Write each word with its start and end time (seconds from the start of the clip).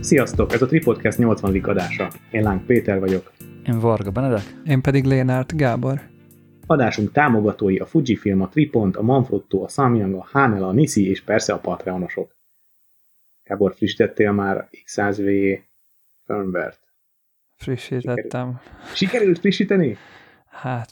Sziasztok, 0.00 0.52
ez 0.52 0.62
a 0.62 0.66
Tripodcast 0.66 1.18
80. 1.18 1.60
adása. 1.64 2.10
Én 2.30 2.42
Láng 2.42 2.64
Péter 2.64 3.00
vagyok. 3.00 3.32
Én 3.66 3.78
Varga 3.80 4.10
Benedek. 4.10 4.42
Én 4.64 4.80
pedig 4.80 5.04
Lénárt 5.04 5.56
Gábor. 5.56 6.00
Adásunk 6.66 7.12
támogatói 7.12 7.76
a 7.76 7.86
Fujifilm, 7.86 8.40
a 8.42 8.48
Tripont, 8.48 8.96
a 8.96 9.02
Manfrotto, 9.02 9.62
a 9.62 9.68
Samyang, 9.68 10.14
a 10.14 10.26
Hanel, 10.30 10.64
a 10.64 10.72
Nisi 10.72 11.08
és 11.08 11.22
persze 11.22 11.52
a 11.52 11.58
Patreonosok. 11.58 12.36
Gábor, 13.44 13.74
frissítettél 13.74 14.32
már 14.32 14.68
X100V 14.86 15.58
firmware-t? 16.26 16.78
Frissítettem. 17.56 18.60
Sikerült 18.94 19.38
frissíteni? 19.38 19.96
Hát, 20.50 20.90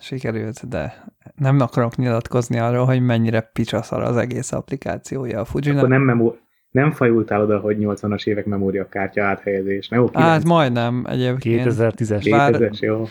sikerült, 0.00 0.68
de 0.68 1.04
nem 1.34 1.60
akarok 1.60 1.96
nyilatkozni 1.96 2.58
arról, 2.58 2.84
hogy 2.84 3.00
mennyire 3.00 3.40
picsaszar 3.40 4.02
az 4.02 4.16
egész 4.16 4.52
applikációja 4.52 5.40
a 5.40 5.44
fuji 5.44 5.70
Akkor 5.70 5.88
nem, 5.88 6.02
memó- 6.02 6.36
nem 6.70 6.92
fajultál 6.92 7.42
oda, 7.42 7.58
hogy 7.58 7.76
80-as 7.80 8.26
évek 8.26 8.44
memóriakártya 8.44 9.24
áthelyezés. 9.24 9.88
Ne, 9.88 10.00
okay, 10.00 10.22
Hát 10.22 10.44
majdnem 10.44 11.04
egyébként. 11.08 11.72
2010-es. 11.72 12.22
2000-es, 12.24 12.78
jó. 12.78 13.04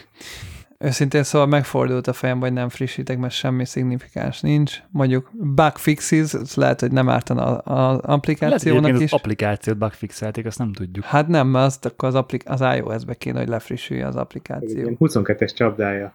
Őszintén 0.77 1.23
szóval 1.23 1.47
megfordult 1.47 2.07
a 2.07 2.13
fejem, 2.13 2.39
hogy 2.39 2.53
nem 2.53 2.69
frissítek, 2.69 3.17
mert 3.17 3.33
semmi 3.33 3.65
szignifikáns 3.65 4.41
nincs. 4.41 4.77
Mondjuk 4.91 5.29
bug 5.33 5.75
fixes, 5.75 6.33
ez 6.33 6.55
lehet, 6.55 6.79
hogy 6.79 6.91
nem 6.91 7.09
ártana 7.09 7.43
az 7.43 7.63
Lehet, 7.65 8.01
hogy 8.01 8.13
applikációnak 8.13 8.83
egyébként 8.83 9.01
is. 9.05 9.11
az 9.11 9.19
applikációt 9.19 9.77
bugfixelték, 9.77 10.45
azt 10.45 10.57
nem 10.57 10.73
tudjuk. 10.73 11.05
Hát 11.05 11.27
nem, 11.27 11.47
mert 11.47 11.65
azt 11.65 11.85
akkor 11.85 12.07
az, 12.07 12.15
applik- 12.15 12.49
az 12.49 12.61
iOS-be 12.61 13.13
kéne, 13.13 13.39
hogy 13.39 13.47
lefrissülje 13.47 14.07
az 14.07 14.15
applikáció. 14.15 14.77
Ilyen 14.77 14.97
22-es 14.99 15.53
csapdája. 15.55 16.13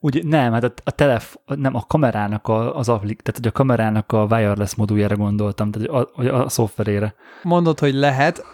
Ugye 0.00 0.20
nem, 0.24 0.52
hát 0.52 0.64
a, 0.64 0.72
a 0.84 0.90
telef, 0.90 1.36
nem, 1.46 1.74
a 1.74 1.84
kamerának 1.86 2.48
a, 2.48 2.76
az 2.76 2.88
applik, 2.88 3.20
tehát 3.20 3.40
hogy 3.40 3.48
a 3.48 3.52
kamerának 3.52 4.12
a 4.12 4.26
wireless 4.30 4.74
moduljára 4.74 5.16
gondoltam, 5.16 5.70
tehát 5.70 5.88
a, 5.88 6.10
a, 6.14 6.42
a 6.44 6.48
szoftverére. 6.48 7.14
Mondod, 7.42 7.78
hogy 7.78 7.94
lehet, 7.94 8.44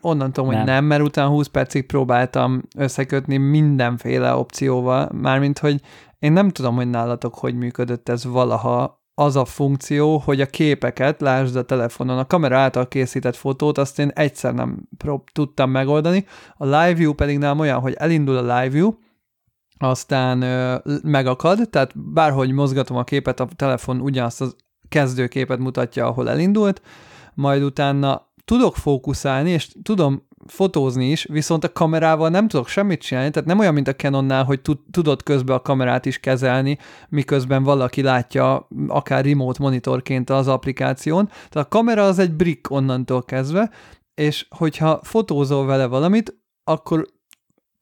onnan 0.00 0.32
tudom, 0.32 0.48
hogy 0.48 0.56
Nem. 0.56 0.64
nem, 0.64 0.84
mert 0.84 1.02
utána 1.02 1.28
20 1.28 1.46
percig 1.46 1.86
próbáltam 1.86 2.62
összekötni 2.76 3.36
mindenféle 3.36 4.34
opcióval, 4.34 5.08
mármint, 5.12 5.58
hogy 5.58 5.80
én 6.18 6.32
nem 6.32 6.48
tudom, 6.48 6.74
hogy 6.74 6.90
nálatok 6.90 7.34
hogy 7.34 7.54
működött 7.54 8.08
ez 8.08 8.24
valaha, 8.24 9.00
az 9.14 9.36
a 9.36 9.44
funkció, 9.44 10.18
hogy 10.18 10.40
a 10.40 10.46
képeket, 10.46 11.20
lásd 11.20 11.56
a 11.56 11.64
telefonon, 11.64 12.18
a 12.18 12.26
kamera 12.26 12.58
által 12.58 12.88
készített 12.88 13.36
fotót, 13.36 13.78
azt 13.78 13.98
én 13.98 14.10
egyszer 14.14 14.54
nem 14.54 14.88
prób- 14.96 15.30
tudtam 15.32 15.70
megoldani, 15.70 16.26
a 16.56 16.64
Live 16.64 16.94
View 16.94 17.12
pedig 17.12 17.38
nem 17.38 17.58
olyan, 17.58 17.80
hogy 17.80 17.92
elindul 17.92 18.36
a 18.36 18.40
Live 18.40 18.68
View, 18.68 18.92
aztán 19.82 20.42
ö, 20.42 20.76
megakad, 21.02 21.68
tehát 21.70 22.12
bárhogy 22.12 22.52
mozgatom 22.52 22.96
a 22.96 23.04
képet, 23.04 23.40
a 23.40 23.48
telefon 23.56 24.00
ugyanazt 24.00 24.40
az 24.40 24.56
kezdőképet 24.88 25.58
mutatja, 25.58 26.06
ahol 26.06 26.30
elindult, 26.30 26.82
majd 27.34 27.62
utána 27.62 28.30
tudok 28.44 28.76
fókuszálni, 28.76 29.50
és 29.50 29.72
tudom 29.82 30.26
fotózni 30.46 31.10
is, 31.10 31.24
viszont 31.24 31.64
a 31.64 31.72
kamerával 31.72 32.28
nem 32.28 32.48
tudok 32.48 32.68
semmit 32.68 33.00
csinálni, 33.00 33.30
tehát 33.30 33.48
nem 33.48 33.58
olyan, 33.58 33.74
mint 33.74 33.88
a 33.88 33.94
Canonnál, 33.94 34.44
hogy 34.44 34.60
tud, 34.60 34.78
tudod 34.90 35.22
közben 35.22 35.56
a 35.56 35.62
kamerát 35.62 36.06
is 36.06 36.18
kezelni, 36.18 36.78
miközben 37.08 37.62
valaki 37.62 38.02
látja 38.02 38.68
akár 38.88 39.24
remote 39.24 39.62
monitorként 39.62 40.30
az 40.30 40.48
applikáción. 40.48 41.26
Tehát 41.26 41.66
a 41.66 41.68
kamera 41.68 42.04
az 42.04 42.18
egy 42.18 42.32
brick 42.32 42.70
onnantól 42.70 43.22
kezdve, 43.22 43.70
és 44.14 44.46
hogyha 44.56 45.00
fotózol 45.02 45.66
vele 45.66 45.86
valamit, 45.86 46.40
akkor 46.64 47.06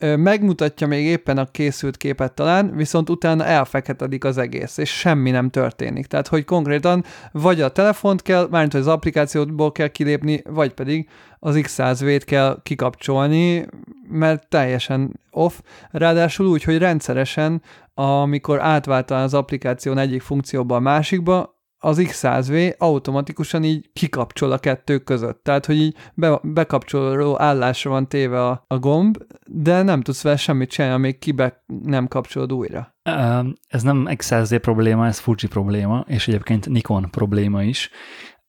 megmutatja 0.01 0.87
még 0.87 1.05
éppen 1.05 1.39
a 1.39 1.51
készült 1.51 1.97
képet 1.97 2.33
talán, 2.33 2.77
viszont 2.77 3.11
utána 3.11 3.45
elfeketedik 3.45 4.25
az 4.25 4.39
egész, 4.39 4.77
és 4.77 4.99
semmi 4.99 5.31
nem 5.31 5.51
történik. 5.51 6.07
Tehát, 6.07 6.29
hogy 6.29 6.45
konkrétan 6.45 7.05
vagy 7.33 7.61
a 7.61 7.69
telefont 7.69 8.23
kell, 8.23 8.49
mármint 8.51 8.73
hogy 8.73 8.81
az 8.81 8.87
applikációból 8.87 9.73
kell 9.73 9.89
kilépni, 9.89 10.43
vagy 10.49 10.73
pedig 10.73 11.09
az 11.39 11.57
X100V-t 11.59 12.23
kell 12.25 12.61
kikapcsolni, 12.63 13.67
mert 14.09 14.49
teljesen 14.49 15.21
off. 15.31 15.59
Ráadásul 15.91 16.47
úgy, 16.47 16.63
hogy 16.63 16.79
rendszeresen, 16.79 17.63
amikor 17.95 18.61
átváltál 18.61 19.23
az 19.23 19.35
applikáción 19.35 19.99
egyik 19.99 20.23
funkcióba 20.23 20.77
a 20.77 20.81
másikba, 20.81 21.60
az 21.83 21.99
X100V 22.01 22.77
automatikusan 22.79 23.65
így 23.65 23.91
kikapcsol 23.93 24.53
a 24.53 24.59
kettő 24.59 24.99
között. 24.99 25.43
Tehát, 25.43 25.67
hogy 25.67 25.77
így 25.77 25.97
be, 26.15 26.41
bekapcsoló 26.43 27.41
állásra 27.41 27.91
van 27.91 28.09
téve 28.09 28.47
a, 28.47 28.65
a 28.67 28.79
gomb, 28.79 29.17
de 29.47 29.83
nem 29.83 30.01
tudsz 30.01 30.23
vele 30.23 30.37
semmit 30.37 30.71
csinálni, 30.71 30.97
amíg 30.97 31.19
kibe 31.19 31.65
nem 31.83 32.09
kapcsolod 32.09 32.53
újra. 32.53 32.95
Ez 33.69 33.83
nem 33.83 34.09
XRZ 34.17 34.61
probléma, 34.61 35.07
ez 35.07 35.19
Fuji 35.19 35.49
probléma, 35.49 36.05
és 36.07 36.29
egyébként 36.29 36.69
Nikon 36.69 37.11
probléma 37.11 37.63
is. 37.63 37.91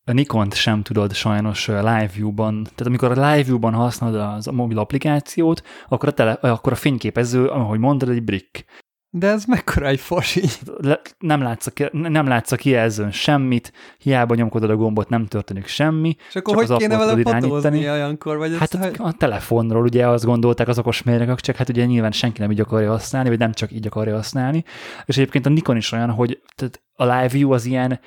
A 0.03 0.11
Nikont 0.11 0.53
sem 0.53 0.81
tudod 0.81 1.13
sajnos 1.13 1.67
Live 1.67 2.09
View-ban, 2.15 2.63
tehát 2.63 2.85
amikor 2.85 3.17
a 3.17 3.29
Live 3.29 3.43
View-ban 3.43 3.73
használod 3.73 4.47
a 4.47 4.51
mobil 4.51 4.77
applikációt, 4.77 5.61
akkor 5.87 6.09
a, 6.09 6.11
tele, 6.11 6.31
akkor 6.31 6.71
a 6.71 6.75
fényképező, 6.75 7.47
ahogy 7.47 7.79
mondtad, 7.79 8.09
egy 8.09 8.23
brick. 8.23 8.65
De 9.13 9.27
ez 9.27 9.45
mekkora 9.45 9.87
egy 9.87 9.99
fosi. 9.99 10.41
Le, 10.77 11.01
nem, 11.19 11.41
látsz 11.41 11.67
a, 11.67 11.89
nem 11.91 12.27
látsz 12.27 12.51
a 12.51 12.55
kijelzőn 12.55 13.11
semmit, 13.11 13.73
hiába 13.97 14.35
nyomkodod 14.35 14.69
a 14.69 14.75
gombot, 14.75 15.09
nem 15.09 15.25
történik 15.25 15.67
semmi. 15.67 16.15
És 16.29 16.35
akkor 16.35 16.53
Csak 16.53 16.63
hogy 16.63 16.71
az 16.71 16.81
kéne 16.81 16.97
vele 16.97 17.21
fotózni 17.21 17.89
olyankor? 17.89 18.37
Vagy 18.37 18.57
Hát 18.57 18.73
ezt, 18.73 18.99
a, 18.99 19.03
a 19.03 19.11
telefonról 19.11 19.83
ugye 19.83 20.07
azt 20.07 20.25
gondolták 20.25 20.67
az 20.67 20.79
okos 20.79 21.03
mérnökök, 21.03 21.39
csak 21.39 21.55
hát 21.55 21.69
ugye 21.69 21.85
nyilván 21.85 22.11
senki 22.11 22.41
nem 22.41 22.51
így 22.51 22.59
akarja 22.59 22.89
használni, 22.89 23.29
vagy 23.29 23.39
nem 23.39 23.51
csak 23.51 23.71
így 23.71 23.87
akarja 23.87 24.15
használni. 24.15 24.63
És 25.05 25.17
egyébként 25.17 25.45
a 25.45 25.49
Nikon 25.49 25.77
is 25.77 25.91
olyan, 25.91 26.09
hogy 26.09 26.41
tehát 26.55 26.81
a 26.93 27.03
live 27.03 27.27
view 27.27 27.51
az 27.51 27.65
ilyen 27.65 27.99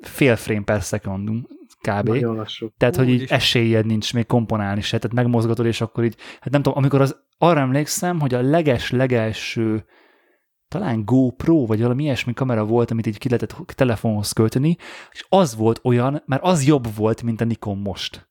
fél 0.00 0.36
frame 0.36 0.62
per 0.62 0.82
secondum 0.82 1.46
kb. 1.80 2.08
Nagyon 2.08 2.36
lassú. 2.36 2.68
Tehát, 2.78 2.96
hogy 2.96 3.08
így 3.08 3.26
esélyed 3.28 3.86
nincs 3.86 4.14
még 4.14 4.26
komponálni 4.26 4.80
se, 4.80 4.98
tehát 4.98 5.16
megmozgatod, 5.16 5.66
és 5.66 5.80
akkor 5.80 6.04
így, 6.04 6.16
hát 6.40 6.50
nem 6.50 6.62
tudom, 6.62 6.78
amikor 6.78 7.00
az, 7.00 7.16
arra 7.38 7.60
emlékszem, 7.60 8.20
hogy 8.20 8.34
a 8.34 8.42
leges-legelső 8.42 9.84
talán 10.78 11.04
GoPro, 11.04 11.66
vagy 11.66 11.80
valami 11.80 12.02
ilyesmi 12.02 12.32
kamera 12.32 12.64
volt, 12.64 12.90
amit 12.90 13.06
így 13.06 13.18
ki 13.18 13.28
lehetett 13.28 13.56
telefonhoz 13.74 14.32
költeni, 14.32 14.76
és 15.12 15.26
az 15.28 15.56
volt 15.56 15.80
olyan, 15.82 16.22
mert 16.26 16.42
az 16.42 16.66
jobb 16.66 16.86
volt, 16.96 17.22
mint 17.22 17.40
a 17.40 17.44
Nikon 17.44 17.78
most. 17.78 18.28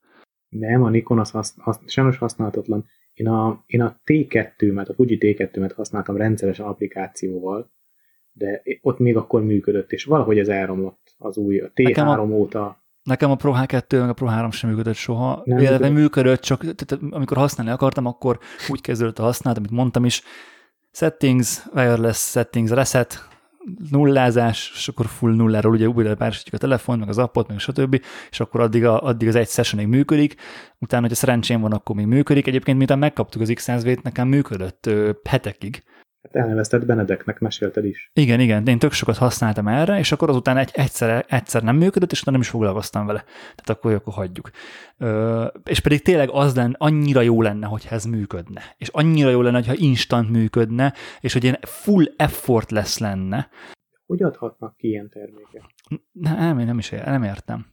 Nem, 0.50 0.84
a 0.84 0.90
Nikon 0.90 1.20
az 1.20 1.30
hasz, 1.31 1.56
hasz, 1.58 1.80
sajnos 1.86 2.18
használhatatlan. 2.18 2.86
Én 3.14 3.28
a, 3.28 3.64
én 3.66 3.81
a 3.81 4.00
T2-met, 4.06 4.88
a 4.88 4.94
Fuji 4.94 5.18
T2-met 5.22 5.72
használtam 5.76 6.18
rendszeresen 6.18 6.66
applikációval, 6.66 7.72
de 8.31 8.62
ott 8.81 9.00
még 9.00 9.18
akkor 9.18 9.44
működött, 9.44 9.92
és 9.92 10.04
valahogy 10.04 10.38
ez 10.40 10.48
elromlott 10.48 11.16
az 11.18 11.38
új, 11.38 11.60
a 11.60 11.72
T3 11.75 11.84
Nekem 11.84 12.08
a- 12.08 12.22
óta. 12.22 12.81
Nekem 13.04 13.31
a 13.31 13.36
Pro 13.36 13.54
H2 13.56 14.00
meg 14.00 14.10
a 14.10 14.14
Pro 14.14 14.25
3 14.25 14.52
sem 14.52 14.70
működött 14.70 14.96
soha. 14.96 15.42
Nem 15.46 15.58
Illetve 15.58 15.78
működött. 15.78 16.02
működött, 16.02 16.42
csak 16.42 16.60
tehát, 16.75 17.04
amikor 17.10 17.38
használni 17.38 17.72
akartam, 17.72 18.06
akkor 18.06 18.40
úgy 18.70 18.81
kezdődött 18.81 19.20
a 19.20 19.24
használat, 19.24 19.58
amit 19.58 19.72
mondtam 19.72 20.06
is, 20.06 20.22
settings, 20.94 21.66
wireless 21.74 22.30
settings, 22.31 22.70
reset, 22.70 23.28
nullázás, 23.90 24.72
és 24.76 24.88
akkor 24.88 25.06
full 25.06 25.36
nulláról 25.36 25.74
ugye 25.74 25.88
újra 25.88 26.16
párosítjuk 26.16 26.54
a 26.54 26.58
telefon, 26.58 27.00
meg 27.00 27.09
az 27.09 27.18
appot, 27.18 27.48
meg 27.48 27.59
stb. 27.59 28.02
És 28.30 28.40
akkor 28.40 28.62
addig, 28.62 28.86
a, 28.86 29.02
addig 29.02 29.28
az 29.28 29.36
egy 29.36 29.50
sessionig 29.50 29.88
működik, 29.88 30.36
utána, 30.80 31.02
hogyha 31.02 31.18
szerencsém 31.18 31.62
van, 31.62 31.72
akkor 31.72 31.96
még 31.96 32.06
működik. 32.06 32.48
Egyébként, 32.48 32.78
miután 32.78 33.00
megkaptuk 33.00 33.42
az 33.42 33.52
X100V-t, 33.54 34.02
nekem 34.02 34.28
működött 34.28 34.86
ö, 34.86 35.12
hetekig. 35.24 35.84
Hát 36.23 36.35
elnevezted 36.35 36.85
Benedeknek, 36.85 37.39
mesélted 37.39 37.85
is. 37.85 38.11
Igen, 38.13 38.39
igen, 38.39 38.63
de 38.63 38.72
én 38.72 38.79
tök 38.79 38.91
sokat 38.91 39.17
használtam 39.17 39.67
erre, 39.67 40.00
és 40.00 40.11
akkor 40.11 40.29
azután 40.29 40.57
egy, 40.57 40.69
egyszer, 40.73 41.25
egyszer 41.29 41.63
nem 41.63 41.75
működött, 41.75 42.11
és 42.11 42.23
nem 42.23 42.41
is 42.41 42.50
foglalkoztam 42.50 43.06
vele. 43.06 43.23
Tehát 43.23 43.69
akkor, 43.69 43.91
jó, 43.91 43.97
akkor 43.97 44.13
hagyjuk. 44.13 44.50
Ö, 44.97 45.45
és 45.63 45.79
pedig 45.79 46.01
tényleg 46.01 46.29
az 46.29 46.56
lenne, 46.56 46.75
annyira 46.78 47.22
jó 47.22 47.41
lenne, 47.41 47.67
hogyha 47.67 47.95
ez 47.95 48.06
működne. 48.06 48.62
És 48.78 48.88
annyira 48.88 49.29
jó 49.29 49.41
lenne, 49.41 49.57
hogyha 49.57 49.73
instant 49.75 50.29
működne, 50.29 50.94
és 51.19 51.33
hogy 51.33 51.44
ilyen 51.44 51.59
full 51.62 52.06
effort 52.16 52.72
lesz 52.72 53.00
lenne. 53.00 53.50
Hogy 54.06 54.23
adhatnak 54.23 54.78
ki 54.78 54.88
ilyen 54.88 55.09
terméket? 55.09 55.63
Nem, 56.12 56.59
én 56.59 56.66
nem 56.66 56.78
is 56.78 56.91
ér, 56.91 57.06
nem 57.06 57.24
értem. 57.24 57.65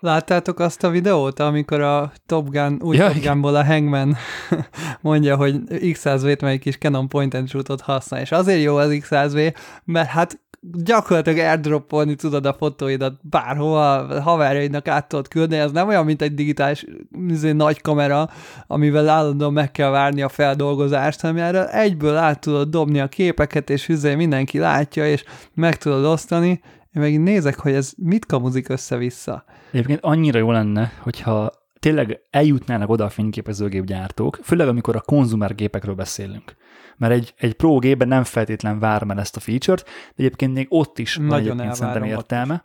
Láttátok 0.00 0.60
azt 0.60 0.84
a 0.84 0.90
videót, 0.90 1.40
amikor 1.40 1.80
a 1.80 2.12
Top 2.26 2.48
Gun, 2.48 2.78
új 2.82 2.96
Ja, 2.96 3.12
Top. 3.12 3.22
Gunból 3.22 3.54
a 3.54 3.64
Hangman 3.64 4.16
mondja, 5.00 5.36
hogy 5.36 5.60
X100V-t 5.68 6.42
meg 6.42 6.52
egy 6.52 6.60
kis 6.60 6.78
Canon 6.78 7.08
point 7.08 7.34
and 7.34 7.48
shootot 7.48 7.80
használ, 7.80 8.20
és 8.20 8.32
azért 8.32 8.62
jó 8.62 8.76
az 8.76 8.88
X100V, 8.90 9.54
mert 9.84 10.08
hát 10.08 10.40
gyakorlatilag 10.60 11.38
airdropolni 11.38 12.14
tudod 12.14 12.46
a 12.46 12.52
fotóidat 12.52 13.20
bárhova, 13.22 14.20
haverjaidnak 14.20 14.88
át 14.88 15.08
tudod 15.08 15.28
küldeni, 15.28 15.62
ez 15.62 15.70
nem 15.70 15.88
olyan, 15.88 16.04
mint 16.04 16.22
egy 16.22 16.34
digitális 16.34 16.84
izé, 17.28 17.52
nagy 17.52 17.80
kamera, 17.80 18.30
amivel 18.66 19.08
állandóan 19.08 19.52
meg 19.52 19.70
kell 19.70 19.90
várni 19.90 20.22
a 20.22 20.28
feldolgozást, 20.28 21.20
hanem 21.20 21.36
erre 21.36 21.72
egyből 21.72 22.16
át 22.16 22.40
tudod 22.40 22.68
dobni 22.68 23.00
a 23.00 23.08
képeket, 23.08 23.70
és 23.70 23.88
izé 23.88 24.14
mindenki 24.14 24.58
látja, 24.58 25.06
és 25.06 25.24
meg 25.54 25.76
tudod 25.76 26.04
osztani. 26.04 26.60
Én 26.94 27.02
meg 27.02 27.20
nézek, 27.20 27.58
hogy 27.58 27.72
ez 27.72 27.92
mit 27.96 28.26
kamuzik 28.26 28.68
össze-vissza. 28.68 29.44
Egyébként 29.70 30.00
annyira 30.02 30.38
jó 30.38 30.50
lenne, 30.50 30.92
hogyha 31.00 31.52
tényleg 31.78 32.20
eljutnának 32.30 32.88
oda 32.88 33.04
a 33.04 33.08
fényképezőgép 33.08 33.84
gyártók, 33.84 34.38
főleg 34.42 34.68
amikor 34.68 34.96
a 34.96 35.00
konzumer 35.00 35.54
gépekről 35.54 35.94
beszélünk. 35.94 36.56
Mert 36.96 37.12
egy, 37.12 37.34
egy 37.36 37.54
pro 37.54 37.78
gépben 37.78 38.08
nem 38.08 38.24
feltétlen 38.24 38.78
várom 38.78 39.10
el 39.10 39.20
ezt 39.20 39.36
a 39.36 39.40
feature-t, 39.40 39.84
de 39.84 40.14
egyébként 40.16 40.54
még 40.54 40.66
ott 40.70 40.98
is 40.98 41.14
van 41.14 41.26
Nagyon 41.26 41.50
egyébként 41.50 41.74
szerintem 41.74 42.04
értelme. 42.04 42.64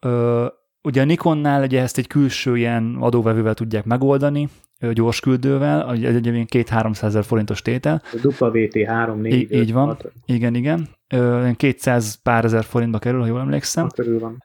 Ö, 0.00 0.46
Ugye 0.82 1.00
a 1.00 1.04
Nikonnál 1.04 1.62
ugye 1.62 1.80
ezt 1.80 1.98
egy 1.98 2.06
külső 2.06 2.56
ilyen 2.56 2.96
adóvevővel 3.00 3.54
tudják 3.54 3.84
megoldani, 3.84 4.48
gyors 4.92 5.20
küldővel, 5.20 5.92
egy, 5.92 6.04
egy, 6.04 6.28
egy 6.28 6.46
2-300 6.70 7.02
ezer 7.02 7.24
forintos 7.24 7.62
tétel. 7.62 8.02
WT 8.38 8.86
3, 8.86 9.20
4, 9.20 9.32
Í- 9.32 9.52
így 9.52 9.72
van. 9.72 9.98
Igen, 10.26 10.54
igen. 10.54 10.88
Ö, 11.08 11.40
ilyen 11.40 11.56
200 11.56 12.14
pár 12.22 12.44
ezer 12.44 12.64
forintba 12.64 12.98
kerül, 12.98 13.20
ha 13.20 13.26
jól 13.26 13.40
emlékszem. 13.40 13.88
körül 13.88 14.18
van. 14.18 14.44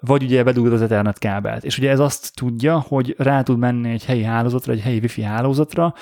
Vagy 0.00 0.22
ugye 0.22 0.42
bedugod 0.42 0.72
az 0.72 0.82
Ethernet 0.82 1.18
kábelt. 1.18 1.64
És 1.64 1.78
ugye 1.78 1.90
ez 1.90 2.00
azt 2.00 2.34
tudja, 2.34 2.78
hogy 2.78 3.14
rá 3.18 3.42
tud 3.42 3.58
menni 3.58 3.90
egy 3.90 4.04
helyi 4.04 4.22
hálózatra, 4.22 4.72
egy 4.72 4.80
helyi 4.80 4.98
wifi 4.98 5.22
hálózatra, 5.22 5.94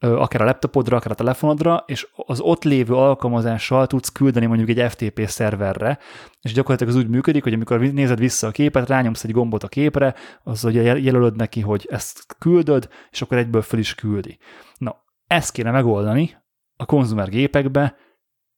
akár 0.00 0.42
a 0.42 0.44
laptopodra, 0.44 0.96
akár 0.96 1.10
a 1.10 1.14
telefonodra, 1.14 1.84
és 1.86 2.08
az 2.14 2.40
ott 2.40 2.64
lévő 2.64 2.94
alkalmazással 2.94 3.86
tudsz 3.86 4.08
küldeni 4.08 4.46
mondjuk 4.46 4.68
egy 4.68 4.90
FTP 4.90 5.26
szerverre, 5.26 5.98
és 6.40 6.52
gyakorlatilag 6.52 6.94
az 6.94 7.00
úgy 7.00 7.08
működik, 7.08 7.42
hogy 7.42 7.52
amikor 7.52 7.80
nézed 7.80 8.18
vissza 8.18 8.46
a 8.46 8.50
képet, 8.50 8.88
rányomsz 8.88 9.24
egy 9.24 9.32
gombot 9.32 9.62
a 9.62 9.68
képre, 9.68 10.14
az 10.42 10.64
ugye 10.64 10.82
jel- 10.82 11.02
jelölöd 11.02 11.36
neki, 11.36 11.60
hogy 11.60 11.88
ezt 11.90 12.36
küldöd, 12.38 12.88
és 13.10 13.22
akkor 13.22 13.38
egyből 13.38 13.62
föl 13.62 13.78
is 13.78 13.94
küldi. 13.94 14.38
Na, 14.78 14.96
ezt 15.26 15.52
kéne 15.52 15.70
megoldani 15.70 16.36
a 16.76 16.84
konzumer 16.84 17.28
gépekbe, 17.28 17.96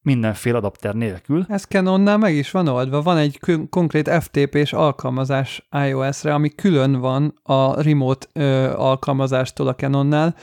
mindenféle 0.03 0.57
adapter 0.57 0.95
nélkül, 0.95 1.45
Ez 1.47 1.63
Canonnál 1.63 2.17
meg 2.17 2.35
is 2.35 2.51
van 2.51 2.67
oldva. 2.67 3.01
Van 3.01 3.17
egy 3.17 3.39
kö- 3.39 3.69
konkrét 3.69 4.09
FTP-s 4.09 4.73
alkalmazás 4.73 5.67
iOS-re, 5.87 6.33
ami 6.33 6.49
külön 6.49 6.99
van 6.99 7.39
a 7.43 7.81
remote 7.81 8.27
ö, 8.33 8.73
alkalmazástól 8.75 9.67
a 9.67 9.75
Canonnál, 9.75 10.35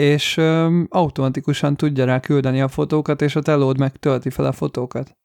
és 0.00 0.36
ö, 0.36 0.80
automatikusan 0.88 1.76
tudja 1.76 2.04
rá 2.04 2.20
küldeni 2.20 2.60
a 2.60 2.68
fotókat, 2.68 3.22
és 3.22 3.36
a 3.36 3.42
telód 3.42 3.78
meg 3.78 3.96
tölti 3.96 4.30
fel 4.30 4.44
a 4.44 4.52
fotókat. 4.52 5.16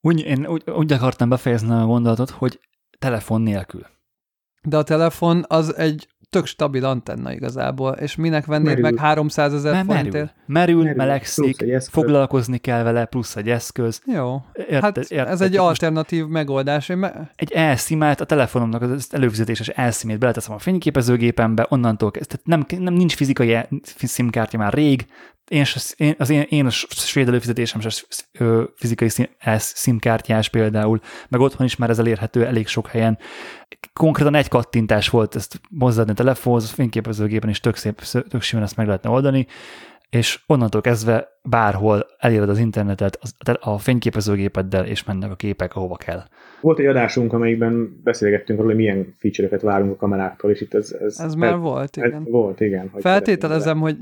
Úgy, 0.00 0.20
én 0.20 0.46
úgy, 0.46 0.62
úgy 0.70 0.92
akartam 0.92 1.28
befejezni 1.28 1.70
a 1.70 1.86
gondolatot, 1.86 2.30
hogy 2.30 2.60
telefon 2.98 3.40
nélkül. 3.40 3.86
De 4.62 4.76
a 4.76 4.82
telefon 4.82 5.44
az 5.48 5.76
egy 5.76 6.08
tök 6.34 6.46
stabil 6.46 6.84
antenna 6.84 7.32
igazából, 7.32 7.92
és 7.92 8.16
minek 8.16 8.46
vennéd 8.46 8.66
Merül. 8.66 8.82
meg 8.82 8.96
300 8.96 9.54
ezer 9.54 9.84
forintért? 9.86 10.34
Merül, 10.46 10.82
Merül, 10.82 10.94
melegszik, 10.96 11.64
foglalkozni 11.90 12.58
kell 12.58 12.82
vele, 12.82 13.04
plusz 13.04 13.36
egy 13.36 13.48
eszköz. 13.50 14.00
Jó, 14.14 14.42
Érted, 14.54 14.82
hát 14.82 14.96
érted? 14.98 15.28
ez 15.28 15.40
egy 15.40 15.56
alternatív 15.56 16.26
megoldás. 16.26 16.86
Me- 16.86 17.14
Egy 17.36 17.52
elszimát, 17.52 18.20
a 18.20 18.24
telefonomnak 18.24 18.82
az 18.82 19.08
előfizetéses 19.10 19.68
elszimét 19.68 20.18
beleteszem 20.18 20.54
a 20.54 20.58
fényképezőgépembe, 20.58 21.66
onnantól 21.68 22.10
kezd, 22.10 22.28
tehát 22.28 22.46
nem, 22.68 22.80
nem 22.84 22.94
nincs 22.94 23.14
fizikai 23.14 23.54
el- 23.54 23.68
szimkártya 23.96 24.58
már 24.58 24.72
rég, 24.72 25.06
én, 25.48 26.14
az 26.18 26.30
én, 26.30 26.46
én 26.48 26.66
a 26.66 26.70
svéd 26.70 27.28
előfizetésem 27.28 27.80
se 27.80 28.04
fizikai 28.74 29.08
szim, 29.08 29.26
elsz- 29.38 29.76
szimkártyás 29.76 30.48
például, 30.48 31.00
meg 31.28 31.40
otthon 31.40 31.66
is 31.66 31.76
már 31.76 31.90
ez 31.90 31.98
elérhető 31.98 32.46
elég 32.46 32.66
sok 32.66 32.86
helyen. 32.86 33.18
Konkrétan 33.92 34.34
egy 34.34 34.48
kattintás 34.48 35.08
volt 35.08 35.34
ezt 35.34 35.60
hozzáadni 35.78 36.12
a 36.12 36.16
telefonhoz, 36.16 36.70
a 36.70 36.74
fényképezőgépen 36.74 37.50
is 37.50 37.60
tök, 37.60 37.76
szép, 37.76 38.00
tök 38.28 38.42
simán 38.42 38.64
ezt 38.64 38.76
meg 38.76 38.86
lehetne 38.86 39.10
oldani, 39.10 39.46
és 40.10 40.42
onnantól 40.46 40.80
kezdve 40.80 41.28
bárhol 41.42 42.06
eléred 42.18 42.48
az 42.48 42.58
internetet 42.58 43.18
a 43.60 43.78
fényképezőgépeddel, 43.78 44.86
és 44.86 45.04
mennek 45.04 45.30
a 45.30 45.36
képek, 45.36 45.76
ahova 45.76 45.96
kell. 45.96 46.22
Volt 46.60 46.78
egy 46.78 46.86
adásunk, 46.86 47.32
amelyikben 47.32 48.00
beszélgettünk 48.02 48.58
arról, 48.58 48.70
hogy 48.70 48.80
milyen 48.80 49.14
feature-öket 49.18 49.62
várunk 49.62 49.92
a 49.92 49.96
kameráktól, 49.96 50.50
és 50.50 50.60
itt 50.60 50.74
ez... 50.74 50.92
Ez, 50.92 51.18
ez 51.18 51.34
már 51.34 51.58
volt, 51.58 51.96
ez 51.96 52.06
igen. 52.06 52.24
Volt, 52.24 52.60
igen. 52.60 52.88
hogy 52.92 53.02
Feltételezem, 53.02 53.78
hogy. 53.80 53.96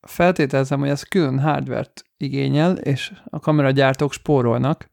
Feltételezem, 0.00 0.78
hogy 0.78 0.88
ez 0.88 1.02
külön 1.02 1.40
hardvert 1.40 2.02
igényel, 2.16 2.76
és 2.76 3.12
a 3.24 3.38
kameragyártók 3.38 4.12
spórolnak. 4.12 4.90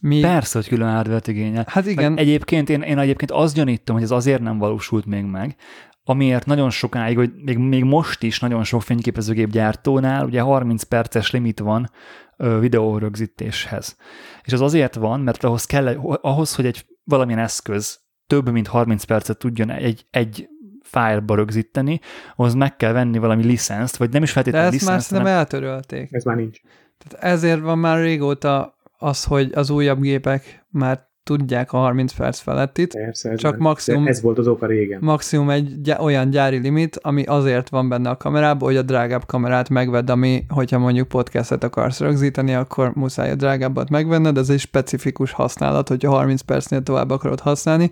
Mi, 0.00 0.20
Persze, 0.20 0.58
hogy 0.58 0.68
külön 0.68 0.92
hardware 0.92 1.20
igényel. 1.24 1.64
hát 1.68 1.86
igen, 1.86 2.12
Meg 2.12 2.20
egyébként 2.22 2.68
én, 2.68 2.82
én 2.82 2.98
egyébként 2.98 3.30
azt 3.30 3.54
gyanítom, 3.54 3.94
hogy 3.94 4.04
ez 4.04 4.10
azért 4.10 4.42
nem 4.42 4.58
valósult 4.58 5.06
még 5.06 5.24
meg, 5.24 5.56
amiért 6.04 6.46
nagyon 6.46 6.70
sokáig, 6.70 7.16
hogy 7.16 7.32
még, 7.44 7.58
még 7.58 7.84
most 7.84 8.22
is 8.22 8.40
nagyon 8.40 8.64
sok 8.64 8.82
fényképezőgép 8.82 9.50
gyártónál 9.50 10.24
ugye 10.24 10.40
30 10.40 10.82
perces 10.82 11.30
limit 11.30 11.58
van 11.58 11.90
ö, 12.36 12.58
videórögzítéshez. 12.58 13.96
És 14.42 14.52
az 14.52 14.60
azért 14.60 14.94
van, 14.94 15.20
mert 15.20 15.44
ahhoz 15.44 15.64
kell, 15.64 15.86
ahhoz, 16.20 16.54
hogy 16.54 16.66
egy 16.66 16.86
valamilyen 17.04 17.40
eszköz 17.40 18.00
több 18.26 18.50
mint 18.50 18.66
30 18.66 19.04
percet 19.04 19.38
tudjon 19.38 19.70
egy, 19.70 20.06
egy 20.10 20.48
fájlba 20.90 21.34
rögzíteni, 21.34 22.00
ahhoz 22.36 22.54
meg 22.54 22.76
kell 22.76 22.92
venni 22.92 23.18
valami 23.18 23.44
licenszt, 23.44 23.96
vagy 23.96 24.10
nem 24.10 24.22
is 24.22 24.28
de 24.28 24.34
feltétlenül 24.34 24.68
ezt 24.74 24.84
már 24.84 24.84
licenszt, 24.94 25.06
szerintem 25.08 25.32
hanem 25.32 25.38
eltörölték. 25.46 26.08
Ez 26.12 26.24
már 26.24 26.36
nincs. 26.36 26.60
Tehát 26.98 27.24
ezért 27.34 27.60
van 27.60 27.78
már 27.78 27.98
régóta 28.00 28.76
az, 28.98 29.24
hogy 29.24 29.50
az 29.54 29.70
újabb 29.70 30.00
gépek 30.00 30.64
már 30.70 31.06
tudják 31.22 31.72
a 31.72 31.76
30 31.78 32.12
perc 32.12 32.38
felettit, 32.38 32.92
Persze, 32.94 33.30
ez 33.30 33.38
Csak 33.38 33.50
már- 33.50 33.60
maximum- 33.60 34.04
de 34.04 34.10
Ez 34.10 34.20
volt 34.22 34.38
az 34.38 34.46
oka 34.46 34.66
régen. 34.66 34.98
maximum 35.02 35.50
egy 35.50 35.80
gy- 35.80 35.98
olyan 36.00 36.30
gyári 36.30 36.56
limit, 36.58 36.98
ami 37.02 37.24
azért 37.24 37.68
van 37.68 37.88
benne 37.88 38.10
a 38.10 38.16
kamerában, 38.16 38.68
hogy 38.68 38.76
a 38.76 38.82
drágább 38.82 39.26
kamerát 39.26 39.68
megvedd, 39.68 40.10
ami, 40.10 40.44
hogyha 40.48 40.78
mondjuk 40.78 41.08
podcastet 41.08 41.64
akarsz 41.64 42.00
rögzíteni, 42.00 42.54
akkor 42.54 42.92
muszáj 42.94 43.30
a 43.30 43.34
drágábbat 43.34 43.88
megvenned, 43.90 44.36
ez 44.38 44.50
egy 44.50 44.58
specifikus 44.60 45.32
használat, 45.32 45.88
hogyha 45.88 46.10
30 46.10 46.40
percnél 46.40 46.82
tovább 46.82 47.10
akarod 47.10 47.40
használni. 47.40 47.90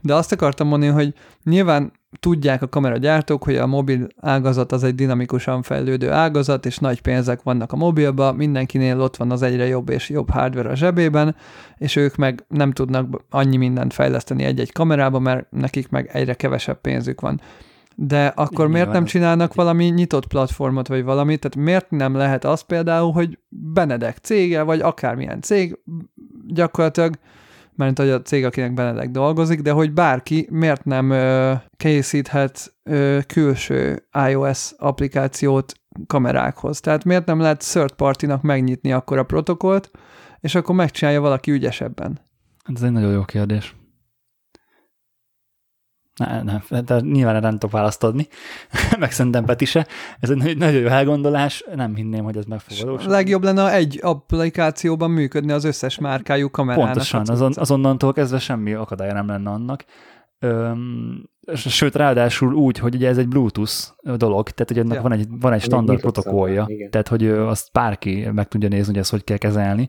De 0.00 0.14
azt 0.14 0.32
akartam 0.32 0.68
mondani, 0.68 0.92
hogy 0.92 1.14
nyilván 1.44 1.92
tudják 2.20 2.62
a 2.62 2.68
kameragyártók, 2.68 3.44
hogy 3.44 3.56
a 3.56 3.66
mobil 3.66 4.06
ágazat 4.16 4.72
az 4.72 4.84
egy 4.84 4.94
dinamikusan 4.94 5.62
fejlődő 5.62 6.10
ágazat, 6.10 6.66
és 6.66 6.78
nagy 6.78 7.00
pénzek 7.00 7.42
vannak 7.42 7.72
a 7.72 7.76
mobilba, 7.76 8.32
mindenkinél 8.32 9.00
ott 9.00 9.16
van 9.16 9.30
az 9.30 9.42
egyre 9.42 9.66
jobb 9.66 9.88
és 9.88 10.08
jobb 10.08 10.30
hardware 10.30 10.70
a 10.70 10.74
zsebében, 10.76 11.36
és 11.76 11.96
ők 11.96 12.16
meg 12.16 12.44
nem 12.48 12.72
tudnak 12.72 13.22
annyi 13.30 13.56
mindent 13.56 13.92
fejleszteni 13.92 14.44
egy-egy 14.44 14.72
kamerába, 14.72 15.18
mert 15.18 15.50
nekik 15.50 15.88
meg 15.88 16.10
egyre 16.12 16.34
kevesebb 16.34 16.80
pénzük 16.80 17.20
van. 17.20 17.40
De 17.94 18.26
akkor 18.26 18.50
Nyilván 18.50 18.70
miért 18.70 18.92
nem 18.92 19.04
csinálnak 19.04 19.54
valami 19.54 19.84
nyitott 19.84 20.26
platformot, 20.26 20.88
vagy 20.88 21.04
valamit? 21.04 21.40
Tehát 21.40 21.66
miért 21.66 21.90
nem 21.90 22.14
lehet 22.14 22.44
az 22.44 22.60
például, 22.60 23.12
hogy 23.12 23.38
Benedek 23.48 24.16
cége, 24.16 24.62
vagy 24.62 24.80
akármilyen 24.80 25.40
cég 25.40 25.78
gyakorlatilag, 26.46 27.14
mert 27.78 27.98
hogy 27.98 28.08
a 28.08 28.22
cég, 28.22 28.44
akinek 28.44 28.74
Benedek 28.74 29.10
dolgozik, 29.10 29.60
de 29.60 29.70
hogy 29.70 29.92
bárki 29.92 30.48
miért 30.50 30.84
nem 30.84 31.10
ö, 31.10 31.52
készíthet 31.76 32.74
ö, 32.82 33.18
külső 33.26 34.08
iOS 34.28 34.72
applikációt 34.76 35.72
kamerákhoz. 36.06 36.80
Tehát 36.80 37.04
miért 37.04 37.26
nem 37.26 37.40
lehet 37.40 37.70
third 37.70 37.92
party-nak 37.92 38.42
megnyitni 38.42 38.92
akkor 38.92 39.18
a 39.18 39.22
protokollt, 39.22 39.90
és 40.40 40.54
akkor 40.54 40.74
megcsinálja 40.74 41.20
valaki 41.20 41.50
ügyesebben. 41.50 42.20
Ez 42.74 42.82
egy 42.82 42.92
nagyon 42.92 43.12
jó 43.12 43.24
kérdés. 43.24 43.76
Ne, 46.18 46.42
nem, 46.42 46.62
de 46.84 47.00
nyilván 47.00 47.34
erre 47.34 47.46
nem 47.46 47.52
tudok 47.52 47.70
választ 47.70 48.04
adni, 48.04 48.26
meg 48.98 49.12
szerintem 49.12 49.44
Peti 49.44 49.64
se. 49.64 49.86
Ez 50.20 50.30
egy 50.30 50.58
nagyon 50.58 50.80
jó 50.80 50.86
elgondolás, 50.86 51.64
nem 51.74 51.94
hinném, 51.94 52.24
hogy 52.24 52.36
ez 52.36 52.44
meg 52.44 52.60
fog 52.60 52.86
valósulni. 52.86 53.12
Legjobb 53.12 53.42
lenne, 53.42 53.72
egy 53.72 53.98
applikációban 54.02 55.10
működni 55.10 55.52
az 55.52 55.64
összes 55.64 55.98
márkájú 55.98 56.50
kamerának. 56.50 56.86
Pontosan, 56.90 57.28
azon, 57.28 57.52
azonnantól 57.54 58.12
kezdve 58.12 58.38
semmi 58.38 58.72
akadálya 58.72 59.12
nem 59.12 59.26
lenne 59.26 59.50
annak. 59.50 59.84
Öm, 60.40 61.28
sőt, 61.54 61.94
ráadásul 61.94 62.54
úgy, 62.54 62.78
hogy 62.78 62.94
ugye 62.94 63.08
ez 63.08 63.18
egy 63.18 63.28
Bluetooth 63.28 63.72
dolog, 64.16 64.50
tehát 64.50 64.68
hogy 64.68 64.78
ennek 64.78 64.94
Ja. 64.94 65.02
van 65.02 65.12
egy, 65.12 65.26
van 65.40 65.52
egy 65.52 65.62
standard 65.62 66.00
protokollja, 66.00 66.60
szabvány, 66.60 66.76
igen. 66.76 66.90
tehát 66.90 67.08
hogy 67.08 67.28
azt 67.28 67.68
bárki 67.72 68.28
meg 68.32 68.48
tudja 68.48 68.68
nézni, 68.68 68.86
hogy 68.86 69.00
ezt 69.00 69.10
hogy 69.10 69.24
kell 69.24 69.36
kezelni. 69.36 69.88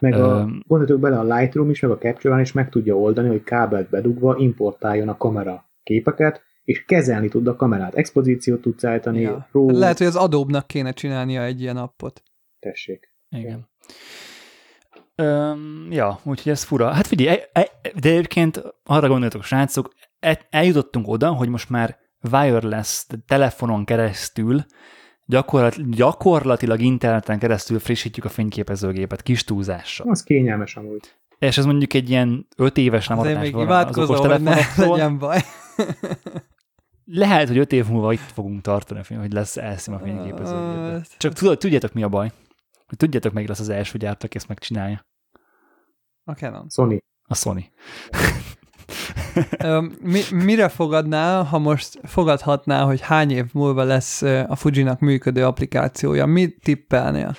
Meg 0.00 0.14
a, 0.14 0.48
Öm. 0.68 1.00
bele, 1.00 1.18
a 1.18 1.34
Lightroom 1.34 1.70
is, 1.70 1.80
meg 1.80 1.90
a 1.90 1.98
Capture 1.98 2.32
One 2.32 2.42
is 2.42 2.52
meg 2.52 2.68
tudja 2.68 2.96
oldani, 2.96 3.28
hogy 3.28 3.42
kábelt 3.42 3.90
bedugva 3.90 4.36
importáljon 4.36 5.08
a 5.08 5.16
kamera 5.16 5.69
képeket, 5.82 6.42
és 6.64 6.84
kezelni 6.84 7.28
tud 7.28 7.46
a 7.46 7.56
kamerát. 7.56 7.94
Expozíciót 7.94 8.60
tudsz 8.60 8.84
állítani, 8.84 9.20
Ja. 9.20 9.48
RAW, 9.52 9.70
Lehet, 9.70 9.98
hogy 9.98 10.06
az 10.06 10.16
Adobe-nak 10.16 10.66
kéne 10.66 10.92
csinálnia 10.92 11.42
egy 11.42 11.60
ilyen 11.60 11.76
appot. 11.76 12.22
tessék. 12.58 13.12
Igen. 13.28 13.68
Öm, 15.14 15.86
ja, 15.90 16.20
úgyhogy 16.24 16.52
ez 16.52 16.62
fura. 16.62 16.88
Hát 16.92 17.06
figyelj, 17.06 17.38
e, 17.52 17.60
e, 17.60 17.70
de 18.00 18.08
egyébként 18.08 18.62
arra 18.84 19.06
gondoljatok, 19.08 19.42
srácok, 19.44 19.92
e, 20.20 20.46
eljutottunk 20.50 21.08
oda, 21.08 21.32
hogy 21.32 21.48
most 21.48 21.70
már 21.70 21.98
wireless 22.32 23.06
telefonon 23.26 23.84
keresztül 23.84 24.64
gyakorlat, 25.26 25.90
gyakorlatilag 25.90 26.80
interneten 26.80 27.38
keresztül 27.38 27.78
frissítjük 27.78 28.24
a 28.24 28.28
fényképezőgépet 28.28 29.22
kis 29.22 29.44
túlzással. 29.44 30.10
Az 30.10 30.22
kényelmes 30.22 30.76
amúgy. 30.76 31.14
És 31.38 31.58
ez 31.58 31.64
mondjuk 31.64 31.94
egy 31.94 32.10
ilyen 32.10 32.46
öt 32.56 32.76
éves 32.76 33.08
Azért 33.08 33.08
lemaradás 33.08 33.42
még 33.42 33.54
az 33.54 33.62
imádkozom, 33.62 34.16
okos 34.16 34.26
hogy 34.26 34.42
ne 34.42 34.56
legyen 34.76 35.18
baj. 35.18 35.38
Lehet, 37.04 37.48
hogy 37.48 37.58
öt 37.58 37.72
év 37.72 37.86
múlva 37.88 38.12
itt 38.12 38.18
fogunk 38.18 38.62
tartani, 38.62 39.02
hogy 39.14 39.32
lesz 39.32 39.56
elszim 39.56 39.94
a. 39.94 39.98
Hát- 39.98 41.18
Csak 41.18 41.32
tudod, 41.32 41.58
tudjátok 41.58 41.92
mi 41.92 42.02
a 42.02 42.08
baj? 42.08 42.32
Hogy 42.86 42.98
tudjátok, 42.98 43.32
meg 43.32 43.48
lesz 43.48 43.60
az 43.60 43.68
első 43.68 43.98
gyártó, 43.98 44.26
aki 44.26 44.36
ezt 44.36 44.48
megcsinálja. 44.48 45.06
A 46.24 46.32
Canon. 46.32 46.66
Sony. 46.68 46.98
A 47.22 47.34
Sony. 47.34 47.70
Mi, 50.00 50.20
mire 50.30 50.68
fogadnál, 50.68 51.42
ha 51.44 51.58
most 51.58 51.98
fogadhatnál, 52.02 52.84
hogy 52.84 53.00
hány 53.00 53.30
év 53.30 53.44
múlva 53.52 53.82
lesz 53.82 54.22
a 54.22 54.56
Fujinak 54.56 55.00
működő 55.00 55.44
applikációja? 55.46 56.26
Mit 56.26 56.60
tippelnél? 56.62 57.34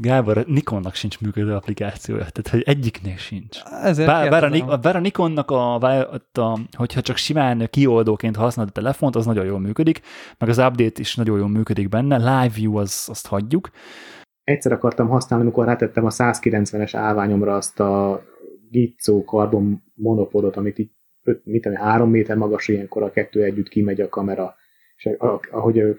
Gábor, 0.00 0.44
Nikonnak 0.46 0.94
sincs 0.94 1.20
működő 1.20 1.54
applikációja, 1.54 2.20
tehát 2.20 2.48
hogy 2.48 2.62
egyiknél 2.62 3.16
sincs. 3.16 3.58
Ezért 3.82 4.08
Bár, 4.08 4.30
bár, 4.30 4.44
a, 4.44 4.76
bár 4.76 4.96
a 4.96 5.00
Nikonnak, 5.00 5.50
a, 5.50 5.74
a, 5.74 6.20
a, 6.32 6.58
hogyha 6.76 7.00
csak 7.00 7.16
simán 7.16 7.66
kioldóként 7.70 8.36
használod 8.36 8.70
a 8.70 8.80
telefont, 8.80 9.16
az 9.16 9.26
nagyon 9.26 9.44
jól 9.44 9.58
működik, 9.58 10.00
meg 10.38 10.48
az 10.48 10.58
update 10.58 11.00
is 11.00 11.14
nagyon 11.14 11.38
jól 11.38 11.48
működik 11.48 11.88
benne, 11.88 12.16
Live 12.16 12.54
View 12.54 12.76
az, 12.76 13.06
azt 13.10 13.26
hagyjuk. 13.26 13.70
Egyszer 14.44 14.72
akartam 14.72 15.08
használni, 15.08 15.44
amikor 15.44 15.64
rátettem 15.64 16.04
a 16.04 16.10
190-es 16.10 16.90
állványomra 16.92 17.54
azt 17.54 17.80
a 17.80 18.22
Gizzo 18.70 19.24
karbon 19.24 19.82
monopodot, 19.94 20.56
amit 20.56 20.78
így 20.78 20.90
öt, 21.22 21.44
mit 21.44 21.62
tudom, 21.62 21.78
három 21.78 22.10
méter 22.10 22.36
magas, 22.36 22.68
ilyenkor 22.68 23.02
a 23.02 23.10
kettő 23.10 23.42
együtt 23.42 23.68
kimegy 23.68 24.00
a 24.00 24.08
kamera, 24.08 24.54
és 24.96 25.10
ahogy 25.50 25.96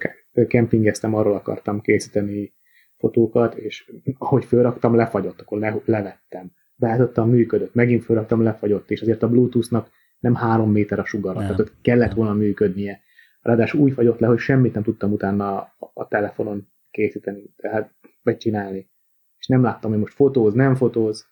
kempingeztem, 0.47 1.13
arról 1.13 1.35
akartam 1.35 1.81
készíteni 1.81 2.53
fotókat, 2.99 3.55
és 3.55 3.91
ahogy 4.17 4.45
fölraktam, 4.45 4.95
lefagyott, 4.95 5.41
akkor 5.41 5.59
le, 5.59 5.81
levettem. 5.85 6.51
Beállítottam, 6.75 7.29
működött, 7.29 7.73
megint 7.73 8.03
fölraktam, 8.03 8.43
lefagyott, 8.43 8.91
és 8.91 9.01
azért 9.01 9.23
a 9.23 9.29
Bluetooth-nak 9.29 9.89
nem 10.19 10.35
három 10.35 10.71
méter 10.71 10.99
a 10.99 11.05
sugara, 11.05 11.39
Nem. 11.39 11.43
tehát 11.43 11.59
ott 11.59 11.73
kellett 11.81 12.13
volna 12.13 12.33
működnie. 12.33 13.01
Ráadásul 13.41 13.79
úgy 13.79 13.93
fagyott 13.93 14.19
le, 14.19 14.27
hogy 14.27 14.37
semmit 14.37 14.73
nem 14.73 14.83
tudtam 14.83 15.11
utána 15.11 15.57
a, 15.57 15.73
a 15.93 16.07
telefonon 16.07 16.67
készíteni, 16.91 17.53
tehát 17.55 17.93
vagy 18.23 18.37
csinálni. 18.37 18.89
És 19.37 19.47
nem 19.47 19.63
láttam, 19.63 19.91
hogy 19.91 19.99
most 19.99 20.13
fotóz, 20.13 20.53
nem 20.53 20.75
fotóz. 20.75 21.27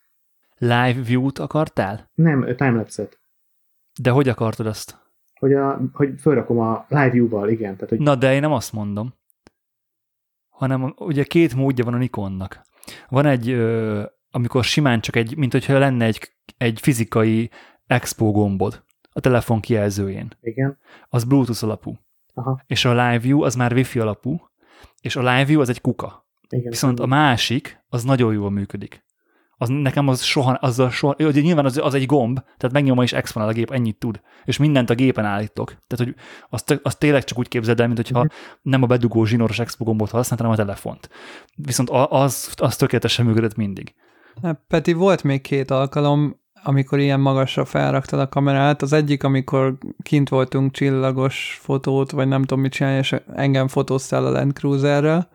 Live 0.58 1.02
View-t 1.06 1.40
akartál? 1.40 2.10
Nem, 2.14 2.56
timelapse-et. 2.56 3.20
De 4.02 4.10
hogy 4.10 4.30
akartad 4.30 4.66
azt? 4.66 5.06
Hogy, 5.40 5.54
a, 5.54 5.82
hogy 5.94 6.14
fölrakom 6.20 6.60
a 6.60 6.86
live 6.90 7.10
view-val, 7.10 7.50
igen. 7.50 7.74
Tehát, 7.74 7.90
hogy 7.90 8.00
Na, 8.00 8.16
de 8.16 8.34
én 8.34 8.42
nem 8.42 8.52
azt 8.52 8.74
mondom, 8.74 9.14
hanem 10.58 10.94
ugye 10.98 11.24
két 11.24 11.56
módja 11.56 11.84
van 11.86 11.94
a 11.94 11.98
Nikonnak. 11.98 12.62
Van 13.10 13.26
egy, 13.26 13.50
ö, 13.50 14.04
amikor 14.32 14.64
simán 14.64 15.02
csak 15.02 15.16
egy, 15.16 15.38
mint 15.38 15.52
hogyha 15.52 15.78
lenne 15.78 16.06
egy, 16.06 16.32
egy 16.58 16.80
fizikai 16.80 17.50
expo 17.88 18.32
gombod 18.32 18.84
a 19.12 19.20
telefon 19.20 19.60
kijelzőjén. 19.60 20.34
igen. 20.42 20.78
Az 21.10 21.24
Bluetooth 21.24 21.64
alapú. 21.64 21.98
Aha, 22.34 22.62
És 22.68 22.86
a 22.86 22.90
Live 22.90 23.20
View 23.20 23.42
az 23.44 23.56
már 23.56 23.74
Wi-Fi 23.74 24.00
alapú, 24.00 24.40
és 25.02 25.16
a 25.16 25.20
Live 25.20 25.46
View 25.46 25.62
az 25.62 25.70
egy 25.70 25.82
kuka. 25.82 26.28
igen. 26.50 26.70
Viszont 26.70 27.00
a 27.00 27.06
másik, 27.06 27.84
az 27.90 28.04
nagyon 28.04 28.34
jól 28.34 28.52
működik. 28.52 29.06
Az 29.60 29.70
nekem 29.70 30.08
az 30.08 30.22
soha, 30.24 30.52
azzal 30.52 30.90
soha, 30.90 31.16
ugye 31.20 31.42
nyilván 31.42 31.66
az, 31.66 31.80
az 31.84 31.94
egy 31.94 32.06
gomb, 32.06 32.40
tehát 32.58 32.72
megnyomom 32.76 33.04
és 33.04 33.14
exponál 33.14 33.48
a 33.48 33.52
gép, 33.52 33.72
ennyit 33.72 33.98
tud. 33.98 34.22
És 34.46 34.58
mindent 34.58 34.90
a 34.90 34.96
gépen 34.96 35.26
állítok. 35.26 35.68
Tehát, 35.88 36.06
hogy 36.06 36.16
azt, 36.50 36.80
azt 36.84 37.00
tényleg 37.00 37.24
csak 37.24 37.38
úgy 37.38 37.48
képzeld 37.48 37.80
el, 37.80 37.86
mint 37.86 37.98
hogyha 37.98 38.20
Mhm. 38.20 38.34
nem 38.62 38.84
a 38.84 38.86
bedugó 38.86 39.26
zsinoros 39.26 39.60
expo 39.60 39.84
gombot 39.84 40.10
használtam, 40.10 40.48
hanem 40.48 40.62
a 40.62 40.66
telefont. 40.66 41.10
Viszont 41.56 41.90
az, 41.90 42.54
az 42.56 42.76
tökéletesen 42.76 43.26
működött 43.26 43.56
mindig. 43.56 43.94
Hát, 44.44 44.62
Peti, 44.68 44.94
volt 44.94 45.24
még 45.24 45.42
két 45.42 45.72
alkalom, 45.72 46.40
amikor 46.64 47.00
ilyen 47.00 47.20
magasra 47.20 47.66
felraktad 47.66 48.20
a 48.20 48.30
kamerát. 48.30 48.82
Az 48.82 48.94
egyik, 48.94 49.24
amikor 49.24 49.78
kint 50.04 50.30
voltunk 50.30 50.72
csillagos 50.72 51.60
fotót, 51.62 52.12
vagy 52.12 52.28
nem 52.28 52.42
tudom 52.42 52.60
mit 52.60 52.72
csinálni, 52.72 52.98
és 52.98 53.16
engem 53.36 53.68
fotóztál 53.68 54.26
a 54.26 54.30
Land 54.32 54.54
Cruiserrel. 54.54 55.30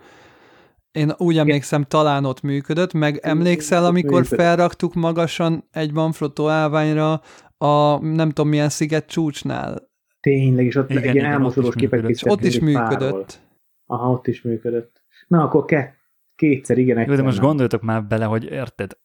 Én 0.93 1.13
úgy 1.17 1.39
emlékszem, 1.39 1.85
talán 1.85 2.25
ott 2.25 2.41
működött, 2.41 2.93
meg 2.93 3.19
emlékszel, 3.23 3.85
amikor 3.85 4.27
felraktuk 4.27 4.95
magasan 4.95 5.69
egy 5.71 5.93
Manfrotto 5.93 6.49
állványra 6.49 7.21
a 7.59 7.99
nem 8.05 8.29
tudom 8.29 8.49
milyen 8.49 8.69
sziget 8.69 9.07
csúcsnál, 9.07 9.91
Tényleg, 10.23 10.65
és 10.67 10.77
ott 10.77 10.91
Igen, 10.91 11.03
igen, 11.03 11.15
ilyen 11.15 11.27
ott 11.27 11.33
elmosolós 11.33 11.75
is 12.09 12.23
ott 12.25 12.45
is 12.45 12.55
egy 12.57 12.63
működött. 12.63 13.41
Aha, 13.87 14.11
ott 14.11 14.27
is 14.27 14.43
működött. 14.43 15.03
Na, 15.29 15.43
akkor 15.43 15.65
ke- 15.65 15.95
kétszer, 16.35 16.79
igen, 16.79 16.97
Jó, 16.97 17.03
egyszer 17.03 17.17
de 17.17 17.23
most 17.23 17.37
nem. 17.37 17.47
gondoljatok 17.47 17.83
már 17.83 18.05
bele, 18.07 18.25
hogy 18.25 18.45
érted? 18.45 18.99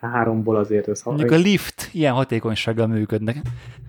Háromból 0.00 0.56
azért 0.56 0.88
ez 0.88 1.02
Mondjuk 1.04 1.30
a 1.30 1.36
lift 1.36 1.88
ilyen 1.92 2.12
hatékonysággal 2.12 2.86
működnek. 2.86 3.36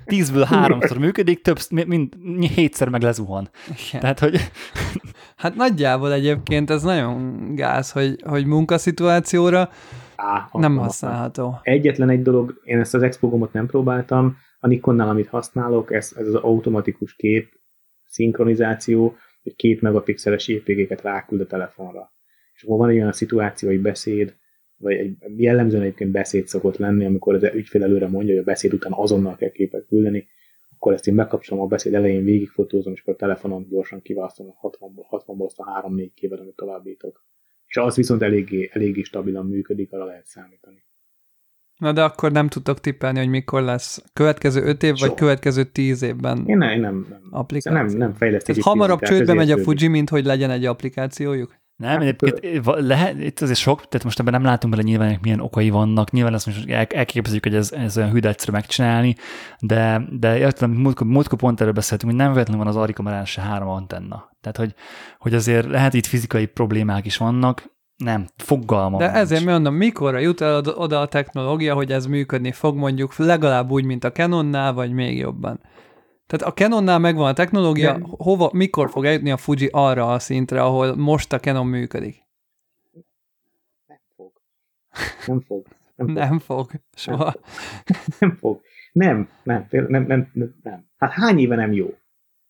Tízből 0.06 0.44
háromszor 0.54 0.98
működik, 0.98 1.42
több, 1.42 1.58
mind, 1.70 2.14
hétszer 2.56 2.90
meg 2.90 3.02
lezuhan. 3.02 3.50
Igen. 3.68 4.02
Tehát, 4.02 4.20
hogy 4.20 4.36
Hát 5.38 5.56
nagyjából 5.56 6.14
egyébként 6.14 6.70
ez 6.70 6.84
nagyon 6.84 7.38
gáz, 7.56 7.92
hogy, 7.92 8.22
hogy 8.26 8.46
munkaszituációra 8.46 9.70
Á, 10.16 10.50
nem 10.52 10.78
használható. 10.78 11.60
Egyetlen 11.62 12.10
egy 12.10 12.22
dolog, 12.22 12.62
én 12.64 12.80
ezt 12.80 12.94
az 12.94 13.04
Expo 13.04 13.30
gombot 13.30 13.54
nem 13.54 13.66
próbáltam, 13.66 14.38
a 14.60 14.68
Nikonnál, 14.68 15.10
amit 15.10 15.28
használok, 15.28 15.94
ez, 15.94 16.14
ez 16.18 16.28
az 16.28 16.36
automatikus 16.36 17.16
kép 17.16 17.50
szinkronizáció, 18.06 19.16
hogy 19.44 19.56
két 19.56 19.82
megapixeles 19.82 20.48
JPG-ket 20.48 21.02
ráküld 21.02 21.42
a 21.42 21.48
telefonra. 21.48 22.12
És 22.56 22.64
akkor 22.64 22.78
van 22.78 22.90
egy 22.90 22.98
olyan 22.98 23.12
szituáció, 23.12 23.70
hogy 23.70 23.82
beszéd, 23.82 24.36
vagy 24.78 24.96
egy 24.96 25.18
jellemzően 25.36 25.82
egyébként 25.82 26.12
beszéd 26.12 26.48
szokott 26.48 26.78
lenni, 26.78 27.06
amikor 27.06 27.36
az 27.36 27.44
ügyfél 27.54 27.84
előre 27.84 28.08
mondja, 28.08 28.34
hogy 28.34 28.44
a 28.44 28.46
beszéd 28.46 28.74
után 28.74 28.92
azonnal 28.96 29.36
kell 29.36 29.50
képet 29.50 29.86
küldeni, 29.88 30.28
akkor 30.78 30.94
ezt 30.94 31.08
én 31.08 31.16
bekapcsolom 31.16 31.64
a 31.64 31.68
beszéd 31.68 31.94
elején, 31.94 32.24
végigfotózom, 32.24 32.94
és 32.94 33.02
akkor 33.02 33.14
a 33.14 33.18
telefonon 33.18 33.68
gyorsan 33.70 34.02
kiválasztom 34.02 34.48
a 34.48 34.70
60-ból, 34.70 35.06
60-ból 35.10 35.46
azt 35.46 35.60
a 35.60 35.90
3-4 35.90 36.10
képet, 36.16 36.40
amit 36.40 36.56
továbbítok. 36.56 37.26
És 37.68 37.78
az 37.78 37.96
viszont 37.96 38.22
eléggé, 38.22 38.70
eléggé 38.74 39.02
stabilan 39.02 39.46
működik, 39.46 39.94
arra 39.94 40.06
lehet 40.06 40.26
számítani. 40.26 40.86
Na 41.78 41.92
de 41.92 42.04
akkor 42.04 42.32
nem 42.32 42.48
tudtok 42.48 42.80
tippelni, 42.80 43.20
hogy 43.20 43.30
mikor 43.30 43.62
lesz 43.62 44.04
következő 44.14 44.62
öt 44.62 44.84
év, 44.84 44.90
vagy 44.90 45.00
Soha. 45.00 45.14
következő 45.14 45.64
tíz 45.64 46.02
évben 46.02 46.44
Én 46.48 46.58
nem, 46.58 46.80
nem, 46.80 47.06
nem, 47.10 47.22
applikáció. 47.30 47.82
nem, 47.82 47.98
nem 47.98 48.14
fejlesztési 48.14 48.60
Tehát 48.60 48.78
hamarabb 48.78 49.02
csődbe 49.02 49.34
megy 49.34 49.52
a 49.52 49.58
Fuji, 49.58 49.88
mint 49.88 50.10
hogy 50.10 50.26
legyen 50.26 50.50
egy 50.50 50.66
applikációjuk? 50.66 51.56
Nem, 51.78 52.02
egyébként 52.02 52.64
va- 52.66 52.80
lehet, 52.80 53.20
itt 53.20 53.40
azért 53.40 53.60
sok, 53.60 53.88
tehát 53.88 54.04
most 54.04 54.20
ebben 54.20 54.34
nem 54.34 54.44
látunk 54.44 54.74
bele 54.76 54.88
nyilván, 54.88 55.18
milyen 55.22 55.40
okai 55.40 55.70
vannak, 55.70 56.12
nyilván 56.12 56.34
azt 56.34 56.46
most 56.46 56.70
el, 56.70 56.86
elképzeljük, 56.86 57.44
hogy 57.44 57.56
ez, 57.56 57.72
ez 57.72 57.98
olyan 57.98 58.12
hű 58.12 58.20
de 58.20 58.28
egyszerű 58.30 58.52
megcsinálni, 58.52 59.16
de, 59.60 60.02
de 60.12 60.38
értem, 60.38 60.72
múltkor, 60.72 61.08
múltkor 61.08 61.38
pont 61.38 61.62
erről 61.62 61.74
beszéltünk, 61.74 62.12
hogy 62.12 62.22
nem 62.22 62.32
véletlenül 62.32 62.64
van 62.64 62.74
az 62.74 62.82
Ari 62.82 62.94
kamerán 62.94 63.26
se 63.26 63.42
három 63.42 63.68
antenna. 63.68 64.30
Tehát, 64.42 64.58
hogy, 64.58 64.74
hogy 65.18 65.34
azért 65.34 65.68
lehet 65.68 65.94
itt 65.94 66.06
fizikai 66.06 66.46
problémák 66.46 67.06
is 67.06 67.18
vannak, 67.18 67.76
nem, 68.04 68.28
fogalmam 68.36 69.00
De 69.00 69.06
nincs. 69.06 69.18
ezért 69.20 69.46
mondom, 69.46 69.74
mikorra 69.76 70.18
jut 70.20 70.42
el 70.42 70.56
od- 70.56 70.74
oda 70.78 71.02
a 71.02 71.08
technológia, 71.08 71.74
hogy 71.74 71.92
ez 71.92 72.06
működni 72.06 72.52
fog 72.52 72.76
mondjuk 72.76 73.16
legalább 73.18 73.72
úgy, 73.72 73.84
mint 73.84 74.04
a 74.04 74.12
Canonnál, 74.12 74.74
vagy 74.74 74.92
még 74.92 75.18
jobban. 75.18 75.60
Tehát 76.28 76.54
a 76.54 76.54
Canonnál 76.54 77.00
megvan 77.00 77.28
a 77.28 77.34
technológia, 77.34 77.94
De- 77.94 78.06
hova, 78.18 78.50
mikor 78.54 78.90
fog 78.90 79.06
eljutni 79.06 79.32
a 79.32 79.38
Fuji 79.38 79.70
arra 79.72 80.12
a 80.12 80.20
szintre, 80.20 80.62
ahol 80.64 80.96
most 80.96 81.34
a 81.34 81.40
Canon 81.40 81.68
működik? 81.68 82.26
Nem 83.88 84.00
fog. 84.16 84.32
Nem 85.28 85.40
fog. 85.42 85.66
Nem 85.96 86.08
fog. 86.08 86.16
Nem 86.16 86.40
fog. 86.40 86.72
Soha. 86.96 87.34
Nem 88.20 88.36
fog. 88.36 88.62
Nem, 88.92 89.30
nem, 89.44 89.68
nem, 89.70 89.86
nem, 89.90 90.04
nem, 90.06 90.32
nem, 90.34 90.56
nem. 90.64 90.86
Hát 90.98 91.12
hány 91.12 91.40
éve 91.40 91.56
nem 91.56 91.74
jó? 91.74 91.98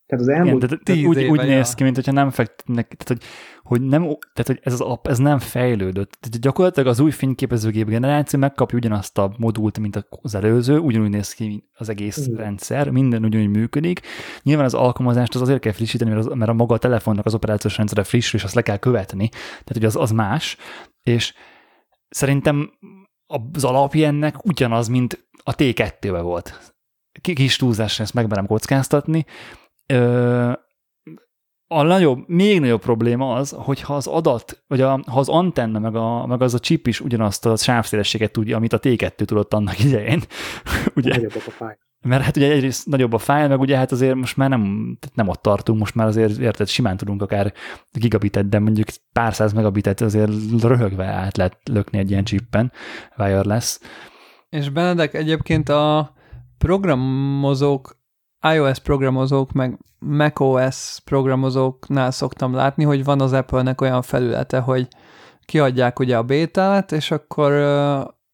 Tehát 0.07 0.23
az 0.23 0.29
Igen, 0.29 0.39
elmúlt... 0.39 0.61
tehát, 0.61 0.83
tehát 0.83 0.99
tíz 0.99 1.09
úgy, 1.09 1.17
éve, 1.17 1.31
úgy 1.31 1.47
néz 1.47 1.73
ki, 1.73 1.83
mint 1.83 1.95
hogyha 1.95 2.11
nem 2.11 2.29
fektetnek, 2.29 2.87
tehát 2.87 3.07
hogy, 3.07 3.21
hogy, 3.63 3.81
nem, 3.81 4.01
tehát 4.03 4.45
hogy 4.45 4.59
ez 4.61 4.73
az 4.73 4.81
app, 4.81 5.07
ez 5.07 5.17
nem 5.17 5.39
fejlődött. 5.39 6.17
Tehát 6.19 6.39
gyakorlatilag 6.39 6.89
az 6.89 6.99
új 6.99 7.11
fényképezőgép 7.11 7.87
generáció 7.87 8.39
megkapja 8.39 8.77
ugyanazt 8.77 9.17
a 9.17 9.33
modult, 9.37 9.79
mint 9.79 10.07
az 10.09 10.35
előző, 10.35 10.77
ugyanúgy 10.77 11.09
néz 11.09 11.33
ki 11.33 11.69
az 11.73 11.89
egész 11.89 12.17
Igen. 12.17 12.37
rendszer, 12.37 12.89
minden 12.89 13.23
ugyanúgy 13.23 13.49
működik. 13.49 14.01
Nyilván 14.43 14.65
az 14.65 14.73
alkalmazást 14.73 15.35
az 15.35 15.41
azért 15.41 15.59
kell 15.59 15.73
frissíteni, 15.73 16.09
mert, 16.09 16.25
az, 16.25 16.33
mert 16.33 16.51
a 16.51 16.53
maga 16.53 16.73
a 16.73 16.77
telefonnak 16.77 17.25
az 17.25 17.33
operációs 17.33 17.77
rendszere 17.77 18.03
friss, 18.03 18.33
és 18.33 18.43
azt 18.43 18.55
le 18.55 18.61
kell 18.61 18.77
követni. 18.77 19.29
Tehát 19.29 19.73
hogy 19.73 19.85
az, 19.85 19.95
az 19.95 20.11
más, 20.11 20.57
és 21.03 21.33
szerintem 22.09 22.71
az 23.53 23.63
alapja 23.63 24.07
ennek 24.07 24.45
ugyanaz, 24.45 24.87
mint 24.87 25.27
a 25.43 25.55
T2-be 25.55 26.21
volt. 26.21 26.75
Ki- 27.21 27.33
Kis 27.33 27.55
túlzásra 27.55 28.03
ezt 28.03 28.13
megmerem 28.13 28.45
kockáztatni, 28.45 29.25
Ö, 29.93 30.51
a 31.67 31.81
nagyobb, 31.81 32.23
még 32.27 32.59
nagyobb 32.59 32.81
probléma 32.81 33.33
az, 33.33 33.51
hogyha 33.57 33.95
az 33.95 34.07
adat, 34.07 34.63
vagy 34.67 34.81
a, 34.81 34.99
ha 35.05 35.19
az 35.19 35.29
antenna, 35.29 35.79
meg, 35.79 35.95
a, 35.95 36.25
meg 36.25 36.41
az 36.41 36.53
a 36.53 36.59
chip 36.59 36.87
is 36.87 36.99
ugyanazt 36.99 37.45
a 37.45 37.55
sávszélességet 37.55 38.31
tudja, 38.31 38.57
amit 38.57 38.73
a 38.73 38.79
T2 38.79 39.25
tudott 39.25 39.53
annak 39.53 39.79
idején, 39.79 40.21
ugye? 40.95 41.09
Nagyobbak 41.09 41.47
a 41.47 41.51
fáj. 41.51 41.77
Mert 42.01 42.23
hát 42.23 42.37
ugye 42.37 42.51
egyrészt 42.51 42.87
nagyobb 42.87 43.13
a 43.13 43.17
fájl, 43.17 43.47
meg 43.47 43.59
ugye 43.59 43.77
hát 43.77 43.91
azért 43.91 44.15
most 44.15 44.37
már 44.37 44.49
nem, 44.49 44.97
nem 45.13 45.27
ott 45.27 45.41
tartunk, 45.41 45.79
most 45.79 45.95
már 45.95 46.07
azért 46.07 46.37
érted, 46.37 46.67
simán 46.67 46.97
tudunk 46.97 47.21
akár 47.21 47.53
gigabitet, 47.91 48.49
de 48.49 48.59
mondjuk 48.59 48.87
pár 49.13 49.33
száz 49.33 49.53
megabitet 49.53 50.01
azért 50.01 50.31
röhögve 50.61 51.05
át 51.05 51.37
lehet 51.37 51.57
lökni 51.71 51.97
egy 51.97 52.11
ilyen 52.11 52.23
chippen, 52.23 52.71
wireless. 53.17 53.79
És 54.49 54.69
Benedek, 54.69 55.13
egyébként 55.13 55.69
a 55.69 56.13
programozók, 56.57 57.96
iOS 58.41 58.79
programozók, 58.79 59.51
meg 59.51 59.77
macOS 59.99 60.99
programozóknál 61.05 62.11
szoktam 62.11 62.53
látni, 62.53 62.83
hogy 62.83 63.03
van 63.03 63.21
az 63.21 63.33
Apple-nek 63.33 63.81
olyan 63.81 64.01
felülete, 64.01 64.59
hogy 64.59 64.87
kiadják 65.45 65.99
ugye 65.99 66.17
a 66.17 66.23
bétát, 66.23 66.91
és 66.91 67.11
akkor 67.11 67.51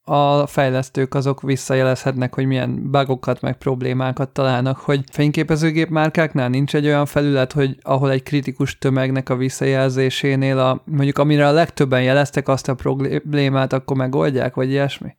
a 0.06 0.48
fejlesztők 0.48 1.14
azok 1.14 1.42
visszajelezhetnek, 1.42 2.34
hogy 2.34 2.46
milyen 2.46 2.92
bugokat 2.92 3.42
meg 3.42 3.58
problémákat 3.58 4.30
találnak, 4.30 4.78
hogy 4.78 5.04
fényképezőgép 5.12 5.90
márkáknál 5.90 6.50
nincs 6.50 6.76
egy 6.76 6.86
olyan 6.86 7.06
felület, 7.06 7.52
hogy 7.52 7.78
ahol 7.82 8.12
egy 8.12 8.24
kritikus 8.24 8.78
tömegnek 8.78 9.30
a 9.30 9.36
visszajelzésénél, 9.36 10.60
a, 10.60 10.82
mondjuk 10.86 11.18
amire 11.18 11.48
a 11.48 11.52
legtöbben 11.52 12.04
jeleztek 12.04 12.48
azt 12.48 12.68
a 12.68 12.76
problémát, 12.76 13.74
akkor 13.74 13.98
megoldják, 13.98 14.54
vagy 14.54 14.70
ilyesmi? 14.70 15.16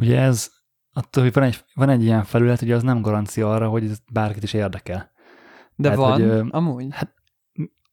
Ugye 0.00 0.20
ez 0.20 0.50
attól, 0.96 1.22
hogy 1.22 1.32
van 1.32 1.44
egy, 1.44 1.64
van 1.74 1.88
egy 1.88 2.02
ilyen 2.02 2.24
felület, 2.24 2.62
ugye 2.62 2.74
az 2.74 2.82
nem 2.82 3.00
garancia 3.02 3.50
arra, 3.52 3.68
hogy 3.68 3.84
ez 3.84 3.98
bárkit 4.12 4.42
is 4.42 4.52
érdekel. 4.52 5.10
De 5.74 5.88
Hát, 5.88 5.98
van, 5.98 6.12
hogy, 6.12 6.46
amúgy? 6.50 6.86
hát 6.90 7.14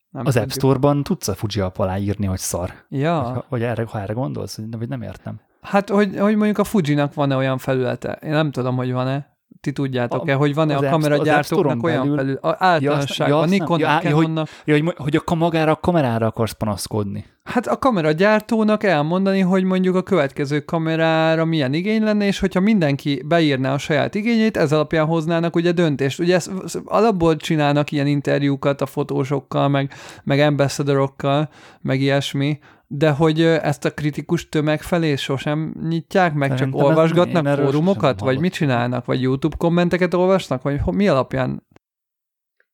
nem 0.10 0.26
az 0.26 0.36
App 0.36 0.44
tudjuk. 0.44 0.52
Store-ban 0.64 1.04
tudsz 1.04 1.28
a 1.28 1.34
Fuji 1.34 1.60
app 1.66 1.78
alá 1.78 1.98
írni, 1.98 2.26
hogy 2.26 2.38
szar. 2.40 2.72
Ja. 2.90 3.32
Vagy, 3.34 3.44
vagy 3.50 3.62
erre, 3.62 3.86
ha 3.88 4.00
erre 4.02 4.14
gondolsz, 4.14 4.58
vagy 4.58 4.78
vagy 4.78 4.90
nem 4.90 5.02
értem. 5.02 5.40
Hát, 5.62 5.90
hogy, 5.90 6.18
hogy 6.20 6.36
mondjuk 6.36 6.58
a 6.58 6.64
Fuji-nak 6.64 7.14
van-e 7.14 7.36
olyan 7.36 7.58
felülete? 7.58 8.12
Én 8.22 8.32
nem 8.32 8.52
tudom, 8.52 8.76
hogy 8.76 8.92
van-e. 8.92 9.32
Ti 9.62 9.72
tudjátok-e, 9.72 10.34
hogy 10.34 10.54
van-e 10.54 10.74
a 10.74 10.78
App 10.78 10.84
App 10.84 10.92
kameragyártóknak 10.92 11.84
olyan 11.84 12.02
belül- 12.02 12.18
felül, 12.18 12.36
a, 12.42 12.56
általánosságban, 12.60 13.28
ja, 13.28 13.34
ja, 13.36 13.42
azt 13.42 13.50
nem- 13.50 13.60
Nikonnak, 13.60 14.04
ja, 14.04 14.10
ja, 14.10 14.16
hogy- 14.16 14.50
Ja, 14.66 14.74
hogy, 14.84 14.94
hogy 14.98 15.22
a 15.26 15.36
magára 15.36 15.72
a 15.72 15.76
kamerára 15.76 16.26
akarsz 16.28 16.52
panaszkodni. 16.52 17.26
Hát 17.44 17.68
a 17.68 17.78
kameragyártónak 17.78 18.84
elmondani, 18.84 19.40
hogy 19.40 19.64
mondjuk 19.64 19.96
a 19.96 20.04
következő 20.04 20.60
kamerára 20.60 21.46
milyen 21.46 21.74
igény 21.74 22.04
lenne, 22.04 22.26
és 22.26 22.40
hogyha 22.40 22.60
mindenki 22.60 23.22
beírná 23.26 23.74
a 23.74 23.78
saját 23.78 24.16
igényét, 24.16 24.58
ez 24.58 24.72
alapján 24.72 25.06
hoznának 25.06 25.56
ugye 25.56 25.72
döntést. 25.72 26.20
Ugye 26.20 26.36
ezt 26.36 26.52
ezt 26.64 26.82
alapból 26.86 27.36
csinálnak 27.36 27.92
ilyen 27.92 28.08
interjúkat 28.08 28.82
a 28.82 28.86
fotósokkal, 28.86 29.68
meg, 29.68 29.94
meg 30.24 30.40
ambassadorokkal, 30.40 31.50
meg 31.82 32.02
ilyesmi, 32.02 32.60
de 32.88 33.12
hogy 33.12 33.42
ezt 33.42 33.86
a 33.86 33.94
kritikus 33.94 34.50
tömeg 34.50 34.82
felé 34.82 35.16
sosem 35.16 35.76
nyitják 35.88 36.34
meg, 36.34 36.50
csak 36.50 36.58
Szerintem 36.58 36.82
ez- 36.82 36.88
olvasgatnak 36.88 37.60
fórumokat, 37.60 38.20
vagy 38.20 38.40
mit 38.40 38.54
csinálnak, 38.54 39.06
vagy 39.06 39.22
YouTube 39.22 39.56
kommenteket 39.58 40.14
olvasnak, 40.14 40.62
vagy 40.62 40.80
mi 40.92 41.08
alapján? 41.08 41.68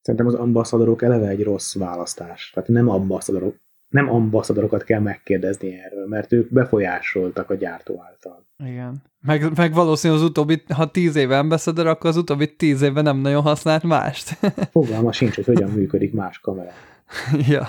Szerintem 0.02 0.28
az 0.28 0.34
ambasszadorok 0.34 1.02
eleve 1.02 1.28
egy 1.28 1.44
rossz 1.44 1.76
választás. 1.76 2.52
Tehát 2.54 2.70
nem 2.70 2.90
ambasszadorok, 2.90 3.56
nem 3.90 4.10
ambasszadorokat 4.10 4.84
kell 4.84 5.00
megkérdezni 5.00 5.74
erről, 5.74 6.08
mert 6.08 6.34
ők 6.34 6.54
befolyásoltak 6.54 7.50
a 7.50 7.56
gyártó 7.56 8.04
által. 8.08 8.46
Igen. 8.66 9.02
Meg, 9.22 9.56
meg 9.56 9.74
valószínűleg 9.74 10.24
az 10.24 10.30
utóbbi, 10.30 10.64
ha 10.74 10.92
tíz 10.92 11.16
éve 11.16 11.38
ambassador, 11.38 11.88
akkor 11.88 12.10
az 12.10 12.18
utóbbi 12.18 12.56
tíz 12.56 12.82
évben 12.82 13.04
nem 13.04 13.18
nagyon 13.18 13.42
használt 13.42 13.84
mást. 13.84 14.38
Fogalma 14.72 15.12
sincs, 15.12 15.36
hogy 15.36 15.46
hogyan 15.46 15.70
működik 15.70 16.14
más 16.14 16.40
kamera. 16.40 16.72
ja. 17.50 17.68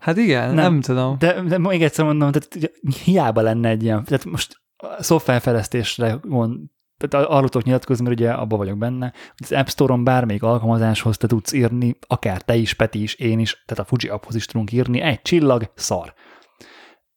hát 0.00 0.16
igen, 0.16 0.54
nem, 0.54 0.72
Nem. 0.72 0.80
tudom. 0.80 1.16
De, 1.18 1.42
de 1.42 1.58
még 1.58 1.82
egyszer 1.82 2.04
mondom, 2.04 2.30
tehát 2.32 2.72
hiába 3.04 3.40
lenne 3.40 3.68
egy 3.68 3.82
ilyen, 3.82 4.04
tehát 4.04 4.24
most 4.24 4.60
szoftverfejlesztésre 4.98 6.20
tehát 7.08 7.26
arról 7.26 7.48
tudok 7.48 7.66
nyilatkozni, 7.66 8.04
mert 8.04 8.18
ugye 8.18 8.30
abban 8.30 8.58
vagyok 8.58 8.78
benne, 8.78 9.12
hogy 9.36 9.46
az 9.50 9.52
App 9.52 9.66
Store-on 9.66 10.04
bármelyik 10.04 10.42
alkalmazáshoz 10.42 11.16
te 11.16 11.26
tudsz 11.26 11.52
írni, 11.52 11.96
akár 12.06 12.42
te 12.42 12.56
is, 12.56 12.74
Peti 12.74 13.02
is, 13.02 13.14
én 13.14 13.38
is, 13.38 13.64
tehát 13.66 13.84
a 13.84 13.88
Fuji 13.88 14.08
apphoz 14.08 14.34
is 14.34 14.46
tudunk 14.46 14.72
írni, 14.72 15.00
egy 15.00 15.22
csillag, 15.22 15.72
szar. 15.74 16.14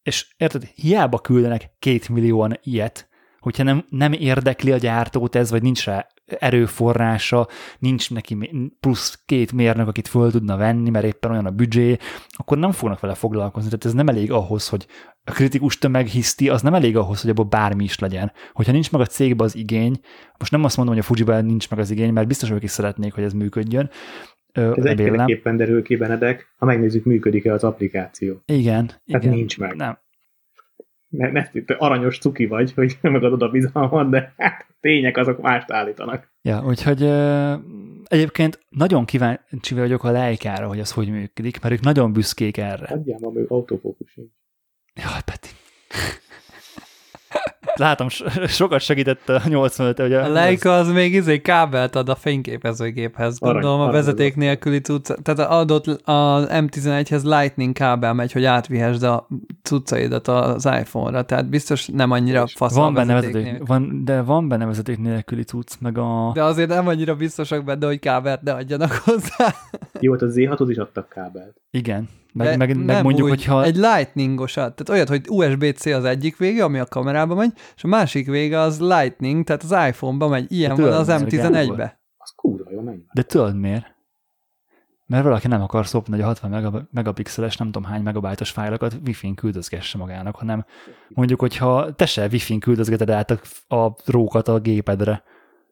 És 0.02 0.26
érted, 0.36 0.64
hiába 0.74 1.18
küldenek 1.18 1.70
két 1.78 2.08
millióan 2.08 2.58
ilyet, 2.62 3.08
hogyha 3.40 3.62
nem, 3.62 3.86
nem 3.90 4.12
érdekli 4.12 4.72
a 4.72 4.76
gyártót 4.76 5.34
ez, 5.34 5.50
vagy 5.50 5.62
nincs 5.62 5.84
rá 5.84 6.06
erőforrása, 6.26 7.48
nincs 7.78 8.10
neki 8.10 8.50
plusz 8.80 9.22
két 9.26 9.52
mérnök, 9.52 9.88
akit 9.88 10.08
föl 10.08 10.30
tudna 10.30 10.56
venni, 10.56 10.90
mert 10.90 11.04
éppen 11.04 11.30
olyan 11.30 11.46
a 11.46 11.50
büdzsé, 11.50 11.96
akkor 12.28 12.58
nem 12.58 12.72
fognak 12.72 13.00
vele 13.00 13.14
foglalkozni. 13.14 13.68
Tehát 13.68 13.84
ez 13.84 13.92
nem 13.92 14.08
elég 14.08 14.32
ahhoz, 14.32 14.68
hogy 14.68 14.86
a 15.24 15.30
kritikus 15.30 15.78
tömeg 15.78 16.06
hiszti, 16.06 16.48
az 16.48 16.62
nem 16.62 16.74
elég 16.74 16.96
ahhoz, 16.96 17.20
hogy 17.20 17.30
abból 17.30 17.44
bármi 17.44 17.84
is 17.84 17.98
legyen. 17.98 18.32
Hogyha 18.52 18.72
nincs 18.72 18.92
meg 18.92 19.00
a 19.00 19.06
cégbe 19.06 19.44
az 19.44 19.56
igény, 19.56 20.00
most 20.38 20.50
nem 20.50 20.64
azt 20.64 20.76
mondom, 20.76 20.94
hogy 20.94 21.02
a 21.04 21.06
Fujiban 21.06 21.44
nincs 21.44 21.70
meg 21.70 21.78
az 21.78 21.90
igény, 21.90 22.12
mert 22.12 22.26
biztos, 22.26 22.48
hogy 22.48 22.56
ők 22.56 22.64
is 22.64 22.70
szeretnék, 22.70 23.14
hogy 23.14 23.24
ez 23.24 23.32
működjön. 23.32 23.90
Ez 24.52 24.84
egyféleképpen 24.84 25.56
derül 25.56 25.82
ki, 25.82 25.96
Benedek, 25.96 26.54
ha 26.58 26.66
megnézzük, 26.66 27.04
működik-e 27.04 27.52
az 27.52 27.64
applikáció. 27.64 28.42
Igen. 28.46 28.86
Tehát 28.86 29.22
igen. 29.22 29.34
nincs 29.34 29.58
meg. 29.58 29.74
Nem. 29.74 29.98
Mert 31.16 31.32
ne, 31.32 31.62
te 31.64 31.74
aranyos 31.74 32.18
cuki 32.18 32.46
vagy, 32.46 32.72
hogy 32.72 32.98
megadod 33.02 33.42
a 33.42 33.48
bizalmat, 33.48 34.10
de 34.10 34.34
hát 34.36 34.66
tények 34.80 35.16
azok 35.16 35.40
mást 35.40 35.70
állítanak. 35.70 36.32
Ja, 36.42 36.64
úgyhogy 36.66 37.02
ö, 37.02 37.54
egyébként 38.04 38.58
nagyon 38.68 39.04
kíváncsi 39.04 39.74
vagyok 39.74 40.04
a 40.04 40.10
lejkára, 40.10 40.66
hogy 40.66 40.80
az 40.80 40.92
hogy 40.92 41.08
működik, 41.08 41.60
mert 41.60 41.74
ők 41.74 41.80
nagyon 41.80 42.12
büszkék 42.12 42.56
erre. 42.56 42.86
Adjál 42.86 43.18
ma 43.20 43.30
még 43.30 43.44
autofókusz 43.48 44.10
sincs. 44.10 44.30
Jaj, 44.94 45.20
Peti. 45.24 45.48
Látom, 47.74 48.08
so- 48.08 48.48
sokat 48.48 48.80
segített 48.80 49.28
a 49.28 49.40
85 49.48 49.98
hogy 49.98 50.12
A 50.12 50.28
Leica 50.28 50.78
az 50.78 50.92
még 50.92 51.14
izé 51.14 51.40
kábelt 51.40 51.96
ad 51.96 52.08
a 52.08 52.14
fényképezőgéphez. 52.14 53.36
Arany- 53.40 53.62
Gondolom 53.62 53.88
a 53.88 53.90
vezeték 53.92 54.30
az. 54.30 54.36
nélküli 54.36 54.80
cucc, 54.80 55.10
tehát 55.22 55.50
adott 55.50 55.86
az 56.04 56.46
M11-hez 56.50 57.22
Lightning 57.22 57.72
kábel 57.72 58.12
megy, 58.14 58.32
hogy 58.32 58.44
átvihesd 58.44 59.02
a 59.02 59.28
cuccaidat 59.62 60.28
az 60.28 60.64
iPhone-ra, 60.64 61.22
tehát 61.22 61.48
biztos 61.48 61.86
nem 61.86 62.10
annyira 62.10 62.46
fasz 62.46 62.74
van 62.74 62.88
a 62.88 62.92
benne 62.92 63.14
vezeték 63.14 63.42
vezeték, 63.44 63.66
van, 63.66 64.04
de 64.04 64.22
van 64.22 64.48
benne 64.48 64.66
vezeték 64.66 64.98
nélküli 64.98 65.42
cucc, 65.42 65.70
meg 65.80 65.98
a... 65.98 66.30
De 66.34 66.42
azért 66.42 66.68
nem 66.68 66.86
annyira 66.88 67.14
biztosak 67.14 67.64
benne, 67.64 67.86
hogy 67.86 67.98
kábelt 67.98 68.42
ne 68.42 68.52
adjanak 68.52 68.92
hozzá. 69.04 69.54
Jó, 70.00 70.12
hát 70.12 70.22
a 70.22 70.26
Z6-hoz 70.26 70.70
is 70.70 70.76
adtak 70.76 71.08
kábelt. 71.08 71.56
Igen. 71.70 72.08
Meg, 72.34 72.46
De 72.46 72.56
meg, 72.56 72.76
meg 72.76 72.84
nem 72.84 73.02
mondjuk, 73.02 73.28
úgy, 73.28 73.30
hogyha... 73.30 73.64
Egy 73.64 73.76
lightningosat, 73.76 74.74
tehát 74.74 74.88
olyat, 74.88 75.08
hogy 75.08 75.24
USB-C 75.28 75.86
az 75.86 76.04
egyik 76.04 76.36
vége, 76.36 76.64
ami 76.64 76.78
a 76.78 76.84
kamerába 76.84 77.34
megy, 77.34 77.52
és 77.76 77.84
a 77.84 77.88
másik 77.88 78.26
vége 78.26 78.58
az 78.58 78.80
lightning, 78.80 79.44
tehát 79.44 79.62
az 79.62 79.88
iPhone-ba 79.88 80.28
megy. 80.28 80.52
Ilyen 80.52 80.76
van 80.76 80.92
az 80.92 81.08
ez 81.08 81.22
M11-be. 81.24 82.00
Az 82.16 82.32
kurva 82.36 82.70
jó, 82.70 82.80
menj. 82.80 82.98
De 83.12 83.22
tudod 83.22 83.56
miért? 83.56 83.94
Mert 85.06 85.24
valaki 85.24 85.48
nem 85.48 85.62
akar 85.62 85.86
szopni, 85.86 86.12
hogy 86.12 86.22
a 86.22 86.26
60 86.26 86.50
megab- 86.50 86.86
megapixeles, 86.90 87.56
nem 87.56 87.70
tudom 87.70 87.90
hány 87.90 88.02
megabájtos 88.02 88.50
fájlokat 88.50 88.96
wifi-n 89.06 89.34
küldözgesse 89.34 89.98
magának, 89.98 90.36
hanem 90.36 90.64
mondjuk, 91.08 91.40
hogyha 91.40 91.94
te 91.94 92.06
se 92.06 92.26
wifi-n 92.26 92.58
küldözgeted 92.58 93.10
át 93.10 93.30
a, 93.30 93.74
a 93.74 93.96
rókat 94.04 94.48
a 94.48 94.58
gépedre. 94.58 95.22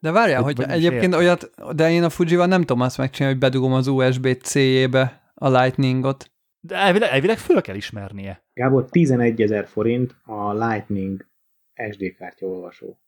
De 0.01 0.11
várjál, 0.11 0.43
hogy 0.43 0.61
egyébként 0.61 1.03
értem. 1.03 1.19
olyat, 1.19 1.51
de 1.75 1.91
én 1.91 2.05
a 2.05 2.11
Fujival 2.11 2.47
nem 2.47 2.61
tudom 2.61 2.81
azt 2.81 2.99
megcsinálni, 2.99 3.39
hogy 3.39 3.49
bedugom 3.51 3.73
az 3.73 3.87
USB-C-jébe 3.87 5.33
a 5.35 5.49
Lightningot. 5.49 6.32
De 6.65 6.77
elvileg, 6.77 7.11
elvileg 7.11 7.39
föl 7.39 7.61
kell 7.61 7.75
ismernie. 7.75 8.45
Gábor, 8.53 8.91
11 8.91 9.43
ezer 9.43 9.67
forint 9.67 10.17
a 10.25 10.53
Lightning 10.53 11.27
SD 11.91 12.17
kártya 12.19 12.47
olvasó. 12.47 12.99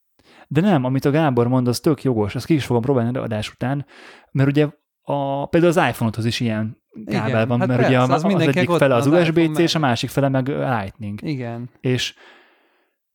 De 0.47 0.61
nem, 0.61 0.83
amit 0.83 1.05
a 1.05 1.11
Gábor 1.11 1.47
mond, 1.47 1.67
az 1.67 1.79
tök 1.79 2.03
jogos, 2.03 2.35
ezt 2.35 2.45
ki 2.45 2.53
is 2.53 2.65
fogom 2.65 2.81
próbálni 2.81 3.17
a 3.17 3.21
adás 3.21 3.51
után, 3.51 3.85
mert 4.31 4.49
ugye 4.49 4.67
a, 5.01 5.45
például 5.45 5.71
az 5.77 5.89
iPhone-hoz 5.89 6.25
is 6.25 6.39
ilyen 6.39 6.77
kábel 7.05 7.27
Igen, 7.27 7.47
van, 7.47 7.59
hát 7.59 7.67
mert 7.67 7.79
persze, 7.79 7.95
ugye 7.95 8.13
az 8.13 8.23
az, 8.23 8.33
az 8.33 8.41
egyik 8.41 8.69
fele 8.69 8.95
az 8.95 9.07
az 9.07 9.27
USB-C, 9.27 9.59
és 9.59 9.75
a 9.75 9.79
másik 9.79 10.09
fele 10.09 10.29
meg 10.29 10.47
Lightning. 10.47 11.19
Igen. 11.21 11.69
És 11.79 12.13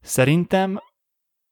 szerintem, 0.01 0.81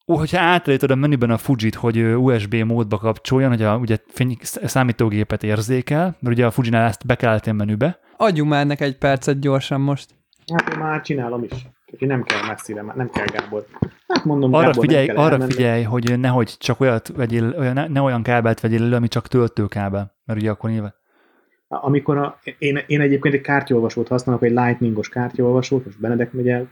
ó, 0.07 0.17
hogyha 0.17 0.41
átállítod 0.41 0.91
a 0.91 0.95
menüben 0.95 1.31
a 1.31 1.39
Fujit, 1.39 1.75
hogy 1.75 1.99
USB 2.03 2.55
módba 2.55 2.99
kapcsoljon, 2.99 3.51
hogy 3.51 3.63
a 3.63 3.77
ugye 3.77 3.97
fény, 4.07 4.37
számítógépet 4.43 5.43
érzékel, 5.43 6.17
mert 6.21 6.35
ugye 6.35 6.47
a 6.47 6.51
Fujinál 6.51 6.89
ezt 6.89 7.07
be 7.07 7.15
kell 7.15 7.41
a 7.47 7.53
menübe, 7.53 7.99
Adjunk 8.21 8.51
már 8.51 8.61
ennek 8.61 8.81
egy 8.81 8.99
percet 8.99 9.41
gyorsan 9.41 9.81
most. 9.81 10.15
Hát 10.55 10.73
én 10.73 10.79
már 10.79 11.01
csinálom 11.01 11.43
is. 11.43 11.53
Úgyhogy 11.93 12.09
nem 12.09 12.23
kell 12.23 12.47
messzire, 12.47 12.83
nem 12.83 13.11
kell 13.11 13.27
Gábor. 13.27 13.67
Hát 14.09 14.25
mondom, 14.25 14.55
arra 14.55 14.67
Gábor, 14.67 14.85
figyelj, 14.85 15.09
arra 15.09 15.33
elmenni. 15.33 15.53
figyelj, 15.53 15.83
hogy 15.83 16.19
nehogy 16.19 16.57
csak 16.59 16.81
olyat 16.81 17.09
vegyél, 17.09 17.55
olyan, 17.59 17.73
ne, 17.73 17.87
ne 17.87 18.01
olyan 18.01 18.23
kábelt 18.23 18.61
vegyél 18.61 18.83
elő, 18.83 18.95
ami 18.95 19.09
csak 19.09 19.29
töltőkábel, 19.29 20.15
mert 20.25 20.41
ugye 20.41 20.51
akkor 20.51 20.71
nyilván 20.71 20.95
Amikor 21.69 22.17
a, 22.17 22.39
én, 22.59 22.79
én 22.87 23.01
egyébként 23.01 23.35
egy 23.35 23.41
kártyolvasót 23.41 24.09
használok, 24.09 24.43
egy 24.43 24.53
lightningos 24.53 25.09
kártyolvasót, 25.09 25.85
most 25.85 26.01
Benedek 26.01 26.33
megy 26.33 26.49
el, 26.49 26.69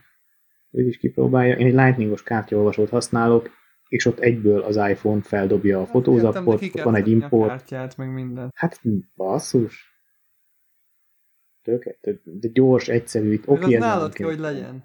ő 0.71 0.87
is 0.87 0.99
kipróbálja, 0.99 1.57
én 1.57 1.67
egy 1.67 1.75
lightningos 1.75 2.23
kártyolvasót 2.23 2.89
használok, 2.89 3.51
és 3.89 4.07
ott 4.07 4.19
egyből 4.19 4.61
az 4.61 4.77
iPhone 4.77 5.23
feldobja 5.23 5.81
a 5.81 5.87
fotózappot, 5.87 6.63
ott 6.63 6.83
van 6.83 6.95
egy 6.95 7.09
import. 7.09 7.49
kártyát, 7.49 7.97
meg 7.97 8.13
minden. 8.13 8.53
Hát 8.55 8.81
basszus. 9.17 9.96
Tök, 11.67 11.99
tök, 12.01 12.21
de 12.25 12.49
gyors, 12.53 12.89
egyszerű, 12.89 13.33
itt 13.33 13.49
oké. 13.49 13.75
ez 13.75 13.81
nálad 13.81 14.13
kell, 14.13 14.29
hogy 14.29 14.39
legyen. 14.39 14.85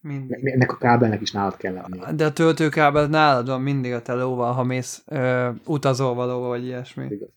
Mindig. 0.00 0.42
Ne- 0.42 0.52
Ennek 0.52 0.72
a 0.72 0.76
kábelnek 0.76 1.20
is 1.20 1.32
nálad 1.32 1.56
kell 1.56 1.72
lenni. 1.72 2.16
De 2.16 2.24
a 2.24 2.32
töltőkábel 2.32 3.06
nálad 3.06 3.46
van 3.46 3.60
mindig 3.60 3.92
a 3.92 4.02
telóval, 4.02 4.52
ha 4.52 4.62
mész 4.62 5.02
ö, 5.06 5.50
utazol 5.66 6.38
vagy 6.48 6.64
ilyesmi. 6.64 7.06
Igaz. 7.10 7.28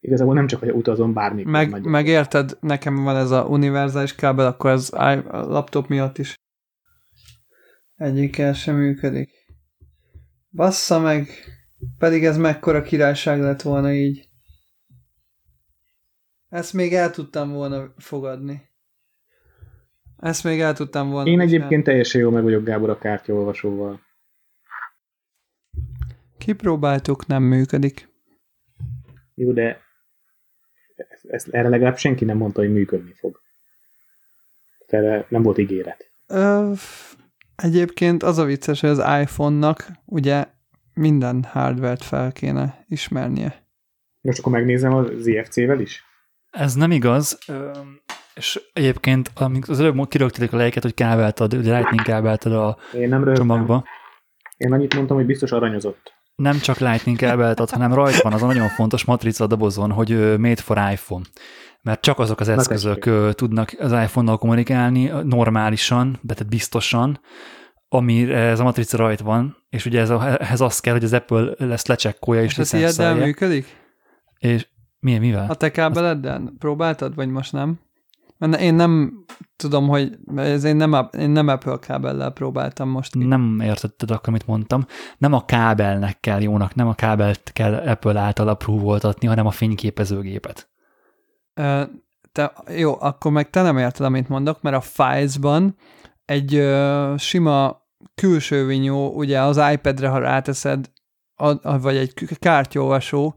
Igazából 0.00 0.34
nem 0.34 0.46
csak, 0.46 0.60
hogy 0.60 0.70
utazom 0.70 1.12
bármikor. 1.12 1.52
Meg, 1.52 1.70
nagyon. 1.70 1.90
meg 1.90 2.06
érted, 2.06 2.56
nekem 2.60 2.94
van 3.04 3.16
ez 3.16 3.30
a 3.30 3.44
univerzális 3.44 4.14
kábel, 4.14 4.46
akkor 4.46 4.70
ez 4.70 4.92
a 4.92 5.14
laptop 5.30 5.88
miatt 5.88 6.18
is 6.18 6.34
egyikkel 7.96 8.52
sem 8.52 8.76
működik. 8.76 9.30
Bassza 10.50 10.98
meg, 10.98 11.28
pedig 11.98 12.24
ez 12.24 12.36
mekkora 12.36 12.82
királyság 12.82 13.40
lett 13.40 13.62
volna 13.62 13.92
így. 13.92 14.29
Ezt 16.50 16.72
még 16.72 16.94
el 16.94 17.10
tudtam 17.10 17.52
volna 17.52 17.94
fogadni. 17.96 18.68
Ezt 20.16 20.44
még 20.44 20.60
el 20.60 20.74
tudtam 20.74 21.10
volna. 21.10 21.30
Én 21.30 21.40
egyébként 21.40 21.84
teljesen 21.84 22.20
jól 22.20 22.32
meg 22.32 22.42
vagyok 22.42 22.64
Gábor 22.64 22.90
a 22.90 22.98
kártyaolvasóval. 22.98 24.00
Kipróbáltuk, 26.38 27.26
nem 27.26 27.42
működik. 27.42 28.08
Jó, 29.34 29.52
de 29.52 29.80
ezt, 30.96 31.24
ezt, 31.24 31.48
erre 31.48 31.68
legalább 31.68 31.96
senki 31.96 32.24
nem 32.24 32.36
mondta, 32.36 32.60
hogy 32.60 32.72
működni 32.72 33.12
fog. 33.12 33.40
Erre 34.86 35.26
nem 35.28 35.42
volt 35.42 35.58
ígéret. 35.58 36.10
Ö, 36.26 36.72
egyébként 37.56 38.22
az 38.22 38.38
a 38.38 38.44
vicces, 38.44 38.80
hogy 38.80 38.90
az 38.90 39.20
iPhone-nak 39.20 39.86
ugye 40.04 40.46
minden 40.94 41.42
hardvert 41.42 42.02
fel 42.02 42.32
kéne 42.32 42.84
ismernie. 42.88 43.66
Most 44.20 44.38
akkor 44.38 44.52
megnézem 44.52 44.92
az 44.92 45.26
IFC-vel 45.26 45.80
is? 45.80 46.09
Ez 46.50 46.74
nem 46.74 46.90
igaz, 46.90 47.38
és 48.34 48.60
egyébként 48.72 49.30
amíg 49.34 49.64
az 49.68 49.80
előbb 49.80 50.08
kirögtelik 50.08 50.52
a 50.52 50.56
lejket, 50.56 50.82
hogy 50.82 50.94
kábeltad, 50.94 51.54
ugye 51.54 51.74
lightning 51.76 52.02
kábeltad 52.02 52.52
a 52.52 52.76
Én 52.94 53.08
nem 53.08 53.24
rögtem. 53.24 53.34
csomagba. 53.34 53.84
Én 54.56 54.72
annyit 54.72 54.94
mondtam, 54.94 55.16
hogy 55.16 55.26
biztos 55.26 55.52
aranyozott. 55.52 56.12
Nem 56.34 56.58
csak 56.58 56.78
lightning 56.78 57.16
kábelt 57.16 57.60
ad, 57.60 57.70
hanem 57.70 57.94
rajta 57.94 58.18
van 58.22 58.32
az 58.32 58.42
a 58.42 58.46
nagyon 58.46 58.68
fontos 58.68 59.04
matrica 59.04 59.44
a 59.44 59.46
dobozon, 59.46 59.90
hogy 59.92 60.38
made 60.38 60.56
for 60.62 60.76
iPhone. 60.92 61.24
Mert 61.82 62.00
csak 62.00 62.18
azok 62.18 62.40
az 62.40 62.46
Na 62.46 62.52
eszközök 62.52 63.06
ö, 63.06 63.30
tudnak 63.32 63.74
az 63.78 63.92
iPhone-nal 63.92 64.38
kommunikálni 64.38 65.10
normálisan, 65.24 66.18
de 66.22 66.34
tehát 66.34 66.48
biztosan, 66.52 67.20
amire 67.88 68.36
ez 68.38 68.60
a 68.60 68.62
matrica 68.62 68.96
rajta 68.96 69.24
van, 69.24 69.56
és 69.68 69.86
ugye 69.86 70.00
ez 70.00 70.10
a, 70.10 70.40
ehhez 70.40 70.60
az 70.60 70.80
kell, 70.80 70.92
hogy 70.92 71.04
az 71.04 71.12
Apple 71.12 71.52
ezt 71.58 71.88
lecsekkolja 71.88 72.42
és 72.42 72.50
És 72.52 72.58
ez 72.58 72.72
licenszelje. 72.72 73.24
működik? 73.24 73.76
És 74.38 74.66
milyen, 75.00 75.20
mivel? 75.20 75.46
A 75.50 75.54
te 75.54 75.70
kábeleddel? 75.70 76.52
Próbáltad, 76.58 77.14
vagy 77.14 77.28
most 77.28 77.52
nem? 77.52 77.80
Mert 78.38 78.60
én 78.60 78.74
nem 78.74 79.24
tudom, 79.56 79.88
hogy 79.88 80.18
ez 80.36 80.64
én 80.64 80.76
nem, 80.76 81.08
én 81.18 81.30
nem 81.30 81.48
Apple 81.48 81.78
kábellel 81.78 82.30
próbáltam 82.30 82.88
most. 82.88 83.12
ki. 83.12 83.24
Nem 83.24 83.60
értetted 83.62 84.10
akkor, 84.10 84.28
amit 84.28 84.46
mondtam. 84.46 84.86
Nem 85.18 85.32
a 85.32 85.44
kábelnek 85.44 86.20
kell 86.20 86.42
jónak, 86.42 86.74
nem 86.74 86.88
a 86.88 86.94
kábelt 86.94 87.50
kell 87.52 87.74
Apple 87.74 88.20
által 88.20 88.48
apróvoltatni, 88.48 89.26
hanem 89.26 89.46
a 89.46 89.50
fényképezőgépet. 89.50 90.70
Ö, 91.54 91.82
Te, 92.32 92.52
jó, 92.76 92.96
akkor 93.00 93.32
meg 93.32 93.50
te 93.50 93.62
nem 93.62 93.78
érted, 93.78 94.06
amit 94.06 94.28
mondok, 94.28 94.62
mert 94.62 94.76
a 94.76 94.80
Files-ban 94.80 95.76
egy 96.24 96.54
ö, 96.54 97.14
sima 97.18 97.86
külső 98.14 98.66
vinyó, 98.66 99.12
ugye 99.14 99.40
az 99.40 99.60
iPad-re, 99.72 100.08
ha 100.08 100.18
ráteszed, 100.18 100.90
a, 101.34 101.68
a, 101.68 101.78
vagy 101.78 101.96
egy 101.96 102.12
kártyolvasó, 102.38 103.34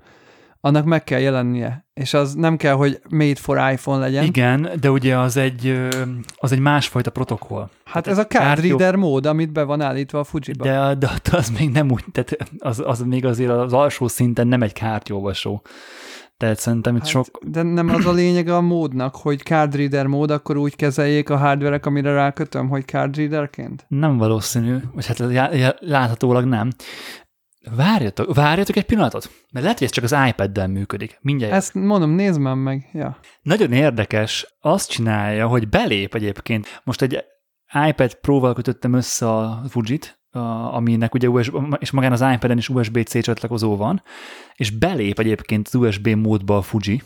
annak 0.66 0.86
meg 0.86 1.04
kell 1.04 1.20
jelennie. 1.20 1.86
És 1.94 2.14
az 2.14 2.34
nem 2.34 2.58
kell, 2.58 2.74
hogy 2.74 3.02
made 3.10 3.36
for 3.36 3.72
iPhone 3.72 4.00
legyen. 4.00 4.24
Igen, 4.24 4.70
de 4.80 4.92
ugye 4.92 5.18
az 5.18 5.38
egy, 5.38 5.90
az 6.36 6.52
egy 6.52 6.60
másfajta 6.60 7.12
protokoll. 7.12 7.70
Hát 7.86 8.08
ez 8.08 8.18
a 8.18 8.28
card 8.28 8.60
reader 8.60 8.96
mód, 8.96 9.26
amit 9.26 9.52
be 9.52 9.64
van 9.64 9.82
állítva 9.82 10.20
a 10.20 10.24
Fuji-ba. 10.24 10.64
De, 10.64 10.96
de 10.96 11.10
az 11.32 11.50
még 11.50 11.70
nem 11.70 11.92
úgy, 11.92 12.04
tehát 12.12 12.38
az, 12.58 12.82
az 12.86 13.02
még 13.02 13.26
azért 13.26 13.50
az 13.50 13.74
alsó 13.74 14.08
szinten 14.08 14.48
nem 14.48 14.62
egy 14.62 14.74
kártyolvasó. 14.74 15.62
Tehát 16.38 16.60
szerintem 16.60 16.96
itt 16.96 17.02
Hát, 17.02 17.10
sok... 17.10 17.40
De 17.46 17.62
nem 17.62 17.90
az 17.90 18.06
a 18.06 18.12
lényeg 18.12 18.48
a 18.48 18.62
módnak, 18.62 19.16
hogy 19.16 19.40
card 19.40 19.76
reader 19.76 20.08
mód, 20.08 20.32
akkor 20.32 20.58
úgy 20.58 20.76
kezeljék 20.76 21.30
a 21.30 21.38
hardverek, 21.38 21.86
amire 21.86 22.14
rákötöm, 22.14 22.70
hogy 22.70 22.86
card 22.86 23.16
readerként? 23.16 23.86
Nem 23.88 24.18
valószínű, 24.18 24.76
vagy 24.94 25.06
hát 25.06 25.20
láthatólag 25.80 26.46
nem. 26.46 26.70
Várjatok, 27.72 28.34
várjatok 28.34 28.76
egy 28.76 28.86
pillanatot, 28.86 29.30
mert 29.52 29.64
lehet, 29.64 29.78
hogy 29.78 29.88
ez 29.88 29.94
csak 29.94 30.04
az 30.04 30.16
iPad-del 30.30 30.68
működik. 30.68 31.18
Mindjárt. 31.22 31.54
Ezt 31.54 31.74
mondom, 31.74 32.10
nézd 32.10 32.40
már 32.40 32.56
meg. 32.56 32.90
Ja. 32.94 33.18
Nagyon 33.42 33.72
érdekes, 33.72 34.56
azt 34.60 34.90
csinálja, 34.90 35.48
hogy 35.48 35.70
belép 35.70 36.16
egyébként. 36.16 36.82
Most 36.84 37.02
egy 37.02 37.24
iPad 37.88 38.14
Pro-val 38.14 38.54
kötöttem 38.54 38.94
össze 38.94 39.30
a 39.30 39.62
Fujit, 39.70 40.20
aminek 40.72 41.14
ugye 41.14 41.30
USB, 41.30 41.76
és 41.80 41.92
magán 41.92 42.12
az 42.12 42.26
iPad-en 42.34 42.58
is 42.58 42.70
USB-C 42.70 43.22
csatlakozó 43.22 43.76
van, 43.76 44.02
és 44.56 44.70
belép 44.70 45.20
egyébként 45.20 45.68
az 45.68 45.76
USB 45.76 46.08
módba 46.08 46.58
a 46.58 46.62
Fuji. 46.62 47.02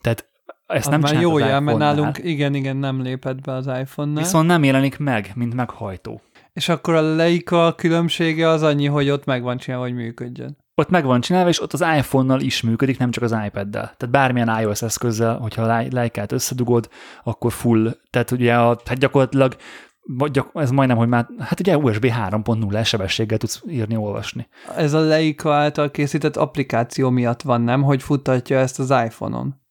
Tehát 0.00 0.30
ezt 0.66 0.86
Az 0.86 0.90
nem 0.90 1.00
már 1.00 1.20
jó 1.20 1.38
jel, 1.38 1.60
mert 1.60 1.78
nálunk 1.78 2.18
igen, 2.18 2.54
igen, 2.54 2.76
nem 2.76 3.02
lépett 3.02 3.40
be 3.40 3.52
az 3.52 3.66
iPhone-nál. 3.66 4.22
Viszont 4.22 4.46
nem 4.46 4.64
jelenik 4.64 4.98
meg, 4.98 5.32
mint 5.34 5.54
meghajtó. 5.54 6.20
És 6.52 6.68
akkor 6.68 6.94
a 6.94 7.14
Leica 7.14 7.74
különbsége 7.76 8.48
az 8.48 8.62
annyi, 8.62 8.86
hogy 8.86 9.10
ott 9.10 9.24
meg 9.24 9.42
van 9.42 9.56
csinálva, 9.56 9.84
hogy 9.84 9.94
működjön. 9.94 10.56
Ott 10.74 10.90
meg 10.90 11.04
van 11.04 11.20
csinálva, 11.20 11.48
és 11.48 11.62
ott 11.62 11.72
az 11.72 11.84
iPhone-nal 11.96 12.40
is 12.40 12.62
működik, 12.62 12.98
nem 12.98 13.10
csak 13.10 13.22
az 13.22 13.36
iPad-del. 13.46 13.94
Tehát 13.96 14.10
bármilyen 14.10 14.60
iOS 14.60 14.82
eszközzel, 14.82 15.36
hogyha 15.38 15.62
a 15.62 15.86
Leica-t 15.90 16.32
összedugod, 16.32 16.88
akkor 17.24 17.52
full, 17.52 17.96
tehát 18.10 18.30
ugye 18.30 18.54
a, 18.54 18.80
hát 18.84 18.98
gyakorlatilag 18.98 19.56
vagy 20.04 20.44
ez 20.54 20.70
majdnem, 20.70 20.96
hogy 20.96 21.08
már, 21.08 21.28
hát 21.38 21.60
ugye 21.60 21.76
USB 21.76 22.04
3.0 22.04 22.84
sebességgel 22.84 23.38
tudsz 23.38 23.62
írni, 23.68 23.96
olvasni. 23.96 24.48
Ez 24.76 24.92
a 24.92 25.00
Leica 25.00 25.54
által 25.54 25.90
készített 25.90 26.36
applikáció 26.36 27.10
miatt 27.10 27.42
van, 27.42 27.60
nem? 27.60 27.82
Hogy 27.82 28.02
futtatja 28.02 28.58
ezt 28.58 28.78
az 28.78 28.90
iPhone-on. 28.90 29.61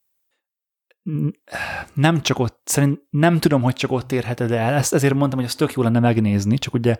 Nem 1.93 2.21
csak 2.21 2.39
ott, 2.39 2.61
szerint 2.63 2.99
nem 3.09 3.39
tudom, 3.39 3.61
hogy 3.61 3.73
csak 3.73 3.91
ott 3.91 4.11
érheted 4.11 4.51
el, 4.51 4.73
ezt 4.73 4.93
ezért 4.93 5.13
mondtam, 5.13 5.39
hogy 5.39 5.47
ez 5.47 5.55
tök 5.55 5.73
jó 5.73 5.83
lenne 5.83 5.99
megnézni, 5.99 6.57
csak 6.57 6.73
ugye 6.73 6.97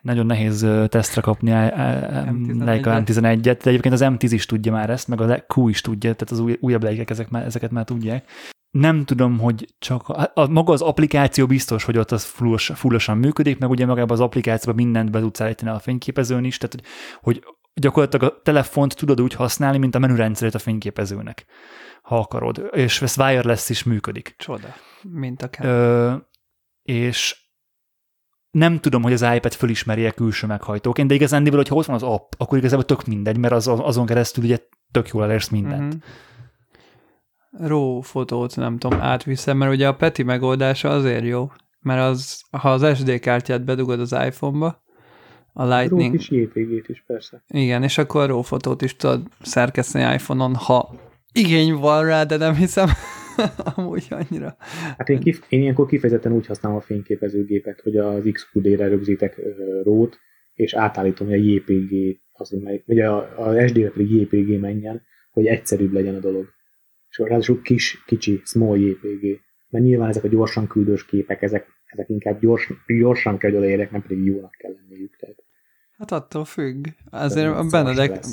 nagyon 0.00 0.26
nehéz 0.26 0.66
tesztre 0.88 1.20
kapni 1.20 1.52
a- 1.52 1.78
a- 1.78 2.18
a 2.18 2.24
M11-et. 2.24 2.64
Leica 2.64 3.02
M11-et, 3.06 3.58
de 3.62 3.70
egyébként 3.70 3.94
az 3.94 4.02
M10 4.04 4.28
is 4.30 4.46
tudja 4.46 4.72
már 4.72 4.90
ezt, 4.90 5.08
meg 5.08 5.20
a 5.20 5.44
Q 5.54 5.68
is 5.68 5.80
tudja, 5.80 6.12
tehát 6.14 6.30
az 6.30 6.38
új, 6.38 6.56
újabb 6.60 6.82
Leicák 6.82 7.10
ezek 7.10 7.28
már, 7.28 7.44
ezeket 7.44 7.70
már 7.70 7.84
tudják. 7.84 8.30
Nem 8.70 9.04
tudom, 9.04 9.38
hogy 9.38 9.74
csak 9.78 10.08
a, 10.08 10.30
a, 10.34 10.46
maga 10.48 10.72
az 10.72 10.80
applikáció 10.80 11.46
biztos, 11.46 11.84
hogy 11.84 11.98
ott 11.98 12.10
az 12.10 12.24
fullos, 12.24 12.70
fullosan 12.74 13.18
működik, 13.18 13.58
meg 13.58 13.70
ugye 13.70 13.86
magában 13.86 14.10
az 14.10 14.20
applikációban 14.20 14.84
mindent 14.84 15.10
be 15.10 15.20
tudsz 15.20 15.40
állítani 15.40 15.70
a 15.70 15.78
fényképezőn 15.78 16.44
is, 16.44 16.58
tehát 16.58 16.74
hogy, 16.74 17.42
hogy 17.42 17.54
gyakorlatilag 17.74 18.32
a 18.32 18.40
telefont 18.42 18.96
tudod 18.96 19.20
úgy 19.20 19.34
használni, 19.34 19.78
mint 19.78 19.94
a 19.94 19.98
menürendszerét 19.98 20.54
a 20.54 20.58
fényképezőnek, 20.58 21.44
ha 22.06 22.18
akarod. 22.18 22.68
És 22.72 23.02
ez 23.02 23.18
wireless 23.18 23.68
is 23.68 23.82
működik. 23.82 24.34
Csoda. 24.38 24.74
Mint 25.02 25.42
a 25.42 25.48
kell. 25.48 25.66
Ö, 25.66 26.14
és 26.82 27.44
nem 28.50 28.80
tudom, 28.80 29.02
hogy 29.02 29.12
az 29.12 29.26
iPad 29.34 29.52
fölismeri-e 29.52 30.10
külső 30.10 30.46
meghajtóként, 30.46 31.08
de 31.08 31.14
igazán, 31.14 31.54
hogyha 31.54 31.74
ott 31.74 31.86
van 31.86 31.96
az 31.96 32.02
app, 32.02 32.32
akkor 32.38 32.58
igazából 32.58 32.84
tök 32.84 33.04
mindegy, 33.04 33.38
mert 33.38 33.52
az, 33.52 33.68
azon 33.68 34.06
keresztül 34.06 34.44
ugye 34.44 34.58
tök 34.90 35.08
jól 35.08 35.24
elérsz 35.24 35.48
mindent. 35.48 35.94
Mhm. 35.94 37.66
RAW 37.66 38.00
fotót 38.00 38.56
nem 38.56 38.78
tudom, 38.78 39.00
átviszem, 39.00 39.56
mert 39.56 39.72
ugye 39.72 39.88
a 39.88 39.94
Peti 39.94 40.22
megoldása 40.22 40.88
azért 40.88 41.24
jó, 41.24 41.50
mert 41.80 42.00
az, 42.00 42.42
ha 42.50 42.72
az 42.72 42.96
SD 42.98 43.18
kártyát 43.18 43.64
bedugod 43.64 44.00
az 44.00 44.12
iPhone-ba, 44.12 44.84
a 45.52 45.64
Lightning. 45.64 46.12
Lightning, 46.12 46.14
is 46.14 46.30
JPG-t 46.30 46.88
is 46.88 47.04
persze. 47.06 47.42
igen, 47.46 47.82
és 47.82 47.98
akkor 47.98 48.22
a 48.22 48.26
RAW 48.26 48.42
fotót 48.42 48.82
is 48.82 48.96
tudod 48.96 49.22
szerkeszteni 49.40 50.14
iPhone-on, 50.14 50.54
ha 50.54 50.94
igény 51.36 51.72
van 51.74 52.04
rá, 52.04 52.24
de 52.24 52.36
nem 52.36 52.54
hiszem 52.54 52.88
amúgy 53.74 54.06
annyira. 54.10 54.56
Hát 54.98 55.08
én, 55.08 55.20
kif- 55.20 55.46
én 55.48 55.60
ilyenkor 55.60 55.86
kifejezetten 55.86 56.32
úgy 56.32 56.46
használom 56.46 56.78
a 56.78 56.80
fényképezőgépet, 56.80 57.80
hogy 57.80 57.96
az 57.96 58.22
XQD-re 58.32 58.88
rögzítek 58.88 59.40
rót, 59.82 60.18
és 60.54 60.74
átállítom, 60.74 61.26
hogy 61.26 61.38
a 61.38 61.42
JPG, 61.42 62.20
az, 62.32 62.50
mely, 62.50 62.82
vagy 62.86 63.00
a, 63.00 63.16
a 63.16 63.68
SD-re 63.68 63.90
pedig 63.90 64.10
JPG 64.10 64.60
menjen, 64.60 65.02
hogy 65.30 65.46
egyszerűbb 65.46 65.92
legyen 65.92 66.14
a 66.14 66.18
dolog. 66.18 66.48
És 67.08 67.18
ráadásul 67.18 67.62
kis, 67.62 68.04
kicsi, 68.06 68.40
small 68.44 68.78
JPG. 68.78 69.40
Mert 69.68 69.84
nyilván 69.84 70.08
ezek 70.08 70.24
a 70.24 70.28
gyorsan 70.28 70.66
küldős 70.66 71.06
képek, 71.06 71.42
ezek, 71.42 71.66
ezek 71.84 72.08
inkább 72.08 72.40
gyors, 72.40 72.72
gyorsan 72.86 73.38
kell, 73.38 73.50
hogy 73.50 73.58
odaérjek, 73.58 73.90
nem 73.90 74.02
pedig 74.02 74.24
jónak 74.24 74.54
kell 74.58 74.72
lenniük. 74.72 75.16
Tehát 75.16 75.45
Hát 75.98 76.12
attól 76.12 76.44
függ. 76.44 76.86
Azért 77.10 77.56
a 77.56 77.64
Benedek. 77.64 78.24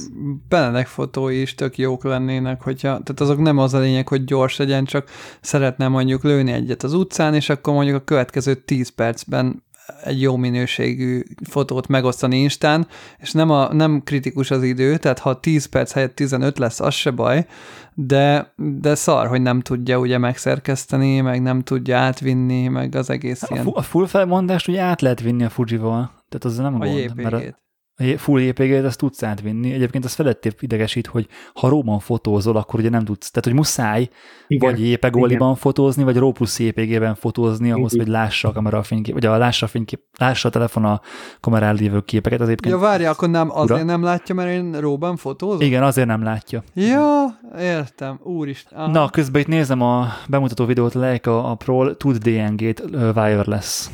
Benedek 0.49 0.88
fotói 0.88 1.41
is 1.41 1.56
tök 1.56 1.78
jók 1.78 2.04
lennének, 2.04 2.62
hogyha, 2.62 2.88
tehát 2.88 3.19
azok 3.19 3.39
nem 3.39 3.58
az 3.58 3.73
a 3.73 3.80
lényeg, 3.80 4.08
hogy 4.08 4.23
gyors 4.23 4.58
legyen, 4.58 4.86
csak 4.86 5.10
szeretne 5.41 5.88
mondjuk 5.88 6.23
lőni 6.23 6.52
egyet 6.52 6.84
az 6.84 6.93
utcán, 6.93 7.34
és 7.34 7.49
akkor 7.49 7.73
mondjuk 7.73 7.95
a 7.95 8.04
következő 8.04 8.56
10 8.56 8.89
percben 8.89 9.63
egy 10.04 10.21
jó 10.21 10.36
minőségű 10.36 11.21
fotót 11.49 11.88
megosztani 11.88 12.38
Instán, 12.38 12.88
és 13.17 13.32
nem, 13.32 13.49
a, 13.49 13.73
nem 13.73 14.02
kritikus 14.04 14.52
az 14.52 14.63
idő, 14.63 14.97
tehát 14.97 15.19
ha 15.19 15.39
10 15.39 15.65
perc 15.65 15.91
helyett 15.91 16.15
15 16.15 16.58
lesz, 16.58 16.80
az 16.80 16.93
se 16.93 17.12
baj, 17.12 17.45
de, 17.93 18.54
de 18.56 18.95
szar, 18.95 19.28
hogy 19.28 19.41
nem 19.41 19.62
tudja 19.62 19.99
ugye 19.99 20.17
megszerkeszteni, 20.17 21.21
meg 21.21 21.41
nem 21.41 21.62
tudja 21.62 21.97
átvinni, 21.97 22.67
meg 22.67 22.95
az 22.95 23.10
egész 23.10 23.43
A, 23.43 23.47
ilyen 23.52 23.67
a 23.67 23.82
full 23.82 24.08
felmondást 24.08 24.67
ugye 24.67 24.82
át 24.82 25.02
lehet 25.02 25.21
vinni 25.21 25.43
a 25.43 25.49
Fujival, 25.49 26.12
tehát 26.39 26.46
az 26.46 26.58
nem 26.58 26.76
a 26.82 26.86
gond. 26.86 27.15
mert 27.15 27.34
a- 27.34 27.38
JPG-t. 27.39 27.62
A 27.96 28.04
J- 28.04 28.19
full 28.19 28.41
JPG-t 28.41 28.86
azt 28.86 28.98
tudsz 28.98 29.24
átvinni. 29.24 29.74
Egyébként 29.74 30.06
az 30.06 30.13
felettébb 30.13 30.56
idegesít, 30.60 31.08
hogy 31.08 31.28
ha 31.54 31.69
róban 31.69 32.00
fotózol, 32.00 32.56
akkor 32.56 32.80
ugye 32.80 32.89
nem 32.89 33.06
tudsz. 33.06 33.30
Tehát, 33.32 33.46
hogy 33.46 33.54
muszáj 33.54 34.10
igen, 34.48 34.72
vagy 34.72 34.89
JPEG-oliban 34.89 35.56
fotózni, 35.56 36.04
vagy 36.04 36.17
RAW 36.17 36.32
plusz 36.32 36.60
JPG-ben 36.60 37.15
fotózni, 37.15 37.72
ahhoz, 37.72 37.96
hogy 37.96 38.08
lássa 38.08 38.48
a 38.48 38.52
kamera 38.52 38.78
a 38.78 38.84
fénykép, 38.84 39.13
vagy 39.13 39.26
a 39.26 39.38
lássa 39.38 39.65
a 39.65 39.69
fénykép, 39.69 40.00
lássa 40.17 40.48
a 40.48 40.52
telefon 40.52 40.86
a 40.86 41.02
kamerán 41.39 41.76
lévő 41.76 42.02
képeket. 42.02 42.39
Az 42.39 42.48
egyébként 42.48 42.74
Ja, 42.74 42.80
várja, 42.80 43.10
akkor 43.10 43.30
nem, 43.30 43.50
azért 43.52 43.80
Ura? 43.80 43.89
nem 43.89 44.04
látja, 44.04 44.36
mert 44.36 44.50
én 44.50 44.80
róban 44.80 45.15
fotózom? 45.15 45.62
Igen, 45.62 45.84
azért 45.84 46.08
nem 46.08 46.24
látja. 46.24 46.63
Ja, 46.74 47.39
Értem, 47.60 48.19
úristen. 48.24 48.78
Aha. 48.80 48.91
Na, 48.91 49.10
közben 49.10 49.41
itt 49.41 49.48
nézem 49.48 49.82
a 49.82 50.08
bemutató 50.30 50.65
videót, 50.65 50.93
Leica 50.93 51.43
a 51.52 51.56
Pro 51.56 51.96
tud 51.96 52.17
DNG-t 52.17 52.84
wireless, 53.15 53.88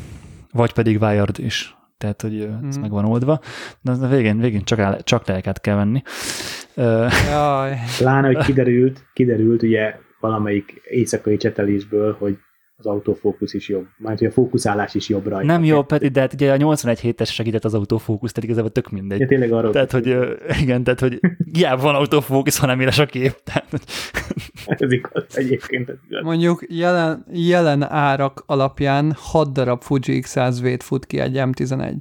vagy 0.51 0.73
pedig 0.73 1.01
wired 1.01 1.39
is. 1.39 1.77
Tehát, 1.99 2.21
hogy 2.21 2.41
ez 2.41 2.73
Mhm. 2.75 2.81
meg 2.81 2.89
van 2.91 3.05
oldva. 3.05 3.39
De 3.81 3.91
a 3.91 4.07
végén, 4.07 4.39
végén 4.39 4.63
csak, 4.63 4.79
áll, 4.79 5.01
csak 5.03 5.27
Leicát 5.27 5.61
kell 5.61 5.75
venni. 5.75 6.01
Jaj. 7.29 7.77
Pláne, 7.97 8.27
hogy 8.27 8.45
kiderült, 8.45 9.05
kiderült 9.13 9.63
ugye 9.63 9.95
valamelyik 10.19 10.81
éjszakai 10.83 11.37
csetelésből, 11.37 12.15
hogy 12.19 12.37
az 12.79 12.85
autofókusz 12.85 13.53
is 13.53 13.69
jobb. 13.69 13.87
Majd, 13.97 14.17
hogy 14.17 14.27
a 14.27 14.31
fókuszálás 14.31 14.95
is 14.95 15.09
jobb 15.09 15.27
rajta. 15.27 15.45
nem 15.45 15.63
jó, 15.63 15.83
pedig, 15.83 16.11
de 16.11 16.19
hát 16.19 16.33
ugye 16.33 16.51
a 16.51 16.55
81 16.55 16.99
hétes 16.99 17.33
segített 17.33 17.65
az 17.65 17.73
autofókusz, 17.73 18.31
tehát 18.31 18.49
igazából 18.49 18.71
tök 18.71 18.89
mindegy. 18.89 19.19
Ja, 19.19 19.27
tényleg 19.27 19.51
arról. 19.51 19.71
Tehát, 19.71 19.91
hogy 19.91 20.17
igen, 20.61 20.83
tehát, 20.83 20.99
hogy 20.99 21.19
hiába 21.53 21.81
van 21.81 21.95
autofókusz, 21.95 22.57
ha 22.57 22.65
nem 22.65 22.79
éles 22.79 22.99
a 22.99 23.05
kép. 23.05 23.35
Tehát, 23.43 23.69
hogy 23.69 23.81
Ez 24.65 24.91
igaz, 24.91 25.25
egyébként 25.33 25.89
ez 25.89 25.95
igaz. 26.09 26.23
Mondjuk 26.23 26.65
jelen, 26.67 27.25
jelen 27.31 27.83
árak 27.83 28.43
alapján 28.45 29.13
6 29.17 29.51
darab 29.51 29.81
Fuji 29.81 30.23
X100V-t 30.25 30.79
fut 30.83 31.05
ki 31.05 31.19
egy 31.19 31.35
M11. 31.35 31.95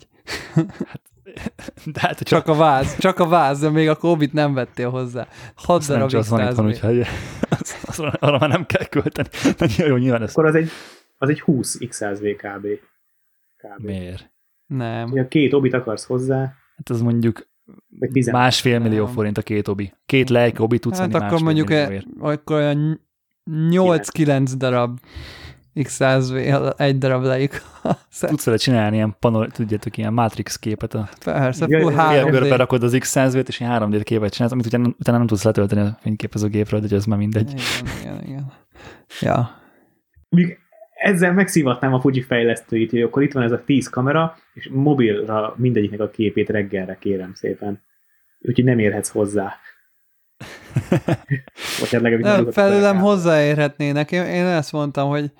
de 1.92 2.00
hát, 2.00 2.20
Csak 2.20 2.46
a 2.46 2.54
váz, 2.54 2.98
csak 2.98 3.18
a 3.18 3.28
váz, 3.28 3.60
de 3.60 3.70
még 3.70 3.88
a 3.88 3.96
Covid 3.96 4.32
nem 4.32 4.54
vettél 4.54 4.90
hozzá. 4.90 5.28
6 5.54 5.78
nem 5.80 5.96
darab 5.96 6.10
csak 6.10 6.20
az 6.20 6.28
van 6.28 6.40
itt 6.40 6.54
van, 6.54 6.66
X100V. 6.66 6.68
úgyhogy 6.68 7.00
az, 7.60 7.76
az, 7.82 7.98
arra 7.98 8.38
már 8.38 8.48
nem 8.48 8.66
kell 8.66 8.84
költeni. 8.84 9.28
De 9.58 9.86
jó, 9.86 9.96
nyilván 9.96 10.22
ez 10.22 10.30
Akkor 10.30 10.46
az 10.46 10.54
egy, 10.54 10.70
az 11.18 11.28
egy 11.28 11.40
20 11.40 11.78
X100V 11.80 12.34
kb. 12.36 12.66
kb. 13.56 13.84
miért? 13.84 14.30
Nem. 14.66 15.10
Ha 15.10 15.28
két 15.28 15.52
obit 15.52 15.74
akarsz 15.74 16.04
hozzá, 16.04 16.54
Hát 16.76 16.88
az 16.88 17.00
mondjuk 17.00 17.48
vagy 17.98 18.10
10 18.10 18.30
másfél 18.30 18.78
millió 18.78 19.04
Nem. 19.04 19.12
forint 19.12 19.38
a 19.38 19.42
két 19.42 19.68
obi. 19.68 19.92
Két 20.06 20.30
Leica 20.30 20.62
obi 20.62 20.78
tudsz 20.78 20.98
Hát 20.98 21.12
venni 21.12 21.24
akkor 21.24 21.40
mondjuk 21.40 21.70
e, 21.70 22.04
akkor 22.18 22.56
olyan 22.56 23.00
8-9 23.50 24.52
darab 24.56 24.98
X100V, 25.82 26.72
egy 26.80 26.98
darab 26.98 27.24
leik. 27.24 27.62
Tudsz 28.20 28.44
vele 28.44 28.56
csinálni 28.56 28.96
ilyen 28.96 29.16
panor, 29.20 29.48
tudjátok, 29.48 29.96
ilyen 29.96 30.12
Matrix 30.12 30.56
képet, 30.56 30.94
a 30.94 31.08
Persze, 31.24 31.64
full 31.66 31.92
ja, 31.92 32.12
ja, 32.12 32.20
filmből 32.20 32.44
3D. 32.44 32.48
berakod 32.48 32.82
az 32.82 32.96
X100-t, 32.98 33.48
és 33.48 33.60
ilyen 33.60 33.82
3D 33.82 34.00
képet 34.04 34.32
csinálsz, 34.32 34.52
amit 34.52 34.66
utána, 34.66 34.88
utána 34.98 35.18
nem 35.18 35.26
tudsz 35.26 35.42
letölteni 35.44 35.80
a 35.80 35.98
fényképezőgépről, 36.00 36.80
de 36.80 36.96
ez 36.96 37.04
már 37.04 37.18
mindegy. 37.18 37.50
Igen, 37.50 38.00
igen, 38.00 38.22
igen. 38.26 38.52
Ja. 39.20 39.60
Még 40.28 40.58
ezzel 40.94 41.32
megszivatnám 41.32 41.94
a 41.94 42.00
Fuji 42.00 42.22
fejlesztőit, 42.22 42.90
hogy 42.90 43.02
akkor 43.02 43.22
itt 43.22 43.32
van 43.32 43.42
ez 43.42 43.52
a 43.52 43.64
10 43.64 43.88
kamera, 43.88 44.36
és 44.54 44.68
mobilra 44.72 45.54
mindegyiknek 45.56 46.00
a 46.00 46.10
képét 46.10 46.48
reggelre 46.48 46.96
kérem 47.00 47.34
szépen. 47.34 47.82
Úgyhogy 48.40 48.64
nem 48.64 48.78
érhetsz 48.78 49.08
hozzá. 49.08 49.56
Vagy 51.80 51.90
hát 51.90 52.00
legalábbis 52.00 52.26
nem 52.26 52.42
Nem, 52.42 52.52
felőlem 52.52 52.94
fel. 52.94 53.02
hozzáérhetnének. 53.02 54.12
Én, 54.12 54.24
én 54.24 54.44
ezt 54.44 54.72
mondtam, 54.72 55.08
hogy, 55.08 55.32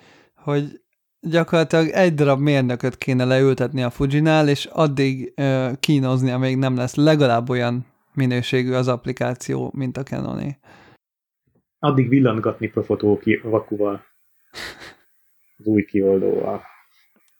hogy 0.48 0.80
gyakorlatilag 1.20 1.88
egy 1.88 2.14
darab 2.14 2.40
mérnököt 2.40 2.96
kéne 2.96 3.24
leültetni 3.24 3.82
a 3.82 3.90
Fujinál, 3.90 4.48
és 4.48 4.64
addig 4.64 5.32
ö, 5.36 5.70
kínozni, 5.80 6.30
amíg 6.30 6.56
nem 6.56 6.76
lesz 6.76 6.94
legalább 6.94 7.50
olyan 7.50 7.86
minőségű 8.14 8.72
az 8.72 8.88
applikáció, 8.88 9.72
mint 9.74 9.96
a 9.96 10.02
Canoné. 10.02 10.58
Addig 11.78 12.08
villantgatni 12.08 12.68
profotó 12.68 13.18
ki, 13.18 13.40
vakuval. 13.42 14.04
Az 15.56 15.66
új 15.66 15.84
kioldóval. 15.84 16.62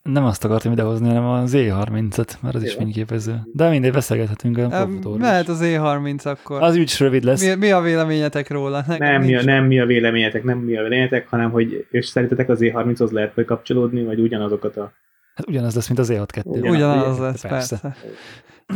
Nem 0.03 0.25
azt 0.25 0.45
akartam 0.45 0.71
idehozni, 0.71 1.07
hanem 1.07 1.25
a 1.25 1.43
Z30-et, 1.43 2.29
mert 2.41 2.55
az 2.55 2.63
is 2.63 2.73
fényképező. 2.73 3.35
De 3.53 3.69
mindegy, 3.69 3.91
beszélgethetünk 3.91 4.57
a 4.57 4.61
Ö, 4.61 4.67
profotóról 4.67 5.17
Mehet 5.17 5.43
is. 5.43 5.49
az 5.49 5.59
E30 5.63 6.23
akkor. 6.25 6.61
Az 6.61 6.75
úgy 6.75 6.81
is 6.81 6.99
rövid 6.99 7.23
lesz. 7.23 7.45
Mi, 7.47 7.55
mi 7.55 7.71
a 7.71 7.81
véleményetek 7.81 8.49
róla? 8.49 8.83
Nekem 8.87 9.11
Nem 9.11 9.21
mi, 9.21 9.35
a, 9.35 9.43
nem 9.43 9.65
mi 9.65 9.79
a 9.79 9.85
véleményetek, 9.85 10.43
nem 10.43 10.57
mi 10.57 10.75
a 10.77 10.81
véleményetek, 10.81 11.27
hanem 11.27 11.51
hogy 11.51 11.87
és 11.91 12.05
szerintetek 12.05 12.49
az 12.49 12.59
E30-hoz 12.61 13.11
lehet 13.11 13.35
majd 13.35 13.47
kapcsolódni, 13.47 14.03
vagy 14.03 14.19
ugyanazokat 14.19 14.77
a... 14.77 14.91
Hát 15.35 15.47
ugyanaz 15.47 15.75
lesz, 15.75 15.87
mint 15.87 15.99
az 15.99 16.11
E62. 16.13 16.41
Ugyanaz. 16.45 16.75
Ugyanaz 16.75 17.19
lesz, 17.19 17.41
Persze. 17.41 17.77
persze. 17.81 17.95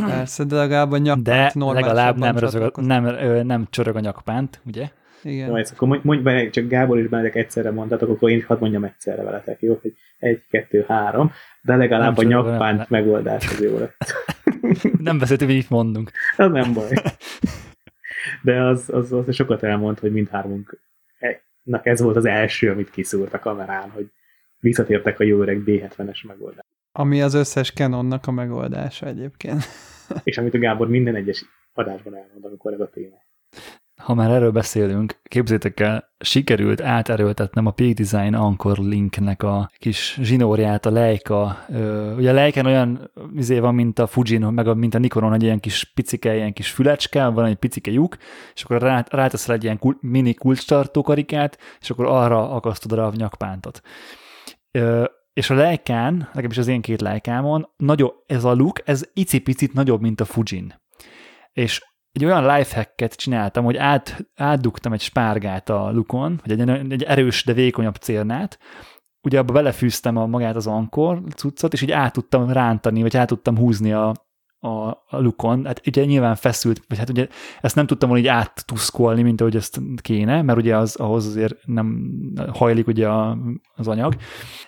persze. 0.06 0.44
De 0.44 0.56
legalább 0.56 0.92
a 0.92 0.96
nyak 0.98 1.18
De 1.18 1.50
normálisabban 1.54 1.74
legalább 1.74 2.18
nem, 2.18 2.36
csatlakoz- 2.36 2.86
nem, 2.86 3.04
ö, 3.04 3.42
nem 3.42 3.66
csörög 3.70 3.96
a 3.96 4.00
nyakpánt, 4.00 4.60
ugye? 4.66 4.88
Igen. 5.22 5.48
Jó, 5.48 5.56
ezt 5.56 5.72
akkor 5.72 5.88
mondj, 5.88 6.02
mondj 6.06 6.22
be, 6.22 6.50
csak 6.50 6.68
Gábor 6.68 6.98
és 6.98 7.06
Benedek 7.08 7.34
egyszerre 7.34 7.70
mondtatok, 7.70 8.08
akkor 8.08 8.30
én 8.30 8.36
is 8.36 8.44
hadd 8.44 8.60
mondjam 8.60 8.84
egyszerre 8.84 9.22
veletek, 9.22 9.60
jó? 9.60 9.78
Hogy 9.82 9.92
egy, 10.24 10.42
kettő, 10.50 10.84
három, 10.88 11.32
de 11.62 11.76
legalább 11.76 12.16
Nem 12.16 12.26
a 12.26 12.28
nyakpánt 12.28 12.76
nem- 12.76 12.86
megoldás 12.88 13.48
az 13.48 13.60
jó 13.60 13.78
lett. 13.78 13.96
Nem 15.08 15.18
beszéltünk, 15.18 15.50
hogy 15.50 15.58
mit 15.58 15.70
mondunk. 15.70 16.10
Az 16.36 16.50
nem 16.50 16.72
baj. 16.72 16.90
De 18.42 18.60
az, 18.62 18.90
az, 18.92 19.12
az 19.12 19.34
sokat 19.34 19.62
elmond, 19.62 19.98
hogy 19.98 20.12
mindhármunknak 20.12 20.80
ez 21.82 22.00
volt 22.00 22.16
az 22.16 22.24
első, 22.24 22.70
amit 22.70 22.90
kiszúrt 22.90 23.34
a 23.34 23.38
kamerán, 23.38 23.90
hogy 23.90 24.10
visszatértek 24.58 25.20
a 25.20 25.24
jó 25.24 25.40
öreg 25.40 25.62
D70-es 25.66 26.26
megoldás. 26.26 26.64
Ami 26.92 27.22
az 27.22 27.34
összes 27.34 27.72
Canonnak 27.72 28.26
a 28.26 28.30
megoldása 28.30 29.06
egyébként. 29.06 29.62
És 30.22 30.38
amit 30.38 30.54
a 30.54 30.58
Gábor 30.58 30.88
minden 30.88 31.14
egyes 31.14 31.44
adásban 31.72 32.16
elmond, 32.16 32.44
amikor 32.44 32.72
ez 32.72 32.80
a 32.80 32.90
téma. 32.90 33.16
Ha 34.02 34.14
már 34.14 34.30
erről 34.30 34.50
beszélünk, 34.50 35.20
képzétek 35.22 35.80
el, 35.80 36.12
sikerült 36.18 36.80
áterőltetnem 36.80 37.66
a 37.66 37.70
Peak 37.70 37.92
Design 37.92 38.34
Anchor 38.34 38.78
linknek 38.78 39.42
a 39.42 39.70
kis 39.78 40.18
zsinórját, 40.22 40.86
a 40.86 40.90
Leica. 40.90 41.64
Ugye 42.16 42.30
a 42.30 42.32
Leica 42.32 42.62
olyan 42.64 43.10
izé 43.34 43.58
van, 43.58 43.74
mint 43.74 43.98
a 43.98 44.06
Fujin, 44.06 44.40
meg 44.40 44.68
a, 44.68 44.74
mint 44.74 44.94
a 44.94 44.98
Nikonon, 44.98 45.32
egy 45.32 45.42
ilyen 45.42 45.60
kis 45.60 45.84
picike, 45.94 46.34
ilyen 46.34 46.52
kis 46.52 46.70
fülecske, 46.70 47.26
van 47.26 47.44
egy 47.44 47.54
picike 47.54 47.90
lyuk, 47.90 48.16
és 48.54 48.62
akkor 48.62 48.82
rá, 48.82 49.04
ráteszel 49.08 49.54
egy 49.54 49.62
ilyen 49.62 49.80
mini 50.00 50.34
kulcstartó 50.34 51.02
karikát, 51.02 51.58
és 51.80 51.90
akkor 51.90 52.06
arra 52.06 52.50
akasztod 52.50 52.98
rá 52.98 53.04
a 53.04 53.12
nyakpántot. 53.16 53.80
És 55.32 55.50
a 55.50 55.54
Leicán, 55.54 56.16
legalábbis 56.26 56.58
az 56.58 56.68
én 56.68 56.80
két 56.80 57.00
Leikámon, 57.00 57.68
nagyobb, 57.76 58.14
ez 58.26 58.44
a 58.44 58.54
look, 58.54 58.88
ez 58.88 59.02
icipicit 59.12 59.72
nagyobb, 59.72 60.00
mint 60.00 60.20
a 60.20 60.24
Fujin. 60.24 60.82
És 61.52 61.82
egy 62.14 62.24
olyan 62.24 62.56
lifehacket 62.56 63.14
csináltam, 63.14 63.64
hogy 63.64 63.76
át, 63.76 64.26
átdugtam 64.34 64.92
egy 64.92 65.00
spárgát 65.00 65.68
a 65.68 65.90
lukon, 65.90 66.40
vagy 66.44 66.60
egy, 66.60 66.92
egy 66.92 67.02
erős, 67.02 67.44
de 67.44 67.52
vékonyabb 67.52 67.94
cérnát, 67.94 68.58
ugye 69.22 69.38
abba 69.38 69.52
belefűztem 69.52 70.16
a 70.16 70.26
magát 70.26 70.56
az 70.56 70.66
ankor 70.66 71.22
cuccot, 71.36 71.72
és 71.72 71.82
így 71.82 71.90
át 71.90 72.12
tudtam 72.12 72.50
rántani, 72.50 73.02
vagy 73.02 73.16
át 73.16 73.26
tudtam 73.26 73.56
húzni 73.56 73.92
a, 73.92 74.12
a, 74.58 74.88
a 74.88 75.18
lukon. 75.18 75.64
Hát 75.64 75.86
ugye 75.86 76.04
nyilván 76.04 76.34
feszült, 76.34 76.84
vagy 76.88 76.98
hát 76.98 77.10
ugye 77.10 77.28
ezt 77.60 77.74
nem 77.74 77.86
tudtam 77.86 78.08
volna 78.08 78.24
így 78.24 78.30
áttuszkolni, 78.30 79.22
mint 79.22 79.40
ahogy 79.40 79.56
ezt 79.56 79.80
kéne, 80.00 80.42
mert 80.42 80.58
ugye 80.58 80.76
az, 80.76 80.96
ahhoz 80.96 81.26
azért 81.26 81.66
nem 81.66 82.12
hajlik 82.52 82.86
ugye 82.86 83.08
a, 83.08 83.38
az 83.74 83.88
anyag. 83.88 84.16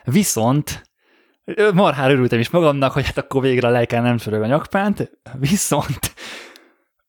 Viszont 0.05 0.91
marhára 1.75 2.13
örültem 2.13 2.39
is 2.39 2.51
magamnak, 2.51 2.93
hogy 2.93 3.07
hát 3.07 3.19
akkor 3.19 3.43
végre 3.43 3.69
a 3.69 3.71
lejkán 3.71 4.03
nem 4.03 4.17
csörög 4.17 4.43
a 4.43 4.47
nyakpánt, 4.47 5.11
viszont 5.39 6.15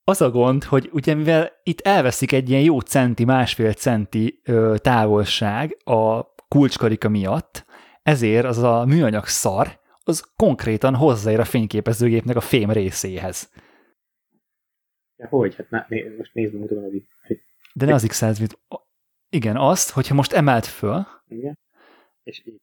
az 0.10 0.22
a 0.22 0.30
gond, 0.30 0.64
hogy 0.64 0.90
ugye 0.94 1.14
mivel 1.14 1.52
itt 1.64 1.82
elveszik 1.82 2.32
egy 2.32 2.50
ilyen 2.50 2.62
jó 2.62 2.80
centi, 2.80 3.26
másfél 3.26 3.74
centi 3.74 4.42
ö, 4.44 4.76
távolság 4.82 5.78
a 5.84 6.24
kulcskarika 6.48 7.10
miatt, 7.10 7.66
ezért 8.04 8.46
az 8.46 8.58
a 8.58 8.86
műanyag 8.86 9.26
szar, 9.26 9.80
az 10.04 10.32
konkrétan 10.36 10.96
hozzáér 10.96 11.40
a 11.40 11.46
fényképezőgépnek 11.46 12.36
a 12.36 12.42
fém 12.42 12.72
részéhez. 12.72 13.52
Ja, 15.16 15.28
hogy? 15.28 15.56
Hát 15.56 15.70
na, 15.70 15.86
né, 15.88 16.16
most 16.18 16.34
nézd, 16.34 16.54
mutatom, 16.54 16.84
hogy 16.84 17.08
De 17.74 17.86
ne 17.86 17.94
az 17.94 18.06
x 18.08 18.24
Igen, 19.30 19.58
azt, 19.58 19.90
hogyha 19.90 20.14
most 20.14 20.34
emelt 20.34 20.66
föl, 20.66 21.06
igen. 21.28 21.60
És 22.24 22.44
így. 22.46 22.62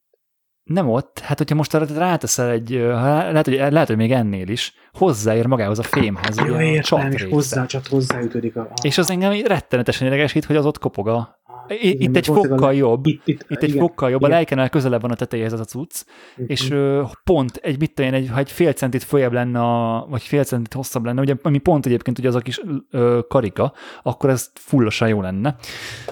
Nem 0.65 0.89
ott, 0.89 1.19
hát 1.19 1.39
hogyha 1.39 1.55
most 1.55 1.75
arra 1.75 1.87
ráteszel 1.97 2.51
egy, 2.51 2.71
lehet, 2.71 3.45
hogy, 3.45 3.55
lehet, 3.55 3.87
hogy 3.87 3.97
még 3.97 4.13
ennél 4.13 4.49
is, 4.49 4.75
hozzáér 4.93 5.47
magához 5.47 5.79
a 5.79 5.83
fémhez. 5.83 6.39
Jó, 6.47 6.55
a 6.55 6.63
értem, 6.63 7.11
és 7.13 7.27
hozzá, 7.31 7.67
csak 7.67 7.87
hozzáütődik 7.87 8.57
a... 8.57 8.69
És 8.83 8.99
az 8.99 9.11
engem 9.11 9.33
rettenetesen 9.47 10.07
idegesít, 10.07 10.45
hogy 10.45 10.57
az 10.57 10.67
ott 10.67 10.79
kopog 10.79 11.09
a... 11.09 11.43
Ah, 11.69 11.85
Itt 11.85 12.17
egy 12.17 12.27
fokkal 12.27 12.75
jobb. 12.75 13.07
Itt, 13.07 13.23
itt, 13.25 13.45
Itt 13.49 13.63
egy 13.63 13.69
igen, 13.69 13.81
fokkal 13.81 14.11
jobb, 14.11 14.23
a 14.23 14.27
igen. 14.27 14.37
lejkenel 14.37 14.69
közelebb 14.69 15.01
van 15.01 15.11
a 15.11 15.15
tetejéhez 15.15 15.53
az 15.53 15.61
a 15.61 15.65
cucc, 15.65 16.05
Mhm. 16.37 16.45
és 16.51 16.71
ö, 16.71 17.03
pont 17.25 17.57
egy, 17.57 17.79
mit 17.79 17.95
tudom 17.95 18.13
én, 18.13 18.21
egy, 18.21 18.29
ha 18.33 18.39
egy 18.39 18.51
fél 18.51 18.73
centit 18.73 19.03
följebb 19.03 19.33
lenne, 19.33 19.61
a, 19.61 20.07
vagy 20.11 20.23
fél 20.23 20.45
centit 20.45 20.73
hosszabb 20.75 21.05
lenne, 21.05 21.21
ugye, 21.21 21.35
ami 21.43 21.59
pont 21.59 21.87
egyébként 21.87 22.19
ugye 22.19 22.29
az 22.29 22.35
a 22.35 22.41
kis 22.41 22.61
ö, 22.91 23.19
karika, 23.29 23.73
akkor 24.03 24.31
ez 24.31 24.51
fullosan 24.55 25.09
jó 25.09 25.21
lenne. 25.21 25.57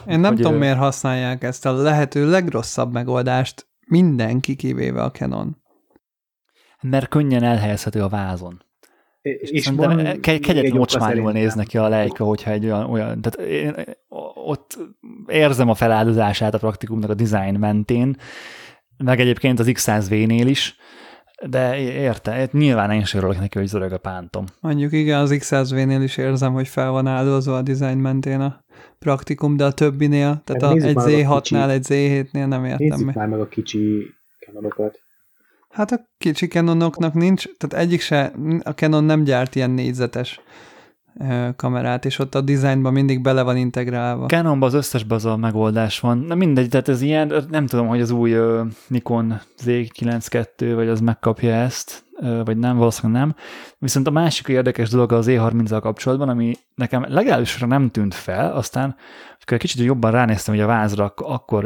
Én 0.08 0.20
nem 0.20 0.32
Hogy, 0.32 0.42
tudom, 0.42 0.58
miért 0.58 0.78
használják 0.78 1.42
ezt 1.44 1.66
a 1.66 1.72
lehető 1.72 2.30
legrosszabb 2.30 2.92
megoldást, 2.92 3.66
mindenki 3.86 4.56
kivéve 4.56 5.02
a 5.02 5.10
Canon. 5.10 5.56
Mert 6.80 7.08
könnyen 7.08 7.42
elhelyezhető 7.42 8.02
a 8.02 8.08
vázon. 8.08 8.62
és 9.20 9.50
És 9.50 9.68
van 9.68 9.98
egy 9.98 10.20
kegyetlen 10.20 10.84
szerintem. 10.86 11.32
néz 11.32 11.54
neki 11.54 11.78
a 11.78 11.88
lejka, 11.88 12.24
hogyha 12.24 12.50
egy 12.50 12.64
olyan, 12.64 12.90
olyan 12.90 13.20
tehát 13.20 13.50
én 13.50 13.74
ott 14.34 14.78
érzem 15.26 15.68
a 15.68 15.74
feláldozását 15.74 16.54
a 16.54 16.58
praktikumnak 16.58 17.10
a 17.10 17.14
design 17.14 17.58
mentén, 17.58 18.16
meg 18.96 19.20
egyébként 19.20 19.58
az 19.58 19.70
X100V-nél 19.70 20.44
is, 20.46 20.76
de 21.46 21.78
érte, 21.78 22.48
nyilván 22.52 22.90
én 22.90 23.04
sem 23.04 23.28
neki, 23.28 23.58
hogy 23.58 23.66
zörög 23.66 23.92
a 23.92 23.98
pántom. 23.98 24.44
Mondjuk 24.60 24.92
igen, 24.92 25.20
az 25.20 25.36
XSV-nél 25.38 26.02
is 26.02 26.16
érzem, 26.16 26.52
hogy 26.52 26.68
fel 26.68 26.90
van 26.90 27.06
áldozva 27.06 27.56
a 27.56 27.62
design 27.62 27.98
mentén 27.98 28.40
a 28.40 28.61
praktikum, 29.02 29.56
de 29.56 29.64
a 29.64 29.72
többinél, 29.72 30.42
tehát 30.44 30.62
hát 30.62 30.72
a, 30.72 30.86
egy 30.86 30.96
Z6-nál, 30.98 31.70
egy 31.70 31.86
Z7-nél 31.88 32.46
nem 32.46 32.64
értem 32.64 32.86
Nézzük 32.86 33.06
meg. 33.06 33.16
már 33.16 33.28
meg 33.28 33.40
a 33.40 33.48
kicsi 33.48 34.14
Canonokat. 34.46 35.00
Hát 35.70 35.90
a 35.90 36.08
kicsi 36.18 36.46
Canonoknak 36.46 37.14
nincs, 37.14 37.44
tehát 37.56 37.84
egyik 37.86 38.00
se, 38.00 38.32
a 38.62 38.70
Canon 38.70 39.04
nem 39.04 39.24
gyárt 39.24 39.54
ilyen 39.54 39.70
négyzetes 39.70 40.40
kamerát, 41.56 42.04
és 42.04 42.18
ott 42.18 42.34
a 42.34 42.40
dizájnban 42.40 42.92
mindig 42.92 43.22
bele 43.22 43.42
van 43.42 43.56
integrálva. 43.56 44.26
Canonban 44.26 44.68
az 44.68 44.74
összesben 44.74 45.16
az 45.16 45.24
a 45.24 45.36
megoldás 45.36 46.00
van. 46.00 46.18
Na 46.18 46.34
mindegy, 46.34 46.68
tehát 46.68 46.88
ez 46.88 47.02
ilyen, 47.02 47.46
nem 47.50 47.66
tudom, 47.66 47.86
hogy 47.86 48.00
az 48.00 48.10
új 48.10 48.36
Nikon 48.86 49.40
Z92, 49.64 50.72
vagy 50.74 50.88
az 50.88 51.00
megkapja 51.00 51.54
ezt, 51.54 52.04
vagy 52.44 52.56
nem, 52.56 52.76
valószínűleg 52.76 53.22
nem. 53.22 53.34
Viszont 53.78 54.06
a 54.06 54.10
másik 54.10 54.48
érdekes 54.48 54.88
dolog 54.88 55.12
az 55.12 55.26
E30-al 55.28 55.78
kapcsolatban, 55.80 56.28
ami 56.28 56.54
nekem 56.74 57.04
legalábbis 57.08 57.58
nem 57.58 57.90
tűnt 57.90 58.14
fel, 58.14 58.52
aztán 58.52 58.96
amikor 59.34 59.56
kicsit 59.56 59.84
jobban 59.84 60.10
ránéztem 60.10 60.54
hogy 60.54 60.62
a 60.62 60.66
vázra, 60.66 61.14
akkor, 61.16 61.64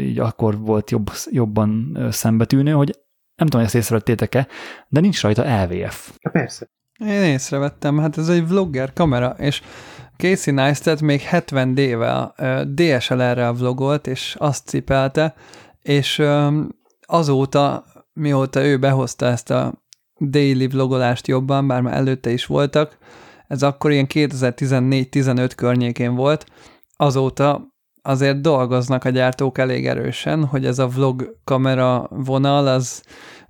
így 0.00 0.18
akkor 0.18 0.58
volt 0.58 0.90
jobb, 0.90 1.10
jobban 1.30 1.98
szembetűnő, 2.10 2.72
hogy 2.72 2.98
nem 3.36 3.48
tudom, 3.48 3.60
hogy 3.60 3.64
ezt 3.64 3.74
észrevettétek-e, 3.74 4.46
de 4.88 5.00
nincs 5.00 5.22
rajta 5.22 5.62
LVF. 5.62 6.10
Ja, 6.20 6.30
persze. 6.30 6.68
Én 6.98 7.22
észrevettem, 7.22 7.98
hát 7.98 8.18
ez 8.18 8.28
egy 8.28 8.48
vlogger 8.48 8.92
kamera, 8.92 9.34
és 9.38 9.62
Casey 10.16 10.54
Neistat 10.54 11.00
még 11.00 11.22
70D-vel 11.30 12.30
DSLR-rel 12.74 13.52
vlogolt, 13.52 14.06
és 14.06 14.36
azt 14.38 14.68
cipelte, 14.68 15.34
és 15.82 16.22
azóta, 17.06 17.84
mióta 18.14 18.64
ő 18.64 18.78
behozta 18.78 19.26
ezt 19.26 19.50
a 19.50 19.82
daily 20.20 20.66
vlogolást 20.66 21.26
jobban, 21.26 21.66
bár 21.66 21.80
már 21.80 21.94
előtte 21.94 22.30
is 22.30 22.46
voltak, 22.46 22.98
ez 23.48 23.62
akkor 23.62 23.90
ilyen 23.90 24.06
2014-15 24.08 25.52
környékén 25.56 26.14
volt, 26.14 26.46
azóta 26.96 27.72
azért 28.02 28.40
dolgoznak 28.40 29.04
a 29.04 29.08
gyártók 29.08 29.58
elég 29.58 29.86
erősen, 29.86 30.44
hogy 30.44 30.66
ez 30.66 30.78
a 30.78 30.88
vlog 30.88 31.36
kamera 31.44 32.08
vonal 32.10 32.66
az 32.66 33.02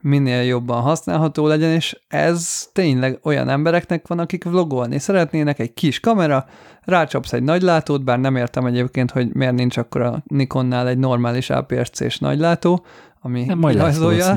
minél 0.04 0.42
jobban 0.42 0.82
használható 0.82 1.46
legyen, 1.46 1.70
és 1.70 2.00
ez 2.08 2.68
tényleg 2.72 3.18
olyan 3.22 3.48
embereknek 3.48 4.06
van, 4.06 4.18
akik 4.18 4.44
vlogolni 4.44 4.98
szeretnének, 4.98 5.58
egy 5.58 5.74
kis 5.74 6.00
kamera, 6.00 6.46
rácsapsz 6.80 7.32
egy 7.32 7.42
nagylátót, 7.42 8.04
bár 8.04 8.18
nem 8.18 8.36
értem 8.36 8.66
egyébként, 8.66 9.10
hogy 9.10 9.34
miért 9.34 9.54
nincs 9.54 9.76
akkor 9.76 10.00
a 10.00 10.22
Nikonnál 10.26 10.88
egy 10.88 10.98
normális 10.98 11.50
APS-C-s 11.50 12.18
nagylátó, 12.18 12.84
ami 13.20 13.44
nem, 13.44 13.58
majd 13.58 13.76
rajzolja, 13.76 14.36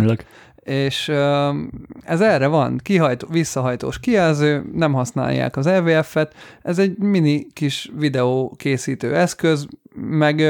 és 0.67 1.10
ez 2.03 2.21
erre 2.21 2.47
van, 2.47 2.80
kihajtó, 2.84 3.27
visszahajtós 3.32 3.99
kijelző, 3.99 4.69
nem 4.73 4.93
használják 4.93 5.58
az 5.58 5.65
EVF-et, 5.65 6.34
ez 6.62 6.80
egy 6.80 6.97
mini 6.97 7.47
kis 7.53 7.91
videó 7.97 8.53
készítő 8.58 9.15
eszköz, 9.15 9.67
meg 9.99 10.43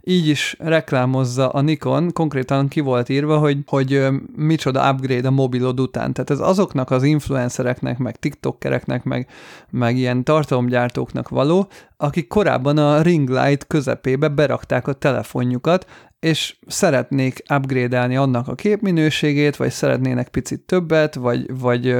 így 0.00 0.26
is 0.26 0.56
reklámozza 0.58 1.48
a 1.48 1.60
Nikon, 1.60 2.12
konkrétan 2.12 2.68
ki 2.68 2.80
volt 2.80 3.08
írva, 3.08 3.38
hogy, 3.38 3.58
hogy 3.66 4.06
micsoda 4.36 4.90
upgrade 4.92 5.28
a 5.28 5.30
mobilod 5.30 5.80
után. 5.80 6.12
Tehát 6.12 6.30
ez 6.30 6.40
azoknak 6.40 6.90
az 6.90 7.02
influencereknek, 7.02 7.98
meg 7.98 8.16
tiktokereknek, 8.16 9.04
meg, 9.04 9.28
meg 9.70 9.96
ilyen 9.96 10.24
tartalomgyártóknak 10.24 11.28
való, 11.28 11.68
akik 11.96 12.28
korábban 12.28 12.78
a 12.78 13.02
ring 13.02 13.28
light 13.28 13.66
közepébe 13.66 14.28
berakták 14.28 14.88
a 14.88 14.92
telefonjukat, 14.92 15.86
és 16.20 16.56
szeretnék 16.66 17.42
upgrade-elni 17.54 18.16
annak 18.16 18.48
a 18.48 18.54
képminőségét, 18.54 19.56
vagy 19.56 19.70
szeretnének 19.70 20.28
picit 20.28 20.60
többet, 20.60 21.14
vagy, 21.14 21.58
vagy 21.58 21.96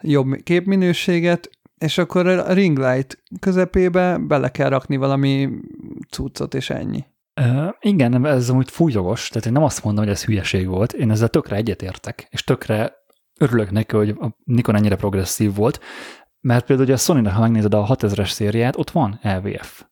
jobb 0.00 0.34
képminőséget, 0.42 1.50
és 1.78 1.98
akkor 1.98 2.26
a 2.26 2.52
ring 2.52 2.78
light 2.78 3.22
közepébe 3.40 4.18
bele 4.18 4.50
kell 4.50 4.68
rakni 4.68 4.96
valami 4.96 5.48
cuccot, 6.10 6.54
és 6.54 6.70
ennyi. 6.70 7.04
Uh, 7.40 7.68
igen, 7.80 8.26
ez 8.26 8.50
amúgy 8.50 8.70
fújogos, 8.70 9.28
tehát 9.28 9.46
én 9.46 9.52
nem 9.52 9.62
azt 9.62 9.84
mondom, 9.84 10.04
hogy 10.04 10.12
ez 10.12 10.24
hülyeség 10.24 10.66
volt, 10.66 10.92
én 10.92 11.10
ezzel 11.10 11.28
tökre 11.28 11.56
egyetértek, 11.56 12.26
és 12.30 12.44
tökre 12.44 12.92
örülök 13.38 13.70
neki, 13.70 13.96
hogy 13.96 14.08
a 14.08 14.36
Nikon 14.44 14.76
ennyire 14.76 14.96
progresszív 14.96 15.54
volt, 15.54 15.80
mert 16.40 16.66
például 16.66 16.88
ugye 16.88 16.96
a 16.96 17.00
sony 17.00 17.28
ha 17.28 17.40
megnézed 17.40 17.74
a 17.74 17.86
6000-es 17.86 18.28
szériát, 18.28 18.76
ott 18.76 18.90
van 18.90 19.20
LVF. 19.22 19.84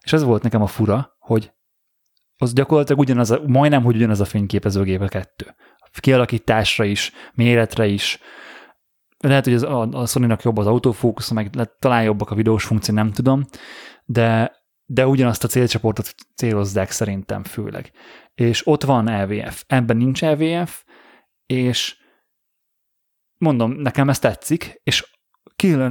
És 0.00 0.12
ez 0.12 0.22
volt 0.22 0.42
nekem 0.42 0.62
a 0.62 0.66
fura, 0.66 1.16
hogy 1.18 1.52
az 2.42 2.52
gyakorlatilag 2.52 3.00
ugyanaz, 3.00 3.30
a, 3.30 3.40
majdnem, 3.46 3.82
hogy 3.82 3.96
ugyanaz 3.96 4.20
a 4.20 4.24
fényképezőgép 4.24 5.00
a 5.00 5.08
kettő. 5.08 5.54
Kialakításra 6.00 6.84
is, 6.84 7.12
méretre 7.34 7.86
is, 7.86 8.18
lehet, 9.18 9.44
hogy 9.44 9.54
az, 9.54 9.62
a, 9.62 9.80
a 9.80 10.06
sony 10.06 10.36
jobb 10.42 10.56
az 10.56 10.66
autofókusz, 10.66 11.30
meg 11.30 11.50
talán 11.78 12.02
jobbak 12.02 12.30
a 12.30 12.34
videós 12.34 12.64
funkció, 12.64 12.94
nem 12.94 13.12
tudom, 13.12 13.44
de, 14.04 14.52
de 14.84 15.06
ugyanazt 15.06 15.44
a 15.44 15.48
célcsoportot 15.48 16.14
célozzák 16.34 16.90
szerintem 16.90 17.44
főleg. 17.44 17.90
És 18.34 18.66
ott 18.66 18.84
van 18.84 19.22
LVF, 19.22 19.64
ebben 19.66 19.96
nincs 19.96 20.22
LVF, 20.22 20.84
és 21.46 21.96
mondom, 23.38 23.72
nekem 23.72 24.08
ez 24.08 24.18
tetszik, 24.18 24.80
és 24.82 25.18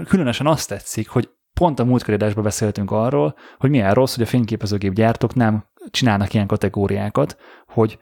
különösen 0.08 0.48
azt 0.48 0.68
tetszik, 0.68 1.10
hogy 1.10 1.30
pont 1.54 1.80
a 1.80 1.86
múltkori 1.86 2.18
beszéltünk 2.36 2.92
arról, 2.92 3.36
hogy 3.58 3.70
milyen 3.70 3.94
rossz, 3.94 4.16
hogy 4.16 4.24
a 4.24 4.28
fényképezőgép 4.28 4.94
gyártók 4.94 5.34
nem 5.34 5.71
csinálnak 5.90 6.34
ilyen 6.34 6.48
kategóriákat, 6.48 7.38
hogy 7.68 8.00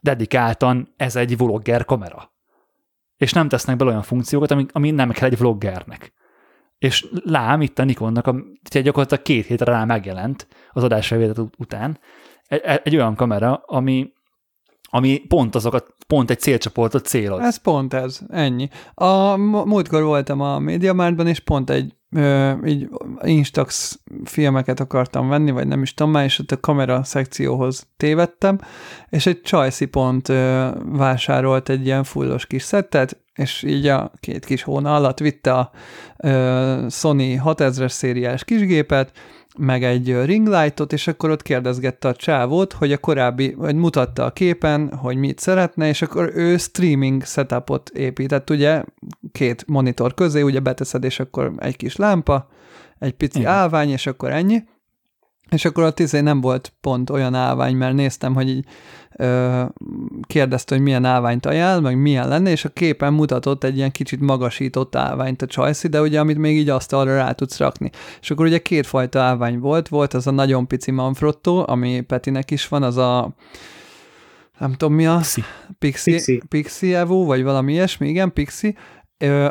dedikáltan 0.00 0.94
ez 0.96 1.16
egy 1.16 1.36
vlogger 1.36 1.84
kamera 1.84 2.32
és 3.16 3.32
nem 3.32 3.48
tesznek 3.48 3.76
bele 3.76 3.90
olyan 3.90 4.02
funkciókat, 4.02 4.50
ami, 4.50 4.66
ami 4.72 4.90
nem 4.90 5.10
kell 5.10 5.28
egy 5.28 5.38
vloggernek. 5.38 6.12
És 6.78 7.06
lám, 7.24 7.62
itt 7.62 7.78
a 7.78 7.84
Nikonnak, 7.84 8.26
a, 8.26 8.34
gyakorlatilag 8.70 9.22
két 9.22 9.46
hétre 9.46 9.72
rá 9.72 9.84
megjelent 9.84 10.48
az 10.70 10.82
adásfelvétel 10.82 11.50
után, 11.58 11.98
egy, 12.46 12.60
egy 12.84 12.94
olyan 12.94 13.14
kamera, 13.14 13.62
ami, 13.66 14.12
ami 14.82 15.18
pont 15.18 15.54
azokat, 15.54 15.94
pont 16.06 16.30
egy 16.30 16.40
célcsoportot 16.40 17.06
céloz. 17.06 17.40
Ez 17.40 17.56
pont 17.56 17.94
ez, 17.94 18.20
ennyi. 18.28 18.68
A 18.94 19.36
múltkor 19.36 20.02
voltam 20.02 20.40
a 20.40 20.58
MediaMartban, 20.58 21.26
és 21.26 21.40
pont 21.40 21.70
egy 21.70 21.94
így 22.66 22.88
Instax 23.22 23.98
filmeket 24.24 24.80
akartam 24.80 25.28
venni, 25.28 25.50
vagy 25.50 25.66
nem 25.66 25.82
is 25.82 25.94
tudom 25.94 26.12
már, 26.12 26.24
és 26.24 26.38
ott 26.38 26.50
a 26.50 26.60
kamera 26.60 27.04
szekcióhoz 27.04 27.86
tévedtem, 27.96 28.58
és 29.08 29.26
egy 29.26 29.40
Csajci 29.40 29.84
pont 29.84 30.26
vásárolt 30.84 31.68
egy 31.68 31.84
ilyen 31.84 32.04
fullos 32.04 32.46
kis 32.46 32.62
szettet, 32.62 33.22
és 33.34 33.62
így 33.62 33.86
a 33.86 34.12
két 34.20 34.44
kis 34.44 34.62
hóna 34.62 34.94
alatt 34.94 35.18
vitte 35.18 35.52
a 35.52 35.70
Sony 36.90 37.40
6000-es 37.44 37.90
szériás 37.90 38.44
kisgépet, 38.44 39.12
meg 39.58 39.84
egy 39.84 40.24
ringlightot, 40.24 40.92
és 40.92 41.06
akkor 41.06 41.30
ott 41.30 41.42
kérdezgette 41.42 42.08
a 42.08 42.14
csávót, 42.14 42.72
hogy 42.72 42.92
a 42.92 42.98
korábbi, 42.98 43.54
vagy 43.56 43.74
mutatta 43.74 44.24
a 44.24 44.30
képen, 44.30 44.94
hogy 44.94 45.16
mit 45.16 45.38
szeretne, 45.38 45.88
és 45.88 46.02
akkor 46.02 46.30
ő 46.34 46.56
streaming 46.56 47.24
setupot 47.24 47.88
épített, 47.88 48.50
ugye 48.50 48.82
két 49.32 49.64
monitor 49.66 50.14
közé, 50.14 50.42
ugye 50.42 50.60
beteszed, 50.60 51.04
és 51.04 51.20
akkor 51.20 51.52
egy 51.56 51.76
kis 51.76 51.96
lámpa, 51.96 52.48
egy 52.98 53.12
pici 53.12 53.38
Igen. 53.38 53.52
állvány, 53.52 53.90
és 53.90 54.06
akkor 54.06 54.30
ennyi. 54.30 54.62
És 55.50 55.64
akkor 55.64 55.84
ott 55.84 56.00
izé 56.00 56.20
nem 56.20 56.40
volt 56.40 56.72
pont 56.80 57.10
olyan 57.10 57.34
állvány, 57.34 57.76
mert 57.76 57.94
néztem, 57.94 58.34
hogy 58.34 58.48
így 58.48 58.64
ö, 59.16 59.62
kérdezte, 60.22 60.74
hogy 60.74 60.84
milyen 60.84 61.04
állványt 61.04 61.46
ajánl, 61.46 61.80
meg 61.80 61.98
milyen 61.98 62.28
lenne, 62.28 62.50
és 62.50 62.64
a 62.64 62.68
képen 62.68 63.12
mutatott 63.12 63.64
egy 63.64 63.76
ilyen 63.76 63.90
kicsit 63.90 64.20
magasított 64.20 64.96
állványt 64.96 65.42
a 65.42 65.46
Choice, 65.46 65.88
de 65.88 66.00
ugye 66.00 66.20
amit 66.20 66.38
még 66.38 66.56
így 66.56 66.68
azt 66.68 66.92
arra 66.92 67.14
rá 67.14 67.32
tudsz 67.32 67.58
rakni. 67.58 67.90
És 68.20 68.30
akkor 68.30 68.46
ugye 68.46 68.58
kétfajta 68.58 69.20
állvány 69.20 69.58
volt, 69.58 69.88
volt 69.88 70.14
az 70.14 70.26
a 70.26 70.30
nagyon 70.30 70.66
pici 70.66 70.90
Manfrotto, 70.90 71.64
ami 71.66 72.00
Petinek 72.00 72.50
is 72.50 72.68
van, 72.68 72.82
az 72.82 72.96
a 72.96 73.34
nem 74.58 74.72
tudom 74.72 74.94
mi 74.94 75.06
a 75.06 75.16
Pixie. 75.16 75.44
Pixie, 75.78 76.14
Pixie. 76.14 76.40
Pixie 76.48 76.98
Evo, 76.98 77.24
vagy 77.24 77.42
valami 77.42 77.72
ilyesmi, 77.72 78.08
igen, 78.08 78.32
Pixie, 78.32 78.74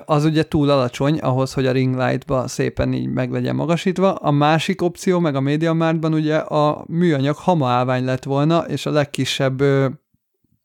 az 0.06 0.26
ugye 0.26 0.44
túl 0.44 0.70
alacsony 0.70 1.20
ahhoz, 1.20 1.54
hogy 1.54 1.66
a 1.66 1.72
ring 1.72 1.96
light-ba 1.96 2.48
szépen 2.48 2.94
így 2.94 3.08
meg 3.08 3.32
legyen 3.32 3.56
magasítva. 3.56 4.14
A 4.14 4.32
másik 4.32 4.82
opció, 4.82 5.20
meg 5.20 5.36
a 5.36 5.42
MediaMarktban 5.42 6.14
ugye 6.14 6.36
a 6.36 6.84
műanyag 6.88 7.36
állvány 7.60 8.06
lett 8.06 8.24
volna, 8.24 8.60
és 8.60 8.86
a 8.86 8.92
legkisebb 8.92 9.64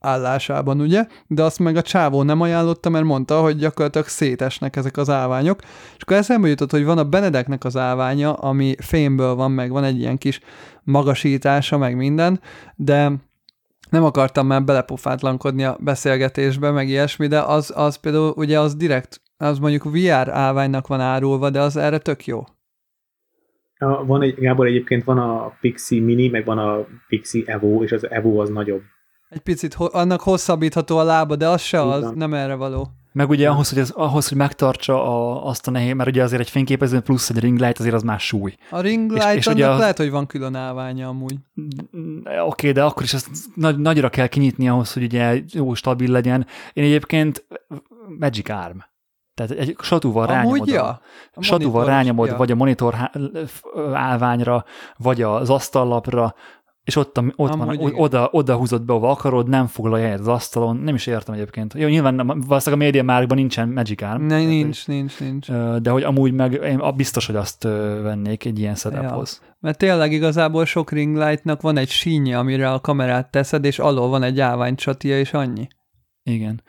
állásában, 0.01 0.81
ugye? 0.81 1.07
De 1.27 1.43
azt 1.43 1.59
meg 1.59 1.77
a 1.77 1.83
csávó 1.83 2.23
nem 2.23 2.41
ajánlotta, 2.41 2.89
mert 2.89 3.05
mondta, 3.05 3.41
hogy 3.41 3.57
gyakorlatilag 3.57 4.07
szétesnek 4.07 4.77
ezek 4.77 4.97
az 4.97 5.11
állványok. 5.11 5.61
És 5.97 6.03
akkor 6.03 6.17
eszembe 6.17 6.49
jutott, 6.49 6.71
hogy 6.71 6.85
van 6.85 6.99
a 6.99 7.05
Benedeknek 7.05 7.65
az 7.65 7.77
állványa, 7.77 8.33
ami 8.33 8.75
fémből 8.79 9.35
van, 9.35 9.51
meg 9.51 9.71
van 9.71 9.85
egy 9.85 9.99
ilyen 9.99 10.19
kis 10.19 10.41
magasítása, 10.83 11.79
meg 11.79 11.97
minden, 11.97 12.41
de 12.77 13.13
nem 13.91 14.05
akartam 14.05 14.47
már 14.47 14.65
belepofátlankodni 14.65 15.65
a 15.65 15.77
beszélgetésbe, 15.81 16.71
meg 16.71 16.89
ilyesmi, 16.89 17.27
de 17.27 17.41
az, 17.41 17.73
az 17.77 17.97
például 17.97 18.33
ugye 18.37 18.61
az 18.61 18.75
direkt, 18.77 19.21
az 19.37 19.59
mondjuk 19.59 19.85
VR 19.85 20.29
állványnak 20.29 20.87
van 20.87 21.01
árulva, 21.01 21.51
de 21.51 21.61
az 21.61 21.77
erre 21.77 21.99
tök 21.99 22.27
jó. 22.27 22.43
Van 24.07 24.23
egy, 24.23 24.35
Gábor 24.35 24.67
egyébként 24.67 25.05
van 25.05 25.19
a 25.19 25.53
Pixie 25.61 26.03
Mini, 26.03 26.29
meg 26.29 26.45
van 26.45 26.59
a 26.59 26.87
Pixie 27.09 27.43
Evo, 27.47 27.83
és 27.83 27.93
az 27.93 28.11
Evo 28.11 28.41
az 28.41 28.49
nagyobb. 28.49 28.83
Egy 29.29 29.41
picit, 29.41 29.75
ho- 29.75 29.93
annak 29.95 30.21
hosszabbítható 30.21 30.99
a 30.99 31.03
lába, 31.03 31.37
de 31.37 31.49
az 31.49 31.61
se 31.61 31.79
Így 31.79 31.85
az, 31.85 32.03
van. 32.03 32.15
nem 32.15 32.35
erre 32.35 32.55
való. 32.55 32.87
Meg 33.19 33.29
ugye 33.29 33.49
ahhoz, 33.49 33.69
hogy, 33.69 33.79
ez, 33.79 33.91
ahhoz, 33.91 34.29
hogy 34.29 34.37
megtartsa 34.37 35.05
a, 35.05 35.47
azt 35.47 35.67
a 35.67 35.71
nehéz, 35.71 35.95
mert 35.95 36.09
ugye 36.09 36.23
azért 36.23 36.41
egy 36.41 36.51
fényképező 36.51 37.01
plusz 37.01 37.31
egy 37.31 37.39
ring 37.39 37.59
light 37.59 37.79
azért 37.79 37.95
az 37.95 38.03
már 38.03 38.21
súly. 38.21 38.55
A 38.71 38.81
ring 38.81 39.13
És- 39.17 39.25
light 39.25 39.37
és 39.37 39.47
annak 39.47 39.59
ugye 39.59 39.69
a- 39.69 39.77
lehet, 39.77 39.97
hogy 39.97 40.11
van 40.11 40.27
külön 40.27 40.55
állványa 40.55 41.09
amúgy. 41.09 41.37
Oké, 42.25 42.39
okay, 42.41 42.73
de 42.73 42.85
akkor 42.85 43.03
is 43.03 43.15
ezt 43.15 43.29
nagy, 43.55 43.79
nagyra 43.79 44.09
kell 44.09 44.27
kinyitni 44.27 44.69
ahhoz, 44.69 44.93
hogy 44.93 45.03
ugye 45.03 45.43
jó 45.53 45.75
stabil 45.75 46.11
legyen. 46.11 46.47
Én 46.73 46.85
egyébként 46.85 47.47
Magic 48.19 48.49
Arm. 48.49 48.79
Tehát 49.35 49.53
egy 49.53 49.77
satúval 49.81 50.27
rányomod. 50.27 50.55
Amúgy, 50.55 50.69
ja. 50.69 51.01
A 51.35 51.43
satúval 51.43 51.85
rányomod, 51.85 52.29
ja. 52.29 52.37
vagy 52.37 52.51
a 52.51 52.55
monitor 52.55 53.11
állványra, 53.93 54.65
vagy 54.97 55.23
az 55.23 55.51
asztallapra, 55.51 56.35
és 56.89 56.97
ott, 56.97 57.19
ott 57.19 57.55
van, 57.55 57.61
Amúgy 57.61 57.81
igen. 57.81 57.95
oda, 57.95 58.29
oda 58.33 58.57
húzod 58.57 58.83
be, 58.83 58.93
ahova 58.93 59.11
akarod, 59.11 59.49
nem 59.49 59.67
foglalja 59.67 60.05
helyet 60.05 60.21
az 60.21 60.29
asztalon, 60.29 60.77
nem 60.77 60.95
is 60.95 61.07
értem 61.07 61.35
egyébként. 61.35 61.75
Jó, 61.77 61.89
nyilván 61.89 62.15
nem, 62.15 62.27
valószínűleg 62.27 62.83
a 62.83 62.85
média 62.85 63.03
márkban 63.03 63.37
nincsen 63.37 63.69
Magic 63.69 64.03
Arm, 64.03 64.23
Ne, 64.23 64.45
nincs, 64.45 64.87
nincs, 64.87 65.19
nincs. 65.21 65.51
de 65.83 65.91
hogy 65.91 66.03
amúgy 66.03 66.33
meg 66.33 66.53
én 66.53 66.83
biztos, 66.97 67.27
hogy 67.27 67.37
azt 67.37 67.63
vennék 68.03 68.45
egy 68.45 68.59
ilyen 68.59 68.75
setuphoz. 68.75 69.43
Mert 69.61 69.79
tényleg 69.79 70.13
igazából 70.13 70.65
sok 70.65 70.91
ring 70.91 71.17
lightnak 71.17 71.61
van 71.61 71.77
egy 71.77 71.89
sínje, 71.89 72.39
amire 72.39 72.73
a 72.73 72.81
kamerát 72.81 73.31
teszed, 73.31 73.65
és 73.65 73.79
alól 73.79 74.09
van 74.09 74.23
egy 74.23 74.41
állványcsatia, 74.41 75.19
és 75.19 75.33
annyi. 75.33 75.69
Igen. 76.23 76.63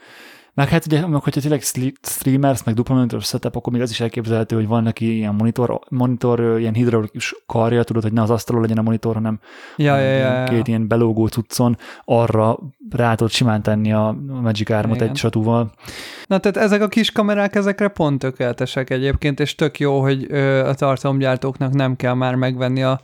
Meg 0.59 0.69
hát 0.69 0.85
ugye, 0.85 1.01
hogyha 1.01 1.41
tényleg 1.41 1.61
streamers, 2.01 2.63
meg 2.63 2.75
dupla 2.75 2.95
monitor 2.95 3.21
setup, 3.21 3.55
akkor 3.55 3.73
még 3.73 3.81
az 3.81 3.89
is 3.89 3.99
elképzelhető, 3.99 4.55
hogy 4.55 4.67
van 4.67 4.83
neki 4.83 5.15
ilyen 5.15 5.35
monitor, 5.35 5.79
monitor 5.89 6.59
ilyen 6.59 6.73
hidraulikus 6.73 7.35
karja, 7.45 7.83
tudod, 7.83 8.03
hogy 8.03 8.13
ne 8.13 8.21
az 8.21 8.29
asztalon 8.29 8.61
legyen 8.61 8.77
a 8.77 8.81
monitor, 8.81 9.13
hanem 9.13 9.39
Ja, 9.77 9.97
ja, 9.97 10.11
ja, 10.11 10.39
ja. 10.39 10.43
két 10.43 10.67
ilyen 10.67 10.87
belógó 10.87 11.27
cuccon, 11.27 11.77
arra 12.05 12.59
rá 12.91 13.15
tudod 13.15 13.31
simán 13.31 13.61
tenni 13.61 13.93
a 13.93 14.17
Magic 14.41 14.69
Armot 14.69 15.01
egy 15.01 15.15
satúval. 15.15 15.71
Na 16.27 16.37
tehát 16.37 16.57
ezek 16.57 16.81
a 16.81 16.87
kis 16.87 17.11
kamerák, 17.11 17.55
ezekre 17.55 17.87
pont 17.87 18.19
tökéletesek 18.19 18.89
egyébként, 18.89 19.39
és 19.39 19.55
tök 19.55 19.79
jó, 19.79 20.01
hogy 20.01 20.25
ö, 20.29 20.67
a 20.67 20.73
tartalomgyártóknak 20.73 21.73
nem 21.73 21.95
kell 21.95 22.13
már 22.13 22.35
megvenni 22.35 22.83
a 22.83 22.99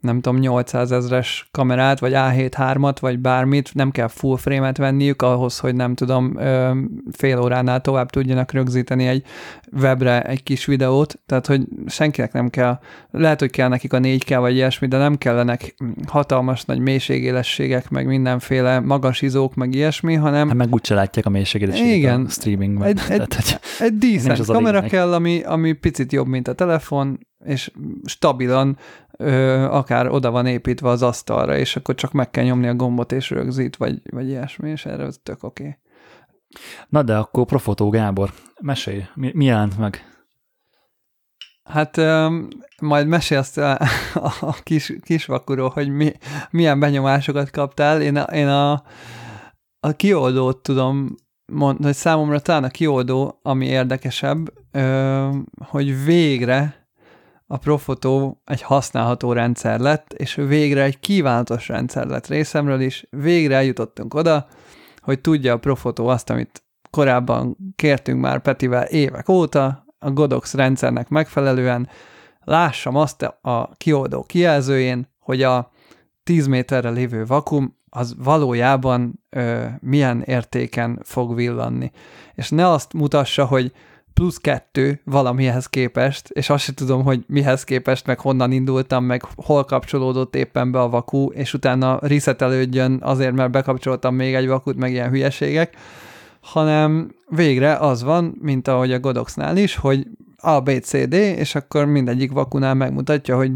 nem 0.00 0.20
tudom, 0.20 0.40
800 0.40 0.92
ezres 0.92 1.48
kamerát, 1.50 1.98
vagy 1.98 2.12
A7-3-at, 2.14 2.96
vagy 3.00 3.18
bármit, 3.18 3.74
nem 3.74 3.90
kell 3.90 4.08
full 4.08 4.36
frame-et 4.36 4.76
venniük 4.76 5.22
ahhoz, 5.22 5.58
hogy 5.58 5.74
nem 5.74 5.94
tudom, 5.94 6.36
ö, 6.36 6.70
fél 7.12 7.40
óránál 7.40 7.80
tovább 7.80 8.10
tudjanak 8.10 8.52
rögzíteni 8.52 9.06
egy 9.06 9.24
webre 9.72 10.22
egy 10.22 10.42
kis 10.42 10.64
videót, 10.64 11.20
tehát 11.26 11.46
hogy 11.46 11.62
senkinek 11.86 12.32
nem 12.32 12.48
kell, 12.48 12.78
lehet, 13.10 13.40
hogy 13.40 13.50
kell 13.50 13.68
nekik 13.68 13.92
a 13.92 13.98
4K 13.98 14.36
vagy 14.40 14.54
ilyesmi, 14.54 14.86
de 14.86 14.96
nem 14.98 15.16
kellenek 15.18 15.74
hatalmas 16.06 16.64
nagy 16.64 16.78
mélységélességek, 16.78 17.90
meg 17.90 18.06
mindenféle 18.06 18.80
magas 18.80 19.22
izók, 19.22 19.54
meg 19.54 19.74
ilyesmi, 19.74 20.14
hanem 20.14 20.48
Hát 20.48 20.56
meg 20.56 20.72
úgyse 20.72 20.94
látják 20.94 21.26
a 21.26 21.30
mélységet 21.30 21.78
Igen. 21.78 22.24
a 22.24 22.28
streamingben. 22.28 22.88
Egy- 22.88 23.00
egy- 23.08 23.26
Tehát, 23.28 23.60
egy 23.78 23.92
Nem 23.92 24.10
decent 24.10 24.46
kamera 24.46 24.80
kell, 24.80 25.12
ami, 25.12 25.42
ami 25.42 25.72
picit 25.72 26.12
jobb, 26.12 26.26
mint 26.26 26.48
a 26.48 26.52
telefon, 26.52 27.26
és 27.44 27.70
stabilan 28.04 28.76
ö, 29.16 29.64
akár 29.70 30.10
oda 30.10 30.30
van 30.30 30.46
építve 30.46 30.88
az 30.88 31.02
asztalra, 31.02 31.56
és 31.56 31.76
akkor 31.76 31.94
csak 31.94 32.12
meg 32.12 32.30
kell 32.30 32.44
nyomni 32.44 32.68
a 32.68 32.74
gombot, 32.74 33.12
és 33.12 33.30
rögzít, 33.30 33.76
vagy, 33.76 34.00
vagy 34.10 34.28
ilyesmi, 34.28 34.70
és 34.70 34.86
erre 34.86 35.04
az 35.04 35.20
tök 35.22 35.42
oké. 35.42 35.62
Okay. 35.62 35.76
Na 36.88 37.02
de 37.02 37.16
akkor 37.16 37.46
Profotó 37.46 37.88
Gábor, 37.88 38.32
mesélj, 38.60 39.04
mi, 39.14 39.30
mi 39.34 39.44
jelent 39.44 39.78
meg? 39.78 40.18
Hát 41.62 41.96
öm, 41.96 42.48
majd 42.82 43.06
mesélsz 43.06 43.56
a, 43.56 43.78
a 44.40 44.56
kis, 44.62 44.92
kisvakuról, 45.02 45.68
hogy 45.68 45.88
mi, 45.88 46.12
milyen 46.50 46.80
benyomásokat 46.80 47.50
kaptál. 47.50 48.02
Én 48.02 48.16
a, 48.16 48.22
én 48.22 48.48
a, 48.48 48.72
a 49.80 49.92
kioldót 49.96 50.62
tudom 50.62 51.14
mondani, 51.52 51.84
hogy 51.84 51.94
számomra 51.94 52.40
talán 52.40 52.64
a 52.64 52.68
kioldó, 52.68 53.38
ami 53.42 53.66
érdekesebb, 53.66 54.52
ö, 54.72 55.28
hogy 55.64 56.04
végre 56.04 56.88
a 57.46 57.56
Profotó 57.56 58.42
egy 58.44 58.62
használható 58.62 59.32
rendszer 59.32 59.80
lett, 59.80 60.12
és 60.12 60.34
végre 60.34 60.82
egy 60.82 61.00
kívánatos 61.00 61.68
rendszer 61.68 62.06
lett 62.06 62.26
részemről 62.26 62.80
is. 62.80 63.06
Végre 63.10 63.56
eljutottunk 63.56 64.14
oda, 64.14 64.46
hogy 65.08 65.20
tudja 65.20 65.52
a 65.52 65.58
Profotó 65.58 66.06
azt, 66.06 66.30
amit 66.30 66.62
korábban 66.90 67.56
kértünk 67.76 68.20
már 68.20 68.40
Petivel 68.40 68.84
évek 68.84 69.28
óta, 69.28 69.84
a 69.98 70.10
Godox 70.10 70.54
rendszernek 70.54 71.08
megfelelően, 71.08 71.88
lássam 72.44 72.96
azt 72.96 73.22
a 73.22 73.70
kioldó 73.76 74.22
kijelzőjén, 74.22 75.08
hogy 75.18 75.42
a 75.42 75.70
10 76.22 76.46
méterre 76.46 76.90
lévő 76.90 77.26
vakum 77.26 77.76
az 77.90 78.14
valójában 78.18 79.24
ö, 79.30 79.64
milyen 79.80 80.22
értéken 80.22 81.00
fog 81.02 81.34
villanni. 81.34 81.90
És 82.34 82.50
ne 82.50 82.68
azt 82.68 82.92
mutassa, 82.92 83.44
hogy 83.44 83.72
plusz 84.18 84.36
kettő 84.36 85.00
valamihez 85.04 85.66
képest, 85.66 86.28
és 86.28 86.50
azt 86.50 86.64
sem 86.64 86.74
tudom, 86.74 87.02
hogy 87.02 87.24
mihez 87.26 87.64
képest, 87.64 88.06
meg 88.06 88.20
honnan 88.20 88.52
indultam, 88.52 89.04
meg 89.04 89.22
hol 89.36 89.64
kapcsolódott 89.64 90.34
éppen 90.34 90.70
be 90.70 90.80
a 90.80 90.88
vakú, 90.88 91.30
és 91.30 91.54
utána 91.54 91.98
resetelődjön 92.02 92.98
azért, 93.02 93.32
mert 93.32 93.50
bekapcsoltam 93.50 94.14
még 94.14 94.34
egy 94.34 94.46
vakut, 94.46 94.76
meg 94.76 94.90
ilyen 94.90 95.10
hülyeségek, 95.10 95.76
hanem 96.40 97.14
végre 97.28 97.76
az 97.76 98.02
van, 98.02 98.36
mint 98.40 98.68
ahogy 98.68 98.92
a 98.92 99.00
Godoxnál 99.00 99.56
is, 99.56 99.76
hogy 99.76 100.06
A, 100.36 100.60
B, 100.60 100.70
C, 100.82 101.08
D, 101.08 101.12
és 101.12 101.54
akkor 101.54 101.86
mindegyik 101.86 102.32
vakunál 102.32 102.74
megmutatja, 102.74 103.36
hogy 103.36 103.52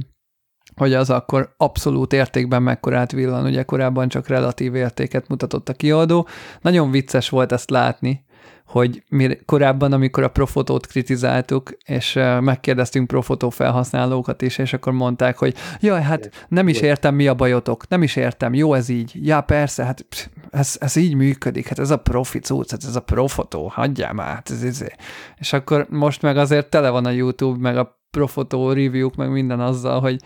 hogy 0.77 0.95
az 0.95 1.11
akkor 1.11 1.55
abszolút 1.57 2.13
értékben 2.13 2.63
mekkorát 2.63 3.13
villan, 3.13 3.45
ugye 3.45 3.63
korábban 3.63 4.09
csak 4.09 4.29
relatív 4.29 4.75
értéket 4.75 5.29
mutatott 5.29 5.69
a 5.69 5.73
kiadó. 5.73 6.29
Nagyon 6.61 6.91
vicces 6.91 7.29
volt 7.29 7.53
ezt 7.53 7.71
látni, 7.71 8.25
hogy 8.67 9.03
mi 9.09 9.39
korábban, 9.47 9.93
amikor 9.93 10.23
a 10.23 10.29
Profotót 10.29 10.87
kritizáltuk, 10.87 11.77
és 11.85 12.13
megkérdeztünk 12.41 13.07
Profotó 13.07 13.51
felhasználókat 13.51 14.43
is, 14.43 14.59
és 14.59 14.73
akkor 14.73 14.93
mondták, 14.93 15.39
hogy 15.39 15.55
jaj, 15.81 16.03
hát 16.03 16.47
nem 16.49 16.69
is 16.69 16.81
értem, 16.81 17.15
mi 17.15 17.27
a 17.27 17.35
bajotok, 17.35 17.89
nem 17.89 18.03
is 18.03 18.17
értem, 18.17 18.55
jó 18.55 18.75
ez 18.75 18.89
így, 18.89 19.27
ja 19.27 19.41
persze, 19.41 19.85
hát 19.85 20.01
pff, 20.01 20.27
ez, 20.51 20.77
ez 20.81 20.97
így 20.97 21.15
működik, 21.15 21.69
hát 21.69 21.79
ez 21.79 21.91
a 21.91 21.97
profi 21.97 22.39
cucc, 22.39 22.71
hát 22.71 22.85
ez 22.85 22.97
a 22.97 23.01
Profotó, 23.01 23.71
hagyjál 23.75 24.13
már, 24.13 24.35
hát 24.35 24.51
ez, 24.51 24.63
ez. 24.63 24.85
És 25.39 25.53
akkor 25.53 25.87
most 25.89 26.23
meg 26.23 26.37
azért 26.37 26.71
tele 26.71 26.89
van 26.89 27.07
a 27.07 27.11
YouTube, 27.11 27.59
meg 27.61 27.77
a 27.77 28.01
Profotó 28.11 28.73
review 28.73 29.11
meg 29.17 29.31
minden 29.31 29.61
azzal, 29.61 30.01
hogy 30.01 30.21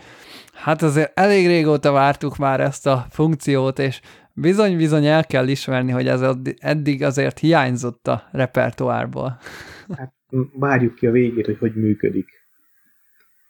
hát 0.57 0.81
azért 0.81 1.19
elég 1.19 1.47
régóta 1.47 1.91
vártuk 1.91 2.37
már 2.37 2.59
ezt 2.59 2.87
a 2.87 3.05
funkciót, 3.09 3.79
és 3.79 4.01
bizony-bizony 4.33 5.05
el 5.05 5.25
kell 5.25 5.47
ismerni, 5.47 5.91
hogy 5.91 6.07
ez 6.07 6.21
eddig 6.59 7.03
azért 7.03 7.39
hiányzott 7.39 8.07
a 8.07 8.27
repertoárból. 8.31 9.37
Hát 9.97 10.13
várjuk 10.53 10.95
ki 10.95 11.07
a 11.07 11.11
végét, 11.11 11.45
hogy 11.45 11.57
hogy 11.57 11.75
működik. 11.75 12.29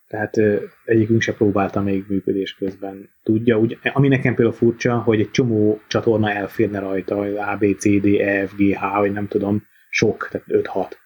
Tehát 0.07 0.37
egyikünk 0.85 1.21
se 1.21 1.33
próbálta 1.33 1.81
még 1.81 2.05
működés 2.07 2.55
közben. 2.55 3.09
Tudja, 3.23 3.59
úgy, 3.59 3.79
ami 3.93 4.07
nekem 4.07 4.35
például 4.35 4.57
furcsa, 4.57 4.97
hogy 4.97 5.19
egy 5.19 5.31
csomó 5.31 5.81
csatorna 5.87 6.31
elférne 6.31 6.79
rajta, 6.79 7.15
A, 7.51 7.57
B, 7.57 7.65
C, 7.77 7.99
D, 8.01 8.05
E, 8.05 8.47
F, 8.47 8.55
G, 8.55 8.75
H, 8.75 8.97
vagy 8.97 9.11
nem 9.11 9.27
tudom, 9.27 9.63
sok, 9.89 10.27
tehát 10.31 10.47
5, 10.49 10.67
6, 10.67 10.97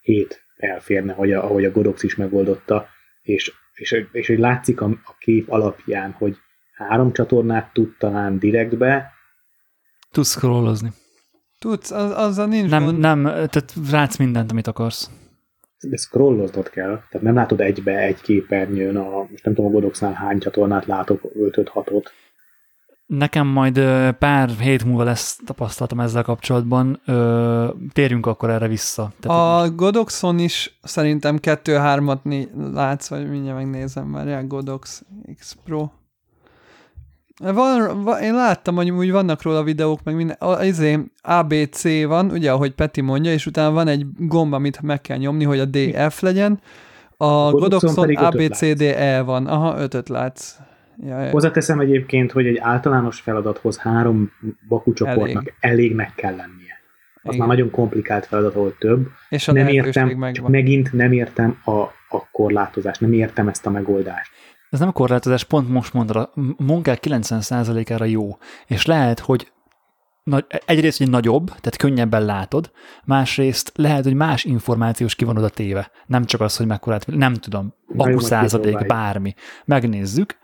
7 0.00 0.44
elférne, 0.56 1.12
hogy 1.12 1.32
a, 1.32 1.44
ahogy 1.44 1.64
a 1.64 1.70
Godox 1.70 2.02
is 2.02 2.16
megoldotta, 2.16 2.88
és, 3.22 3.52
és, 3.74 4.06
és 4.12 4.26
hogy 4.26 4.38
látszik 4.38 4.80
a, 4.80 4.86
a 4.86 5.16
kép 5.18 5.50
alapján, 5.50 6.10
hogy 6.10 6.36
három 6.74 7.12
csatornát 7.12 7.72
tud 7.72 7.96
talán 7.98 8.38
direktbe, 8.38 9.18
Tudsz 10.10 10.30
scrollozni. 10.30 10.92
Tudsz, 11.58 11.90
az, 11.90 12.10
azzal 12.10 12.46
nincs 12.46 12.70
Nem, 12.70 12.84
gond. 12.84 12.98
nem, 12.98 13.22
tehát 13.22 13.72
rátsz 13.90 14.16
mindent, 14.16 14.50
amit 14.50 14.66
akarsz. 14.66 15.10
de 15.80 15.96
scrolloznod 15.96 16.70
kell, 16.70 17.02
tehát 17.08 17.22
nem 17.26 17.34
látod 17.34 17.60
egybe 17.60 17.98
egy 17.98 18.20
képernyőn, 18.20 18.96
a, 18.96 19.26
most 19.30 19.44
nem 19.44 19.54
tudom 19.54 19.70
a 19.70 19.72
Godoxnál 19.72 20.12
hány 20.12 20.38
csatornát 20.38 20.86
látok, 20.86 21.20
5-6-ot, 21.22 22.04
Nekem 23.10 23.46
majd 23.46 23.80
pár 24.18 24.48
hét 24.48 24.84
múlva 24.84 25.02
lesz 25.02 25.38
tapasztalatom 25.46 26.00
ezzel 26.00 26.22
kapcsolatban. 26.22 27.00
Ö, 27.04 27.68
térjünk 27.92 28.26
akkor 28.26 28.50
erre 28.50 28.68
vissza. 28.68 29.12
Tehát 29.20 29.62
A 29.62 29.74
Godoxon 29.74 30.38
is 30.38 30.78
szerintem 30.82 31.38
2-3-at 31.42 32.48
látsz, 32.72 33.08
vagy 33.08 33.30
mindjárt 33.30 33.56
megnézem 33.56 34.06
már, 34.06 34.26
ja, 34.26 34.46
Godox 34.46 35.02
X 35.38 35.56
Pro. 35.64 35.88
Van, 37.42 38.02
van, 38.04 38.22
én 38.22 38.34
láttam, 38.34 38.74
hogy 38.74 38.90
úgy 38.90 39.10
vannak 39.10 39.42
róla 39.42 39.62
videók, 39.62 40.02
meg 40.02 40.14
minden, 40.14 40.36
a, 40.38 40.64
izé, 40.64 40.98
ABC 41.22 41.82
van, 42.06 42.30
ugye, 42.30 42.52
ahogy 42.52 42.72
Peti 42.72 43.00
mondja, 43.00 43.32
és 43.32 43.46
utána 43.46 43.70
van 43.70 43.88
egy 43.88 44.06
gomb, 44.18 44.52
amit 44.52 44.80
meg 44.82 45.00
kell 45.00 45.16
nyomni, 45.16 45.44
hogy 45.44 45.58
a 45.58 45.64
DF 45.64 46.20
legyen. 46.20 46.60
A, 47.16 47.24
a 47.24 47.50
Godoxon 47.50 48.16
ABCDE 48.16 49.22
van. 49.22 49.46
Aha, 49.46 49.78
ötöt 49.78 50.08
látsz. 50.08 50.54
Ja, 51.06 51.20
ja. 51.20 51.30
Hozzáteszem 51.30 51.80
egyébként, 51.80 52.32
hogy 52.32 52.46
egy 52.46 52.58
általános 52.58 53.20
feladathoz 53.20 53.78
három 53.78 54.32
bakúcsoportnak 54.68 55.28
elég. 55.28 55.54
elégnek 55.60 56.12
kell 56.14 56.36
lennie. 56.36 56.78
Az 57.22 57.34
Igen. 57.34 57.38
már 57.38 57.56
nagyon 57.56 57.70
komplikált 57.70 58.26
feladat, 58.26 58.54
ahol 58.54 58.76
több. 58.78 59.08
És 59.28 59.48
a 59.48 59.52
nem 59.52 59.68
értem, 59.68 60.08
csak 60.08 60.18
megvan. 60.18 60.50
megint 60.50 60.92
nem 60.92 61.12
értem 61.12 61.60
a, 61.64 61.78
a 62.08 62.30
korlátozást, 62.32 63.00
nem 63.00 63.12
értem 63.12 63.48
ezt 63.48 63.66
a 63.66 63.70
megoldást. 63.70 64.30
Ez 64.70 64.78
nem 64.78 64.88
a 64.88 64.92
korlátozás, 64.92 65.44
pont 65.44 65.68
most 65.68 65.92
mondod, 65.92 66.16
a 66.16 66.32
munkák 66.56 66.98
90%-ára 67.02 68.04
jó, 68.04 68.38
és 68.66 68.86
lehet, 68.86 69.18
hogy 69.18 69.52
nagy, 70.24 70.44
egyrészt, 70.66 70.98
hogy 70.98 71.10
nagyobb, 71.10 71.46
tehát 71.46 71.76
könnyebben 71.76 72.24
látod, 72.24 72.70
másrészt 73.04 73.72
lehet, 73.74 74.04
hogy 74.04 74.14
más 74.14 74.44
információs 74.44 75.14
kivonod 75.14 75.44
a 75.44 75.48
téve. 75.48 75.90
Nem 76.06 76.24
csak 76.24 76.40
az, 76.40 76.56
hogy 76.56 76.66
mekkorát, 76.66 77.06
nem 77.06 77.34
tudom, 77.34 77.74
századék, 78.16 78.76
kipróbáljuk. 78.76 78.86
bármi. 78.88 79.34
Megnézzük. 79.64 80.38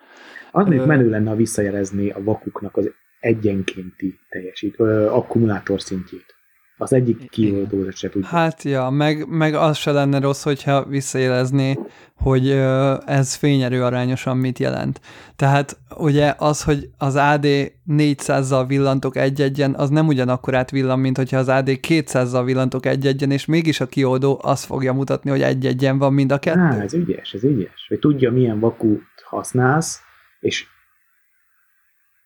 Az 0.57 0.67
még 0.67 0.79
Ö- 0.79 0.87
menő 0.87 1.09
lenne, 1.09 1.29
ha 1.29 1.37
visszajelezni 1.37 2.11
a 2.11 2.23
vakuknak 2.23 2.77
az 2.77 2.91
egyenkénti 3.21 4.19
teljesít, 4.29 4.75
ö, 4.79 5.07
akkumulátor 5.07 5.81
szintjét. 5.81 6.35
Az 6.79 6.93
egyik 6.93 7.31
kioldó 7.31 7.91
se 7.91 8.09
tudja. 8.09 8.29
Hát 8.29 8.63
ja, 8.63 8.91
meg, 8.91 9.29
meg 9.29 9.55
az 9.55 9.77
se 9.77 9.91
lenne 9.93 10.21
rossz, 10.21 10.43
hogyha 10.43 10.85
visszajelezné, 10.85 11.79
hogy 12.15 12.49
ö, 12.49 12.95
ez 13.07 13.35
fényerő 13.35 13.83
arányosan 13.83 14.37
mit 14.37 14.59
jelent. 14.59 15.01
Tehát 15.37 15.79
ugye 15.97 16.35
az, 16.39 16.63
hogy 16.63 16.89
az 16.99 17.17
AD 17.17 17.47
400-zal 17.89 18.65
villantok 18.69 19.17
egy-egyen, 19.17 19.75
az 19.75 19.89
nem 19.89 20.07
ugyanakkorát 20.07 20.71
villan, 20.71 20.99
mint 20.99 21.17
hogyha 21.17 21.39
az 21.39 21.49
AD 21.49 21.69
200-zal 21.69 22.43
villantok 22.45 22.87
egy-egyen, 22.87 23.31
és 23.31 23.45
mégis 23.45 23.81
a 23.81 23.87
kioldó 23.87 24.41
azt 24.43 24.65
fogja 24.65 24.93
mutatni, 24.93 25.31
hogy 25.31 25.43
egy-egyen 25.43 25.99
van 25.99 26.13
mind 26.13 26.33
a 26.33 26.39
kettő. 26.39 26.61
Á, 26.61 26.81
ez 26.81 26.95
ügyes, 26.95 27.33
ez 27.33 27.45
ügyes. 27.45 27.87
Hogy 27.89 27.99
tudja, 27.99 28.33
milyen 28.33 28.61
vakut 28.61 29.03
használsz, 29.25 30.05
és 30.47 30.67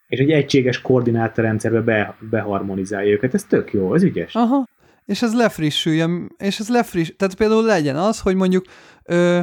és 0.06 0.18
egy 0.18 0.30
egységes 0.30 0.80
koordinátorrendszerbe 0.80 1.80
be, 1.80 2.16
beharmonizálja 2.30 3.12
őket. 3.12 3.34
Ez 3.34 3.44
tök 3.44 3.72
jó, 3.72 3.94
ez 3.94 4.02
ügyes. 4.02 4.34
Aha, 4.34 4.68
és 5.04 5.22
ez 5.22 5.34
lefrissüljön, 5.34 6.34
és 6.38 6.58
ez 6.58 6.68
lefriss, 6.68 7.12
tehát 7.16 7.34
például 7.34 7.64
legyen 7.64 7.96
az, 7.96 8.20
hogy 8.20 8.34
mondjuk 8.34 8.64
ö, 9.04 9.40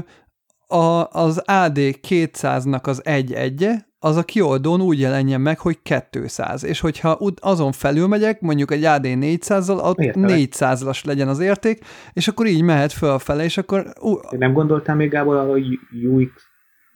a, 0.68 1.08
az 1.12 1.38
AD 1.38 1.78
200-nak 2.08 2.84
az 2.84 3.06
egy 3.06 3.34
egye, 3.34 3.76
az 4.00 4.16
a 4.16 4.24
kioldón 4.24 4.82
úgy 4.82 5.00
jelenjen 5.00 5.42
meg, 5.42 5.60
hogy 5.60 5.80
200, 6.12 6.64
és 6.64 6.80
hogyha 6.80 7.20
azon 7.42 7.72
felül 7.72 8.08
megyek, 8.08 8.42
mondjuk 8.42 8.72
egy 8.72 8.84
AD 8.84 9.06
400-zal, 9.06 9.84
ott 9.84 10.00
Értelek. 10.00 10.38
400-as 10.38 11.06
legyen 11.06 11.28
az 11.28 11.40
érték, 11.40 11.86
és 12.14 12.28
akkor 12.28 12.46
így 12.46 12.62
mehet 12.62 12.92
fölfele, 12.92 13.44
és 13.44 13.58
akkor 13.58 13.94
ú, 14.00 14.14
Nem 14.30 14.54
gondoltál 14.54 14.96
még 14.96 15.10
Gábor 15.10 15.36
arra, 15.36 15.52
hogy 15.52 15.66
UX, 16.10 16.47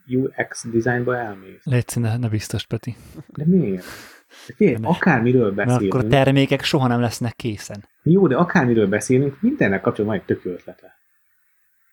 UX 0.08 0.68
designba 0.72 1.18
elmész? 1.18 1.62
Légy 1.64 1.88
színe, 1.88 2.18
ne 2.18 2.30
biztos, 2.30 2.66
Peti. 2.66 2.96
De 3.28 3.44
miért? 3.46 3.86
De 4.48 4.54
Figyelj, 4.56 4.78
Nem. 4.80 4.90
akármiről 4.90 5.52
Mert 5.54 5.70
akkor 5.70 5.82
a 5.82 5.88
beszélünk. 5.88 6.12
termékek 6.12 6.64
soha 6.64 6.88
nem 6.88 7.00
lesznek 7.00 7.36
készen. 7.36 7.84
Jó, 8.04 8.28
de 8.28 8.36
akármiről 8.36 8.88
beszélünk, 8.88 9.42
mindennek 9.42 9.82
kapcsolatban 9.82 10.20
van 10.20 10.28
egy 10.28 10.38
tök 10.38 10.54
ötlete. 10.54 11.00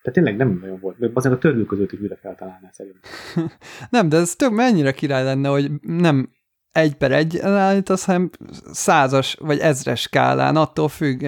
Tehát 0.03 0.13
tényleg 0.13 0.37
nem 0.37 0.59
nagyon 0.61 0.79
volt. 0.81 0.97
Azért 1.15 1.35
a 1.35 1.39
törvű 1.39 1.65
között 1.65 1.93
is 1.93 2.01
újra 2.01 2.17
feltalálná 2.17 2.69
szerintem. 2.73 3.11
nem, 3.91 4.09
de 4.09 4.17
ez 4.17 4.35
több 4.37 4.53
mennyire 4.53 4.93
király 4.93 5.25
lenne, 5.25 5.49
hogy 5.49 5.71
nem 5.81 6.31
egy 6.73 6.95
per 6.95 7.13
egy 7.13 7.39
állítasz, 7.39 8.05
hanem 8.05 8.31
százas 8.73 9.37
vagy 9.41 9.59
ezres 9.59 10.01
skálán, 10.01 10.57
attól 10.57 10.89
függ. 10.89 11.25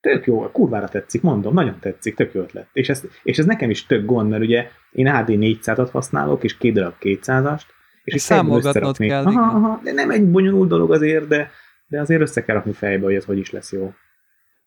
Tök 0.00 0.26
jó, 0.26 0.50
kurvára 0.50 0.88
tetszik, 0.88 1.22
mondom, 1.22 1.54
nagyon 1.54 1.78
tetszik, 1.80 2.14
tök 2.14 2.32
jó 2.34 2.40
ötlet. 2.40 2.68
És 2.72 2.88
ez, 2.88 3.02
és 3.22 3.38
ez 3.38 3.44
nekem 3.44 3.70
is 3.70 3.86
tök 3.86 4.04
gond, 4.04 4.30
mert 4.30 4.42
ugye 4.42 4.68
én 4.92 5.06
AD 5.06 5.26
400-at 5.28 5.88
használok, 5.92 6.44
és 6.44 6.56
két 6.56 6.74
darab 6.74 6.94
200-ast, 7.00 7.62
és, 8.04 8.24
fejből 8.24 8.50
számolgatnod 8.50 8.96
kell, 8.96 9.24
Aha, 9.24 9.56
aha, 9.56 9.80
de 9.84 9.92
nem 9.92 10.10
egy 10.10 10.30
bonyolult 10.30 10.68
dolog 10.68 10.92
azért, 10.92 11.28
de, 11.28 11.50
de 11.86 12.00
azért 12.00 12.20
össze 12.20 12.44
kell 12.44 12.54
rakni 12.54 12.72
fejbe, 12.72 13.04
hogy 13.04 13.14
ez 13.14 13.24
hogy 13.24 13.38
is 13.38 13.50
lesz 13.50 13.72
jó. 13.72 13.92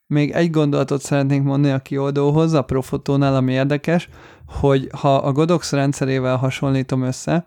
Még 0.07 0.32
egy 0.32 0.49
gondolatot 0.49 1.01
szeretnénk 1.01 1.45
mondani 1.45 1.73
a 1.73 1.80
kioldóhoz, 1.80 2.53
a 2.53 2.61
Profotónál, 2.61 3.36
ami 3.36 3.53
érdekes, 3.53 4.09
hogy 4.45 4.88
ha 4.99 5.15
a 5.15 5.32
Godox 5.32 5.71
rendszerével 5.71 6.36
hasonlítom 6.36 7.03
össze, 7.03 7.45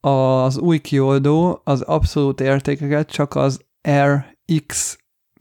az 0.00 0.58
új 0.58 0.78
kioldó 0.78 1.60
az 1.64 1.80
abszolút 1.80 2.40
értékeket 2.40 3.10
csak 3.10 3.34
az 3.34 3.64
RX 3.90 4.98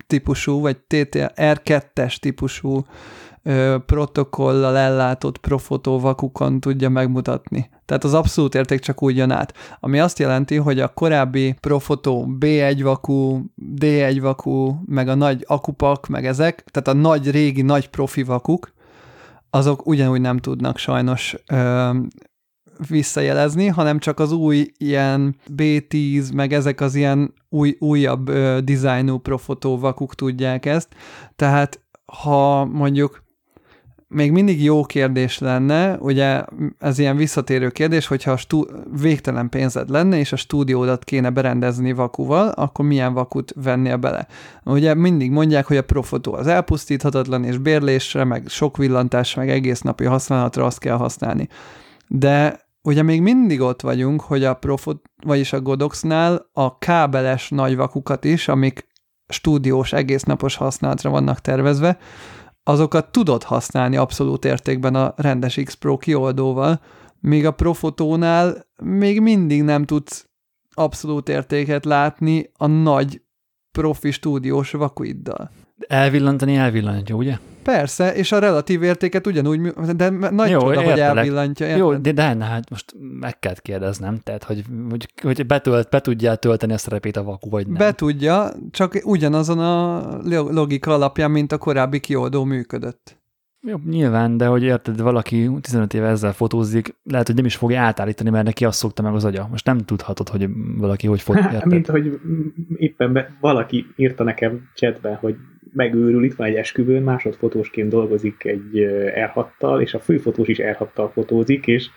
típusú, 0.07 0.59
vagy 0.59 0.77
TTL, 0.77 1.25
R2-es 1.35 2.15
típusú 2.15 2.85
protokollal 3.85 4.77
ellátott 4.77 5.37
Profotó 5.37 5.99
vakukon 5.99 6.59
tudja 6.59 6.89
megmutatni. 6.89 7.69
Tehát 7.85 8.03
az 8.03 8.13
abszolút 8.13 8.55
érték 8.55 8.79
csak 8.79 9.03
úgy 9.03 9.17
jön 9.17 9.31
át. 9.31 9.53
Ami 9.79 9.99
azt 9.99 10.19
jelenti, 10.19 10.55
hogy 10.55 10.79
a 10.79 10.87
korábbi 10.87 11.55
Profotó 11.59 12.27
B1 12.39 12.79
vakú, 12.83 13.45
D1 13.75 14.17
vakú, 14.21 14.81
meg 14.85 15.07
a 15.07 15.15
nagy 15.15 15.43
akupak, 15.47 16.07
meg 16.07 16.25
ezek, 16.25 16.63
tehát 16.71 16.87
a 16.87 17.01
nagy, 17.01 17.31
régi, 17.31 17.61
nagy 17.61 17.89
profi 17.89 18.23
vakuk, 18.23 18.73
azok 19.49 19.85
ugyanúgy 19.85 20.21
nem 20.21 20.37
tudnak 20.37 20.77
sajnos 20.77 21.35
ö, 21.51 21.89
visszajelezni, 22.89 23.67
hanem 23.67 23.99
csak 23.99 24.19
az 24.19 24.31
új 24.31 24.71
ilyen 24.77 25.35
B10, 25.55 26.33
meg 26.33 26.53
ezek 26.53 26.81
az 26.81 26.95
ilyen 26.95 27.33
új, 27.49 27.75
újabb 27.79 28.27
ö, 28.27 28.59
dizájnú 28.63 29.17
profotó 29.17 29.79
vakuk 29.79 30.15
tudják 30.15 30.65
ezt. 30.65 30.87
Tehát 31.35 31.81
ha 32.05 32.65
mondjuk 32.65 33.22
még 34.13 34.31
mindig 34.31 34.63
jó 34.63 34.83
kérdés 34.83 35.39
lenne, 35.39 35.97
ugye 35.99 36.43
ez 36.79 36.99
ilyen 36.99 37.15
visszatérő 37.15 37.69
kérdés, 37.69 38.07
hogyha 38.07 38.31
a 38.31 38.37
stú- 38.37 38.71
végtelen 39.01 39.49
pénzed 39.49 39.89
lenne, 39.89 40.17
és 40.17 40.31
a 40.31 40.35
stúdiódat 40.35 41.03
kéne 41.03 41.29
berendezni 41.29 41.93
vakuval, 41.93 42.47
akkor 42.47 42.85
milyen 42.85 43.13
vakut 43.13 43.53
vennél 43.55 43.97
bele? 43.97 44.27
Ugye 44.65 44.93
mindig 44.93 45.31
mondják, 45.31 45.65
hogy 45.65 45.77
a 45.77 45.83
profotó 45.83 46.33
az 46.33 46.47
elpusztíthatatlan, 46.47 47.43
és 47.43 47.57
bérlésre, 47.57 48.23
meg 48.23 48.47
sok 48.47 48.77
villantás, 48.77 49.33
meg 49.33 49.49
egész 49.49 49.81
napi 49.81 50.05
használatra 50.05 50.65
azt 50.65 50.79
kell 50.79 50.97
használni. 50.97 51.47
De 52.07 52.59
ugye 52.83 53.03
még 53.03 53.21
mindig 53.21 53.61
ott 53.61 53.81
vagyunk, 53.81 54.21
hogy 54.21 54.43
a 54.43 54.53
Profot, 54.53 55.01
vagyis 55.25 55.53
a 55.53 55.61
Godoxnál 55.61 56.49
a 56.53 56.77
kábeles 56.77 57.49
nagy 57.49 57.75
vakukat 57.75 58.25
is, 58.25 58.47
amik 58.47 58.87
stúdiós, 59.27 59.93
egésznapos 59.93 60.55
használatra 60.55 61.09
vannak 61.09 61.39
tervezve, 61.39 61.97
azokat 62.63 63.11
tudod 63.11 63.43
használni 63.43 63.97
abszolút 63.97 64.45
értékben 64.45 64.95
a 64.95 65.13
rendes 65.15 65.55
X 65.63 65.73
Pro 65.73 65.97
kioldóval, 65.97 66.81
míg 67.19 67.45
a 67.45 67.51
Profotónál 67.51 68.65
még 68.83 69.21
mindig 69.21 69.63
nem 69.63 69.85
tudsz 69.85 70.27
abszolút 70.73 71.29
értéket 71.29 71.85
látni 71.85 72.51
a 72.57 72.67
nagy 72.67 73.21
profi 73.71 74.11
stúdiós 74.11 74.71
vakuiddal. 74.71 75.51
Elvillantani 75.87 76.55
elvillantja, 76.55 77.15
ugye? 77.15 77.37
Persze, 77.63 78.15
és 78.15 78.31
a 78.31 78.39
relatív 78.39 78.83
értéket 78.83 79.27
ugyanúgy, 79.27 79.61
de 79.95 80.09
nagy 80.09 80.49
Jó, 80.49 80.59
csoda, 80.59 80.75
hogy 80.75 80.85
értelek. 80.87 81.17
elvillantja. 81.17 81.75
Jó, 81.75 81.95
de, 81.95 82.11
de 82.11 82.33
ne, 82.33 82.45
hát 82.45 82.69
most 82.69 82.93
meg 83.19 83.39
kell 83.39 83.55
kérdeznem, 83.61 84.19
tehát, 84.23 84.43
hogy, 84.43 84.63
hogy, 84.89 85.07
hogy 85.21 85.45
betölt, 85.45 85.89
be 85.89 85.99
tudja 85.99 86.35
tölteni 86.35 86.73
a 86.73 86.77
szerepét 86.77 87.17
a 87.17 87.23
vaku, 87.23 87.49
vagy 87.49 87.67
nem. 87.67 87.77
Be 87.77 87.93
tudja, 87.93 88.51
csak 88.71 88.99
ugyanazon 89.03 89.59
a 89.59 90.17
logika 90.51 90.93
alapján, 90.93 91.31
mint 91.31 91.51
a 91.51 91.57
korábbi 91.57 91.99
kioldó 91.99 92.43
működött. 92.43 93.21
Jó, 93.67 93.77
nyilván, 93.89 94.37
de 94.37 94.45
hogy 94.45 94.63
érted, 94.63 95.01
valaki 95.01 95.49
15 95.61 95.93
éve 95.93 96.07
ezzel 96.07 96.33
fotózik, 96.33 96.95
lehet, 97.03 97.27
hogy 97.27 97.35
nem 97.35 97.45
is 97.45 97.55
fogja 97.55 97.81
átállítani, 97.81 98.29
mert 98.29 98.45
neki 98.45 98.65
azt 98.65 98.77
szokta 98.77 99.01
meg 99.01 99.13
az 99.13 99.25
agya. 99.25 99.47
Most 99.51 99.65
nem 99.65 99.77
tudhatod, 99.77 100.29
hogy 100.29 100.47
valaki 100.77 101.07
hogy 101.07 101.21
fog, 101.21 101.35
Hát, 101.35 101.53
érted? 101.53 101.71
mint 101.71 101.87
hogy 101.87 102.19
éppen 102.75 103.13
be, 103.13 103.37
valaki 103.39 103.85
írta 103.95 104.23
nekem 104.23 104.69
chatbe, 104.73 105.15
hogy 105.15 105.35
megőrül, 105.73 106.23
itt 106.23 106.35
van 106.35 106.47
egy 106.47 106.55
esküvőn, 106.55 107.03
másodfotósként 107.03 107.89
dolgozik 107.89 108.43
egy 108.43 108.69
R6-tal, 109.15 109.81
és 109.81 109.93
a 109.93 109.99
főfotós 109.99 110.47
is 110.47 110.59
R6-tal 110.61 111.09
fotózik, 111.13 111.67
és 111.67 111.89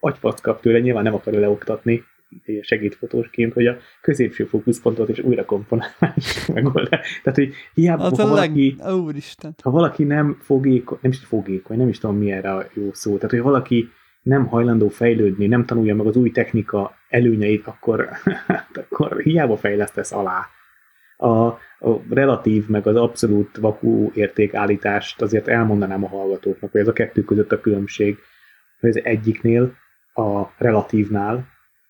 agyfac 0.00 0.40
kap 0.40 0.60
tőle, 0.60 0.78
nyilván 0.78 1.02
nem 1.02 1.14
akarja 1.14 1.40
leoktatni 1.40 2.02
egy 2.44 2.64
segédfotósként, 2.64 3.52
hogy 3.52 3.66
a 3.66 3.76
középső 4.00 4.44
fókuszpontot 4.44 5.08
és 5.08 5.18
újra 5.18 5.44
komponálás 5.44 6.46
megoldás. 6.54 7.20
Tehát, 7.22 7.38
hogy 7.38 7.52
hiába, 7.74 8.04
Az 8.04 8.18
ha 8.18 8.28
valaki, 8.28 8.76
leg... 8.78 8.94
Úristen. 8.94 9.54
ha 9.62 9.70
valaki 9.70 10.04
nem 10.04 10.38
fogékony, 10.40 10.98
nem 11.02 11.10
is 11.10 11.18
fogékony, 11.18 11.76
nem 11.76 11.88
is 11.88 11.98
tudom 11.98 12.16
mi 12.16 12.32
erre 12.32 12.52
a 12.52 12.66
jó 12.74 12.92
szó, 12.92 13.14
tehát, 13.16 13.30
hogy 13.30 13.40
valaki 13.40 13.88
nem 14.22 14.46
hajlandó 14.46 14.88
fejlődni, 14.88 15.46
nem 15.46 15.64
tanulja 15.64 15.94
meg 15.94 16.06
az 16.06 16.16
új 16.16 16.30
technika 16.30 16.94
előnyeit, 17.08 17.66
akkor, 17.66 18.08
akkor 18.90 19.20
hiába 19.20 19.56
fejlesztesz 19.56 20.12
alá. 20.12 20.46
A, 21.16 21.46
a 21.78 22.02
relatív, 22.10 22.68
meg 22.68 22.86
az 22.86 22.96
abszolút 22.96 23.56
vakú 23.56 24.10
értékállítást 24.14 25.22
azért 25.22 25.48
elmondanám 25.48 26.04
a 26.04 26.08
hallgatóknak, 26.08 26.70
hogy 26.70 26.80
ez 26.80 26.88
a 26.88 26.92
kettő 26.92 27.22
között 27.22 27.52
a 27.52 27.60
különbség, 27.60 28.18
hogy 28.80 28.88
az 28.88 29.00
egyiknél, 29.04 29.74
a 30.14 30.50
relatívnál, 30.58 31.46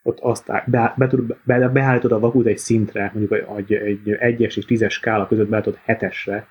ott 0.09 0.19
azt 0.21 0.47
be, 0.67 0.95
be, 0.97 1.09
be, 1.45 1.69
beállítod 1.69 2.13
a 2.13 2.19
vakút 2.19 2.47
egy 2.47 2.59
szintre, 2.59 3.11
mondjuk 3.15 3.45
egy, 3.57 3.73
egy 3.73 4.11
egyes 4.11 4.57
és 4.57 4.65
tízes 4.65 4.93
skála 4.93 5.27
között 5.27 5.49
beállítod 5.49 5.79
hetesre, 5.85 6.47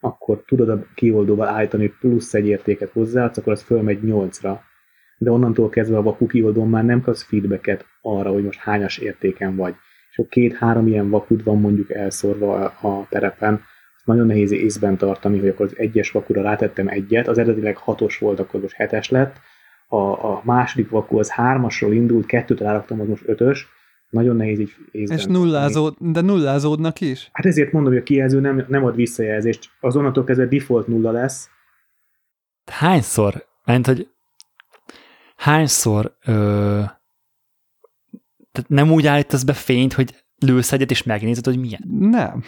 akkor 0.00 0.42
tudod 0.46 0.68
a 0.68 0.86
kioldóval 0.94 1.48
állítani 1.48 1.94
plusz 2.00 2.34
egy 2.34 2.46
értéket 2.46 2.90
hozzá, 2.90 3.24
akkor 3.24 3.52
az 3.52 3.62
fölmegy 3.62 4.02
nyolcra. 4.02 4.62
De 5.18 5.30
onnantól 5.30 5.68
kezdve 5.68 5.96
a 5.96 6.02
vaku 6.02 6.26
kioldón 6.26 6.68
már 6.68 6.84
nem 6.84 7.00
kapsz 7.00 7.22
feedbacket 7.22 7.86
arra, 8.02 8.30
hogy 8.30 8.44
most 8.44 8.58
hányas 8.58 8.98
értéken 8.98 9.56
vagy. 9.56 9.74
És 10.10 10.18
akkor 10.18 10.30
két-három 10.30 10.86
ilyen 10.86 11.10
vakut 11.10 11.42
van 11.42 11.60
mondjuk 11.60 11.90
elszórva 11.90 12.54
a, 12.54 12.88
a 12.88 13.06
terepen, 13.08 13.60
nagyon 14.04 14.26
nehéz 14.26 14.50
észben 14.50 14.96
tartani, 14.96 15.38
hogy 15.38 15.48
akkor 15.48 15.66
az 15.66 15.78
egyes 15.78 16.10
vakura 16.10 16.42
rátettem 16.42 16.88
egyet, 16.88 17.28
az 17.28 17.38
eredetileg 17.38 17.76
hatos 17.76 18.18
volt, 18.18 18.40
akkor 18.40 18.60
most 18.60 18.74
hetes 18.74 19.10
lett, 19.10 19.40
a, 19.86 19.96
a 19.96 20.40
második 20.44 20.90
vaku 20.90 21.18
az 21.18 21.30
hármasról 21.30 21.92
indult, 21.92 22.26
kettőt 22.26 22.60
ráraktam, 22.60 23.00
az 23.00 23.08
most 23.08 23.22
ötös, 23.26 23.68
Nagyon 24.10 24.36
nehéz 24.36 24.58
így 24.58 24.74
észben. 24.90 25.18
És 25.18 25.24
nullázód, 25.24 25.94
de 25.98 26.20
nullázódnak 26.20 27.00
is? 27.00 27.28
Hát 27.32 27.46
ezért 27.46 27.72
mondom, 27.72 27.92
hogy 27.92 28.00
a 28.00 28.04
kijelző 28.04 28.40
nem, 28.40 28.64
nem 28.68 28.84
ad 28.84 28.94
visszajelzést. 28.94 29.70
Az 29.80 29.96
onnantól 29.96 30.24
kezdve 30.24 30.46
default 30.46 30.86
nulla 30.86 31.10
lesz. 31.10 31.50
Hányszor, 32.70 33.46
mert 33.64 33.86
hogy 33.86 34.08
hányszor 35.36 36.16
ö, 36.24 36.82
tehát 38.52 38.70
nem 38.70 38.92
úgy 38.92 39.06
állítasz 39.06 39.42
be 39.42 39.52
fényt, 39.52 39.92
hogy 39.92 40.24
lősz 40.38 40.72
egyet, 40.72 40.90
és 40.90 41.02
megnézed, 41.02 41.44
hogy 41.44 41.58
milyen. 41.58 41.82
Nem. 41.98 42.42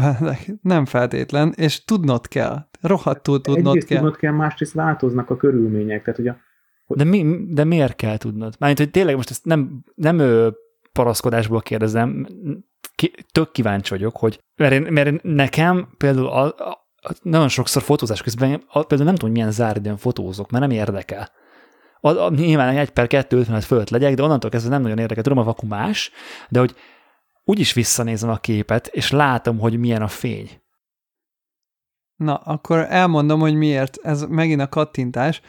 nem 0.74 0.84
feltétlen, 0.84 1.52
és 1.56 1.84
tudnod 1.84 2.28
kell. 2.28 2.68
Rohadtul 2.80 3.40
tudnod 3.40 3.66
Egyrészt 3.66 3.86
kell. 3.86 3.98
tudnod 3.98 4.16
kell, 4.16 4.32
másrészt 4.32 4.72
változnak 4.72 5.30
a 5.30 5.36
körülmények. 5.36 6.02
Tehát, 6.02 6.16
hogy 6.16 6.28
a, 6.28 6.36
De, 6.96 7.04
mi, 7.04 7.36
de 7.48 7.64
miért 7.64 7.96
kell 7.96 8.16
tudnod? 8.16 8.54
Mármint, 8.58 8.80
hogy 8.80 8.90
tényleg 8.90 9.16
most 9.16 9.30
ezt 9.30 9.44
nem, 9.44 9.84
nem 9.94 10.18
ő 10.18 10.52
paraszkodásból 10.92 11.60
kérdezem, 11.60 12.26
ki, 12.94 13.12
tök 13.32 13.52
kíváncsi 13.52 13.90
vagyok, 13.90 14.16
hogy 14.16 14.40
mert, 14.56 14.72
én, 14.72 14.92
mert 14.92 15.22
nekem 15.22 15.88
például 15.96 16.26
a, 16.26 16.44
a, 16.44 16.88
nagyon 17.22 17.48
sokszor 17.48 17.82
fotózás 17.82 18.22
közben 18.22 18.62
a, 18.66 18.82
például 18.82 19.08
nem 19.08 19.14
tudom, 19.14 19.30
hogy 19.30 19.38
milyen 19.38 19.52
záridőn 19.52 19.96
fotózok, 19.96 20.50
mert 20.50 20.68
nem 20.68 20.78
érdekel. 20.78 21.30
A, 22.00 22.10
a, 22.10 22.30
nyilván 22.30 22.76
egy 22.76 22.90
per 22.90 23.06
kettő 23.06 23.36
50 23.36 23.60
fölött 23.60 23.90
legyek, 23.90 24.14
de 24.14 24.22
onnantól 24.22 24.50
kezdve 24.50 24.70
nem 24.70 24.82
nagyon 24.82 24.98
érdekel. 24.98 25.22
Tudom, 25.22 25.38
a 25.38 25.44
vaku 25.44 25.66
más, 25.66 26.10
de 26.48 26.58
hogy 26.58 26.74
úgyis 27.44 27.72
visszanézem 27.72 28.30
a 28.30 28.36
képet, 28.36 28.86
és 28.86 29.10
látom, 29.10 29.58
hogy 29.58 29.78
milyen 29.78 30.02
a 30.02 30.08
fény. 30.08 30.62
Na, 32.16 32.34
akkor 32.34 32.86
elmondom, 32.88 33.40
hogy 33.40 33.54
miért. 33.54 33.98
Ez 34.02 34.22
megint 34.22 34.60
a 34.60 34.68
kattintás. 34.68 35.40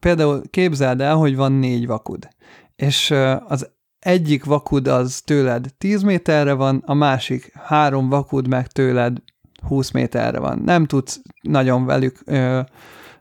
Például 0.00 0.42
képzeld 0.50 1.00
el, 1.00 1.14
hogy 1.14 1.36
van 1.36 1.52
négy 1.52 1.86
vakud, 1.86 2.28
és 2.76 3.14
az 3.46 3.70
egyik 3.98 4.44
vakud 4.44 4.86
az 4.86 5.20
tőled 5.24 5.66
10 5.78 6.02
méterre 6.02 6.52
van, 6.52 6.82
a 6.86 6.94
másik 6.94 7.52
három 7.54 8.08
vakud 8.08 8.48
meg 8.48 8.66
tőled 8.66 9.18
20 9.66 9.90
méterre 9.90 10.38
van. 10.38 10.58
Nem 10.64 10.86
tudsz 10.86 11.20
nagyon 11.40 11.84
velük 11.84 12.20
ö, 12.24 12.60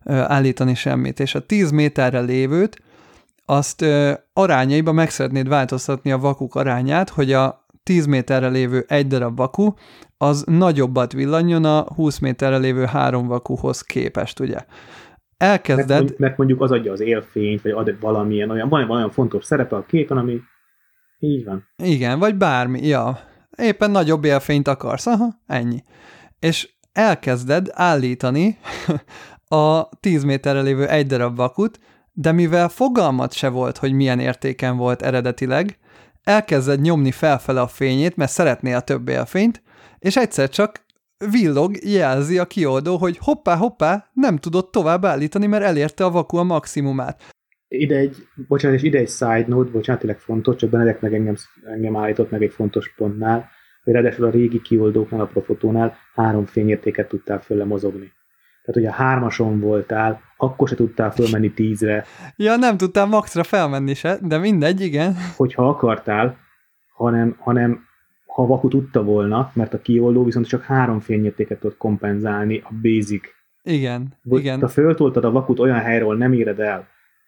ö, 0.03 0.13
állítani 0.13 0.75
semmit, 0.75 1.19
és 1.19 1.35
a 1.35 1.45
10 1.45 1.71
méterre 1.71 2.19
lévőt 2.19 2.81
azt 3.45 3.81
ö, 3.81 4.13
arányaiba 4.33 4.91
meg 4.91 5.09
szeretnéd 5.09 5.47
változtatni 5.47 6.11
a 6.11 6.17
vakuk 6.17 6.55
arányát, 6.55 7.09
hogy 7.09 7.33
a 7.33 7.65
10 7.83 8.05
méterre 8.05 8.47
lévő 8.47 8.85
egy 8.88 9.07
darab 9.07 9.38
vaku, 9.38 9.73
az 10.17 10.43
nagyobbat 10.47 11.13
villanjon 11.13 11.65
a 11.65 11.85
20 11.95 12.19
méterre 12.19 12.57
lévő 12.57 12.85
három 12.85 13.27
vakuhoz 13.27 13.81
képest, 13.81 14.39
ugye. 14.39 14.65
Elkezded... 15.38 16.03
Mert, 16.03 16.17
mert 16.17 16.38
mondjuk 16.38 16.61
az 16.61 16.71
adja 16.71 16.91
az 16.91 16.99
élfényt, 16.99 17.61
vagy 17.61 17.71
ad 17.71 17.99
valamilyen 17.99 18.49
olyan, 18.49 18.69
van 18.69 18.89
olyan 18.89 19.11
fontos 19.11 19.45
szerepe 19.45 19.75
a 19.75 19.85
képen, 19.85 20.17
ami 20.17 20.39
így 21.19 21.45
van. 21.45 21.67
Igen, 21.83 22.19
vagy 22.19 22.35
bármi, 22.35 22.88
ja. 22.88 23.19
Éppen 23.57 23.91
nagyobb 23.91 24.23
élfényt 24.23 24.67
akarsz, 24.67 25.05
aha, 25.05 25.27
ennyi. 25.45 25.83
És 26.39 26.69
elkezded 26.91 27.67
állítani 27.71 28.57
a 29.47 29.89
10 29.99 30.23
méterre 30.23 30.61
lévő 30.61 30.88
egy 30.88 31.07
darab 31.07 31.35
vakut, 31.35 31.79
de 32.13 32.31
mivel 32.31 32.69
fogalmat 32.69 33.33
se 33.33 33.49
volt, 33.49 33.77
hogy 33.77 33.93
milyen 33.93 34.19
értéken 34.19 34.77
volt 34.77 35.01
eredetileg, 35.01 35.77
elkezded 36.23 36.81
nyomni 36.81 37.11
felfele 37.11 37.61
a 37.61 37.67
fényét, 37.67 38.15
mert 38.15 38.31
szeretné 38.31 38.73
a 38.73 38.79
több 38.79 39.07
élfényt, 39.07 39.61
és 39.99 40.15
egyszer 40.15 40.49
csak 40.49 40.85
villog, 41.32 41.84
jelzi 41.84 42.38
a 42.38 42.45
kioldó, 42.45 42.97
hogy 42.97 43.18
hoppá, 43.18 43.55
hoppá, 43.55 44.09
nem 44.13 44.38
tudott 44.38 44.72
tovább 44.72 45.05
állítani, 45.05 45.47
mert 45.47 45.63
elérte 45.63 46.05
a 46.05 46.11
vaku 46.11 46.38
a 46.38 46.43
maximumát. 46.43 47.22
Ide 47.68 47.95
egy, 47.95 48.15
bocsánat, 48.47 48.78
és 48.78 48.84
ide 48.84 48.97
egy 48.97 49.09
side 49.09 49.45
note, 49.47 49.72
bocsánat, 49.72 50.01
tényleg 50.01 50.20
fontos, 50.20 50.55
csak 50.55 50.70
Benedek 50.70 51.01
meg 51.01 51.13
engem, 51.13 51.36
engem 51.63 51.95
állított 51.95 52.32
meg 52.32 52.43
egy 52.43 52.53
fontos 52.53 52.93
pontnál, 52.95 53.49
hogy 53.84 53.93
ráadásul 53.93 54.26
a 54.26 54.30
régi 54.30 54.61
kioldóknál, 54.61 55.22
a 55.22 55.26
Profotónál 55.26 55.97
három 56.15 56.45
fényértéket 56.45 57.07
tudtál 57.07 57.41
fölle 57.41 57.65
mozogni. 57.65 58.11
Tehát, 58.63 58.82
hogy 58.82 58.86
a 58.86 59.03
hármason 59.03 59.59
voltál, 59.59 60.22
akkor 60.38 60.68
se 60.68 60.76
tudtál 60.76 61.11
fölmenni 61.11 61.53
tízre. 61.53 62.05
Ja, 62.36 62.55
nem 62.55 62.78
tudtál 62.78 63.05
maxra 63.05 63.43
felmenni 63.43 63.93
se, 63.93 64.18
de 64.22 64.38
mindegy, 64.38 64.82
igen. 64.82 65.15
Hogyha 65.36 65.70
akartál, 65.70 66.38
hanem, 66.95 67.36
hanem 67.39 67.86
ha 68.38 68.45
Vaku 68.45 68.67
tudta 68.67 69.03
volna, 69.03 69.51
mert 69.53 69.73
a 69.73 69.81
kioldó 69.81 70.23
viszont 70.23 70.47
csak 70.47 70.61
három 70.61 70.99
fényértéket 70.99 71.59
tud 71.59 71.77
kompenzálni 71.77 72.61
a 72.63 72.69
basic. 72.81 73.27
Igen, 73.63 74.13
Vagy 74.23 74.39
igen. 74.39 74.59
Ha 74.59 74.67
föltoltad 74.67 75.23
a 75.25 75.31
Vakut 75.31 75.59
olyan 75.59 75.79
helyről, 75.79 76.17
nem 76.17 76.33
éred 76.33 76.59
el, 76.59 76.88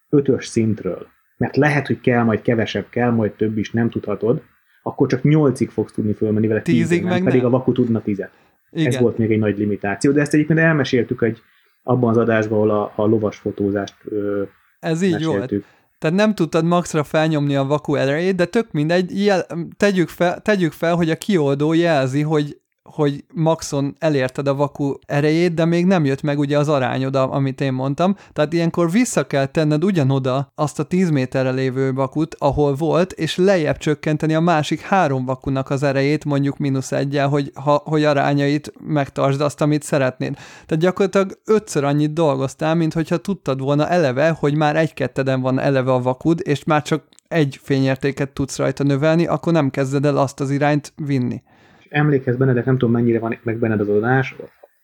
ötös 0.10 0.45
szintről, 0.45 1.07
mert 1.38 1.55
lehet, 1.55 1.88
hogy 1.88 1.99
kell 1.99 2.24
majd 2.24 2.41
kevesebb, 2.41 2.86
kell 2.89 3.10
majd 3.10 3.32
több 3.32 3.57
is, 3.57 3.72
nem 3.72 3.89
tudhatod, 3.89 4.41
akkor 4.84 5.07
csak 5.07 5.24
nyolcig 5.24 5.70
fogsz 5.70 5.91
tudni 5.91 6.14
fölmenni 6.14 6.47
vele, 6.47 6.62
Tízig 6.62 6.82
tízig, 6.82 7.03
nem, 7.03 7.10
meg 7.12 7.24
pedig 7.24 7.41
nem. 7.41 7.53
a 7.53 7.57
Vaku 7.57 7.72
tudna 7.72 8.01
tizet. 8.01 8.32
igen. 8.72 8.88
Ez 8.88 8.99
volt 8.99 9.18
még 9.18 9.32
egy 9.32 9.39
nagy 9.39 9.57
limitáció, 9.57 10.12
de 10.12 10.22
ezt 10.22 10.34
egyébként 10.34 10.60
elmeséltük 10.60 11.22
egy, 11.22 11.41
abban 11.84 12.10
az 12.10 12.18
adásban, 12.18 12.57
ahol 12.57 12.70
a, 12.70 12.93
a 12.95 13.05
lovas 13.05 13.38
fotózást 13.38 13.95
ö, 14.05 14.43
Ez 14.80 15.01
így 15.01 15.12
meséltük. 15.12 15.66
Tehát 16.00 16.16
nem 16.16 16.36
tudtad 16.36 16.66
maxra 16.66 17.04
felnyomni 17.04 17.56
a 17.56 17.66
vaku 17.66 17.95
erejét, 17.95 18.36
de 18.36 18.45
tök 18.45 18.72
mindegy, 18.72 19.26
jel, 19.26 19.45
tegyük, 19.78 20.10
fel, 20.10 20.41
tegyük 20.41 20.72
fel, 20.72 20.95
hogy 20.95 21.10
a 21.10 21.18
kioldó 21.18 21.74
jelzi, 21.74 22.22
hogy 22.22 22.62
hogy 22.94 23.24
maxon 23.34 23.96
elérted 24.00 24.48
a 24.48 24.56
vaku 24.56 24.94
erejét, 25.06 25.54
de 25.54 25.66
még 25.66 25.86
nem 25.86 26.06
jött 26.06 26.22
meg 26.22 26.40
ugye 26.40 26.58
az 26.58 26.70
arányod, 26.70 27.16
amit 27.16 27.62
én 27.62 27.74
mondtam. 27.74 28.16
Tehát 28.34 28.54
ilyenkor 28.54 28.92
vissza 28.92 29.28
kell 29.28 29.46
tenned 29.46 29.84
ugyanoda 29.84 30.52
azt 30.56 30.80
a 30.80 30.84
10 30.84 31.10
méterre 31.10 31.52
lévő 31.52 31.94
vakut, 31.94 32.36
ahol 32.40 32.74
volt, 32.74 33.12
és 33.12 33.36
lejjebb 33.36 33.78
csökkenteni 33.78 34.34
a 34.34 34.40
másik 34.40 34.82
három 34.82 35.26
vakunak 35.26 35.70
az 35.70 35.84
erejét, 35.84 36.26
mondjuk 36.26 36.58
mínusz 36.58 36.92
egyel, 36.92 37.28
hogy, 37.28 37.52
ha, 37.54 37.82
hogy 37.86 38.04
arányait 38.04 38.74
megtartsd 38.88 39.42
azt, 39.42 39.62
amit 39.62 39.84
szeretnéd. 39.84 40.34
Tehát 40.66 40.84
gyakorlatilag 40.84 41.40
ötször 41.46 41.84
annyit 41.84 42.14
dolgoztál, 42.14 42.76
mint 42.76 42.94
hogyha 42.94 43.18
tudtad 43.18 43.60
volna 43.60 43.88
eleve, 43.88 44.30
hogy 44.40 44.56
már 44.56 44.76
egy-ketteden 44.76 45.42
van 45.42 45.60
eleve 45.60 45.92
a 45.92 46.02
vakud, 46.02 46.40
és 46.44 46.64
már 46.64 46.82
csak 46.82 47.04
egy 47.28 47.60
fényértéket 47.62 48.30
tudsz 48.30 48.58
rajta 48.58 48.84
növelni, 48.84 49.26
akkor 49.26 49.54
nem 49.54 49.70
kezded 49.70 50.06
el 50.06 50.18
azt 50.18 50.40
az 50.40 50.50
irányt 50.50 50.94
vinni 50.96 51.42
emlékezz 51.90 52.36
Benedek, 52.36 52.66
nem 52.66 52.78
tudom 52.78 52.94
mennyire 52.94 53.20
van 53.20 53.40
meg 53.44 53.58
benned 53.58 53.80
az 53.80 53.90
adás, 53.90 54.36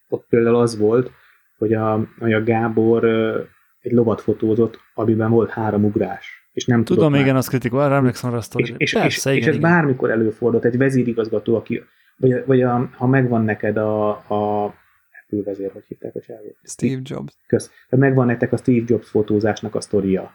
ott 0.10 0.26
például 0.30 0.56
az 0.56 0.78
volt, 0.78 1.12
hogy 1.58 1.74
a, 1.74 2.08
hogy 2.20 2.34
a 2.34 2.44
Gábor 2.44 3.06
egy 3.82 3.92
lovat 3.92 4.22
fotózott, 4.22 4.80
amiben 4.94 5.30
volt 5.32 5.50
három 5.50 5.84
ugrás. 5.84 6.50
És 6.54 6.66
nem 6.66 6.84
Tudom, 6.84 7.04
tudott 7.04 7.20
igen, 7.20 7.34
már. 7.34 7.38
az 7.38 7.48
kritikó, 7.48 7.78
arra 7.78 7.96
emlékszem 7.96 8.30
arra 8.30 8.38
azt, 8.40 8.60
És, 8.60 8.74
és, 8.78 8.94
Persze, 8.94 9.30
és, 9.30 9.36
igen, 9.36 9.50
és 9.50 9.56
ez 9.56 9.56
igen. 9.56 9.72
bármikor 9.72 10.10
előfordult, 10.10 10.66
egy 10.66 10.78
vezérigazgató, 10.78 11.56
aki, 11.56 11.84
vagy, 12.18 12.44
vagy 12.46 12.62
a, 12.62 12.90
ha 12.94 13.08
megvan 13.08 13.44
neked 13.44 13.78
a, 13.78 14.10
a 14.10 14.66
Apple 15.22 15.44
vezér, 15.44 15.72
hogy 15.72 15.84
hívták 15.88 16.16
a 16.16 16.20
csávót? 16.20 16.58
Steve 16.64 17.02
Jobs. 17.04 17.34
Kösz. 17.48 17.72
Megvan 17.90 18.26
nektek 18.26 18.52
a 18.52 18.58
Steve 18.58 18.84
Jobs 18.88 19.10
fotózásnak 19.10 19.76
a 19.76 19.82
sztoria. 19.82 20.32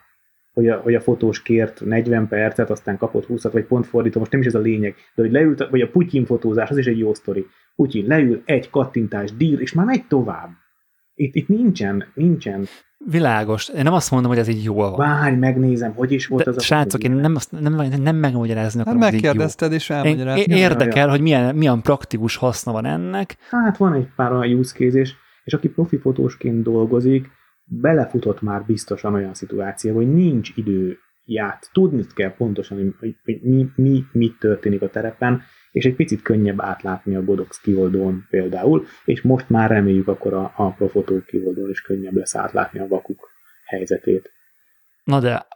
Hogy 0.52 0.68
a, 0.68 0.76
hogy 0.76 0.94
a 0.94 1.00
fotós 1.00 1.42
kért 1.42 1.84
40 1.84 2.28
percet, 2.28 2.70
aztán 2.70 2.96
kapott 2.98 3.26
20-at, 3.28 3.50
vagy 3.52 3.64
pont 3.64 3.86
fordítva, 3.86 4.18
most 4.18 4.32
nem 4.32 4.40
is 4.40 4.46
ez 4.46 4.54
a 4.54 4.58
lényeg, 4.58 4.94
de 5.14 5.22
hogy 5.22 5.32
leült, 5.32 5.68
vagy 5.70 5.80
a 5.80 5.88
Putyin 5.88 6.24
fotózás, 6.24 6.70
az 6.70 6.76
is 6.76 6.86
egy 6.86 6.98
jó 6.98 7.14
sztori. 7.14 7.46
Putyin 7.76 8.06
leül, 8.06 8.42
egy 8.44 8.70
kattintás, 8.70 9.32
dír, 9.36 9.60
és 9.60 9.72
már 9.72 9.86
megy 9.86 10.06
tovább. 10.06 10.50
Itt, 11.14 11.34
itt 11.34 11.48
nincsen, 11.48 12.04
nincsen. 12.14 12.66
Világos. 13.10 13.68
Én 13.68 13.82
nem 13.82 13.92
azt 13.92 14.10
mondom, 14.10 14.30
hogy 14.30 14.40
ez 14.40 14.48
így 14.48 14.64
jól 14.64 14.90
van. 14.90 14.98
Várj, 14.98 15.36
megnézem, 15.36 15.92
hogy 15.94 16.12
is 16.12 16.26
volt 16.26 16.44
De, 16.44 16.50
az 16.50 16.56
a 16.56 16.60
srácok, 16.60 17.02
én 17.02 17.10
nem, 17.10 17.34
azt, 17.34 17.60
nem, 17.60 17.74
nem 18.02 18.16
megmagyarázni 18.16 18.78
Hát 18.78 18.86
akarom, 18.88 19.02
hogy 19.02 19.08
ez 19.08 19.14
így 19.14 19.22
jó. 19.22 19.28
megkérdezted, 19.28 19.72
és 19.72 19.90
elmagyaráztad. 19.90 20.56
érdekel, 20.56 21.08
hogy 21.08 21.20
milyen, 21.20 21.54
milyen 21.54 21.82
praktikus 21.82 22.36
haszna 22.36 22.72
van 22.72 22.84
ennek. 22.84 23.36
Hát 23.50 23.76
van 23.76 23.94
egy 23.94 24.08
pár 24.16 24.32
olyan 24.32 24.58
use 24.58 24.76
case, 24.76 24.98
és, 24.98 25.12
és 25.44 25.52
aki 25.52 25.68
profi 25.68 25.96
fotósként 25.96 26.62
dolgozik, 26.62 27.30
belefutott 27.70 28.40
már 28.40 28.64
biztosan 28.64 29.14
olyan 29.14 29.34
szituációba, 29.34 29.98
hogy 29.98 30.12
nincs 30.12 30.52
idő 30.54 30.98
ját. 31.24 31.70
Tudni 31.72 32.04
kell 32.14 32.34
pontosan, 32.34 32.94
hogy, 33.00 33.14
hogy, 33.24 33.40
mi, 33.42 33.66
mi, 33.74 34.04
mi 34.12 34.34
történik 34.38 34.82
a 34.82 34.88
terepen, 34.88 35.42
és 35.70 35.84
egy 35.84 35.94
picit 35.94 36.22
könnyebb 36.22 36.60
átlátni 36.60 37.14
a 37.14 37.24
Godox 37.24 37.60
kioldón 37.60 38.26
például, 38.30 38.84
és 39.04 39.22
most 39.22 39.48
már 39.48 39.70
reméljük 39.70 40.08
akkor 40.08 40.34
a, 40.34 40.52
a 40.56 40.70
Profotó 40.70 41.20
kioldón 41.26 41.70
is 41.70 41.80
könnyebb 41.80 42.14
lesz 42.14 42.36
átlátni 42.36 42.78
a 42.78 42.86
vakuk 42.88 43.28
helyzetét. 43.64 44.32
Na 45.04 45.20
de, 45.20 45.46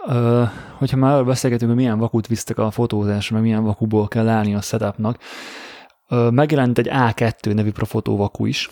hogyha 0.79 0.97
már 0.97 1.13
arról 1.13 1.25
beszélgetünk, 1.25 1.71
hogy 1.71 1.81
milyen 1.81 1.99
vakut 1.99 2.27
visztek 2.27 2.59
a 2.59 2.71
fotózásra, 2.71 3.35
meg 3.37 3.45
milyen 3.45 3.65
vakuból 3.65 4.09
kell 4.09 4.29
állni 4.29 4.55
a 4.55 4.61
setupnak, 4.61 5.19
megjelent 6.31 6.79
egy 6.79 6.89
A2 6.91 7.55
nevű 7.55 7.71
Profotó 7.71 8.17
vaku 8.17 8.47
is, 8.47 8.71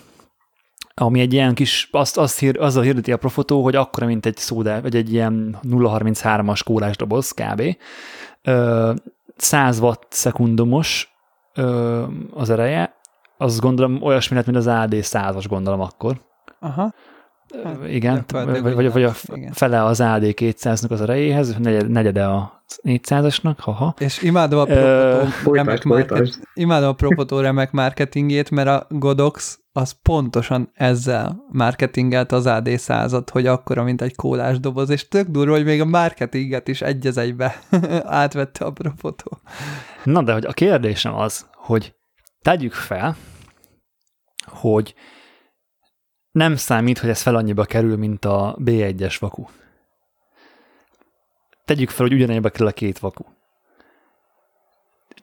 ami 0.94 1.20
egy 1.20 1.32
ilyen 1.32 1.54
kis, 1.54 1.88
azt, 1.90 2.18
azt 2.18 2.38
hír, 2.38 2.60
azzal 2.60 2.82
hirdeti 2.82 3.12
a 3.12 3.16
Profotó, 3.16 3.62
hogy 3.62 3.76
akkora, 3.76 4.06
mint 4.06 4.26
egy 4.26 4.36
szóda, 4.36 4.80
vagy 4.80 4.96
egy 4.96 5.12
ilyen 5.12 5.58
0,33-as 5.62 6.60
kórás 6.64 6.96
doboz 6.96 7.30
kb. 7.30 7.62
Ö, 8.42 8.92
100 9.36 9.80
watt 9.80 10.06
szekundumos 10.08 11.10
az 12.34 12.50
ereje, 12.50 12.94
azt 13.36 13.60
gondolom 13.60 14.02
olyasmi 14.02 14.36
lett, 14.36 14.44
mint 14.44 14.58
az 14.58 14.66
AD 14.66 14.92
100-as 14.92 15.44
gondolom 15.48 15.80
akkor. 15.80 16.20
Aha. 16.60 16.94
Hát, 17.64 17.88
igen, 17.88 18.24
vagy, 18.32 18.74
vagy, 18.74 18.92
vagy 18.92 19.02
a 19.02 19.12
igen. 19.34 19.52
fele 19.52 19.84
az 19.84 20.00
AD 20.00 20.22
200-nak 20.22 20.90
az 20.90 21.00
erejéhez, 21.00 21.56
negyed- 21.58 21.88
negyede 21.88 22.24
a 22.24 22.64
400-asnak, 22.82 23.54
haha. 23.58 23.94
És 23.98 24.22
imádom 24.22 24.58
a 24.58 24.64
Propotó 24.64 25.54
remek, 25.54 25.82
market, 25.84 26.38
imádom 26.54 26.88
a 26.88 26.92
Propotó 26.92 27.40
remek 27.40 27.70
marketingét, 27.70 28.50
mert 28.50 28.68
a 28.68 28.86
Godox 28.88 29.60
az 29.72 29.96
pontosan 30.02 30.70
ezzel 30.74 31.44
marketingelt 31.50 32.32
az 32.32 32.46
AD 32.46 32.68
százat, 32.68 33.30
hogy 33.30 33.46
akkora, 33.46 33.82
mint 33.82 34.02
egy 34.02 34.14
kólás 34.14 34.60
doboz, 34.60 34.90
és 34.90 35.08
tök 35.08 35.28
durva, 35.28 35.54
hogy 35.54 35.64
még 35.64 35.80
a 35.80 35.84
marketinget 35.84 36.68
is 36.68 36.82
egy 36.82 37.06
az 37.06 37.16
egybe 37.16 37.60
átvette 38.22 38.64
a 38.64 38.70
Propotó. 38.70 39.38
Na, 40.04 40.22
de 40.22 40.32
hogy 40.32 40.44
a 40.44 40.52
kérdésem 40.52 41.14
az, 41.14 41.46
hogy 41.54 41.94
tegyük 42.42 42.72
fel, 42.72 43.16
hogy 44.46 44.94
nem 46.32 46.56
számít, 46.56 46.98
hogy 46.98 47.10
ez 47.10 47.22
fel 47.22 47.34
annyiba 47.34 47.64
kerül, 47.64 47.96
mint 47.96 48.24
a 48.24 48.56
B1-es 48.64 49.16
vaku. 49.20 49.44
Tegyük 51.64 51.90
fel, 51.90 52.06
hogy 52.06 52.14
ugyanannyiba 52.14 52.50
kerül 52.50 52.66
a 52.66 52.72
két 52.72 52.98
vaku. 52.98 53.24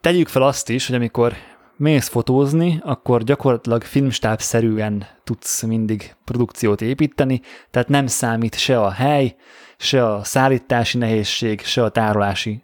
Tegyük 0.01 0.27
fel 0.27 0.41
azt 0.41 0.69
is, 0.69 0.87
hogy 0.87 0.95
amikor 0.95 1.33
mész 1.75 2.07
fotózni, 2.07 2.79
akkor 2.83 3.23
gyakorlatilag 3.23 3.83
filmstábszerűen 3.83 5.07
tudsz 5.23 5.61
mindig 5.61 6.15
produkciót 6.25 6.81
építeni, 6.81 7.41
tehát 7.71 7.87
nem 7.87 8.07
számít 8.07 8.55
se 8.55 8.81
a 8.81 8.89
hely, 8.89 9.35
se 9.77 10.05
a 10.13 10.23
szállítási 10.23 10.97
nehézség, 10.97 11.61
se 11.61 11.83
a 11.83 11.89
tárolási 11.89 12.63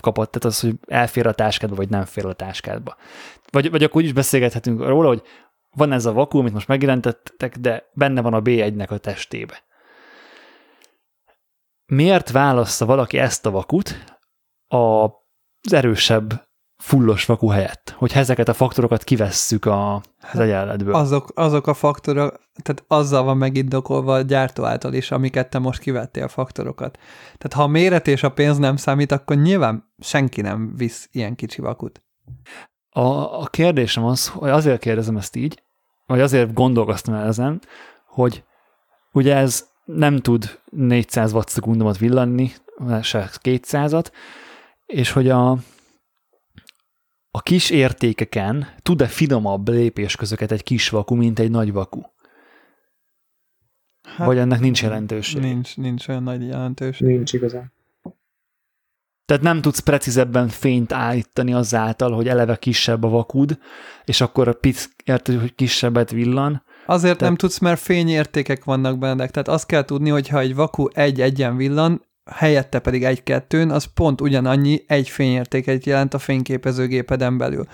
kapott, 0.00 0.30
tehát 0.30 0.44
az, 0.44 0.60
hogy 0.60 0.74
elfér 0.86 1.26
a 1.26 1.32
táskádba, 1.32 1.76
vagy 1.76 1.88
nem 1.88 2.04
fér 2.04 2.26
a 2.26 2.32
táskádba. 2.32 2.96
Vagy, 3.50 3.70
vagy 3.70 3.82
akkor 3.82 4.00
úgy 4.00 4.06
is 4.06 4.12
beszélgethetünk 4.12 4.86
róla, 4.86 5.08
hogy 5.08 5.22
van 5.76 5.92
ez 5.92 6.06
a 6.06 6.12
vaku, 6.12 6.38
amit 6.38 6.52
most 6.52 6.68
megjelentettek, 6.68 7.56
de 7.56 7.90
benne 7.92 8.20
van 8.20 8.34
a 8.34 8.42
B1-nek 8.42 8.88
a 8.88 8.98
testébe. 8.98 9.62
Miért 11.86 12.30
válassza 12.30 12.86
valaki 12.86 13.18
ezt 13.18 13.46
a 13.46 13.50
vakut 13.50 14.04
az 14.68 15.72
erősebb 15.72 16.48
fullos 16.76 17.24
vaku 17.24 17.48
helyett? 17.48 17.94
Hogyha 17.96 18.18
ezeket 18.18 18.48
a 18.48 18.54
faktorokat 18.54 19.04
kivesszük 19.04 19.64
a, 19.64 19.94
az 20.32 20.38
egyenletből. 20.38 20.94
Azok, 20.94 21.30
azok 21.34 21.66
a 21.66 21.74
faktorok, 21.74 22.40
tehát 22.62 22.84
azzal 22.86 23.22
van 23.22 23.36
megindokolva 23.36 24.14
a 24.14 24.20
gyártó 24.20 24.64
által 24.64 24.92
is, 24.92 25.10
amiket 25.10 25.50
te 25.50 25.58
most 25.58 25.80
kivettél 25.80 26.24
a 26.24 26.28
faktorokat. 26.28 26.98
Tehát 27.22 27.52
ha 27.52 27.62
a 27.62 27.66
méret 27.66 28.06
és 28.06 28.22
a 28.22 28.32
pénz 28.32 28.58
nem 28.58 28.76
számít, 28.76 29.12
akkor 29.12 29.36
nyilván 29.36 29.92
senki 29.98 30.40
nem 30.40 30.74
visz 30.76 31.08
ilyen 31.12 31.34
kicsi 31.34 31.60
vakut. 31.60 32.02
A, 32.90 33.40
a 33.40 33.46
kérdésem 33.46 34.04
az, 34.04 34.28
hogy 34.28 34.50
azért 34.50 34.80
kérdezem 34.80 35.16
ezt 35.16 35.36
így, 35.36 35.62
vagy 36.06 36.20
azért 36.20 36.52
gondolkoztam 36.52 37.14
el 37.14 37.26
ezen, 37.26 37.60
hogy 38.06 38.44
ugye 39.12 39.36
ez 39.36 39.68
nem 39.84 40.16
tud 40.16 40.58
400 40.70 41.32
watt 41.32 41.98
villanni, 41.98 42.52
se 43.02 43.30
200-at, 43.42 44.10
és 44.86 45.10
hogy 45.10 45.28
a, 45.28 45.50
a 47.30 47.42
kis 47.42 47.70
értékeken 47.70 48.74
tud-e 48.82 49.06
finomabb 49.06 49.68
lépésközöket 49.68 50.52
egy 50.52 50.62
kis 50.62 50.88
vaku, 50.88 51.14
mint 51.14 51.38
egy 51.38 51.50
nagy 51.50 51.72
vaku? 51.72 52.00
Hát, 54.02 54.26
Vagy 54.26 54.38
ennek 54.38 54.60
nincs 54.60 54.82
jelentősége? 54.82 55.46
Nincs, 55.46 55.76
nincs 55.76 56.08
olyan 56.08 56.22
nagy 56.22 56.46
jelentőség. 56.46 57.06
Nincs 57.06 57.32
igazán. 57.32 57.72
Tehát 59.30 59.44
nem 59.44 59.60
tudsz 59.60 59.78
precízebben 59.78 60.48
fényt 60.48 60.92
állítani 60.92 61.52
azáltal, 61.52 62.12
hogy 62.12 62.28
eleve 62.28 62.56
kisebb 62.56 63.04
a 63.04 63.08
vakud, 63.08 63.58
és 64.04 64.20
akkor 64.20 64.48
a 64.48 64.52
pic, 64.52 64.88
érted, 65.04 65.40
hogy 65.40 65.54
kisebbet 65.54 66.10
villan. 66.10 66.62
Azért 66.86 67.18
Te- 67.18 67.24
nem 67.24 67.36
tudsz, 67.36 67.58
mert 67.58 67.80
fényértékek 67.80 68.64
vannak 68.64 68.98
benne. 68.98 69.26
Tehát 69.26 69.48
azt 69.48 69.66
kell 69.66 69.84
tudni, 69.84 70.08
hogy 70.10 70.28
ha 70.28 70.38
egy 70.38 70.54
vaku 70.54 70.86
egy-egyen 70.92 71.56
villan, 71.56 72.02
helyette 72.30 72.78
pedig 72.78 73.04
egy-kettőn, 73.04 73.70
az 73.70 73.84
pont 73.84 74.20
ugyanannyi 74.20 74.84
egy 74.86 75.08
fényértéket 75.08 75.86
jelent 75.86 76.14
a 76.14 76.18
fényképezőgépeden 76.18 77.38
belül. 77.38 77.64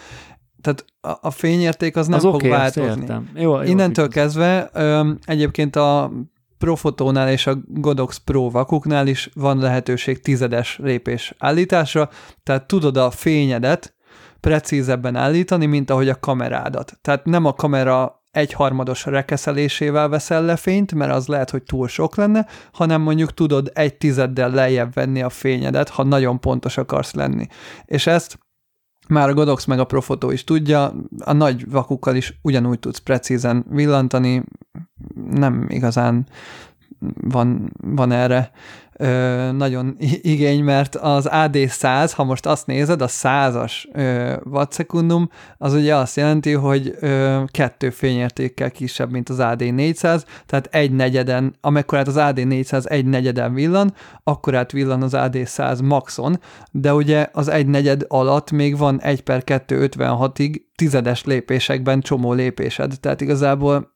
Tehát 0.61 0.84
a, 1.20 1.30
fényérték 1.30 1.96
az 1.96 2.07
nem 2.07 2.18
az 2.18 2.22
fog 2.24 2.44
ezt 2.44 2.50
változni. 2.50 3.00
értem. 3.00 3.30
Jó, 3.34 3.54
jó, 3.54 3.62
Innentől 3.62 4.04
igaz. 4.04 4.16
kezdve 4.16 4.70
öm, 4.72 5.18
egyébként 5.24 5.76
a 5.76 6.12
Profotónál 6.59 7.30
és 7.30 7.46
a 7.46 7.59
Godox 7.66 8.16
Pro 8.16 8.50
vakuknál 8.50 9.07
is 9.07 9.30
van 9.34 9.59
lehetőség 9.59 10.20
tizedes 10.20 10.78
lépés 10.82 11.34
állításra, 11.38 12.11
tehát 12.42 12.66
tudod 12.66 12.96
a 12.96 13.11
fényedet 13.11 13.94
precízebben 14.40 15.16
állítani, 15.16 15.66
mint 15.66 15.90
ahogy 15.90 16.09
a 16.09 16.20
kamerádat. 16.20 16.98
Tehát 17.02 17.24
nem 17.24 17.44
a 17.44 17.52
kamera 17.52 18.24
egyharmados 18.30 19.04
rekeszelésével 19.04 20.09
veszel 20.09 20.44
le 20.44 20.57
fényt, 20.57 20.94
mert 20.94 21.12
az 21.12 21.26
lehet, 21.26 21.50
hogy 21.50 21.62
túl 21.62 21.88
sok 21.88 22.16
lenne, 22.16 22.46
hanem 22.72 23.00
mondjuk 23.00 23.34
tudod 23.34 23.70
egy 23.74 23.94
tizeddel 23.94 24.50
lejjebb 24.50 24.94
venni 24.94 25.22
a 25.22 25.28
fényedet, 25.28 25.88
ha 25.88 26.02
nagyon 26.02 26.40
pontos 26.40 26.76
akarsz 26.76 27.14
lenni. 27.14 27.46
És 27.84 28.07
ezt 28.07 28.38
már 29.09 29.28
a 29.28 29.34
Godox 29.34 29.64
meg 29.64 29.78
a 29.78 29.84
Profoto 29.84 30.30
is 30.30 30.44
tudja, 30.44 30.94
a 31.18 31.32
nagy 31.32 31.70
vakukkal 31.70 32.16
is 32.16 32.38
ugyanúgy 32.42 32.78
tudsz 32.78 32.98
precízen 32.98 33.64
villantani, 33.70 34.42
nem 35.30 35.66
igazán 35.68 36.26
van, 37.20 37.72
van 37.82 38.12
erre 38.12 38.50
ö, 38.99 39.53
nagyon 39.53 39.97
igény, 40.20 40.64
mert 40.64 40.97
az 40.97 41.28
AD100, 41.30 42.12
ha 42.14 42.24
most 42.24 42.47
azt 42.47 42.66
nézed, 42.66 43.03
a 43.03 43.07
100-as 43.07 43.72
ö, 43.92 44.34
wattszekundum, 44.44 45.28
az 45.57 45.74
ugye 45.74 45.94
azt 45.94 46.16
jelenti, 46.16 46.53
hogy 46.53 46.97
ö, 47.01 47.42
kettő 47.47 47.90
fényértékkel 47.90 48.70
kisebb, 48.70 49.11
mint 49.11 49.28
az 49.28 49.36
AD400, 49.40 50.22
tehát 50.47 50.68
egy 50.70 50.92
negyeden, 50.92 51.57
amekkorát 51.61 52.09
az 52.09 52.16
AD400 52.18 52.90
egy 52.90 53.07
negyeden 53.07 53.55
villan, 53.55 53.94
akkorát 54.22 54.72
villan 54.72 55.03
az 55.03 55.12
AD100 55.14 55.84
maxon, 55.84 56.40
de 56.70 56.94
ugye 56.94 57.28
az 57.32 57.49
egy 57.49 57.66
negyed 57.66 58.05
alatt 58.09 58.51
még 58.51 58.78
van 58.78 59.01
1 59.01 59.22
per 59.22 59.44
2 59.44 59.88
56-ig 59.92 60.61
tizedes 60.74 61.24
lépésekben 61.24 62.01
csomó 62.01 62.32
lépésed, 62.32 62.94
tehát 63.01 63.20
igazából 63.20 63.94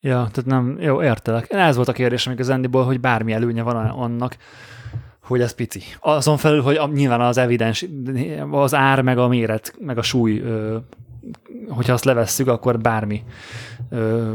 Ja, 0.00 0.28
tehát 0.32 0.44
nem, 0.44 0.76
jó, 0.80 1.02
értelek. 1.02 1.52
Ez 1.52 1.76
volt 1.76 1.88
a 1.88 1.92
kérdésem 1.92 2.32
igazándiból, 2.32 2.84
hogy 2.84 3.00
bármi 3.00 3.32
előnye 3.32 3.62
van 3.62 3.76
annak, 3.76 4.36
hogy 5.22 5.40
ez 5.40 5.54
pici. 5.54 5.82
Azon 6.00 6.36
felül, 6.36 6.62
hogy 6.62 6.76
a- 6.76 6.86
nyilván 6.86 7.20
az 7.20 7.36
evidens, 7.38 7.86
az 8.50 8.74
ár, 8.74 9.02
meg 9.02 9.18
a 9.18 9.28
méret, 9.28 9.74
meg 9.80 9.98
a 9.98 10.02
súly, 10.02 10.38
ö, 10.40 10.76
hogyha 11.68 11.92
azt 11.92 12.04
levesszük, 12.04 12.48
akkor 12.48 12.78
bármi 12.78 13.22
ö, 13.90 14.32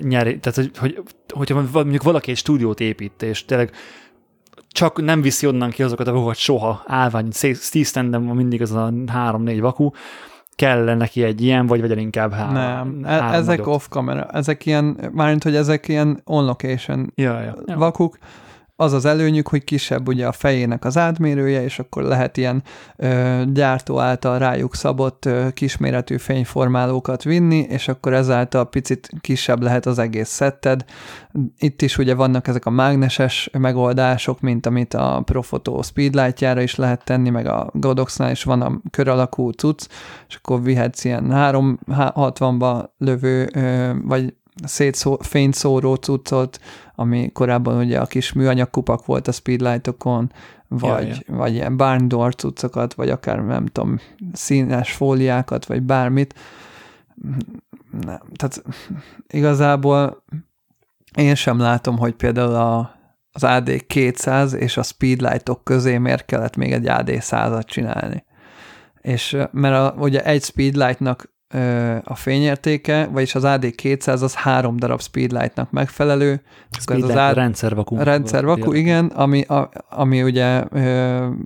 nyeri. 0.00 0.38
Tehát, 0.38 0.56
hogy, 0.56 0.70
hogy, 0.78 1.02
hogyha 1.34 1.64
mondjuk 1.72 2.02
valaki 2.02 2.30
egy 2.30 2.36
stúdiót 2.36 2.80
épít, 2.80 3.22
és 3.22 3.44
tényleg 3.44 3.70
csak 4.68 5.02
nem 5.02 5.20
viszi 5.20 5.46
onnan 5.46 5.70
ki 5.70 5.82
azokat 5.82 6.06
a 6.06 6.12
vakokat 6.12 6.36
soha, 6.36 6.82
állvány, 6.86 7.30
Steve 7.32 8.02
van 8.18 8.36
mindig 8.36 8.62
az 8.62 8.72
a 8.72 8.92
három-négy 9.06 9.60
vaku, 9.60 9.90
kell 10.56 10.94
neki 10.94 11.22
egy 11.22 11.42
ilyen, 11.42 11.66
vagy 11.66 11.80
vegyen 11.80 11.98
inkább 11.98 12.32
három. 12.32 12.52
nem, 12.54 13.04
e- 13.04 13.08
három 13.08 13.32
ezek 13.32 13.58
nagyot. 13.58 13.74
off-camera, 13.74 14.28
ezek 14.32 14.66
ilyen, 14.66 15.10
mármint, 15.12 15.42
hogy 15.42 15.56
ezek 15.56 15.88
ilyen 15.88 16.20
on-location 16.24 17.12
Ja, 17.14 17.40
ja. 17.40 17.54
ja. 17.66 17.76
Az 18.78 18.92
az 18.92 19.04
előnyük, 19.04 19.48
hogy 19.48 19.64
kisebb 19.64 20.08
ugye 20.08 20.26
a 20.26 20.32
fejének 20.32 20.84
az 20.84 20.96
átmérője, 20.96 21.62
és 21.62 21.78
akkor 21.78 22.02
lehet 22.02 22.36
ilyen 22.36 22.62
ö, 22.96 23.42
gyártó 23.52 23.98
által 23.98 24.38
rájuk 24.38 24.74
szabott 24.74 25.24
ö, 25.24 25.46
kisméretű 25.54 26.16
fényformálókat 26.16 27.22
vinni, 27.22 27.58
és 27.58 27.88
akkor 27.88 28.12
ezáltal 28.12 28.68
picit 28.68 29.10
kisebb 29.20 29.62
lehet 29.62 29.86
az 29.86 29.98
egész 29.98 30.28
szetted. 30.28 30.84
Itt 31.58 31.82
is 31.82 31.98
ugye 31.98 32.14
vannak 32.14 32.48
ezek 32.48 32.66
a 32.66 32.70
mágneses 32.70 33.50
megoldások, 33.58 34.40
mint 34.40 34.66
amit 34.66 34.94
a 34.94 35.22
Profoto 35.24 35.82
Speedlightjára 35.82 36.60
is 36.60 36.74
lehet 36.74 37.04
tenni, 37.04 37.30
meg 37.30 37.46
a 37.46 37.70
Godoxnál 37.72 38.30
is 38.30 38.44
van 38.44 38.62
a 38.62 38.80
kör 38.90 39.08
alakú 39.08 39.50
cucc, 39.50 39.88
és 40.28 40.34
akkor 40.34 40.62
vihetsz 40.62 41.04
ilyen 41.04 41.26
360-ba 41.30 42.84
lövő, 42.98 43.48
ö, 43.54 43.90
vagy 44.02 44.34
fényszóró 45.20 45.94
cuccot, 45.94 46.60
ami 46.94 47.30
korábban 47.32 47.84
ugye 47.84 48.00
a 48.00 48.06
kis 48.06 48.32
műanyag 48.32 48.70
kupak 48.70 49.06
volt 49.06 49.28
a 49.28 49.32
speedlightokon, 49.32 50.32
vagy, 50.68 51.08
Ja, 51.08 51.14
ja, 51.26 51.36
vagy 51.36 51.54
ilyen 51.54 51.76
barn 51.76 52.08
door 52.08 52.34
cuccokat, 52.34 52.94
vagy 52.94 53.10
akár 53.10 53.44
nem 53.44 53.66
tudom, 53.66 54.00
színes 54.32 54.92
fóliákat, 54.92 55.66
vagy 55.66 55.82
bármit. 55.82 56.34
Nem, 57.90 58.20
tehát 58.36 58.62
igazából 59.28 60.24
én 61.16 61.34
sem 61.34 61.58
látom, 61.58 61.98
hogy 61.98 62.14
például 62.14 62.54
a, 62.54 62.98
az 63.32 63.44
AD 63.44 63.86
200 63.86 64.52
és 64.52 64.76
a 64.76 64.82
speedlightok 64.82 65.64
közé 65.64 65.98
miért 65.98 66.24
kellett 66.24 66.56
még 66.56 66.72
egy 66.72 66.88
AD 66.88 67.08
100-at 67.08 67.64
csinálni. 67.64 68.24
És 69.00 69.36
mert 69.50 69.74
a, 69.74 69.94
ugye 69.98 70.24
egy 70.24 70.42
speedlightnak 70.42 71.34
a 72.04 72.14
fényértéke, 72.14 73.06
vagyis 73.12 73.34
az 73.34 73.42
AD200 73.46 74.22
az 74.22 74.34
három 74.34 74.76
darab 74.76 75.00
speedlightnak 75.00 75.70
megfelelő. 75.70 76.42
Speedlight, 76.78 77.10
ez 77.10 77.16
az 77.16 77.30
AD... 77.30 77.34
rendszervaku. 77.34 77.96
Rendszervaku, 77.96 78.72
igen, 78.72 79.06
ami, 79.06 79.42
a, 79.42 79.70
ami 79.90 80.22
ugye 80.22 80.64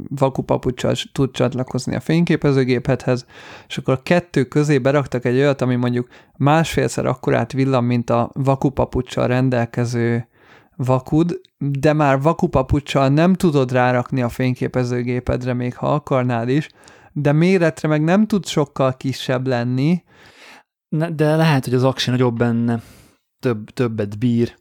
vaku 0.09 0.43
papucsal 0.43 0.95
tud 1.13 1.31
csatlakozni 1.31 1.95
a 1.95 2.01
fényképezőgéphez, 2.01 3.27
és 3.69 3.79
akkor 3.79 3.95
a 3.95 4.03
kettő 4.03 4.45
közé 4.45 4.79
beraktak 4.79 5.25
egy 5.25 5.37
olyat, 5.37 5.63
ami 5.63 5.77
mondjuk 5.77 6.09
másfélszer 6.37 7.07
akkorát 7.07 7.53
villan, 7.53 7.85
mint 7.85 8.11
a 8.11 8.31
vaku 8.33 8.69
papucsal 8.69 9.27
rendelkező 9.27 10.29
vakud, 10.77 11.41
de 11.59 11.93
már 11.93 12.21
vakupapucsal 12.21 13.09
nem 13.09 13.35
tudod 13.35 13.73
rárakni 13.73 14.23
a 14.23 14.29
fényképezőgépedre, 14.29 15.53
még 15.53 15.77
ha 15.77 15.95
akarnád 15.95 16.49
is, 16.49 16.69
de 17.13 17.33
méretre 17.33 17.89
meg 17.89 18.03
nem 18.03 18.27
tud 18.27 18.47
sokkal 18.47 18.97
kisebb 18.97 19.47
lenni. 19.47 20.03
Ne, 20.89 21.11
de 21.11 21.37
lehet, 21.37 21.65
hogy 21.65 21.75
az 21.75 21.85
aksi 21.85 22.11
nagyobb 22.11 22.37
benne, 22.37 22.83
több, 23.41 23.71
többet 23.71 24.19
bír, 24.19 24.55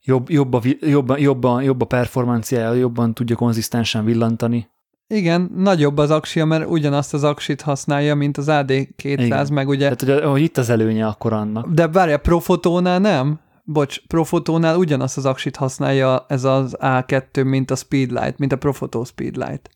jobb, 0.00 0.30
jobb, 0.30 0.52
a, 0.54 0.60
jobb, 0.80 1.18
jobb, 1.18 1.44
a, 1.44 1.60
jobb 1.60 1.80
a 1.80 1.84
performanciája, 1.84 2.72
jobban 2.72 3.14
tudja 3.14 3.36
konzisztensen 3.36 4.04
villantani. 4.04 4.68
Igen, 5.08 5.50
nagyobb 5.54 5.98
az 5.98 6.10
aksia, 6.10 6.44
mert 6.44 6.66
ugyanazt 6.66 7.14
az 7.14 7.24
aksit 7.24 7.60
használja, 7.60 8.14
mint 8.14 8.36
az 8.36 8.46
AD200, 8.48 8.92
Igen. 9.02 9.46
meg 9.52 9.68
ugye... 9.68 9.94
Tehát, 9.94 10.20
hogy, 10.20 10.30
hogy 10.30 10.40
itt 10.40 10.56
az 10.56 10.70
előnye 10.70 11.06
akkor 11.06 11.32
annak. 11.32 11.68
De 11.68 11.88
várja, 11.88 12.18
Profotónál 12.18 12.98
nem? 12.98 13.40
Bocs, 13.64 14.06
Profotónál 14.06 14.76
ugyanazt 14.76 15.16
az 15.16 15.26
aksit 15.26 15.56
használja 15.56 16.24
ez 16.28 16.44
az 16.44 16.76
A2, 16.80 17.44
mint 17.44 17.70
a 17.70 17.76
Speedlight, 17.76 18.38
mint 18.38 18.52
a 18.52 18.56
Profoto 18.56 19.04
Speedlight. 19.04 19.70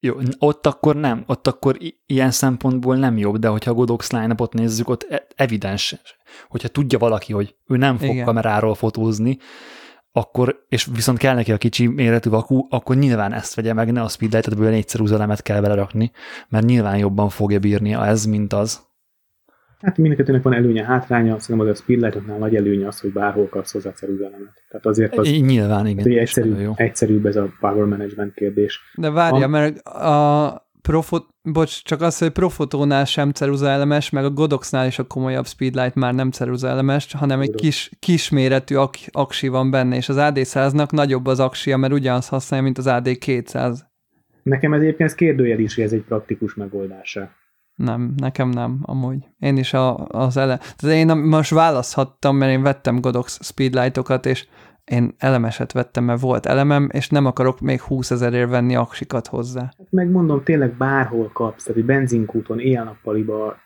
Jó, 0.00 0.14
ott 0.38 0.66
akkor 0.66 0.96
nem, 0.96 1.24
ott 1.26 1.46
akkor 1.46 1.76
ilyen 2.06 2.30
szempontból 2.30 2.96
nem 2.96 3.18
jobb, 3.18 3.36
de 3.36 3.48
hogyha 3.48 3.70
a 3.70 3.74
Godox 3.74 4.10
line 4.10 4.34
nézzük, 4.50 4.88
ott 4.88 5.06
e- 5.10 5.26
evidens, 5.36 5.96
hogyha 6.48 6.68
tudja 6.68 6.98
valaki, 6.98 7.32
hogy 7.32 7.56
ő 7.66 7.76
nem 7.76 7.96
fog 7.96 8.08
Igen. 8.08 8.24
kameráról 8.24 8.74
fotózni, 8.74 9.38
akkor, 10.12 10.64
és 10.68 10.88
viszont 10.92 11.18
kell 11.18 11.34
neki 11.34 11.52
a 11.52 11.56
kicsi 11.56 11.86
méretű 11.86 12.30
vakú, 12.30 12.66
akkor 12.70 12.96
nyilván 12.96 13.32
ezt 13.32 13.54
vegye 13.54 13.72
meg, 13.72 13.92
ne 13.92 14.02
a 14.02 14.08
speedlight-et, 14.08 14.58
négyszer 14.58 15.00
úzelemet 15.00 15.42
kell 15.42 15.60
belerakni, 15.60 16.10
mert 16.48 16.66
nyilván 16.66 16.96
jobban 16.96 17.28
fogja 17.28 17.58
bírni 17.58 17.92
ez, 17.92 18.24
mint 18.24 18.52
az. 18.52 18.85
Hát 19.80 19.98
mindkettőnek 19.98 20.42
van 20.42 20.52
előnye, 20.52 20.84
hátránya, 20.84 21.38
szerintem 21.38 21.66
az 21.66 21.78
a 21.78 21.82
speedlightoknál 21.82 22.38
nagy 22.38 22.56
előnye 22.56 22.86
az, 22.86 23.00
hogy 23.00 23.12
bárhol 23.12 23.48
kapsz 23.48 23.72
hozzá 23.72 23.90
ceruzelemet. 23.90 24.62
Tehát 24.68 24.86
azért 24.86 25.16
az, 25.16 25.28
Nyilván, 25.28 25.86
igen. 25.86 26.02
Hogy 26.02 26.16
egyszerű, 26.16 26.54
jó. 26.60 26.72
egyszerűbb 26.76 27.26
ez 27.26 27.36
a 27.36 27.52
power 27.60 27.84
management 27.84 28.34
kérdés. 28.34 28.80
De 28.94 29.10
várja, 29.10 29.44
a... 29.44 29.48
mert 29.48 29.78
a 29.86 30.64
Profot, 30.86 31.26
bocs, 31.42 31.82
csak 31.82 32.00
az, 32.00 32.18
hogy 32.18 32.30
Profotónál 32.30 33.04
sem 33.04 33.30
ceruzaelemes, 33.30 34.10
meg 34.10 34.24
a 34.24 34.30
Godoxnál 34.30 34.86
is 34.86 34.98
a 34.98 35.06
komolyabb 35.06 35.46
speedlight 35.46 35.94
már 35.94 36.14
nem 36.14 36.30
ceruzaelemes, 36.30 37.12
hanem 37.12 37.40
egy 37.40 37.54
kis, 37.54 37.90
kisméretű 37.98 38.74
ak- 38.74 39.08
aksi 39.12 39.48
van 39.48 39.70
benne, 39.70 39.96
és 39.96 40.08
az 40.08 40.16
AD100-nak 40.18 40.90
nagyobb 40.90 41.26
az 41.26 41.40
aksia, 41.40 41.76
mert 41.76 41.92
ugyanazt 41.92 42.28
használja, 42.28 42.64
mint 42.64 42.78
az 42.78 42.86
AD200. 42.88 43.78
Nekem 44.42 44.72
ez 44.72 44.80
egyébként 44.80 45.08
ez 45.08 45.14
kérdőjel 45.14 45.58
is, 45.58 45.74
hogy 45.74 45.84
ez 45.84 45.92
egy 45.92 46.02
praktikus 46.02 46.54
megoldása. 46.54 47.30
Nem, 47.76 48.12
nekem 48.16 48.48
nem, 48.48 48.78
amúgy. 48.82 49.26
Én 49.38 49.56
is 49.56 49.72
a, 49.72 49.96
az 49.96 50.36
ele... 50.36 50.58
Tehát 50.76 50.96
én 50.96 51.16
most 51.16 51.50
választhattam, 51.50 52.36
mert 52.36 52.52
én 52.52 52.62
vettem 52.62 53.00
Godox 53.00 53.38
speedlightokat, 53.42 54.26
és 54.26 54.46
én 54.84 55.14
elemeset 55.18 55.72
vettem, 55.72 56.04
mert 56.04 56.20
volt 56.20 56.46
elemem, 56.46 56.88
és 56.92 57.08
nem 57.08 57.26
akarok 57.26 57.60
még 57.60 57.80
20 57.80 58.10
ezerért 58.10 58.50
venni 58.50 58.76
aksikat 58.76 59.26
hozzá. 59.26 59.60
Hát 59.60 59.90
megmondom, 59.90 60.42
tényleg 60.42 60.76
bárhol 60.76 61.30
kapsz, 61.32 61.64
tehát 61.64 61.80
egy 61.80 61.86
benzinkúton, 61.86 62.60
éjjel-nappaliba 62.60 63.56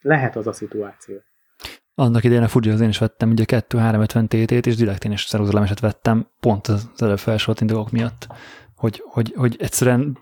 lehet 0.00 0.36
az 0.36 0.46
a 0.46 0.52
szituáció. 0.52 1.14
Annak 1.94 2.24
idején 2.24 2.42
a 2.42 2.48
fuji 2.48 2.70
én 2.70 2.88
is 2.88 2.98
vettem 2.98 3.30
ugye 3.30 3.44
2-350 3.46 4.26
TT-t, 4.26 4.66
és 4.66 4.76
direkt 4.76 5.04
én 5.04 5.12
is 5.12 5.24
szeruzalemeset 5.24 5.80
vettem, 5.80 6.26
pont 6.40 6.66
az 6.66 6.90
előbb 6.98 7.18
felsorolt 7.18 7.60
indokok 7.60 7.90
miatt, 7.90 8.26
hogy, 8.76 9.02
hogy, 9.04 9.32
hogy 9.36 9.56
egyszerűen, 9.58 10.18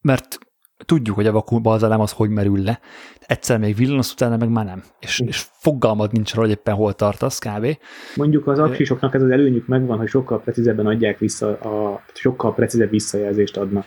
mert 0.00 0.38
tudjuk, 0.84 1.16
hogy 1.16 1.26
a 1.26 1.32
vakuumban 1.32 1.74
az 1.74 1.82
elem 1.82 2.00
az 2.00 2.12
hogy 2.12 2.30
merül 2.30 2.62
le. 2.62 2.80
Egyszer 3.26 3.58
még 3.58 3.76
villanos, 3.76 4.12
utána 4.12 4.36
meg 4.36 4.48
már 4.48 4.64
nem. 4.64 4.82
És, 5.00 5.20
és 5.26 5.46
fogalmad 5.52 6.12
nincs 6.12 6.32
arra, 6.32 6.40
hogy 6.40 6.50
éppen 6.50 6.74
hol 6.74 6.92
tartasz 6.92 7.38
kb. 7.38 7.76
Mondjuk 8.14 8.46
az 8.46 8.58
aksisoknak 8.58 9.14
ez 9.14 9.22
az 9.22 9.30
előnyük 9.30 9.66
megvan, 9.66 9.98
hogy 9.98 10.08
sokkal 10.08 10.40
precízebben 10.40 10.86
adják 10.86 11.18
vissza, 11.18 11.48
a, 11.58 12.02
sokkal 12.14 12.54
precízebb 12.54 12.90
visszajelzést 12.90 13.56
adnak. 13.56 13.86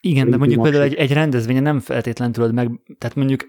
Igen, 0.00 0.30
de 0.30 0.36
mondjuk 0.36 0.62
például 0.62 0.82
egy, 0.82 0.94
egy 0.94 1.12
rendezvényen 1.12 1.62
nem 1.62 1.80
feltétlenül 1.80 2.34
tudod 2.34 2.54
meg, 2.54 2.70
tehát 2.98 3.16
mondjuk 3.16 3.44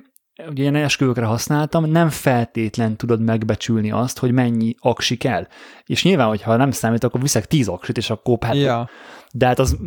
ugye 0.50 0.64
én 0.64 0.76
esküvőkre 0.76 1.26
használtam, 1.26 1.86
nem 1.86 2.10
feltétlen 2.10 2.98
tudod 2.98 3.22
megbecsülni 3.22 3.92
azt, 3.92 4.20
hogy 4.20 4.32
mennyi 4.32 4.76
aksi 4.80 5.18
kell. 5.18 5.48
És 5.86 6.04
nyilván, 6.04 6.28
hogyha 6.28 6.56
nem 6.56 6.72
számít, 6.72 7.04
akkor 7.04 7.22
viszek 7.22 7.46
tíz 7.46 7.68
aksit, 7.68 7.98
és 7.98 8.10
akkor 8.10 8.38
hát, 8.42 8.56
ja. 8.56 8.90
De 9.34 9.46
hát 9.46 9.60
az 9.60 9.78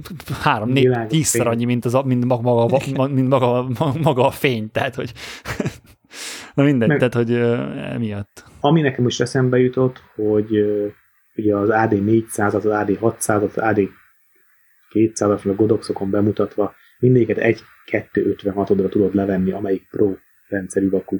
három, 0.43 0.69
négy, 0.69 1.07
tízszer 1.07 1.47
annyi, 1.47 1.65
mint, 1.65 1.85
az, 1.85 1.99
mint, 2.05 2.25
maga, 2.25 2.81
mint 3.09 3.29
maga, 3.29 3.69
maga 4.03 4.27
a 4.27 4.31
fény, 4.31 4.71
tehát 4.71 4.95
hogy 4.95 5.13
na 6.55 6.63
mindegy, 6.63 6.89
Meg, 6.89 6.99
tehát 6.99 7.15
hogy 7.15 7.33
emiatt. 7.93 8.45
Ami 8.61 8.81
nekem 8.81 9.05
most 9.05 9.21
eszembe 9.21 9.59
jutott, 9.59 10.03
hogy 10.15 10.51
ugye 11.37 11.57
az 11.57 11.69
AD 11.69 12.05
400, 12.05 12.55
az 12.55 12.67
AD 12.67 12.97
600, 12.99 13.43
az 13.43 13.57
AD 13.57 13.81
200 14.89 15.47
a 15.47 15.55
Godoxokon 15.55 16.11
bemutatva 16.11 16.75
mindegyiket 16.99 17.39
egy 17.39 17.61
256-odra 17.91 18.89
tudod 18.89 19.15
levenni, 19.15 19.53
amelyik 19.53 19.87
Pro 19.91 20.15
rendszerű 20.49 20.91
vaku. 20.91 21.19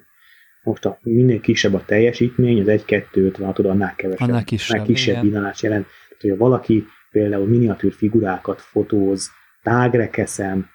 Most 0.63 0.85
a 0.85 0.99
minél 1.03 1.41
kisebb 1.41 1.75
a 1.75 1.85
teljesítmény, 1.85 2.61
az 2.61 2.67
1-2-56 2.87 3.71
annál 3.71 3.95
kevesebb, 3.97 4.29
annál 4.29 4.45
kisebb, 4.45 4.77
annál 4.77 4.87
kisebb 4.87 5.23
villanás 5.23 5.63
jelent. 5.63 5.87
Tehát, 6.09 6.21
hogy 6.21 6.37
valaki 6.37 6.87
például 7.15 7.47
miniatűr 7.47 7.93
figurákat 7.93 8.61
fotóz, 8.61 9.31
tágrekeszem, 9.63 10.67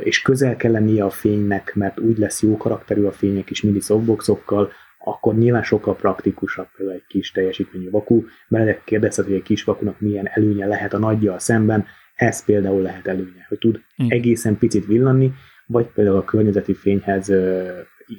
és 0.00 0.22
közel 0.22 0.56
kell 0.56 0.72
lennie 0.72 1.04
a 1.04 1.10
fénynek, 1.10 1.74
mert 1.74 2.00
úgy 2.00 2.18
lesz 2.18 2.42
jó 2.42 2.56
karakterű 2.56 3.02
a 3.04 3.12
fények 3.12 3.50
is 3.50 3.62
mindig 3.62 3.82
softboxokkal, 3.82 4.72
akkor 4.98 5.34
nyilván 5.34 5.62
sokkal 5.62 5.96
praktikusabb 5.96 6.66
például 6.76 6.96
egy 6.96 7.06
kis 7.08 7.30
teljesítményű 7.30 7.90
vaku. 7.90 8.24
Meredek 8.48 8.84
kérdezted, 8.84 9.24
hogy 9.24 9.34
egy 9.34 9.42
kis 9.42 9.64
vakunak 9.64 10.00
milyen 10.00 10.26
előnye 10.26 10.66
lehet 10.66 10.92
a 10.92 10.98
nagyjal 10.98 11.38
szemben, 11.38 11.86
ez 12.14 12.44
például 12.44 12.82
lehet 12.82 13.06
előnye, 13.06 13.46
hogy 13.48 13.58
tud 13.58 13.80
Igen. 13.96 14.18
egészen 14.18 14.58
picit 14.58 14.86
villanni, 14.86 15.32
vagy 15.66 15.86
például 15.86 16.16
a 16.16 16.24
környezeti 16.24 16.74
fényhez, 16.74 17.32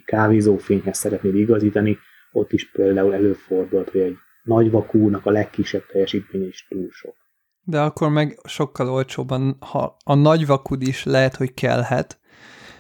kávézó 0.06 0.58
fényhez 0.58 0.98
szeretnéd 0.98 1.36
igazítani, 1.36 1.98
ott 2.32 2.52
is 2.52 2.72
például 2.72 3.14
előfordult, 3.14 3.90
hogy 3.90 4.02
egy 4.02 4.18
nagy 4.44 4.72
vakúnak 4.72 5.26
a 5.26 5.32
legkisebb 5.32 5.86
teljesítmény 5.86 6.48
is 6.48 6.68
túl 6.70 6.88
sok. 6.92 7.16
De 7.70 7.80
akkor 7.80 8.10
meg 8.10 8.40
sokkal 8.44 8.90
olcsóbban, 8.90 9.58
ha 9.60 9.98
a 10.04 10.16
nagy 10.16 10.46
vakud 10.46 10.82
is 10.82 11.04
lehet, 11.04 11.36
hogy 11.36 11.54
kellhet, 11.54 12.20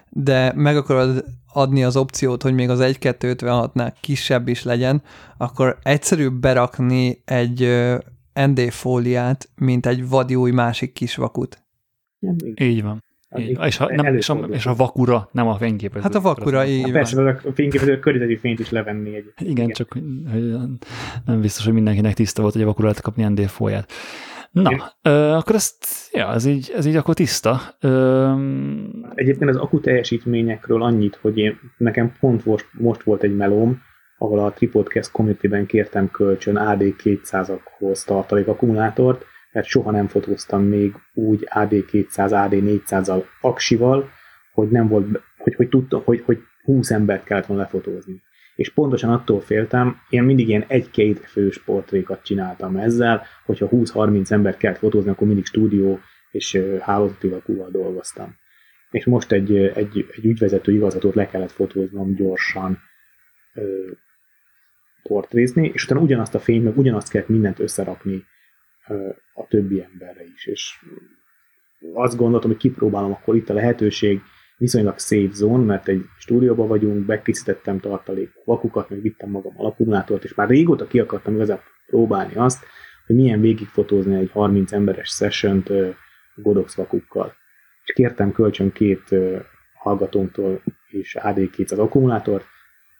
de 0.09 0.53
meg 0.55 0.77
akarod 0.77 1.25
adni 1.53 1.83
az 1.83 1.95
opciót, 1.95 2.41
hogy 2.41 2.53
még 2.53 2.69
az 2.69 2.79
1-256-nál 2.81 3.93
kisebb 4.01 4.47
is 4.47 4.63
legyen, 4.63 5.01
akkor 5.37 5.77
egyszerűbb 5.83 6.33
berakni 6.33 7.21
egy 7.25 7.67
ND 8.33 8.71
fóliát, 8.71 9.49
mint 9.55 9.85
egy 9.85 10.09
vadi 10.09 10.35
új 10.35 10.51
másik 10.51 10.93
kis 10.93 11.15
vakut. 11.15 11.63
Így 12.55 12.83
van. 12.83 13.03
Így, 13.37 13.59
és, 13.65 13.79
a, 13.79 13.91
nem, 13.95 14.15
és, 14.15 14.29
a, 14.29 14.33
és 14.33 14.65
a 14.65 14.75
vakura, 14.75 15.29
nem 15.31 15.47
a 15.47 15.55
fényképező. 15.55 16.01
Hát 16.01 16.15
a 16.15 16.21
vakura, 16.21 16.65
így 16.65 16.83
hát 16.83 16.91
Persze, 16.91 17.29
a 17.29 17.51
fényképező 17.53 17.99
környezeti 17.99 18.37
fényt 18.37 18.59
is 18.59 18.69
levenni. 18.69 19.15
Egy, 19.15 19.33
igen, 19.37 19.51
igen, 19.51 19.69
csak 19.69 19.91
hogy 19.91 20.03
nem 21.25 21.41
biztos, 21.41 21.65
hogy 21.65 21.73
mindenkinek 21.73 22.13
tiszta 22.13 22.41
volt, 22.41 22.53
hogy 22.53 22.63
a 22.63 22.65
vakura 22.65 22.87
lehet 22.87 23.01
kapni 23.01 23.23
ND 23.23 23.47
fóliát. 23.49 23.91
Na, 24.51 24.93
ö, 25.01 25.09
akkor 25.11 25.55
ezt, 25.55 25.85
ja, 26.11 26.33
ez 26.33 26.45
így, 26.45 26.71
ez 26.75 26.85
így 26.85 26.95
akkor 26.95 27.13
tiszta. 27.13 27.59
Ö, 27.79 28.31
Egyébként 29.13 29.49
az 29.49 29.55
akut 29.55 29.81
teljesítményekről 29.81 30.83
annyit, 30.83 31.15
hogy 31.15 31.37
én, 31.37 31.59
nekem 31.77 32.13
pont 32.19 32.45
most, 32.45 32.67
most 32.71 33.03
volt 33.03 33.23
egy 33.23 33.35
melóm, 33.35 33.81
ahol 34.17 34.39
a 34.39 34.51
Tripodcast 34.51 35.11
community-ben 35.11 35.65
kértem 35.65 36.11
kölcsön 36.11 36.57
AD200-akhoz 36.59 38.03
tartalék 38.05 38.47
akkumulátort, 38.47 39.25
mert 39.51 39.67
soha 39.67 39.91
nem 39.91 40.07
fotóztam 40.07 40.63
még 40.63 40.93
úgy 41.13 41.47
AD200, 41.55 42.49
AD400-al 42.49 43.23
aksival, 43.41 44.09
hogy 44.53 44.69
nem 44.69 44.87
volt, 44.87 45.21
hogy, 45.37 45.55
hogy 45.55 45.69
tudtam, 45.69 46.01
hogy, 46.05 46.21
hogy 46.25 46.39
20 46.63 46.91
embert 46.91 47.23
kellett 47.23 47.45
volna 47.45 47.63
lefotózni. 47.63 48.21
És 48.59 48.69
pontosan 48.69 49.09
attól 49.09 49.41
féltem, 49.41 50.01
én 50.09 50.23
mindig 50.23 50.47
ilyen 50.47 50.65
egy-két 50.67 51.19
fős 51.19 51.63
portrékat 51.63 52.23
csináltam 52.23 52.75
ezzel, 52.75 53.25
hogyha 53.45 53.69
20-30 53.71 54.31
embert 54.31 54.57
kellett 54.57 54.77
fotózni, 54.77 55.09
akkor 55.09 55.27
mindig 55.27 55.45
stúdió 55.45 55.99
és 56.31 56.61
hálózati 56.79 57.27
vakúval 57.27 57.69
dolgoztam. 57.69 58.35
És 58.91 59.05
most 59.05 59.31
egy, 59.31 59.55
egy, 59.55 60.05
egy 60.15 60.25
ügyvezető 60.25 60.73
igazgatót 60.73 61.15
le 61.15 61.27
kellett 61.27 61.51
fotóznom 61.51 62.15
gyorsan 62.15 62.79
portrézni, 65.03 65.71
és 65.73 65.83
utána 65.83 66.01
ugyanazt 66.01 66.35
a 66.35 66.39
fényt, 66.39 66.63
meg 66.63 66.77
ugyanazt 66.77 67.09
kellett 67.09 67.27
mindent 67.27 67.59
összerakni 67.59 68.23
a 69.33 69.47
többi 69.47 69.81
emberre 69.81 70.23
is. 70.35 70.45
És 70.45 70.85
azt 71.93 72.17
gondoltam, 72.17 72.49
hogy 72.49 72.59
kipróbálom, 72.59 73.11
akkor 73.11 73.35
itt 73.35 73.49
a 73.49 73.53
lehetőség, 73.53 74.21
viszonylag 74.59 74.99
safe 74.99 75.33
zone, 75.33 75.65
mert 75.65 75.87
egy 75.87 76.05
stúdióban 76.17 76.67
vagyunk, 76.67 77.05
bekészítettem 77.05 77.79
tartalék 77.79 78.31
vakukat, 78.45 78.89
meg 78.89 79.01
vittem 79.01 79.29
magam 79.29 79.53
a 79.57 79.65
akkumulátort, 79.65 80.23
és 80.23 80.33
már 80.33 80.49
régóta 80.49 80.87
ki 80.87 80.99
akartam 80.99 81.35
igazából 81.35 81.63
próbálni 81.85 82.35
azt, 82.35 82.65
hogy 83.05 83.15
milyen 83.15 83.41
végigfotózni 83.41 84.15
egy 84.15 84.31
30 84.31 84.71
emberes 84.71 85.09
session 85.09 85.63
Godox 86.35 86.75
vakukkal. 86.75 87.33
És 87.83 87.93
kértem 87.93 88.31
kölcsön 88.31 88.71
két 88.71 89.15
hallgatónktól 89.73 90.61
és 90.87 91.17
AD2 91.19 91.71
az 91.71 91.79
akkumulátort, 91.79 92.45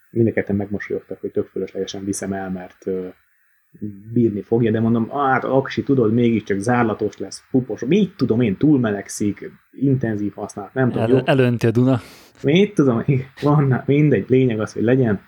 mindenketten 0.09 0.55
megmosolyogtak, 0.55 1.19
hogy 1.19 1.31
tök 1.31 1.47
fölöslegesen 1.47 2.05
viszem 2.05 2.33
el, 2.33 2.49
mert 2.49 2.85
bírni 4.13 4.41
fogja, 4.41 4.71
de 4.71 4.79
mondom, 4.79 5.09
hát 5.09 5.43
aksi, 5.43 5.83
tudod, 5.83 6.13
mégiscsak 6.13 6.59
zárlatos 6.59 7.17
lesz, 7.17 7.43
pupos, 7.51 7.81
mit 7.85 8.15
tudom 8.15 8.41
én, 8.41 8.57
túlmelegszik, 8.57 9.51
intenzív 9.71 10.33
használat, 10.33 10.73
nem 10.73 10.91
tudom. 10.91 11.15
El, 11.15 11.21
elönti 11.25 11.67
a 11.67 11.71
Duna. 11.71 11.99
Mit 12.43 12.73
tudom, 12.73 13.03
van, 13.41 13.83
mindegy, 13.85 14.25
lényeg 14.29 14.59
az, 14.59 14.73
hogy 14.73 14.83
legyen, 14.83 15.21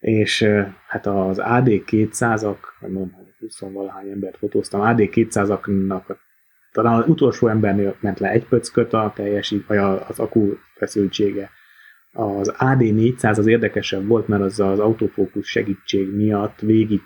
és 0.00 0.46
hát 0.86 1.06
az 1.06 1.40
AD200-ak, 1.40 2.56
vagy 2.80 2.90
mondom, 2.90 3.28
20 3.38 3.60
valahány 3.60 4.10
embert 4.10 4.36
fotóztam, 4.36 4.80
AD200-aknak 4.84 6.16
talán 6.72 7.00
az 7.00 7.08
utolsó 7.08 7.48
embernél 7.48 7.96
ment 8.00 8.18
le 8.18 8.30
egy 8.30 8.46
pöcköt 8.46 8.92
a 8.92 9.12
teljesít, 9.14 9.66
vagy 9.66 9.78
az 9.78 10.18
akku 10.18 10.52
feszültsége. 10.74 11.50
Az 12.12 12.54
AD400 12.58 13.38
az 13.38 13.46
érdekesebb 13.46 14.06
volt, 14.06 14.28
mert 14.28 14.42
az 14.42 14.60
az 14.60 14.78
autofókusz 14.78 15.46
segítség 15.46 16.14
miatt 16.14 16.60
végig 16.60 17.00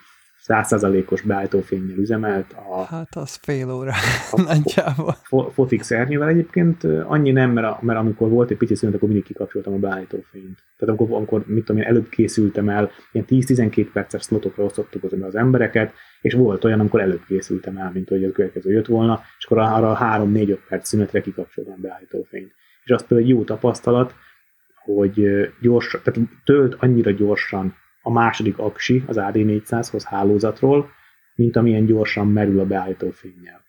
százszázalékos 0.45 1.23
beállítófénynél 1.23 1.99
üzemelt. 1.99 2.53
A, 2.53 2.83
hát 2.83 3.17
az 3.17 3.35
fél 3.35 3.71
óra 3.71 3.93
nagyjából. 4.49 5.17
Fotix 5.53 5.91
ernyővel 5.91 6.29
egyébként 6.29 6.85
annyi 6.85 7.31
nem, 7.31 7.51
mert, 7.51 7.83
mert 7.83 7.99
amikor 7.99 8.29
volt 8.29 8.51
egy 8.51 8.57
pici 8.57 8.75
szünet, 8.75 8.95
akkor 8.95 9.09
mindig 9.09 9.27
kikapcsoltam 9.27 9.73
a 9.73 9.77
beállítófényt. 9.77 10.63
Tehát 10.79 10.99
amikor, 10.99 11.17
amikor 11.17 11.45
mit 11.47 11.65
tudom 11.65 11.83
én, 11.83 11.89
előbb 11.89 12.09
készültem 12.09 12.69
el, 12.69 12.91
ilyen 13.13 13.27
10-12 13.29 13.89
perces 13.93 14.23
slotokra 14.23 14.65
osztottuk 14.65 15.05
az, 15.05 15.13
az 15.21 15.35
embereket, 15.35 15.93
és 16.21 16.35
volt 16.35 16.65
olyan, 16.65 16.81
amikor 16.81 17.01
előbb 17.01 17.25
készültem 17.27 17.77
el, 17.77 17.91
mint 17.95 18.09
hogy 18.09 18.25
a 18.25 18.33
következő 18.33 18.71
jött 18.71 18.87
volna, 18.87 19.21
és 19.39 19.45
akkor 19.45 19.59
arra 19.59 19.99
3-4-5 20.01 20.59
perc 20.69 20.89
szünetre 20.89 21.21
kikapcsoltam 21.21 21.73
a 21.73 21.81
beállítófényt. 21.81 22.53
És 22.85 22.91
az 22.91 23.07
például 23.07 23.31
egy 23.31 23.37
jó 23.37 23.45
tapasztalat, 23.45 24.15
hogy 24.85 25.27
gyors, 25.61 25.97
tehát 26.03 26.21
tölt 26.45 26.75
annyira 26.79 27.11
gyorsan 27.11 27.83
a 28.07 28.11
második 28.11 28.59
aksi 28.59 29.03
az 29.07 29.17
AD400-hoz 29.21 30.05
hálózatról, 30.05 30.91
mint 31.35 31.57
amilyen 31.57 31.87
gyorsan 31.87 32.29
merül 32.29 32.61
a 32.61 32.67
beállító 32.67 33.11
fényjel. 33.11 33.63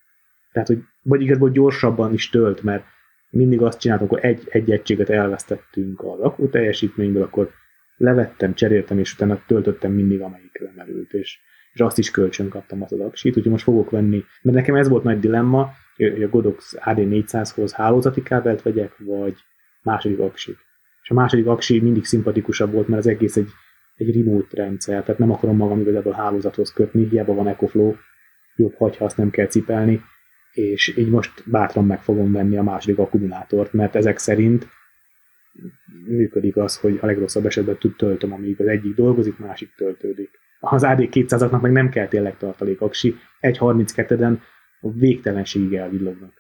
Tehát, 0.51 0.67
hogy 0.67 0.79
vagy 1.01 1.21
igazából 1.21 1.49
gyorsabban 1.49 2.13
is 2.13 2.29
tölt, 2.29 2.63
mert 2.63 2.83
mindig 3.29 3.61
azt 3.61 3.79
csináltam, 3.79 4.07
hogy 4.07 4.19
egy, 4.19 4.47
egy 4.49 4.71
egységet 4.71 5.09
elvesztettünk 5.09 6.03
az 6.03 6.19
akku 6.19 6.49
teljesítményből, 6.49 7.23
akkor 7.23 7.51
levettem, 7.97 8.53
cseréltem, 8.53 8.99
és 8.99 9.13
utána 9.13 9.41
töltöttem 9.47 9.91
mindig, 9.91 10.21
amelyikre 10.21 10.71
merült, 10.75 11.13
és, 11.13 11.39
és 11.73 11.79
azt 11.79 11.97
is 11.97 12.11
kölcsön 12.11 12.49
kaptam 12.49 12.81
az 12.81 12.91
aksit, 12.91 13.37
úgyhogy 13.37 13.51
most 13.51 13.63
fogok 13.63 13.89
venni, 13.89 14.23
mert 14.41 14.57
nekem 14.57 14.75
ez 14.75 14.89
volt 14.89 15.03
nagy 15.03 15.19
dilemma, 15.19 15.71
hogy 15.95 16.23
a 16.23 16.29
Godox 16.29 16.75
AD400-hoz 16.79 17.73
hálózati 17.73 18.23
kábelt 18.23 18.61
vegyek, 18.61 18.97
vagy 18.97 19.35
második 19.81 20.19
aksit. 20.19 20.57
És 21.01 21.09
a 21.09 21.13
második 21.13 21.47
aksi 21.47 21.79
mindig 21.79 22.05
szimpatikusabb 22.05 22.71
volt, 22.71 22.87
mert 22.87 22.99
az 22.99 23.07
egész 23.07 23.35
egy 23.35 23.49
egy 23.95 24.15
remote 24.15 24.55
rendszer, 24.63 25.03
tehát 25.03 25.19
nem 25.19 25.31
akarom 25.31 25.55
magam 25.55 25.79
igazából 25.79 26.13
hálózathoz 26.13 26.73
kötni, 26.73 27.07
hiába 27.07 27.33
van 27.33 27.47
EcoFlow, 27.47 27.93
jobb, 28.55 28.75
hagyha 28.77 29.05
azt 29.05 29.17
nem 29.17 29.29
kell 29.29 29.47
cipelni, 29.47 30.01
és 30.51 30.97
így 30.97 31.09
most 31.09 31.43
bátran 31.45 31.85
meg 31.85 32.01
fogom 32.01 32.31
venni 32.31 32.57
a 32.57 32.63
második 32.63 32.97
akkumulátort, 32.97 33.73
mert 33.73 33.95
ezek 33.95 34.17
szerint 34.17 34.67
működik 36.07 36.57
az, 36.57 36.79
hogy 36.79 36.97
a 37.01 37.05
legrosszabb 37.05 37.45
esetben 37.45 37.77
tud 37.77 37.95
töltöm, 37.95 38.33
amíg 38.33 38.61
az 38.61 38.67
egyik 38.67 38.95
dolgozik, 38.95 39.37
másik 39.37 39.73
töltődik. 39.75 40.29
Az 40.59 40.83
AD200-aknak 40.85 41.61
meg 41.61 41.71
nem 41.71 41.89
kell 41.89 42.07
tényleg 42.07 42.37
tartalék 42.37 42.81
aksi, 42.81 43.15
1.32-en 43.41 44.37
végtelenségig 44.81 45.73
elvillognak. 45.73 46.33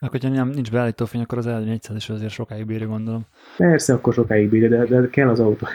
Meg 0.00 0.10
hogyha 0.10 0.28
nem, 0.28 0.48
nincs 0.48 0.70
beállítófény, 0.70 1.20
akkor 1.20 1.38
az 1.38 1.46
AD400 1.48 1.92
is 1.96 2.08
azért 2.08 2.32
sokáig 2.32 2.66
bírja, 2.66 2.86
gondolom. 2.86 3.26
Persze, 3.56 3.92
akkor 3.92 4.12
sokáig 4.12 4.48
bírja, 4.48 4.68
de, 4.68 4.84
de 4.84 5.08
kell 5.08 5.28
az 5.28 5.40
autó. 5.40 5.66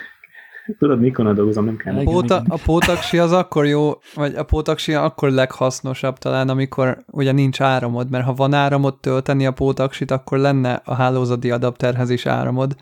Tudod, 0.78 1.00
mikor 1.00 1.34
dolgozom, 1.34 1.66
nem 1.66 1.78
kell. 1.78 1.96
A, 1.96 2.04
póta, 2.04 2.44
a 2.48 2.60
pótaksi 2.66 3.18
az 3.18 3.32
akkor 3.32 3.66
jó, 3.66 3.92
vagy 4.16 4.36
a 4.36 4.44
pótaksi 4.44 4.94
akkor 4.94 5.30
leghasznosabb 5.30 6.18
talán, 6.18 6.50
amikor 6.50 6.98
ugye 7.12 7.32
nincs 7.32 7.62
áramod, 7.62 8.10
mert 8.10 8.26
ha 8.26 8.34
van 8.34 8.54
áramod 8.54 9.00
tölteni 9.00 9.46
a 9.46 9.52
pótaksit, 9.52 10.12
akkor 10.12 10.38
lenne 10.38 10.82
a 10.86 10.94
hálózati 10.94 11.52
adapterhez 11.52 12.10
is 12.10 12.26
áramod. 12.26 12.76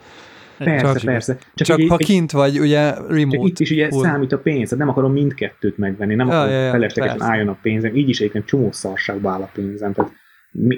Persze, 0.58 0.94
csak, 0.94 1.04
persze. 1.04 1.38
Csak, 1.54 1.68
csak 1.68 1.80
egy, 1.80 1.88
ha 1.90 1.98
kint 1.98 2.32
vagy, 2.32 2.60
ugye 2.60 2.94
remote. 2.94 3.38
Csak 3.38 3.48
itt 3.48 3.60
is 3.60 3.72
ugye 3.72 3.90
full. 3.90 4.04
számít 4.04 4.32
a 4.32 4.38
pénz, 4.38 4.70
tehát 4.70 4.86
nem 4.86 4.94
akarom 4.94 5.12
mindkettőt 5.12 5.78
megvenni, 5.78 6.16
nem 6.16 6.28
ja, 6.28 6.34
akarom 6.34 6.54
ja, 6.54 6.62
ja, 6.62 6.72
feleslegesen 6.72 7.22
álljon 7.22 7.48
a 7.48 7.58
pénzem, 7.62 7.96
így 7.96 8.10
is 8.10 8.20
egyébként 8.20 8.46
csomó 8.46 8.72
szarságba 8.72 9.32
áll 9.32 9.42
a 9.42 9.50
pénzem, 9.54 9.94
tehát 9.94 10.12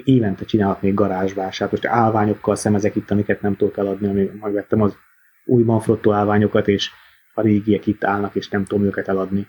évente 0.04 0.44
csinálok 0.44 0.82
még 0.82 0.94
garázsvását, 0.94 1.70
most 1.70 1.86
állványokkal 1.86 2.56
szemezek 2.56 2.96
itt, 2.96 3.10
amiket 3.10 3.40
nem 3.42 3.56
tudok 3.56 3.78
eladni, 3.78 4.08
ami 4.08 4.30
megvettem 4.40 4.82
az 4.82 4.96
új 5.44 5.62
Manfrotto 5.62 6.12
állványokat, 6.12 6.68
és 6.68 6.90
a 7.34 7.40
régiek 7.40 7.86
itt 7.86 8.04
állnak, 8.04 8.34
és 8.34 8.48
nem 8.48 8.64
tudom 8.64 8.84
őket 8.84 9.08
eladni. 9.08 9.46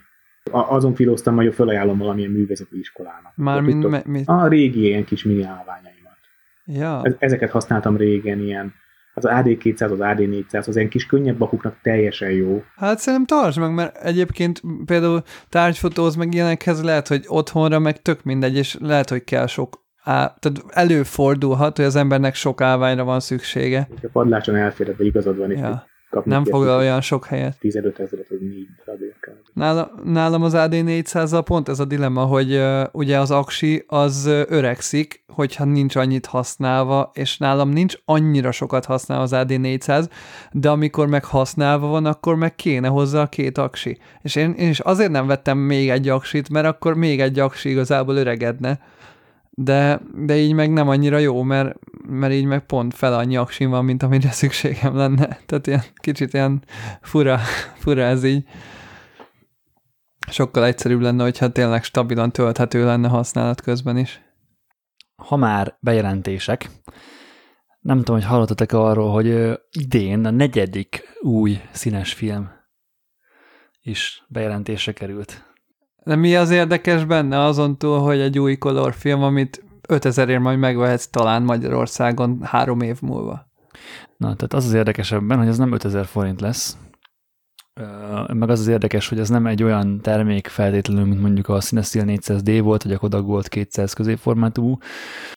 A, 0.50 0.58
azon 0.58 0.94
filóztam, 0.94 1.36
hogy 1.36 1.54
felajánlom 1.54 1.98
valamilyen 1.98 2.30
művészeti 2.30 2.78
iskolának. 2.78 3.32
Már 3.36 3.60
mint, 3.60 3.88
me, 3.88 4.02
mi? 4.04 4.22
A 4.24 4.46
régi 4.46 4.80
ilyen 4.80 5.04
kis 5.04 5.24
mini 5.24 5.42
állványaimat. 5.42 6.16
Ja. 6.64 7.02
Ezeket 7.18 7.50
használtam 7.50 7.96
régen, 7.96 8.40
ilyen 8.40 8.74
az 9.14 9.24
AD200, 9.28 9.90
az 9.90 9.98
AD400, 10.00 10.68
az 10.68 10.76
ilyen 10.76 10.88
kis 10.88 11.06
könnyebb 11.06 11.36
bakuknak 11.36 11.76
teljesen 11.82 12.30
jó. 12.30 12.64
Hát 12.76 12.98
szerintem 12.98 13.38
tartsd 13.38 13.58
meg, 13.58 13.74
mert 13.74 13.96
egyébként 13.96 14.60
például 14.84 15.22
tárgyfotóz 15.48 16.14
meg 16.14 16.34
ilyenekhez 16.34 16.82
lehet, 16.82 17.08
hogy 17.08 17.24
otthonra 17.26 17.78
meg 17.78 18.02
tök 18.02 18.22
mindegy, 18.22 18.56
és 18.56 18.76
lehet, 18.80 19.08
hogy 19.08 19.24
kell 19.24 19.46
sok 19.46 19.85
á, 20.06 20.34
tehát 20.38 20.64
előfordulhat, 20.68 21.76
hogy 21.76 21.84
az 21.84 21.96
embernek 21.96 22.34
sok 22.34 22.60
állványra 22.60 23.04
van 23.04 23.20
szüksége. 23.20 23.88
A 24.02 24.08
padláson 24.12 24.56
elférhet, 24.56 24.96
vagy 24.96 25.06
igazad 25.06 25.36
van, 25.36 25.50
ja. 25.50 25.86
Nem 26.24 26.44
foglal 26.44 26.78
olyan 26.78 27.00
sok 27.00 27.24
helyet. 27.24 27.58
15 27.58 27.98
ezeret, 27.98 28.28
vagy 28.28 28.40
4 28.40 28.66
darabért 28.84 29.16
Nála, 29.52 29.90
nálam 30.04 30.42
az 30.42 30.54
AD 30.54 30.84
400 30.84 31.42
pont 31.44 31.68
ez 31.68 31.78
a 31.78 31.84
dilemma, 31.84 32.24
hogy 32.24 32.54
uh, 32.54 32.82
ugye 32.92 33.18
az 33.18 33.30
aksi 33.30 33.84
az 33.86 34.26
öregszik, 34.48 35.24
hogyha 35.26 35.64
nincs 35.64 35.96
annyit 35.96 36.26
használva, 36.26 37.10
és 37.14 37.38
nálam 37.38 37.68
nincs 37.68 37.94
annyira 38.04 38.50
sokat 38.50 38.84
használva 38.84 39.24
az 39.24 39.32
AD 39.32 39.60
400, 39.60 40.08
de 40.52 40.70
amikor 40.70 41.06
meg 41.06 41.24
használva 41.24 41.86
van, 41.86 42.06
akkor 42.06 42.36
meg 42.36 42.54
kéne 42.54 42.88
hozzá 42.88 43.22
a 43.22 43.26
két 43.26 43.58
aksi. 43.58 43.98
És 44.22 44.36
én, 44.36 44.52
én 44.52 44.68
is 44.68 44.80
azért 44.80 45.10
nem 45.10 45.26
vettem 45.26 45.58
még 45.58 45.90
egy 45.90 46.08
aksit, 46.08 46.48
mert 46.48 46.66
akkor 46.66 46.94
még 46.94 47.20
egy 47.20 47.38
aksi 47.38 47.70
igazából 47.70 48.16
öregedne 48.16 48.78
de, 49.58 50.00
de 50.14 50.36
így 50.36 50.52
meg 50.52 50.72
nem 50.72 50.88
annyira 50.88 51.18
jó, 51.18 51.42
mert, 51.42 51.78
mert 52.08 52.32
így 52.32 52.44
meg 52.44 52.66
pont 52.66 52.94
fel 52.94 53.14
annyi 53.14 53.36
aksim 53.36 53.70
van, 53.70 53.84
mint 53.84 54.02
amire 54.02 54.30
szükségem 54.42 54.96
lenne. 54.96 55.38
Tehát 55.46 55.66
ilyen 55.66 55.82
kicsit 55.94 56.32
ilyen 56.32 56.62
fura, 57.00 57.38
fura 57.82 58.02
ez 58.02 58.24
így. 58.24 58.44
Sokkal 60.30 60.64
egyszerűbb 60.64 61.00
lenne, 61.00 61.22
hogyha 61.22 61.52
tényleg 61.52 61.84
stabilan 61.84 62.32
tölthető 62.32 62.84
lenne 62.84 63.08
használat 63.08 63.60
közben 63.60 63.96
is. 63.96 64.20
Ha 65.16 65.36
már 65.36 65.76
bejelentések, 65.80 66.70
nem 67.80 67.98
tudom, 67.98 68.16
hogy 68.16 68.24
hallottatok 68.24 68.72
arról, 68.72 69.12
hogy 69.12 69.60
idén 69.70 70.24
a 70.24 70.30
negyedik 70.30 71.18
új 71.20 71.60
színes 71.72 72.12
film 72.12 72.50
is 73.82 74.24
bejelentése 74.28 74.92
került. 74.92 75.45
De 76.06 76.16
mi 76.16 76.36
az 76.36 76.50
érdekes 76.50 77.04
benne 77.04 77.44
azon 77.44 77.78
túl, 77.78 77.98
hogy 77.98 78.20
egy 78.20 78.38
új 78.38 78.58
film, 78.90 79.22
amit 79.22 79.64
5000 79.88 80.28
ér 80.28 80.38
majd 80.38 80.58
megvehetsz 80.58 81.06
talán 81.06 81.42
Magyarországon 81.42 82.38
három 82.42 82.80
év 82.80 83.00
múlva. 83.00 83.46
Na, 84.16 84.34
tehát 84.34 84.54
az 84.54 84.64
az 84.64 84.72
érdekesebben, 84.72 85.38
hogy 85.38 85.46
ez 85.46 85.58
nem 85.58 85.72
5000 85.72 86.06
forint 86.06 86.40
lesz, 86.40 86.76
meg 88.32 88.50
az 88.50 88.60
az 88.60 88.66
érdekes, 88.66 89.08
hogy 89.08 89.18
ez 89.18 89.28
nem 89.28 89.46
egy 89.46 89.62
olyan 89.62 90.00
termék 90.00 90.46
feltétlenül, 90.46 91.04
mint 91.04 91.20
mondjuk 91.20 91.48
a 91.48 91.60
Cinesteel 91.60 92.04
400D 92.08 92.60
volt, 92.62 92.82
vagy 92.82 92.92
a 92.92 92.98
Kodak 92.98 93.24
Gold 93.26 93.48
200 93.48 93.92
középformátú. 93.92 94.78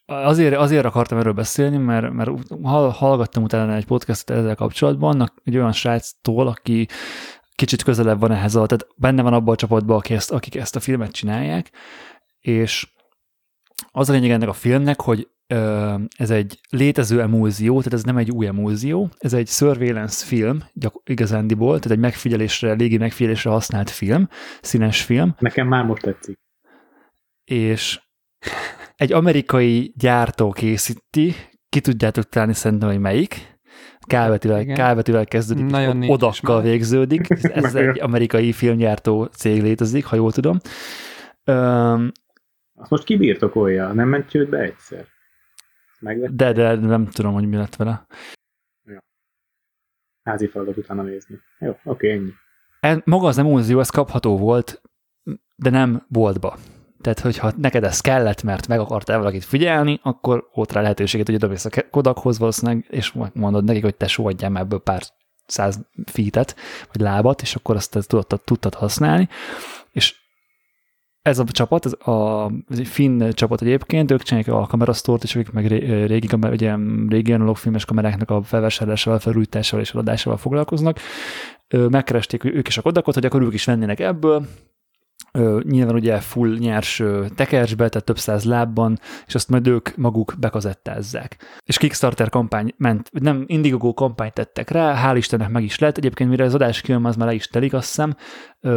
Azért, 0.06 0.56
azért 0.56 0.86
akartam 0.86 1.18
erről 1.18 1.34
beszélni, 1.34 1.78
mert, 1.78 2.14
mert 2.14 2.32
hallgattam 2.94 3.44
utána 3.44 3.76
egy 3.76 3.86
podcastot 3.86 4.38
ezzel 4.38 4.56
kapcsolatban, 4.56 5.32
egy 5.44 5.58
olyan 5.58 5.72
sráctól, 5.72 6.48
aki 6.48 6.88
kicsit 7.60 7.84
közelebb 7.84 8.20
van 8.20 8.32
ehhez, 8.32 8.56
a, 8.56 8.66
tehát 8.66 8.88
benne 8.96 9.22
van 9.22 9.34
abban 9.34 9.54
a 9.54 9.58
csapatban, 9.58 9.98
akik 9.98 10.16
ezt, 10.16 10.32
akik 10.32 10.56
ezt 10.56 10.76
a 10.76 10.80
filmet 10.80 11.12
csinálják, 11.12 11.72
és 12.40 12.88
az 13.92 14.10
a 14.10 14.14
lényeg 14.14 14.30
ennek 14.30 14.48
a 14.48 14.54
filmnek, 14.54 15.02
hogy 15.02 15.28
ö, 15.48 15.96
ez 16.18 16.30
egy 16.30 16.60
létező 16.70 17.22
emulzió, 17.22 17.78
tehát 17.78 17.94
ez 17.94 18.04
nem 18.04 18.18
egy 18.18 18.32
új 18.32 18.48
emulzió, 18.48 19.10
ez 19.18 19.34
egy 19.34 19.48
surveillance 19.48 20.26
film, 20.26 20.64
gyak, 20.74 21.02
igazándiból, 21.04 21.80
tehát 21.80 21.98
egy 21.98 22.04
megfigyelésre, 22.04 22.74
légi 22.74 22.98
megfigyelésre 22.98 23.50
használt 23.50 23.90
film, 23.90 24.28
színes 24.62 25.04
film. 25.04 25.36
Nekem 25.40 25.68
már 25.68 25.86
most 25.86 26.02
tetszik. 26.02 26.40
És 27.44 28.00
egy 28.96 29.14
amerikai 29.14 29.94
gyártó 29.98 30.52
készíti, 30.52 31.36
ki 31.70 31.82
tudjátok 31.82 32.30
találni 32.30 32.54
szerintem, 32.54 32.90
hogy 32.90 33.00
melyik, 33.00 33.59
Kálvetivel, 34.10 34.62
Igen. 34.62 34.76
kálvetivel 34.76 35.26
kezdődik, 35.26 35.66
Nagyon 35.66 36.10
odakkal 36.10 36.62
végződik. 36.62 37.30
Ez, 37.64 37.76
egy 37.76 38.00
amerikai 38.02 38.52
filmgyártó 38.52 39.24
cég 39.26 39.62
létezik, 39.62 40.06
ha 40.06 40.16
jól 40.16 40.32
tudom. 40.32 40.58
Öm, 41.44 42.12
Azt 42.76 42.90
most 42.90 43.04
kibirtokolja, 43.04 43.94
nem 43.94 44.08
ment 44.08 44.30
csődbe 44.30 44.58
egyszer. 44.60 45.06
Megvett 46.00 46.32
de, 46.32 46.52
de 46.52 46.76
nem 46.76 47.06
tudom, 47.08 47.34
hogy 47.34 47.48
mi 47.48 47.56
lett 47.56 47.76
vele. 47.76 48.06
házi 50.24 50.48
feladat 50.48 50.78
utána 50.78 51.02
nézni. 51.02 51.40
Jó, 51.60 51.78
oké, 51.84 52.12
ennyi. 52.12 52.32
Ez, 52.80 52.98
maga 53.04 53.28
az 53.28 53.38
emózió, 53.38 53.80
ez 53.80 53.90
kapható 53.90 54.38
volt, 54.38 54.82
de 55.56 55.70
nem 55.70 56.06
boltba. 56.08 56.58
Tehát, 57.02 57.20
hogyha 57.20 57.52
neked 57.58 57.84
ez 57.84 58.02
kellett, 58.02 58.44
mert 58.44 58.68
meg 58.68 58.80
akartál 58.80 59.18
valakit 59.18 59.46
figyelni, 59.46 60.00
akkor 60.04 60.50
volt 60.54 60.72
rá 60.72 60.82
lehetőséget, 60.82 61.26
hogy 61.26 61.36
odamész 61.36 61.66
a 61.66 61.70
Kodakhoz 61.92 62.40
valószínűleg, 62.40 62.86
és 62.90 63.14
mondod 63.34 63.64
nekik, 63.64 63.84
hogy 63.84 63.96
te 63.96 64.08
sohadjál 64.08 64.50
már 64.50 64.64
ebből 64.64 64.80
pár 64.80 65.02
száz 65.46 65.80
feetet, 66.06 66.56
vagy 66.92 67.02
lábat, 67.02 67.42
és 67.42 67.56
akkor 67.56 67.76
azt 67.76 68.00
tudtad, 68.08 68.42
tudtad 68.42 68.74
használni. 68.74 69.30
És 69.92 70.16
ez 71.22 71.40
a 71.40 71.44
csapat, 71.44 71.86
ez, 71.86 72.08
a, 72.08 72.46
ez 72.70 72.80
finn 72.84 73.30
csapat 73.32 73.62
egyébként, 73.62 74.12
ők 74.12 74.24
csinálják 74.24 74.54
a 74.54 74.68
kamerasztort, 74.68 75.24
és 75.24 75.36
ők 75.36 75.52
meg 75.52 75.68
ré- 75.68 76.08
régi, 76.08 76.28
kamer, 76.28 76.52
ugye, 76.52 76.76
régi 77.08 77.34
analóg 77.34 77.58
filmes 77.58 77.86
kameráknak 77.86 78.30
a 78.30 78.44
felvásárlásával, 78.44 79.20
felújításával 79.20 79.86
és 79.86 79.92
eladásával 79.92 80.38
foglalkoznak. 80.38 81.00
Megkeresték 81.68 82.44
ők 82.44 82.68
is 82.68 82.78
a 82.78 82.82
kodakot, 82.82 83.14
hogy 83.14 83.26
akkor 83.26 83.42
ők 83.42 83.54
is 83.54 83.66
vennének 83.66 84.00
ebből, 84.00 84.48
nyilván 85.62 85.96
ugye 85.96 86.20
full 86.20 86.58
nyers 86.58 87.04
tekercsbe, 87.36 87.90
tehát 87.90 88.06
több 88.06 88.18
száz 88.18 88.44
lábban, 88.44 89.00
és 89.28 89.36
azt 89.36 89.50
majd 89.50 89.68
ők 89.68 89.96
maguk 89.96 90.34
bekazettázzák. 90.40 91.38
És 91.66 91.78
Kickstarter 91.78 92.30
kampány 92.30 92.74
ment, 92.78 93.10
nem, 93.12 93.44
Indiegogo 93.48 93.94
kampányt 93.94 94.34
tettek 94.34 94.70
rá, 94.70 95.02
hál' 95.06 95.18
Istennek 95.18 95.50
meg 95.50 95.64
is 95.64 95.80
lett. 95.80 95.98
Egyébként 95.98 96.30
mire 96.30 96.44
az 96.44 96.54
adás 96.54 96.82
kijön, 96.82 97.06
az 97.06 97.16
már 97.16 97.28
le 97.28 97.34
is 97.34 97.48
telik, 97.48 97.74
azt 97.74 97.88
hiszem. 97.88 98.16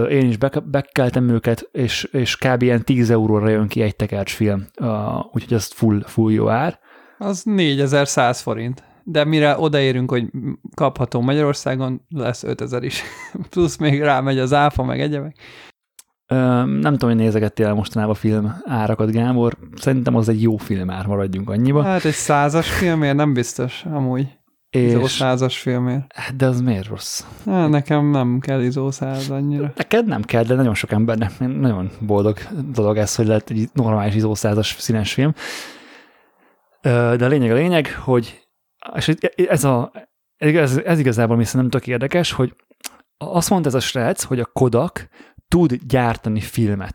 Én 0.09 0.29
is 0.29 0.37
bek- 0.37 0.71
bekeltem 0.71 1.29
őket, 1.29 1.69
és, 1.73 2.05
és 2.05 2.37
kb. 2.37 2.63
ilyen 2.63 2.85
10 2.85 3.11
euróra 3.11 3.49
jön 3.49 3.69
ki 3.69 3.83
egy 3.83 3.97
tekercsfilm, 3.97 4.67
úgyhogy 5.33 5.55
az 5.55 5.73
full, 5.73 6.03
full 6.07 6.33
jó 6.33 6.49
ár. 6.49 6.79
Az 7.19 7.43
4100 7.45 8.41
forint. 8.41 8.83
De 9.05 9.25
mire 9.25 9.59
odaérünk, 9.59 10.11
hogy 10.11 10.31
kapható 10.75 11.21
Magyarországon, 11.21 12.07
lesz 12.09 12.43
5000 12.43 12.83
is. 12.83 13.03
Plusz 13.51 13.77
még 13.77 14.03
rámegy 14.03 14.39
az 14.39 14.53
áfa, 14.53 14.83
meg 14.85 15.01
egyebek. 15.01 15.37
Nem 16.65 16.93
tudom, 16.93 17.09
hogy 17.09 17.17
nézegettél 17.19 17.67
el 17.67 17.75
mostanában 17.75 18.15
film 18.15 18.63
árakat, 18.65 19.11
Gábor. 19.11 19.57
Szerintem 19.75 20.17
az 20.17 20.29
egy 20.29 20.43
jó 20.43 20.57
film 20.57 20.91
ár, 20.91 21.07
maradjunk 21.07 21.51
annyiba. 21.51 21.83
Hát 21.83 22.05
egy 22.05 22.13
százas 22.13 22.71
filmért 22.71 23.17
nem 23.17 23.33
biztos, 23.33 23.85
amúgy. 23.85 24.27
Izó 24.71 25.01
és, 25.01 25.11
százas 25.11 25.59
filmért. 25.59 26.37
de 26.37 26.47
az 26.47 26.61
miért 26.61 26.87
rossz? 26.87 27.25
Hát, 27.47 27.69
nekem 27.69 28.11
nem 28.11 28.39
kell 28.41 28.63
izó 28.63 28.91
száz 28.91 29.31
annyira. 29.31 29.73
Neked 29.77 30.07
nem 30.07 30.23
kell, 30.23 30.43
de 30.43 30.55
nagyon 30.55 30.75
sok 30.75 30.93
embernek 30.93 31.39
nagyon 31.39 31.91
boldog 32.01 32.39
dolog 32.75 32.97
ez, 32.97 33.15
hogy 33.15 33.27
lett 33.27 33.51
egy 33.51 33.69
normális 33.73 34.15
izószázas 34.15 34.77
színes 34.79 35.13
film. 35.13 35.35
De 36.83 37.25
a 37.25 37.29
lényeg 37.29 37.51
a 37.51 37.55
lényeg, 37.55 37.95
hogy 37.95 38.43
és 38.95 39.09
ez, 39.49 39.65
a, 39.65 39.93
ez, 40.37 40.77
ez 40.77 40.99
igazából 40.99 41.37
mi 41.37 41.45
szerintem 41.45 41.71
tök 41.71 41.87
érdekes, 41.87 42.33
hogy 42.33 42.55
azt 43.17 43.51
mondta 43.51 43.69
ez 43.69 43.75
a 43.75 43.81
srác, 43.81 44.23
hogy 44.23 44.41
a 44.41 44.51
Kodak 44.53 45.09
tud 45.53 45.75
gyártani 45.87 46.41
filmet. 46.41 46.95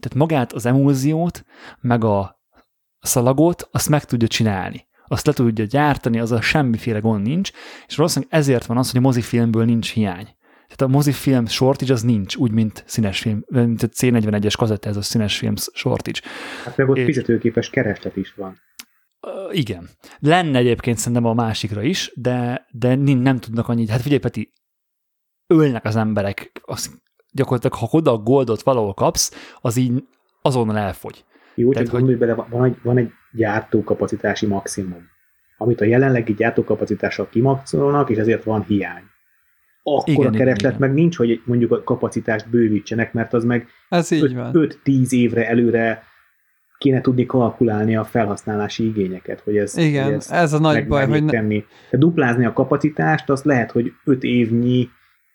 Tehát 0.00 0.14
magát 0.14 0.52
az 0.52 0.66
emulziót, 0.66 1.44
meg 1.80 2.04
a 2.04 2.40
szalagot, 3.00 3.68
azt 3.72 3.88
meg 3.88 4.04
tudja 4.04 4.28
csinálni. 4.28 4.86
Azt 5.06 5.26
le 5.26 5.32
tudja 5.32 5.64
gyártani, 5.64 6.18
az 6.18 6.32
a 6.32 6.40
semmiféle 6.40 6.98
gond 6.98 7.26
nincs, 7.26 7.50
és 7.86 7.96
valószínűleg 7.96 8.34
ezért 8.34 8.66
van 8.66 8.76
az, 8.76 8.90
hogy 8.90 9.00
a 9.00 9.02
mozifilmből 9.02 9.64
nincs 9.64 9.92
hiány. 9.92 10.24
Tehát 10.66 10.80
a 10.80 10.86
mozifilm 10.86 11.46
shortage 11.46 11.92
az 11.92 12.02
nincs, 12.02 12.36
úgy, 12.36 12.50
mint 12.50 12.84
színes 12.86 13.20
film, 13.20 13.44
mint 13.48 13.82
a 13.82 13.88
C41-es 13.88 14.54
kazetta, 14.56 14.88
ez 14.88 14.96
a 14.96 15.02
színes 15.02 15.38
film 15.38 15.54
shortage. 15.56 16.20
Hát 16.64 16.76
meg 16.76 16.88
ott 16.88 16.96
És- 16.96 17.04
fizetőképes 17.04 17.70
kereslet 17.70 18.16
is 18.16 18.34
van. 18.34 18.60
Igen. 19.50 19.88
Lenne 20.18 20.58
egyébként 20.58 20.98
szerintem 20.98 21.24
a 21.24 21.34
másikra 21.34 21.82
is, 21.82 22.12
de, 22.14 22.66
de 22.70 22.94
nem 22.94 23.38
tudnak 23.38 23.68
annyit. 23.68 23.88
Hát 23.88 24.00
figyelj, 24.00 24.20
Peti, 24.20 24.52
ölnek 25.46 25.84
az 25.84 25.96
emberek. 25.96 26.60
Az, 26.62 27.00
gyakorlatilag, 27.32 27.76
ha 27.76 27.86
Kodak 27.86 28.24
Goldot 28.24 28.62
valahol 28.62 28.94
kapsz, 28.94 29.56
az 29.60 29.76
így 29.76 30.04
azonnal 30.42 30.78
elfogy. 30.78 31.24
Jó, 31.54 31.72
Tehát, 31.72 31.88
csak 31.88 31.96
gondolj 31.96 32.16
bele, 32.16 32.34
van 32.34 32.64
egy, 32.64 32.76
van 32.82 32.96
egy 32.96 33.10
gyártókapacitási 33.32 34.46
maximum, 34.46 35.08
amit 35.56 35.80
a 35.80 35.84
jelenlegi 35.84 36.34
gyártókapacitással 36.34 37.28
kimaxolnak, 37.30 38.10
és 38.10 38.16
ezért 38.16 38.44
van 38.44 38.62
hiány. 38.62 39.02
Akkor 39.82 40.14
Igen, 40.14 40.26
a 40.26 40.36
kereslet 40.36 40.74
igen. 40.74 40.88
meg 40.88 40.94
nincs, 40.94 41.16
hogy 41.16 41.42
mondjuk 41.44 41.72
a 41.72 41.82
kapacitást 41.82 42.50
bővítsenek, 42.50 43.12
mert 43.12 43.32
az 43.32 43.44
meg 43.44 43.68
Ez 43.88 44.10
így 44.10 44.34
van. 44.34 44.50
5-10 44.84 45.10
évre 45.10 45.48
előre 45.48 46.02
kéne 46.78 47.00
tudni 47.00 47.26
kalkulálni 47.26 47.96
a 47.96 48.04
felhasználási 48.04 48.84
igényeket, 48.84 49.40
hogy 49.40 49.56
ez, 49.56 49.74
hogy 49.74 49.84
Igen, 49.84 50.12
ez 50.12 50.30
ez 50.30 50.52
a 50.52 50.58
nagy 50.58 50.74
meg 50.74 50.88
baj, 50.88 51.06
hogy 51.06 51.24
ne, 51.24 51.30
tenni. 51.30 51.64
Tehát 51.64 51.98
duplázni 51.98 52.44
a 52.44 52.52
kapacitást, 52.52 53.30
az 53.30 53.42
lehet, 53.42 53.70
hogy 53.70 53.92
5 54.04 54.22
évnyi 54.22 54.88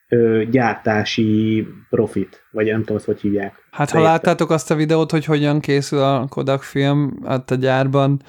ö, 0.10 0.44
gyártási 0.52 1.68
profit, 1.90 2.44
vagy 2.52 2.66
nem 2.66 2.80
tudom, 2.80 2.96
azt 2.96 3.06
hogy 3.06 3.22
hívják. 3.22 3.54
Hát 3.72 3.92
ha 3.92 4.02
láttátok 4.02 4.50
azt 4.50 4.72
a 4.72 4.76
videót, 4.76 5.12
hogy 5.12 5.26
hogyan 5.26 5.60
készül 5.60 6.00
a 6.00 6.26
Kodak 6.30 6.64
film 6.64 7.20
ott 7.24 7.52
a 7.52 7.56
gyárban, 7.56 8.22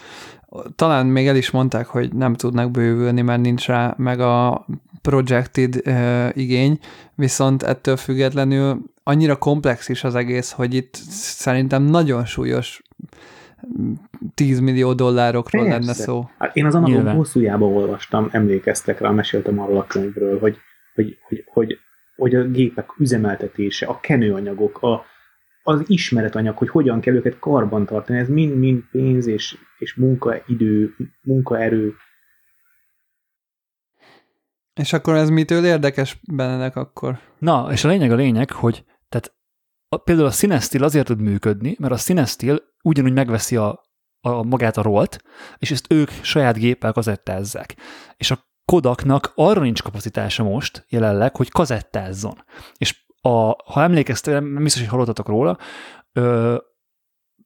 talán 0.76 1.06
még 1.06 1.26
el 1.26 1.36
is 1.36 1.50
mondták, 1.50 1.86
hogy 1.86 2.12
nem 2.12 2.34
tudnak 2.34 2.70
bővülni, 2.70 3.22
mert 3.22 3.40
nincs 3.40 3.66
rá 3.66 3.94
meg 3.96 4.20
a 4.20 4.66
projected 5.02 5.82
uh, 5.86 6.28
igény, 6.32 6.78
viszont 7.14 7.62
ettől 7.62 7.96
függetlenül 7.96 8.82
annyira 9.02 9.36
komplex 9.36 9.88
is 9.88 10.04
az 10.04 10.14
egész, 10.14 10.52
hogy 10.52 10.74
itt 10.74 10.94
szerintem 11.10 11.82
nagyon 11.82 12.24
súlyos 12.24 12.82
10 14.34 14.60
millió 14.60 14.92
dollárokról 14.92 15.62
Persze. 15.62 15.78
lenne 15.78 15.92
szó. 15.92 16.28
Hát 16.38 16.56
én 16.56 16.66
az 16.66 16.74
analóg 16.74 16.94
Nyilván. 16.94 17.16
hosszújába 17.16 17.66
olvastam, 17.66 18.28
emlékeztek 18.32 19.00
rá, 19.00 19.10
meséltem 19.10 19.60
arról 19.60 19.78
a 19.78 19.86
könyvről, 19.86 20.38
hogy, 20.38 20.58
hogy, 21.02 21.18
hogy, 21.22 21.44
hogy, 21.46 21.78
hogy 22.16 22.34
a 22.34 22.44
gépek 22.44 22.98
üzemeltetése, 22.98 23.86
a 23.86 24.00
kenőanyagok, 24.00 24.82
a, 24.82 25.04
az 25.62 25.82
ismeretanyag, 25.86 26.56
hogy 26.56 26.68
hogyan 26.68 27.00
kell 27.00 27.14
őket 27.14 27.38
karban 27.38 27.86
tartani, 27.86 28.18
ez 28.18 28.28
mind-mind 28.28 28.82
pénz 28.90 29.26
és, 29.26 29.56
és 29.78 29.94
munkaidő, 29.94 30.94
munkaerő. 31.22 31.94
És 34.74 34.92
akkor 34.92 35.14
ez 35.14 35.28
mitől 35.28 35.64
érdekes 35.64 36.20
bennetek 36.32 36.76
akkor? 36.76 37.18
Na, 37.38 37.68
és 37.72 37.84
a 37.84 37.88
lényeg 37.88 38.10
a 38.10 38.14
lényeg, 38.14 38.50
hogy 38.50 38.84
tehát 39.08 39.34
a, 39.88 39.96
például 39.96 40.26
a 40.26 40.32
Cinestill 40.32 40.82
azért 40.82 41.06
tud 41.06 41.20
működni, 41.20 41.76
mert 41.78 41.92
a 41.92 41.96
Cinestill 41.96 42.62
ugyanúgy 42.82 43.12
megveszi 43.12 43.56
a, 43.56 43.84
a 44.20 44.42
magát 44.42 44.76
a 44.76 44.82
rolt, 44.82 45.22
és 45.58 45.70
ezt 45.70 45.92
ők 45.92 46.10
saját 46.10 46.56
géppel 46.56 46.92
kazettázzák. 46.92 47.76
És 48.16 48.30
a 48.30 48.47
Kodaknak 48.72 49.32
arra 49.34 49.60
nincs 49.60 49.82
kapacitása 49.82 50.42
most 50.42 50.84
jelenleg, 50.88 51.36
hogy 51.36 51.50
kazettázzon. 51.50 52.44
És 52.76 53.06
a, 53.20 53.56
ha 53.72 53.82
emlékeztek, 53.82 54.32
nem 54.34 54.62
biztos, 54.62 54.80
hogy 54.80 54.90
hallottatok 54.90 55.28
róla, 55.28 55.58
ö, 56.12 56.56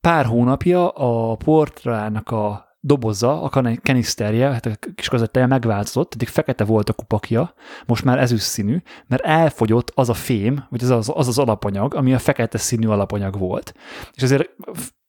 pár 0.01 0.25
hónapja 0.25 0.89
a 0.89 1.37
Portrának 1.37 2.31
a 2.31 2.72
doboza, 2.85 3.43
a 3.43 3.49
kan- 3.49 3.81
keniszterje, 3.81 4.51
hát 4.51 4.67
a 4.67 4.71
kis 4.95 5.09
kazettája 5.09 5.47
megváltozott, 5.47 6.15
eddig 6.15 6.29
fekete 6.29 6.65
volt 6.65 6.89
a 6.89 6.93
kupakja, 6.93 7.55
most 7.87 8.05
már 8.05 8.19
ezüst 8.19 8.45
színű, 8.45 8.83
mert 9.07 9.23
elfogyott 9.23 9.93
az 9.95 10.09
a 10.09 10.15
fém, 10.15 10.65
vagy 10.71 10.83
az 10.83 10.91
az, 10.91 11.11
az 11.15 11.29
az 11.29 11.39
alapanyag, 11.39 11.95
ami 11.95 12.15
a 12.15 12.19
fekete 12.19 12.59
színű 12.59 12.87
alapanyag 12.87 13.39
volt. 13.39 13.75
És 14.15 14.23
ezért 14.23 14.51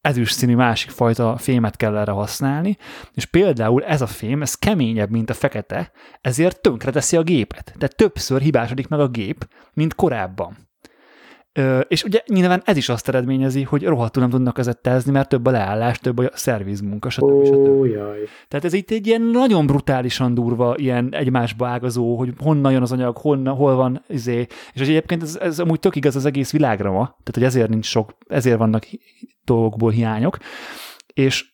ezüst 0.02 0.36
színű 0.36 0.56
másik 0.56 0.90
fajta 0.90 1.38
fémet 1.38 1.76
kell 1.76 1.98
erre 1.98 2.12
használni, 2.12 2.78
és 3.14 3.26
például 3.26 3.84
ez 3.84 4.02
a 4.02 4.08
fém, 4.08 4.42
ez 4.42 4.56
keményebb, 4.56 5.10
mint 5.10 5.30
a 5.30 5.34
fekete, 5.34 5.92
ezért 6.22 6.62
tönkreteszi 6.62 7.18
a 7.18 7.24
gépet. 7.24 7.64
Tehát 7.64 7.96
többször 7.96 8.42
hibásodik 8.42 8.88
meg 8.88 9.00
a 9.00 9.08
gép, 9.08 9.48
mint 9.74 9.96
korábban. 9.96 10.72
És 11.88 12.04
ugye 12.04 12.22
nyilván 12.28 12.62
ez 12.66 12.78
is 12.78 12.90
azt 12.90 13.08
eredményezi, 13.08 13.64
hogy 13.64 13.84
rohadtul 13.84 14.22
nem 14.22 14.32
tudnak 14.32 14.54
kazettázni, 14.54 15.12
mert 15.12 15.30
több 15.30 15.46
a 15.46 15.52
leállás, 15.52 16.00
több 16.00 16.18
a 16.18 16.30
szervizmunka, 16.34 17.10
stb. 17.10 17.46
stb. 17.46 17.86
Jaj. 17.86 18.20
Tehát 18.48 18.66
ez 18.66 18.74
itt 18.74 18.92
egy 18.92 19.08
ilyen 19.08 19.22
nagyon 19.22 19.66
brutálisan 19.66 20.34
durva, 20.34 20.76
ilyen 20.78 21.14
egymásba 21.14 21.68
ágazó, 21.68 22.16
hogy 22.16 22.34
honnan 22.38 22.72
jön 22.72 22.82
az 22.82 22.92
anyag, 22.92 23.18
honnan, 23.18 23.56
hol 23.56 23.76
van, 23.76 24.04
izé. 24.08 24.40
és 24.74 24.80
hogy 24.80 24.90
egyébként 24.90 25.22
ez, 25.22 25.36
ez 25.36 25.60
amúgy 25.60 25.80
tök 25.80 25.96
igaz 25.96 26.16
az 26.16 26.26
egész 26.26 26.52
világra 26.52 26.92
ma, 26.92 27.06
tehát 27.06 27.34
hogy 27.34 27.44
ezért 27.44 27.70
nincs 27.70 27.86
sok, 27.86 28.18
ezért 28.28 28.58
vannak 28.58 28.88
dolgokból 29.44 29.92
hiányok, 29.92 30.38
és 31.14 31.54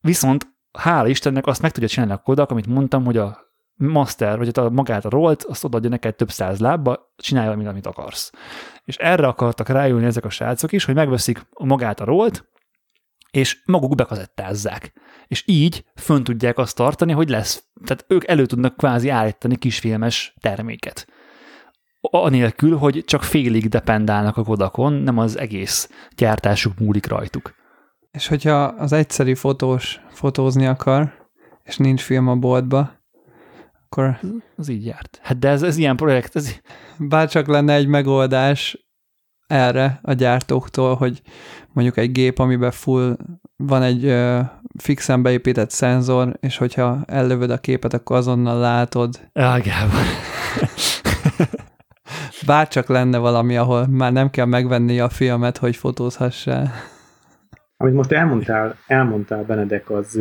viszont 0.00 0.46
hála 0.78 1.08
Istennek 1.08 1.46
azt 1.46 1.62
meg 1.62 1.70
tudja 1.70 1.88
csinálni 1.88 2.12
a 2.12 2.18
Kodak, 2.18 2.50
amit 2.50 2.66
mondtam, 2.66 3.04
hogy 3.04 3.16
a 3.16 3.43
master, 3.76 4.38
vagy 4.38 4.50
a 4.52 4.70
magát 4.70 5.04
a 5.04 5.08
rolt, 5.10 5.42
azt 5.42 5.64
odaadja 5.64 5.90
neked 5.90 6.14
több 6.14 6.30
száz 6.30 6.58
lábba, 6.60 7.12
csinálj 7.16 7.46
valamit, 7.46 7.66
amit 7.66 7.86
akarsz. 7.86 8.32
És 8.84 8.96
erre 8.96 9.26
akartak 9.26 9.68
rájönni 9.68 10.04
ezek 10.04 10.24
a 10.24 10.30
srácok 10.30 10.72
is, 10.72 10.84
hogy 10.84 10.94
megveszik 10.94 11.46
magát 11.58 12.00
a 12.00 12.04
rolt, 12.04 12.48
és 13.30 13.62
maguk 13.64 13.94
bekazettázzák. 13.94 14.92
És 15.26 15.42
így 15.46 15.84
fönn 15.94 16.22
tudják 16.22 16.58
azt 16.58 16.76
tartani, 16.76 17.12
hogy 17.12 17.28
lesz, 17.28 17.64
tehát 17.84 18.04
ők 18.08 18.28
elő 18.28 18.46
tudnak 18.46 18.76
kvázi 18.76 19.08
állítani 19.08 19.56
kisfilmes 19.56 20.34
terméket. 20.40 21.06
Anélkül, 22.00 22.76
hogy 22.76 23.02
csak 23.06 23.22
félig 23.22 23.68
dependálnak 23.68 24.36
a 24.36 24.44
kodakon, 24.44 24.92
nem 24.92 25.18
az 25.18 25.38
egész 25.38 25.90
gyártásuk 26.16 26.78
múlik 26.78 27.06
rajtuk. 27.06 27.54
És 28.10 28.26
hogyha 28.26 28.62
az 28.62 28.92
egyszerű 28.92 29.34
fotós 29.34 30.00
fotózni 30.10 30.66
akar, 30.66 31.12
és 31.62 31.76
nincs 31.76 32.02
film 32.02 32.28
a 32.28 32.36
boltba, 32.36 32.93
akkor... 33.96 34.18
Az 34.56 34.68
így 34.68 34.86
járt. 34.86 35.20
Hát 35.22 35.38
de 35.38 35.48
ez, 35.48 35.62
ez 35.62 35.76
ilyen 35.76 35.96
projekt, 35.96 36.36
ez... 36.36 36.60
Bárcsak 36.98 37.46
lenne 37.46 37.74
egy 37.74 37.86
megoldás 37.86 38.86
erre 39.46 39.98
a 40.02 40.12
gyártóktól, 40.12 40.94
hogy 40.94 41.22
mondjuk 41.72 41.96
egy 41.96 42.12
gép, 42.12 42.38
amiben 42.38 42.70
full 42.70 43.16
van 43.56 43.82
egy 43.82 44.04
uh, 44.04 44.40
fixen 44.78 45.22
beépített 45.22 45.70
szenzor, 45.70 46.36
és 46.40 46.56
hogyha 46.56 47.02
ellövöd 47.06 47.50
a 47.50 47.58
képet, 47.58 47.92
akkor 47.92 48.16
azonnal 48.16 48.58
látod. 48.58 49.28
Ágában. 49.32 50.04
Bárcsak 52.46 52.88
lenne 52.88 53.18
valami, 53.18 53.56
ahol 53.56 53.86
már 53.86 54.12
nem 54.12 54.30
kell 54.30 54.46
megvenni 54.46 55.00
a 55.00 55.08
filmet, 55.08 55.58
hogy 55.58 55.76
fotózhassál. 55.76 56.72
Amit 57.76 57.94
most 57.94 58.12
elmondtál, 58.12 58.76
elmondtál 58.86 59.44
Benedek, 59.44 59.90
az 59.90 60.20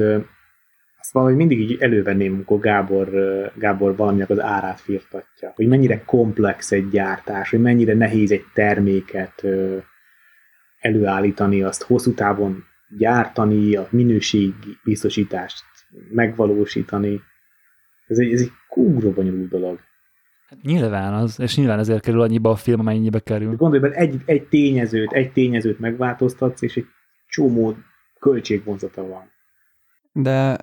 valahogy 1.14 1.36
mindig 1.36 1.60
így 1.60 1.78
elővenném, 1.80 2.34
amikor 2.34 2.60
Gábor, 2.60 3.10
Gábor 3.56 3.96
valaminek 3.96 4.30
az 4.30 4.40
árát 4.40 4.80
firtatja. 4.80 5.52
Hogy 5.56 5.68
mennyire 5.68 6.04
komplex 6.06 6.72
egy 6.72 6.90
gyártás, 6.90 7.50
hogy 7.50 7.62
mennyire 7.62 7.94
nehéz 7.94 8.32
egy 8.32 8.46
terméket 8.54 9.46
előállítani, 10.80 11.62
azt 11.62 11.84
hosszú 11.84 12.14
távon 12.14 12.64
gyártani, 12.98 13.76
a 13.76 13.88
minőség 13.90 14.54
biztosítást 14.84 15.64
megvalósítani. 16.12 17.22
Ez 18.08 18.18
egy, 18.18 18.34
ez 18.34 18.42
egy 18.42 18.52
kúró 18.68 19.12
bonyolult 19.12 19.50
dolog. 19.50 19.80
Hát 20.50 20.62
nyilván 20.62 21.14
az, 21.14 21.40
és 21.40 21.58
nyilván 21.58 21.80
ezért 21.80 22.04
kerül 22.04 22.22
annyiba 22.22 22.50
a 22.50 22.56
film, 22.56 22.80
amennyibe 22.80 23.20
kerül. 23.20 23.56
Gondolj 23.56 23.82
bele, 23.82 23.96
egy, 23.96 24.22
egy 24.26 24.48
tényezőt, 24.48 25.12
egy 25.12 25.32
tényezőt 25.32 25.80
megváltoztatsz, 25.80 26.62
és 26.62 26.76
egy 26.76 26.86
csomó 27.28 27.76
költségvonzata 28.20 29.08
van. 29.08 29.32
De 30.12 30.58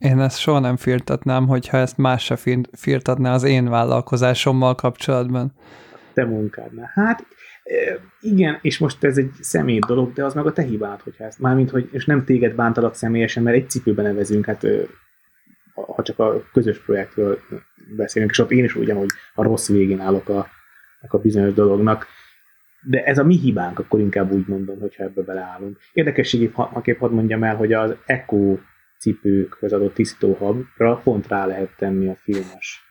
én 0.00 0.20
ezt 0.20 0.38
soha 0.38 0.58
nem 0.58 0.76
firtatnám, 0.76 1.46
hogyha 1.46 1.76
ezt 1.76 1.96
más 1.96 2.24
se 2.24 2.36
firtatná 2.72 3.34
az 3.34 3.42
én 3.42 3.68
vállalkozásommal 3.68 4.74
kapcsolatban. 4.74 5.52
Te 6.14 6.24
munkádnál. 6.24 6.90
Hát 6.94 7.26
igen, 8.20 8.58
és 8.62 8.78
most 8.78 9.04
ez 9.04 9.16
egy 9.16 9.30
személy 9.40 9.78
dolog, 9.86 10.12
de 10.12 10.24
az 10.24 10.34
meg 10.34 10.46
a 10.46 10.52
te 10.52 10.62
hibád, 10.62 11.00
hogyha 11.00 11.24
ezt, 11.24 11.38
mármint, 11.38 11.70
hogy, 11.70 11.88
és 11.92 12.04
nem 12.04 12.24
téged 12.24 12.54
bántalak 12.54 12.94
személyesen, 12.94 13.42
mert 13.42 13.56
egy 13.56 13.70
cipőben 13.70 14.04
nevezünk, 14.04 14.44
hát 14.44 14.66
ha 15.74 16.02
csak 16.02 16.18
a 16.18 16.42
közös 16.52 16.78
projektről 16.78 17.38
beszélünk, 17.96 18.30
és 18.30 18.38
ott 18.38 18.50
én 18.50 18.64
is 18.64 18.74
ugyanúgy 18.76 19.10
a 19.34 19.42
rossz 19.42 19.68
végén 19.68 20.00
állok 20.00 20.28
a, 20.28 20.46
a 21.08 21.18
bizonyos 21.18 21.52
dolognak, 21.52 22.06
de 22.82 23.04
ez 23.04 23.18
a 23.18 23.24
mi 23.24 23.38
hibánk, 23.38 23.78
akkor 23.78 24.00
inkább 24.00 24.32
úgy 24.32 24.46
mondom, 24.46 24.78
hogyha 24.80 25.04
ebbe 25.04 25.22
beleállunk. 25.22 25.78
Érdekességépp 25.92 26.54
hadd 26.98 27.12
mondjam 27.12 27.44
el, 27.44 27.56
hogy 27.56 27.72
az 27.72 27.94
Echo 28.06 28.58
cipőkhöz 29.00 29.72
adott 29.72 29.94
tisztítóhabra 29.94 31.00
pont 31.04 31.28
rá 31.28 31.46
lehet 31.46 31.76
tenni 31.76 32.08
a 32.08 32.16
filmes 32.16 32.89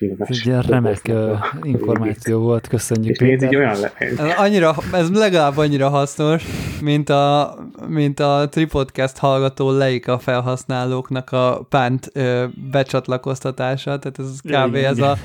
filmes. 0.00 0.28
Ez 0.28 0.40
egy 0.44 0.66
remek 0.66 1.00
uh, 1.08 1.38
információ 1.62 2.38
volt, 2.38 2.68
köszönjük. 2.68 3.20
És 3.20 3.28
ez 3.28 3.42
így 3.42 3.56
olyan 3.56 3.80
le- 3.80 3.92
ez, 3.98 4.18
annyira, 4.36 4.74
ez 4.92 5.10
legalább 5.10 5.56
annyira 5.56 5.88
hasznos, 5.88 6.44
mint 6.80 7.08
a, 7.08 7.54
mint 7.88 8.20
a 8.20 8.48
Tripodcast 8.50 9.18
hallgató 9.18 9.70
Leica 9.70 10.18
felhasználóknak 10.18 11.32
a 11.32 11.66
pánt 11.68 12.10
ö, 12.12 12.44
becsatlakoztatása, 12.70 13.98
tehát 13.98 14.18
ez 14.18 14.40
kb. 14.40 14.74
ez 14.74 14.98
a 14.98 15.16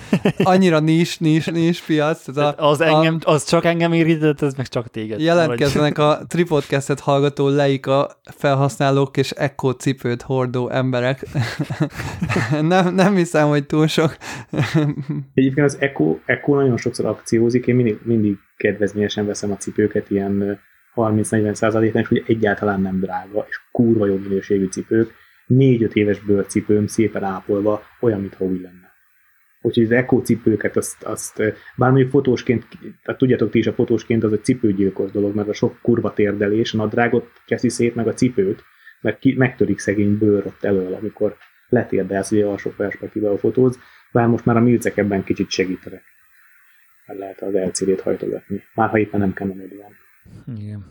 annyira 0.43 0.79
nis, 0.79 1.17
nis, 1.17 1.45
nis 1.45 1.81
piac. 1.81 2.33
Tehát 2.33 2.59
a, 2.59 2.69
az, 2.69 2.81
engem, 2.81 3.19
az 3.23 3.43
csak 3.43 3.65
engem 3.65 3.93
érintett, 3.93 4.41
ez 4.41 4.53
meg 4.53 4.67
csak 4.67 4.87
téged. 4.87 5.19
Jelentkeznek 5.19 5.97
a 5.97 6.19
Tripodcastet 6.27 6.99
hallgató 6.99 7.47
Leica 7.47 8.09
felhasználók 8.23 9.17
és 9.17 9.31
Echo 9.31 9.71
cipőt 9.71 10.21
hordó 10.21 10.69
emberek. 10.69 11.25
nem, 12.61 12.95
nem 12.95 13.15
hiszem, 13.15 13.47
hogy 13.47 13.65
túl 13.65 13.87
sok 13.87 14.17
Egyébként 15.33 15.65
az 15.65 15.77
Echo, 15.79 16.17
Echo 16.25 16.55
nagyon 16.55 16.77
sokszor 16.77 17.05
akciózik, 17.05 17.67
én 17.67 17.75
mindig, 17.75 17.99
mindig 18.03 18.37
kedvezményesen 18.57 19.25
veszem 19.25 19.51
a 19.51 19.57
cipőket 19.57 20.09
ilyen 20.09 20.59
30-40 20.95 21.53
százalékban, 21.53 22.01
és 22.01 22.07
hogy 22.07 22.23
egyáltalán 22.27 22.81
nem 22.81 22.99
drága, 22.99 23.45
és 23.49 23.61
kurva 23.71 24.05
jó 24.05 24.17
minőségű 24.17 24.65
cipők, 24.65 25.13
4-5 25.47 25.93
éves 25.93 26.19
bőrcipőm 26.19 26.87
szépen 26.87 27.23
ápolva, 27.23 27.83
olyan, 27.99 28.19
mintha 28.19 28.45
új 28.45 28.61
lenne. 28.61 28.93
Úgyhogy 29.61 29.83
az 29.83 29.91
Echo 29.91 30.21
cipőket, 30.21 30.77
azt, 30.77 31.03
azt 31.03 31.37
bár 31.75 31.89
mondjuk 31.89 32.09
fotósként, 32.09 32.67
tehát 33.03 33.19
tudjátok 33.19 33.49
ti 33.49 33.57
is 33.57 33.67
a 33.67 33.73
fotósként, 33.73 34.23
az 34.23 34.33
egy 34.33 34.43
cipőgyilkos 34.43 35.11
dolog, 35.11 35.35
mert 35.35 35.47
a 35.47 35.53
sok 35.53 35.79
kurva 35.81 36.13
térdelés, 36.13 36.73
a 36.73 36.77
nadrágot 36.77 37.31
keszi 37.45 37.69
szét 37.69 37.95
meg 37.95 38.07
a 38.07 38.13
cipőt, 38.13 38.63
mert 39.01 39.19
ki, 39.19 39.33
megtörik 39.37 39.79
szegény 39.79 40.17
bőr 40.17 40.45
ott 40.45 40.63
elől, 40.63 40.93
amikor 40.93 41.35
letérdelsz, 41.69 42.29
hogy 42.29 42.41
alsó 42.41 42.73
perspektíva 42.77 43.37
fotóz, 43.37 43.79
bár 44.15 44.27
most 44.27 44.45
már 44.45 44.57
a 44.57 44.59
milcek 44.59 44.97
ebben 44.97 45.23
kicsit 45.23 45.49
segítenek. 45.49 46.03
Mert 47.05 47.19
lehet 47.19 47.41
az 47.41 47.53
LCD-t 47.53 48.01
hajtogatni. 48.01 48.63
Már 48.73 48.89
ha 48.89 48.99
éppen 48.99 49.19
nem 49.19 49.33
kell 49.33 49.47
van. 49.47 49.57
Igen. 50.57 50.85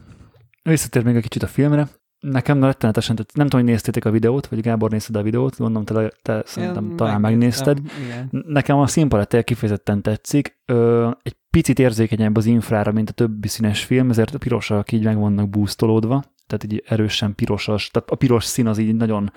Visszatér 0.62 1.04
még 1.04 1.16
egy 1.16 1.22
kicsit 1.22 1.42
a 1.42 1.46
filmre. 1.46 1.88
Nekem 2.20 2.64
rettenetesen, 2.64 3.16
tehát 3.16 3.34
nem 3.34 3.46
tudom, 3.46 3.64
hogy 3.64 3.70
néztétek 3.70 4.04
a 4.04 4.10
videót, 4.10 4.46
vagy 4.46 4.60
Gábor 4.60 4.90
nézted 4.90 5.16
a 5.16 5.22
videót, 5.22 5.56
gondolom, 5.56 5.84
te, 5.84 6.12
te 6.22 6.42
szerintem 6.46 6.96
talán 6.96 7.20
megnézted. 7.20 7.78
Igen. 8.04 8.44
Nekem 8.46 8.78
a 8.78 8.86
színpalettel 8.86 9.44
kifejezetten 9.44 10.02
tetszik. 10.02 10.58
Ö, 10.64 11.10
egy 11.22 11.36
picit 11.50 11.78
érzékenyebb 11.78 12.36
az 12.36 12.46
infrára, 12.46 12.92
mint 12.92 13.10
a 13.10 13.12
többi 13.12 13.48
színes 13.48 13.84
film, 13.84 14.10
ezért 14.10 14.34
a 14.34 14.38
pirosak 14.38 14.92
így 14.92 15.04
meg 15.04 15.18
vannak 15.18 15.50
boostolódva, 15.50 16.24
tehát 16.46 16.64
így 16.64 16.82
erősen 16.86 17.34
pirosas, 17.34 17.90
tehát 17.90 18.10
a 18.10 18.16
piros 18.16 18.44
szín 18.44 18.66
az 18.66 18.78
így 18.78 18.94
nagyon 18.94 19.32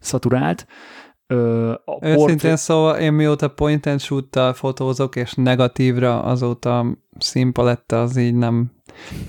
szaturált. 0.00 0.66
Ö, 1.30 1.70
a 1.84 1.98
Őszintén 2.00 2.26
portré... 2.26 2.54
szóval 2.54 2.96
én 2.96 3.12
mióta 3.12 3.48
point 3.48 3.86
and 3.86 4.00
shoot 4.00 4.38
fotózok, 4.54 5.16
és 5.16 5.34
negatívra 5.34 6.22
azóta 6.22 6.86
színpaletta 7.18 8.00
az 8.00 8.16
így 8.16 8.34
nem 8.34 8.70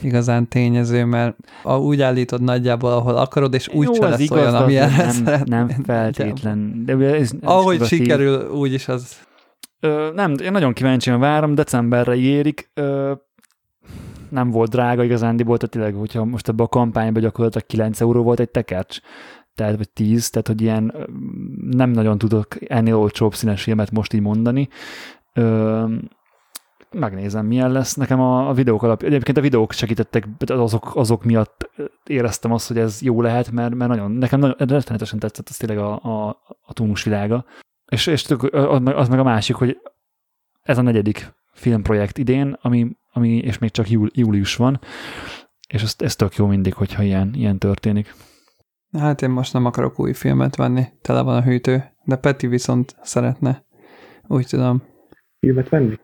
igazán 0.01 0.47
tényező, 0.47 1.05
mert 1.05 1.37
a, 1.63 1.77
úgy 1.77 2.01
állítod 2.01 2.41
nagyjából, 2.41 2.91
ahol 2.91 3.15
akarod, 3.15 3.53
és 3.53 3.67
úgy 3.67 3.95
se 3.95 4.09
lesz 4.09 4.19
igaz, 4.19 4.37
olyan, 4.37 4.55
ami 4.55 4.73
nem, 4.73 5.43
nem 5.45 5.69
feltétlen. 5.83 6.85
De 6.85 6.93
ez, 6.93 7.21
ez 7.21 7.31
Ahogy 7.41 7.83
sikerül, 7.83 8.49
úgy 8.49 8.73
is 8.73 8.87
az... 8.87 9.17
Ö, 9.79 10.11
nem, 10.13 10.35
én 10.43 10.51
nagyon 10.51 10.73
kíváncsian 10.73 11.19
várom, 11.19 11.55
decemberre 11.55 12.15
érik. 12.15 12.71
Ö, 12.73 13.11
nem 14.29 14.51
volt 14.51 14.69
drága 14.69 15.03
igazándiból, 15.03 15.57
tehát 15.57 15.73
tényleg, 15.73 15.93
hogyha 15.93 16.25
most 16.25 16.47
ebbe 16.47 16.63
a 16.63 16.67
kampányban 16.67 17.21
gyakorlatilag 17.21 17.67
9 17.67 18.01
euró 18.01 18.23
volt 18.23 18.39
egy 18.39 18.49
tekercs, 18.49 18.99
tehát 19.55 19.77
vagy 19.77 19.89
10, 19.89 20.29
tehát 20.29 20.47
hogy 20.47 20.61
ilyen 20.61 20.93
nem 21.71 21.89
nagyon 21.89 22.17
tudok 22.17 22.47
ennél 22.71 22.95
olcsóbb 22.95 23.33
színes 23.33 23.63
filmet 23.63 23.91
most 23.91 24.13
így 24.13 24.21
mondani. 24.21 24.69
Ö, 25.33 25.85
megnézem, 26.91 27.45
milyen 27.45 27.71
lesz. 27.71 27.93
Nekem 27.93 28.19
a, 28.19 28.49
a 28.49 28.53
videók 28.53 28.83
alap, 28.83 29.03
egyébként 29.03 29.37
a 29.37 29.41
videók 29.41 29.71
segítettek, 29.71 30.27
azok, 30.45 30.95
azok 30.95 31.23
miatt 31.23 31.69
éreztem 32.05 32.51
azt, 32.51 32.67
hogy 32.67 32.77
ez 32.77 33.01
jó 33.01 33.21
lehet, 33.21 33.51
mert, 33.51 33.75
mert 33.75 33.89
nagyon, 33.89 34.11
nekem 34.11 34.39
nagyon, 34.39 34.55
rettenetesen 34.57 35.19
tetszett 35.19 35.49
ez 35.49 35.57
tényleg 35.57 35.77
a, 35.77 35.93
a, 35.93 36.27
a 36.61 36.73
túlmus 36.73 37.03
világa. 37.03 37.45
És, 37.85 38.07
és 38.07 38.25
az, 38.51 38.81
az 38.83 39.09
meg 39.09 39.19
a 39.19 39.23
másik, 39.23 39.55
hogy 39.55 39.77
ez 40.61 40.77
a 40.77 40.81
negyedik 40.81 41.33
filmprojekt 41.53 42.17
idén, 42.17 42.57
ami, 42.61 42.91
ami 43.11 43.37
és 43.37 43.57
még 43.57 43.71
csak 43.71 43.89
júli, 43.89 44.09
július 44.13 44.55
van, 44.55 44.79
és 45.67 45.81
ez, 45.81 45.95
ez 45.97 46.15
tök 46.15 46.35
jó 46.35 46.45
mindig, 46.45 46.73
hogyha 46.73 47.03
ilyen, 47.03 47.33
ilyen 47.33 47.57
történik. 47.57 48.15
Hát 48.99 49.21
én 49.21 49.29
most 49.29 49.53
nem 49.53 49.65
akarok 49.65 49.99
új 49.99 50.13
filmet 50.13 50.55
venni, 50.55 50.83
tele 51.01 51.21
van 51.21 51.35
a 51.35 51.43
hűtő, 51.43 51.83
de 52.03 52.15
Peti 52.15 52.47
viszont 52.47 52.95
szeretne. 53.01 53.63
Úgy 54.27 54.47
tudom. 54.47 54.83
Filmet 55.39 55.69
venni? 55.69 55.99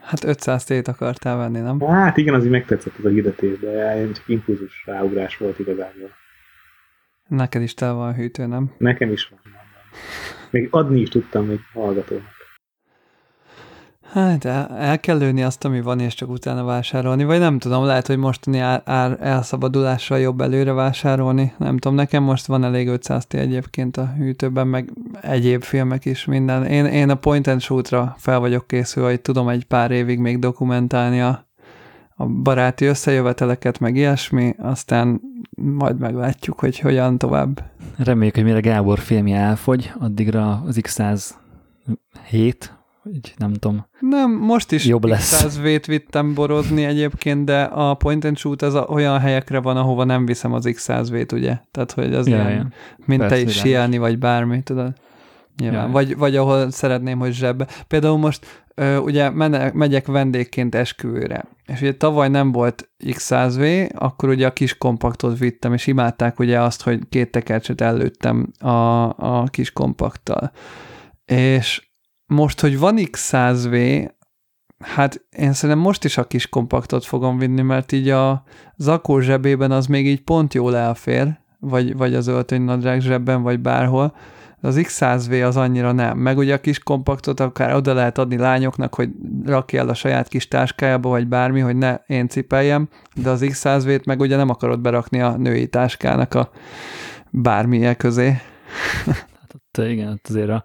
Hát 0.00 0.24
500 0.24 0.64
tét 0.64 0.88
akartál 0.88 1.36
venni, 1.36 1.60
nem? 1.60 1.80
Hát 1.80 2.16
igen, 2.16 2.34
az 2.34 2.44
így 2.44 2.50
megtetszett 2.50 2.98
az 2.98 3.04
a 3.04 3.08
hirdetés, 3.08 3.58
de 3.58 4.00
én 4.00 4.12
csak 4.12 4.28
impulzus 4.28 4.84
ráugrás 4.86 5.36
volt 5.36 5.58
igazából. 5.58 6.10
Neked 7.28 7.62
is 7.62 7.74
tele 7.74 7.92
van 7.92 8.08
a 8.08 8.14
hűtő, 8.14 8.46
nem? 8.46 8.72
Nekem 8.78 9.12
is 9.12 9.28
van. 9.28 9.40
Még 10.50 10.68
adni 10.70 11.00
is 11.00 11.08
tudtam 11.08 11.50
egy 11.50 11.60
hallgatónak. 11.72 12.35
Hát 14.12 14.44
el, 14.44 14.68
el 14.78 15.00
kell 15.00 15.18
lőni 15.18 15.42
azt, 15.42 15.64
ami 15.64 15.80
van, 15.80 16.00
és 16.00 16.14
csak 16.14 16.30
utána 16.30 16.64
vásárolni, 16.64 17.24
vagy 17.24 17.38
nem 17.38 17.58
tudom, 17.58 17.84
lehet, 17.84 18.06
hogy 18.06 18.16
mostani 18.16 18.58
ár, 18.58 18.82
ár 18.84 19.16
elszabadulással 19.20 20.18
jobb 20.18 20.40
előre 20.40 20.72
vásárolni, 20.72 21.52
nem 21.58 21.78
tudom, 21.78 21.96
nekem 21.96 22.22
most 22.22 22.46
van 22.46 22.64
elég 22.64 22.88
500 22.88 23.26
T 23.26 23.34
egyébként 23.34 23.96
a 23.96 24.14
hűtőben, 24.16 24.66
meg 24.66 24.92
egyéb 25.20 25.62
filmek 25.62 26.04
is, 26.04 26.24
minden. 26.24 26.64
Én, 26.64 26.84
én 26.84 27.10
a 27.10 27.14
point 27.14 27.46
and 27.46 27.60
shoot-ra 27.60 28.14
fel 28.18 28.38
vagyok 28.38 28.66
készülve, 28.66 29.08
hogy 29.08 29.20
tudom 29.20 29.48
egy 29.48 29.64
pár 29.64 29.90
évig 29.90 30.18
még 30.18 30.38
dokumentálni 30.38 31.20
a, 31.20 31.46
a 32.16 32.26
baráti 32.26 32.84
összejöveteleket, 32.84 33.78
meg 33.78 33.96
ilyesmi, 33.96 34.54
aztán 34.58 35.20
majd 35.50 35.98
meglátjuk, 35.98 36.58
hogy 36.58 36.78
hogyan 36.78 37.18
tovább. 37.18 37.62
Reméljük, 37.96 38.34
hogy 38.34 38.44
mire 38.44 38.60
Gábor 38.60 38.98
filmje 38.98 39.38
elfogy, 39.38 39.92
addigra 39.98 40.62
az 40.66 40.78
X107, 40.80 42.75
vagy 43.12 43.34
nem 43.36 43.52
tudom. 43.52 43.86
Nem, 44.00 44.30
most 44.30 44.72
is 44.72 44.84
Jobb 44.84 45.04
lesz. 45.04 45.24
100 45.24 45.60
t 45.80 45.86
vittem 45.86 46.34
borozni 46.34 46.84
egyébként, 46.84 47.44
de 47.44 47.62
a 47.62 47.94
point 47.94 48.24
and 48.24 48.36
shoot 48.36 48.62
az 48.62 48.74
a, 48.74 48.86
olyan 48.88 49.18
helyekre 49.18 49.60
van, 49.60 49.76
ahova 49.76 50.04
nem 50.04 50.26
viszem 50.26 50.52
az 50.52 50.64
X100 50.68 51.32
ugye? 51.32 51.58
Tehát, 51.70 51.92
hogy 51.92 52.14
az 52.14 52.26
Ja, 52.26 52.36
ilyen, 52.36 52.50
ja. 52.50 52.68
mint 53.06 53.20
Persze, 53.20 53.36
te 53.36 53.40
is 53.40 53.56
sielni, 53.56 53.98
vagy 53.98 54.18
bármi, 54.18 54.62
tudod? 54.62 54.92
Nyilván. 55.56 55.86
Ja. 55.86 55.92
Vagy, 55.92 56.16
vagy 56.16 56.36
ahol 56.36 56.70
szeretném, 56.70 57.18
hogy 57.18 57.32
zsebbe. 57.32 57.66
Például 57.88 58.18
most 58.18 58.64
ö, 58.74 58.96
ugye 58.96 59.30
mene, 59.30 59.70
megyek 59.74 60.06
vendégként 60.06 60.74
esküvőre, 60.74 61.44
és 61.66 61.80
ugye 61.80 61.94
tavaly 61.94 62.28
nem 62.28 62.52
volt 62.52 62.88
X100V, 63.04 63.90
akkor 63.94 64.28
ugye 64.28 64.46
a 64.46 64.52
kis 64.52 64.78
kompaktot 64.78 65.38
vittem, 65.38 65.72
és 65.72 65.86
imádták 65.86 66.38
ugye 66.38 66.60
azt, 66.60 66.82
hogy 66.82 67.00
két 67.08 67.30
tekercset 67.30 67.80
előttem 67.80 68.52
a, 68.58 68.68
a 69.08 69.44
kis 69.50 69.72
kompakttal. 69.72 70.52
És 71.24 71.86
most, 72.26 72.60
hogy 72.60 72.78
van 72.78 72.96
X100V, 72.98 74.04
hát 74.78 75.26
én 75.30 75.52
szerintem 75.52 75.84
most 75.84 76.04
is 76.04 76.18
a 76.18 76.26
kis 76.26 76.48
kompaktot 76.48 77.04
fogom 77.04 77.38
vinni, 77.38 77.62
mert 77.62 77.92
így 77.92 78.08
a 78.08 78.42
zakó 78.76 79.20
zsebében 79.20 79.70
az 79.70 79.86
még 79.86 80.06
így 80.06 80.22
pont 80.22 80.54
jól 80.54 80.76
elfér, 80.76 81.38
vagy, 81.60 81.96
vagy 81.96 82.14
az 82.14 82.26
öltönynadrág 82.26 83.00
zsebben, 83.00 83.42
vagy 83.42 83.60
bárhol. 83.60 84.14
Az 84.60 84.76
X100V 84.78 85.46
az 85.46 85.56
annyira 85.56 85.92
nem. 85.92 86.18
Meg 86.18 86.38
ugye 86.38 86.54
a 86.54 86.60
kis 86.60 86.78
kompaktot 86.78 87.40
akár 87.40 87.74
oda 87.74 87.94
lehet 87.94 88.18
adni 88.18 88.36
lányoknak, 88.36 88.94
hogy 88.94 89.10
rakja 89.44 89.80
el 89.80 89.88
a 89.88 89.94
saját 89.94 90.28
kis 90.28 90.48
táskájába, 90.48 91.08
vagy 91.08 91.26
bármi, 91.26 91.60
hogy 91.60 91.76
ne 91.76 91.94
én 92.06 92.28
cipeljem, 92.28 92.88
de 93.14 93.30
az 93.30 93.40
X100V-t 93.44 94.04
meg 94.04 94.20
ugye 94.20 94.36
nem 94.36 94.48
akarod 94.48 94.80
berakni 94.80 95.20
a 95.20 95.36
női 95.36 95.68
táskának 95.68 96.34
a 96.34 96.50
bármilyen 97.30 97.96
közé. 97.96 98.36
Hát 99.76 99.88
igen, 99.88 100.20
azért 100.28 100.50
a 100.50 100.64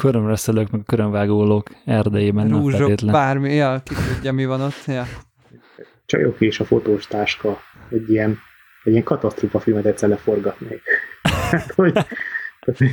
körömreszelők, 0.00 0.70
meg 0.70 0.80
a 0.80 0.84
körömvágólók 0.84 1.68
erdejében 1.84 2.46
nem 2.46 2.58
Rúzsok, 2.60 2.78
feltétlen. 2.78 3.12
bármi, 3.12 3.54
ja, 3.54 3.80
ki 3.84 3.94
tudja, 4.14 4.32
mi 4.32 4.46
van 4.46 4.60
ott. 4.60 4.84
Ja. 4.86 5.04
Csajok 6.06 6.40
és 6.40 6.60
a 6.60 6.64
fotós 6.64 7.06
táska 7.06 7.58
egy 7.90 8.10
ilyen, 8.10 8.38
egy 8.84 8.92
ilyen 8.92 9.04
katasztrófa 9.04 9.58
filmet 9.60 9.84
egyszer 9.86 10.08
leforgatnék. 10.08 10.80
hát, 11.50 11.72
hogy, 11.72 11.92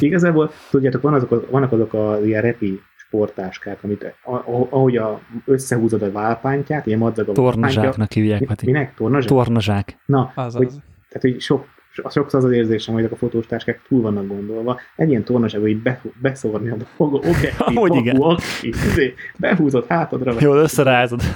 igazából, 0.00 0.50
tudjátok, 0.70 1.02
van 1.02 1.14
azok, 1.14 1.30
az- 1.30 1.46
vannak 1.50 1.72
azok 1.72 1.92
a 1.92 2.18
ilyen 2.24 2.42
repi 2.42 2.80
sporttáskák, 2.96 3.78
amit 3.82 4.14
a- 4.22 4.32
a- 4.34 4.66
ahogy 4.70 4.96
a, 4.96 5.20
összehúzod 5.44 6.02
a 6.02 6.12
válpántját, 6.12 6.86
ilyen 6.86 6.98
madzag 6.98 7.28
a. 7.28 7.32
Tornazsáknak 7.32 8.12
hívják, 8.12 8.44
Peti. 8.44 8.66
Minek? 8.66 8.94
Tornazsák? 8.94 9.28
Tornazsák. 9.28 9.96
Na, 10.06 10.32
Az 10.34 10.54
hogy, 10.54 10.66
az. 10.66 10.72
tehát, 11.08 11.20
hogy 11.20 11.40
sok, 11.40 11.58
so- 11.58 11.68
sokszor 11.92 12.38
az 12.38 12.44
az 12.44 12.50
érzésem, 12.52 12.94
hogy 12.94 13.02
ezek 13.02 13.14
a 13.14 13.18
fotós 13.18 13.46
táskák 13.46 13.80
túl 13.88 14.02
vannak 14.02 14.26
gondolva. 14.26 14.80
Egy 14.96 15.08
ilyen 15.08 15.24
tornazsákba 15.24 15.66
így 15.66 15.82
be, 15.82 16.00
beszórni 16.20 16.70
a 16.70 16.76
dolgok, 16.96 17.24
objektív, 17.24 17.52
Amúgy 17.58 17.94
igen. 17.94 18.16
aktív, 18.16 18.74
izé, 18.90 19.14
behúzott 19.36 19.86
hátadra, 19.86 20.34
Jól 20.40 20.56
összerázod. 20.56 21.20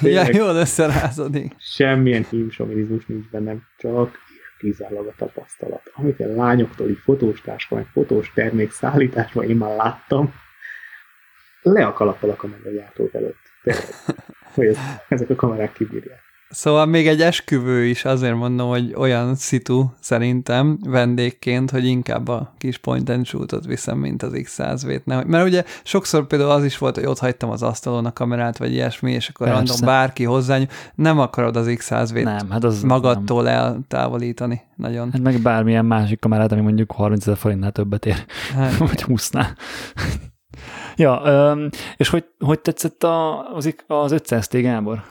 Ja, 0.00 0.24
jól 0.32 0.54
összerázódik. 0.54 1.54
semmilyen 1.58 2.26
hímsovinizmus 2.30 3.06
nincs 3.06 3.26
bennem, 3.30 3.62
csak 3.78 4.18
kizárólag 4.58 5.06
a 5.06 5.12
tapasztalat. 5.16 5.90
Amit 5.94 6.20
a 6.20 6.26
lányoktól 6.26 6.88
így 6.88 6.98
fotós 7.04 7.40
táska, 7.40 7.74
meg 7.74 7.86
fotós 7.92 8.32
termék 8.34 8.70
szállításban 8.70 9.44
én 9.44 9.56
már 9.56 9.76
láttam, 9.76 10.34
le 11.62 11.86
a 11.86 11.92
kalappal 11.92 12.30
a 12.30 12.36
kameragyártók 12.36 13.14
előtt. 13.14 13.42
Tényleg. 13.62 13.84
Hogy 14.54 14.66
ez, 14.66 14.78
ezek 15.08 15.30
a 15.30 15.34
kamerák 15.34 15.72
kibírják. 15.72 16.20
Szóval 16.50 16.86
még 16.86 17.08
egy 17.08 17.20
esküvő 17.20 17.84
is 17.84 18.04
azért 18.04 18.34
mondom, 18.36 18.68
hogy 18.68 18.94
olyan 18.96 19.34
szitu 19.34 19.84
szerintem 20.00 20.78
vendégként, 20.82 21.70
hogy 21.70 21.84
inkább 21.84 22.28
a 22.28 22.54
kis 22.58 22.78
point 22.78 23.08
and 23.08 23.26
shootot 23.26 23.64
viszem, 23.66 23.98
mint 23.98 24.22
az 24.22 24.32
X100V-t. 24.34 25.04
Nem- 25.04 25.26
Mert 25.26 25.46
ugye 25.46 25.64
sokszor 25.84 26.26
például 26.26 26.50
az 26.50 26.64
is 26.64 26.78
volt, 26.78 26.94
hogy 26.94 27.06
ott 27.06 27.18
hagytam 27.18 27.50
az 27.50 27.62
asztalon 27.62 28.06
a 28.06 28.12
kamerát, 28.12 28.58
vagy 28.58 28.72
ilyesmi, 28.72 29.12
és 29.12 29.28
akkor 29.28 29.46
Persze. 29.46 29.62
random 29.64 29.86
bárki 29.86 30.24
hozzá, 30.24 30.58
nem 30.94 31.18
akarod 31.18 31.56
az 31.56 31.66
X100V-t 31.68 32.22
Nem, 32.24 32.50
hát 32.50 32.64
az 32.64 32.82
magadtól 32.82 33.48
eltávolítani. 33.48 34.60
Nagyon. 34.76 35.08
Nem. 35.08 35.10
Hát 35.12 35.22
meg 35.22 35.42
bármilyen 35.42 35.84
másik 35.84 36.20
kamerát, 36.20 36.52
ami 36.52 36.60
mondjuk 36.60 36.92
30 36.92 37.22
ezer 37.26 37.36
forintnál 37.36 37.72
többet 37.72 38.06
ér, 38.06 38.24
Hát, 38.54 38.76
vagy 38.88 39.02
20 39.02 39.30
ja, 40.96 41.22
és 41.96 42.08
hogy, 42.08 42.24
hogy 42.38 42.60
tetszett 42.60 43.04
az, 43.54 43.74
az 43.86 44.14
500T 44.16 44.58
Gábor? 44.62 45.02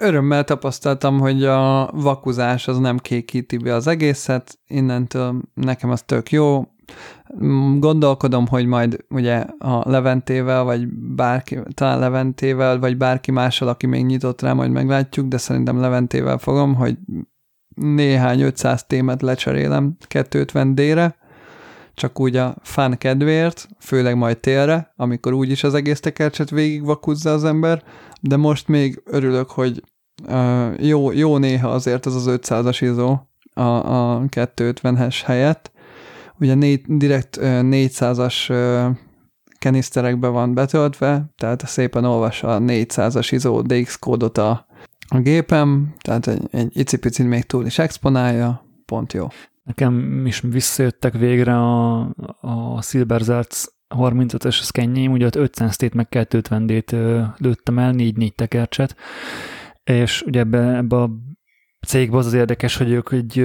Örömmel 0.00 0.44
tapasztaltam, 0.44 1.18
hogy 1.18 1.44
a 1.44 1.90
vakuzás 1.92 2.68
az 2.68 2.78
nem 2.78 2.98
kékíti 2.98 3.56
be 3.56 3.74
az 3.74 3.86
egészet, 3.86 4.58
innentől 4.66 5.40
nekem 5.54 5.90
az 5.90 6.02
tök 6.02 6.30
jó. 6.30 6.64
Gondolkodom, 7.78 8.46
hogy 8.46 8.66
majd 8.66 9.04
ugye 9.08 9.44
a 9.58 9.90
Leventével, 9.90 10.64
vagy 10.64 10.88
bárki, 10.92 11.58
talán 11.74 11.98
Leventével, 11.98 12.78
vagy 12.78 12.96
bárki 12.96 13.30
mással, 13.30 13.68
aki 13.68 13.86
még 13.86 14.04
nyitott 14.04 14.42
rá, 14.42 14.52
majd 14.52 14.70
meglátjuk, 14.70 15.28
de 15.28 15.36
szerintem 15.36 15.80
Leventével 15.80 16.38
fogom, 16.38 16.74
hogy 16.74 16.98
néhány 17.74 18.40
500 18.40 18.84
témet 18.84 19.22
lecserélem 19.22 19.96
250D-re, 20.08 21.16
csak 22.00 22.20
úgy 22.20 22.36
a 22.36 22.56
fán 22.62 22.98
kedvéért, 22.98 23.68
főleg 23.78 24.16
majd 24.16 24.38
télre, 24.38 24.92
amikor 24.96 25.32
úgyis 25.32 25.64
az 25.64 25.74
egész 25.74 26.00
tekercset 26.00 26.50
végig 26.50 26.84
vakuzza 26.84 27.32
az 27.32 27.44
ember, 27.44 27.82
de 28.20 28.36
most 28.36 28.68
még 28.68 29.02
örülök, 29.04 29.50
hogy 29.50 29.82
uh, 30.28 30.86
jó, 30.86 31.12
jó 31.12 31.36
néha 31.36 31.68
azért 31.68 32.06
az 32.06 32.14
az 32.14 32.38
500-as 32.42 32.78
izó 32.80 33.18
a, 33.54 33.62
a 33.62 34.22
250-es 34.28 35.20
helyett. 35.24 35.72
Ugye 36.38 36.54
négy, 36.54 36.80
direkt 36.86 37.36
uh, 37.36 37.44
400-as 37.44 38.50
uh, 38.50 38.96
keniszterekbe 39.58 40.28
van 40.28 40.54
betöltve, 40.54 41.24
tehát 41.36 41.66
szépen 41.66 42.04
olvassa 42.04 42.54
a 42.54 42.58
400-as 42.58 43.28
izó 43.30 43.60
DX 43.60 43.98
kódot 43.98 44.38
a, 44.38 44.66
a 45.08 45.18
gépem, 45.18 45.94
tehát 46.02 46.26
egy, 46.26 46.42
egy 46.50 46.78
icipicit 46.78 47.26
még 47.26 47.44
túl 47.44 47.66
is 47.66 47.78
exponálja, 47.78 48.64
pont 48.84 49.12
jó. 49.12 49.26
Nekem 49.62 50.26
is 50.26 50.40
visszajöttek 50.40 51.12
végre 51.12 51.56
a, 51.56 52.00
a 52.40 52.82
Silberzerc 52.82 53.64
35-ös 53.94 54.62
szkennyeim, 54.62 55.12
ugye 55.12 55.26
ott 55.26 55.36
500 55.36 55.76
t 55.76 55.94
meg 55.94 56.06
250D-t 56.10 56.92
ö, 56.92 57.22
lőttem 57.36 57.78
el, 57.78 57.92
4-4 57.96 58.34
tekercset, 58.34 58.96
és 59.84 60.22
ugye 60.22 60.40
ebbe, 60.40 60.76
ebbe 60.76 60.96
a 60.96 61.10
cégben 61.86 62.18
az 62.18 62.26
az 62.26 62.32
érdekes, 62.32 62.76
hogy 62.76 62.90
ők 62.90 63.12
egy, 63.12 63.38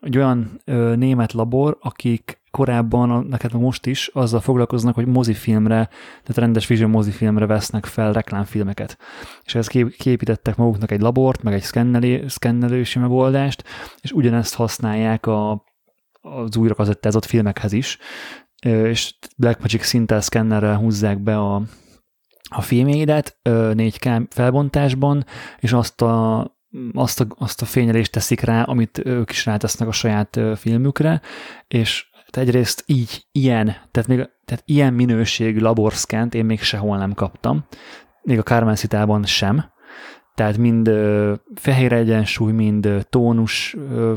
egy 0.00 0.16
olyan 0.16 0.60
német 0.96 1.32
labor, 1.32 1.78
akik 1.80 2.37
korábban, 2.50 3.26
neked 3.26 3.52
most 3.52 3.86
is 3.86 4.10
azzal 4.12 4.40
foglalkoznak, 4.40 4.94
hogy 4.94 5.06
mozifilmre, 5.06 5.88
tehát 6.22 6.36
rendes 6.36 6.66
vision 6.66 6.90
mozifilmre 6.90 7.46
vesznek 7.46 7.86
fel 7.86 8.12
reklámfilmeket. 8.12 8.98
És 9.42 9.58
kép- 9.66 9.96
képítettek 9.96 10.56
maguknak 10.56 10.90
egy 10.90 11.00
labort, 11.00 11.42
meg 11.42 11.54
egy 11.54 11.62
szkennelé, 11.62 12.24
szkennelősi 12.26 12.98
megoldást, 12.98 13.64
és 14.00 14.12
ugyanezt 14.12 14.54
használják 14.54 15.26
a, 15.26 15.64
az 16.20 16.56
újra 16.56 16.74
kazettázott 16.74 17.24
filmekhez 17.24 17.72
is, 17.72 17.98
és 18.62 19.14
Blackmagic 19.36 19.86
Sintel 19.86 20.20
szkennerrel 20.20 20.76
húzzák 20.76 21.18
be 21.18 21.38
a, 21.38 21.62
a 22.48 22.60
filmjeidet 22.60 23.38
4K 23.44 24.26
felbontásban, 24.30 25.24
és 25.58 25.72
azt 25.72 26.02
a, 26.02 26.40
azt, 26.92 27.20
a, 27.20 27.26
azt 27.38 27.62
a 27.62 27.64
fényelést 27.64 28.12
teszik 28.12 28.40
rá, 28.40 28.62
amit 28.62 29.00
ők 29.04 29.30
is 29.30 29.46
rátesznek 29.46 29.88
a 29.88 29.92
saját 29.92 30.40
filmükre, 30.56 31.20
és 31.68 32.07
hát 32.32 32.44
egyrészt 32.44 32.82
így, 32.86 33.26
ilyen, 33.32 33.66
tehát, 33.90 34.08
még, 34.08 34.28
tehát 34.44 34.62
ilyen 34.64 34.94
minőségű 34.94 35.58
laborszkent 35.58 36.34
én 36.34 36.44
még 36.44 36.60
sehol 36.60 36.98
nem 36.98 37.14
kaptam, 37.14 37.64
még 38.22 38.38
a 38.38 38.42
Carmen 38.42 38.74
Citában 38.74 39.24
sem, 39.24 39.64
tehát 40.38 40.56
mind 40.56 40.88
ö, 40.88 41.34
fehér 41.54 41.92
egyensúly, 41.92 42.52
mind 42.52 43.06
tónus, 43.10 43.76
ö, 43.90 44.14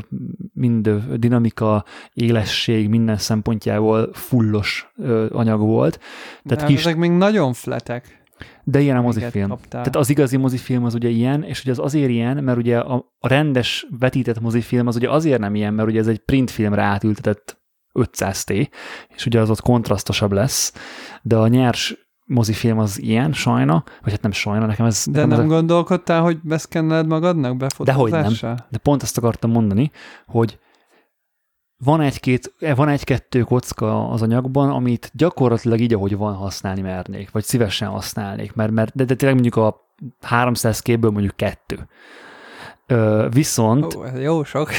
mind 0.52 0.86
ö, 0.86 0.98
dinamika, 1.16 1.84
élesség, 2.12 2.88
minden 2.88 3.16
szempontjából 3.16 4.10
fullos 4.12 4.92
ö, 4.96 5.26
anyag 5.32 5.60
volt. 5.60 6.00
Tehát 6.44 6.64
kis, 6.64 6.80
ezek 6.80 6.96
még 6.96 7.10
nagyon 7.10 7.52
fletek. 7.52 8.24
de 8.64 8.80
ilyen 8.80 8.96
a 8.96 9.00
mozifilm. 9.00 9.48
kaptál. 9.48 9.68
Tehát 9.68 9.96
az 9.96 10.10
igazi 10.10 10.36
mozifilm 10.36 10.84
az 10.84 10.94
ugye 10.94 11.08
ilyen, 11.08 11.42
és 11.42 11.60
ugye 11.60 11.70
az 11.70 11.78
azért 11.78 12.10
ilyen, 12.10 12.44
mert 12.44 12.58
ugye 12.58 12.78
a, 12.78 12.94
a 13.18 13.28
rendes 13.28 13.86
vetített 13.98 14.40
mozifilm 14.40 14.86
az 14.86 14.96
ugye 14.96 15.10
azért 15.10 15.40
nem 15.40 15.54
ilyen, 15.54 15.74
mert 15.74 15.88
ugye 15.88 15.98
ez 15.98 16.06
egy 16.06 16.18
printfilmre 16.18 16.82
átültetett 16.82 17.61
500T, 17.94 18.68
és 19.08 19.26
ugye 19.26 19.40
az 19.40 19.50
ott 19.50 19.60
kontrasztosabb 19.60 20.32
lesz, 20.32 20.72
de 21.22 21.36
a 21.36 21.48
nyers 21.48 21.96
mozifilm 22.24 22.78
az 22.78 23.00
ilyen, 23.00 23.32
sajna, 23.32 23.84
vagy 24.02 24.12
hát 24.12 24.22
nem 24.22 24.32
sajna, 24.32 24.66
nekem 24.66 24.86
ez... 24.86 25.04
De 25.10 25.12
nekem 25.12 25.28
nem 25.28 25.38
ez 25.38 25.44
a, 25.44 25.48
gondolkodtál, 25.48 26.22
hogy 26.22 26.38
beszkenneled 26.42 27.06
magadnak 27.06 27.56
Dehogy 27.78 28.10
nem. 28.10 28.34
de 28.68 28.78
pont 28.82 29.02
ezt 29.02 29.18
akartam 29.18 29.50
mondani, 29.50 29.90
hogy 30.26 30.58
van 31.84 32.00
egy-két, 32.00 32.54
van 32.74 32.88
egy-kettő 32.88 33.40
kocka 33.40 34.08
az 34.08 34.22
anyagban, 34.22 34.70
amit 34.70 35.10
gyakorlatilag 35.14 35.80
így, 35.80 35.94
ahogy 35.94 36.16
van 36.16 36.34
használni 36.34 36.80
mernék, 36.80 37.30
vagy 37.30 37.44
szívesen 37.44 37.88
használnék, 37.88 38.54
mert, 38.54 38.70
mert 38.70 38.94
de, 38.94 39.04
de 39.04 39.14
tényleg 39.14 39.40
mondjuk 39.40 39.66
a 39.66 39.90
300 40.20 40.80
képből 40.80 41.10
mondjuk 41.10 41.36
kettő. 41.36 41.88
Ö, 42.86 43.26
viszont... 43.30 43.94
Ó, 43.94 44.04
jó 44.20 44.44
sok. 44.44 44.70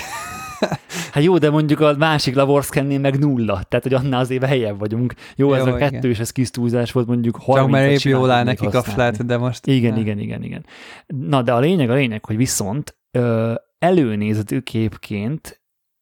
Hát 1.11 1.23
jó, 1.23 1.37
de 1.37 1.49
mondjuk 1.49 1.79
a 1.79 1.95
másik 1.97 2.35
laborszkennél 2.35 2.99
meg 2.99 3.19
nulla, 3.19 3.63
tehát 3.63 3.83
hogy 3.83 3.93
annál 3.93 4.19
azért 4.19 4.45
helyebb 4.45 4.79
vagyunk. 4.79 5.13
Jó, 5.35 5.47
jó 5.47 5.53
ez 5.53 5.65
a 5.65 5.75
kettő 5.75 6.09
és 6.09 6.19
ez 6.19 6.31
kis 6.31 6.49
túlzás 6.49 6.91
volt, 6.91 7.07
mondjuk 7.07 7.35
30 7.35 7.61
Csak 7.61 7.69
mert 7.69 7.91
épp 7.91 8.11
jól 8.11 8.31
áll 8.31 8.43
nekik 8.43 8.69
használni. 8.69 8.91
a 8.91 8.93
flat, 8.93 9.25
de 9.25 9.37
most... 9.37 9.67
Igen, 9.67 9.97
igen, 9.97 10.19
igen, 10.19 10.43
igen. 10.43 10.65
Na, 11.07 11.41
de 11.41 11.53
a 11.53 11.59
lényeg, 11.59 11.89
a 11.89 11.93
lényeg, 11.93 12.25
hogy 12.25 12.37
viszont 12.37 12.97
ö, 13.11 13.53
előnézetű 13.79 14.59
képként 14.59 15.61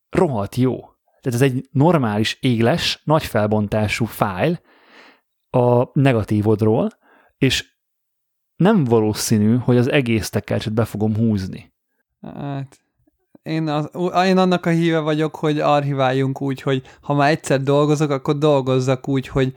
rohadt 0.10 0.56
jó. 0.56 0.80
Tehát 1.22 1.42
ez 1.42 1.42
egy 1.42 1.68
normális, 1.72 2.38
éles, 2.42 3.02
nagy 3.04 3.24
felbontású 3.24 4.06
fájl 4.06 4.60
a 5.50 6.00
negatívodról, 6.00 6.90
és 7.38 7.72
nem 8.56 8.84
valószínű, 8.84 9.56
hogy 9.56 9.78
az 9.78 9.90
egész 9.90 10.30
tekercset 10.30 10.74
be 10.74 10.86
fogom 10.86 11.16
húzni. 11.16 11.74
Hát, 12.22 12.80
én, 13.44 13.68
az, 13.68 13.90
én 14.26 14.38
annak 14.38 14.66
a 14.66 14.70
híve 14.70 15.00
vagyok, 15.00 15.36
hogy 15.36 15.60
archiváljunk 15.60 16.42
úgy, 16.42 16.62
hogy 16.62 16.82
ha 17.02 17.14
már 17.14 17.30
egyszer 17.30 17.62
dolgozok, 17.62 18.10
akkor 18.10 18.38
dolgozzak 18.38 19.08
úgy, 19.08 19.28
hogy 19.28 19.56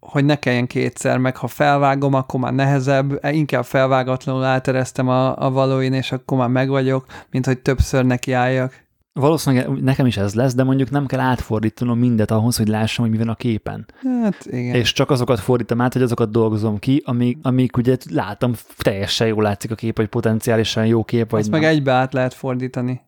hogy 0.00 0.24
ne 0.24 0.38
kelljen 0.38 0.66
kétszer, 0.66 1.18
meg 1.18 1.36
ha 1.36 1.46
felvágom, 1.46 2.14
akkor 2.14 2.40
már 2.40 2.52
nehezebb, 2.52 3.24
inkább 3.30 3.64
felvágatlanul 3.64 4.44
átereztem 4.44 5.08
a, 5.08 5.44
a 5.44 5.50
valóin, 5.50 5.92
és 5.92 6.12
akkor 6.12 6.38
már 6.38 6.48
meg 6.48 6.68
vagyok, 6.68 7.06
mint 7.30 7.46
hogy 7.46 7.58
többször 7.58 8.04
nekiálljak. 8.04 8.85
Valószínűleg 9.20 9.68
nekem 9.82 10.06
is 10.06 10.16
ez 10.16 10.34
lesz, 10.34 10.54
de 10.54 10.62
mondjuk 10.62 10.90
nem 10.90 11.06
kell 11.06 11.20
átfordítanom 11.20 11.98
mindet 11.98 12.30
ahhoz, 12.30 12.56
hogy 12.56 12.68
lássam, 12.68 13.04
hogy 13.04 13.12
mi 13.12 13.18
van 13.18 13.28
a 13.28 13.34
képen. 13.34 13.86
Hát 14.22 14.46
igen. 14.46 14.74
És 14.74 14.92
csak 14.92 15.10
azokat 15.10 15.40
fordítom 15.40 15.80
át, 15.80 15.92
hogy 15.92 16.02
azokat 16.02 16.30
dolgozom 16.30 16.78
ki, 16.78 17.02
amik, 17.04 17.38
amik 17.42 17.76
ugye 17.76 17.96
látom, 18.10 18.52
teljesen 18.78 19.26
jól 19.26 19.42
látszik 19.42 19.70
a 19.70 19.74
kép, 19.74 19.96
hogy 19.96 20.06
potenciálisan 20.06 20.86
jó 20.86 21.04
kép, 21.04 21.30
vagy 21.30 21.40
Azt 21.40 21.50
nem. 21.50 21.60
meg 21.60 21.68
egybe 21.68 21.92
át 21.92 22.12
lehet 22.12 22.34
fordítani. 22.34 23.00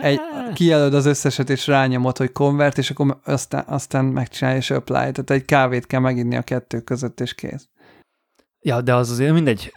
Egy, 0.00 0.20
kijelöd 0.54 0.94
az 0.94 1.06
összeset, 1.06 1.50
és 1.50 1.66
rányomod, 1.66 2.16
hogy 2.16 2.32
konvert, 2.32 2.78
és 2.78 2.90
akkor 2.90 3.18
aztán, 3.24 3.64
aztán 3.66 4.04
megcsinálja 4.04 4.58
és 4.58 4.70
apply. 4.70 4.92
Tehát 4.92 5.30
egy 5.30 5.44
kávét 5.44 5.86
kell 5.86 6.00
meginni 6.00 6.36
a 6.36 6.42
kettő 6.42 6.80
között, 6.80 7.20
és 7.20 7.34
kész. 7.34 7.68
Ja, 8.66 8.80
de 8.80 8.94
az 8.94 9.10
azért 9.10 9.32
mindegy, 9.32 9.72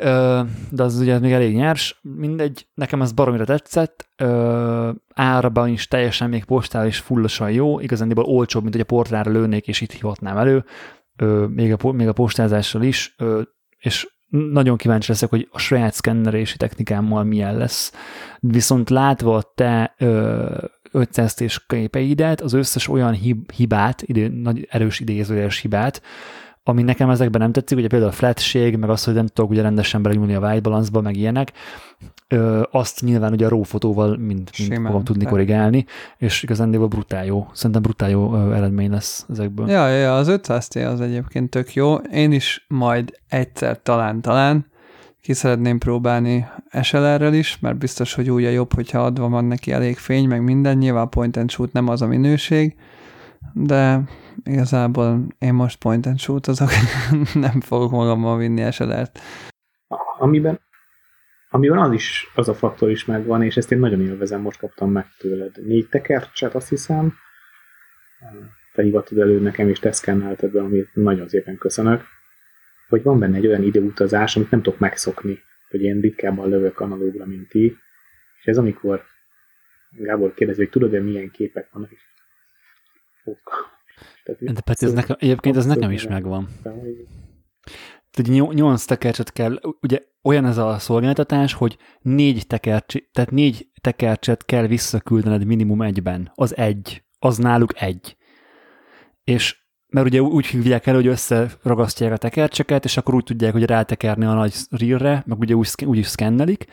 de 0.69 0.83
az 0.83 0.99
ugye 0.99 1.19
még 1.19 1.31
elég 1.31 1.55
nyers, 1.55 1.99
mindegy, 2.01 2.67
nekem 2.73 3.01
ez 3.01 3.11
baromira 3.11 3.45
tetszett, 3.45 4.09
árban 5.13 5.69
is 5.69 5.87
teljesen 5.87 6.29
még 6.29 6.43
postál 6.43 6.87
is 6.87 6.97
fullosan 6.97 7.51
jó, 7.51 7.79
igazándiból 7.79 8.23
olcsóbb, 8.23 8.61
mint 8.61 8.73
hogy 8.73 8.83
a 8.83 8.85
portrára 8.85 9.31
lőnék, 9.31 9.67
és 9.67 9.81
itt 9.81 9.91
hivatnám 9.91 10.37
elő, 10.37 10.65
még 11.47 11.75
a, 11.79 11.91
még 11.91 12.07
a 12.07 12.13
postázással 12.13 12.81
is, 12.81 13.15
és 13.77 14.07
nagyon 14.29 14.77
kíváncsi 14.77 15.11
leszek, 15.11 15.29
hogy 15.29 15.47
a 15.51 15.59
saját 15.59 15.93
szkennerési 15.93 16.57
technikámmal 16.57 17.23
milyen 17.23 17.57
lesz. 17.57 17.93
Viszont 18.39 18.89
látva 18.89 19.35
a 19.35 19.51
te 19.55 19.95
500 20.91 21.63
képeidet, 21.67 22.41
az 22.41 22.53
összes 22.53 22.87
olyan 22.87 23.17
hibát, 23.53 24.01
idő, 24.01 24.27
nagy 24.27 24.67
erős 24.69 24.99
idézőjeles 24.99 25.59
hibát, 25.59 26.01
ami 26.67 26.81
nekem 26.81 27.09
ezekben 27.09 27.41
nem 27.41 27.51
tetszik, 27.51 27.77
ugye 27.77 27.87
például 27.87 28.11
a 28.11 28.15
flatség, 28.15 28.75
meg 28.75 28.89
az, 28.89 29.03
hogy 29.03 29.13
nem 29.13 29.27
tudok 29.27 29.49
ugye 29.49 29.61
rendesen 29.61 30.01
belenyúlni 30.01 30.33
a 30.33 30.39
white 30.39 30.61
balance 30.61 31.01
meg 31.01 31.15
ilyenek, 31.15 31.51
ö, 32.27 32.61
azt 32.71 33.01
nyilván 33.01 33.31
ugye 33.31 33.45
a 33.45 33.49
RAW 33.49 33.63
fotóval 33.63 34.17
mind, 34.17 34.49
mind 34.57 34.85
fogom 34.85 35.03
tudni 35.03 35.23
te. 35.23 35.29
korrigálni, 35.29 35.85
és 36.17 36.43
igazán 36.43 36.71
brutál 36.71 37.25
jó. 37.25 37.47
Szerintem 37.53 37.81
brutál 37.81 38.09
jó 38.09 38.35
ö, 38.35 38.53
eredmény 38.53 38.91
lesz 38.91 39.25
ezekből. 39.29 39.69
Ja, 39.69 39.87
ja, 39.87 40.15
az 40.15 40.27
500 40.27 40.69
az 40.75 41.01
egyébként 41.01 41.49
tök 41.49 41.73
jó. 41.73 41.95
Én 41.95 42.31
is 42.31 42.65
majd 42.67 43.19
egyszer 43.27 43.81
talán-talán 43.81 44.65
ki 45.21 45.33
szeretném 45.33 45.77
próbálni 45.77 46.47
SLR-rel 46.81 47.33
is, 47.33 47.59
mert 47.59 47.77
biztos, 47.77 48.13
hogy 48.13 48.29
úgy 48.29 48.43
a 48.43 48.49
jobb, 48.49 48.73
hogyha 48.73 49.03
adva 49.03 49.29
van 49.29 49.45
neki 49.45 49.71
elég 49.71 49.97
fény, 49.97 50.27
meg 50.27 50.43
minden. 50.43 50.77
Nyilván 50.77 51.09
point 51.09 51.37
and 51.37 51.51
shoot 51.51 51.73
nem 51.73 51.87
az 51.87 52.01
a 52.01 52.07
minőség, 52.07 52.75
de 53.53 54.01
igazából 54.43 55.25
én 55.39 55.53
most 55.53 55.79
point 55.79 56.05
and 56.05 56.19
shoot 56.19 56.47
azok 56.47 56.69
nem 57.47 57.61
fogok 57.61 57.91
magammal 57.91 58.37
vinni 58.37 58.61
esedet. 58.61 59.19
Amiben, 60.17 60.59
amiben 61.49 61.77
az 61.77 61.91
is, 61.91 62.31
az 62.35 62.49
a 62.49 62.53
faktor 62.53 62.89
is 62.89 63.05
megvan, 63.05 63.43
és 63.43 63.57
ezt 63.57 63.71
én 63.71 63.79
nagyon 63.79 64.01
élvezem, 64.01 64.41
most 64.41 64.59
kaptam 64.59 64.91
meg 64.91 65.05
tőled. 65.17 65.65
Négy 65.65 65.87
tekercset, 65.89 66.55
azt 66.55 66.69
hiszem, 66.69 67.13
te 68.73 68.81
hivatod 68.83 69.19
elő 69.19 69.39
nekem, 69.39 69.69
és 69.69 69.79
te 69.79 69.91
szkennelted 69.91 70.51
be, 70.51 70.61
amit 70.61 70.89
nagyon 70.93 71.27
szépen 71.27 71.57
köszönök, 71.57 72.03
hogy 72.87 73.03
van 73.03 73.19
benne 73.19 73.37
egy 73.37 73.47
olyan 73.47 73.63
időutazás, 73.63 74.35
amit 74.35 74.51
nem 74.51 74.61
tudok 74.61 74.79
megszokni, 74.79 75.39
hogy 75.69 75.81
én 75.81 75.99
ritkábban 75.99 76.49
lövök 76.49 76.79
analógra, 76.79 77.25
mint 77.25 77.49
ti, 77.49 77.77
és 78.39 78.45
ez 78.45 78.57
amikor 78.57 79.03
Gábor 79.91 80.33
kérdezi, 80.33 80.59
hogy 80.59 80.69
tudod-e 80.69 80.99
milyen 80.99 81.31
képek 81.31 81.71
vannak, 81.71 81.91
és 81.91 81.99
tehát, 84.35 84.53
De 84.53 84.61
Peti, 84.61 84.85
ez 84.85 84.93
nekem, 84.93 85.15
egyébként 85.19 85.55
ez 85.55 85.65
nekem 85.65 85.91
is 85.91 86.07
megvan. 86.07 86.47
Tehát 88.11 88.53
8 88.53 88.85
tekercset 88.85 89.33
kell, 89.33 89.59
ugye 89.81 89.99
olyan 90.23 90.45
ez 90.45 90.57
a 90.57 90.79
szolgáltatás, 90.79 91.53
hogy 91.53 91.77
négy, 92.01 92.47
tekercs, 92.47 92.95
tehát 93.11 93.31
négy 93.31 93.67
tekercset 93.81 94.45
kell 94.45 94.67
visszaküldened 94.67 95.45
minimum 95.45 95.81
egyben. 95.81 96.31
Az 96.35 96.57
egy. 96.57 97.03
Az 97.19 97.37
náluk 97.37 97.81
egy. 97.81 98.17
És 99.23 99.65
mert 99.87 100.07
ugye 100.07 100.21
úgy 100.21 100.45
hívják 100.45 100.87
el, 100.87 100.95
hogy 100.95 101.07
összeragasztják 101.07 102.11
a 102.11 102.17
tekercseket, 102.17 102.85
és 102.85 102.97
akkor 102.97 103.13
úgy 103.13 103.23
tudják, 103.23 103.51
hogy 103.51 103.63
rátekerni 103.63 104.25
a 104.25 104.33
nagy 104.33 104.53
rírre, 104.69 105.23
meg 105.25 105.39
ugye 105.39 105.53
úgy, 105.53 105.69
úgy 105.85 105.97
is 105.97 106.07
szkennelik, 106.07 106.65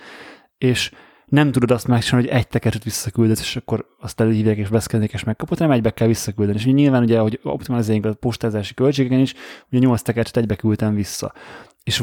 és 0.58 0.90
nem 1.26 1.52
tudod 1.52 1.70
azt 1.70 1.86
megcsinálni, 1.86 2.28
hogy 2.28 2.36
egy 2.36 2.48
tekercset 2.48 2.84
visszaküldesz, 2.84 3.40
és 3.40 3.56
akkor 3.56 3.86
azt 4.00 4.20
előhívják 4.20 4.56
és 4.56 4.68
beszkedik 4.68 5.12
és 5.12 5.24
megkapod, 5.24 5.58
hanem 5.58 5.72
egybe 5.72 5.90
kell 5.90 6.06
visszaküldeni. 6.06 6.58
És 6.58 6.64
nyilván 6.64 7.02
ugye, 7.02 7.18
hogy 7.18 7.40
optimalizáljuk 7.42 8.04
a 8.04 8.14
postázási 8.14 8.74
költségeken 8.74 9.18
is, 9.18 9.34
ugye 9.70 9.78
nyolc 9.78 10.02
tekercset 10.02 10.36
egybe 10.36 10.56
küldtem 10.56 10.94
vissza. 10.94 11.32
És 11.82 12.02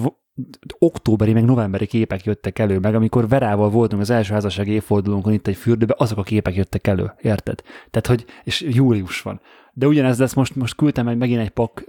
októberi, 0.80 1.34
meg 1.34 1.45
novemberi 1.45 1.85
képek 1.85 2.23
jöttek 2.23 2.59
elő, 2.59 2.80
meg 2.80 2.95
amikor 2.95 3.27
Verával 3.27 3.69
voltunk 3.69 4.01
az 4.01 4.09
első 4.09 4.34
házasság 4.34 4.68
évfordulónkon 4.68 5.34
itt 5.34 5.47
egy 5.47 5.55
fürdőben, 5.55 5.95
azok 5.99 6.18
a 6.18 6.23
képek 6.23 6.55
jöttek 6.55 6.88
elő, 6.88 7.13
érted? 7.22 7.61
Tehát, 7.89 8.07
hogy, 8.07 8.26
és 8.43 8.61
július 8.61 9.22
van. 9.22 9.41
De 9.73 9.88
ugyanez 9.88 10.19
lesz, 10.19 10.34
most, 10.34 10.55
most 10.55 10.76
küldtem 10.76 11.07
egy, 11.07 11.18
megint 11.18 11.39
egy 11.39 11.49
pak 11.49 11.85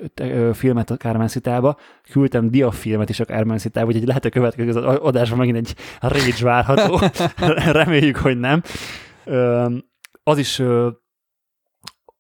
filmet 0.52 0.90
a 0.90 0.96
Carmen 0.96 1.28
Citába, 1.28 1.76
küldtem 2.10 2.50
diafilmet 2.50 3.08
is 3.08 3.20
a 3.20 3.24
Carmen 3.24 3.58
Citába, 3.58 3.86
úgyhogy 3.86 4.06
lehet 4.06 4.24
a 4.24 4.28
következő 4.28 4.80
adásban 4.80 5.38
megint 5.38 5.56
egy 5.56 5.74
rage 6.00 6.44
várható. 6.44 7.00
Reméljük, 7.80 8.16
hogy 8.16 8.38
nem. 8.38 8.62
Az 10.22 10.38
is 10.38 10.62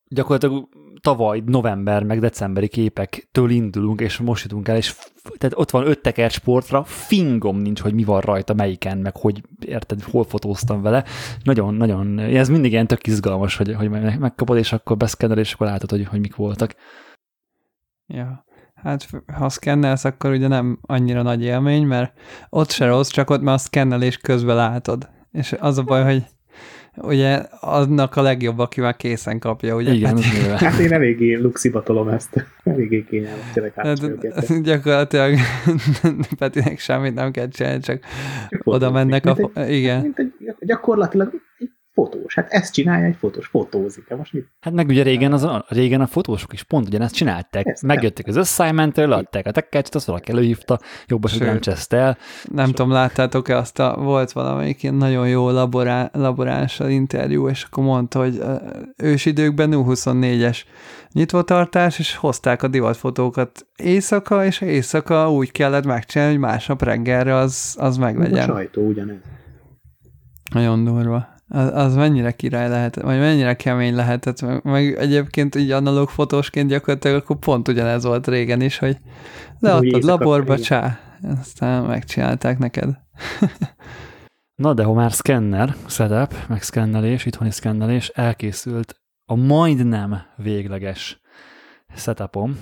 gyakorlatilag 0.08 0.68
tavaly 1.00 1.42
november 1.46 2.02
meg 2.02 2.20
decemberi 2.20 2.68
képektől 2.68 3.50
indulunk, 3.50 4.00
és 4.00 4.18
most 4.18 4.42
jutunk 4.42 4.68
el, 4.68 4.76
és 4.76 4.94
tehát 5.22 5.58
ott 5.58 5.70
van 5.70 5.86
öt 5.86 6.00
teker 6.00 6.30
sportra, 6.30 6.84
fingom 6.84 7.56
nincs, 7.56 7.80
hogy 7.80 7.94
mi 7.94 8.04
van 8.04 8.20
rajta, 8.20 8.54
melyiken, 8.54 8.98
meg 8.98 9.16
hogy 9.16 9.42
érted, 9.60 10.02
hol 10.02 10.24
fotóztam 10.24 10.82
vele. 10.82 11.04
Nagyon, 11.44 11.74
nagyon, 11.74 12.18
ez 12.18 12.48
mindig 12.48 12.72
ilyen 12.72 12.86
tök 12.86 13.06
izgalmas, 13.06 13.56
hogy, 13.56 13.74
hogy 13.74 13.90
megkapod, 14.18 14.56
és 14.56 14.72
akkor 14.72 14.96
beszkennel, 14.96 15.38
és 15.38 15.52
akkor 15.52 15.66
látod, 15.66 15.90
hogy, 15.90 16.06
hogy 16.06 16.20
mik 16.20 16.36
voltak. 16.36 16.74
Ja. 18.06 18.44
Hát 18.74 19.08
ha 19.32 19.48
szkennelsz, 19.48 20.04
akkor 20.04 20.30
ugye 20.30 20.48
nem 20.48 20.78
annyira 20.82 21.22
nagy 21.22 21.42
élmény, 21.42 21.86
mert 21.86 22.18
ott 22.48 22.70
se 22.70 22.86
rossz, 22.86 23.08
csak 23.08 23.30
ott 23.30 23.40
már 23.40 23.54
a 23.54 23.58
szkennelés 23.58 24.16
közben 24.16 24.56
látod. 24.56 25.10
És 25.30 25.52
az 25.52 25.78
a 25.78 25.82
baj, 25.82 26.02
hogy 26.02 26.24
ugye 26.96 27.34
annak 27.60 28.16
a 28.16 28.22
legjobb, 28.22 28.58
aki 28.58 28.80
már 28.80 28.96
készen 28.96 29.38
kapja, 29.38 29.76
ugye? 29.76 29.92
Igen, 29.92 30.18
hát, 30.22 30.58
hát 30.58 30.78
én 30.78 30.92
eléggé 30.92 31.34
luxiba 31.34 31.82
tolom 31.82 32.08
ezt. 32.08 32.46
Eléggé 32.64 33.04
kényelmes, 33.04 33.52
tényleg 33.52 33.72
hát, 33.74 34.60
Gyakorlatilag 34.62 35.38
Petinek 36.38 36.78
semmit 36.78 37.14
nem 37.14 37.30
kell 37.30 37.48
csinálni, 37.48 37.80
csak, 37.80 38.04
csak 38.48 38.60
oda 38.64 38.90
mennek 38.90 39.26
a... 39.26 39.50
Egy, 39.54 39.70
igen. 39.70 40.00
Mint 40.00 40.18
egy, 40.18 40.32
gyakorlatilag 40.60 41.32
egy 41.58 41.70
fotós. 41.92 42.34
Hát 42.34 42.50
ezt 42.50 42.72
csinálja 42.72 43.06
egy 43.06 43.16
fotós, 43.16 43.46
fotózik. 43.46 44.08
Hát, 44.08 44.18
most 44.18 44.32
mit? 44.32 44.46
Hát 44.60 44.72
meg 44.72 44.88
ugye 44.88 45.02
régen, 45.02 45.32
az, 45.32 45.48
régen 45.68 46.00
a 46.00 46.06
fotósok 46.06 46.52
is 46.52 46.62
pont 46.62 46.86
ugyanezt 46.86 47.14
csinálták. 47.14 47.66
Ezt 47.66 47.82
Megjöttek 47.82 48.26
az 48.26 48.36
assignment-től, 48.36 49.12
adták 49.12 49.46
a 49.46 49.50
tekercset, 49.50 49.94
azt 49.94 50.06
valaki 50.06 50.30
előhívta, 50.30 50.78
jobb 51.06 51.28
hogy 51.28 51.40
nem 51.40 51.60
cseszt 51.60 51.92
el. 51.92 52.18
Nem 52.44 52.66
tudom, 52.66 52.90
láttátok-e 52.90 53.56
azt 53.56 53.78
a, 53.78 53.96
volt 53.98 54.32
valamelyik 54.32 54.82
ilyen 54.82 54.94
nagyon 54.94 55.28
jó 55.28 55.50
laborá, 55.50 56.10
laboránsal 56.12 56.90
interjú, 56.90 57.48
és 57.48 57.62
akkor 57.62 57.84
mondta, 57.84 58.18
hogy 58.18 58.42
ősidőkben 58.96 59.70
U24-es 59.72 60.58
nyitvatartás, 61.12 61.98
és 61.98 62.16
hozták 62.16 62.62
a 62.62 62.68
divatfotókat 62.68 63.66
éjszaka, 63.76 64.44
és 64.44 64.60
éjszaka 64.60 65.32
úgy 65.32 65.50
kellett 65.50 65.84
megcsinálni, 65.84 66.32
hogy 66.32 66.42
másnap 66.42 66.82
reggelre 66.82 67.34
az, 67.34 67.76
az 67.78 67.96
meglegyen. 67.96 68.50
A 68.50 68.52
sajtó 68.52 68.82
ugyanez. 68.82 69.20
Nagyon 70.52 70.84
durva 70.84 71.31
az, 71.52 71.70
az 71.74 71.94
mennyire 71.94 72.32
király 72.32 72.68
lehet, 72.68 72.94
vagy 72.94 73.18
mennyire 73.18 73.56
kemény 73.56 73.94
lehetett, 73.94 74.40
meg, 74.40 74.62
meg 74.62 74.94
egyébként 74.94 75.54
így 75.54 75.70
analóg 75.70 76.08
fotósként 76.08 76.68
gyakorlatilag 76.68 77.16
akkor 77.16 77.36
pont 77.36 77.68
ugyanez 77.68 78.04
volt 78.04 78.26
régen 78.26 78.60
is, 78.60 78.78
hogy 78.78 78.96
leadtad 79.58 80.02
laborba, 80.02 80.58
csá, 80.58 80.98
aztán 81.40 81.84
megcsinálták 81.84 82.58
neked. 82.58 82.88
Na 84.62 84.74
de 84.74 84.82
ha 84.82 84.92
már 84.92 85.12
szkenner, 85.12 85.74
setup, 85.86 86.34
meg 86.48 86.62
szkennelés, 86.62 87.26
itthoni 87.26 87.50
szkennelés, 87.50 88.08
elkészült 88.08 89.00
a 89.24 89.34
majdnem 89.34 90.22
végleges 90.36 91.20
setupom. 91.96 92.58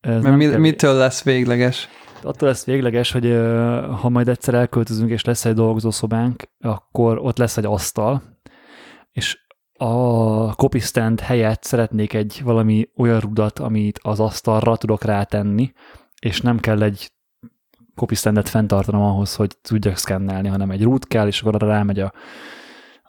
Ez 0.00 0.22
Mert 0.22 0.36
mi, 0.36 0.48
kell... 0.48 0.58
mitől 0.58 0.94
lesz 0.94 1.22
végleges? 1.22 1.88
Attól 2.22 2.48
lesz 2.48 2.64
végleges, 2.64 3.12
hogy 3.12 3.24
ha 4.00 4.08
majd 4.08 4.28
egyszer 4.28 4.54
elköltözünk, 4.54 5.10
és 5.10 5.24
lesz 5.24 5.44
egy 5.44 5.54
dolgozószobánk, 5.54 6.42
akkor 6.60 7.18
ott 7.18 7.38
lesz 7.38 7.56
egy 7.56 7.64
asztal, 7.64 8.22
és 9.12 9.38
a 9.72 10.52
copy 10.52 10.78
stand 10.78 11.20
helyett 11.20 11.62
szeretnék 11.62 12.12
egy 12.12 12.40
valami 12.44 12.88
olyan 12.96 13.20
rudat, 13.20 13.58
amit 13.58 13.98
az 14.02 14.20
asztalra 14.20 14.76
tudok 14.76 15.04
rátenni, 15.04 15.72
és 16.20 16.40
nem 16.40 16.58
kell 16.58 16.82
egy 16.82 17.12
copy 17.94 18.14
standet 18.14 18.48
fenntartanom 18.48 19.02
ahhoz, 19.02 19.34
hogy 19.34 19.56
tudjak 19.62 19.96
szkennelni, 19.96 20.48
hanem 20.48 20.70
egy 20.70 20.82
root 20.82 21.06
kell, 21.06 21.26
és 21.26 21.40
akkor 21.40 21.54
arra 21.54 21.66
rámegy 21.66 22.00
a, 22.00 22.12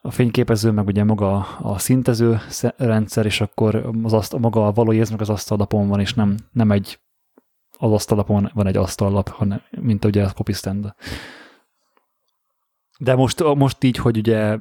a 0.02 0.12
fényképező, 0.12 0.72
meg 0.72 0.88
ugye 0.88 1.04
maga 1.04 1.38
a 1.62 1.78
szintező 1.78 2.40
rendszer, 2.78 3.26
és 3.26 3.42
akkor 3.42 3.90
az 4.04 4.14
aszt, 4.14 4.38
maga 4.38 4.68
a 4.68 4.72
való 4.72 4.92
meg 4.92 5.22
az 5.22 5.30
asztallapon 5.30 5.88
van, 5.88 6.00
és 6.00 6.14
nem, 6.14 6.36
nem 6.52 6.72
egy 6.72 7.00
az 7.82 7.92
asztallapon 7.92 8.52
van 8.54 8.68
egy 8.68 8.78
asztallap, 8.78 9.30
hanem, 9.30 9.62
mint 9.70 10.06
ugye 10.06 10.24
a 10.24 10.30
copy 10.30 10.54
stand. 10.54 10.94
De 13.00 13.16
most, 13.16 13.44
most 13.56 13.84
így, 13.84 13.98
hogy 13.98 14.18
ugye 14.18 14.58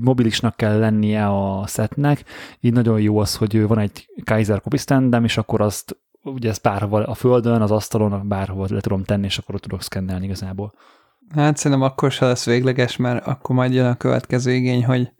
mobilisnak 0.00 0.56
kell 0.56 0.78
lennie 0.78 1.26
a 1.26 1.66
setnek, 1.66 2.24
így 2.60 2.72
nagyon 2.72 3.00
jó 3.00 3.18
az, 3.18 3.36
hogy 3.36 3.66
van 3.66 3.78
egy 3.78 4.08
Kaiser 4.24 4.60
copy 4.60 4.76
standem, 4.76 5.24
és 5.24 5.36
akkor 5.36 5.60
azt 5.60 5.98
ugye 6.22 6.48
ezt 6.48 6.62
bárhol 6.62 7.02
a 7.02 7.14
földön, 7.14 7.62
az 7.62 7.70
asztalon, 7.70 8.28
bárhol 8.28 8.66
le 8.70 8.80
tudom 8.80 9.04
tenni, 9.04 9.24
és 9.24 9.38
akkor 9.38 9.54
ott 9.54 9.62
tudok 9.62 9.82
szkennelni 9.82 10.24
igazából. 10.24 10.74
Hát 11.34 11.56
szerintem 11.56 11.86
akkor 11.86 12.10
se 12.10 12.26
lesz 12.26 12.44
végleges, 12.44 12.96
mert 12.96 13.26
akkor 13.26 13.56
majd 13.56 13.72
jön 13.72 13.86
a 13.86 13.96
következő 13.96 14.52
igény, 14.52 14.84
hogy 14.84 15.12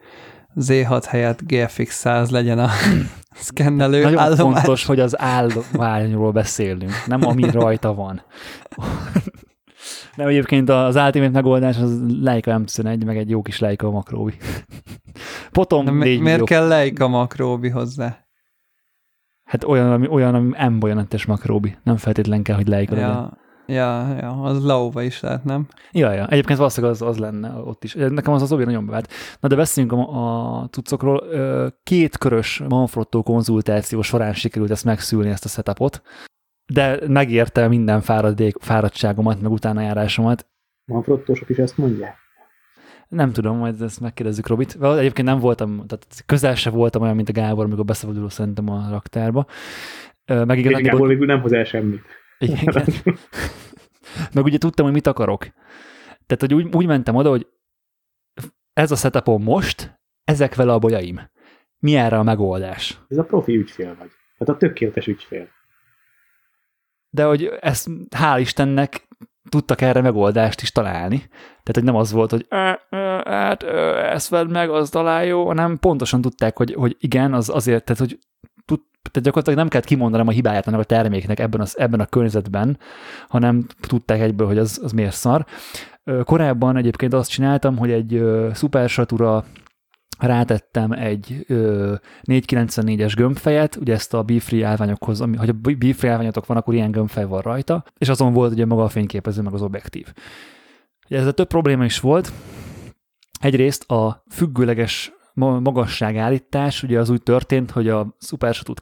Z6 0.60 1.04
helyett 1.08 1.40
GFX 1.46 1.94
100 1.94 2.30
legyen 2.30 2.58
a 2.58 2.68
szkennelő 3.34 4.02
Nagyon 4.02 4.18
állomás. 4.18 4.38
fontos, 4.38 4.84
hogy 4.84 5.00
az 5.00 5.18
állományról 5.20 6.32
beszélünk, 6.32 6.92
nem 7.06 7.26
ami 7.26 7.50
rajta 7.50 7.94
van. 7.94 8.22
Nem, 10.16 10.26
egyébként 10.26 10.68
az 10.68 10.96
Ultimate 10.96 11.30
megoldás 11.30 11.76
az 11.76 12.00
Leica 12.20 12.60
M21, 12.64 13.04
meg 13.04 13.16
egy 13.16 13.30
jó 13.30 13.42
kis 13.42 13.58
Leica 13.58 13.90
makróbi. 13.90 14.32
Potom 15.50 15.84
De 15.84 15.90
mi, 15.90 16.16
Miért 16.16 16.44
kell 16.44 16.66
Leica 16.66 17.08
makróbi 17.08 17.68
hozzá? 17.68 18.26
Hát 19.44 19.64
olyan, 19.64 19.92
ami, 19.92 20.08
olyan, 20.08 20.34
ami 20.34 20.68
M-bolyanentes 20.68 21.24
makróbi. 21.24 21.76
Nem 21.82 21.96
feltétlen 21.96 22.42
kell, 22.42 22.56
hogy 22.56 22.68
Leica 22.68 22.96
ja. 22.96 23.06
legyen. 23.06 23.38
Ja, 23.66 24.16
ja, 24.20 24.42
az 24.42 24.64
Lauva 24.64 25.02
is 25.02 25.20
lehet, 25.20 25.44
nem? 25.44 25.66
Ja, 25.92 26.12
ja. 26.12 26.26
Egyébként 26.26 26.58
valószínűleg 26.58 26.94
az, 26.94 27.02
az 27.02 27.18
lenne 27.18 27.50
ott 27.50 27.84
is. 27.84 27.94
Nekem 27.94 28.32
az 28.32 28.42
az 28.42 28.52
obi 28.52 28.64
nagyon 28.64 28.86
bevált. 28.86 29.12
Na 29.40 29.48
de 29.48 29.56
beszéljünk 29.56 29.98
a, 29.98 30.60
a 30.60 30.68
cuccokról. 30.68 31.24
Két 31.82 32.18
körös 32.18 32.62
Manfrotto 32.68 33.22
konzultáció 33.22 34.02
során 34.02 34.32
sikerült 34.34 34.70
ezt 34.70 34.84
megszülni, 34.84 35.28
ezt 35.28 35.44
a 35.44 35.48
setupot, 35.48 36.02
de 36.72 36.98
megérte 37.08 37.68
minden 37.68 38.00
fáradék, 38.00 38.56
fáradtságomat, 38.58 39.40
meg 39.40 39.50
utána 39.50 39.80
járásomat. 39.80 40.46
Manfrottósok 40.84 41.48
is 41.48 41.56
ezt 41.56 41.78
mondják? 41.78 42.16
Nem 43.08 43.32
tudom, 43.32 43.56
majd 43.56 43.82
ezt 43.82 44.00
megkérdezzük 44.00 44.46
Robit. 44.46 44.76
Egyébként 44.80 45.28
nem 45.28 45.38
voltam, 45.38 45.86
tehát 45.86 46.06
közel 46.26 46.54
se 46.54 46.70
voltam 46.70 47.02
olyan, 47.02 47.14
mint 47.16 47.28
a 47.28 47.32
Gábor, 47.32 47.64
amikor 47.64 47.84
beszabaduló 47.84 48.28
szerintem 48.28 48.70
a 48.70 48.86
raktárba. 48.90 49.46
Meg 50.26 50.58
igen, 50.58 50.82
Gábor 50.82 51.08
végül 51.08 51.26
nem 51.26 51.40
hozzá 51.40 51.64
semmit. 51.64 52.02
Igen. 52.38 52.84
Meg 54.34 54.44
ugye 54.44 54.58
tudtam, 54.58 54.84
hogy 54.84 54.94
mit 54.94 55.06
akarok. 55.06 55.48
Tehát, 56.26 56.40
hogy 56.40 56.54
úgy, 56.54 56.74
úgy 56.74 56.86
mentem 56.86 57.14
oda, 57.14 57.28
hogy 57.28 57.46
ez 58.72 58.90
a 58.90 58.96
setupom 58.96 59.42
most, 59.42 60.00
ezek 60.24 60.54
vele 60.54 60.72
a 60.72 60.78
bolyaim. 60.78 61.20
Mi 61.78 61.96
erre 61.96 62.18
a 62.18 62.22
megoldás? 62.22 63.00
Ez 63.08 63.18
a 63.18 63.24
profi 63.24 63.56
ügyfél 63.56 63.96
vagy. 63.98 64.10
Tehát 64.38 64.54
a 64.54 64.56
tökéletes 64.56 65.06
ügyfél. 65.06 65.48
De 67.10 67.24
hogy 67.24 67.44
ezt 67.60 67.88
hál' 68.16 68.38
Istennek 68.40 69.08
tudtak 69.48 69.80
erre 69.80 70.00
megoldást 70.00 70.60
is 70.60 70.72
találni. 70.72 71.18
Tehát, 71.28 71.72
hogy 71.72 71.84
nem 71.84 71.96
az 71.96 72.12
volt, 72.12 72.30
hogy 72.30 72.46
hát 73.24 73.62
ezt 74.12 74.28
vedd 74.28 74.50
meg, 74.50 74.70
az 74.70 74.90
talán 74.90 75.24
jó, 75.24 75.46
hanem 75.46 75.78
pontosan 75.78 76.20
tudták, 76.20 76.56
hogy, 76.56 76.74
hogy 76.74 76.96
igen, 76.98 77.34
az 77.34 77.48
azért, 77.48 77.84
tehát, 77.84 78.00
hogy 78.00 78.18
tehát 79.10 79.22
gyakorlatilag 79.22 79.58
nem 79.58 79.68
kellett 79.68 79.86
kimondanom 79.86 80.28
a 80.28 80.30
hibáját 80.30 80.66
annak 80.66 80.80
a 80.80 80.84
terméknek 80.84 81.40
ebben, 81.40 81.60
az, 81.60 81.78
ebben 81.78 82.00
a 82.00 82.06
környezetben, 82.06 82.78
hanem 83.28 83.66
tudták 83.80 84.20
egyből, 84.20 84.46
hogy 84.46 84.58
az, 84.58 84.80
az 84.82 84.92
miért 84.92 85.14
szar. 85.14 85.46
Korábban 86.24 86.76
egyébként 86.76 87.12
azt 87.12 87.30
csináltam, 87.30 87.76
hogy 87.76 87.90
egy 87.90 88.24
szupersatura 88.52 89.44
rátettem 90.18 90.92
egy 90.92 91.44
ö, 91.48 91.94
494-es 92.24 93.12
gömbfejet, 93.16 93.76
ugye 93.76 93.92
ezt 93.92 94.14
a 94.14 94.22
Befree 94.22 94.66
állványokhoz, 94.66 95.20
ami, 95.20 95.36
hogy 95.36 95.48
a 95.48 95.74
Befree 95.78 96.10
állványotok 96.10 96.46
van, 96.46 96.56
akkor 96.56 96.74
ilyen 96.74 96.90
gömbfej 96.90 97.24
van 97.24 97.40
rajta, 97.40 97.84
és 97.98 98.08
azon 98.08 98.32
volt 98.32 98.52
ugye 98.52 98.66
maga 98.66 98.82
a 98.82 98.88
fényképező, 98.88 99.42
meg 99.42 99.54
az 99.54 99.62
objektív. 99.62 100.12
Ugye 101.08 101.18
ez 101.18 101.26
a 101.26 101.32
több 101.32 101.46
probléma 101.46 101.84
is 101.84 102.00
volt. 102.00 102.32
Egyrészt 103.40 103.90
a 103.90 104.24
függőleges 104.30 105.12
magasságállítás, 105.36 106.82
ugye 106.82 106.98
az 106.98 107.10
úgy 107.10 107.22
történt, 107.22 107.70
hogy 107.70 107.88
a 107.88 108.16
szupersatút 108.18 108.80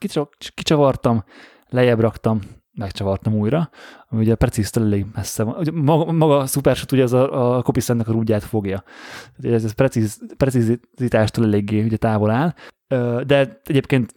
kicsavartam, 0.55 1.25
lejjebb 1.69 2.01
raktam, 2.01 2.41
megcsavartam 2.75 3.35
újra, 3.35 3.71
ami 4.09 4.23
ugye 4.23 4.35
precíztől 4.35 4.85
elég 4.85 5.07
messze 5.15 5.43
van. 5.43 5.55
Ugye 5.59 5.71
maga, 5.75 6.13
maga 6.13 6.39
a 6.39 6.47
ugye 6.93 7.03
az 7.03 7.13
a, 7.13 7.57
a 7.57 7.63
kopiszendnek 7.63 8.09
a 8.09 8.13
rúdját 8.13 8.45
fogja. 8.45 8.83
Ez, 9.43 9.65
ez 9.65 9.73
precíz, 9.73 10.21
precizitástól 10.37 11.45
eléggé 11.45 11.83
ugye 11.83 11.97
távol 11.97 12.31
áll, 12.31 12.55
de 13.25 13.61
egyébként 13.65 14.15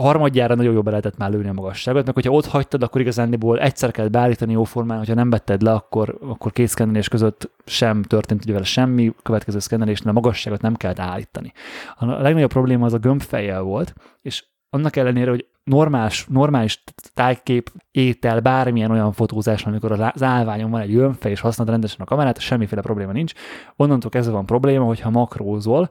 harmadjára 0.00 0.54
nagyon 0.54 0.72
jól 0.72 0.82
be 0.82 0.90
lehetett 0.90 1.16
már 1.16 1.30
lőni 1.30 1.48
a 1.48 1.52
magasságot, 1.52 2.04
meg 2.04 2.14
hogyha 2.14 2.30
ott 2.30 2.46
hagytad, 2.46 2.82
akkor 2.82 3.00
igazániból 3.00 3.60
egyszer 3.60 3.90
kell 3.90 4.08
beállítani 4.08 4.52
jó 4.52 4.64
formán, 4.64 4.98
hogyha 4.98 5.14
nem 5.14 5.30
vetted 5.30 5.62
le, 5.62 5.72
akkor, 5.72 6.18
akkor 6.20 6.52
két 6.52 6.68
szkennelés 6.68 7.08
között 7.08 7.50
sem 7.64 8.02
történt 8.02 8.42
ugye 8.42 8.52
vele 8.52 8.64
semmi, 8.64 9.14
következő 9.22 9.58
szkennelésnél 9.58 10.10
a 10.10 10.12
magasságot 10.12 10.60
nem 10.60 10.74
kellett 10.74 10.98
állítani. 10.98 11.52
A 11.96 12.04
legnagyobb 12.04 12.50
probléma 12.50 12.84
az 12.84 12.92
a 12.92 12.98
gömbfejjel 12.98 13.62
volt, 13.62 13.94
és 14.22 14.44
annak 14.70 14.96
ellenére, 14.96 15.30
hogy 15.30 15.46
normális, 15.64 16.26
normális 16.28 16.84
tájkép, 17.14 17.70
étel, 17.90 18.40
bármilyen 18.40 18.90
olyan 18.90 19.12
fotózás, 19.12 19.66
amikor 19.66 19.92
az 19.92 20.22
állványon 20.22 20.70
van 20.70 20.80
egy 20.80 20.92
gömbfej, 20.92 21.30
és 21.30 21.40
használod 21.40 21.72
rendesen 21.72 22.00
a 22.00 22.04
kamerát, 22.04 22.40
semmiféle 22.40 22.80
probléma 22.80 23.12
nincs. 23.12 23.32
Onnantól 23.76 24.10
kezdve 24.10 24.34
van 24.34 24.46
probléma, 24.46 24.84
hogyha 24.84 25.10
makrózol, 25.10 25.90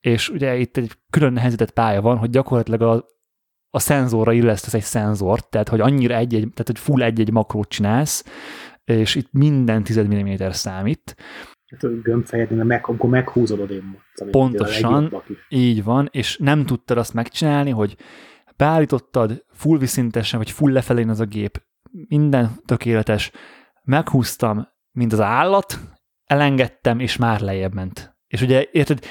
és 0.00 0.28
ugye 0.28 0.56
itt 0.56 0.76
egy 0.76 0.92
külön 1.10 1.32
nehezített 1.32 1.70
pálya 1.70 2.00
van, 2.00 2.16
hogy 2.16 2.30
gyakorlatilag 2.30 2.82
a 2.82 3.04
a 3.70 3.78
szenzorra 3.78 4.32
illesztesz 4.32 4.74
egy 4.74 4.82
szenzort, 4.82 5.50
tehát 5.50 5.68
hogy 5.68 5.80
annyira 5.80 6.14
egy-egy, 6.14 6.40
tehát 6.40 6.66
hogy 6.66 6.78
full 6.78 7.02
egy-egy 7.02 7.32
makrót 7.32 7.68
csinálsz, 7.68 8.24
és 8.84 9.14
itt 9.14 9.28
minden 9.32 9.82
10 9.82 10.00
mm 10.00 10.34
számít. 10.50 11.16
Hát 11.70 11.82
a 11.82 11.88
gömbfejednél 11.88 12.64
meg, 12.64 12.86
akkor 12.86 13.10
meghúzod 13.10 13.60
odébb. 13.60 13.84
Pontosan, 14.30 15.22
így 15.48 15.84
van, 15.84 16.08
és 16.12 16.36
nem 16.36 16.66
tudtad 16.66 16.98
azt 16.98 17.14
megcsinálni, 17.14 17.70
hogy 17.70 17.96
beállítottad 18.56 19.44
full 19.52 19.78
viszintesen, 19.78 20.38
vagy 20.38 20.50
full 20.50 20.72
lefelé 20.72 21.04
az 21.04 21.20
a 21.20 21.24
gép, 21.24 21.62
minden 22.08 22.50
tökéletes, 22.64 23.30
meghúztam, 23.82 24.68
mint 24.92 25.12
az 25.12 25.20
állat, 25.20 25.78
elengedtem, 26.24 26.98
és 26.98 27.16
már 27.16 27.40
lejjebb 27.40 27.74
ment. 27.74 28.16
És 28.26 28.42
ugye, 28.42 28.66
érted, 28.72 29.04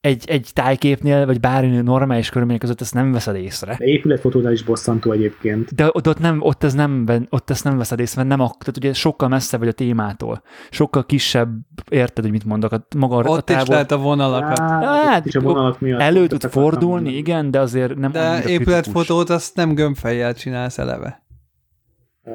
egy, 0.00 0.24
egy 0.26 0.50
tájképnél, 0.52 1.26
vagy 1.26 1.40
bármi 1.40 1.76
normális 1.76 2.28
körülmények 2.28 2.60
között 2.60 2.80
ezt 2.80 2.94
nem 2.94 3.12
veszed 3.12 3.36
észre. 3.36 3.76
De 3.78 3.84
épületfotónál 3.84 4.52
is 4.52 4.62
bosszantó 4.62 5.12
egyébként. 5.12 5.74
De 5.74 5.88
ott, 5.92 6.08
ott, 6.08 6.18
nem, 6.18 6.38
ott, 6.40 6.64
ez 6.64 6.74
nem, 6.74 7.06
ott 7.30 7.50
ezt 7.50 7.64
nem 7.64 7.78
veszed 7.78 8.00
észre, 8.00 8.24
mert 8.24 8.36
nem, 8.36 8.48
tehát 8.48 8.76
ugye 8.76 8.92
sokkal 8.92 9.28
messze 9.28 9.56
vagy 9.56 9.68
a 9.68 9.72
témától. 9.72 10.42
Sokkal 10.70 11.06
kisebb, 11.06 11.48
érted, 11.90 12.24
hogy 12.24 12.32
mit 12.32 12.44
mondok, 12.44 12.72
a 12.72 12.86
maga 12.96 13.16
ott 13.16 13.38
a 13.38 13.40
távol... 13.40 13.62
is 13.62 13.68
lehet 13.68 13.90
a 13.90 13.98
vonalakat. 13.98 14.58
Hát, 14.58 15.26
is 15.26 15.34
a 15.34 15.40
vonalak 15.40 15.80
miatt 15.80 16.00
elő 16.00 16.26
tud 16.26 16.42
fordulni, 16.42 17.16
igen, 17.16 17.50
de 17.50 17.60
azért 17.60 17.96
nem 17.96 18.12
De 18.12 18.42
épületfotót 18.44 19.30
azt 19.30 19.56
nem 19.56 19.74
gömbfejjel 19.74 20.34
csinálsz 20.34 20.78
eleve 20.78 21.26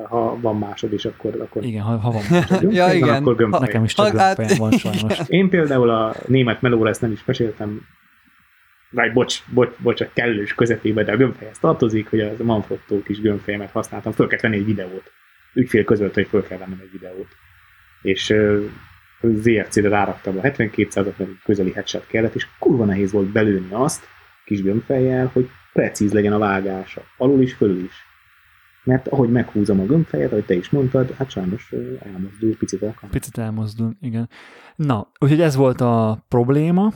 ha 0.09 0.39
van 0.39 0.57
másod 0.57 0.93
is, 0.93 1.05
akkor... 1.05 1.41
akkor 1.41 1.63
igen, 1.63 1.81
ha, 1.81 1.97
ha 1.97 2.11
van 2.11 2.21
másod. 2.29 2.73
ja, 2.73 2.93
igen. 2.93 3.25
Akkor 3.25 3.47
ha, 3.51 3.59
Nekem 3.59 3.83
is 3.83 3.93
csak 3.93 4.17
hát, 4.17 4.57
van 4.57 4.71
sajnos. 4.71 5.19
Én 5.27 5.49
például 5.49 5.89
a 5.89 6.15
német 6.27 6.61
melóra 6.61 6.89
ezt 6.89 7.01
nem 7.01 7.11
is 7.11 7.25
meséltem, 7.25 7.81
vagy 8.89 9.13
bocs, 9.13 9.43
bocs, 9.53 9.75
bocs, 9.77 10.01
a 10.01 10.09
kellős 10.13 10.53
közepébe, 10.53 11.03
de 11.03 11.11
a 11.11 11.17
gömbfejhez 11.17 11.59
tartozik, 11.59 12.09
hogy 12.09 12.19
a 12.19 12.43
Manfrotto 12.43 13.03
kis 13.03 13.21
gömbfejemet 13.21 13.71
használtam, 13.71 14.11
föl 14.11 14.27
kell 14.27 14.39
venni 14.41 14.55
egy 14.55 14.65
videót. 14.65 15.11
Ügyfél 15.53 15.83
közölt, 15.83 16.13
hogy 16.13 16.27
föl 16.27 16.47
kell 16.47 16.57
vennem 16.57 16.79
egy 16.81 16.91
videót. 16.91 17.27
És 18.01 18.29
uh, 18.29 18.63
ZRC-re 19.21 19.89
ráraktam 19.89 20.37
a 20.37 20.41
72% 20.41 21.13
közeli 21.43 21.71
headshot 21.71 22.07
kellett, 22.07 22.35
és 22.35 22.47
kurva 22.59 22.85
nehéz 22.85 23.11
volt 23.11 23.27
belőni 23.27 23.67
azt, 23.69 24.07
kis 24.45 24.61
gömbfejjel, 24.61 25.29
hogy 25.33 25.49
precíz 25.73 26.13
legyen 26.13 26.33
a 26.33 26.37
vágása, 26.37 27.01
alul 27.17 27.41
is, 27.41 27.53
fölül 27.53 27.83
is 27.83 28.11
Mert 28.83 29.07
ahogy 29.07 29.31
meghúzom 29.31 29.79
a 29.79 29.85
gömbfejet, 29.85 30.31
ahogy 30.31 30.45
te 30.45 30.55
is 30.55 30.69
mondtad, 30.69 31.11
hát 31.11 31.29
sajnos 31.29 31.73
elmozdul 31.99 32.57
picit 32.57 32.81
a 32.81 32.85
kamera. 32.85 33.07
Picit 33.09 33.37
elmozdul, 33.37 33.95
igen. 34.01 34.29
Na, 34.75 35.11
úgyhogy 35.19 35.41
ez 35.41 35.55
volt 35.55 35.81
a 35.81 36.25
probléma. 36.27 36.93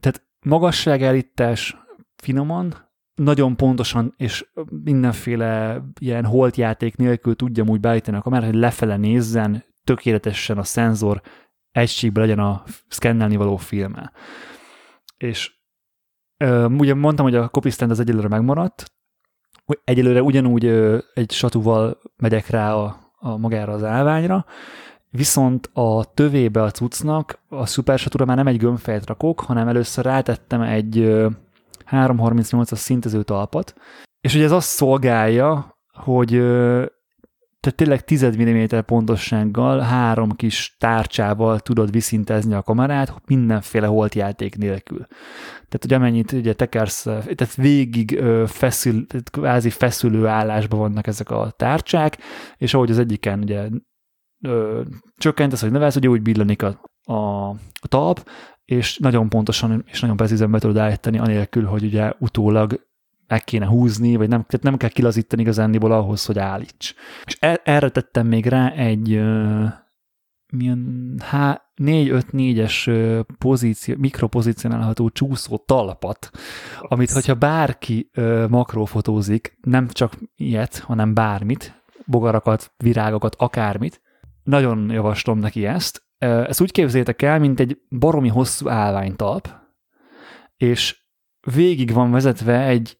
Tehát 0.00 0.26
magasságállítás 0.40 1.76
finoman, 2.16 2.74
nagyon 3.14 3.56
pontosan 3.56 4.14
és 4.16 4.50
mindenféle 4.84 5.82
ilyen 6.00 6.24
holtjáték 6.24 6.96
nélkül 6.96 7.36
tudja 7.36 7.64
úgy 7.64 7.80
beállítani 7.80 8.16
a 8.16 8.20
kamerát, 8.20 8.50
hogy 8.50 8.58
lefele 8.58 8.96
nézzen, 8.96 9.64
tökéletesen 9.84 10.58
a 10.58 10.62
szenzor 10.62 11.20
egységben 11.70 12.22
legyen 12.22 12.38
a 12.38 12.62
szkennelni 12.88 13.36
való 13.36 13.56
filmmel. 13.56 14.12
És 15.16 15.52
ö, 16.36 16.68
ugye 16.68 16.94
mondtam, 16.94 17.24
hogy 17.24 17.34
a 17.34 17.48
copy 17.48 17.70
stand 17.70 17.90
az 17.90 18.00
egyelőre 18.00 18.28
megmaradt, 18.28 18.92
egyelőre 19.84 20.22
ugyanúgy 20.22 20.66
egy 21.14 21.30
satúval 21.30 21.98
megyek 22.16 22.46
rá 22.46 22.74
a, 22.74 22.96
a 23.18 23.36
magára 23.36 23.72
az 23.72 23.84
állványra, 23.84 24.44
viszont 25.10 25.70
a 25.72 26.04
tövébe 26.14 26.62
a 26.62 26.70
cuccnak 26.70 27.38
a 27.48 27.66
Super 27.66 27.98
Satúra 27.98 28.24
már 28.24 28.36
nem 28.36 28.46
egy 28.46 28.58
gömbfejet 28.58 29.06
rakok, 29.06 29.40
hanem 29.40 29.68
először 29.68 30.04
rátettem 30.04 30.60
egy 30.60 30.98
ö, 30.98 31.28
338-as 31.90 32.76
szintező 32.76 33.22
talpat, 33.22 33.74
és 34.20 34.34
ugye 34.34 34.44
ez 34.44 34.52
azt 34.52 34.68
szolgálja, 34.68 35.78
hogy 35.92 36.34
tehát 37.60 37.78
tényleg 37.78 38.04
10 38.04 38.24
mm 38.24 38.78
pontossággal, 38.86 39.80
három 39.80 40.30
kis 40.30 40.76
tárcsával 40.78 41.60
tudod 41.60 41.90
viszintezni 41.90 42.54
a 42.54 42.62
kamerát, 42.62 43.22
mindenféle 43.26 43.86
holtjáték 43.86 44.56
nélkül. 44.56 45.06
Tehát, 45.48 45.78
hogy 45.80 45.92
amennyit 45.92 46.32
ugye 46.32 46.52
tekersz, 46.52 47.02
tehát 47.02 47.54
végig 47.54 48.22
feszül, 48.46 49.06
tehát 49.06 49.30
kvázi 49.30 49.70
feszülő 49.70 50.26
állásban 50.26 50.78
vannak 50.78 51.06
ezek 51.06 51.30
a 51.30 51.50
tárcsák, 51.56 52.18
és 52.56 52.74
ahogy 52.74 52.90
az 52.90 52.98
egyiken 52.98 53.40
ugye 53.40 53.68
ö, 54.44 54.82
csökkentesz, 55.16 55.60
hogy 55.60 55.70
növelsz, 55.70 55.96
ugye 55.96 56.08
úgy 56.08 56.22
billanik 56.22 56.62
a, 56.62 56.80
a, 57.02 57.48
a 57.80 57.88
talp, 57.88 58.28
és 58.64 58.98
nagyon 58.98 59.28
pontosan 59.28 59.84
és 59.86 60.00
nagyon 60.00 60.16
precízen 60.16 60.50
be 60.50 60.58
tudod 60.58 60.76
állítani, 60.76 61.18
anélkül, 61.18 61.64
hogy 61.64 61.84
ugye 61.84 62.12
utólag 62.18 62.86
meg 63.28 63.44
kéne 63.44 63.66
húzni, 63.66 64.16
vagy 64.16 64.28
nem, 64.28 64.44
tehát 64.44 64.64
nem 64.64 64.76
kell 64.76 64.88
kilazítani 64.88 65.42
igazándiból 65.42 65.92
ahhoz, 65.92 66.24
hogy 66.24 66.38
állíts. 66.38 66.94
És 67.24 67.36
e, 67.40 67.60
erre 67.64 67.88
tettem 67.88 68.26
még 68.26 68.46
rá 68.46 68.70
egy 68.70 69.20
milyen 70.52 71.14
4-5-4-es 71.76 73.24
pozíció, 73.38 73.94
mikropozicionálható 73.98 75.10
csúszó 75.10 75.56
talpat, 75.56 76.30
amit, 76.80 77.10
hogyha 77.10 77.34
bárki 77.34 78.10
uh, 78.16 78.48
makrofotózik, 78.48 79.58
nem 79.60 79.88
csak 79.88 80.18
ilyet, 80.36 80.78
hanem 80.78 81.14
bármit, 81.14 81.82
bogarakat, 82.06 82.72
virágokat, 82.76 83.34
akármit, 83.38 84.00
nagyon 84.42 84.90
javaslom 84.90 85.38
neki 85.38 85.66
ezt. 85.66 86.02
Ezt 86.18 86.60
úgy 86.60 86.72
képzétek 86.72 87.22
el, 87.22 87.38
mint 87.38 87.60
egy 87.60 87.78
baromi 87.98 88.28
hosszú 88.28 88.68
állványtalp, 88.68 89.48
és 90.56 90.96
végig 91.54 91.92
van 91.92 92.10
vezetve 92.10 92.66
egy 92.66 92.98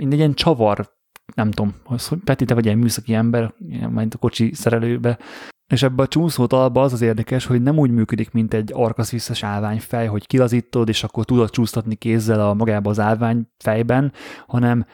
mint 0.00 0.12
egy 0.12 0.18
ilyen 0.18 0.34
csavar, 0.34 0.98
nem 1.34 1.50
tudom, 1.50 1.74
hogy 1.84 2.02
Peti, 2.24 2.44
te 2.44 2.54
vagy 2.54 2.68
egy 2.68 2.76
műszaki 2.76 3.14
ember, 3.14 3.54
majd 3.90 4.12
a 4.14 4.18
kocsi 4.18 4.54
szerelőbe, 4.54 5.18
és 5.72 5.82
ebbe 5.82 6.02
a 6.02 6.08
csúszótalba 6.08 6.82
az 6.82 6.92
az 6.92 7.00
érdekes, 7.00 7.46
hogy 7.46 7.62
nem 7.62 7.78
úgy 7.78 7.90
működik, 7.90 8.30
mint 8.30 8.54
egy 8.54 8.70
arkaszvisszas 8.74 9.42
állványfej, 9.42 10.06
hogy 10.06 10.26
kilazítod, 10.26 10.88
és 10.88 11.04
akkor 11.04 11.24
tudod 11.24 11.50
csúsztatni 11.50 11.94
kézzel 11.94 12.48
a 12.48 12.54
magába 12.54 12.90
az 12.90 13.00
állványfejben, 13.00 14.12
hanem 14.46 14.86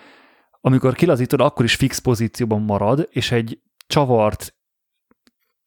amikor 0.61 0.95
kilazítod, 0.95 1.41
akkor 1.41 1.65
is 1.65 1.75
fix 1.75 1.99
pozícióban 1.99 2.63
marad, 2.63 3.09
és 3.11 3.33
egy 3.33 3.61
csavart 3.87 4.55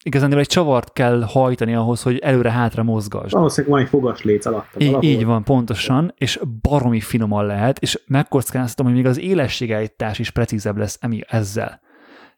igazán 0.03 0.37
egy 0.37 0.47
csavart 0.47 0.93
kell 0.93 1.21
hajtani 1.21 1.75
ahhoz, 1.75 2.01
hogy 2.01 2.17
előre-hátra 2.17 2.83
mozgasd. 2.83 3.33
Valószínűleg 3.33 3.75
van 3.75 3.83
egy 3.83 3.89
fogasléc 3.89 4.45
alatt. 4.45 4.67
Így, 4.77 5.03
így 5.03 5.25
van, 5.25 5.43
pontosan, 5.43 6.13
és 6.17 6.39
baromi 6.61 6.99
finoman 6.99 7.45
lehet, 7.45 7.79
és 7.79 7.99
megkockáztatom, 8.07 8.85
hogy 8.85 8.95
még 8.95 9.05
az 9.05 9.19
élességállítás 9.19 10.19
is 10.19 10.29
precízebb 10.29 10.77
lesz 10.77 10.97
emi 11.01 11.21
ezzel. 11.27 11.81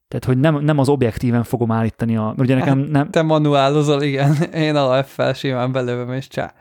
Tehát, 0.07 0.25
hogy 0.25 0.37
nem, 0.37 0.63
nem 0.63 0.77
az 0.77 0.89
objektíven 0.89 1.43
fogom 1.43 1.71
állítani 1.71 2.17
a... 2.17 2.33
Ugye 2.37 2.55
nekem 2.55 2.77
Hát, 2.79 2.89
nem... 2.89 3.09
Te 3.09 3.21
manuálozol, 3.21 4.01
igen. 4.01 4.35
Én 4.53 4.75
a 4.75 5.03
F-fel 5.03 5.33
simán 5.33 5.71
belővem, 5.71 6.13
és 6.13 6.27
csá. 6.27 6.53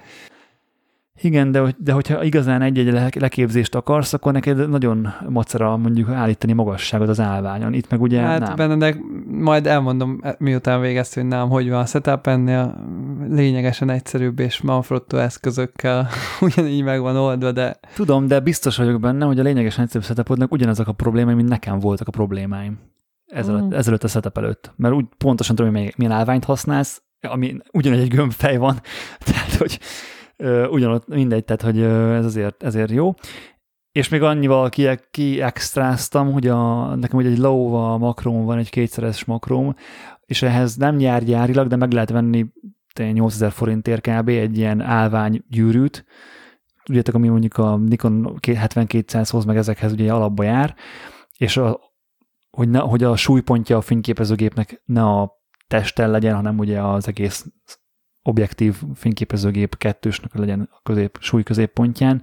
Igen, 1.23 1.53
de, 1.53 1.75
de 1.79 1.93
hogyha 1.93 2.25
igazán 2.25 2.63
egy-egy 2.63 2.93
le- 2.93 3.09
leképzést 3.19 3.75
akarsz, 3.75 4.13
akkor 4.13 4.33
neked 4.33 4.69
nagyon 4.69 5.09
macera 5.29 5.77
mondjuk 5.77 6.09
állítani 6.09 6.53
magasságot 6.53 7.09
az 7.09 7.21
állványon. 7.21 7.73
Itt 7.73 7.91
meg 7.91 8.01
ugye 8.01 8.21
Hát 8.21 8.41
nem. 8.41 8.57
Benedek, 8.57 8.97
majd 9.27 9.67
elmondom, 9.67 10.21
miután 10.39 10.81
végeztünk 10.81 11.29
nálam, 11.29 11.49
hogy 11.49 11.69
van 11.71 11.81
a 11.81 11.87
setup 11.87 12.27
ennél 12.27 12.85
lényegesen 13.29 13.91
egyszerűbb 13.91 14.39
és 14.39 14.61
Manfrotto 14.61 15.17
eszközökkel 15.17 16.09
ugyanígy 16.41 16.83
meg 16.83 17.01
van 17.01 17.17
oldva, 17.17 17.53
de 17.53 17.79
Tudom, 17.95 18.27
de 18.27 18.41
biztos 18.41 18.77
vagyok 18.77 19.01
benne, 19.01 19.25
hogy 19.25 19.39
a 19.39 19.43
lényegesen 19.43 19.83
egyszerűbb 19.85 20.07
setupodnak 20.07 20.53
ugyanazok 20.53 20.89
a 20.89 20.93
problémái, 20.93 21.35
mint 21.35 21.49
nekem 21.49 21.79
voltak 21.79 22.09
a 22.09 22.11
problémáim 22.11 22.79
ezelőtt, 23.27 23.63
Mm. 23.63 23.73
ezelőtt 23.73 24.05
a 24.05 24.09
setup 24.09 24.39
előtt. 24.39 24.73
Mert 24.77 24.95
úgy 24.95 25.05
pontosan 25.19 25.57
tudom, 25.57 25.75
hogy 25.75 25.95
milyen 25.97 26.13
állványt 26.13 26.45
használsz, 26.45 27.03
ami 27.21 27.57
ugyanegy 27.73 28.01
egy 28.01 28.09
gömbfej 28.09 28.57
van, 28.57 28.81
tehát 29.27 29.55
hogy 29.55 29.79
ugyanott 30.71 31.07
mindegy, 31.07 31.45
tehát 31.45 31.63
hogy 31.63 31.81
ez 32.17 32.25
azért, 32.25 32.63
ezért 32.63 32.91
jó. 32.91 33.15
És 33.93 34.09
még 34.09 34.23
annyival 34.23 34.69
ki, 34.69 34.89
kiextráztam, 35.11 36.33
hogy 36.33 36.47
a, 36.47 36.95
nekem 36.95 37.19
ugye 37.19 37.29
egy 37.29 37.39
low 37.39 37.99
makróm 37.99 38.45
van, 38.45 38.59
egy 38.59 38.71
kétszeres 38.71 39.25
makróm, 39.25 39.75
és 40.25 40.43
ehhez 40.43 40.77
nem 40.77 40.99
jár 40.99 41.25
gyárilag, 41.25 41.67
de 41.67 41.77
meg 41.77 41.93
lehet 41.93 42.11
venni 42.11 42.47
tényleg 42.95 43.15
8000 43.15 43.51
forintért 43.51 44.09
kb. 44.09 44.29
egy 44.29 44.59
ilyen 44.59 44.81
állványgyűrűt, 44.81 46.05
tudjátok, 46.83 47.15
ami 47.15 47.29
mondjuk 47.29 47.57
a 47.57 47.77
Nikon 47.77 48.39
7200-hoz, 48.43 49.45
meg 49.45 49.57
ezekhez 49.57 49.93
ugye 49.93 50.13
alapba 50.13 50.43
jár, 50.43 50.75
és 51.37 51.57
a, 51.57 51.81
hogy, 52.51 52.69
ne, 52.69 52.79
hogy 52.79 53.03
a 53.03 53.17
súlypontja 53.17 53.77
a 53.77 53.81
fényképezőgépnek 53.81 54.83
ne 54.85 55.03
a 55.03 55.33
testen 55.67 56.11
legyen, 56.11 56.35
hanem 56.35 56.59
ugye 56.59 56.83
az 56.83 57.09
egész 57.09 57.47
objektív 58.23 58.83
fényképezőgép 58.95 59.77
kettősnek 59.77 60.35
legyen 60.35 60.69
a 60.73 60.81
közép, 60.83 61.19
súly 61.21 61.43
középpontján. 61.43 62.23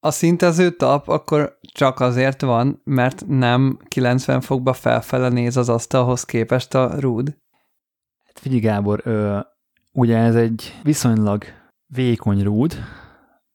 a 0.00 0.10
szintező 0.10 0.70
tap 0.70 1.08
akkor 1.08 1.58
csak 1.72 2.00
azért 2.00 2.40
van, 2.40 2.80
mert 2.84 3.26
nem 3.26 3.78
90 3.88 4.40
fokba 4.40 4.72
felfele 4.72 5.28
néz 5.28 5.56
az 5.56 5.68
asztalhoz 5.68 6.24
képest 6.24 6.74
a 6.74 7.00
rúd. 7.00 7.38
Hát 8.26 8.38
figyelj 8.38 8.60
Gábor, 8.60 9.00
ö, 9.04 9.38
ugye 9.92 10.16
ez 10.16 10.34
egy 10.34 10.78
viszonylag 10.82 11.44
vékony 11.86 12.42
rúd, 12.42 12.84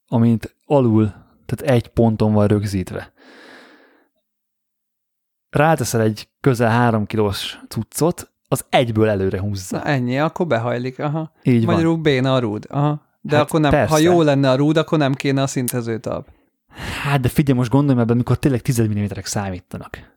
amint 0.07 0.55
alul, 0.65 1.05
tehát 1.45 1.75
egy 1.75 1.87
ponton 1.87 2.33
van 2.33 2.47
rögzítve. 2.47 3.13
Ráteszel 5.49 6.01
egy 6.01 6.29
közel 6.39 6.69
három 6.69 7.05
kilós 7.05 7.59
cuccot, 7.67 8.32
az 8.53 8.65
egyből 8.69 9.09
előre 9.09 9.39
húzza. 9.39 9.77
Na 9.77 9.83
ennyi, 9.83 10.19
akkor 10.19 10.47
behajlik, 10.47 10.99
aha. 10.99 11.31
Így 11.43 11.65
van. 11.65 11.73
Magyarul 11.73 11.97
béna 11.97 12.33
a 12.33 12.39
rúd, 12.39 12.65
aha. 12.69 13.01
De 13.21 13.35
Hát 13.35 13.45
akkor 13.45 13.59
nem, 13.59 13.71
ha 13.71 13.77
persze. 13.77 14.01
jó 14.01 14.21
lenne 14.21 14.51
a 14.51 14.55
rúd, 14.55 14.77
akkor 14.77 14.97
nem 14.97 15.13
kéne 15.13 15.41
a 15.41 15.47
szintező 15.47 15.99
tap. 15.99 16.27
Hát, 17.03 17.19
de 17.19 17.27
figyelj, 17.29 17.57
most 17.57 17.71
gondolj 17.71 17.99
ebben, 17.99 18.13
amikor 18.13 18.37
tényleg 18.37 18.61
10 18.61 18.81
mm-ek 18.81 19.25
számítanak. 19.25 20.11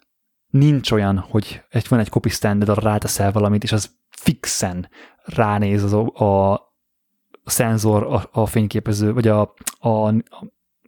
Nincs 0.50 0.90
olyan, 0.90 1.18
hogy 1.18 1.62
egy, 1.68 1.86
van 1.88 1.98
egy 1.98 2.08
copy 2.08 2.28
standard, 2.28 2.70
arra 2.70 2.90
ráteszel 2.90 3.32
valamit, 3.32 3.62
és 3.62 3.72
az 3.72 3.90
fixen 4.08 4.88
ránéz 5.24 5.82
az 5.82 5.92
a, 5.92 6.12
a, 6.14 6.52
a 7.44 7.50
szenzor 7.50 8.02
a, 8.02 8.28
a 8.40 8.46
fényképező, 8.46 9.12
vagy 9.12 9.28
a, 9.28 9.54
a, 9.78 9.88
a 9.88 10.14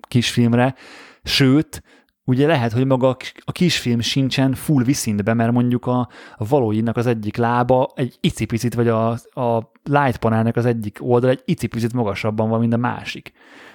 kisfilmre, 0.09 0.75
sőt, 1.23 1.83
ugye 2.29 2.47
lehet, 2.47 2.73
hogy 2.73 2.87
maga 2.87 3.09
a 3.09 3.17
kis- 3.17 3.43
a 3.45 3.53
kisfilm 3.53 4.01
sincsen 4.01 4.55
full 4.55 4.85
viszintbe, 4.85 5.35
mert 5.35 5.53
mondjuk 5.53 5.87
a, 5.87 6.09
a 6.37 6.47
valóinak 6.49 6.97
az 6.97 7.07
egyik 7.07 7.37
lába 7.37 7.93
egy 7.95 8.17
icipicit, 8.21 8.75
vagy 8.75 8.89
a, 8.89 9.09
a 9.41 9.71
light 9.83 10.17
panelnek 10.17 10.57
az 10.57 10.67
egyik 10.67 10.99
oldal 11.01 11.31
egy 11.31 11.43
icipicit 11.45 11.93
magasabban 11.93 12.49
van, 12.49 12.61
mint 12.61 12.73
a 12.73 12.77
másik. 12.77 13.33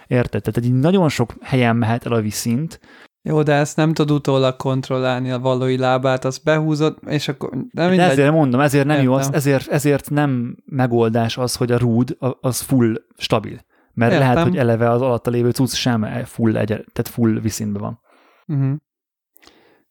Érted? 0.08 0.42
Tehát 0.42 0.70
egy 0.70 0.74
nagyon 0.74 1.10
sok 1.10 1.34
helyen 1.42 1.76
mehet 1.76 2.06
el 2.06 2.12
a 2.12 2.22
viszint, 2.22 2.80
Jó, 3.22 3.44
de 3.44 3.54
ezt 3.54 3.76
nem 3.76 3.94
tud 3.94 4.12
utólag 4.12 4.56
kontrollálni 4.56 5.32
a 5.32 5.40
valói 5.40 5.78
lábát, 5.78 6.26
azt 6.26 6.44
behúzod, 6.44 6.98
és 7.06 7.28
akkor 7.28 7.50
nem 7.50 7.70
de 7.72 7.88
mindegy. 7.88 8.10
ezért 8.10 8.32
mondom, 8.32 8.60
ezért 8.60 8.86
nem 8.86 9.02
jó, 9.02 9.14
az, 9.14 9.34
ezért, 9.34 9.68
ezért 9.68 10.10
nem 10.10 10.58
megoldás 10.66 11.38
az, 11.38 11.56
hogy 11.56 11.72
a 11.72 11.78
rúd 11.78 12.18
az 12.42 12.62
full 12.62 13.02
stabil. 13.18 13.60
Mert 13.94 14.12
Értem. 14.12 14.28
lehet, 14.28 14.44
hogy 14.48 14.58
eleve 14.58 14.90
az 14.90 15.02
alatta 15.02 15.30
lévő 15.30 15.50
cucc 15.50 15.74
sem 15.74 16.08
full, 16.26 16.58
egy, 16.58 16.68
tehát 16.68 17.08
full 17.08 17.40
viszintben 17.40 17.82
van. 17.82 18.02
Uh-huh. 18.48 18.76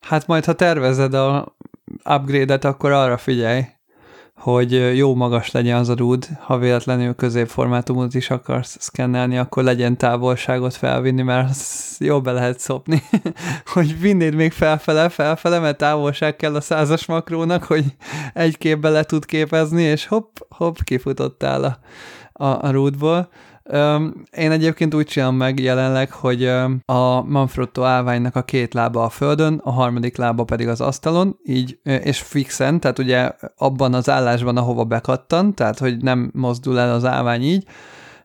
Hát 0.00 0.26
majd, 0.26 0.44
ha 0.44 0.52
tervezed 0.52 1.14
a 1.14 1.56
upgrade-et, 2.04 2.64
akkor 2.64 2.90
arra 2.90 3.16
figyelj, 3.16 3.62
hogy 4.42 4.96
jó 4.96 5.14
magas 5.14 5.50
legyen 5.50 5.78
az 5.78 5.88
a 5.88 5.94
rúd, 5.96 6.28
ha 6.40 6.58
véletlenül 6.58 7.14
középformátumot 7.14 8.14
is 8.14 8.30
akarsz 8.30 8.76
szkennelni, 8.80 9.38
akkor 9.38 9.62
legyen 9.62 9.96
távolságot 9.96 10.74
felvinni, 10.74 11.22
mert 11.22 11.50
azt 11.50 12.00
jó 12.00 12.20
be 12.20 12.32
lehet 12.32 12.58
szopni, 12.58 13.02
hogy 13.72 14.00
vinnéd 14.00 14.34
még 14.34 14.52
felfele, 14.52 15.08
felfele, 15.08 15.58
mert 15.58 15.76
távolság 15.76 16.36
kell 16.36 16.54
a 16.54 16.60
százas 16.60 17.06
makrónak, 17.06 17.64
hogy 17.64 17.84
egy 18.34 18.58
képbe 18.58 18.88
le 18.88 19.02
tud 19.02 19.24
képezni, 19.24 19.82
és 19.82 20.06
hopp, 20.06 20.36
hopp, 20.48 20.76
kifutottál 20.84 21.64
a, 21.64 21.78
a, 22.44 22.64
a 22.64 22.70
rúdból. 22.70 23.28
Én 24.36 24.50
egyébként 24.50 24.94
úgy 24.94 25.06
csinálom 25.06 25.36
meg 25.36 25.60
jelenleg, 25.60 26.10
hogy 26.10 26.46
a 26.84 27.22
Manfrotto 27.22 27.82
állványnak 27.82 28.36
a 28.36 28.42
két 28.42 28.74
lába 28.74 29.02
a 29.02 29.08
földön, 29.08 29.60
a 29.64 29.70
harmadik 29.70 30.16
lába 30.16 30.44
pedig 30.44 30.68
az 30.68 30.80
asztalon, 30.80 31.38
így, 31.44 31.78
és 31.82 32.20
fixen, 32.20 32.80
tehát 32.80 32.98
ugye 32.98 33.32
abban 33.56 33.94
az 33.94 34.08
állásban, 34.08 34.56
ahova 34.56 34.84
bekattan, 34.84 35.54
tehát 35.54 35.78
hogy 35.78 35.96
nem 36.02 36.30
mozdul 36.34 36.78
el 36.78 36.92
az 36.92 37.04
állvány 37.04 37.42
így, 37.42 37.66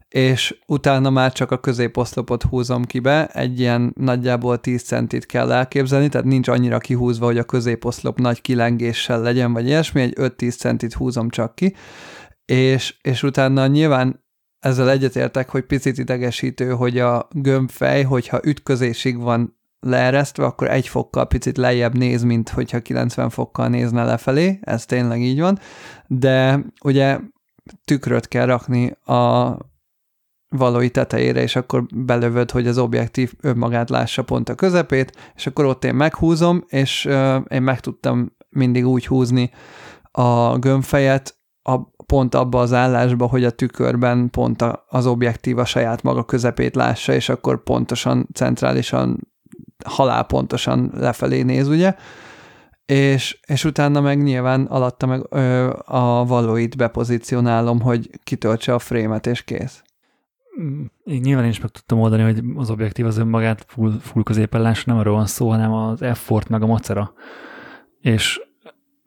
és 0.10 0.60
utána 0.66 1.10
már 1.10 1.32
csak 1.32 1.52
a 1.52 1.58
középoszlopot 1.58 2.44
húzom 2.44 2.84
ki 2.84 3.00
be, 3.00 3.26
egy 3.28 3.60
ilyen 3.60 3.94
nagyjából 3.96 4.60
10 4.60 4.84
centit 4.84 5.26
kell 5.26 5.52
elképzelni, 5.52 6.10
tehát 6.10 6.28
nincs 6.28 6.48
annyira 6.48 6.78
kihúzva, 6.78 7.26
hogy 7.26 7.38
a 7.38 7.44
középoszlop 7.44 8.20
nagy 8.20 8.42
kilengéssel 8.42 9.22
legyen, 9.22 9.54
vagy 9.54 9.66
ilyesmi, 9.66 10.02
egy 10.02 10.14
5-10 10.16 10.58
centit 10.58 10.94
húzom 10.94 11.30
csak 11.30 11.56
ki, 11.56 11.76
és, 12.46 12.98
és 13.02 13.24
utána 13.24 13.68
nyilván 13.68 14.26
ezzel 14.60 14.90
egyetértek, 14.90 15.50
hogy 15.50 15.64
picit 15.64 15.98
idegesítő, 15.98 16.70
hogy 16.70 17.00
a 17.00 17.28
gömbfej, 17.32 18.04
hogyha 18.04 18.40
ütközésig 18.44 19.18
van 19.18 19.58
leeresztve, 19.80 20.46
akkor 20.46 20.70
egy 20.70 20.88
fokkal 20.88 21.28
picit 21.28 21.58
lejjebb 21.58 21.98
néz, 21.98 22.24
mint 22.24 22.50
hogyha 22.50 22.80
90 22.80 23.30
fokkal 23.30 23.68
nézne 23.68 24.04
lefelé, 24.04 24.60
ez 24.62 24.86
tényleg 24.86 25.22
így 25.22 25.40
van, 25.40 25.60
de 26.08 26.60
ugye 26.84 27.20
tükröt 27.86 28.28
kell 28.28 28.46
rakni 28.46 28.92
a 28.92 29.58
valói 30.50 30.90
tetejére, 30.90 31.42
és 31.42 31.56
akkor 31.56 31.86
belövöd, 31.96 32.52
hogy 32.52 32.68
az 32.68 32.78
objektív 32.78 33.34
önmagát 33.42 33.90
lássa 33.90 34.24
pont 34.24 34.50
a 34.50 34.56
közepét, 34.56 35.32
és 35.36 35.48
akkor 35.48 35.66
ott 35.66 35.84
én 35.84 35.96
meghúzom, 35.96 36.64
és 36.68 37.06
én 37.48 37.62
meg 37.62 37.80
tudtam 37.80 38.36
mindig 38.50 38.88
úgy 38.88 39.08
húzni 39.08 39.52
a 40.12 40.58
gömbfejet, 40.58 41.38
pont 42.08 42.36
abba 42.36 42.60
az 42.60 42.74
állásba, 42.74 43.26
hogy 43.26 43.44
a 43.44 43.50
tükörben 43.50 44.30
pont 44.30 44.62
a, 44.62 44.86
az 44.88 45.06
objektív 45.06 45.58
a 45.58 45.66
saját 45.66 46.04
maga 46.04 46.24
közepét 46.24 46.76
lássa, 46.76 47.14
és 47.14 47.30
akkor 47.30 47.64
pontosan, 47.64 48.28
centrálisan, 48.34 49.28
halálpontosan 49.86 50.92
lefelé 50.94 51.42
néz, 51.42 51.68
ugye? 51.68 51.96
És, 52.86 53.40
és 53.48 53.66
utána 53.66 54.02
meg 54.02 54.24
nyilván 54.24 54.66
alatta 54.66 55.06
meg 55.06 55.26
ö, 55.30 55.74
a 55.86 56.26
valóit 56.26 56.78
bepozícionálom, 56.78 57.82
hogy 57.82 58.10
kitöltse 58.24 58.74
a 58.74 58.80
frémet, 58.80 59.28
és 59.28 59.44
kész. 59.44 59.84
Mm, 60.62 60.84
én 61.04 61.20
nyilván 61.22 61.46
is 61.46 61.60
meg 61.60 61.70
tudtam 61.70 62.00
oldani, 62.00 62.24
hogy 62.24 62.44
az 62.56 62.70
objektív 62.70 63.06
az 63.06 63.18
önmagát 63.18 63.66
full, 63.68 63.98
full 64.02 64.24
középen 64.24 64.62
lássa, 64.62 64.84
nem 64.86 64.98
arról 64.98 65.16
van 65.16 65.26
szó, 65.26 65.50
hanem 65.50 65.74
az 65.74 66.06
F-fort 66.14 66.50
meg 66.50 66.62
a 66.62 66.66
macera. 66.66 67.14
És 68.02 68.47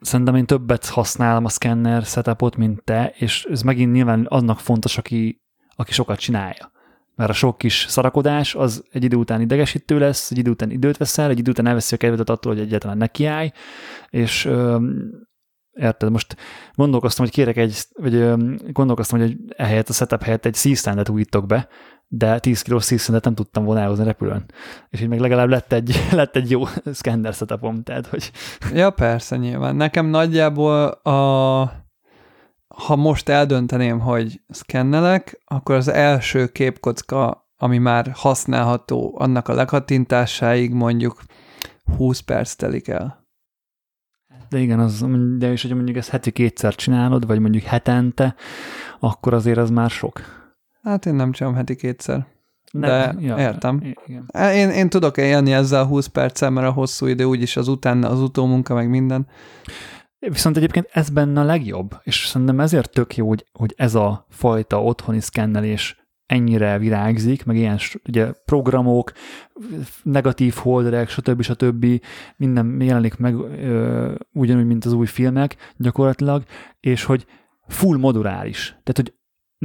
szerintem 0.00 0.34
én 0.34 0.46
többet 0.46 0.86
használom 0.86 1.44
a 1.44 1.48
scanner 1.48 2.02
setupot, 2.02 2.56
mint 2.56 2.82
te, 2.84 3.12
és 3.16 3.44
ez 3.50 3.62
megint 3.62 3.92
nyilván 3.92 4.24
annak 4.24 4.60
fontos, 4.60 4.98
aki, 4.98 5.42
aki 5.76 5.92
sokat 5.92 6.18
csinálja. 6.18 6.72
Mert 7.14 7.30
a 7.30 7.34
sok 7.34 7.58
kis 7.58 7.84
szarakodás 7.88 8.54
az 8.54 8.84
egy 8.90 9.04
idő 9.04 9.16
után 9.16 9.40
idegesítő 9.40 9.98
lesz, 9.98 10.30
egy 10.30 10.38
idő 10.38 10.50
után 10.50 10.70
időt 10.70 10.96
veszel, 10.96 11.30
egy 11.30 11.38
idő 11.38 11.50
után 11.50 11.66
elveszi 11.66 11.94
a 11.94 11.98
kedvetet 11.98 12.30
attól, 12.30 12.52
hogy 12.52 12.62
egyáltalán 12.62 12.96
nekiállj, 12.96 13.50
és 14.10 14.44
ö, 14.44 14.78
érted, 15.72 16.10
most 16.10 16.36
gondolkoztam, 16.74 17.24
hogy 17.24 17.34
kérek 17.34 17.56
egy, 17.56 17.84
vagy 17.92 18.14
ö, 18.14 18.54
gondolkoztam, 18.70 19.18
hogy 19.18 19.36
ehelyett 19.56 19.88
a 19.88 19.92
setup 19.92 20.22
helyett 20.22 20.46
egy 20.46 20.54
C-standet 20.54 21.08
újítok 21.08 21.46
be, 21.46 21.68
de 22.12 22.38
10 22.38 22.62
kilós 22.62 22.84
szíszenet 22.84 23.24
nem 23.24 23.34
tudtam 23.34 23.64
volna 23.64 23.80
elhozni 23.80 24.04
repülőn. 24.04 24.44
És 24.88 25.00
így 25.00 25.08
meg 25.08 25.20
legalább 25.20 25.48
lett 25.48 25.72
egy, 25.72 26.00
lett 26.10 26.36
egy 26.36 26.50
jó 26.50 26.62
scanner 26.92 27.32
setupom, 27.32 27.82
tehát 27.82 28.06
hogy... 28.06 28.30
Ja, 28.74 28.90
persze, 28.90 29.36
nyilván. 29.36 29.76
Nekem 29.76 30.06
nagyjából 30.06 30.86
a... 30.88 31.12
Ha 32.68 32.96
most 32.96 33.28
eldönteném, 33.28 34.00
hogy 34.00 34.40
szkennelek, 34.48 35.40
akkor 35.44 35.74
az 35.74 35.88
első 35.88 36.46
képkocka, 36.46 37.48
ami 37.56 37.78
már 37.78 38.10
használható, 38.14 39.14
annak 39.18 39.48
a 39.48 39.54
lekattintásáig 39.54 40.72
mondjuk 40.72 41.22
20 41.96 42.20
perc 42.20 42.54
telik 42.54 42.88
el. 42.88 43.28
De 44.48 44.58
igen, 44.58 44.78
az, 44.78 45.04
de 45.38 45.52
is, 45.52 45.62
hogy 45.62 45.74
mondjuk 45.74 45.96
ezt 45.96 46.08
heti 46.08 46.30
kétszer 46.30 46.74
csinálod, 46.74 47.26
vagy 47.26 47.38
mondjuk 47.38 47.62
hetente, 47.62 48.34
akkor 48.98 49.34
azért 49.34 49.58
az 49.58 49.70
már 49.70 49.90
sok. 49.90 50.39
Hát 50.82 51.06
én 51.06 51.14
nem 51.14 51.32
csinálom 51.32 51.58
heti 51.58 51.76
kétszer. 51.76 52.26
De 52.72 53.14
ja, 53.18 53.38
értem. 53.38 53.94
Igen. 54.06 54.52
Én, 54.52 54.70
én 54.70 54.88
tudok 54.88 55.16
élni 55.16 55.52
ezzel 55.52 55.82
a 55.82 55.86
20 55.86 56.06
perccel, 56.06 56.50
mert 56.50 56.66
a 56.66 56.72
hosszú 56.72 57.06
idő 57.06 57.24
úgyis 57.24 57.56
az 57.56 57.68
utána, 57.68 58.08
az 58.08 58.20
utómunka, 58.20 58.74
meg 58.74 58.88
minden. 58.88 59.26
Viszont 60.18 60.56
egyébként 60.56 60.88
ez 60.92 61.08
benne 61.08 61.40
a 61.40 61.44
legjobb, 61.44 62.00
és 62.02 62.26
szerintem 62.26 62.60
ezért 62.60 62.90
tök 62.92 63.16
jó, 63.16 63.28
hogy, 63.28 63.44
hogy 63.52 63.74
ez 63.76 63.94
a 63.94 64.26
fajta 64.28 64.82
otthoni 64.82 65.20
szkennelés 65.20 66.00
ennyire 66.26 66.78
virágzik, 66.78 67.44
meg 67.44 67.56
ilyen 67.56 67.78
ugye, 68.08 68.32
programok, 68.44 69.12
negatív 70.02 70.54
holderek, 70.54 71.08
stb. 71.08 71.42
stb. 71.42 71.86
minden 72.36 72.80
jelenik 72.80 73.16
meg 73.16 73.34
ö, 73.34 74.14
ugyanúgy, 74.32 74.66
mint 74.66 74.84
az 74.84 74.92
új 74.92 75.06
filmek 75.06 75.56
gyakorlatilag, 75.76 76.42
és 76.80 77.04
hogy 77.04 77.26
full 77.66 77.98
moduláris. 77.98 78.66
Tehát, 78.68 78.96
hogy 78.96 79.14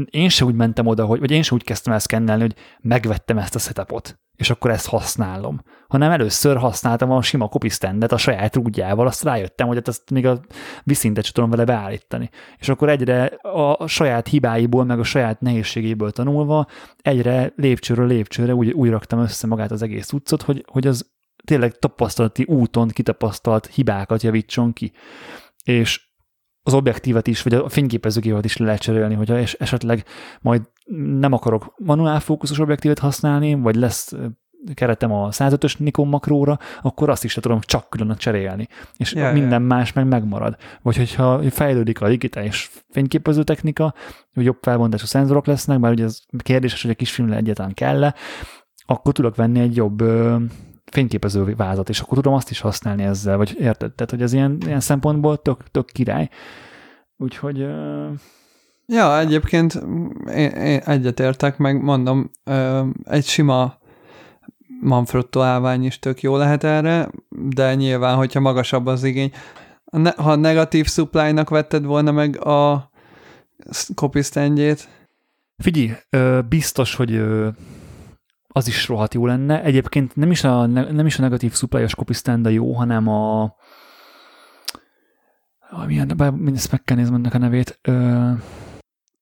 én 0.10 0.30
se 0.30 0.46
úgy 0.46 0.56
mentem 0.56 0.86
oda, 0.86 1.06
hogy, 1.06 1.20
vagy 1.20 1.32
én 1.32 1.42
se 1.42 1.54
úgy 1.54 1.64
kezdtem 1.64 1.94
el 1.94 2.00
szkennelni, 2.00 2.42
hogy 2.42 2.56
megvettem 2.82 3.38
ezt 3.38 3.56
a 3.56 3.60
setupot, 3.60 4.20
és 4.36 4.50
akkor 4.50 4.72
ezt 4.72 4.88
használom. 4.88 5.62
Hanem 5.88 6.12
először 6.12 6.58
használtam 6.58 7.12
a 7.12 7.22
sima 7.22 7.50
standet 7.70 8.12
a 8.12 8.18
saját 8.18 8.56
rúdjával, 8.56 9.08
azt 9.08 9.24
rájöttem, 9.24 9.68
hogy 9.68 9.76
hát 9.76 9.88
ezt 9.88 10.10
még 10.10 10.26
a 10.26 10.42
viszintet 10.84 11.34
tudom 11.34 11.50
vele 11.50 11.64
beállítani. 11.64 12.30
És 12.60 12.70
akkor 12.70 12.90
egyre 12.90 13.26
a 13.42 13.88
saját 13.88 14.28
hibáiból, 14.28 14.84
meg 14.84 15.00
a 15.00 15.04
saját 15.04 15.40
nehézségéből 15.40 16.12
tanulva, 16.12 16.68
egyre 17.02 17.54
lépcsőről 17.56 18.08
lépcsőre 18.08 18.54
úgy, 18.54 18.72
úgy 18.72 18.90
raktam 18.90 19.20
össze 19.20 19.48
magát 19.48 19.72
az 19.72 19.82
egész 19.82 20.12
utcot, 20.12 20.42
hogy, 20.42 20.66
hogy 20.72 20.88
az 20.88 21.14
tényleg 21.44 21.72
tapasztalati 21.78 22.44
úton 22.44 22.88
kitapasztalt 22.88 23.66
hibákat 23.66 24.24
javítson 24.24 24.74
ki. 24.74 24.92
És 25.64 26.14
az 26.68 26.74
objektívet 26.74 27.28
is, 27.28 27.42
vagy 27.42 27.54
a 27.54 27.70
fényképezőgépet 27.70 28.46
is 28.46 28.58
le 28.58 28.66
lehet 28.66 28.82
cserélni, 28.82 29.14
hogyha 29.14 29.38
esetleg 29.58 30.04
majd 30.42 30.62
nem 31.20 31.34
akarok 31.34 31.74
manuál 31.78 32.20
fókuszos 32.20 32.60
objektívet 32.60 33.00
használni, 33.00 33.54
vagy 33.54 33.76
lesz 33.76 34.14
keretem 34.74 35.12
a 35.12 35.30
105-ös 35.30 35.78
Nikon 35.78 36.08
makróra, 36.08 36.60
akkor 36.82 37.10
azt 37.10 37.24
is 37.24 37.36
le 37.36 37.42
tudom 37.42 37.60
csak 37.62 37.90
külön 37.90 38.16
cserélni. 38.18 38.68
És 38.98 39.14
ja, 39.14 39.32
minden 39.32 39.62
ja. 39.62 39.68
más 39.68 39.94
meg 39.94 40.08
megmarad. 40.08 40.56
Vagy 40.82 40.98
hogyha 40.98 41.52
fejlődik 41.52 42.02
a 42.02 42.08
digitális 42.08 42.72
fényképező 42.90 43.44
technika, 43.44 43.94
hogy 44.34 44.46
jobb 44.46 44.58
felbontású 44.62 45.06
szenzorok 45.06 45.46
lesznek, 45.46 45.80
bár 45.80 45.92
ugye 45.92 46.04
ez 46.04 46.20
kérdéses, 46.38 46.82
hogy 46.82 46.92
a 46.92 46.96
kisfilmre 46.96 47.36
egyáltalán 47.36 47.74
kell 47.74 48.14
akkor 48.86 49.14
tudok 49.14 49.36
venni 49.36 49.60
egy 49.60 49.76
jobb 49.76 50.04
fényképező 50.92 51.56
vázat, 51.56 51.90
és 51.90 52.00
akkor 52.00 52.18
tudom 52.18 52.34
azt 52.34 52.50
is 52.50 52.60
használni 52.60 53.04
ezzel, 53.04 53.38
vagy 53.38 53.56
érted? 53.60 53.92
Tehát, 53.92 54.12
hogy 54.12 54.22
ez 54.22 54.34
ilyen, 54.34 54.58
ilyen 54.66 54.80
szempontból 54.80 55.42
tök, 55.42 55.72
tök 55.72 55.86
király. 55.86 56.30
Úgyhogy... 57.18 57.62
Uh... 57.62 58.12
Ja, 58.88 59.20
egyébként 59.20 59.74
én, 60.28 60.50
én 60.50 60.80
egyetértek, 60.80 61.58
meg 61.58 61.82
mondom, 61.82 62.32
egy 63.04 63.26
sima 63.26 63.78
Manfrotto 64.82 65.42
állvány 65.42 65.86
is 65.86 66.00
tök 66.00 66.22
jó 66.22 66.38
lehet 66.38 66.64
erre, 66.64 67.10
de 67.30 67.76
nyilván, 67.76 68.16
hogyha 68.16 68.40
magasabb 68.40 68.86
az 68.86 69.04
igény. 69.04 69.32
Ha 70.16 70.36
negatív 70.36 70.88
supply-nak 70.88 71.50
vetted 71.50 71.86
volna 71.86 72.12
meg 72.12 72.46
a 72.46 72.92
copy 73.96 74.22
Figyelj, 75.58 75.92
biztos, 76.50 76.96
hogy 76.96 77.24
az 78.56 78.68
is 78.68 78.88
rohadt 78.88 79.14
jó 79.14 79.26
lenne. 79.26 79.64
Egyébként 79.64 80.16
nem 80.16 80.32
is 80.32 80.44
a, 80.44 80.66
nem 80.66 81.06
is 81.06 81.20
a 81.20 81.22
negatív 81.22 81.54
supply-os 81.54 81.96
copy 81.96 82.14
stand 82.14 82.46
a 82.46 82.50
jó, 82.50 82.74
hanem 82.74 83.08
a 83.08 83.56
milyen, 85.88 86.40
ezt 86.56 86.72
meg 86.72 86.84
kell 86.84 86.98
nézni 86.98 87.16
ennek 87.16 87.34
a 87.34 87.38
nevét. 87.38 87.80
Ö... 87.82 88.30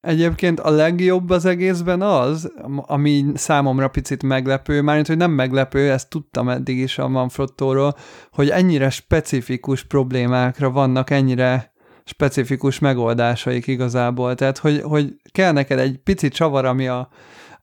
Egyébként 0.02 0.60
a 0.60 0.70
legjobb 0.70 1.30
az 1.30 1.46
egészben 1.46 2.02
az, 2.02 2.52
ami 2.76 3.26
számomra 3.34 3.88
picit 3.88 4.24
meglepő, 4.24 4.82
mármint, 4.82 5.08
hogy 5.08 5.18
nem 5.18 5.32
meglepő, 5.32 5.92
ezt 5.92 6.10
tudtam 6.10 6.50
eddig 6.50 6.78
is 6.78 6.98
a 6.98 7.08
Manfrottóról, 7.08 7.96
hogy 8.32 8.50
ennyire 8.50 8.90
specifikus 8.90 9.84
problémákra 9.84 10.72
vannak 10.72 11.10
ennyire 11.10 11.74
specifikus 12.04 12.80
megoldásaik 12.80 13.68
igazából. 13.68 14.36
Tehát, 14.36 14.58
hogy, 14.58 14.82
hogy 14.82 15.16
kell 15.32 15.52
neked 15.52 15.80
egy 15.80 15.98
pici 15.98 16.28
csavar, 16.28 16.66
ami 16.66 16.88
a, 16.88 17.10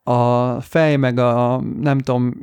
a 0.03 0.61
fej 0.61 0.97
meg 0.97 1.19
a 1.19 1.63
nem 1.81 1.99
tudom, 1.99 2.35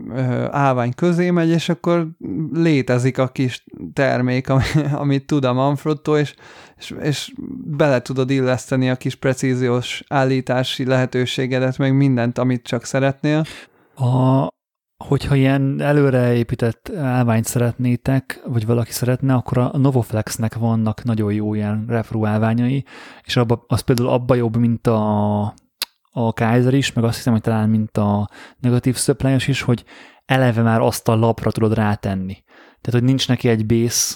állvány 0.52 0.94
közé 0.94 1.30
megy, 1.30 1.50
és 1.50 1.70
akkor 1.70 2.08
létezik 2.54 3.18
a 3.18 3.28
kis 3.28 3.64
termék, 3.94 4.50
amit 4.94 5.26
tud 5.26 5.46
a 5.46 5.54
Manfrotto, 5.54 6.18
és, 6.18 6.34
és, 6.78 6.96
és 7.02 7.34
bele 7.66 8.02
tudod 8.02 8.30
illeszteni 8.30 8.90
a 8.90 8.96
kis 8.96 9.16
precíziós 9.16 10.04
állítási 10.08 10.86
lehetőségedet, 10.86 11.78
meg 11.78 11.96
mindent, 11.96 12.38
amit 12.38 12.64
csak 12.64 12.84
szeretnél. 12.84 13.44
A, 13.96 14.48
hogyha 15.06 15.36
ilyen 15.36 15.82
előreépített 15.82 16.92
állványt 16.96 17.46
szeretnétek, 17.46 18.42
vagy 18.46 18.66
valaki 18.66 18.92
szeretne, 18.92 19.34
akkor 19.34 19.58
a 19.58 19.78
Novoflexnek 19.78 20.56
vannak 20.56 21.04
nagyon 21.04 21.34
jó 21.34 21.54
ilyen 21.54 21.86
refru 21.88 22.26
állványai, 22.26 22.86
és 23.24 23.36
abba, 23.36 23.64
az 23.68 23.82
például 23.82 24.10
abba 24.10 24.36
jobb, 24.36 24.58
mint 24.58 24.88
a, 24.88 25.54
a 26.18 26.34
Kaiser 26.34 26.74
is, 26.74 26.94
meg 26.94 27.04
azt 27.04 27.16
hiszem, 27.16 27.34
hogy 27.34 27.42
talán 27.42 27.70
mint 27.70 27.98
a 27.98 28.30
negatív 28.60 28.96
supply 28.96 29.36
is, 29.48 29.62
hogy 29.62 29.84
eleve 30.26 30.62
már 30.62 30.82
azt 30.82 31.08
a 31.08 31.16
lapra 31.16 31.52
tudod 31.52 31.74
rátenni. 31.74 32.44
Tehát, 32.82 33.00
hogy 33.00 33.04
nincs 33.04 33.28
neki 33.28 33.50
egy 33.50 33.66
base 33.66 34.16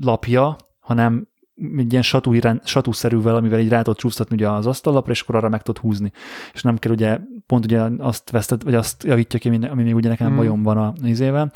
lapja, 0.00 0.56
hanem 0.80 1.28
egy 1.76 1.90
ilyen 1.90 2.02
satú, 2.02 2.34
satúszerűvel, 2.64 3.36
amivel 3.36 3.60
így 3.60 3.68
rá 3.68 3.82
tudod 3.82 3.98
csúsztatni 3.98 4.34
ugye 4.34 4.48
az 4.48 4.66
asztallapra, 4.66 5.12
és 5.12 5.20
akkor 5.20 5.34
arra 5.34 5.48
meg 5.48 5.62
tudod 5.62 5.82
húzni. 5.82 6.12
És 6.52 6.62
nem 6.62 6.78
kell 6.78 6.92
ugye, 6.92 7.18
pont 7.46 7.64
ugye 7.64 7.80
azt 7.98 8.30
veszted, 8.30 8.64
vagy 8.64 8.74
azt 8.74 9.04
javítja 9.04 9.38
ki, 9.38 9.48
ami 9.48 9.82
még 9.82 9.94
ugye 9.94 10.08
nekem 10.08 10.32
mm. 10.32 10.36
bajom 10.36 10.62
van 10.62 10.76
a 10.76 10.92
izével. 11.02 11.50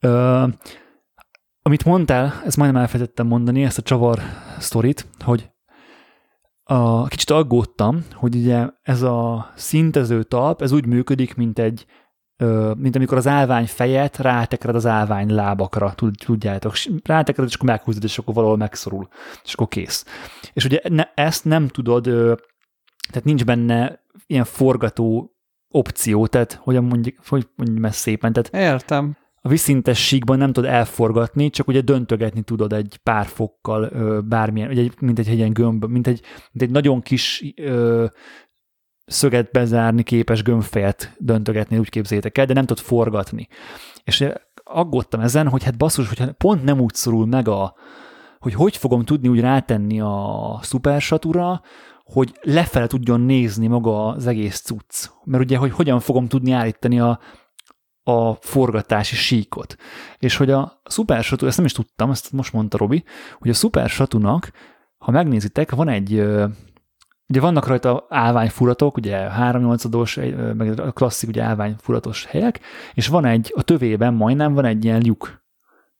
Ö, 0.00 0.46
amit 1.62 1.84
mondtál, 1.84 2.42
ezt 2.44 2.56
majdnem 2.56 2.82
elfelejtettem 2.82 3.26
mondani, 3.26 3.62
ezt 3.62 3.78
a 3.78 3.82
csavar 3.82 4.20
sztorit, 4.58 5.06
hogy 5.18 5.50
a, 6.70 7.06
kicsit 7.06 7.30
aggódtam, 7.30 8.04
hogy 8.12 8.36
ugye 8.36 8.68
ez 8.82 9.02
a 9.02 9.50
szintező 9.54 10.22
talp, 10.22 10.62
ez 10.62 10.72
úgy 10.72 10.86
működik, 10.86 11.34
mint 11.34 11.58
egy 11.58 11.86
mint 12.76 12.96
amikor 12.96 13.16
az 13.16 13.26
állvány 13.26 13.66
fejet 13.66 14.18
rátekered 14.18 14.76
az 14.76 14.86
állvány 14.86 15.34
lábakra, 15.34 15.94
tudjátok, 16.24 16.72
rátekered, 17.02 17.48
és 17.48 17.54
akkor 17.54 17.68
meghúzod, 17.68 18.04
és 18.04 18.18
akkor 18.18 18.34
valahol 18.34 18.56
megszorul, 18.56 19.08
és 19.44 19.52
akkor 19.52 19.68
kész. 19.68 20.04
És 20.52 20.64
ugye 20.64 20.80
ne, 20.88 21.04
ezt 21.14 21.44
nem 21.44 21.68
tudod, 21.68 22.02
tehát 23.08 23.24
nincs 23.24 23.44
benne 23.44 24.04
ilyen 24.26 24.44
forgató 24.44 25.36
opció, 25.68 26.26
tehát 26.26 26.52
hogyan 26.62 26.84
mondjuk, 26.84 27.16
hogy 27.28 27.48
mondjuk 27.56 27.84
ezt 27.84 27.98
szépen, 27.98 28.32
tehát 28.32 28.72
Értem. 28.72 29.16
A 29.42 29.48
viszintes 29.48 30.06
síkban 30.06 30.38
nem 30.38 30.52
tudod 30.52 30.70
elforgatni, 30.70 31.50
csak 31.50 31.68
ugye 31.68 31.80
döntögetni 31.80 32.42
tudod 32.42 32.72
egy 32.72 33.00
pár 33.02 33.26
fokkal 33.26 33.90
bármilyen, 34.20 34.70
ugye 34.70 34.88
mint 35.00 35.18
egy 35.18 35.28
ilyen 35.28 35.52
gömb, 35.52 35.84
mint 35.84 36.06
egy, 36.06 36.20
mint 36.52 36.64
egy 36.64 36.70
nagyon 36.70 37.00
kis 37.00 37.44
ö, 37.56 38.06
szöget 39.04 39.50
bezárni 39.50 40.02
képes 40.02 40.42
gömbfejet 40.42 41.14
döntögetni, 41.18 41.78
úgy 41.78 41.88
képzétek 41.88 42.38
el, 42.38 42.46
de 42.46 42.52
nem 42.52 42.66
tudod 42.66 42.84
forgatni. 42.84 43.48
És 44.04 44.24
aggódtam 44.64 45.20
ezen, 45.20 45.48
hogy 45.48 45.64
hát 45.64 45.76
basszus, 45.76 46.08
hogyha 46.08 46.32
pont 46.32 46.64
nem 46.64 46.80
úgy 46.80 46.94
szorul 46.94 47.26
meg 47.26 47.48
a, 47.48 47.74
hogy 48.38 48.54
hogy 48.54 48.76
fogom 48.76 49.04
tudni 49.04 49.28
úgy 49.28 49.40
rátenni 49.40 50.00
a 50.00 50.58
szupersatura, 50.62 51.62
hogy 52.04 52.38
lefele 52.40 52.86
tudjon 52.86 53.20
nézni 53.20 53.66
maga 53.66 54.06
az 54.06 54.26
egész 54.26 54.60
cucc. 54.60 55.08
Mert 55.24 55.42
ugye, 55.42 55.56
hogy 55.56 55.70
hogyan 55.70 56.00
fogom 56.00 56.28
tudni 56.28 56.52
állítani 56.52 57.00
a, 57.00 57.18
a 58.02 58.34
forgatási 58.34 59.16
síkot. 59.16 59.76
És 60.18 60.36
hogy 60.36 60.50
a 60.50 60.80
szupersatú, 60.84 61.46
ezt 61.46 61.56
nem 61.56 61.66
is 61.66 61.72
tudtam, 61.72 62.10
ezt 62.10 62.32
most 62.32 62.52
mondta 62.52 62.76
Robi, 62.78 63.04
hogy 63.38 63.50
a 63.50 63.54
szupersatunak, 63.54 64.50
ha 64.98 65.10
megnézitek, 65.10 65.70
van 65.70 65.88
egy 65.88 66.24
Ugye 67.30 67.40
vannak 67.40 67.66
rajta 67.66 68.06
állványfuratok, 68.08 68.96
ugye 68.96 69.16
3 69.16 69.76
meg 70.56 70.80
a 70.80 70.92
klasszik 70.92 71.28
ugye 71.28 71.42
állványfuratos 71.42 72.24
helyek, 72.24 72.60
és 72.94 73.06
van 73.06 73.24
egy, 73.24 73.52
a 73.56 73.62
tövében 73.62 74.14
majdnem 74.14 74.54
van 74.54 74.64
egy 74.64 74.84
ilyen 74.84 75.00
lyuk, 75.04 75.44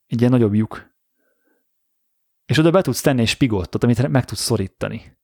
egy 0.07 0.21
ilyen 0.21 0.33
nagyobb 0.33 0.55
lyuk. 0.55 0.95
És 2.47 2.59
oda 2.59 2.71
be 2.71 2.83
tudsz 2.83 3.01
tenni 3.01 3.21
egy 3.21 3.29
spigottot, 3.29 3.85
amit 3.85 4.09
meg 4.09 4.25
tudsz 4.25 4.41
szorítani. 4.41 5.19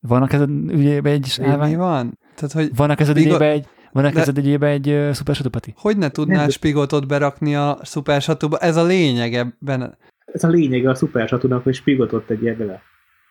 Vannak 0.00 0.32
ez 0.32 0.40
ügyében 0.68 1.12
egy 1.12 1.38
állvány? 1.42 1.76
Van? 1.76 2.18
Tehát, 2.34 2.52
hogy 2.52 2.76
vannak 2.76 3.00
ez 3.00 3.08
spigot... 3.08 3.40
egy 3.40 3.68
van-e 3.94 4.10
kezed 4.10 4.38
egyébe 4.38 4.66
egy 4.66 4.88
uh, 4.88 5.10
szupersatupati? 5.10 5.74
Hogy 5.76 5.96
ne 5.96 6.08
tudnál 6.08 6.48
spigotot 6.48 7.06
berakni 7.06 7.56
a 7.56 7.78
szupersatuba? 7.82 8.58
Ez 8.58 8.76
a 8.76 8.84
lényeg 8.84 9.34
ebben. 9.34 9.98
Ez 10.24 10.44
a 10.44 10.48
lényege 10.48 10.90
a 10.90 10.94
szupersatunak, 10.94 11.62
hogy 11.62 11.74
spigotot 11.74 12.26
tegyél 12.26 12.56
bele. 12.56 12.82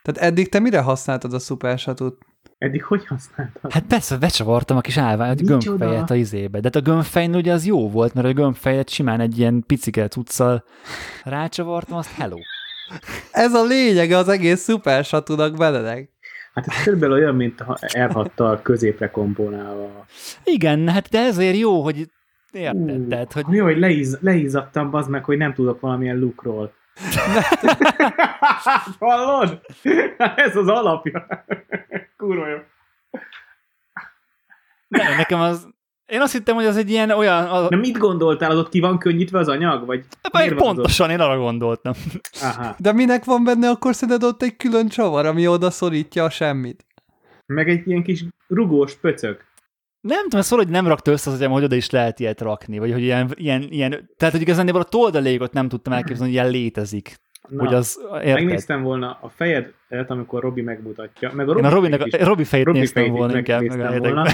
Tehát 0.04 0.32
eddig 0.32 0.50
te 0.50 0.60
mire 0.60 0.80
használtad 0.80 1.34
a 1.34 1.40
szupersatut? 1.40 2.18
Eddig 2.58 2.84
hogy 2.84 3.06
használtad? 3.08 3.72
Hát 3.72 3.84
persze, 3.84 4.18
becsavartam 4.18 4.78
a 4.78 4.82
kis 4.82 4.98
állványt, 4.98 5.42
a 5.42 5.44
gömbfejet 5.44 6.10
a 6.10 6.16
izébe. 6.16 6.60
De 6.60 6.70
hát 6.74 6.76
a 6.76 6.92
gömbfejn 6.92 7.36
ugye 7.36 7.54
az 7.54 7.66
jó 7.66 7.90
volt, 7.90 8.14
mert 8.14 8.28
a 8.28 8.34
gömbfejet 8.34 8.90
simán 8.90 9.20
egy 9.20 9.38
ilyen 9.40 9.64
picike 9.68 10.08
cuccal 10.08 10.64
rácsavartam, 11.24 11.98
azt 11.98 12.12
hello. 12.12 12.38
Ez 13.32 13.54
a 13.54 13.64
lényege 13.64 14.18
az 14.18 14.28
egész 14.28 14.62
szupersatunak 14.62 15.58
beledeg. 15.58 16.10
Hát 16.54 16.68
ez 16.68 16.84
körülbelül 16.84 17.16
olyan, 17.16 17.36
mint 17.36 17.62
ha 17.62 17.78
r 17.98 18.62
középre 18.62 19.12
komponálva. 19.12 20.06
Igen, 20.44 20.90
hát 20.90 21.10
de 21.10 21.20
ezért 21.20 21.58
jó, 21.58 21.82
hogy 21.82 22.10
érted, 22.52 23.00
uh, 23.00 23.08
tehát, 23.08 23.34
hogy... 23.34 23.46
Jó, 23.50 23.64
hogy 23.64 23.78
leiz, 23.78 24.18
leízadtam, 24.22 24.94
az 24.94 25.08
meg, 25.08 25.24
hogy 25.24 25.38
nem 25.38 25.54
tudok 25.54 25.80
valamilyen 25.80 26.18
lukról. 26.18 26.74
Hallod? 29.00 29.62
Ez 30.36 30.56
az 30.56 30.68
alapja. 30.68 31.46
Kurva 32.18 32.48
jó. 32.48 32.58
Ne, 34.88 35.16
nekem 35.16 35.40
az... 35.40 35.73
Én 36.14 36.22
azt 36.22 36.34
hittem, 36.34 36.56
hogy 36.56 36.66
az 36.66 36.78
egy 36.78 36.90
ilyen 36.90 37.10
olyan... 37.10 37.46
Az... 37.46 37.70
Na 37.70 37.78
mit 37.78 37.98
gondoltál, 37.98 38.52
az 38.52 38.58
ott 38.58 38.70
ki 38.70 38.80
van 38.80 38.98
könnyítve 38.98 39.40
az 39.40 39.48
anyag? 39.48 39.86
Vagy 39.86 40.06
hát, 40.32 40.54
pontosan, 40.54 41.10
én 41.10 41.20
arra 41.20 41.38
gondoltam. 41.38 41.94
Aha. 42.42 42.76
De 42.80 42.92
minek 42.92 43.24
van 43.24 43.44
benne, 43.44 43.70
akkor 43.70 43.96
szerinted 43.96 44.24
ott 44.30 44.42
egy 44.42 44.56
külön 44.56 44.88
csavar, 44.88 45.26
ami 45.26 45.48
oda 45.48 45.70
szorítja 45.70 46.24
a 46.24 46.30
semmit? 46.30 46.86
Meg 47.46 47.70
egy 47.70 47.88
ilyen 47.88 48.04
kis 48.04 48.26
rugós 48.48 48.96
pöcök. 48.96 49.46
Nem 50.02 50.24
tudom, 50.24 50.42
szóval, 50.42 50.66
hogy 50.66 50.74
nem 50.74 50.88
rakta 50.88 51.12
össze 51.12 51.32
az 51.32 51.46
hogy 51.46 51.64
oda 51.64 51.76
is 51.76 51.90
lehet 51.90 52.20
ilyet 52.20 52.42
rakni, 52.42 52.80
vagy 52.80 52.92
hogy 52.92 53.02
ilyen, 53.02 53.32
ilyen, 53.36 53.62
ilyen 53.70 54.10
tehát 54.18 54.34
hogy 54.34 54.44
igazán 54.44 54.68
a 54.68 54.84
toldalékot 54.84 55.54
nem 55.54 55.68
tudtam 55.68 55.94
elképzelni, 55.94 56.34
hogy 56.34 56.42
ilyen 56.42 56.62
létezik. 56.62 57.16
Na, 57.50 57.64
hogy 57.64 57.74
az, 57.74 58.00
érted? 58.14 58.34
megnéztem 58.34 58.82
volna 58.82 59.18
a 59.22 59.30
fejedet, 59.30 60.10
amikor 60.10 60.42
Robi 60.42 60.62
megmutatja. 60.62 61.32
Meg 61.34 61.50
a 61.50 61.54
Robi, 61.54 61.66
Én 61.66 61.72
a, 61.72 61.74
Robinek, 61.74 62.06
is, 62.06 62.14
a 62.14 62.26
Robi 62.26 62.44
fejét 62.44 62.66
Robi 62.66 62.80
néztem 62.80 63.04
fejét 63.04 63.18
volna 63.18 63.38
inkább. 63.38 63.62
Meg 63.62 64.00
volna. 64.00 64.26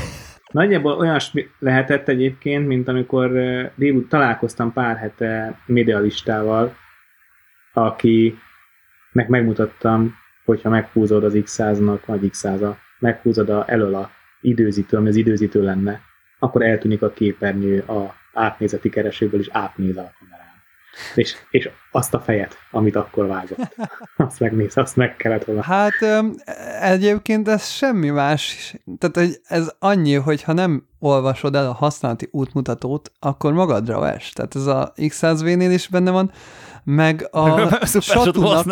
Nagyjából 0.52 0.98
olyas 0.98 1.34
lehetett 1.60 2.08
egyébként, 2.08 2.68
mint 2.68 2.88
amikor 2.88 3.32
délut 3.76 4.10
találkoztam 4.10 4.74
pár 4.74 4.98
hete 4.98 5.60
medialistával, 5.66 6.76
akinek 7.74 9.28
megmutattam, 9.28 10.16
hogyha 10.46 10.70
meghúzod 10.70 11.24
az 11.24 11.34
X100-nak, 11.36 12.00
vagy 12.06 12.20
X100-a, 12.24 12.76
meghúzod 13.00 13.50
a, 13.50 13.64
elől 13.68 13.96
a 13.96 14.12
időzítő, 14.42 14.98
ami 14.98 15.08
az 15.08 15.16
időzítő 15.16 15.64
lenne, 15.64 16.02
akkor 16.40 16.62
eltűnik 16.62 17.02
a 17.02 17.10
képernyő 17.10 17.80
a 17.80 18.16
átnézeti 18.34 18.90
keresőből, 18.90 19.40
és 19.40 19.50
átnéz 19.52 19.98
a. 19.98 20.12
És, 21.16 21.36
és 21.50 21.70
azt 21.92 22.14
a 22.14 22.20
fejet, 22.20 22.58
amit 22.72 22.96
akkor 22.96 23.28
vágott. 23.28 23.76
Azt 24.18 24.40
megnéz, 24.40 24.78
azt 24.78 24.96
meg 24.96 25.16
kellett 25.16 25.44
volna. 25.44 25.62
Hát 25.62 25.94
egyébként 26.82 27.48
ez 27.48 27.68
semmi 27.68 28.10
más. 28.10 28.74
Tehát 28.98 29.16
hogy 29.16 29.40
ez 29.44 29.74
annyi, 29.80 30.14
hogy 30.14 30.44
ha 30.44 30.54
nem 30.54 30.88
olvasod 31.00 31.56
el 31.56 31.68
a 31.68 31.74
használati 31.74 32.28
útmutatót, 32.32 33.12
akkor 33.20 33.54
magadra 33.54 34.00
ves. 34.00 34.32
Tehát 34.32 34.56
ez 34.56 34.66
a 34.66 34.94
X100V-nél 34.96 35.70
is 35.74 35.88
benne 35.88 36.12
van, 36.12 36.32
meg 36.84 37.28
a 37.32 37.76
satunak, 38.00 38.66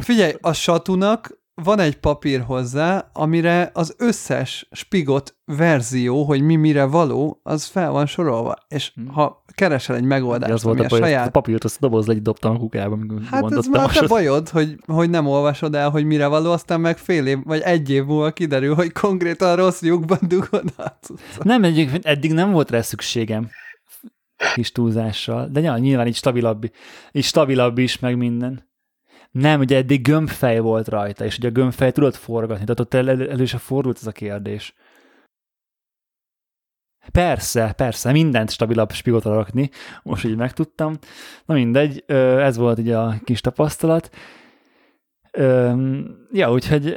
figyelj, 0.00 0.32
a 0.40 0.52
satunak 0.52 1.38
van 1.62 1.78
egy 1.78 1.98
papír 2.00 2.40
hozzá, 2.40 3.10
amire 3.12 3.70
az 3.74 3.94
összes 3.98 4.68
spigot 4.70 5.36
verzió, 5.44 6.24
hogy 6.24 6.42
mi 6.42 6.56
mire 6.56 6.84
való, 6.84 7.40
az 7.42 7.64
fel 7.64 7.90
van 7.90 8.06
sorolva. 8.06 8.56
És 8.68 8.92
hmm. 8.94 9.08
ha 9.08 9.37
keresel 9.58 9.96
egy 9.96 10.04
megoldást, 10.04 10.52
az 10.52 10.62
volt 10.62 10.80
a, 10.80 10.84
a 10.84 10.88
saját... 10.88 11.26
A 11.26 11.30
papírt 11.30 11.64
azt 11.64 11.76
a 11.76 11.78
dobozra 11.80 12.12
egy 12.12 12.22
dobtam 12.22 12.54
a 12.54 12.58
kukába. 12.58 12.98
Hát 13.30 13.52
ez 13.52 13.66
már 13.66 13.90
a 13.94 14.06
bajod, 14.06 14.48
hogy, 14.48 14.76
hogy 14.86 15.10
nem 15.10 15.26
olvasod 15.26 15.74
el, 15.74 15.90
hogy 15.90 16.04
mire 16.04 16.26
való, 16.26 16.52
aztán 16.52 16.80
meg 16.80 16.98
fél 16.98 17.26
év, 17.26 17.38
vagy 17.44 17.60
egy 17.60 17.90
év 17.90 18.04
múlva 18.04 18.30
kiderül, 18.30 18.74
hogy 18.74 18.92
konkrétan 18.92 19.56
rossz 19.56 19.82
lyukban 19.82 20.18
dugod 20.22 20.72
át. 20.76 21.08
Nem, 21.42 21.64
egyébként 21.64 22.04
eddig 22.04 22.32
nem 22.32 22.50
volt 22.52 22.70
rá 22.70 22.80
szükségem 22.80 23.48
kis 24.54 24.72
túlzással, 24.72 25.48
de 25.52 25.60
nyilván 25.60 26.06
így 26.06 26.14
stabilabb, 26.14 26.70
így 27.12 27.24
stabilabb 27.24 27.78
is, 27.78 27.98
meg 27.98 28.16
minden. 28.16 28.66
Nem, 29.30 29.60
ugye 29.60 29.76
eddig 29.76 30.02
gömbfej 30.02 30.58
volt 30.58 30.88
rajta, 30.88 31.24
és 31.24 31.38
ugye 31.38 31.48
a 31.48 31.52
gömbfej 31.52 31.92
tudod 31.92 32.14
forgatni, 32.14 32.64
tehát 32.64 32.80
ott 32.80 32.94
elő, 32.94 33.30
elő 33.30 33.44
se 33.44 33.58
fordult 33.58 33.96
ez 34.00 34.06
a 34.06 34.12
kérdés. 34.12 34.74
Persze, 37.12 37.72
persze, 37.76 38.12
mindent 38.12 38.50
stabilabb 38.50 38.92
spigotra 38.92 39.34
rakni, 39.34 39.70
most 40.02 40.24
így 40.24 40.36
megtudtam. 40.36 40.98
Na 41.44 41.54
mindegy, 41.54 42.04
ez 42.38 42.56
volt 42.56 42.78
ugye 42.78 42.98
a 42.98 43.14
kis 43.24 43.40
tapasztalat. 43.40 44.10
Ja, 46.32 46.52
úgyhogy 46.52 46.94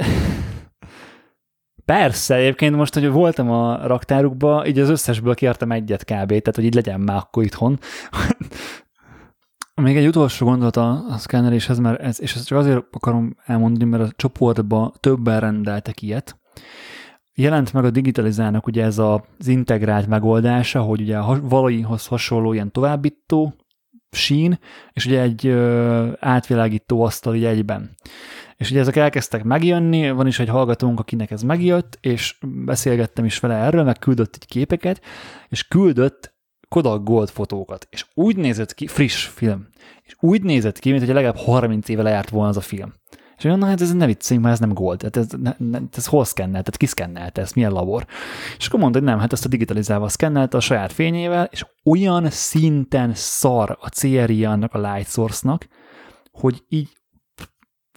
Persze, 1.85 2.35
egyébként 2.35 2.75
most, 2.75 2.93
hogy 2.93 3.09
voltam 3.09 3.51
a 3.51 3.87
raktárukba, 3.87 4.67
így 4.67 4.79
az 4.79 4.89
összesből 4.89 5.33
kértem 5.33 5.71
egyet 5.71 6.03
kb. 6.03 6.27
Tehát, 6.27 6.55
hogy 6.55 6.63
így 6.63 6.73
legyen 6.73 6.99
már 6.99 7.17
akkor 7.17 7.43
itthon. 7.43 7.79
Még 9.81 9.97
egy 9.97 10.07
utolsó 10.07 10.45
gondolat 10.45 10.77
a, 10.77 11.05
a 11.09 11.17
szkenneréshez, 11.17 11.79
mert 11.79 12.01
ez, 12.01 12.21
és 12.21 12.35
ezt 12.35 12.47
csak 12.47 12.57
azért 12.57 12.83
akarom 12.91 13.35
elmondani, 13.45 13.89
mert 13.89 14.03
a 14.03 14.13
csoportban 14.15 14.93
többen 14.99 15.39
rendeltek 15.39 16.01
ilyet. 16.01 16.39
Jelent 17.35 17.73
meg 17.73 17.85
a 17.85 17.89
digitalizálnak 17.89 18.67
ugye 18.67 18.83
ez 18.83 18.97
az 18.97 19.47
integrált 19.47 20.07
megoldása, 20.07 20.81
hogy 20.81 21.01
ugye 21.01 21.17
a 21.17 21.39
valaihoz 21.41 22.05
hasonló 22.07 22.53
ilyen 22.53 22.71
továbbító 22.71 23.53
sín, 24.11 24.59
és 24.93 25.05
ugye 25.05 25.21
egy 25.21 25.47
ö, 25.47 26.07
átvilágító 26.19 27.03
asztal 27.03 27.33
egyben. 27.33 27.95
És 28.57 28.71
ugye 28.71 28.79
ezek 28.79 28.95
elkezdtek 28.95 29.43
megjönni, 29.43 30.11
van 30.11 30.27
is 30.27 30.39
egy 30.39 30.49
hallgatónk, 30.49 30.99
akinek 30.99 31.31
ez 31.31 31.41
megjött, 31.41 31.97
és 32.01 32.37
beszélgettem 32.65 33.25
is 33.25 33.39
vele 33.39 33.53
erről, 33.53 33.83
meg 33.83 33.97
küldött 33.99 34.35
egy 34.35 34.45
képeket, 34.45 35.01
és 35.49 35.67
küldött 35.67 36.33
Kodak 36.67 37.03
Gold 37.03 37.29
fotókat, 37.29 37.87
és 37.89 38.05
úgy 38.13 38.35
nézett 38.35 38.73
ki, 38.73 38.87
friss 38.87 39.25
film, 39.25 39.67
és 40.03 40.15
úgy 40.19 40.43
nézett 40.43 40.79
ki, 40.79 40.89
mint 40.91 41.05
hogy 41.05 41.13
legalább 41.13 41.37
30 41.37 41.89
éve 41.89 42.01
lejárt 42.01 42.29
volna 42.29 42.49
az 42.49 42.57
a 42.57 42.61
film. 42.61 42.93
És 43.41 43.47
olyan, 43.47 43.59
na 43.59 43.65
hát 43.65 43.81
ez 43.81 43.93
ne 43.93 44.05
vicceljünk, 44.05 44.47
mert 44.47 44.61
ez 44.61 44.67
nem 44.67 44.75
gold, 44.75 44.97
tehát 44.97 45.17
ez, 45.17 45.39
ne, 45.41 45.55
ne, 45.57 45.79
ez 45.95 46.05
hol 46.05 46.25
szkennelt, 46.25 46.63
tehát 46.63 46.77
ki 46.77 46.85
szkennelte 46.85 47.41
ezt, 47.41 47.55
milyen 47.55 47.71
labor. 47.71 48.05
És 48.57 48.67
akkor 48.67 48.79
mondta, 48.79 48.99
hogy 48.99 49.07
nem, 49.07 49.19
hát 49.19 49.33
ezt 49.33 49.45
a 49.45 49.49
digitalizálva 49.49 50.07
szkennelte 50.07 50.57
a 50.57 50.59
saját 50.59 50.91
fényével, 50.91 51.47
és 51.51 51.65
olyan 51.83 52.29
szinten 52.29 53.11
szar 53.13 53.77
a 53.81 53.89
CRI 53.89 54.45
annak 54.45 54.73
a 54.73 54.93
light 54.93 55.09
source-nak, 55.09 55.67
hogy 56.31 56.63
így 56.69 56.89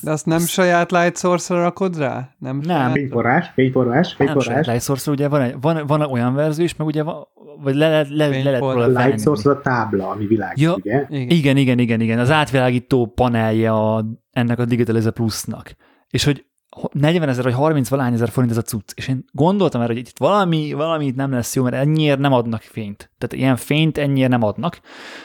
de 0.03 0.11
azt 0.11 0.27
nem 0.27 0.39
saját 0.39 0.91
light 0.91 1.19
source-ra 1.19 1.63
rakod 1.63 1.99
rá? 1.99 2.35
Nem. 2.39 2.61
nem. 2.65 2.93
Fényforrás, 2.93 3.51
fényforrás, 3.55 4.15
fényforrás. 4.15 4.47
Nem 4.47 4.75
light 4.75 4.83
source 4.83 5.11
ugye 5.11 5.29
van, 5.29 5.55
van, 5.61 5.87
van 5.87 6.01
olyan 6.01 6.35
verzió 6.35 6.65
is, 6.65 6.77
meg 6.77 6.87
ugye 6.87 7.03
van, 7.03 7.27
vagy 7.63 7.75
le, 7.75 7.89
le, 7.89 8.07
le, 8.11 8.29
le 8.29 8.43
lehet 8.43 8.61
róla 8.61 8.87
Light 8.87 9.21
source 9.21 9.51
a 9.51 9.61
tábla, 9.61 10.11
ami 10.11 10.27
világít, 10.27 10.65
ja, 10.65 10.75
ugye? 10.75 11.07
Igen. 11.09 11.57
igen, 11.57 11.79
igen, 11.79 12.01
igen, 12.01 12.19
Az 12.19 12.31
átvilágító 12.31 13.07
panelje 13.07 13.73
a, 13.73 14.05
ennek 14.31 14.59
a 14.59 14.65
Digitalize 14.65 15.11
Plusnak. 15.11 15.75
És 16.11 16.25
hogy 16.25 16.45
40 16.93 17.29
ezer 17.29 17.45
vagy 17.45 17.53
30 17.53 17.89
valány 17.89 18.13
ezer 18.13 18.29
forint 18.29 18.53
ez 18.53 18.59
a 18.59 18.63
cucc. 18.63 18.93
És 18.95 19.09
én 19.09 19.25
gondoltam 19.33 19.81
erre, 19.81 19.93
hogy 19.93 20.03
itt 20.09 20.19
valami, 20.19 20.73
valami 20.73 21.07
itt 21.07 21.17
nem 21.17 21.33
lesz 21.33 21.55
jó, 21.55 21.63
mert 21.63 21.75
ennyiért 21.75 22.19
nem 22.19 22.33
adnak 22.33 22.61
fényt. 22.61 23.11
Tehát 23.19 23.45
ilyen 23.45 23.57
fényt 23.57 23.99
ennyiért 23.99 24.31
nem 24.31 24.43
adnak, 24.43 24.81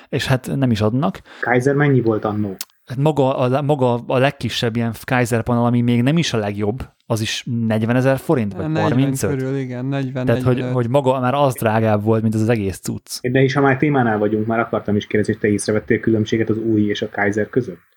és 0.10 0.26
hát 0.26 0.56
nem 0.56 0.72
is 0.72 0.82
adnak. 0.82 1.22
Kaiser 1.41 1.76
mennyi 1.76 2.02
volt 2.02 2.26
annó? 2.26 2.56
Hát 2.90 2.98
maga 2.98 3.38
a, 3.38 3.61
maga 3.61 3.94
a 4.07 4.18
legkisebb 4.18 4.76
ilyen 4.76 4.94
Kaiser 5.03 5.44
panel, 5.44 5.66
ami 5.66 5.82
még 5.82 6.02
nem 6.03 6.18
is 6.18 6.34
a 6.34 6.38
legjobb, 6.38 6.90
az 7.06 7.22
is 7.22 7.45
40 7.68 7.95
ezer 7.95 8.18
forint, 8.18 8.53
vagy 8.53 8.68
40 8.68 8.82
35? 8.82 9.38
körül, 9.38 9.57
igen, 9.57 9.86
40 9.86 10.26
Tehát, 10.26 10.44
40. 10.44 10.64
Hogy, 10.64 10.74
hogy 10.74 10.90
maga 10.90 11.20
már 11.20 11.34
az 11.34 11.53
drágább 11.53 12.03
volt, 12.03 12.22
mint 12.22 12.34
az, 12.34 12.41
az 12.41 12.49
egész 12.49 12.80
cucc. 12.80 13.20
De 13.22 13.41
is, 13.41 13.53
ha 13.53 13.61
már 13.61 13.78
témánál 13.78 14.18
vagyunk, 14.18 14.45
már 14.45 14.60
akartam 14.60 14.95
is 14.95 15.07
kérdezni, 15.07 15.34
hogy 15.34 15.41
te 15.41 15.48
észrevettél 15.48 15.99
különbséget 15.99 16.49
az 16.49 16.57
új 16.57 16.82
és 16.82 17.02
a 17.02 17.10
Kaiser 17.10 17.49
között? 17.49 17.88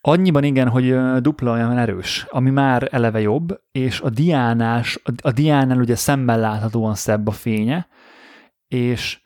Annyiban 0.00 0.44
igen, 0.44 0.68
hogy 0.68 0.96
dupla 1.20 1.52
olyan 1.52 1.78
erős, 1.78 2.26
ami 2.28 2.50
már 2.50 2.88
eleve 2.90 3.20
jobb, 3.20 3.60
és 3.72 4.00
a 4.00 4.10
diánás, 4.10 5.02
a 5.22 5.32
diánál 5.32 5.78
ugye 5.78 5.96
szemben 5.96 6.40
láthatóan 6.40 6.94
szebb 6.94 7.26
a 7.26 7.30
fénye, 7.30 7.86
és 8.68 9.20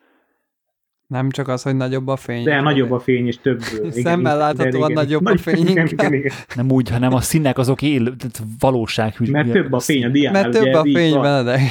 nem 1.11 1.31
csak 1.31 1.49
az, 1.49 1.63
hogy 1.63 1.77
nagyobb 1.77 2.09
a 2.09 2.17
fény. 2.17 2.45
De 2.45 2.61
nagyobb 2.61 2.91
a 2.91 3.01
fény, 3.01 3.27
és 3.27 3.39
több. 3.39 3.61
Szemben 4.05 4.37
láthatóan 4.37 4.93
nagyobb 4.93 5.27
a 5.27 5.37
fény. 5.37 5.69
Igen, 5.69 5.87
igen, 5.87 6.13
igen. 6.13 6.33
Nem 6.55 6.71
úgy, 6.71 6.91
hanem 6.91 7.15
a 7.15 7.21
színek 7.21 7.59
azok 7.59 7.83
él, 7.83 8.15
valóság. 8.59 9.15
Mert 9.19 9.51
több 9.51 9.73
a 9.73 9.81
fény 9.81 10.05
a 10.05 10.09
diánál. 10.09 10.43
Mert 10.43 10.63
több 10.63 10.75
a 10.75 10.83
fény, 10.83 11.21
Benedek. 11.21 11.61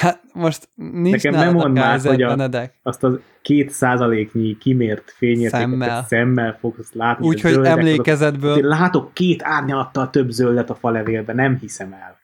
hát 0.00 0.20
most 0.32 0.68
nincs 0.74 1.22
Nekem 1.22 1.40
nem 1.40 1.52
mond 1.52 1.74
már, 1.74 2.00
hogy 2.00 2.22
a, 2.22 2.50
azt 2.82 3.04
az 3.04 3.18
két 3.42 3.70
százaléknyi 3.70 4.56
kimért 4.58 5.10
fényértéket 5.16 5.68
szemmel, 5.68 6.04
szemmel 6.08 6.56
fogsz 6.60 6.92
látni. 6.92 7.26
Úgyhogy 7.26 7.64
emlékezetből. 7.64 8.52
Azok, 8.52 8.64
látok 8.64 9.14
két 9.14 9.42
árnyalattal 9.42 10.10
több 10.10 10.30
zöldet 10.30 10.70
a 10.70 10.74
falevélben, 10.74 11.36
nem 11.36 11.58
hiszem 11.60 11.92
el. 11.92 12.17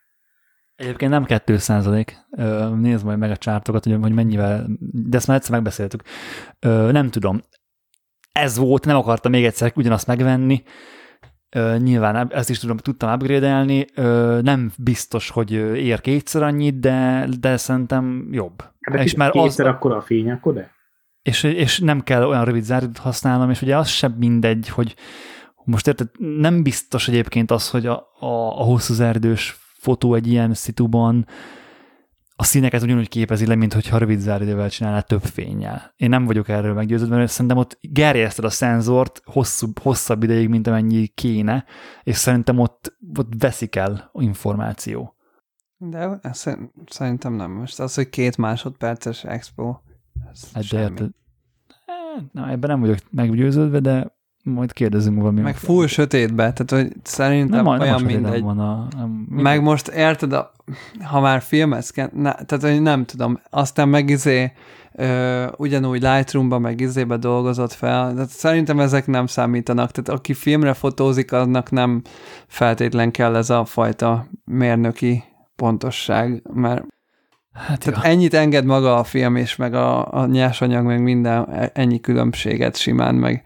Egyébként 0.76 1.10
nem 1.10 1.24
2 1.24 1.56
százalék. 1.56 2.16
Nézd 2.74 3.04
majd 3.04 3.18
meg 3.18 3.30
a 3.30 3.36
csártokat, 3.36 3.84
hogy, 3.84 3.96
hogy 4.00 4.12
mennyivel, 4.12 4.66
de 4.80 5.16
ezt 5.16 5.26
már 5.26 5.36
egyszer 5.36 5.52
megbeszéltük. 5.52 6.02
Nem 6.90 7.10
tudom. 7.10 7.42
Ez 8.32 8.58
volt, 8.58 8.84
nem 8.84 8.96
akartam 8.96 9.30
még 9.30 9.44
egyszer 9.44 9.72
ugyanazt 9.74 10.06
megvenni. 10.06 10.62
Nyilván 11.78 12.32
ezt 12.32 12.50
is 12.50 12.58
tudom, 12.58 12.76
tudtam 12.76 13.12
upgrade-elni. 13.12 13.86
Nem 14.42 14.72
biztos, 14.78 15.30
hogy 15.30 15.52
ér 15.52 16.00
kétszer 16.00 16.42
annyit, 16.42 16.80
de, 16.80 17.28
de 17.40 17.56
szerintem 17.56 18.28
jobb. 18.30 18.62
Hát 18.80 18.96
de 18.96 19.02
és 19.02 19.14
már 19.14 19.30
kétszer 19.30 19.66
az, 19.66 19.74
akkor 19.74 19.92
a 19.92 20.00
fény, 20.00 20.30
akkor 20.30 20.54
de? 20.54 20.70
És, 21.22 21.42
és 21.42 21.78
nem 21.78 22.00
kell 22.00 22.24
olyan 22.24 22.44
rövid 22.44 22.62
záridőt 22.62 22.98
használnom, 22.98 23.50
és 23.50 23.62
ugye 23.62 23.76
az 23.76 23.88
sem 23.88 24.14
mindegy, 24.18 24.68
hogy 24.68 24.94
most 25.64 25.86
érted, 25.86 26.08
nem 26.18 26.62
biztos 26.62 27.08
egyébként 27.08 27.50
az, 27.50 27.70
hogy 27.70 27.86
a, 27.86 27.96
a, 28.18 28.26
a 28.60 28.62
hosszú 28.62 28.94
záridős 28.94 29.63
fotó 29.84 30.14
egy 30.14 30.26
ilyen 30.26 30.54
szituban 30.54 31.26
a 32.36 32.44
színeket 32.44 32.82
ugyanúgy 32.82 33.08
képezi 33.08 33.46
le, 33.46 33.54
mint 33.54 33.72
hogyha 33.72 33.98
rövid 33.98 34.18
záridővel 34.18 34.70
csinálná 34.70 35.00
több 35.00 35.22
fényjel. 35.22 35.92
Én 35.96 36.08
nem 36.08 36.24
vagyok 36.24 36.48
erről 36.48 36.74
meggyőződve, 36.74 37.16
mert 37.16 37.30
szerintem 37.30 37.56
ott 37.56 37.78
gerjeszted 37.80 38.44
a 38.44 38.50
szenzort 38.50 39.22
hosszú, 39.24 39.66
hosszabb 39.82 40.22
ideig, 40.22 40.48
mint 40.48 40.66
amennyi 40.66 41.06
kéne, 41.06 41.64
és 42.02 42.16
szerintem 42.16 42.58
ott, 42.58 42.96
ott 43.18 43.32
veszik 43.38 43.76
el 43.76 44.10
információ. 44.12 45.16
De 45.76 46.20
szerintem 46.86 47.32
nem. 47.32 47.50
Most 47.50 47.80
az, 47.80 47.94
hogy 47.94 48.08
két 48.08 48.36
másodperces 48.36 49.24
expo, 49.24 49.76
ez 50.32 50.52
hát 50.52 50.64
de, 50.64 50.78
hát, 50.78 51.10
na, 52.32 52.50
ebben 52.50 52.70
nem 52.70 52.80
vagyok 52.80 52.98
meggyőződve, 53.10 53.80
de 53.80 54.16
majd 54.44 54.72
kérdezünk 54.72 55.20
valami. 55.20 55.40
Meg 55.40 55.56
full 55.56 55.86
sötétbe, 55.86 56.52
tehát 56.52 56.70
hogy 56.70 56.96
szerintem 57.02 57.64
nem, 57.64 57.66
olyan 57.66 57.94
nem 57.94 58.04
mindegy. 58.04 58.42
Van 58.42 58.58
a, 58.58 58.86
nem, 58.96 59.26
meg 59.28 59.62
most 59.62 59.88
érted, 59.88 60.32
a, 60.32 60.52
ha 61.02 61.20
már 61.20 61.42
filmezken, 61.42 62.10
ne, 62.14 62.32
tehát 62.32 62.60
hogy 62.60 62.82
nem 62.82 63.04
tudom, 63.04 63.40
aztán 63.50 63.88
meg 63.88 64.10
izé, 64.10 64.52
ö, 64.92 65.46
ugyanúgy 65.56 66.02
Lightroom-ba 66.02 66.58
meg 66.58 66.80
izébe 66.80 67.16
dolgozott 67.16 67.72
fel, 67.72 68.14
de 68.14 68.24
szerintem 68.28 68.80
ezek 68.80 69.06
nem 69.06 69.26
számítanak, 69.26 69.90
tehát 69.90 70.20
aki 70.20 70.34
filmre 70.34 70.72
fotózik, 70.72 71.32
annak 71.32 71.70
nem 71.70 72.02
feltétlen 72.46 73.10
kell 73.10 73.36
ez 73.36 73.50
a 73.50 73.64
fajta 73.64 74.26
mérnöki 74.44 75.24
pontosság, 75.56 76.42
mert 76.54 76.84
Hát 77.54 77.78
Tehát 77.78 78.04
ennyit 78.04 78.34
enged 78.34 78.64
maga 78.64 78.96
a 78.96 79.04
film, 79.04 79.36
és 79.36 79.56
meg 79.56 79.74
a, 79.74 80.12
a 80.12 80.26
nyersanyag, 80.26 80.84
meg 80.84 81.02
minden, 81.02 81.48
e, 81.48 81.70
ennyi 81.74 82.00
különbséget 82.00 82.76
simán, 82.76 83.14
meg 83.14 83.42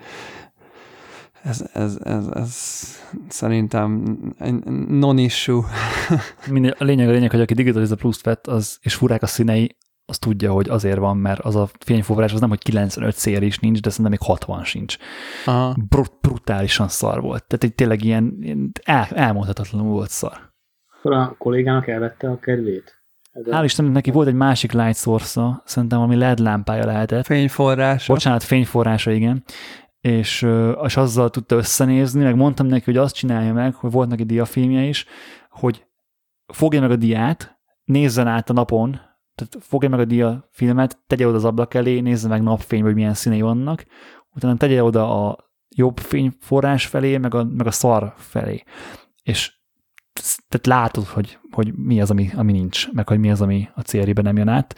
ez, 1.43 1.71
ez, 1.73 1.99
ez, 2.05 2.27
ez 2.35 2.53
szerintem 3.29 4.17
non-issue. 4.89 5.61
a 6.79 6.85
lényeg 6.85 7.09
a 7.09 7.13
lényeg, 7.13 7.31
hogy 7.31 7.41
aki 7.41 7.55
Digitalize 7.55 7.95
Plus 7.95 8.21
vett, 8.21 8.47
az, 8.47 8.79
és 8.83 8.95
furák 8.95 9.23
a 9.23 9.27
színei, 9.27 9.77
az 10.07 10.19
tudja, 10.19 10.53
hogy 10.53 10.69
azért 10.69 10.99
van, 10.99 11.17
mert 11.17 11.41
az 11.41 11.57
a 11.57 11.69
fényforrás 11.85 12.33
az 12.33 12.41
nem, 12.41 12.49
hogy 12.49 12.63
95 12.63 13.15
szél 13.15 13.43
is 13.43 13.59
nincs, 13.59 13.81
de 13.81 13.91
szerintem 13.91 14.11
még 14.11 14.23
60 14.23 14.65
sincs. 14.65 14.97
Aha. 15.45 15.75
Brut, 15.89 16.13
brutálisan 16.21 16.89
szar 16.89 17.21
volt. 17.21 17.47
Tehát 17.47 17.65
egy 17.65 17.75
tényleg 17.75 18.05
ilyen, 18.05 18.37
ilyen 18.41 18.73
el, 18.85 19.07
elmondhatatlanul 19.11 19.93
volt 19.93 20.11
szar. 20.11 20.53
Akkor 20.99 21.13
a 21.13 21.35
kollégának 21.39 21.89
elvette 21.89 22.29
a 22.29 22.39
kedvét? 22.39 22.97
Hál' 23.51 23.65
Istennek 23.65 23.93
neki 23.93 24.11
volt 24.11 24.29
egy 24.29 24.35
másik 24.35 24.73
light 24.73 24.97
source 24.97 25.63
szerintem 25.65 26.01
ami 26.01 26.17
LED 26.17 26.39
lámpája 26.39 26.87
lehetett. 26.87 27.27
Fényforrása. 27.27 28.13
Bocsánat, 28.13 28.43
fényforrása, 28.43 29.11
igen 29.11 29.45
és, 30.09 30.47
és 30.85 30.97
azzal 30.97 31.31
tudta 31.31 31.57
összenézni, 31.57 32.23
meg 32.23 32.37
mondtam 32.37 32.67
neki, 32.67 32.85
hogy 32.85 32.97
azt 32.97 33.15
csinálja 33.15 33.53
meg, 33.53 33.75
hogy 33.75 33.91
volt 33.91 34.09
neki 34.09 34.25
diafilmje 34.25 34.83
is, 34.83 35.07
hogy 35.51 35.87
fogja 36.47 36.81
meg 36.81 36.91
a 36.91 36.97
diát, 36.97 37.59
nézzen 37.85 38.27
át 38.27 38.51
a 38.51 38.53
napon, 38.53 38.91
tehát 39.35 39.57
fogja 39.61 39.89
meg 39.89 40.01
a 40.01 40.05
diafilmet, 40.05 40.99
tegye 41.07 41.27
oda 41.27 41.37
az 41.37 41.45
ablak 41.45 41.75
elé, 41.75 42.01
nézze 42.01 42.29
meg 42.29 42.43
napfény, 42.43 42.83
hogy 42.83 42.95
milyen 42.95 43.15
színei 43.15 43.41
vannak, 43.41 43.85
utána 44.35 44.57
tegye 44.57 44.83
oda 44.83 45.27
a 45.27 45.53
jobb 45.69 45.99
fényforrás 45.99 46.87
felé, 46.87 47.17
meg 47.17 47.35
a, 47.35 47.45
meg 47.45 47.67
a 47.67 47.71
szar 47.71 48.15
felé. 48.17 48.63
És 49.23 49.57
tehát 50.49 50.67
látod, 50.67 51.05
hogy, 51.05 51.39
hogy 51.51 51.75
mi 51.75 52.01
az, 52.01 52.11
ami, 52.11 52.31
ami 52.37 52.53
nincs, 52.53 52.93
meg 52.93 53.09
hogy 53.09 53.19
mi 53.19 53.31
az, 53.31 53.41
ami 53.41 53.69
a 53.75 53.81
célriben 53.81 54.25
nem 54.25 54.37
jön 54.37 54.49
át. 54.49 54.77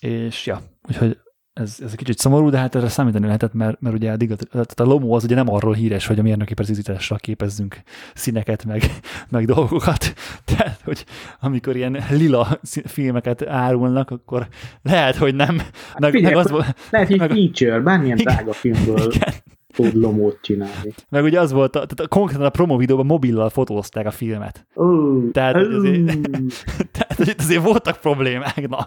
És 0.00 0.46
ja, 0.46 0.60
úgyhogy 0.88 1.18
ez, 1.60 1.76
ez 1.80 1.90
egy 1.90 1.96
kicsit 1.96 2.18
szomorú, 2.18 2.48
de 2.48 2.58
hát 2.58 2.74
erre 2.74 2.88
számítani 2.88 3.24
lehetett, 3.24 3.52
mert, 3.52 3.80
mert 3.80 3.94
ugye 3.94 4.12
a, 4.12 4.16
tehát 4.50 4.80
a 4.80 4.84
Lomo 4.84 5.14
az 5.14 5.24
ugye 5.24 5.34
nem 5.34 5.52
arról 5.52 5.74
híres, 5.74 6.06
hogy 6.06 6.18
a 6.18 6.22
mérnöki 6.22 6.54
precizitásra 6.54 7.16
képezzünk 7.16 7.82
színeket, 8.14 8.64
meg, 8.64 8.82
meg 9.30 9.44
dolgokat. 9.44 10.12
Tehát, 10.56 10.80
hogy 10.84 11.04
amikor 11.40 11.76
ilyen 11.76 11.98
lila 12.10 12.48
filmeket 12.84 13.46
árulnak, 13.46 14.10
akkor 14.10 14.48
lehet, 14.82 15.16
hogy 15.16 15.34
nem. 15.34 15.58
Hát 15.58 15.98
meg, 15.98 16.10
figyelj, 16.10 16.34
meg 16.34 16.44
az, 16.44 16.64
lehet, 16.90 17.08
hogy 17.08 17.18
meg, 17.18 17.30
feature, 17.30 17.80
bármilyen 17.80 18.18
igen, 18.18 18.34
drága 18.34 18.52
filmből. 18.52 19.12
Igen. 19.12 19.32
tud 19.72 19.94
lomót 19.94 20.38
csinálni. 20.42 20.94
Meg 21.08 21.24
ugye 21.24 21.40
az 21.40 21.52
volt, 21.52 21.76
a, 21.76 21.86
tehát 21.86 22.00
a, 22.00 22.08
konkrétan 22.08 22.44
a 22.44 22.50
promo 22.50 22.76
videóban 22.76 23.06
mobillal 23.06 23.48
fotózták 23.48 24.06
a 24.06 24.10
filmet. 24.10 24.66
Uh, 24.74 25.30
Tehát, 25.32 25.54
hogy 25.54 25.74
azért, 25.74 26.18
tehát 26.92 27.38
azért 27.38 27.62
voltak 27.62 28.00
problémák, 28.00 28.68
na. 28.68 28.86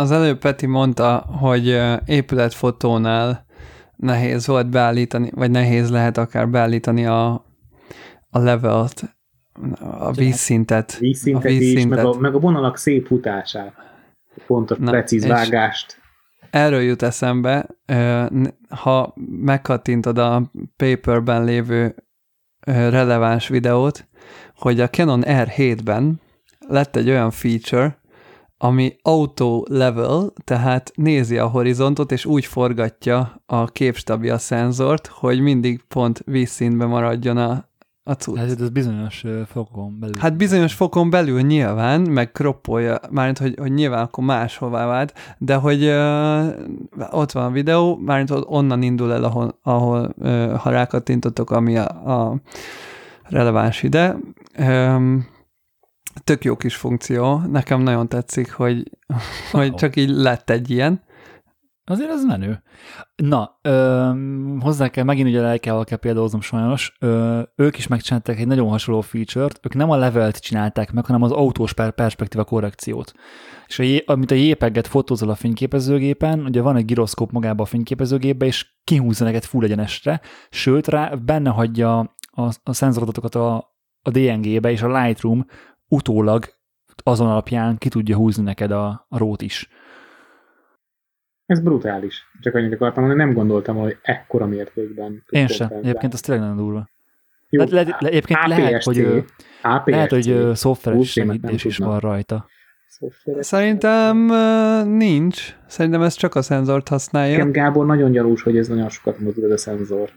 Az 0.00 0.10
előbb 0.10 0.38
Peti 0.38 0.66
mondta, 0.66 1.16
hogy 1.18 1.80
épületfotónál 2.06 3.44
nehéz 3.96 4.46
volt 4.46 4.70
beállítani, 4.70 5.30
vagy 5.34 5.50
nehéz 5.50 5.90
lehet 5.90 6.16
akár 6.16 6.48
beállítani 6.48 7.06
a, 7.06 7.32
a 8.30 8.38
levelt, 8.38 9.16
a 9.80 10.12
vízszintet. 10.12 10.98
vízszintet, 10.98 11.44
a 11.44 11.48
is, 11.48 11.58
vízszintet. 11.58 11.96
meg 11.96 12.06
a, 12.06 12.18
meg 12.18 12.34
a 12.34 12.38
vonalak 12.38 12.76
szép 12.76 13.06
futását. 13.06 13.72
Pontos, 14.46 14.78
Na, 14.78 14.90
precíz 14.90 15.26
vágást. 15.26 16.00
Erről 16.50 16.80
jut 16.80 17.02
eszembe, 17.02 17.66
ha 18.68 19.14
megkattintod 19.30 20.18
a 20.18 20.50
paperben 20.76 21.44
lévő 21.44 21.94
releváns 22.66 23.48
videót, 23.48 24.08
hogy 24.56 24.80
a 24.80 24.88
Canon 24.88 25.22
R7-ben 25.26 26.20
lett 26.58 26.96
egy 26.96 27.08
olyan 27.08 27.30
feature, 27.30 27.99
ami 28.62 28.96
auto 29.02 29.62
level, 29.68 30.32
tehát 30.44 30.92
nézi 30.94 31.38
a 31.38 31.46
horizontot, 31.46 32.12
és 32.12 32.24
úgy 32.24 32.44
forgatja 32.44 33.42
a 33.46 33.64
képstabi 33.64 34.30
a 34.30 34.38
szenzort, 34.38 35.06
hogy 35.06 35.40
mindig 35.40 35.82
pont 35.88 36.22
vízszínben 36.26 36.88
maradjon 36.88 37.36
a, 37.36 37.68
a 38.02 38.12
cucc. 38.12 38.36
Hát 38.36 38.60
ez 38.60 38.70
bizonyos 38.70 39.24
fokon 39.46 39.96
belül. 40.00 40.16
Hát 40.18 40.36
bizonyos 40.36 40.74
fokon 40.74 41.10
belül 41.10 41.40
nyilván, 41.40 42.00
meg 42.00 42.32
kroppolja, 42.32 42.98
mármint, 43.10 43.38
hogy, 43.38 43.54
hogy 43.60 43.72
nyilván 43.72 44.02
akkor 44.02 44.24
máshová 44.24 44.86
vált, 44.86 45.14
de 45.38 45.54
hogy 45.54 45.84
ö, 45.84 46.46
ott 47.10 47.32
van 47.32 47.44
a 47.44 47.50
videó, 47.50 47.96
mármint 47.96 48.44
onnan 48.46 48.82
indul 48.82 49.12
el, 49.12 49.24
ahol, 49.24 49.58
ahol 49.62 50.14
ö, 50.18 50.54
ha 50.58 50.70
rákattintottok, 50.70 51.50
ami 51.50 51.76
a, 51.76 51.86
a 51.86 52.40
releváns 53.22 53.82
ide. 53.82 54.16
Ö, 54.56 54.96
tök 56.24 56.44
jó 56.44 56.56
kis 56.56 56.76
funkció, 56.76 57.38
nekem 57.38 57.80
nagyon 57.80 58.08
tetszik, 58.08 58.52
hogy, 58.52 58.90
hogy 59.52 59.74
csak 59.74 59.96
így 59.96 60.10
lett 60.10 60.50
egy 60.50 60.70
ilyen. 60.70 61.02
Azért 61.84 62.10
ez 62.10 62.24
menő. 62.24 62.62
Na, 63.16 63.58
ö, 63.62 64.10
hozzá 64.60 64.88
kell, 64.88 65.04
megint 65.04 65.28
ugye 65.28 65.40
lelkával 65.40 65.84
kell 65.84 65.98
példáloznom 65.98 66.40
sajnos, 66.40 66.96
ö, 67.00 67.40
ők 67.56 67.78
is 67.78 67.86
megcsinálták 67.86 68.38
egy 68.38 68.46
nagyon 68.46 68.68
hasonló 68.68 69.00
feature-t, 69.00 69.60
ők 69.62 69.74
nem 69.74 69.90
a 69.90 69.96
levelt 69.96 70.38
csinálták 70.38 70.92
meg, 70.92 71.04
hanem 71.06 71.22
az 71.22 71.30
autós 71.30 71.72
per- 71.72 71.94
perspektíva 71.94 72.44
korrekciót. 72.44 73.12
És 73.66 73.78
a, 73.78 73.82
jé- 73.82 74.08
amit 74.08 74.30
a 74.30 74.34
JPEG-et 74.34 74.86
fotózol 74.86 75.30
a 75.30 75.34
fényképezőgépen, 75.34 76.44
ugye 76.44 76.60
van 76.60 76.76
egy 76.76 76.84
gyroszkóp 76.84 77.30
magában 77.30 77.66
a 77.66 77.68
fényképezőgépbe, 77.68 78.46
és 78.46 78.66
kihúzza 78.84 79.24
neked 79.24 79.44
full 79.44 79.64
egyenesre, 79.64 80.20
sőt, 80.50 80.88
rá 80.88 81.14
benne 81.14 81.50
hagyja 81.50 81.98
a, 82.30 82.42
a 82.62 82.72
szenzoradatokat 82.72 83.34
a, 83.34 83.54
a 84.02 84.10
DNG-be, 84.10 84.70
és 84.70 84.82
a 84.82 85.02
Lightroom 85.02 85.46
utólag 85.90 86.44
azon 87.02 87.28
alapján 87.28 87.76
ki 87.78 87.88
tudja 87.88 88.16
húzni 88.16 88.42
neked 88.42 88.70
a, 88.70 89.06
a 89.08 89.18
rót 89.18 89.42
is. 89.42 89.68
Ez 91.46 91.60
brutális. 91.60 92.22
Csak 92.40 92.54
annyit 92.54 92.72
akartam 92.72 93.04
mondani, 93.04 93.24
nem 93.24 93.34
gondoltam, 93.34 93.76
hogy 93.76 93.96
ekkora 94.02 94.46
mértékben. 94.46 95.24
Én 95.28 95.46
sem. 95.46 95.68
Egyébként 95.72 96.12
az 96.12 96.20
tényleg 96.20 96.44
nagyon 96.44 96.64
durva. 96.64 96.88
Jó, 97.48 97.64
Le, 97.64 97.82
le, 97.82 97.96
le, 97.98 98.08
egyébként 98.08 98.46
lehet, 98.46 98.82
hogy, 98.82 98.98
ö, 98.98 99.18
APS-C, 99.62 99.86
lehet, 99.90 100.10
hogy 100.10 100.54
szoftveres 100.54 101.10
segítés 101.10 101.64
is 101.64 101.76
van 101.76 101.98
rajta. 101.98 102.46
Szerintem 103.40 104.16
nincs. 104.88 105.56
Szerintem 105.66 106.02
ez 106.02 106.14
csak 106.14 106.34
a 106.34 106.42
szenzort 106.42 106.88
használja. 106.88 107.36
Nekem 107.36 107.52
Gábor 107.52 107.86
nagyon 107.86 108.10
gyanús, 108.10 108.42
hogy 108.42 108.56
ez 108.56 108.68
nagyon 108.68 108.88
sokat 108.88 109.18
mozog 109.18 109.44
ez 109.44 109.50
a 109.50 109.56
szenzor. 109.56 110.10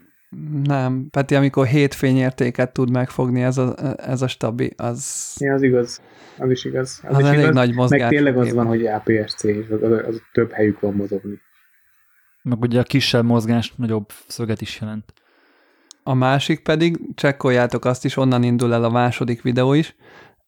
Nem, 0.62 1.06
Peti, 1.10 1.34
amikor 1.34 1.66
hét 1.66 1.94
fényértéket 1.94 2.72
tud 2.72 2.90
megfogni 2.90 3.42
ez 3.42 3.58
a, 3.58 3.74
ez 3.96 4.22
a 4.22 4.28
stabi, 4.28 4.72
az, 4.76 5.32
Ja, 5.38 5.54
az 5.54 5.62
igaz. 5.62 6.00
Az 6.38 6.50
is 6.50 6.64
igaz. 6.64 7.00
Az, 7.02 7.14
az 7.14 7.20
is 7.20 7.26
elég 7.26 7.40
igaz. 7.40 7.54
nagy 7.54 7.74
mozgás. 7.74 8.00
Meg 8.00 8.08
tényleg 8.08 8.36
az 8.38 8.52
van, 8.52 8.66
hogy 8.66 8.86
APS-C, 8.86 9.44
és 9.44 9.66
az, 9.70 9.82
az, 9.82 9.90
az 10.06 10.20
több 10.32 10.52
helyük 10.52 10.80
van 10.80 10.94
mozogni. 10.94 11.40
Meg 12.42 12.60
ugye 12.60 12.80
a 12.80 12.82
kisebb 12.82 13.24
mozgás 13.24 13.72
nagyobb 13.76 14.12
szöget 14.26 14.60
is 14.60 14.80
jelent. 14.80 15.12
A 16.02 16.14
másik 16.14 16.62
pedig, 16.62 16.98
csekkoljátok 17.14 17.84
azt 17.84 18.04
is, 18.04 18.16
onnan 18.16 18.42
indul 18.42 18.74
el 18.74 18.84
a 18.84 18.90
második 18.90 19.42
videó 19.42 19.72
is, 19.72 19.96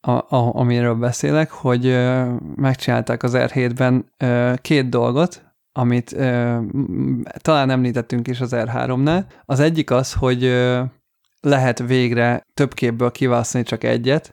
a, 0.01 0.11
a, 0.11 0.55
amiről 0.55 0.95
beszélek, 0.95 1.51
hogy 1.51 1.87
ö, 1.87 2.33
megcsinálták 2.57 3.23
az 3.23 3.33
R7-ben 3.37 4.13
ö, 4.17 4.53
két 4.61 4.89
dolgot, 4.89 5.45
amit 5.77 6.13
ö, 6.13 6.59
talán 7.39 7.71
említettünk 7.71 8.29
is 8.29 8.41
az 8.41 8.53
R3-nál. 8.55 9.25
Az 9.45 9.61
egyik 9.61 9.91
az, 9.91 10.13
hogy 10.13 10.45
ö, 10.45 10.83
lehet 11.41 11.79
végre 11.79 12.43
több 12.55 12.75
képből 12.75 13.11
kiválasztani 13.11 13.65
csak 13.65 13.85
egyet, 13.85 14.33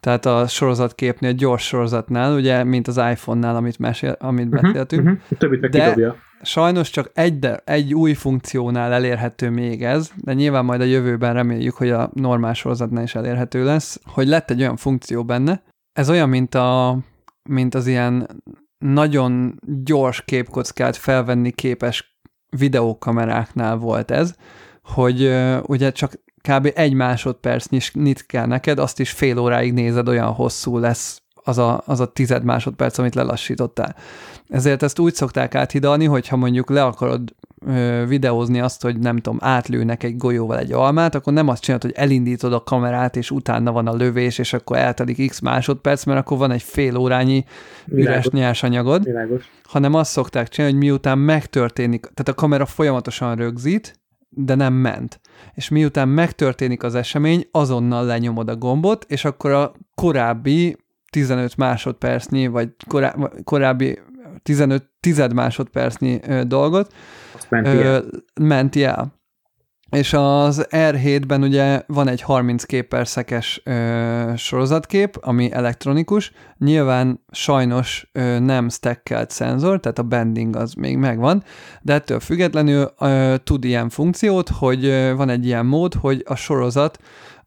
tehát 0.00 0.26
a 0.26 0.46
sorozatképnél, 0.46 1.32
gyors 1.32 1.66
sorozatnál, 1.66 2.34
ugye, 2.34 2.64
mint 2.64 2.88
az 2.88 2.96
iPhone-nál, 2.96 3.56
amit, 3.56 3.78
mesél, 3.78 4.16
amit 4.18 4.48
beszéltünk, 4.48 5.06
Uh-huh. 5.06 5.38
Többit 5.38 5.60
meg 5.60 5.70
De- 5.70 5.82
kidobja. 5.82 6.16
Sajnos 6.42 6.90
csak 6.90 7.10
egy, 7.14 7.38
de, 7.38 7.62
egy 7.64 7.94
új 7.94 8.12
funkciónál 8.12 8.92
elérhető 8.92 9.50
még 9.50 9.84
ez, 9.84 10.10
de 10.16 10.32
nyilván 10.32 10.64
majd 10.64 10.80
a 10.80 10.84
jövőben 10.84 11.34
reméljük, 11.34 11.74
hogy 11.74 11.90
a 11.90 12.10
normál 12.14 12.54
sorozatnál 12.54 13.02
is 13.02 13.14
elérhető 13.14 13.64
lesz, 13.64 14.00
hogy 14.04 14.26
lett 14.26 14.50
egy 14.50 14.60
olyan 14.60 14.76
funkció 14.76 15.24
benne. 15.24 15.62
Ez 15.92 16.10
olyan, 16.10 16.28
mint, 16.28 16.54
a, 16.54 16.98
mint 17.48 17.74
az 17.74 17.86
ilyen 17.86 18.42
nagyon 18.84 19.60
gyors 19.84 20.24
képkockát 20.24 20.96
felvenni 20.96 21.50
képes 21.50 22.18
videókameráknál 22.56 23.76
volt 23.76 24.10
ez, 24.10 24.34
hogy 24.82 25.36
ugye 25.62 25.92
csak 25.92 26.12
kb. 26.48 26.70
egy 26.74 26.92
másodperc 26.92 27.66
nyit 27.92 28.26
kell 28.26 28.46
neked, 28.46 28.78
azt 28.78 29.00
is 29.00 29.10
fél 29.10 29.38
óráig 29.38 29.72
nézed, 29.72 30.08
olyan 30.08 30.32
hosszú 30.32 30.78
lesz 30.78 31.22
az 31.34 31.58
a, 31.58 31.82
az 31.86 32.00
a 32.00 32.12
tized 32.12 32.44
másodperc, 32.44 32.98
amit 32.98 33.14
lelassítottál. 33.14 33.96
Ezért 34.48 34.82
ezt 34.82 34.98
úgy 34.98 35.14
szokták 35.14 35.54
áthidalni, 35.54 36.04
hogyha 36.04 36.36
mondjuk 36.36 36.70
le 36.70 36.84
akarod 36.84 37.34
ö, 37.66 38.04
videózni 38.06 38.60
azt, 38.60 38.82
hogy 38.82 38.98
nem 38.98 39.16
tudom, 39.16 39.38
átlőnek 39.40 40.02
egy 40.02 40.16
golyóval 40.16 40.58
egy 40.58 40.72
almát, 40.72 41.14
akkor 41.14 41.32
nem 41.32 41.48
azt 41.48 41.62
csinálod, 41.62 41.84
hogy 41.84 41.94
elindítod 41.96 42.52
a 42.52 42.62
kamerát, 42.62 43.16
és 43.16 43.30
utána 43.30 43.72
van 43.72 43.86
a 43.86 43.94
lövés, 43.94 44.38
és 44.38 44.52
akkor 44.52 44.76
eltelik 44.76 45.28
x 45.28 45.40
másodperc, 45.40 46.04
mert 46.04 46.18
akkor 46.18 46.38
van 46.38 46.50
egy 46.50 46.62
fél 46.62 46.96
órányi 46.96 47.44
üres 47.86 48.04
Világos. 48.04 48.26
nyersanyagod, 48.32 49.04
Világos. 49.04 49.50
hanem 49.64 49.94
azt 49.94 50.10
szokták 50.10 50.48
csinálni, 50.48 50.76
hogy 50.76 50.84
miután 50.86 51.18
megtörténik, 51.18 52.00
tehát 52.00 52.28
a 52.28 52.34
kamera 52.34 52.66
folyamatosan 52.66 53.36
rögzít, 53.36 54.00
de 54.28 54.54
nem 54.54 54.72
ment. 54.72 55.20
És 55.54 55.68
miután 55.68 56.08
megtörténik 56.08 56.82
az 56.82 56.94
esemény, 56.94 57.48
azonnal 57.50 58.04
lenyomod 58.04 58.48
a 58.48 58.56
gombot, 58.56 59.04
és 59.08 59.24
akkor 59.24 59.50
a 59.50 59.72
korábbi 59.94 60.76
15 61.10 61.56
másodpercnyi, 61.56 62.46
vagy 62.46 62.68
korá, 62.88 63.14
korábbi 63.44 63.98
15 64.42 64.84
tized 65.00 65.32
másodpercnyi 65.32 66.20
dolgot 66.46 66.92
Menti 68.40 68.84
el. 68.84 69.18
És 69.90 70.12
az 70.12 70.66
R7-ben 70.70 71.42
ugye 71.42 71.82
van 71.86 72.08
egy 72.08 72.20
30 72.20 72.64
kép 72.64 72.88
per 72.88 73.08
szekes 73.08 73.60
ö, 73.64 74.32
sorozatkép, 74.36 75.16
ami 75.20 75.52
elektronikus. 75.52 76.32
Nyilván 76.58 77.24
sajnos 77.30 78.10
ö, 78.12 78.38
nem 78.38 78.68
stackelt 78.68 79.30
szenzor, 79.30 79.80
tehát 79.80 79.98
a 79.98 80.02
bending 80.02 80.56
az 80.56 80.72
még 80.74 80.96
megvan, 80.96 81.42
de 81.82 81.92
ettől 81.92 82.20
függetlenül 82.20 82.94
ö, 82.98 83.34
tud 83.44 83.64
ilyen 83.64 83.88
funkciót, 83.88 84.48
hogy 84.48 84.84
ö, 84.84 85.14
van 85.16 85.28
egy 85.28 85.46
ilyen 85.46 85.66
mód, 85.66 85.94
hogy 85.94 86.24
a 86.26 86.34
sorozat 86.34 86.98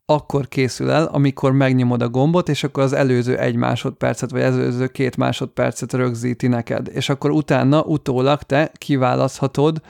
akkor 0.05 0.47
készül 0.47 0.91
el, 0.91 1.05
amikor 1.05 1.51
megnyomod 1.51 2.01
a 2.01 2.09
gombot, 2.09 2.49
és 2.49 2.63
akkor 2.63 2.83
az 2.83 2.93
előző 2.93 3.37
egy 3.37 3.55
másodpercet, 3.55 4.31
vagy 4.31 4.41
az 4.41 4.57
előző 4.57 4.87
két 4.87 5.17
másodpercet 5.17 5.93
rögzíti 5.93 6.47
neked. 6.47 6.89
És 6.93 7.09
akkor 7.09 7.31
utána, 7.31 7.81
utólag 7.81 8.41
te 8.41 8.71
kiválaszthatod, 8.77 9.81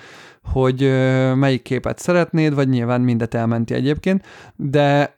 hogy 0.43 0.81
melyik 1.35 1.61
képet 1.61 1.99
szeretnéd, 1.99 2.53
vagy 2.53 2.69
nyilván 2.69 3.01
mindet 3.01 3.33
elmenti 3.33 3.73
egyébként, 3.73 4.25
de 4.55 5.17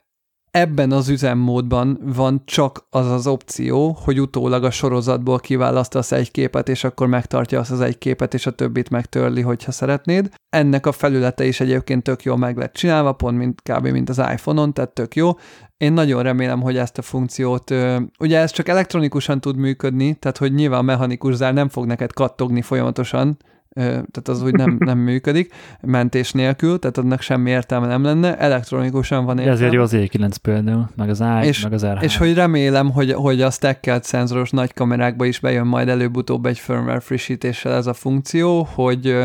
ebben 0.56 0.92
az 0.92 1.08
üzemmódban 1.08 1.98
van 2.02 2.42
csak 2.44 2.86
az 2.90 3.10
az 3.10 3.26
opció, 3.26 3.98
hogy 4.04 4.20
utólag 4.20 4.64
a 4.64 4.70
sorozatból 4.70 5.38
kiválasztasz 5.38 6.12
egy 6.12 6.30
képet, 6.30 6.68
és 6.68 6.84
akkor 6.84 7.06
megtartja 7.06 7.60
azt 7.60 7.70
az 7.70 7.80
egy 7.80 7.98
képet, 7.98 8.34
és 8.34 8.46
a 8.46 8.50
többit 8.50 8.90
megtörli, 8.90 9.40
hogyha 9.40 9.72
szeretnéd. 9.72 10.28
Ennek 10.48 10.86
a 10.86 10.92
felülete 10.92 11.44
is 11.44 11.60
egyébként 11.60 12.02
tök 12.02 12.22
jól 12.22 12.36
meg 12.36 12.56
lett 12.56 12.72
csinálva, 12.72 13.12
pont 13.12 13.38
mint 13.38 13.62
kb. 13.62 13.86
mint 13.86 14.08
az 14.08 14.18
iPhone-on, 14.18 14.72
tehát 14.72 14.90
tök 14.90 15.14
jó. 15.14 15.30
Én 15.76 15.92
nagyon 15.92 16.22
remélem, 16.22 16.60
hogy 16.60 16.76
ezt 16.76 16.98
a 16.98 17.02
funkciót, 17.02 17.74
ugye 18.18 18.38
ez 18.38 18.50
csak 18.50 18.68
elektronikusan 18.68 19.40
tud 19.40 19.56
működni, 19.56 20.14
tehát 20.14 20.36
hogy 20.36 20.54
nyilván 20.54 20.78
a 20.78 20.82
mechanikus 20.82 21.34
zár 21.34 21.54
nem 21.54 21.68
fog 21.68 21.86
neked 21.86 22.12
kattogni 22.12 22.62
folyamatosan, 22.62 23.36
tehát 23.76 24.28
az 24.28 24.42
úgy 24.42 24.52
nem, 24.52 24.76
nem 24.90 24.98
működik 24.98 25.54
mentés 25.80 26.32
nélkül, 26.32 26.78
tehát 26.78 26.98
annak 26.98 27.20
semmi 27.20 27.50
értelme 27.50 27.86
nem 27.86 28.02
lenne, 28.02 28.38
elektronikusan 28.38 29.24
van 29.24 29.38
értelme. 29.38 29.58
ezért 29.58 29.72
jó 29.72 29.82
az 29.82 29.92
E9 29.94 30.34
például, 30.42 30.88
meg 30.96 31.08
az 31.08 31.20
A, 31.20 31.44
és, 31.44 31.62
meg 31.62 31.72
az 31.72 31.82
R3. 31.84 32.02
És 32.02 32.16
hogy 32.16 32.34
remélem, 32.34 32.90
hogy, 32.90 33.12
hogy 33.12 33.42
a 33.42 33.50
stackelt 33.50 34.04
szenzoros 34.04 34.50
nagy 34.50 34.72
kamerákba 34.72 35.24
is 35.24 35.40
bejön 35.40 35.66
majd 35.66 35.88
előbb-utóbb 35.88 36.46
egy 36.46 36.58
firmware 36.58 37.00
frissítéssel 37.00 37.72
ez 37.72 37.86
a 37.86 37.94
funkció, 37.94 38.68
hogy 38.74 39.16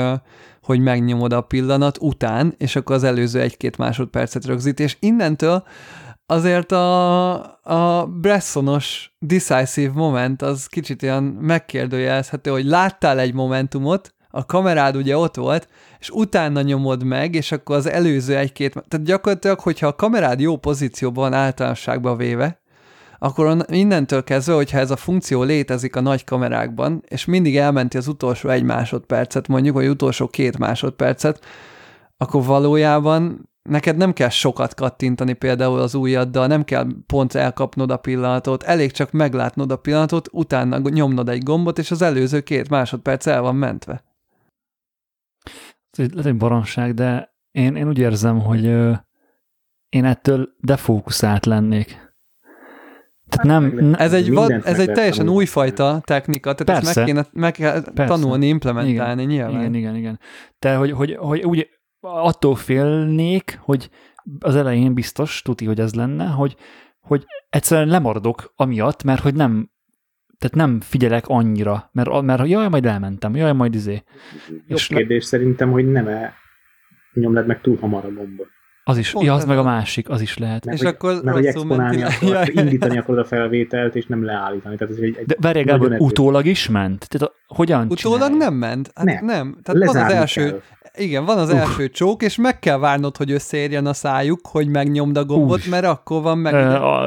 hogy 0.61 0.80
megnyomod 0.80 1.34
a 1.34 1.41
pillanat 1.41 1.98
után, 2.02 2.53
és 2.57 2.76
akkor 2.76 2.95
az 2.95 3.03
előző 3.03 3.40
egy-két 3.40 3.78
másodpercet 3.78 4.45
rögzít, 4.45 4.80
és 4.80 4.98
innentől 4.99 5.64
azért 6.26 6.72
a, 6.72 7.32
a 7.64 8.06
Bressonos 8.06 9.15
decisive 9.19 9.91
moment 9.94 10.41
az 10.41 10.65
kicsit 10.65 11.03
olyan 11.03 11.23
megkérdőjelezhető, 11.23 12.52
hogy 12.52 12.65
láttál 12.65 13.19
egy 13.19 13.34
momentumot, 13.34 14.14
a 14.32 14.45
kamerád 14.45 14.95
ugye 14.95 15.18
ott 15.18 15.36
volt, 15.36 15.68
és 15.99 16.10
utána 16.10 16.62
nyomod 16.62 17.03
meg, 17.03 17.36
és 17.36 17.52
akkor 17.52 17.76
az 17.76 17.90
előző 17.90 18.38
egy-két, 18.38 18.74
tehát 18.88 19.06
gyakorlatilag, 19.06 19.60
hogyha 19.60 19.88
a 19.88 19.95
kamerád 19.95 20.40
jó 20.40 20.58
pozícióban 20.58 21.30
van 21.30 21.40
általánosságban 21.40 22.18
véve, 22.18 22.62
akkor 23.20 23.66
innentől 23.68 24.24
kezdve, 24.24 24.53
hogyha 24.53 24.78
ez 24.78 24.91
a 24.91 24.95
funkció 24.95 25.44
létezik 25.44 25.95
a 25.95 26.02
nagy 26.02 26.24
kamerákban, 26.24 27.03
és 27.08 27.26
mindig 27.26 27.58
elmenti 27.58 27.98
az 27.98 28.08
utolsó 28.08 28.49
egy 28.49 28.64
másodpercet 28.64 29.48
mondjuk, 29.48 29.76
vagy 29.76 29.88
utolsó 29.88 30.28
két 30.28 30.58
másodpercet, 30.58 31.45
akkor 32.18 32.45
valójában 32.45 33.49
neked 33.64 33.98
nem 33.98 34.14
kell 34.14 34.30
sokat 34.30 34.74
kattintani 34.74 35.34
például 35.34 35.80
az 35.80 35.94
ujjaddal, 35.94 36.48
nem 36.48 36.64
kell 36.64 36.88
pont 37.06 37.36
elkapnod 37.36 37.91
a 37.91 37.98
pillanatot, 37.98 38.64
elég 38.64 38.91
csak 38.91 39.12
meglátnod 39.12 39.72
a 39.72 39.76
pillanatot, 39.76 40.28
utána 40.32 40.78
nyomnod 40.90 41.30
egy 41.30 41.44
gombot, 41.44 41.78
és 41.78 41.91
az 41.91 42.02
előző 42.02 42.41
két 42.41 42.70
másodperc 42.70 43.28
el 43.28 43.41
van 43.41 43.56
mentve. 43.56 44.03
Ez 45.92 46.26
egy, 46.26 46.38
baromság, 46.38 46.94
de 46.94 47.36
én, 47.52 47.76
én 47.76 47.88
úgy 47.88 47.98
érzem, 48.00 48.40
hogy 48.40 48.66
ö, 48.66 48.94
én 49.90 50.06
ettől 50.06 50.50
defókuszált 50.60 51.46
lennék. 51.46 52.10
Tehát 53.28 53.62
nem, 53.62 53.94
ez 53.98 54.14
egy, 54.14 54.34
vad, 54.34 54.52
ez 54.52 54.80
egy 54.80 54.92
teljesen 54.92 55.30
újfajta 55.30 56.02
technika, 56.04 56.54
tehát 56.56 56.82
Persze. 56.82 56.88
ezt 56.88 56.96
meg, 56.96 57.06
kéne, 57.06 57.28
meg 57.42 57.52
kell 57.52 57.82
Persze. 57.82 58.14
tanulni, 58.14 58.48
implementálni 58.48 59.22
igen, 59.22 59.34
nyilván. 59.34 59.60
Igen, 59.60 59.74
igen, 59.74 59.96
igen. 59.96 60.20
Tehát, 60.60 60.78
hogy, 60.78 60.92
hogy, 60.92 61.16
hogy 61.16 61.44
úgy 61.44 61.70
attól 62.00 62.56
félnék, 62.56 63.60
hogy 63.62 63.90
az 64.40 64.56
elején 64.56 64.94
biztos, 64.94 65.42
tuti, 65.42 65.66
hogy 65.66 65.80
ez 65.80 65.94
lenne, 65.94 66.26
hogy, 66.26 66.56
hogy 67.00 67.26
egyszerűen 67.50 67.88
lemaradok 67.88 68.54
amiatt, 68.56 69.04
mert 69.04 69.22
hogy 69.22 69.36
nem 69.36 69.72
tehát 70.42 70.56
nem 70.56 70.80
figyelek 70.80 71.28
annyira, 71.28 71.90
mert, 71.92 72.22
mert 72.22 72.48
jaj, 72.48 72.70
majd 72.70 72.86
elmentem, 72.86 73.36
jaj, 73.36 73.54
majd 73.54 73.76
izé. 73.76 74.04
Jobb 74.50 74.78
és 74.78 74.88
kérdés 74.88 75.22
le... 75.22 75.28
szerintem, 75.28 75.72
hogy 75.72 75.92
nem 75.92 76.08
-e 76.08 76.34
nyomlad 77.14 77.48
meg 77.48 77.62
túl 77.62 77.78
hamar 77.78 78.06
a 78.06 78.12
gombot. 78.12 78.48
Az 78.84 78.98
is, 78.98 79.16
ja, 79.20 79.34
az 79.34 79.46
meg 79.46 79.58
a 79.58 79.64
másik, 79.64 80.10
az 80.10 80.22
is 80.22 80.38
lehet. 80.38 80.66
Mert 80.66 80.78
és 80.78 80.84
hogy, 80.84 80.94
akkor 80.94 81.24
mert 81.24 81.36
hogy 81.36 81.46
exponálni 81.46 82.04
akar, 82.04 82.30
ja, 82.30 82.64
indítani 82.64 82.98
akarod 82.98 83.20
a 83.20 83.26
felvételt, 83.26 83.96
és 83.96 84.06
nem 84.06 84.26
leállítani. 84.26 84.76
Tehát 84.78 84.94
ez 84.94 85.00
egy, 85.00 85.16
egy 85.18 85.26
De 85.26 85.36
várjál, 85.40 85.64
Gábor, 85.64 85.96
utólag 86.00 86.46
is 86.46 86.70
ment? 86.70 87.08
Tehát 87.10 87.28
a, 87.28 87.54
hogyan 87.54 87.88
Utólag 87.90 88.22
csinálj? 88.22 88.38
nem 88.38 88.54
ment. 88.54 88.92
Hát 88.96 89.06
nem. 89.06 89.26
nem. 89.26 89.58
Tehát 89.64 89.94
van 89.94 90.04
az 90.04 90.12
első, 90.12 90.50
kell. 90.50 90.62
Igen, 90.98 91.26
van 91.26 91.38
az 91.38 91.50
Uf. 91.50 91.56
első 91.56 91.90
csók, 91.90 92.24
és 92.24 92.36
meg 92.36 92.60
kell 92.60 92.78
várnod, 92.78 93.18
hogy 93.18 93.32
összeérjen 93.32 93.86
a 93.86 93.94
szájuk, 93.94 94.40
hogy 94.48 94.68
megnyomd 94.68 95.18
a 95.18 95.26
gombot, 95.26 95.58
Uf. 95.58 95.70
mert 95.70 95.86
akkor 95.86 96.22
van 96.22 96.38
meg... 96.38 96.54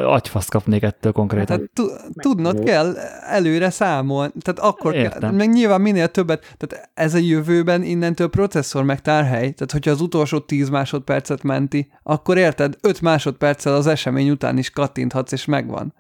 agyfaszt 0.06 0.51
kapnék 0.51 0.82
ettől 0.82 1.12
konkrétan. 1.12 1.70
Tehát 1.73 2.02
tudnod 2.15 2.65
kell 2.65 2.97
előre 3.20 3.70
számolni, 3.70 4.32
tehát 4.40 4.73
akkor 4.73 4.94
Értem. 4.94 5.20
kell, 5.20 5.31
meg 5.31 5.48
nyilván 5.48 5.81
minél 5.81 6.09
többet, 6.09 6.55
tehát 6.56 6.90
ez 6.94 7.15
a 7.15 7.19
jövőben 7.19 7.82
innentől 7.82 8.28
processzor 8.28 8.85
meg 8.85 9.01
tárhely, 9.01 9.51
tehát 9.51 9.73
hogyha 9.73 9.90
az 9.90 10.01
utolsó 10.01 10.39
10 10.39 10.69
másodpercet 10.69 11.43
menti, 11.43 11.90
akkor 12.02 12.36
érted, 12.36 12.77
5 12.81 13.01
másodperccel 13.01 13.74
az 13.74 13.86
esemény 13.86 14.31
után 14.31 14.59
is 14.59 14.70
kattinthatsz, 14.70 15.32
és 15.32 15.44
megvan. 15.44 15.94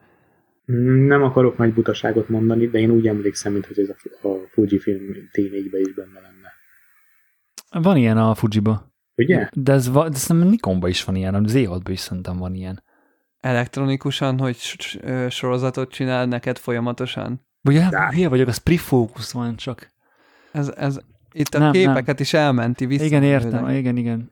Nem 1.06 1.22
akarok 1.22 1.58
nagy 1.58 1.72
butaságot 1.72 2.28
mondani, 2.28 2.66
de 2.66 2.78
én 2.78 2.90
úgy 2.90 3.06
emlékszem, 3.06 3.52
mint 3.52 3.66
hogy 3.66 3.78
ez 3.78 3.88
a, 3.88 4.28
a 4.28 4.40
Fujifilm 4.52 5.00
T4-be 5.32 5.78
is 5.80 5.94
benne 5.94 6.20
lenne. 6.20 6.33
Van 7.82 7.96
ilyen 7.96 8.18
a 8.18 8.34
Fujiba. 8.34 8.92
Ugye? 9.16 9.48
De 9.52 9.72
ez, 9.72 9.88
va, 9.88 10.08
de 10.08 10.16
szerintem 10.16 10.50
Nikonban 10.50 10.90
is 10.90 11.04
van 11.04 11.14
ilyen, 11.14 11.34
a 11.34 11.48
z 11.48 11.54
is 11.88 12.00
szerintem 12.00 12.36
van 12.36 12.54
ilyen. 12.54 12.82
Elektronikusan, 13.40 14.38
hogy 14.38 14.56
sorozatot 15.28 15.90
csinál 15.90 16.26
neked 16.26 16.58
folyamatosan? 16.58 17.46
Vagy 17.60 17.82
hülye 18.10 18.28
vagyok, 18.28 18.48
az 18.48 18.56
pre-focus 18.56 19.32
van 19.32 19.56
csak. 19.56 19.88
Ez, 20.52 20.72
ez, 20.76 20.98
itt 21.32 21.54
a 21.54 21.58
nem, 21.58 21.72
képeket 21.72 22.06
nem. 22.06 22.16
is 22.18 22.34
elmenti 22.34 22.86
vissza. 22.86 23.04
Igen, 23.04 23.22
értem, 23.22 23.68
igen, 23.68 23.96
igen. 23.96 24.30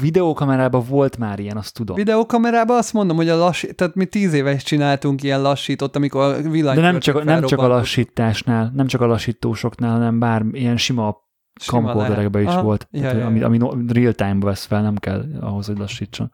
Videókamerában 0.00 0.84
volt 0.88 1.18
már 1.18 1.38
ilyen, 1.38 1.56
azt 1.56 1.74
tudom. 1.74 1.96
Videókamerában 1.96 2.76
azt 2.76 2.92
mondom, 2.92 3.16
hogy 3.16 3.28
a 3.28 3.36
lassít, 3.36 3.74
tehát 3.74 3.94
mi 3.94 4.04
tíz 4.04 4.32
éve 4.32 4.52
is 4.52 4.62
csináltunk 4.62 5.22
ilyen 5.22 5.42
lassított, 5.42 5.96
amikor 5.96 6.20
a 6.20 6.40
villany. 6.40 6.74
De 6.74 6.80
nem 6.80 7.00
csak, 7.00 7.24
nem 7.24 7.42
csak 7.42 7.58
a 7.58 7.66
lassításnál, 7.66 8.72
nem 8.74 8.86
csak 8.86 9.00
a 9.00 9.06
lassítósoknál, 9.06 9.90
hanem 9.90 10.18
bár 10.18 10.44
ilyen 10.52 10.76
sima 10.76 11.23
camcorderekben 11.60 12.42
is 12.42 12.48
Aha, 12.48 12.62
volt, 12.62 12.88
ja, 12.90 13.00
tehát, 13.00 13.16
ja, 13.16 13.26
ami, 13.26 13.42
ami 13.42 13.58
real 13.88 14.12
time-ba 14.12 14.46
vesz 14.46 14.64
fel, 14.64 14.82
nem 14.82 14.96
kell 14.96 15.24
ahhoz, 15.40 15.66
hogy 15.66 15.78
lassítson. 15.78 16.32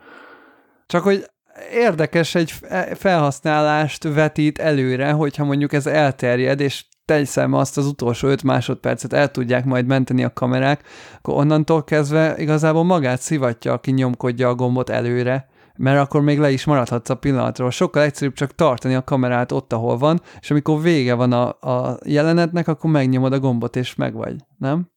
Csak 0.86 1.02
hogy 1.02 1.30
érdekes 1.72 2.34
egy 2.34 2.50
felhasználást 2.94 4.04
vetít 4.04 4.58
előre, 4.58 5.10
hogyha 5.10 5.44
mondjuk 5.44 5.72
ez 5.72 5.86
elterjed, 5.86 6.60
és 6.60 6.84
tegyszem 7.04 7.52
azt 7.52 7.76
az 7.76 7.86
utolsó 7.86 8.28
5 8.28 8.42
másodpercet 8.42 9.12
el 9.12 9.30
tudják 9.30 9.64
majd 9.64 9.86
menteni 9.86 10.24
a 10.24 10.32
kamerák, 10.32 10.82
akkor 11.18 11.34
onnantól 11.34 11.84
kezdve 11.84 12.34
igazából 12.38 12.84
magát 12.84 13.20
szivatja, 13.20 13.72
aki 13.72 13.90
nyomkodja 13.90 14.48
a 14.48 14.54
gombot 14.54 14.90
előre, 14.90 15.48
mert 15.76 16.00
akkor 16.00 16.20
még 16.20 16.38
le 16.38 16.50
is 16.50 16.64
maradhatsz 16.64 17.10
a 17.10 17.14
pillanatról. 17.14 17.70
Sokkal 17.70 18.02
egyszerűbb 18.02 18.34
csak 18.34 18.54
tartani 18.54 18.94
a 18.94 19.04
kamerát 19.04 19.52
ott, 19.52 19.72
ahol 19.72 19.98
van, 19.98 20.20
és 20.40 20.50
amikor 20.50 20.82
vége 20.82 21.14
van 21.14 21.32
a, 21.32 21.48
a 21.48 21.98
jelenetnek, 22.04 22.68
akkor 22.68 22.90
megnyomod 22.90 23.32
a 23.32 23.40
gombot, 23.40 23.76
és 23.76 23.94
megvagy, 23.94 24.36
nem? 24.58 24.90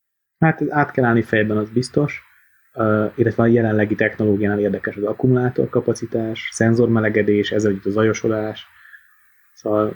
Hát 0.43 0.61
át 0.69 0.91
kell 0.91 1.05
állni 1.05 1.21
fejben, 1.21 1.57
az 1.57 1.69
biztos, 1.69 2.21
uh, 2.73 3.11
illetve 3.15 3.43
a 3.43 3.47
jelenlegi 3.47 3.95
technológiánál 3.95 4.59
érdekes 4.59 4.95
az 4.95 5.03
akkumulátor 5.03 5.69
kapacitás, 5.69 6.49
szenzormelegedés, 6.51 7.51
ez 7.51 7.65
együtt 7.65 7.85
a 7.85 7.89
zajosodás, 7.89 8.67
szóval 9.53 9.93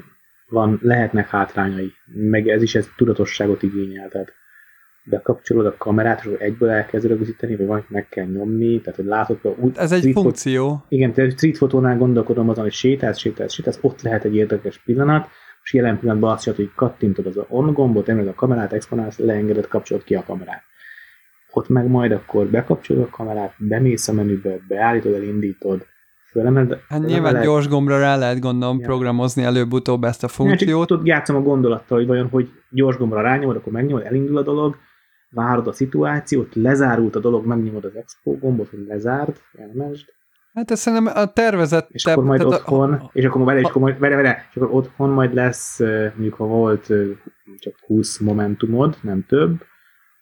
van, 0.50 0.80
lehetnek 0.82 1.30
hátrányai, 1.30 1.94
meg 2.14 2.48
ez 2.48 2.62
is 2.62 2.76
ez 2.76 2.90
tudatosságot 2.96 3.64
igényel, 3.64 4.10
tehát 4.10 4.34
bekapcsolod 5.04 5.66
a 5.66 5.76
kamerát, 5.78 6.26
és 6.26 6.32
egyből 6.38 6.70
elkezd 6.70 7.06
rögzíteni, 7.08 7.56
vagy 7.56 7.66
valamit 7.66 7.90
meg 7.90 8.10
kell 8.10 8.26
nyomni, 8.26 8.82
tehát 8.82 8.96
hogy 8.96 9.06
látod, 9.06 9.40
hogy 9.42 9.56
úgy, 9.58 9.78
Ez 9.78 9.92
egy 9.92 10.12
funkció. 10.14 10.70
Fot, 10.70 10.86
igen, 10.88 11.14
tehát 11.14 11.32
street 11.32 11.58
fotónál 11.58 11.98
gondolkodom 11.98 12.50
azon, 12.50 12.64
hogy 12.64 12.74
sétálsz, 12.74 13.18
sétálsz, 13.18 13.54
sétálsz, 13.54 13.80
ott 13.82 14.02
lehet 14.02 14.24
egy 14.24 14.36
érdekes 14.36 14.78
pillanat, 14.86 15.30
és 15.68 15.74
jelen 15.74 16.00
pillanatban 16.00 16.32
azt 16.32 16.44
csinálod, 16.44 16.66
hogy 16.66 16.76
kattintod 16.76 17.26
az 17.26 17.40
on 17.48 17.74
gombot, 17.74 18.10
emeled 18.10 18.28
a 18.28 18.36
kamerát, 18.36 18.74
exponálsz, 18.74 19.18
leengeded, 19.18 19.68
kapcsolod 19.68 20.04
ki 20.04 20.16
a 20.16 20.24
kamerát. 20.24 20.64
Ott 21.52 21.70
meg 21.70 21.88
majd 21.88 22.12
akkor 22.12 22.46
bekapcsolod 22.46 23.04
a 23.04 23.10
kamerát, 23.10 23.54
bemész 23.58 24.08
a 24.08 24.14
menübe, 24.14 24.60
beállítod, 24.68 25.14
elindítod, 25.14 25.86
fölemeled. 26.32 26.80
Hát 26.90 27.06
nyilván 27.06 27.32
lehet... 27.32 27.48
gyors 27.48 27.68
gombra 27.68 28.00
rá 28.00 28.16
lehet 28.16 28.40
gondolom 28.40 28.80
ja. 28.80 28.86
programozni 28.86 29.44
előbb-utóbb 29.44 30.04
ezt 30.04 30.24
a 30.24 30.28
funkciót. 30.28 30.90
Ja, 30.90 30.98
csak 30.98 31.08
játszom 31.08 31.36
a 31.36 31.42
gondolattal, 31.42 31.98
hogy 31.98 32.08
vajon, 32.08 32.30
hogy 32.30 32.50
gyors 32.70 32.98
gombra 32.98 33.22
rányomod, 33.22 33.56
akkor 33.56 33.74
megnyomod, 33.74 34.06
elindul 34.06 34.38
a 34.38 34.44
dolog, 34.44 34.78
várod 35.30 35.68
a 35.68 35.72
szituációt, 35.72 36.56
lezárult 36.56 37.16
a 37.16 37.20
dolog, 37.20 37.46
megnyomod 37.46 37.86
az 37.86 37.96
expo 37.96 38.38
gombot, 38.38 38.70
hogy 38.70 38.86
lezárd, 38.88 39.36
elmesd, 39.58 40.06
Hát 40.58 40.72
ez 40.72 40.80
szerintem 40.80 41.16
a 41.16 41.34
tervezett... 41.34 41.90
És 41.92 42.06
akkor 42.06 42.24
majd 42.24 42.44
otthon, 42.44 42.94
a, 42.94 43.10
és 43.14 43.26
akkor 43.26 43.44
vele, 43.44 43.60
és 43.60 43.66
akkor 43.66 43.82
majd, 43.82 44.00
vele, 44.00 44.16
vele, 44.16 44.48
és 44.50 44.56
akkor 44.56 44.70
otthon 44.72 45.10
majd 45.10 45.34
lesz, 45.34 45.80
mondjuk 45.80 46.34
ha 46.34 46.46
volt 46.46 46.86
csak 47.58 47.74
20 47.86 48.18
momentumod, 48.18 48.98
nem 49.02 49.26
több, 49.28 49.64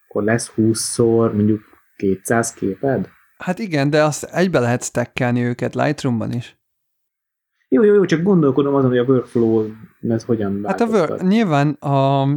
akkor 0.07 0.23
lesz 0.23 0.51
20-szor 0.55 1.33
mondjuk 1.33 1.61
200 1.95 2.53
képed? 2.53 3.09
Hát 3.37 3.59
igen, 3.59 3.89
de 3.89 4.03
azt 4.03 4.23
egybe 4.23 4.59
lehet 4.59 4.83
stackelni 4.83 5.43
őket 5.43 5.75
Lightroom-ban 5.75 6.31
is. 6.31 6.57
Jó, 7.67 7.83
jó, 7.83 7.93
jó, 7.93 8.05
csak 8.05 8.21
gondolkodom 8.21 8.73
azon, 8.73 8.89
hogy 8.89 8.97
a 8.97 9.03
workflow 9.03 9.65
ez 10.09 10.23
hogyan 10.23 10.61
Hát 10.63 10.81
a 10.81 10.85
work, 10.85 11.21
nyilván 11.21 11.69
a, 11.69 12.27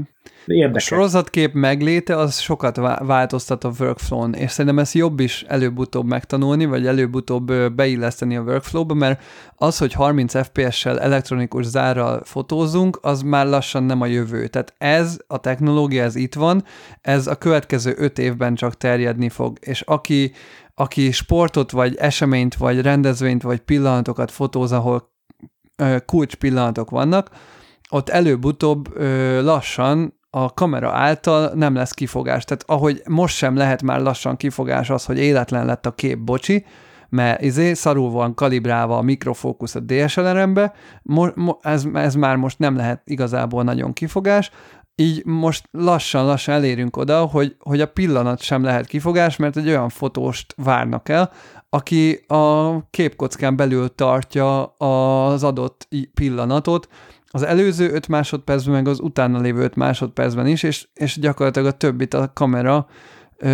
Érdekes. 0.46 0.92
A 0.92 0.94
sorozatkép 0.94 1.52
megléte 1.52 2.16
az 2.16 2.38
sokat 2.38 2.76
változtat 3.06 3.64
a 3.64 3.70
workflow-n, 3.78 4.32
és 4.32 4.50
szerintem 4.50 4.78
ezt 4.78 4.94
jobb 4.94 5.20
is 5.20 5.44
előbb-utóbb 5.48 6.06
megtanulni, 6.06 6.64
vagy 6.64 6.86
előbb-utóbb 6.86 7.52
beilleszteni 7.72 8.36
a 8.36 8.42
workflow-ba, 8.42 8.94
mert 8.94 9.22
az, 9.56 9.78
hogy 9.78 9.92
30 9.92 10.46
FPS-sel 10.46 11.00
elektronikus 11.00 11.64
zárral 11.64 12.20
fotózunk, 12.24 12.98
az 13.02 13.22
már 13.22 13.46
lassan 13.46 13.82
nem 13.82 14.00
a 14.00 14.06
jövő. 14.06 14.46
Tehát 14.46 14.74
ez 14.78 15.18
a 15.26 15.38
technológia, 15.38 16.02
ez 16.02 16.16
itt 16.16 16.34
van, 16.34 16.64
ez 17.00 17.26
a 17.26 17.36
következő 17.36 17.94
öt 17.96 18.18
évben 18.18 18.54
csak 18.54 18.76
terjedni 18.76 19.28
fog, 19.28 19.56
és 19.60 19.80
aki, 19.80 20.32
aki 20.74 21.10
sportot, 21.10 21.70
vagy 21.70 21.96
eseményt, 21.96 22.54
vagy 22.54 22.80
rendezvényt, 22.80 23.42
vagy 23.42 23.58
pillanatokat 23.58 24.30
fotóz, 24.30 24.72
ahol 24.72 25.16
kulcs 26.06 26.34
pillanatok 26.34 26.90
vannak, 26.90 27.30
ott 27.90 28.08
előbb-utóbb 28.08 28.98
lassan 29.42 30.18
a 30.30 30.54
kamera 30.54 30.92
által 30.92 31.52
nem 31.54 31.74
lesz 31.74 31.92
kifogás. 31.92 32.44
Tehát 32.44 32.64
ahogy 32.66 33.02
most 33.08 33.36
sem 33.36 33.56
lehet 33.56 33.82
már 33.82 34.00
lassan 34.00 34.36
kifogás 34.36 34.90
az, 34.90 35.04
hogy 35.04 35.18
életlen 35.18 35.66
lett 35.66 35.86
a 35.86 35.94
kép, 35.94 36.18
bocsi, 36.18 36.64
mert 37.08 37.42
izé, 37.42 37.74
szarul 37.74 38.10
van 38.10 38.34
kalibrálva 38.34 38.96
a 38.96 39.02
mikrofókusz 39.02 39.74
a 39.74 39.80
DSLR-embe, 39.80 40.72
mo- 41.02 41.36
mo- 41.36 41.64
ez, 41.66 41.84
ez 41.94 42.14
már 42.14 42.36
most 42.36 42.58
nem 42.58 42.76
lehet 42.76 43.02
igazából 43.04 43.62
nagyon 43.62 43.92
kifogás, 43.92 44.50
így 45.00 45.24
most 45.24 45.68
lassan-lassan 45.70 46.54
elérünk 46.54 46.96
oda, 46.96 47.24
hogy, 47.24 47.56
hogy 47.58 47.80
a 47.80 47.86
pillanat 47.86 48.40
sem 48.40 48.62
lehet 48.62 48.86
kifogás, 48.86 49.36
mert 49.36 49.56
egy 49.56 49.68
olyan 49.68 49.88
fotóst 49.88 50.54
várnak 50.56 51.08
el, 51.08 51.30
aki 51.70 52.24
a 52.26 52.72
képkockán 52.90 53.56
belül 53.56 53.94
tartja 53.94 54.64
az 54.64 55.44
adott 55.44 55.88
pillanatot, 56.14 56.88
az 57.30 57.42
előző 57.42 57.90
5 57.92 58.08
másodpercben, 58.08 58.74
meg 58.74 58.88
az 58.88 59.00
utána 59.00 59.40
lévő 59.40 59.62
5 59.62 59.74
másodpercben 59.74 60.46
is, 60.46 60.62
és, 60.62 60.88
és 60.94 61.18
gyakorlatilag 61.20 61.68
a 61.68 61.76
többit 61.76 62.14
a 62.14 62.30
kamera 62.34 62.86
ö, 63.36 63.48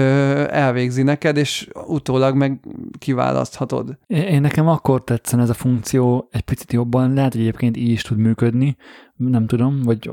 elvégzi 0.51 1.03
neked, 1.03 1.37
és 1.37 1.69
utólag 1.87 2.37
meg 2.37 2.61
kiválaszthatod. 2.99 3.99
Én 4.07 4.41
nekem 4.41 4.69
akkor 4.69 5.05
tetszen 5.05 5.41
ez 5.41 5.51
a 5.51 5.55
funkció 5.55 6.29
egy 6.31 6.41
picit 6.41 6.73
jobban, 6.73 7.13
lehet, 7.13 7.33
hogy 7.33 7.41
egyébként 7.41 7.77
így 7.77 7.91
is 7.91 8.03
tud 8.03 8.19
működni, 8.19 8.77
nem 9.17 9.47
tudom, 9.47 9.83
vagy, 9.83 10.11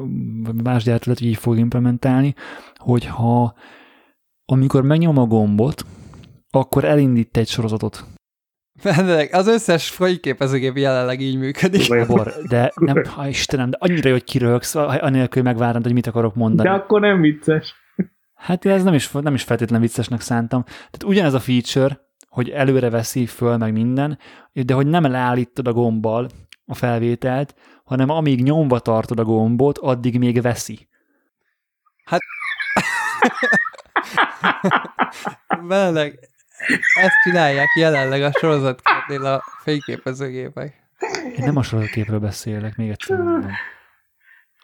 más 0.64 0.84
gyártó 0.84 1.04
lehet, 1.06 1.20
hogy 1.20 1.28
így 1.28 1.38
fog 1.38 1.58
implementálni, 1.58 2.36
hogyha 2.76 3.54
amikor 4.46 4.84
megnyom 4.84 5.18
a 5.18 5.26
gombot, 5.26 5.86
akkor 6.52 6.84
elindít 6.84 7.38
egy 7.38 7.48
sorozatot. 7.48 8.06
Az 9.32 9.48
összes 9.48 9.90
fajképezőgép 9.90 10.78
jelenleg 10.78 11.22
így 11.22 11.38
működik. 11.38 12.08
Bor, 12.08 12.34
de 12.48 12.72
nem, 12.76 13.04
ha 13.04 13.28
Istenem, 13.28 13.70
de 13.70 13.78
annyira, 13.80 14.12
hogy 14.12 14.24
kiröhögsz, 14.24 14.76
anélkül 14.76 15.44
megvárod, 15.44 15.84
hogy 15.84 15.94
mit 15.94 16.08
akarok 16.08 16.36
mondani. 16.36 16.70
De 16.70 16.76
akkor 16.76 17.02
nem 17.02 17.22
vicces. 17.22 17.76
Hát 18.36 18.66
ez 18.66 18.84
nem 18.84 18.94
is, 18.94 19.12
nem 19.12 19.34
is 19.34 19.44
feltétlen 19.44 19.82
viccesnek 19.82 20.22
szántam. 20.22 20.64
Tehát 20.64 21.04
ugyanez 21.04 21.34
a 21.34 21.40
feature, 21.40 22.00
hogy 22.28 22.50
előre 22.50 22.90
veszi 22.90 23.26
föl 23.26 23.58
meg 23.58 23.74
minden, 23.74 24.18
de 24.54 24.74
hogy 24.74 24.88
nem 24.88 25.04
leállítod 25.04 25.68
a 25.68 25.74
gombbal 25.74 26.30
a 26.66 26.74
felvételt, 26.74 27.56
hanem 27.84 28.10
amíg 28.10 28.44
nyomva 28.44 28.80
tartod 28.80 29.20
a 29.20 29.24
gombot, 29.24 29.78
addig 29.78 30.18
még 30.20 30.42
veszi. 30.42 30.90
Hát... 32.04 32.20
Jelenleg 35.70 36.31
ezt 37.02 37.16
csinálják 37.24 37.68
jelenleg 37.76 38.22
a 38.22 38.32
sorozatképnél 38.40 39.26
a 39.26 39.44
fényképezőgépek. 39.64 40.74
Én 41.38 41.46
nem 41.46 41.58
a 41.58 41.64
sorozatképről 41.64 42.20
beszélek, 42.20 42.76
még 42.76 42.90
egyszer 42.90 43.18
mondom 43.18 43.52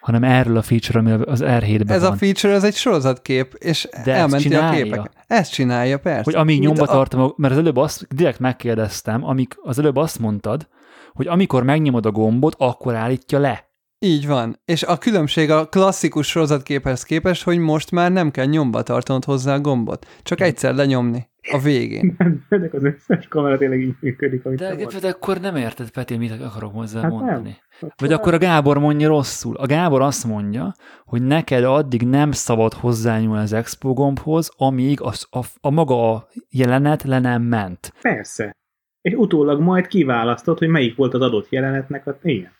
hanem 0.07 0.23
erről 0.23 0.57
a 0.57 0.61
feature, 0.61 0.99
ami 0.99 1.11
az 1.11 1.41
R7-ben 1.43 1.95
Ez 1.95 2.01
van. 2.01 2.11
a 2.11 2.15
feature, 2.15 2.53
ez 2.53 2.63
egy 2.63 2.75
sorozatkép, 2.75 3.53
és 3.59 3.87
De 4.03 4.13
elmenti 4.13 4.55
a 4.55 4.69
képek. 4.69 5.11
Ezt 5.27 5.51
csinálja, 5.51 5.99
persze. 5.99 6.21
Hogy 6.23 6.35
amíg 6.35 6.59
nyomba 6.59 6.83
a... 6.83 6.85
tartom, 6.85 7.33
mert 7.37 7.53
az 7.53 7.59
előbb 7.59 7.77
azt, 7.77 8.07
direkt 8.15 8.39
megkérdeztem, 8.39 9.23
amíg 9.23 9.47
az 9.61 9.79
előbb 9.79 9.95
azt 9.95 10.19
mondtad, 10.19 10.67
hogy 11.13 11.27
amikor 11.27 11.63
megnyomod 11.63 12.05
a 12.05 12.11
gombot, 12.11 12.55
akkor 12.57 12.95
állítja 12.95 13.39
le. 13.39 13.69
Így 13.99 14.27
van. 14.27 14.59
És 14.65 14.83
a 14.83 14.97
különbség 14.97 15.51
a 15.51 15.67
klasszikus 15.67 16.27
sorozatképhez 16.27 17.03
képest, 17.03 17.43
hogy 17.43 17.57
most 17.57 17.91
már 17.91 18.11
nem 18.11 18.31
kell 18.31 18.45
nyomba 18.45 18.81
tartanod 18.81 19.25
hozzá 19.25 19.53
a 19.53 19.59
gombot. 19.59 20.07
Csak 20.23 20.41
egyszer 20.41 20.75
lenyomni. 20.75 21.27
A 21.51 21.59
végén. 21.59 22.15
Ennek 22.49 22.73
az 22.73 22.83
összes 22.83 23.27
kamera 23.27 23.57
tényleg 23.57 23.81
így 23.81 23.95
működik. 23.99 24.45
Amit 24.45 24.59
de, 24.59 24.75
de, 24.75 24.99
de 24.99 25.07
akkor 25.07 25.39
nem 25.39 25.55
érted, 25.55 25.89
Peti, 25.89 26.17
mit 26.17 26.41
akarok 26.41 26.73
hozzá 26.73 27.01
hát 27.01 27.11
mondani. 27.11 27.57
Nem. 27.79 27.91
Vagy 27.97 28.13
akkor 28.13 28.33
a 28.33 28.37
Gábor 28.37 28.77
mondja 28.77 29.07
rosszul. 29.07 29.55
A 29.55 29.65
Gábor 29.65 30.01
azt 30.01 30.25
mondja, 30.25 30.73
hogy 31.05 31.21
neked 31.21 31.63
addig 31.63 32.01
nem 32.01 32.31
szabad 32.31 32.73
hozzányúlni 32.73 33.41
az 33.41 33.53
Expo 33.53 33.93
gombhoz, 33.93 34.51
amíg 34.57 35.01
az, 35.01 35.27
a, 35.29 35.39
a 35.61 35.69
maga 35.69 36.13
a 36.13 36.27
jelenet 36.49 37.03
le 37.03 37.19
nem 37.19 37.41
ment. 37.41 37.93
Persze. 38.01 38.55
És 39.01 39.13
utólag 39.13 39.59
majd 39.59 39.87
kiválasztod, 39.87 40.57
hogy 40.57 40.67
melyik 40.67 40.95
volt 40.95 41.13
az 41.13 41.21
adott 41.21 41.49
jelenetnek 41.49 42.07
a 42.07 42.17
igen. 42.21 42.51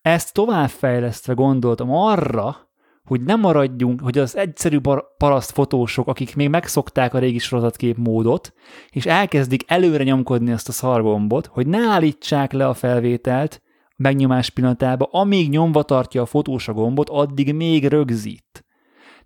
Ezt 0.00 0.34
továbbfejlesztve 0.34 1.32
gondoltam 1.32 1.90
arra, 1.90 2.67
hogy 3.08 3.20
nem 3.20 3.40
maradjunk, 3.40 4.00
hogy 4.00 4.18
az 4.18 4.36
egyszerű 4.36 4.78
paraszt 5.18 5.50
fotósok, 5.50 6.08
akik 6.08 6.36
még 6.36 6.48
megszokták 6.48 7.14
a 7.14 7.18
régi 7.18 7.38
sorozatkép 7.38 7.96
módot, 7.96 8.52
és 8.90 9.06
elkezdik 9.06 9.62
előre 9.66 10.04
nyomkodni 10.04 10.50
ezt 10.50 10.68
a 10.68 10.72
szargombot, 10.72 11.46
hogy 11.46 11.66
ne 11.66 11.78
állítsák 11.78 12.52
le 12.52 12.66
a 12.66 12.74
felvételt 12.74 13.62
megnyomás 13.96 14.50
pillanatába, 14.50 15.08
amíg 15.10 15.50
nyomva 15.50 15.82
tartja 15.82 16.22
a 16.22 16.26
fotós 16.26 16.68
a 16.68 16.72
gombot, 16.72 17.08
addig 17.08 17.54
még 17.54 17.86
rögzít. 17.86 18.64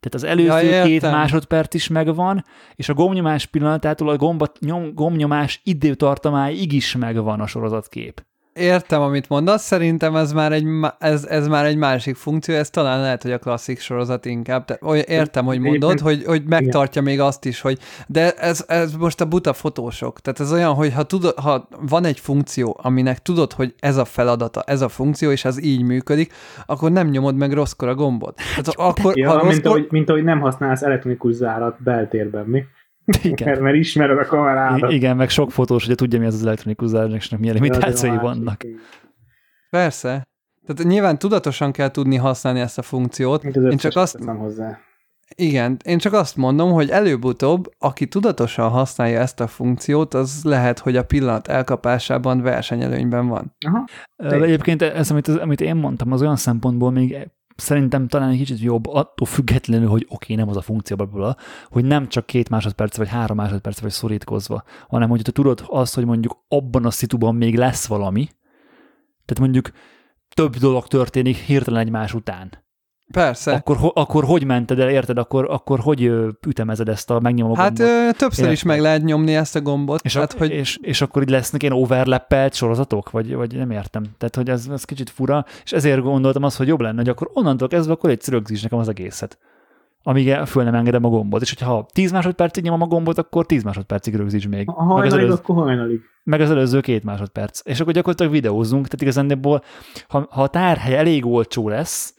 Tehát 0.01 0.15
az 0.15 0.25
előző 0.25 0.67
ja, 0.67 0.85
két 0.85 1.03
másodperc 1.03 1.75
is 1.75 1.89
megvan, 1.89 2.45
és 2.75 2.89
a 2.89 2.95
gombnyomás 2.95 3.47
pillanatától 3.47 4.09
a 4.09 4.17
gombat, 4.17 4.59
nyom, 4.61 4.95
gombnyomás 4.95 5.61
időtartamáig 5.65 6.73
is 6.73 6.97
megvan 6.97 7.41
a 7.41 7.47
sorozatkép. 7.47 8.25
Értem, 8.55 9.01
amit 9.01 9.29
mondasz, 9.29 9.63
szerintem 9.63 10.17
ez 10.17 10.33
már 10.33 10.53
egy, 10.53 10.67
ez, 10.99 11.25
ez 11.25 11.49
már 11.49 11.65
egy 11.65 11.77
másik 11.77 12.17
funkció, 12.17 12.55
ez 12.55 12.71
talán 12.71 13.01
lehet, 13.01 13.23
hogy 13.23 13.33
a 13.33 13.39
klasszik 13.39 13.81
sorozat 13.81 14.25
inkább. 14.25 14.79
Olyan, 14.81 15.05
értem, 15.09 15.45
hogy 15.45 15.59
mondod, 15.59 16.01
hogy, 16.01 16.25
hogy 16.25 16.43
megtartja 16.45 17.03
még 17.03 17.21
azt 17.21 17.45
is, 17.45 17.61
hogy 17.61 17.79
de 18.07 18.33
ez, 18.33 18.65
ez 18.69 18.95
most 18.95 19.21
a 19.21 19.25
buta 19.25 19.53
fotósok. 19.53 20.21
Tehát 20.21 20.41
ez 20.41 20.53
olyan, 20.53 20.75
hogy 20.75 20.93
ha, 20.93 21.03
tudod, 21.03 21.39
ha 21.39 21.69
van 21.81 22.05
egy 22.05 22.21
funkció, 22.21 22.79
aminek 22.83 23.19
tudod, 23.19 23.53
hogy 23.53 23.75
ez 23.79 23.97
a 23.97 24.05
feladata, 24.05 24.63
ez 24.67 24.81
a 24.81 24.89
funkció, 24.89 25.31
és 25.31 25.45
ez 25.45 25.63
így 25.63 25.83
működik, 25.83 26.33
akkor 26.67 26.91
nem 26.91 27.09
nyomod 27.09 27.37
meg 27.37 27.53
rosszkor 27.53 27.89
a 27.89 27.95
gombot. 27.95 28.37
Tehát 28.37 28.69
akkor, 28.69 29.19
ja, 29.19 29.33
rosszkor... 29.33 29.53
mint, 29.53 29.67
ahogy, 29.67 29.87
mint 29.91 30.09
ahogy 30.09 30.25
nem 30.25 30.41
használsz 30.41 30.83
elektronikus 30.83 31.35
zárat 31.35 31.83
beltérben, 31.83 32.45
mi? 32.47 32.65
Igen. 33.23 33.49
Mert, 33.49 33.61
mert 33.61 33.77
ismered 33.77 34.19
a 34.19 34.27
kamerádat. 34.27 34.93
Igen, 34.93 35.17
meg 35.17 35.29
sok 35.29 35.53
fotós, 35.53 35.85
ugye 35.85 35.95
tudja, 35.95 36.19
mi 36.19 36.27
az 36.27 36.35
az 36.35 36.47
elektronikus 36.47 36.89
zárásnak, 36.89 37.41
milyen 37.41 37.55
limitációi 37.55 38.17
vannak. 38.17 38.67
Persze. 39.71 40.27
Tehát 40.67 40.93
nyilván 40.93 41.19
tudatosan 41.19 41.73
kell 41.73 41.91
tudni 41.91 42.17
használni 42.17 42.61
ezt 42.61 42.79
a 42.79 42.83
funkciót. 42.83 43.45
Én 43.45 43.77
csak 43.77 43.97
azt... 43.97 44.19
hozzá. 44.19 44.79
Igen, 45.35 45.77
én 45.85 45.99
csak 45.99 46.13
azt 46.13 46.37
mondom, 46.37 46.73
hogy 46.73 46.91
előbb-utóbb, 46.91 47.73
aki 47.79 48.07
tudatosan 48.07 48.71
használja 48.71 49.21
ezt 49.21 49.41
a 49.41 49.47
funkciót, 49.47 50.15
az 50.15 50.41
lehet, 50.45 50.79
hogy 50.79 50.97
a 50.97 51.05
pillanat 51.05 51.49
elkapásában 51.49 52.41
versenyelőnyben 52.41 53.27
van. 53.27 53.57
Aha. 53.67 53.85
Egyébként 54.17 54.83
ez, 54.83 55.11
amit, 55.11 55.29
amit 55.29 55.61
én 55.61 55.77
mondtam, 55.77 56.13
az 56.13 56.21
olyan 56.21 56.37
szempontból 56.37 56.91
még 56.91 57.29
szerintem 57.63 58.09
talán 58.09 58.31
egy 58.31 58.39
kicsit 58.39 58.61
jobb 58.61 58.87
attól 58.87 59.27
függetlenül, 59.27 59.89
hogy 59.89 60.07
oké, 60.09 60.15
okay, 60.15 60.37
nem 60.37 60.49
az 60.49 60.57
a 60.57 60.63
funkció, 60.63 60.97
bla, 60.97 61.37
hogy 61.69 61.85
nem 61.85 62.09
csak 62.09 62.27
két 62.27 62.49
másodperc 62.49 62.97
vagy 62.97 63.09
három 63.09 63.37
másodperc 63.37 63.81
vagy 63.81 63.91
szorítkozva, 63.91 64.63
hanem 64.89 65.09
hogy 65.09 65.23
te 65.23 65.31
tudod 65.31 65.65
azt, 65.67 65.95
hogy 65.95 66.05
mondjuk 66.05 66.45
abban 66.49 66.85
a 66.85 66.91
szituban 66.91 67.35
még 67.35 67.57
lesz 67.57 67.87
valami, 67.87 68.29
tehát 69.25 69.39
mondjuk 69.39 69.71
több 70.35 70.57
dolog 70.57 70.87
történik 70.87 71.37
hirtelen 71.37 71.81
egymás 71.81 72.15
után. 72.15 72.51
Persze. 73.13 73.53
Akkor, 73.53 73.77
ho, 73.77 73.89
akkor 73.95 74.25
hogy 74.25 74.45
mented 74.45 74.79
el, 74.79 74.91
érted? 74.91 75.19
Akkor, 75.19 75.47
akkor 75.51 75.81
hogy 75.81 76.13
ütemezed 76.47 76.89
ezt 76.89 77.11
a 77.11 77.21
megnyomó 77.21 77.55
Hát 77.55 77.79
gombot? 77.79 77.95
Ö, 77.95 78.11
többször 78.17 78.39
érted? 78.39 78.53
is 78.53 78.63
meg 78.63 78.81
lehet 78.81 79.03
nyomni 79.03 79.35
ezt 79.35 79.57
a 79.57 79.61
gombot. 79.61 80.01
És, 80.05 80.17
hát, 80.17 80.33
a, 80.33 80.39
hogy... 80.39 80.51
és, 80.51 80.79
és 80.83 81.01
akkor 81.01 81.23
így 81.23 81.31
lesznek 81.31 81.63
ilyen 81.63 81.75
overlappelt 81.75 82.55
sorozatok? 82.55 83.11
Vagy, 83.11 83.35
vagy 83.35 83.57
nem 83.57 83.71
értem. 83.71 84.03
Tehát, 84.19 84.37
hogy 84.37 84.49
ez, 84.49 84.67
ez 84.73 84.85
kicsit 84.85 85.11
fura, 85.11 85.45
és 85.65 85.73
ezért 85.73 86.01
gondoltam 86.01 86.43
azt, 86.43 86.57
hogy 86.57 86.67
jobb 86.67 86.81
lenne, 86.81 86.97
hogy 86.97 87.09
akkor 87.09 87.31
onnantól 87.33 87.69
kezdve 87.69 87.93
akkor 87.93 88.11
egy 88.11 88.23
rögzíts 88.29 88.63
nekem 88.63 88.79
az 88.79 88.89
egészet 88.89 89.39
amíg 90.03 90.35
föl 90.35 90.65
nem 90.65 90.75
engedem 90.75 91.05
a 91.05 91.09
gombot. 91.09 91.43
És 91.43 91.49
hogyha 91.49 91.87
10 91.93 92.13
másodpercig 92.13 92.65
nyomom 92.65 92.83
a 92.83 92.87
gombot, 92.87 93.19
akkor 93.19 93.47
10 93.47 93.63
másodpercig 93.63 94.15
rögzíts 94.15 94.49
még. 94.49 94.69
Ha 94.69 94.83
hajnalig, 94.83 95.03
meg 95.03 95.13
az 95.13 95.19
előző, 95.19 95.33
akkor 95.33 95.55
hajnalig. 95.55 96.01
Meg 96.25 96.41
az 96.41 96.51
előző 96.51 96.81
két 96.81 97.05
másodperc. 97.05 97.61
És 97.65 97.81
akkor 97.81 97.93
gyakorlatilag 97.93 98.33
videózunk, 98.33 98.85
tehát 98.85 99.03
igazándiból, 99.03 99.63
ha, 100.09 100.27
ha 100.31 100.43
a 100.43 100.49
tárhely 100.49 100.97
elég 100.97 101.27
olcsó 101.27 101.69
lesz, 101.69 102.15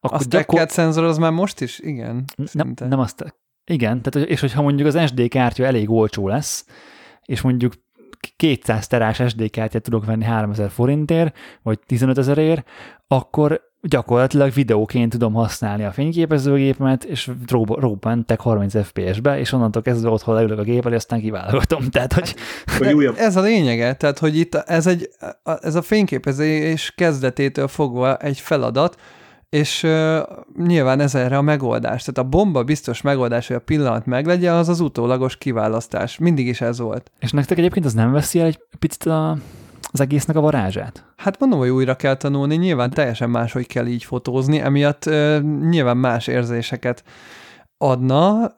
akkor 0.00 0.20
a 0.20 0.24
gyakor... 0.28 0.66
szenzor 0.68 1.04
az 1.04 1.18
már 1.18 1.32
most 1.32 1.60
is? 1.60 1.78
Igen. 1.78 2.24
Nem, 2.52 2.74
nem 2.88 2.98
azt, 2.98 3.34
igen, 3.70 4.02
tehát, 4.02 4.28
és 4.28 4.40
hogyha 4.40 4.62
mondjuk 4.62 4.88
az 4.88 5.08
SD 5.08 5.28
kártya 5.28 5.64
elég 5.64 5.90
olcsó 5.90 6.28
lesz, 6.28 6.66
és 7.24 7.40
mondjuk 7.40 7.72
200 8.36 8.86
terás 8.86 9.22
SD 9.26 9.50
kártyát 9.50 9.82
tudok 9.82 10.04
venni 10.04 10.24
3000 10.24 10.70
forintért, 10.70 11.36
vagy 11.62 11.78
15 11.86 12.18
ezerért, 12.18 12.68
akkor 13.08 13.60
gyakorlatilag 13.80 14.52
videóként 14.52 15.12
tudom 15.12 15.32
használni 15.32 15.84
a 15.84 15.92
fényképezőgépemet, 15.92 17.04
és 17.04 17.30
robbantek 17.66 18.40
30 18.40 18.86
FPS-be, 18.86 19.38
és 19.38 19.52
onnantól 19.52 19.82
kezdve 19.82 20.08
otthon 20.08 20.34
leülök 20.34 20.58
a 20.58 20.62
gép 20.62 20.86
elé, 20.86 20.94
aztán 20.94 21.20
kiválogatom. 21.20 21.88
Tehát, 21.90 22.12
hogy... 22.12 22.34
Ez 23.16 23.36
a 23.36 23.40
lényege, 23.40 23.94
tehát, 23.94 24.18
hogy 24.18 24.38
itt 24.38 24.54
ez, 24.54 24.86
egy, 24.86 25.10
ez 25.60 25.74
a 25.74 25.82
fényképezés 25.82 26.92
kezdetétől 26.96 27.68
fogva 27.68 28.16
egy 28.16 28.40
feladat, 28.40 28.96
és 29.48 29.82
uh, 29.82 30.18
nyilván 30.56 31.00
ez 31.00 31.14
erre 31.14 31.36
a 31.36 31.42
megoldás. 31.42 32.04
Tehát 32.04 32.18
a 32.18 32.36
bomba 32.36 32.64
biztos 32.64 33.02
megoldás, 33.02 33.46
hogy 33.46 33.56
a 33.56 33.60
pillanat 33.60 34.06
meglegye, 34.06 34.52
az 34.52 34.68
az 34.68 34.80
utólagos 34.80 35.36
kiválasztás. 35.36 36.18
Mindig 36.18 36.46
is 36.46 36.60
ez 36.60 36.78
volt. 36.78 37.10
És 37.18 37.30
nektek 37.30 37.58
egyébként 37.58 37.84
az 37.84 37.94
nem 37.94 38.12
veszi 38.12 38.40
el 38.40 38.46
egy 38.46 38.60
picit 38.78 39.06
a 39.06 39.36
az 39.92 40.00
egésznek 40.00 40.36
a 40.36 40.40
varázsát. 40.40 41.04
Hát 41.16 41.38
mondom, 41.38 41.58
hogy 41.58 41.68
újra 41.68 41.96
kell 41.96 42.16
tanulni, 42.16 42.56
nyilván 42.56 42.90
teljesen 42.90 43.30
máshogy 43.30 43.66
kell 43.66 43.86
így 43.86 44.04
fotózni, 44.04 44.60
emiatt 44.60 45.06
ö, 45.06 45.38
nyilván 45.68 45.96
más 45.96 46.26
érzéseket 46.26 47.04
adna, 47.78 48.54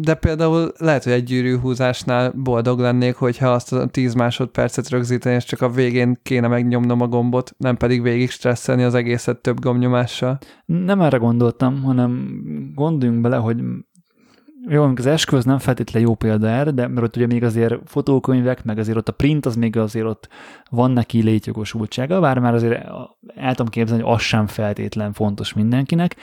de 0.00 0.14
például 0.14 0.72
lehet, 0.78 1.04
hogy 1.04 1.12
egy 1.12 1.24
gyűrűhúzásnál 1.24 2.32
boldog 2.36 2.78
lennék, 2.78 3.14
hogyha 3.14 3.48
azt 3.48 3.72
a 3.72 3.86
10 3.86 4.14
másodpercet 4.14 4.88
rögzíteni, 4.88 5.34
és 5.34 5.44
csak 5.44 5.60
a 5.60 5.70
végén 5.70 6.18
kéne 6.22 6.48
megnyomnom 6.48 7.00
a 7.00 7.06
gombot, 7.06 7.54
nem 7.56 7.76
pedig 7.76 8.02
végig 8.02 8.30
stresszelni 8.30 8.82
az 8.82 8.94
egészet 8.94 9.38
több 9.38 9.60
gombnyomással. 9.60 10.38
Nem 10.66 11.00
erre 11.00 11.16
gondoltam, 11.16 11.82
hanem 11.82 12.40
gondoljunk 12.74 13.20
bele, 13.20 13.36
hogy 13.36 13.62
jó, 14.68 14.92
az 14.96 15.06
esküvő 15.06 15.42
nem 15.44 15.58
feltétlenül 15.58 16.08
jó 16.08 16.14
példa 16.14 16.48
erre, 16.48 16.70
de 16.70 16.88
mert 16.88 17.06
ott 17.06 17.16
ugye 17.16 17.26
még 17.26 17.44
azért 17.44 17.74
fotókönyvek, 17.84 18.64
meg 18.64 18.78
azért 18.78 18.96
ott 18.96 19.08
a 19.08 19.12
print, 19.12 19.46
az 19.46 19.56
még 19.56 19.76
azért 19.76 20.06
ott 20.06 20.28
van 20.70 20.90
neki 20.90 21.22
létjogosultsága, 21.22 22.20
bár 22.20 22.38
már 22.38 22.54
azért 22.54 22.84
el 23.34 23.54
tudom 23.54 23.68
képzelni, 23.68 24.02
hogy 24.02 24.12
az 24.12 24.20
sem 24.20 24.46
feltétlen 24.46 25.12
fontos 25.12 25.52
mindenkinek, 25.52 26.16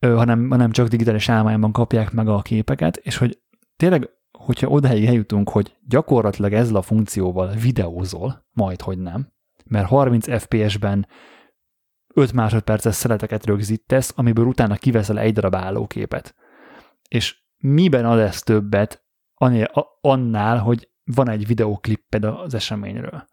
hanem, 0.00 0.50
hanem 0.50 0.70
csak 0.70 0.88
digitális 0.88 1.28
állományban 1.28 1.72
kapják 1.72 2.12
meg 2.12 2.28
a 2.28 2.42
képeket, 2.42 2.96
és 2.96 3.16
hogy 3.16 3.42
tényleg, 3.76 4.08
hogyha 4.38 4.68
odáig 4.68 5.06
eljutunk, 5.06 5.48
hogy 5.48 5.76
gyakorlatilag 5.86 6.52
ezzel 6.52 6.76
a 6.76 6.82
funkcióval 6.82 7.48
videózol, 7.48 8.46
majd 8.52 8.80
hogy 8.80 8.98
nem, 8.98 9.32
mert 9.64 9.86
30 9.86 10.42
FPS-ben 10.42 11.06
5 12.14 12.32
másodperces 12.32 12.94
szeleteket 12.94 13.46
rögzítesz, 13.46 14.12
amiből 14.16 14.46
utána 14.46 14.74
kiveszel 14.74 15.18
egy 15.18 15.32
darab 15.32 15.54
állóképet. 15.54 16.34
És 17.08 17.36
miben 17.56 18.04
ad 18.04 18.18
ez 18.18 18.40
többet 18.40 19.04
annál, 20.00 20.58
hogy 20.58 20.90
van 21.04 21.28
egy 21.28 21.46
videóklipped 21.46 22.24
az 22.24 22.54
eseményről? 22.54 23.26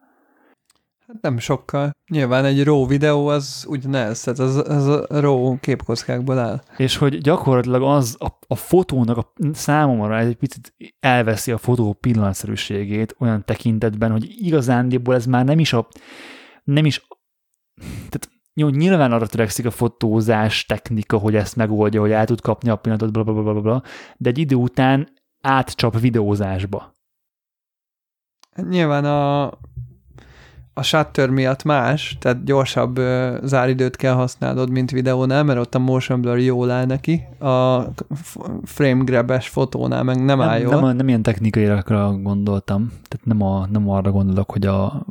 Hát 1.08 1.22
nem 1.22 1.38
sokkal. 1.38 1.92
Nyilván 2.12 2.46
egy 2.46 2.64
RAW 2.64 2.88
videó 2.88 3.28
az 3.28 3.66
ugyanez, 3.68 4.22
tehát 4.22 4.40
az, 4.40 4.56
az 4.56 4.88
a 4.88 5.06
RAW 5.10 5.60
képkockákból 5.60 6.40
áll. 6.40 6.64
És 6.78 6.98
hogy 6.98 7.18
gyakorlatilag 7.18 7.82
az 7.82 8.16
a, 8.20 8.28
a 8.48 8.56
fotónak 8.56 9.18
a 9.18 9.34
számomra 9.54 10.20
egy 10.20 10.36
picit 10.36 10.76
elveszi 11.00 11.52
a 11.52 11.58
fotó 11.58 11.94
pillanatszerűségét 11.94 13.16
olyan 13.20 13.46
tekintetben, 13.46 14.12
hogy 14.12 14.34
igazándiból 14.38 15.16
ez 15.16 15.26
már 15.26 15.46
nem 15.46 15.60
is 15.60 15.74
a 15.74 15.88
nem 16.64 16.86
is 16.86 17.08
tehát 18.10 18.30
jó, 18.54 18.70
nyilván 18.70 19.12
arra 19.12 19.28
törekszik 19.28 19.66
a 19.66 19.72
fotózás 19.72 20.66
technika, 20.66 21.18
hogy 21.18 21.36
ezt 21.36 21.56
megoldja, 21.56 22.02
hogy 22.02 22.12
el 22.12 22.26
tud 22.26 22.42
kapni 22.42 22.70
a 22.70 22.76
pillanatot, 22.76 23.12
bla, 23.12 23.24
bla, 23.24 23.34
bla, 23.34 23.62
bla, 23.62 23.84
de 24.18 24.30
egy 24.30 24.38
idő 24.38 24.56
után 24.56 25.10
átcsap 25.42 26.00
videózásba. 26.00 26.94
Nyilván 28.56 29.06
a, 29.06 29.52
a 30.74 30.84
shutter 30.84 31.30
miatt 31.30 31.64
más, 31.64 32.18
tehát 32.20 32.44
gyorsabb 32.44 32.98
uh, 32.98 33.36
záridőt 33.44 33.96
kell 33.96 34.14
használnod, 34.14 34.70
mint 34.70 34.92
videónál, 34.92 35.44
mert 35.44 35.60
ott 35.60 35.76
a 35.76 35.80
motion 35.80 36.22
blur 36.22 36.40
jól 36.40 36.72
áll 36.72 36.86
neki, 36.86 37.24
a 37.40 37.82
frame 38.64 39.04
grab-es 39.04 39.48
fotónál 39.48 40.04
meg 40.04 40.16
nem, 40.16 40.26
nem 40.26 40.42
áll 40.42 40.60
jól. 40.60 40.80
Nem, 40.80 40.96
nem 40.96 41.08
ilyen 41.08 41.22
technikai 41.22 41.72
gondoltam, 42.22 42.88
tehát 42.88 43.26
nem, 43.26 43.42
a, 43.42 43.68
nem 43.72 43.90
arra 43.90 44.12
gondolok, 44.12 44.52
hogy 44.52 44.66
a 44.66 45.06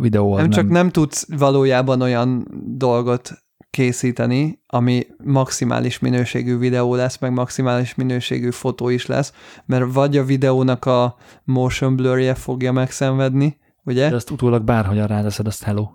videó 0.00 0.32
az 0.32 0.40
nem, 0.40 0.48
nem 0.48 0.58
csak 0.58 0.68
nem 0.68 0.90
tudsz 0.90 1.26
valójában 1.36 2.00
olyan 2.00 2.46
dolgot 2.76 3.42
készíteni, 3.70 4.60
ami 4.66 5.06
maximális 5.24 5.98
minőségű 5.98 6.58
videó 6.58 6.94
lesz, 6.94 7.18
meg 7.18 7.32
maximális 7.32 7.94
minőségű 7.94 8.50
fotó 8.50 8.88
is 8.88 9.06
lesz, 9.06 9.32
mert 9.66 9.92
vagy 9.92 10.16
a 10.16 10.24
videónak 10.24 10.84
a 10.84 11.16
motion 11.44 11.96
blurje 11.96 12.34
fogja 12.34 12.72
megszenvedni, 12.72 13.60
ugye? 13.84 14.08
De 14.08 14.14
ezt 14.14 14.30
utólag 14.30 14.62
bárhogyan 14.62 15.06
ráteszed, 15.06 15.46
azt 15.46 15.62
hello. 15.62 15.88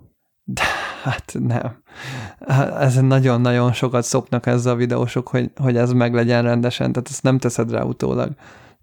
De, 0.43 0.61
hát 1.03 1.35
nem. 1.39 1.83
Ez 2.79 2.95
nagyon-nagyon 2.95 3.73
sokat 3.73 4.03
szopnak 4.03 4.45
ezzel 4.45 4.73
a 4.73 4.75
videósok, 4.75 5.27
hogy, 5.27 5.51
hogy 5.55 5.77
ez 5.77 5.91
meg 5.91 6.13
legyen 6.13 6.43
rendesen, 6.43 6.91
tehát 6.91 7.09
ezt 7.09 7.23
nem 7.23 7.37
teszed 7.37 7.71
rá 7.71 7.81
utólag. 7.81 8.31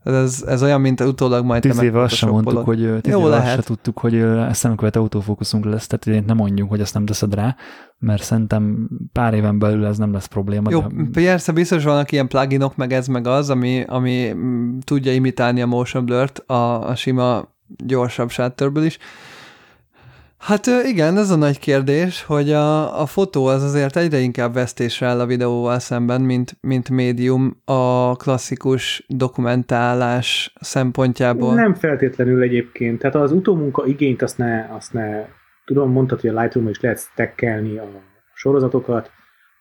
Ez, 0.04 0.44
ez 0.46 0.62
olyan, 0.62 0.80
mint 0.80 1.00
utólag 1.00 1.44
majd 1.44 1.62
tíz 1.62 1.82
éve 1.82 2.00
azt 2.00 2.14
sem 2.14 2.28
mondtuk, 2.28 2.64
hogy 2.64 3.00
tíz 3.00 3.12
Jó, 3.12 3.20
éve 3.20 3.28
lehet. 3.28 3.58
azt 3.58 3.66
tudtuk, 3.66 3.98
hogy 3.98 4.24
szemkövet 4.52 4.96
autofókuszunk 4.96 5.64
lesz, 5.64 5.86
tehát 5.86 6.18
én 6.18 6.24
nem 6.26 6.36
mondjuk, 6.36 6.68
hogy 6.68 6.80
ezt 6.80 6.94
nem 6.94 7.04
teszed 7.04 7.34
rá, 7.34 7.56
mert 7.98 8.22
szerintem 8.22 8.88
pár 9.12 9.34
éven 9.34 9.58
belül 9.58 9.86
ez 9.86 9.98
nem 9.98 10.12
lesz 10.12 10.26
probléma. 10.26 10.70
Jó, 10.70 10.80
de... 10.80 10.86
persze 11.12 11.52
biztos 11.52 11.84
vannak 11.84 12.12
ilyen 12.12 12.28
pluginok, 12.28 12.76
meg 12.76 12.92
ez, 12.92 13.06
meg 13.06 13.26
az, 13.26 13.50
ami, 13.50 13.84
ami 13.86 14.34
tudja 14.84 15.12
imitálni 15.12 15.62
a 15.62 15.66
motion 15.66 16.04
blur-t 16.04 16.38
a, 16.38 16.88
a 16.88 16.94
sima 16.94 17.53
gyorsabb 17.76 18.30
shutterből 18.30 18.84
is, 18.84 18.98
Hát 20.46 20.66
igen, 20.86 21.16
ez 21.16 21.30
a 21.30 21.36
nagy 21.36 21.58
kérdés, 21.58 22.24
hogy 22.24 22.52
a, 22.52 23.00
a 23.00 23.06
fotó 23.06 23.46
az 23.46 23.62
azért 23.62 23.96
egyre 23.96 24.18
inkább 24.18 24.54
vesztésre 24.54 25.06
áll 25.06 25.20
a 25.20 25.26
videóval 25.26 25.78
szemben, 25.78 26.20
mint, 26.20 26.56
mint 26.60 26.90
médium 26.90 27.56
a 27.64 28.16
klasszikus 28.16 29.04
dokumentálás 29.08 30.52
szempontjából. 30.60 31.54
Nem 31.54 31.74
feltétlenül 31.74 32.42
egyébként. 32.42 32.98
Tehát 32.98 33.16
az 33.16 33.32
utómunka 33.32 33.86
igényt 33.86 34.22
azt 34.22 34.38
ne, 34.38 34.66
azt 34.70 34.92
ne 34.92 35.26
tudom, 35.64 35.90
mondtad, 35.90 36.20
hogy 36.20 36.30
a 36.30 36.40
lightroom 36.40 36.68
is 36.68 36.80
lehet 36.80 36.98
stekkelni 36.98 37.78
a 37.78 37.88
sorozatokat. 38.34 39.10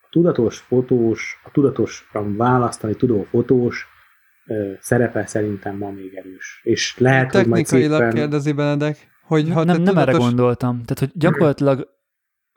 A 0.02 0.08
tudatos 0.10 0.58
fotós, 0.58 1.42
a 1.44 1.52
tudatosan 1.52 2.38
választani 2.38 2.96
tudó 2.96 3.28
fotós 3.30 3.88
szerepe 4.80 5.26
szerintem 5.26 5.78
ma 5.78 5.92
még 5.92 6.16
erős. 6.16 6.62
És 6.64 6.98
lehet, 6.98 7.32
hogy 7.32 7.48
majd 7.48 7.66
szépen... 7.66 8.14
kérdezi 8.14 8.52
Benedek. 8.52 9.12
Hogy 9.24 9.50
ha 9.50 9.64
nem, 9.64 9.82
nem 9.82 9.98
erre 9.98 10.12
gondoltam. 10.12 10.84
Tehát, 10.84 11.00
hogy 11.00 11.12
gyakorlatilag 11.14 11.88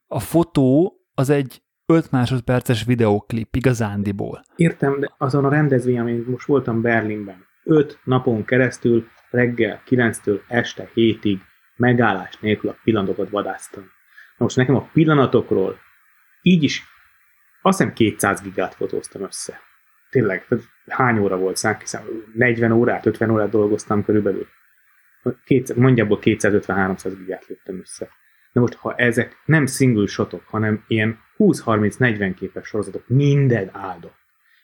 a 0.07 0.21
fotó 0.21 1.01
az 1.15 1.31
egy 1.31 1.63
5 1.87 2.11
másodperces 2.11 2.85
videóklip 2.85 3.57
igazándiból. 3.57 4.43
Értem, 4.57 5.01
de 5.01 5.15
azon 5.19 5.45
a 5.45 5.49
rendezvény, 5.49 5.99
amin 5.99 6.25
most 6.29 6.47
voltam 6.47 6.81
Berlinben, 6.81 7.47
5 7.65 8.01
napon 8.05 8.45
keresztül 8.45 9.07
reggel 9.31 9.83
9-től 9.89 10.41
este 10.49 10.91
7-ig 10.95 11.39
megállás 11.77 12.39
nélkül 12.41 12.71
a 12.71 12.77
pillanatokat 12.85 13.31
vadáztam. 13.31 13.83
Na 14.37 14.45
most 14.45 14.57
nekem 14.57 14.75
a 14.75 14.89
pillanatokról 14.93 15.79
így 16.43 16.63
is 16.63 16.83
azt 17.63 17.79
hiszem 17.79 17.93
200 17.93 18.43
gigát 18.43 18.75
fotóztam 18.75 19.23
össze. 19.23 19.61
Tényleg, 20.11 20.47
hány 20.87 21.19
óra 21.19 21.37
volt? 21.37 21.57
Szám, 21.57 21.77
40 22.35 22.73
órát, 22.73 23.07
50 23.07 23.31
órát 23.31 23.51
dolgoztam 23.51 24.05
körülbelül 24.05 24.47
két, 25.45 25.77
mondjából 25.77 26.19
250-300 26.23 27.15
gigát 27.19 27.47
lőttem 27.47 27.79
össze. 27.79 28.09
Na 28.53 28.61
most, 28.61 28.75
ha 28.75 28.95
ezek 28.95 29.37
nem 29.45 29.67
single 29.67 30.07
shotok, 30.07 30.43
hanem 30.47 30.85
ilyen 30.87 31.19
20-30-40 31.39 32.33
képes 32.37 32.67
sorozatok, 32.67 33.09
minden 33.09 33.71
áldott. 33.73 34.17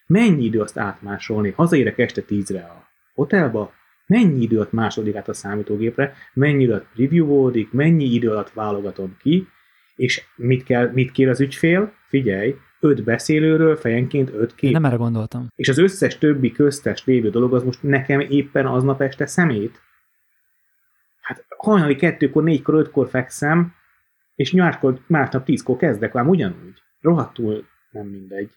Mennyi 0.07 0.43
idő 0.43 0.59
azt 0.59 0.77
átmásolni? 0.77 1.53
Hazaérek 1.55 1.97
este 1.97 2.21
10-re 2.27 2.61
a 2.61 2.87
hotelba, 3.13 3.73
mennyi 4.05 4.41
idő 4.41 4.55
alatt 4.55 4.71
második 4.71 5.15
át 5.15 5.27
a 5.27 5.33
számítógépre, 5.33 6.13
mennyi 6.33 6.63
idő 6.63 6.71
alatt 6.71 6.87
review 6.95 7.51
mennyi 7.71 8.13
idő 8.13 8.29
alatt 8.29 8.51
válogatom 8.51 9.17
ki, 9.19 9.47
és 9.95 10.23
mit, 10.35 10.63
kell, 10.63 10.91
mit 10.91 11.11
kér 11.11 11.29
az 11.29 11.41
ügyfél? 11.41 11.93
Figyelj, 12.07 12.55
öt 12.83 13.03
beszélőről 13.03 13.75
fejenként 13.75 14.31
öt 14.33 14.55
kép. 14.55 14.71
Nem 14.71 14.85
erre 14.85 14.95
gondoltam. 14.95 15.47
És 15.55 15.69
az 15.69 15.77
összes 15.77 16.17
többi 16.17 16.51
köztes 16.51 17.05
lévő 17.05 17.29
dolog 17.29 17.53
az 17.53 17.63
most 17.63 17.83
nekem 17.83 18.19
éppen 18.19 18.65
aznap 18.65 19.01
este 19.01 19.25
szemét, 19.25 19.81
hát 21.21 21.45
hajnali 21.57 21.95
kettőkor, 21.95 22.43
négykor, 22.43 22.75
ötkor 22.75 23.09
fekszem, 23.09 23.73
és 24.35 24.53
nyárkor, 24.53 24.99
másnap 25.07 25.45
tízkor 25.45 25.77
kezdek 25.77 26.15
ám 26.15 26.29
ugyanúgy. 26.29 26.81
Rohadtul 27.01 27.65
nem 27.91 28.07
mindegy. 28.07 28.49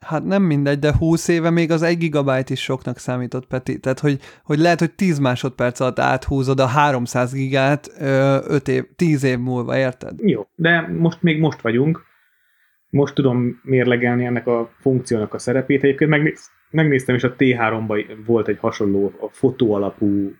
Hát 0.00 0.24
nem 0.24 0.42
mindegy, 0.42 0.78
de 0.78 0.96
20 0.98 1.28
éve 1.28 1.50
még 1.50 1.70
az 1.70 1.82
1 1.82 1.98
gigabyte 1.98 2.52
is 2.52 2.62
soknak 2.62 2.98
számított, 2.98 3.46
Peti. 3.46 3.80
Tehát, 3.80 3.98
hogy, 3.98 4.20
hogy 4.42 4.58
lehet, 4.58 4.78
hogy 4.78 4.94
10 4.94 5.18
másodperc 5.18 5.80
alatt 5.80 5.98
áthúzod 5.98 6.60
a 6.60 6.66
300 6.66 7.32
gigát 7.32 7.90
5 7.98 8.68
év, 8.68 8.84
10 8.96 9.22
év 9.22 9.38
múlva, 9.38 9.76
érted? 9.76 10.14
Jó, 10.20 10.46
de 10.54 10.88
most 10.98 11.22
még 11.22 11.40
most 11.40 11.60
vagyunk. 11.60 12.07
Most 12.90 13.14
tudom 13.14 13.60
mérlegelni 13.62 14.24
ennek 14.24 14.46
a 14.46 14.70
funkciónak 14.80 15.34
a 15.34 15.38
szerepét. 15.38 15.82
Egyébként 15.82 16.10
megnéz, 16.10 16.50
megnéztem, 16.70 17.14
és 17.14 17.24
a 17.24 17.34
T3-ban 17.38 18.04
volt 18.26 18.48
egy 18.48 18.58
hasonló 18.58 19.12
a 19.20 19.28
fotó 19.28 19.72
alapú 19.72 20.32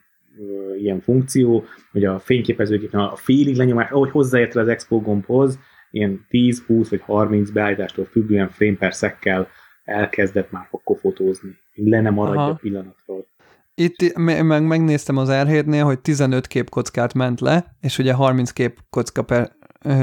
ilyen 0.79 1.01
funkció, 1.01 1.65
hogy 1.93 2.05
a 2.05 2.19
fényképezőgépen 2.19 3.01
a 3.01 3.17
félig 3.17 3.57
lenyomás, 3.57 3.91
ahogy 3.91 4.11
hozzáértél 4.11 4.63
az 4.63 4.69
Expo 4.69 5.01
gombhoz, 5.01 5.59
ilyen 5.91 6.27
10, 6.29 6.65
20 6.67 6.89
vagy 6.89 7.01
30 7.01 7.51
beállítástól 7.51 8.05
függően 8.05 8.49
frame 8.49 8.77
per 8.77 8.95
szekkel 8.95 9.49
elkezdett 9.85 10.51
már 10.51 10.69
akkor 10.71 10.99
fotózni, 10.99 11.57
le 11.75 12.01
nem 12.01 12.15
maradja 12.15 12.41
Aha. 12.41 12.51
a 12.51 12.55
pillanatról. 12.55 13.27
Itt 13.75 14.17
meg 14.17 14.67
megnéztem 14.67 15.17
az 15.17 15.33
r 15.33 15.65
hogy 15.83 16.01
15 16.01 16.47
képkockát 16.47 17.15
ment 17.15 17.41
le, 17.41 17.77
és 17.81 17.99
ugye 17.99 18.13
30 18.13 18.51
képkocka 18.51 19.23
per 19.23 19.57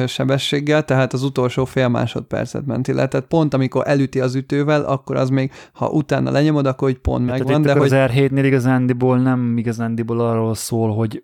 sebességgel, 0.08 0.86
tehát 0.86 1.14
az 1.14 1.24
utolsó 1.24 1.66
fél 1.66 1.88
másodpercet 1.88 2.66
menti 2.66 2.94
le. 2.94 3.08
Tehát 3.08 3.28
pont 3.28 3.54
amikor 3.54 3.88
elüti 3.88 4.20
az 4.20 4.36
ütővel, 4.36 4.84
akkor 4.84 5.16
az 5.16 5.30
még, 5.30 5.52
ha 5.74 5.90
utána 5.90 6.32
lenyomod, 6.32 6.66
akkor 6.66 6.88
hogy 6.88 7.00
pont 7.00 7.26
megvan. 7.26 7.62
Tehát 7.62 7.62
de 7.62 7.80
hogy... 7.80 7.94
az 7.94 8.12
R7-nél 8.12 8.44
igazándiból 8.46 9.18
nem 9.18 9.58
igazándiból 9.58 10.20
arról 10.20 10.56
szól, 10.56 10.96
hogy 10.96 11.24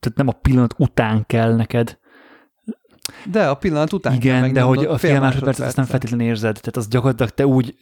tehát 0.00 0.18
nem 0.18 0.28
a 0.28 0.32
pillanat 0.32 0.74
után 0.78 1.26
kell 1.26 1.54
neked. 1.54 1.98
De 3.30 3.48
a 3.48 3.54
pillanat 3.54 3.92
után 3.92 4.14
Igen, 4.14 4.52
de 4.52 4.60
hogy 4.60 4.84
a 4.84 4.98
fél 4.98 5.20
másodpercet 5.20 5.66
azt 5.66 5.76
nem 5.76 5.84
feltétlenül 5.84 6.26
érzed. 6.26 6.52
Tehát 6.52 6.76
az 6.76 6.88
gyakorlatilag 6.88 7.30
te 7.30 7.46
úgy, 7.46 7.76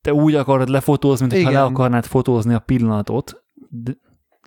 te 0.00 0.12
úgy 0.12 0.34
akarod 0.34 0.68
lefotózni, 0.68 1.26
mint 1.26 1.44
ha 1.44 1.50
le 1.50 1.62
akarnád 1.62 2.04
fotózni 2.04 2.54
a 2.54 2.58
pillanatot. 2.58 3.44
De, 3.68 3.92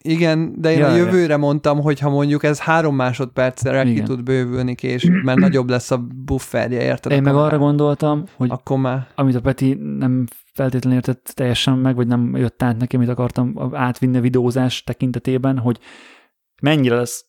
igen, 0.05 0.61
de 0.61 0.71
én 0.71 0.77
ja, 0.77 0.87
a 0.87 0.95
jövőre 0.95 1.37
mondtam, 1.37 1.81
hogy 1.81 1.99
ha 1.99 2.09
mondjuk 2.09 2.43
ez 2.43 2.59
három 2.59 2.95
másodpercre 2.95 3.83
ki 3.83 4.01
tud 4.01 4.23
bővülni 4.23 4.75
később, 4.75 5.23
mert 5.23 5.39
nagyobb 5.39 5.69
lesz 5.69 5.91
a 5.91 5.97
bufferje, 6.25 6.81
érted? 6.81 7.11
Én 7.11 7.21
meg 7.21 7.35
arra 7.35 7.57
gondoltam, 7.57 8.23
hogy 8.35 8.49
akkor 8.49 8.77
már... 8.77 9.07
amit 9.15 9.35
a 9.35 9.41
Peti 9.41 9.73
nem 9.73 10.25
feltétlenül 10.53 10.97
értett 10.97 11.31
teljesen 11.33 11.77
meg, 11.77 11.95
vagy 11.95 12.07
nem 12.07 12.35
jött 12.35 12.63
át 12.63 12.77
neki, 12.77 12.95
amit 12.95 13.09
akartam 13.09 13.73
átvinni 13.73 14.17
a 14.17 14.21
videózás 14.21 14.83
tekintetében, 14.83 15.57
hogy 15.57 15.79
mennyire 16.61 16.95
lesz, 16.95 17.25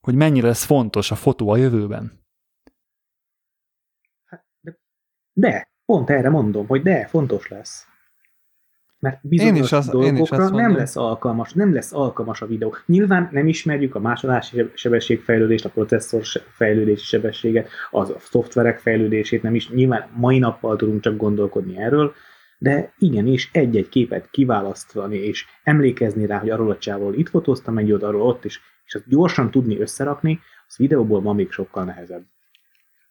hogy 0.00 0.14
mennyire 0.14 0.46
lesz 0.46 0.64
fontos 0.64 1.10
a 1.10 1.14
fotó 1.14 1.48
a 1.48 1.56
jövőben. 1.56 2.26
De, 5.32 5.70
pont 5.84 6.10
erre 6.10 6.30
mondom, 6.30 6.66
hogy 6.66 6.82
de, 6.82 7.06
fontos 7.06 7.48
lesz. 7.48 7.87
Mert 9.00 9.18
bizonyos 9.22 9.56
én 9.56 9.62
is 9.62 9.72
az, 9.72 9.86
dolgokra 9.86 10.16
én 10.16 10.22
is 10.22 10.30
nem 10.30 10.50
mondom. 10.50 10.76
lesz 10.76 10.96
alkalmas, 10.96 11.52
nem 11.52 11.72
lesz 11.72 11.92
alkalmas 11.92 12.42
a 12.42 12.46
videó. 12.46 12.74
Nyilván 12.86 13.28
nem 13.32 13.48
ismerjük 13.48 13.94
a 13.94 14.00
másolási 14.00 14.70
sebességfejlődést, 14.74 15.64
a 15.64 15.68
processzor 15.68 16.22
fejlődési 16.50 17.04
sebességet, 17.04 17.68
az 17.90 18.10
a 18.10 18.18
szoftverek 18.18 18.78
fejlődését, 18.78 19.42
nem 19.42 19.54
is, 19.54 19.70
nyilván 19.70 20.08
mai 20.14 20.38
nappal 20.38 20.76
tudunk 20.76 21.00
csak 21.00 21.16
gondolkodni 21.16 21.78
erről, 21.78 22.12
de 22.58 22.92
igenis 22.98 23.50
egy-egy 23.52 23.88
képet 23.88 24.30
kiválasztani, 24.30 25.16
és 25.16 25.46
emlékezni 25.62 26.26
rá, 26.26 26.38
hogy 26.38 26.50
arról 26.50 26.70
a 26.70 26.78
csávról 26.78 27.14
itt 27.14 27.28
fotóztam 27.28 27.78
egy 27.78 27.90
arról 27.90 28.22
ott 28.22 28.44
is, 28.44 28.60
és 28.84 28.94
azt 28.94 29.08
gyorsan 29.08 29.50
tudni 29.50 29.80
összerakni, 29.80 30.40
az 30.66 30.76
videóból 30.76 31.20
ma 31.20 31.32
még 31.32 31.50
sokkal 31.50 31.84
nehezebb. 31.84 32.22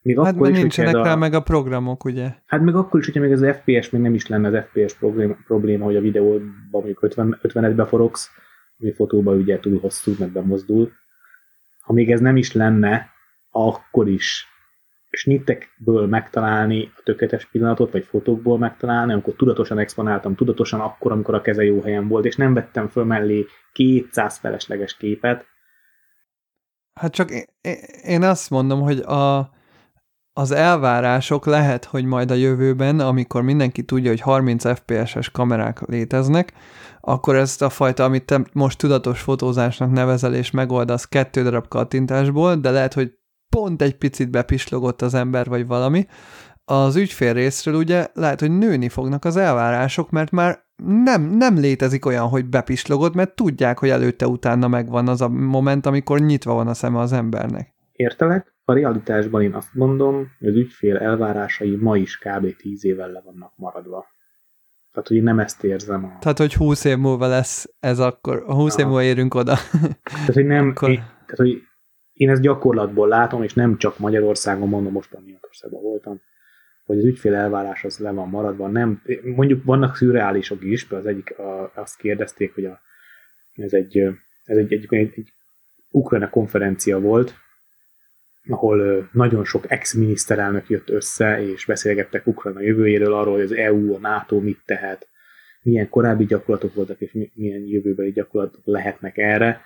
Még 0.08 0.18
hát 0.18 0.34
akkor 0.34 0.50
is, 0.50 0.58
nincsenek 0.58 0.94
rá 0.94 1.12
a... 1.12 1.16
meg 1.16 1.34
a 1.34 1.42
programok, 1.42 2.04
ugye? 2.04 2.34
Hát 2.46 2.60
meg 2.60 2.74
akkor 2.74 3.00
is, 3.00 3.06
hogyha 3.06 3.20
még 3.20 3.32
az 3.32 3.56
FPS 3.56 3.90
még 3.90 4.02
nem 4.02 4.14
is 4.14 4.26
lenne 4.26 4.48
az 4.48 4.64
FPS 4.64 4.94
probléma, 4.94 5.36
probléma 5.46 5.84
hogy 5.84 5.96
a 5.96 6.00
videóban 6.00 6.68
mondjuk 6.70 7.02
50, 7.02 7.38
50-et 7.42 7.72
beforogsz, 7.76 8.30
ami 8.78 8.92
fotóban 8.92 9.36
ugye 9.36 9.60
túl 9.60 9.78
hosszú, 9.80 10.14
meg 10.18 10.30
bemozdul. 10.30 10.92
Ha 11.80 11.92
még 11.92 12.10
ez 12.10 12.20
nem 12.20 12.36
is 12.36 12.52
lenne, 12.52 13.10
akkor 13.50 14.08
is 14.08 14.46
snittekből 15.10 16.06
megtalálni 16.06 16.92
a 16.96 17.00
tökéletes 17.04 17.46
pillanatot, 17.46 17.92
vagy 17.92 18.04
fotókból 18.04 18.58
megtalálni, 18.58 19.12
amikor 19.12 19.34
tudatosan 19.34 19.78
exponáltam, 19.78 20.34
tudatosan 20.34 20.80
akkor, 20.80 21.12
amikor 21.12 21.34
a 21.34 21.40
keze 21.40 21.64
jó 21.64 21.80
helyen 21.80 22.08
volt, 22.08 22.24
és 22.24 22.36
nem 22.36 22.54
vettem 22.54 22.88
föl 22.88 23.04
mellé 23.04 23.46
200 23.72 24.38
felesleges 24.38 24.96
képet. 24.96 25.46
Hát 26.94 27.12
csak 27.12 27.30
én, 27.30 27.44
én 28.02 28.22
azt 28.22 28.50
mondom, 28.50 28.80
hogy 28.80 28.98
a, 28.98 29.56
az 30.38 30.50
elvárások 30.50 31.46
lehet, 31.46 31.84
hogy 31.84 32.04
majd 32.04 32.30
a 32.30 32.34
jövőben, 32.34 33.00
amikor 33.00 33.42
mindenki 33.42 33.82
tudja, 33.82 34.10
hogy 34.10 34.20
30 34.20 34.64
FPS-es 34.74 35.30
kamerák 35.30 35.80
léteznek, 35.80 36.52
akkor 37.00 37.36
ezt 37.36 37.62
a 37.62 37.68
fajta, 37.68 38.04
amit 38.04 38.24
te 38.24 38.40
most 38.52 38.78
tudatos 38.78 39.20
fotózásnak 39.20 39.90
nevezel 39.90 40.34
és 40.34 40.50
megoldasz 40.50 41.04
kettő 41.04 41.42
darab 41.42 41.68
kattintásból, 41.68 42.54
de 42.54 42.70
lehet, 42.70 42.94
hogy 42.94 43.12
pont 43.48 43.82
egy 43.82 43.96
picit 43.96 44.30
bepislogott 44.30 45.02
az 45.02 45.14
ember, 45.14 45.46
vagy 45.46 45.66
valami, 45.66 46.06
az 46.64 46.96
ügyfél 46.96 47.32
részről 47.32 47.74
ugye 47.74 48.06
lehet, 48.12 48.40
hogy 48.40 48.58
nőni 48.58 48.88
fognak 48.88 49.24
az 49.24 49.36
elvárások, 49.36 50.10
mert 50.10 50.30
már 50.30 50.64
nem, 51.04 51.22
nem 51.22 51.56
létezik 51.56 52.06
olyan, 52.06 52.28
hogy 52.28 52.46
bepislogott, 52.46 53.14
mert 53.14 53.34
tudják, 53.34 53.78
hogy 53.78 53.88
előtte-utána 53.88 54.68
megvan 54.68 55.08
az 55.08 55.20
a 55.20 55.28
moment, 55.28 55.86
amikor 55.86 56.18
nyitva 56.20 56.54
van 56.54 56.68
a 56.68 56.74
szeme 56.74 56.98
az 56.98 57.12
embernek. 57.12 57.74
Értelek? 57.92 58.56
A 58.68 58.72
realitásban 58.74 59.42
én 59.42 59.54
azt 59.54 59.74
mondom, 59.74 60.30
hogy 60.38 60.48
az 60.48 60.54
ügyfél 60.54 60.96
elvárásai 60.96 61.76
ma 61.76 61.96
is 61.96 62.18
kb. 62.18 62.56
10 62.56 62.84
évvel 62.84 63.10
le 63.10 63.20
vannak 63.24 63.52
maradva. 63.56 64.06
Tehát, 64.92 65.08
hogy 65.08 65.16
én 65.16 65.22
nem 65.22 65.38
ezt 65.38 65.64
érzem. 65.64 66.04
A... 66.04 66.18
Tehát, 66.18 66.38
hogy 66.38 66.54
20 66.54 66.84
év 66.84 66.96
múlva 66.96 67.26
lesz 67.26 67.74
ez 67.80 67.98
akkor, 67.98 68.42
20 68.46 68.72
Aha. 68.72 68.80
év 68.80 68.86
múlva 68.86 69.02
érünk 69.02 69.34
oda. 69.34 69.56
Tehát, 70.02 70.34
hogy 70.34 70.46
nem, 70.46 70.68
akkor... 70.68 70.88
én, 70.88 70.96
tehát, 70.96 71.36
hogy 71.36 71.62
én 72.12 72.30
ezt 72.30 72.42
gyakorlatból 72.42 73.08
látom, 73.08 73.42
és 73.42 73.54
nem 73.54 73.76
csak 73.76 73.98
Magyarországon 73.98 74.68
mondom, 74.68 74.92
most 74.92 75.14
a 75.14 75.20
Németországban 75.24 75.82
voltam, 75.82 76.20
hogy 76.84 76.98
az 76.98 77.04
ügyfél 77.04 77.34
elvárás 77.34 77.84
az 77.84 77.98
le 77.98 78.10
van 78.10 78.28
maradva. 78.28 78.68
Nem, 78.68 79.02
mondjuk 79.22 79.64
vannak 79.64 79.96
szürreálisok 79.96 80.64
is, 80.64 80.90
az 80.90 81.06
egyik 81.06 81.38
a, 81.38 81.72
azt 81.74 81.96
kérdezték, 81.96 82.54
hogy 82.54 82.64
a, 82.64 82.80
ez 83.54 83.72
egy, 83.72 83.98
ez 84.44 84.56
egy, 84.56 84.72
egy, 84.72 84.86
egy, 84.88 85.12
egy 85.14 85.32
Ukrajna 85.90 86.30
konferencia 86.30 87.00
volt, 87.00 87.34
ahol 88.48 89.08
nagyon 89.12 89.44
sok 89.44 89.70
ex-miniszterelnök 89.70 90.68
jött 90.68 90.90
össze, 90.90 91.42
és 91.42 91.64
beszélgettek 91.64 92.26
Ukrajna 92.26 92.60
jövőjéről, 92.60 93.14
arról, 93.14 93.32
hogy 93.34 93.42
az 93.42 93.52
EU, 93.52 93.94
a 93.94 93.98
NATO 93.98 94.40
mit 94.40 94.60
tehet, 94.64 95.08
milyen 95.62 95.88
korábbi 95.88 96.24
gyakorlatok 96.24 96.74
voltak, 96.74 97.00
és 97.00 97.12
milyen 97.34 97.60
jövőbeli 97.60 98.12
gyakorlatok 98.12 98.62
lehetnek 98.64 99.18
erre, 99.18 99.60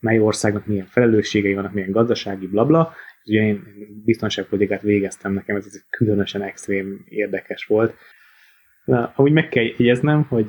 mely 0.00 0.18
országnak 0.18 0.66
milyen 0.66 0.86
felelősségei 0.86 1.54
vannak, 1.54 1.72
milyen 1.72 1.90
gazdasági 1.90 2.46
blabla. 2.46 2.94
Ugye 3.24 3.42
én 3.42 3.62
biztonságpolitikát 4.04 4.82
végeztem, 4.82 5.32
nekem 5.32 5.56
ez 5.56 5.82
különösen 5.90 6.42
extrém 6.42 7.04
érdekes 7.08 7.64
volt. 7.64 7.94
Na, 8.84 9.12
ahogy 9.16 9.32
meg 9.32 9.48
kell 9.48 9.64
jegyeznem, 9.64 10.22
hogy 10.22 10.46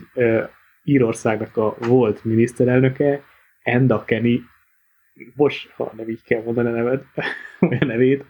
Írországnak 0.84 1.58
a 1.58 1.78
volt 1.80 2.24
miniszterelnöke, 2.24 3.22
Enda 3.64 4.04
Kenny 4.06 4.40
most, 5.36 5.70
ha 5.70 5.94
nem 5.98 6.10
így 6.10 6.24
kell 6.24 6.44
mondani 6.44 6.68
a 6.68 6.72
neved, 6.72 7.04
a 7.80 7.86
nevét, 7.86 8.26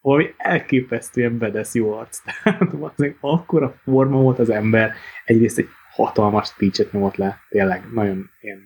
hogy 0.00 0.34
elképesztően 0.36 1.38
bedesz 1.38 1.74
jó 1.74 1.92
arc. 1.92 2.20
Tehát 2.44 2.60
akkor 2.62 3.16
akkora 3.20 3.80
forma 3.84 4.20
volt 4.20 4.38
az 4.38 4.50
ember, 4.50 4.92
egyrészt 5.24 5.58
egy 5.58 5.68
hatalmas 5.90 6.46
speech 6.46 6.92
nyomott 6.92 7.16
le, 7.16 7.38
tényleg 7.48 7.92
nagyon, 7.92 8.30
ilyen, 8.40 8.62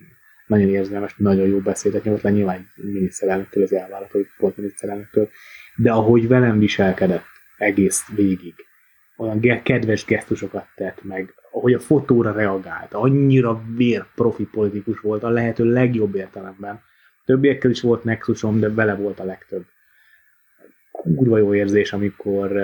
nagyon 0.46 0.68
érzelmes, 0.68 1.14
nagyon 1.16 1.46
jó 1.46 1.58
beszédet 1.58 2.04
nyomott 2.04 2.22
le, 2.22 2.30
nyilván 2.30 2.70
miniszterelnöktől 2.74 3.62
az 3.62 3.72
elvárat, 3.72 4.10
hogy 4.10 4.26
volt 4.38 4.56
miniszterelnöktől, 4.56 5.28
de 5.76 5.92
ahogy 5.92 6.28
velem 6.28 6.58
viselkedett 6.58 7.24
egész 7.56 8.08
végig, 8.14 8.54
olyan 9.16 9.62
kedves 9.62 10.04
gesztusokat 10.04 10.66
tett 10.74 11.04
meg, 11.04 11.34
ahogy 11.50 11.72
a 11.72 11.80
fotóra 11.80 12.32
reagált, 12.32 12.94
annyira 12.94 13.62
vér 13.76 14.04
profi 14.14 14.44
politikus 14.44 15.00
volt 15.00 15.22
a 15.22 15.28
lehető 15.28 15.64
legjobb 15.64 16.14
értelemben, 16.14 16.80
Többiekkel 17.28 17.70
is 17.70 17.80
volt 17.80 18.04
nexusom, 18.04 18.60
de 18.60 18.70
vele 18.70 18.94
volt 18.94 19.20
a 19.20 19.24
legtöbb. 19.24 19.64
Kurva 20.90 21.38
jó 21.38 21.54
érzés, 21.54 21.92
amikor 21.92 22.56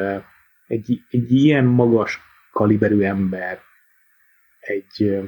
egy, 0.67 1.01
egy 1.11 1.33
ilyen 1.33 1.65
magas 1.65 2.21
kaliberű 2.53 3.01
ember 3.01 3.61
egy 4.61 5.21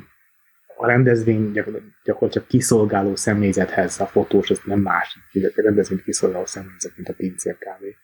a 0.77 0.87
rendezvény 0.87 1.51
gyakorlatilag 1.51 2.31
csak 2.31 2.47
kiszolgáló 2.47 3.17
személyzethez, 3.17 4.01
a 4.01 4.07
fotós, 4.07 4.51
ez 4.51 4.61
nem 4.65 4.81
más, 4.81 5.19
a 5.33 5.51
rendezvény 5.55 6.03
kiszolgáló 6.03 6.47
személyzet, 6.47 6.97
mint 6.97 7.09
a 7.09 7.15
pincér 7.15 7.59
kávé. 7.59 7.97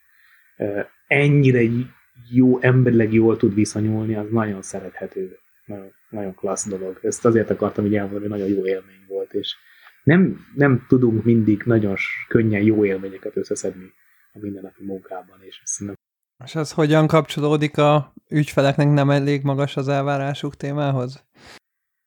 Ennyire 1.06 1.62
jó, 2.30 2.60
emberileg 2.60 3.12
jól 3.12 3.36
tud 3.36 3.54
viszonyulni, 3.54 4.14
az 4.14 4.26
nagyon 4.30 4.62
szerethető, 4.62 5.38
nagyon, 5.64 5.92
nagyon 6.08 6.34
klassz 6.34 6.68
dolog. 6.68 6.98
Ezt 7.02 7.24
azért 7.24 7.50
akartam 7.50 7.86
így 7.86 7.96
elmondani, 7.96 8.28
hogy 8.28 8.38
nagyon 8.38 8.56
jó 8.56 8.66
élmény 8.66 9.04
volt, 9.08 9.32
és 9.32 9.56
nem, 10.02 10.46
nem 10.54 10.84
tudunk 10.88 11.24
mindig 11.24 11.62
nagyon 11.64 11.96
könnyen 12.28 12.62
jó 12.62 12.84
élményeket 12.84 13.36
összeszedni 13.36 13.92
a 14.32 14.38
mindennapi 14.38 14.84
munkában, 14.84 15.38
és 15.40 15.60
szerintem 15.64 16.00
és 16.44 16.54
ez 16.54 16.72
hogyan 16.72 17.06
kapcsolódik 17.06 17.78
a 17.78 18.12
ügyfeleknek 18.28 18.88
nem 18.88 19.10
elég 19.10 19.42
magas 19.42 19.76
az 19.76 19.88
elvárásuk 19.88 20.56
témához? 20.56 21.24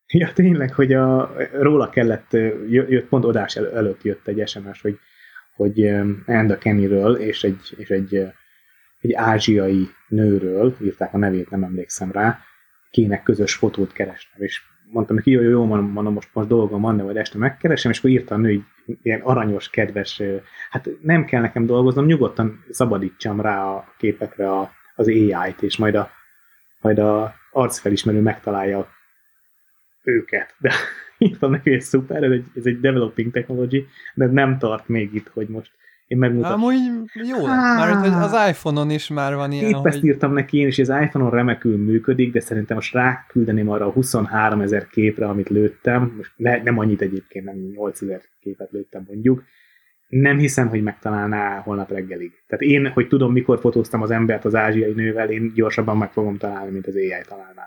Ja, 0.06 0.32
tényleg, 0.32 0.74
hogy 0.74 0.92
a, 0.92 1.32
róla 1.52 1.88
kellett, 1.88 2.32
jött, 2.68 3.08
pont 3.08 3.24
odás 3.24 3.56
el, 3.56 3.70
előtt 3.72 4.02
jött 4.02 4.26
egy 4.26 4.48
SMS, 4.48 4.80
hogy, 4.80 4.98
hogy 5.56 5.80
Enda 6.26 6.58
Kennyről 6.58 7.16
és 7.16 7.44
egy, 7.44 7.74
és 7.76 7.88
egy, 7.88 8.26
egy 9.00 9.12
ázsiai 9.12 9.88
nőről, 10.08 10.76
írták 10.82 11.14
a 11.14 11.18
nevét, 11.18 11.50
nem 11.50 11.62
emlékszem 11.62 12.12
rá, 12.12 12.38
kéne 12.90 13.22
közös 13.22 13.54
fotót 13.54 13.92
keresnem, 13.92 14.42
és 14.42 14.62
mondtam 14.90 15.16
neki, 15.16 15.30
jó, 15.30 15.40
jó, 15.40 15.50
jó, 15.50 15.64
mondom, 15.64 16.12
most, 16.12 16.28
most 16.32 16.48
dolgom 16.48 16.80
van, 16.80 16.96
de 16.96 17.02
majd 17.02 17.16
este 17.16 17.38
megkeresem, 17.38 17.90
és 17.90 17.98
akkor 17.98 18.10
írta 18.10 18.34
a 18.34 18.38
nő 18.38 18.50
így, 18.50 18.64
ilyen 19.02 19.20
aranyos, 19.20 19.70
kedves, 19.70 20.22
hát 20.70 20.88
nem 21.02 21.24
kell 21.24 21.40
nekem 21.40 21.66
dolgoznom, 21.66 22.06
nyugodtan 22.06 22.64
szabadítsam 22.70 23.40
rá 23.40 23.64
a 23.64 23.94
képekre 23.98 24.50
a, 24.50 24.70
az 24.94 25.06
AI-t, 25.06 25.62
és 25.62 25.76
majd 25.76 25.94
a, 25.94 26.10
majd 26.80 26.98
a 26.98 27.34
arcfelismerő 27.50 28.20
megtalálja 28.20 28.88
őket. 30.02 30.54
De 30.58 30.72
írtam 31.18 31.50
neki, 31.50 31.70
hogy 31.70 31.80
szuper, 31.80 32.22
ez 32.22 32.30
egy, 32.30 32.46
ez 32.54 32.66
egy 32.66 32.80
developing 32.80 33.32
technology, 33.32 33.86
de 34.14 34.26
nem 34.26 34.58
tart 34.58 34.88
még 34.88 35.14
itt, 35.14 35.28
hogy 35.28 35.48
most 35.48 35.70
Én 36.06 36.18
megmutatom. 36.18 36.62
Amúgy 36.62 36.76
jó, 37.28 37.38
hogy 37.38 38.12
az 38.12 38.48
iPhone-on 38.48 38.90
is 38.90 39.08
már 39.08 39.34
van 39.34 39.52
ilyen, 39.52 39.70
Épp 39.70 39.86
ezt 39.86 40.04
írtam 40.04 40.32
neki 40.32 40.58
én 40.58 40.66
is, 40.66 40.76
hogy 40.76 40.90
az 40.90 41.02
iPhone-on 41.02 41.30
remekül 41.30 41.76
működik, 41.76 42.32
de 42.32 42.40
szerintem 42.40 42.76
most 42.76 42.92
ráküldeném 42.92 43.68
arra 43.68 43.86
a 43.86 43.90
23 43.90 44.60
ezer 44.60 44.86
képre, 44.86 45.26
amit 45.26 45.48
lőttem, 45.48 46.14
most 46.16 46.32
ne, 46.36 46.62
nem 46.62 46.78
annyit 46.78 47.00
egyébként, 47.00 47.44
nem 47.44 47.56
8 47.74 48.02
ezer 48.02 48.20
képet 48.40 48.70
lőttem 48.70 49.04
mondjuk, 49.06 49.42
nem 50.08 50.38
hiszem, 50.38 50.68
hogy 50.68 50.82
megtalálná 50.82 51.58
holnap 51.58 51.90
reggelig. 51.90 52.32
Tehát 52.46 52.64
én, 52.64 52.88
hogy 52.88 53.08
tudom, 53.08 53.32
mikor 53.32 53.60
fotóztam 53.60 54.02
az 54.02 54.10
embert 54.10 54.44
az 54.44 54.54
ázsiai 54.54 54.92
nővel, 54.92 55.30
én 55.30 55.52
gyorsabban 55.54 55.96
meg 55.96 56.12
fogom 56.12 56.36
találni, 56.36 56.70
mint 56.70 56.86
az 56.86 56.94
AI 56.94 57.24
találná. 57.28 57.66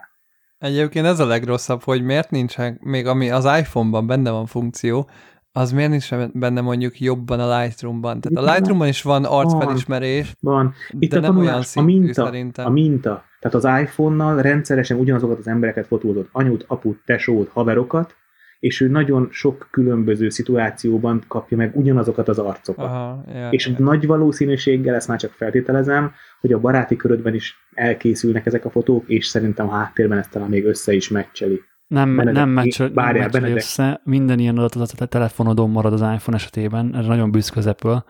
Egyébként 0.57 1.05
ez 1.05 1.19
a 1.19 1.25
legrosszabb, 1.25 1.83
hogy 1.83 2.03
miért 2.03 2.31
nincsen, 2.31 2.79
még 2.81 3.07
ami 3.07 3.29
az 3.29 3.45
iPhone-ban 3.59 4.07
benne 4.07 4.31
van 4.31 4.45
funkció, 4.45 5.09
az 5.51 5.71
miért 5.71 5.89
nincs 5.89 6.09
benne 6.33 6.61
mondjuk 6.61 6.99
jobban 6.99 7.39
a 7.39 7.59
Lightroom-ban. 7.59 8.21
Tehát 8.21 8.47
a 8.47 8.53
Lightroom-ban 8.53 8.87
is 8.87 9.01
van 9.01 9.25
arcfelismerés, 9.25 10.33
Van. 10.39 10.73
Itt 10.99 11.11
de 11.11 11.17
a 11.17 11.19
nem 11.19 11.29
olyan 11.29 11.45
tanulás, 11.45 11.65
a 11.65 11.67
szintű 11.67 11.99
minta, 11.99 12.25
szerintem. 12.25 12.65
a 12.65 12.69
minta. 12.69 13.23
Tehát 13.39 13.57
az 13.57 13.81
iPhone-nal 13.81 14.41
rendszeresen 14.41 14.99
ugyanazokat 14.99 15.37
az 15.37 15.47
embereket 15.47 15.87
fotózott, 15.87 16.29
anyut, 16.31 16.65
aput, 16.67 17.01
tesót, 17.05 17.49
haverokat, 17.49 18.15
és 18.59 18.81
ő 18.81 18.87
nagyon 18.87 19.27
sok 19.31 19.67
különböző 19.71 20.29
szituációban 20.29 21.23
kapja 21.27 21.57
meg 21.57 21.75
ugyanazokat 21.75 22.27
az 22.27 22.39
arcokat. 22.39 22.85
Aha, 22.85 23.23
ja, 23.33 23.49
És 23.49 23.67
ja. 23.67 23.75
nagy 23.77 24.07
valószínűséggel, 24.07 24.95
ezt 24.95 25.07
már 25.07 25.19
csak 25.19 25.31
feltételezem, 25.31 26.11
hogy 26.41 26.53
a 26.53 26.59
baráti 26.59 26.95
körödben 26.95 27.33
is 27.33 27.55
elkészülnek 27.73 28.45
ezek 28.45 28.65
a 28.65 28.69
fotók, 28.69 29.07
és 29.07 29.27
szerintem 29.27 29.69
a 29.69 29.71
háttérben 29.71 30.17
ezt 30.17 30.31
talán 30.31 30.49
még 30.49 30.65
össze 30.65 30.93
is 30.93 31.09
meccseli. 31.09 31.61
Nem, 31.89 32.15
Benedek- 32.15 32.33
nem 32.35 32.49
meccsel, 32.49 32.87
nem 32.87 33.13
Benedek. 33.31 33.55
össze, 33.55 34.01
minden 34.03 34.39
ilyen 34.39 34.57
adat 34.57 34.91
a 34.99 35.05
telefonodon 35.05 35.69
marad 35.69 35.93
az 35.93 36.01
iPhone 36.01 36.37
esetében, 36.37 36.95
erre 36.95 37.07
nagyon 37.07 37.31
büszke 37.31 37.59
az 37.59 37.67
Apple. 37.67 38.03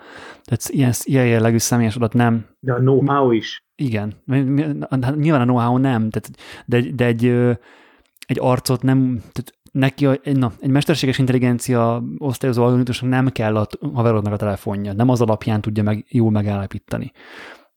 Tehát 0.43 0.63
ilyen, 0.67 0.91
ilyen 1.03 1.27
jellegű 1.27 1.57
személyes 1.57 1.95
adat 1.95 2.13
nem, 2.13 2.45
De 2.59 2.73
a 2.73 2.77
know-how 2.77 3.31
is. 3.31 3.63
igen, 3.75 4.13
hát 4.89 5.15
nyilván 5.15 5.41
a 5.41 5.43
know-how 5.43 5.77
nem, 5.77 6.09
tehát, 6.09 6.29
de, 6.65 6.81
de 6.95 7.05
egy, 7.05 7.25
egy 8.27 8.37
arcot 8.39 8.81
nem, 8.83 9.17
tehát 9.17 9.53
neki 9.71 10.05
a, 10.05 10.17
egy, 10.23 10.37
na, 10.37 10.51
egy 10.59 10.69
mesterséges 10.69 11.17
intelligencia 11.17 12.03
osztályozó 12.17 12.63
algoritmusnak 12.63 13.09
nem 13.09 13.27
kell 13.27 13.55
a 13.57 13.67
haverodnak 13.93 14.33
a 14.33 14.37
telefonja, 14.37 14.93
nem 14.93 15.09
az 15.09 15.21
alapján 15.21 15.61
tudja 15.61 15.83
meg 15.83 16.05
jól 16.09 16.31
megállapítani. 16.31 17.11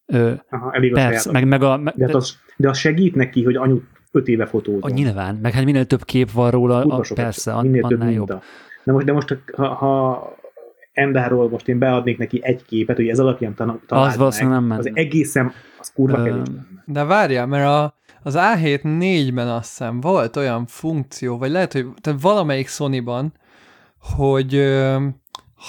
Ö, 0.06 0.32
Aha, 0.50 0.72
elég 0.72 0.92
persze, 0.92 1.32
meg, 1.32 1.48
meg 1.48 1.62
a, 1.62 1.76
meg, 1.76 1.94
de, 1.96 2.06
hát 2.06 2.14
az, 2.14 2.36
de 2.56 2.68
az 2.68 2.78
segít 2.78 3.14
neki, 3.14 3.44
hogy 3.44 3.56
anyu 3.56 3.80
öt 4.12 4.28
éve 4.28 4.42
a, 4.44 4.46
fotózom. 4.46 4.90
nyilván, 4.92 5.34
meg 5.42 5.52
hát 5.52 5.64
minél 5.64 5.84
több 5.86 6.04
kép 6.04 6.30
van 6.30 6.50
róla, 6.50 6.82
Kurva 6.82 6.96
a, 6.96 7.14
persze, 7.14 7.52
an- 7.54 7.64
minél 7.64 7.82
több 7.82 8.00
annál 8.00 8.08
minta. 8.08 8.32
jobb. 8.32 8.42
De 8.84 8.92
most, 8.92 9.06
de 9.06 9.12
most 9.12 9.38
ha, 9.56 9.66
ha 9.74 10.36
Endáról 10.92 11.48
most 11.48 11.68
én 11.68 11.78
beadnék 11.78 12.18
neki 12.18 12.40
egy 12.42 12.64
képet, 12.64 12.96
hogy 12.96 13.08
ez 13.08 13.18
alapján 13.18 13.54
tan- 13.54 13.80
találd 13.86 14.08
Az 14.08 14.16
valószínűleg 14.16 14.58
nem 14.58 14.64
menne. 14.68 14.80
az 14.80 14.90
egészen, 14.94 15.52
az 15.80 15.92
kurva 15.92 16.18
Ö, 16.18 16.24
kevés 16.24 16.46
lenne. 16.46 16.60
De 16.86 17.04
várjál, 17.04 17.46
mert 17.46 17.66
a, 17.66 17.94
az 18.22 18.36
A7 18.38 18.80
4-ben 18.82 19.48
azt 19.48 19.68
hiszem 19.68 20.00
volt 20.00 20.36
olyan 20.36 20.66
funkció, 20.66 21.38
vagy 21.38 21.50
lehet, 21.50 21.72
hogy 21.72 21.86
tehát 22.00 22.20
valamelyik 22.22 22.68
Sony-ban, 22.68 23.32
hogy 24.16 24.54
ö, 24.54 25.06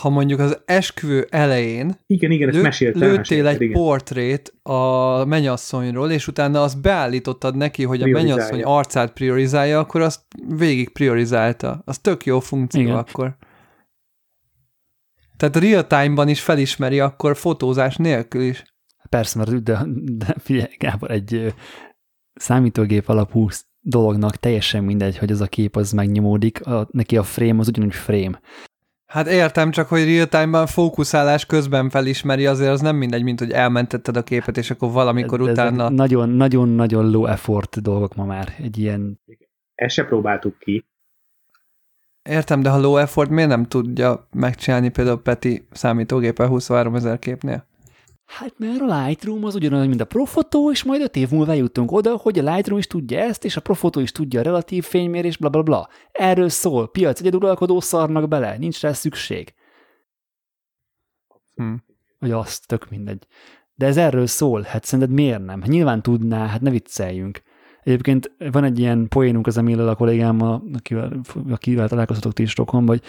ha 0.01 0.09
mondjuk 0.09 0.39
az 0.39 0.61
esküvő 0.65 1.27
elején 1.29 1.95
Igen, 2.07 2.31
igen, 2.31 2.49
lő, 2.49 2.61
meséltem. 2.61 3.01
lőttél 3.01 3.15
mesélted, 3.17 3.53
egy 3.53 3.61
igen. 3.61 3.73
portrét 3.73 4.53
a 4.63 5.25
mennyasszonyról, 5.25 6.11
és 6.11 6.27
utána 6.27 6.63
azt 6.63 6.81
beállítottad 6.81 7.55
neki, 7.55 7.83
hogy 7.83 8.01
a 8.01 8.07
mennyasszony 8.07 8.63
arcát 8.63 9.13
priorizálja, 9.13 9.79
akkor 9.79 10.01
azt 10.01 10.21
végig 10.47 10.89
priorizálta. 10.89 11.81
Az 11.85 11.99
tök 11.99 12.25
jó 12.25 12.39
funkció 12.39 12.81
Igen. 12.81 12.95
akkor. 12.95 13.37
Tehát 15.37 15.55
real 15.55 15.87
time-ban 15.87 16.27
is 16.27 16.41
felismeri 16.41 16.99
akkor 16.99 17.37
fotózás 17.37 17.95
nélkül 17.95 18.41
is. 18.41 18.63
Persze, 19.09 19.37
mert 19.37 19.63
de, 19.63 19.85
de 20.01 20.35
figyelj, 20.39 20.75
Gábor, 20.77 21.11
egy 21.11 21.53
számítógép 22.33 23.09
alapú 23.09 23.47
dolognak 23.79 24.35
teljesen 24.35 24.83
mindegy, 24.83 25.17
hogy 25.17 25.31
az 25.31 25.41
a 25.41 25.47
kép 25.47 25.75
az 25.75 25.91
megnyomódik, 25.91 26.65
a, 26.65 26.87
neki 26.91 27.17
a 27.17 27.23
frame 27.23 27.59
az 27.59 27.67
ugyanúgy 27.67 27.95
frame. 27.95 28.39
Hát 29.13 29.27
értem, 29.27 29.71
csak 29.71 29.87
hogy 29.87 30.05
real 30.05 30.27
time-ban 30.27 30.67
fókuszálás 30.67 31.45
közben 31.45 31.89
felismeri, 31.89 32.45
azért 32.45 32.71
az 32.71 32.81
nem 32.81 32.95
mindegy, 32.95 33.23
mint 33.23 33.39
hogy 33.39 33.51
elmentetted 33.51 34.17
a 34.17 34.23
képet, 34.23 34.57
és 34.57 34.71
akkor 34.71 34.91
valamikor 34.91 35.39
De 35.39 35.43
ezek 35.49 35.65
utána... 35.65 35.89
Nagyon-nagyon-nagyon 35.89 37.11
low 37.11 37.25
effort 37.25 37.81
dolgok 37.81 38.15
ma 38.15 38.25
már. 38.25 38.53
Egy 38.57 38.77
ilyen, 38.77 39.19
Ezt 39.75 39.95
se 39.95 40.05
próbáltuk 40.05 40.59
ki. 40.59 40.85
Értem, 42.21 42.61
de 42.61 42.69
ha 42.69 42.79
low 42.79 42.97
effort 42.97 43.29
miért 43.29 43.49
nem 43.49 43.63
tudja 43.63 44.27
megcsinálni 44.31 44.89
például 44.89 45.21
Peti 45.21 45.67
számítógéppel 45.71 46.47
23 46.47 46.95
ezer 46.95 47.19
képnél? 47.19 47.67
Hát 48.37 48.53
mert 48.57 48.81
a 48.81 49.05
Lightroom 49.05 49.43
az 49.43 49.55
ugyanolyan, 49.55 49.87
mint 49.87 50.01
a 50.01 50.05
Profoto, 50.05 50.71
és 50.71 50.83
majd 50.83 51.01
öt 51.01 51.15
év 51.15 51.29
múlva 51.31 51.53
jutunk 51.53 51.91
oda, 51.91 52.15
hogy 52.15 52.39
a 52.39 52.53
Lightroom 52.53 52.79
is 52.79 52.87
tudja 52.87 53.19
ezt, 53.19 53.45
és 53.45 53.57
a 53.57 53.61
Profoto 53.61 53.99
is 53.99 54.11
tudja 54.11 54.39
a 54.39 54.43
relatív 54.43 54.83
fénymérés, 54.83 55.37
bla 55.37 55.49
bla 55.49 55.63
bla. 55.63 55.89
Erről 56.11 56.49
szól, 56.49 56.91
piac 56.91 57.19
egyeduralkodó 57.19 57.79
szarnak 57.79 58.27
bele, 58.27 58.57
nincs 58.57 58.81
rá 58.81 58.93
szükség. 58.93 59.53
Hm. 61.55 61.73
Vagy 62.19 62.31
azt, 62.31 62.67
tök 62.67 62.89
mindegy. 62.89 63.27
De 63.75 63.85
ez 63.85 63.97
erről 63.97 64.27
szól, 64.27 64.61
hát 64.61 64.83
szerinted 64.83 65.15
miért 65.15 65.45
nem? 65.45 65.61
Hát 65.61 65.69
nyilván 65.69 66.01
tudná, 66.01 66.47
hát 66.47 66.61
ne 66.61 66.69
vicceljünk. 66.69 67.41
Egyébként 67.83 68.31
van 68.37 68.63
egy 68.63 68.79
ilyen 68.79 69.07
poénunk 69.07 69.47
az 69.47 69.57
Emillel 69.57 69.87
a 69.87 69.95
kollégámmal, 69.95 70.63
akivel, 70.73 71.21
akivel 71.49 71.87
találkozhatok 71.87 72.33
ti 72.33 72.43
is 72.43 72.49
Stockholmban, 72.49 72.97
hogy, 72.97 73.07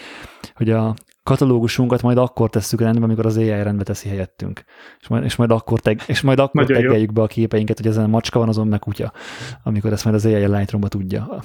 hogy 0.54 0.70
a 0.70 0.94
katalógusunkat 1.24 2.02
majd 2.02 2.18
akkor 2.18 2.50
tesszük 2.50 2.80
rendbe, 2.80 3.04
amikor 3.04 3.26
az 3.26 3.36
AI 3.36 3.62
rendbe 3.62 3.82
teszi 3.82 4.08
helyettünk. 4.08 4.64
És 5.00 5.08
majd, 5.08 5.24
és 5.24 5.36
majd 5.36 5.50
akkor, 5.50 5.80
teg, 5.80 6.02
és 6.06 6.20
majd 6.20 6.38
akkor 6.38 6.66
tegeljük 6.66 7.12
be 7.12 7.22
a 7.22 7.26
képeinket, 7.26 7.76
hogy 7.76 7.86
ezen 7.86 8.10
macska 8.10 8.38
van, 8.38 8.48
azon 8.48 8.66
meg 8.66 8.78
kutya, 8.78 9.12
amikor 9.62 9.92
ezt 9.92 10.04
majd 10.04 10.16
az 10.16 10.24
AI 10.24 10.46
Lightroom-ba 10.46 10.88
tudja. 10.88 11.42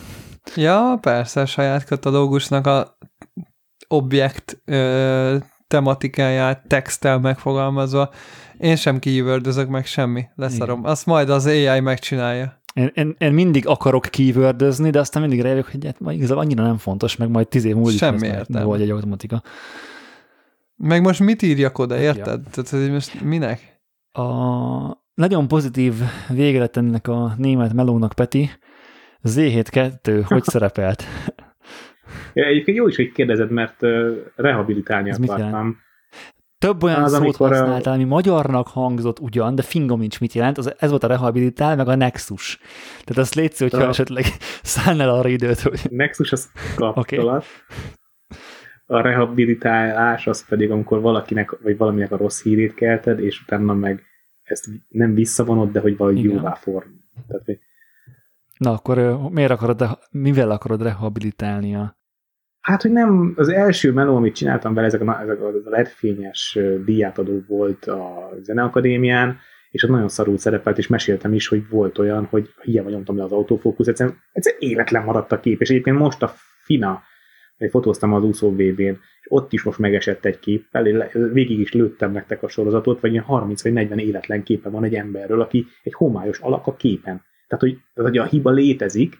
Ja, 0.55 0.97
persze, 1.01 1.41
a 1.41 1.45
saját 1.45 1.85
katalógusnak 1.85 2.67
a 2.67 2.97
objekt 3.87 4.61
ö, 4.65 5.37
tematikáját 5.67 6.67
textel 6.67 7.19
megfogalmazva. 7.19 8.09
Én 8.57 8.75
sem 8.75 8.99
kívüldözök 8.99 9.69
meg 9.69 9.85
semmi, 9.85 10.25
leszarom. 10.35 10.83
Azt 10.83 11.05
majd 11.05 11.29
az 11.29 11.45
AI 11.45 11.79
megcsinálja. 11.79 12.58
Én, 12.79 12.91
én, 12.93 13.15
én 13.17 13.33
mindig 13.33 13.67
akarok 13.67 14.01
keywordözni, 14.09 14.89
de 14.89 14.99
aztán 14.99 15.21
mindig 15.21 15.41
rájövök, 15.41 15.71
hogy 15.71 15.85
hát 15.85 16.13
igazából 16.13 16.43
annyira 16.43 16.63
nem 16.63 16.77
fontos, 16.77 17.15
meg 17.15 17.29
majd 17.29 17.47
tíz 17.47 17.65
év 17.65 17.75
múlva 17.75 17.89
is 17.89 17.97
Semmi 17.97 18.27
értelme. 18.27 18.67
vagy 18.67 18.81
egy 18.81 18.89
automatika. 18.89 19.41
Meg 20.75 21.01
most 21.01 21.19
mit 21.19 21.41
írjak 21.41 21.77
oda, 21.77 21.95
Ja. 21.95 22.01
érted? 22.01 22.41
Tehát, 22.51 22.69
hogy 22.69 22.91
most 22.91 23.21
minek? 23.21 23.81
A 24.11 24.27
nagyon 25.13 25.47
pozitív 25.47 25.93
vége 26.29 26.59
lett 26.59 26.77
ennek 26.77 27.07
a 27.07 27.33
német 27.37 27.73
melónak, 27.73 28.13
Peti. 28.13 28.49
Z7-2 29.23 30.23
hogy 30.27 30.43
szerepelt? 30.53 31.03
Ja, 32.33 32.45
Egyébként 32.45 32.77
jó 32.77 32.87
is, 32.87 32.95
hogy 32.95 33.11
kérdezed, 33.11 33.51
mert 33.51 33.75
rehabilitálni 34.35 35.09
Ez 35.09 35.17
mit 35.17 35.29
akartam. 35.29 35.77
Több 36.59 36.83
olyan 36.83 37.03
Az, 37.03 37.11
szót 37.11 37.21
amikor 37.21 37.51
a- 37.51 37.57
használtál, 37.57 37.93
ami 37.93 38.03
magyarnak 38.03 38.67
hangzott 38.67 39.19
ugyan, 39.19 39.55
de 39.55 39.61
fingom 39.61 39.99
nincs 39.99 40.19
mit 40.19 40.33
jelent. 40.33 40.57
Az, 40.57 40.73
ez 40.77 40.89
volt 40.89 41.03
a 41.03 41.07
rehabilitál, 41.07 41.75
meg 41.75 41.87
a 41.87 41.95
nexus. 41.95 42.59
Tehát 43.03 43.17
azt 43.21 43.35
létszik, 43.35 43.69
hogyha 43.69 43.83
Ja. 43.83 43.89
esetleg 43.89 44.25
szállnál 44.63 45.09
arra 45.09 45.29
időt, 45.29 45.59
hogy 45.59 45.81
Nexus 45.89 46.31
az 46.31 46.49
kapcsolat. 46.75 47.45
A 48.85 49.01
rehabilitálás 49.01 50.27
az 50.27 50.47
pedig, 50.47 50.71
amikor 50.71 51.01
valakinek, 51.01 51.57
vagy 51.63 51.77
valaminek 51.77 52.11
a 52.11 52.17
rossz 52.17 52.41
hírét 52.43 52.73
kelted, 52.73 53.19
és 53.19 53.41
utána 53.41 53.73
meg 53.73 54.03
ezt 54.43 54.65
nem 54.87 55.13
visszavonod, 55.13 55.71
de 55.71 55.79
hogy 55.79 55.97
valahogy 55.97 56.19
Igen. 56.23 56.35
jóvá 56.35 56.53
form. 56.53 56.87
Tehát, 57.27 57.45
hogy 57.45 57.59
na 58.57 58.71
akkor 58.71 59.17
miért 59.31 59.51
akarod, 59.51 59.99
mivel 60.11 60.51
akarod 60.51 60.81
rehabilitálni 60.81 61.75
a 61.75 61.97
Hát, 62.61 62.81
hogy 62.81 62.91
nem, 62.91 63.33
az 63.35 63.49
első 63.49 63.91
meló, 63.91 64.15
amit 64.15 64.35
csináltam 64.35 64.73
vele, 64.73 64.87
ezek 64.87 65.01
a, 65.01 65.21
ezek 65.21 65.41
a 65.41 65.51
LED-fényes 65.63 66.55
ö, 66.55 66.83
díjátadó 66.83 67.43
volt 67.47 67.85
a 67.85 68.29
Zeneakadémián, 68.41 69.37
és 69.71 69.83
ott 69.83 69.89
nagyon 69.89 70.09
szarul 70.09 70.37
szerepelt, 70.37 70.77
és 70.77 70.87
meséltem 70.87 71.33
is, 71.33 71.47
hogy 71.47 71.69
volt 71.69 71.97
olyan, 71.97 72.25
hogy 72.25 72.53
hiába 72.61 72.89
nyomtam 72.89 73.17
le 73.17 73.23
az 73.23 73.31
autofókusz, 73.31 73.87
egyszerűen, 73.87 74.17
egyszerűen 74.31 74.61
életlen 74.61 75.03
maradt 75.03 75.31
a 75.31 75.39
kép, 75.39 75.61
és 75.61 75.69
egyébként 75.69 75.97
most 75.97 76.23
a 76.23 76.33
Fina, 76.63 77.01
hogy 77.57 77.69
fotóztam 77.69 78.13
az 78.13 78.23
úszó 78.23 78.51
VB-n, 78.51 78.99
és 79.21 79.25
ott 79.27 79.53
is 79.53 79.63
most 79.63 79.79
megesett 79.79 80.25
egy 80.25 80.39
képpel, 80.39 80.85
én 80.85 81.03
végig 81.33 81.59
is 81.59 81.73
lőttem 81.73 82.11
nektek 82.11 82.43
a 82.43 82.47
sorozatot, 82.47 82.99
vagy 82.99 83.11
ilyen 83.11 83.23
30 83.23 83.63
vagy 83.63 83.73
40 83.73 83.99
életlen 83.99 84.43
képe 84.43 84.69
van 84.69 84.83
egy 84.83 84.95
emberről, 84.95 85.41
aki 85.41 85.65
egy 85.83 85.93
homályos 85.93 86.39
alak 86.39 86.67
a 86.67 86.75
képen. 86.75 87.23
Tehát, 87.47 87.63
hogy, 87.63 87.77
tehát, 87.93 88.11
hogy 88.11 88.19
a 88.19 88.25
hiba 88.25 88.51
létezik, 88.51 89.17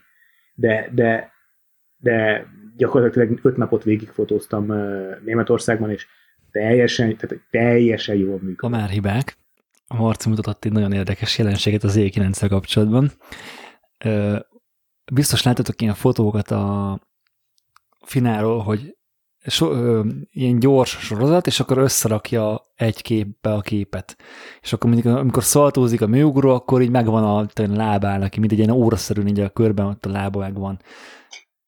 de, 0.54 0.90
de, 0.94 1.32
de 2.00 2.46
gyakorlatilag 2.76 3.38
öt 3.42 3.56
napot 3.56 3.82
végigfotóztam 3.82 4.68
uh, 4.68 5.22
Németországban, 5.24 5.90
és 5.90 6.06
teljesen, 6.50 7.16
tehát 7.16 7.44
teljesen 7.50 8.16
jól 8.16 8.38
Ha 8.38 8.44
működik. 8.44 8.76
már 8.78 8.88
hibák, 8.88 9.36
a 9.86 9.96
Marci 9.96 10.28
mutatott 10.28 10.64
egy 10.64 10.72
nagyon 10.72 10.92
érdekes 10.92 11.38
jelenséget 11.38 11.84
az 11.84 11.94
E9-szel 11.98 12.46
kapcsolatban. 12.48 13.10
Biztos 15.12 15.42
láttatok 15.42 15.82
ilyen 15.82 15.94
fotókat 15.94 16.50
a 16.50 16.98
fináról, 18.04 18.58
hogy 18.58 18.96
so, 19.46 19.70
ö, 19.70 20.04
ilyen 20.30 20.58
gyors 20.58 20.90
sorozat, 20.90 21.46
és 21.46 21.60
akkor 21.60 21.78
összerakja 21.78 22.66
egy 22.74 23.02
képbe 23.02 23.52
a 23.52 23.60
képet. 23.60 24.16
És 24.60 24.72
akkor 24.72 24.90
mondjuk, 24.90 25.16
amikor 25.16 25.44
szaltózik 25.44 26.00
a 26.00 26.06
műugró, 26.06 26.54
akkor 26.54 26.82
így 26.82 26.90
megvan 26.90 27.24
a, 27.24 27.38
a 27.38 27.46
lábál 27.54 28.18
neki, 28.18 28.40
mint 28.40 28.52
egy 28.52 28.58
ilyen 28.58 28.70
óraszerűen 28.70 29.26
így 29.26 29.40
a 29.40 29.48
körben 29.48 29.86
ott 29.86 30.06
a 30.06 30.10
lába 30.10 30.38
megvan. 30.38 30.80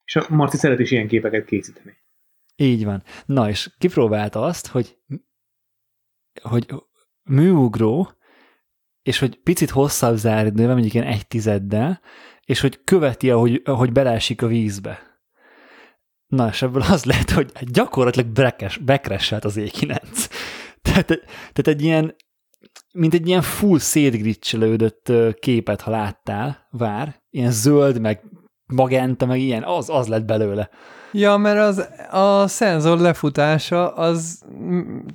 És 0.04 0.16
a 0.16 0.26
Marci 0.28 0.56
szeret 0.56 0.78
is 0.78 0.90
ilyen 0.90 1.08
képeket 1.08 1.44
készíteni. 1.44 1.96
Így 2.56 2.84
van. 2.84 3.02
Na, 3.26 3.48
és 3.48 3.70
kipróbálta 3.78 4.42
azt, 4.42 4.66
hogy, 4.66 4.98
hogy 6.42 6.74
műugró, 7.22 8.10
és 9.02 9.18
hogy 9.18 9.40
picit 9.42 9.70
hosszabb 9.70 10.16
záridővel, 10.16 10.72
mondjuk 10.72 10.94
ilyen 10.94 11.06
egy 11.06 11.26
tizeddel, 11.26 12.00
és 12.44 12.60
hogy 12.60 12.84
követi, 12.84 13.30
ahogy, 13.30 13.60
ahogy 13.64 13.92
beleesik 13.92 14.42
a 14.42 14.46
vízbe. 14.46 15.12
Na, 16.26 16.48
és 16.48 16.62
ebből 16.62 16.82
az 16.82 17.04
lehet, 17.04 17.30
hogy 17.30 17.52
gyakorlatilag 17.60 18.54
bekresselt 18.84 19.44
az 19.44 19.54
E9. 19.58 20.28
Tehát, 20.82 21.06
tehát 21.06 21.66
egy 21.66 21.82
ilyen, 21.82 22.16
mint 22.92 23.14
egy 23.14 23.28
ilyen 23.28 23.42
full 23.42 23.78
szétgricselődött 23.78 25.12
képet, 25.38 25.80
ha 25.80 25.90
láttál, 25.90 26.68
vár, 26.70 27.22
ilyen 27.30 27.50
zöld, 27.50 28.00
meg 28.00 28.22
magenta, 28.66 29.26
meg 29.26 29.40
ilyen, 29.40 29.62
az, 29.62 29.90
az 29.90 30.08
lett 30.08 30.24
belőle. 30.24 30.70
Ja, 31.12 31.36
mert 31.36 31.58
az, 31.58 31.88
a 32.10 32.46
szenzor 32.46 32.98
lefutása 32.98 33.94
az 33.94 34.42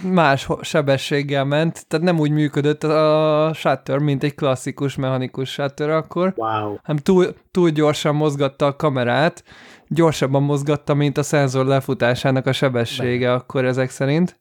más 0.03 0.47
sebességgel 0.61 1.45
ment, 1.45 1.87
tehát 1.87 2.05
nem 2.05 2.19
úgy 2.19 2.31
működött 2.31 2.83
a 2.83 3.51
shutter, 3.53 3.97
mint 3.97 4.23
egy 4.23 4.35
klasszikus 4.35 4.95
mechanikus 4.95 5.49
shutter 5.49 5.89
akkor, 5.89 6.33
wow. 6.35 6.75
hanem 6.83 7.01
túl, 7.03 7.25
túl 7.51 7.69
gyorsan 7.69 8.15
mozgatta 8.15 8.65
a 8.65 8.75
kamerát, 8.75 9.43
gyorsabban 9.87 10.43
mozgatta, 10.43 10.93
mint 10.93 11.17
a 11.17 11.23
szenzor 11.23 11.65
lefutásának 11.65 12.45
a 12.45 12.53
sebessége 12.53 13.27
ben. 13.27 13.35
akkor 13.35 13.65
ezek 13.65 13.89
szerint. 13.89 14.39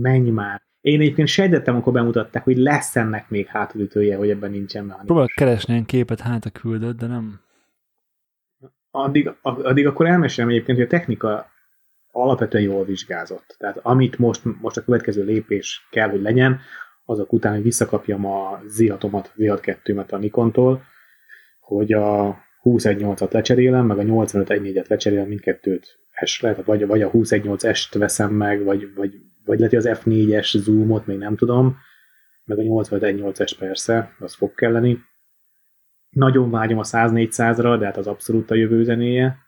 Menj 0.00 0.30
már! 0.30 0.62
Én 0.80 1.00
egyébként 1.00 1.28
sejtettem, 1.28 1.74
amikor 1.74 1.92
bemutatták, 1.92 2.44
hogy 2.44 2.56
lesz 2.56 2.96
ennek 2.96 3.28
még 3.28 3.46
hátulütője, 3.46 4.16
hogy 4.16 4.30
ebben 4.30 4.50
nincsen 4.50 4.82
mechanikus. 4.82 5.06
Próbálok 5.06 5.30
keresni 5.34 5.74
egy 5.74 5.86
képet, 5.86 6.20
hát 6.20 6.44
a 6.44 6.50
küldött, 6.50 6.98
de 6.98 7.06
nem 7.06 7.40
addig, 8.94 9.32
addig 9.42 9.86
akkor 9.86 10.06
elmesélem 10.06 10.50
egyébként, 10.50 10.78
hogy 10.78 10.86
a 10.86 10.90
technika 10.90 11.50
alapvetően 12.10 12.64
jól 12.64 12.84
vizsgázott. 12.84 13.56
Tehát 13.58 13.78
amit 13.82 14.18
most, 14.18 14.42
most 14.60 14.76
a 14.76 14.84
következő 14.84 15.24
lépés 15.24 15.86
kell, 15.90 16.10
hogy 16.10 16.22
legyen, 16.22 16.60
azok 17.04 17.32
után, 17.32 17.52
hogy 17.52 17.62
visszakapjam 17.62 18.26
a 18.26 18.60
Z6-omat, 18.78 19.26
Z6-2-met 19.36 20.12
a 20.12 20.16
Nikontól, 20.16 20.82
hogy 21.60 21.92
a 21.92 22.38
21.8-at 22.62 23.32
lecserélem, 23.32 23.86
meg 23.86 23.98
a 23.98 24.02
85.1.4-et 24.02 24.88
lecserélem, 24.88 25.28
mindkettőt 25.28 25.98
S 26.24 26.40
lehet, 26.40 26.64
vagy, 26.64 26.86
vagy 26.86 27.02
a 27.02 27.10
21.8-est 27.10 27.98
veszem 27.98 28.32
meg, 28.32 28.64
vagy, 28.64 28.94
vagy, 28.94 29.14
vagy 29.44 29.58
lehet, 29.58 29.74
az 29.74 29.88
F4-es 29.88 30.58
zoomot, 30.58 31.06
még 31.06 31.18
nem 31.18 31.36
tudom, 31.36 31.76
meg 32.44 32.58
a 32.58 32.62
85.1.8-es 32.62 33.52
persze, 33.58 34.14
az 34.18 34.34
fog 34.34 34.54
kelleni, 34.54 34.98
nagyon 36.14 36.50
vágyom 36.50 36.78
a 36.78 36.82
100-400-ra, 36.82 37.76
de 37.78 37.84
hát 37.84 37.96
az 37.96 38.06
abszolút 38.06 38.50
a 38.50 38.54
jövő 38.54 38.82
zenéje. 38.82 39.38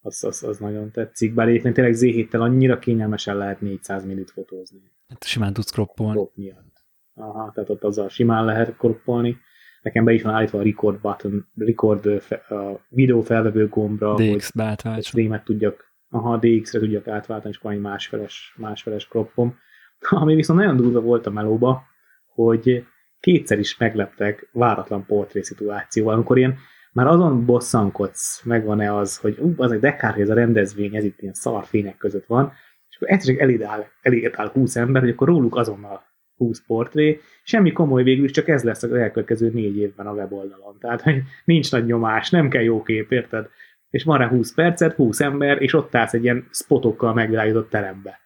Az, 0.00 0.24
az, 0.24 0.42
az 0.42 0.58
nagyon 0.58 0.90
tetszik, 0.90 1.34
bár 1.34 1.48
egyébként 1.48 1.74
tényleg 1.74 1.94
z 1.94 2.04
annyira 2.30 2.78
kényelmesen 2.78 3.36
lehet 3.36 3.60
400 3.60 4.04
minut 4.04 4.30
fotózni. 4.30 4.92
Hát 5.08 5.24
simán 5.24 5.52
tudsz 5.52 5.70
kroppolni. 5.70 6.12
Crop 6.12 6.32
miatt. 6.34 6.84
Aha, 7.14 7.50
tehát 7.54 7.70
ott 7.70 7.84
azzal 7.84 8.08
simán 8.08 8.44
lehet 8.44 8.76
kroppolni. 8.76 9.36
Nekem 9.82 10.04
be 10.04 10.12
is 10.12 10.22
van 10.22 10.34
állítva 10.34 10.58
a 10.58 10.62
record 10.62 11.00
button, 11.00 11.46
record 11.54 12.06
a 12.48 12.86
videó 12.88 13.20
felvevő 13.20 13.68
gombra, 13.68 14.14
DX-be 14.14 14.64
átváltson. 14.64 15.40
tudjak, 15.44 15.92
aha, 16.10 16.36
DX-re 16.36 16.78
tudjak 16.78 17.08
átváltani, 17.08 17.50
és 17.50 17.58
akkor 17.58 17.72
egy 17.72 17.80
másfeles, 17.80 18.54
másfeles 18.56 19.08
kroppom. 19.08 19.58
Ami 20.22 20.34
viszont 20.34 20.58
nagyon 20.58 20.76
durva 20.76 21.00
volt 21.00 21.26
a 21.26 21.30
melóba, 21.30 21.82
hogy 22.26 22.84
kétszer 23.20 23.58
is 23.58 23.76
megleptek 23.76 24.48
váratlan 24.52 25.06
portré 25.06 25.42
szituációval, 25.42 26.14
amikor 26.14 26.38
ilyen 26.38 26.58
már 26.92 27.06
azon 27.06 27.44
bosszankodsz, 27.44 28.42
megvan-e 28.44 28.94
az, 28.94 29.16
hogy 29.16 29.38
ú, 29.38 29.54
az 29.56 29.72
egy 29.72 29.80
dekár, 29.80 30.12
hogy 30.12 30.22
ez 30.22 30.28
a 30.28 30.34
rendezvény, 30.34 30.96
ez 30.96 31.04
itt 31.04 31.20
ilyen 31.20 31.34
szar 31.34 31.64
fények 31.64 31.96
között 31.96 32.26
van, 32.26 32.52
és 32.88 32.96
akkor 32.96 33.10
egyszer 33.10 33.34
csak 33.34 33.42
elég 33.42 33.62
áll, 33.62 33.86
elég 34.02 34.30
áll 34.32 34.48
20 34.48 34.76
ember, 34.76 35.02
hogy 35.02 35.10
akkor 35.10 35.26
róluk 35.28 35.56
azonnal 35.56 36.02
20 36.36 36.62
portré, 36.66 37.20
semmi 37.42 37.72
komoly 37.72 38.02
végül 38.02 38.24
is, 38.24 38.30
csak 38.30 38.48
ez 38.48 38.62
lesz 38.62 38.82
az 38.82 38.92
elkövetkező 38.92 39.50
négy 39.50 39.76
évben 39.76 40.06
a 40.06 40.12
weboldalon. 40.12 40.78
Tehát, 40.80 41.00
hogy 41.02 41.22
nincs 41.44 41.72
nagy 41.72 41.86
nyomás, 41.86 42.30
nem 42.30 42.48
kell 42.48 42.62
jó 42.62 42.82
kép, 42.82 43.12
érted? 43.12 43.48
És 43.90 44.04
van 44.04 44.18
rá 44.18 44.28
20 44.28 44.54
percet, 44.54 44.94
20 44.94 45.20
ember, 45.20 45.62
és 45.62 45.74
ott 45.74 45.94
állsz 45.94 46.14
egy 46.14 46.22
ilyen 46.22 46.48
spotokkal 46.50 47.14
megvilágított 47.14 47.70
terembe. 47.70 48.20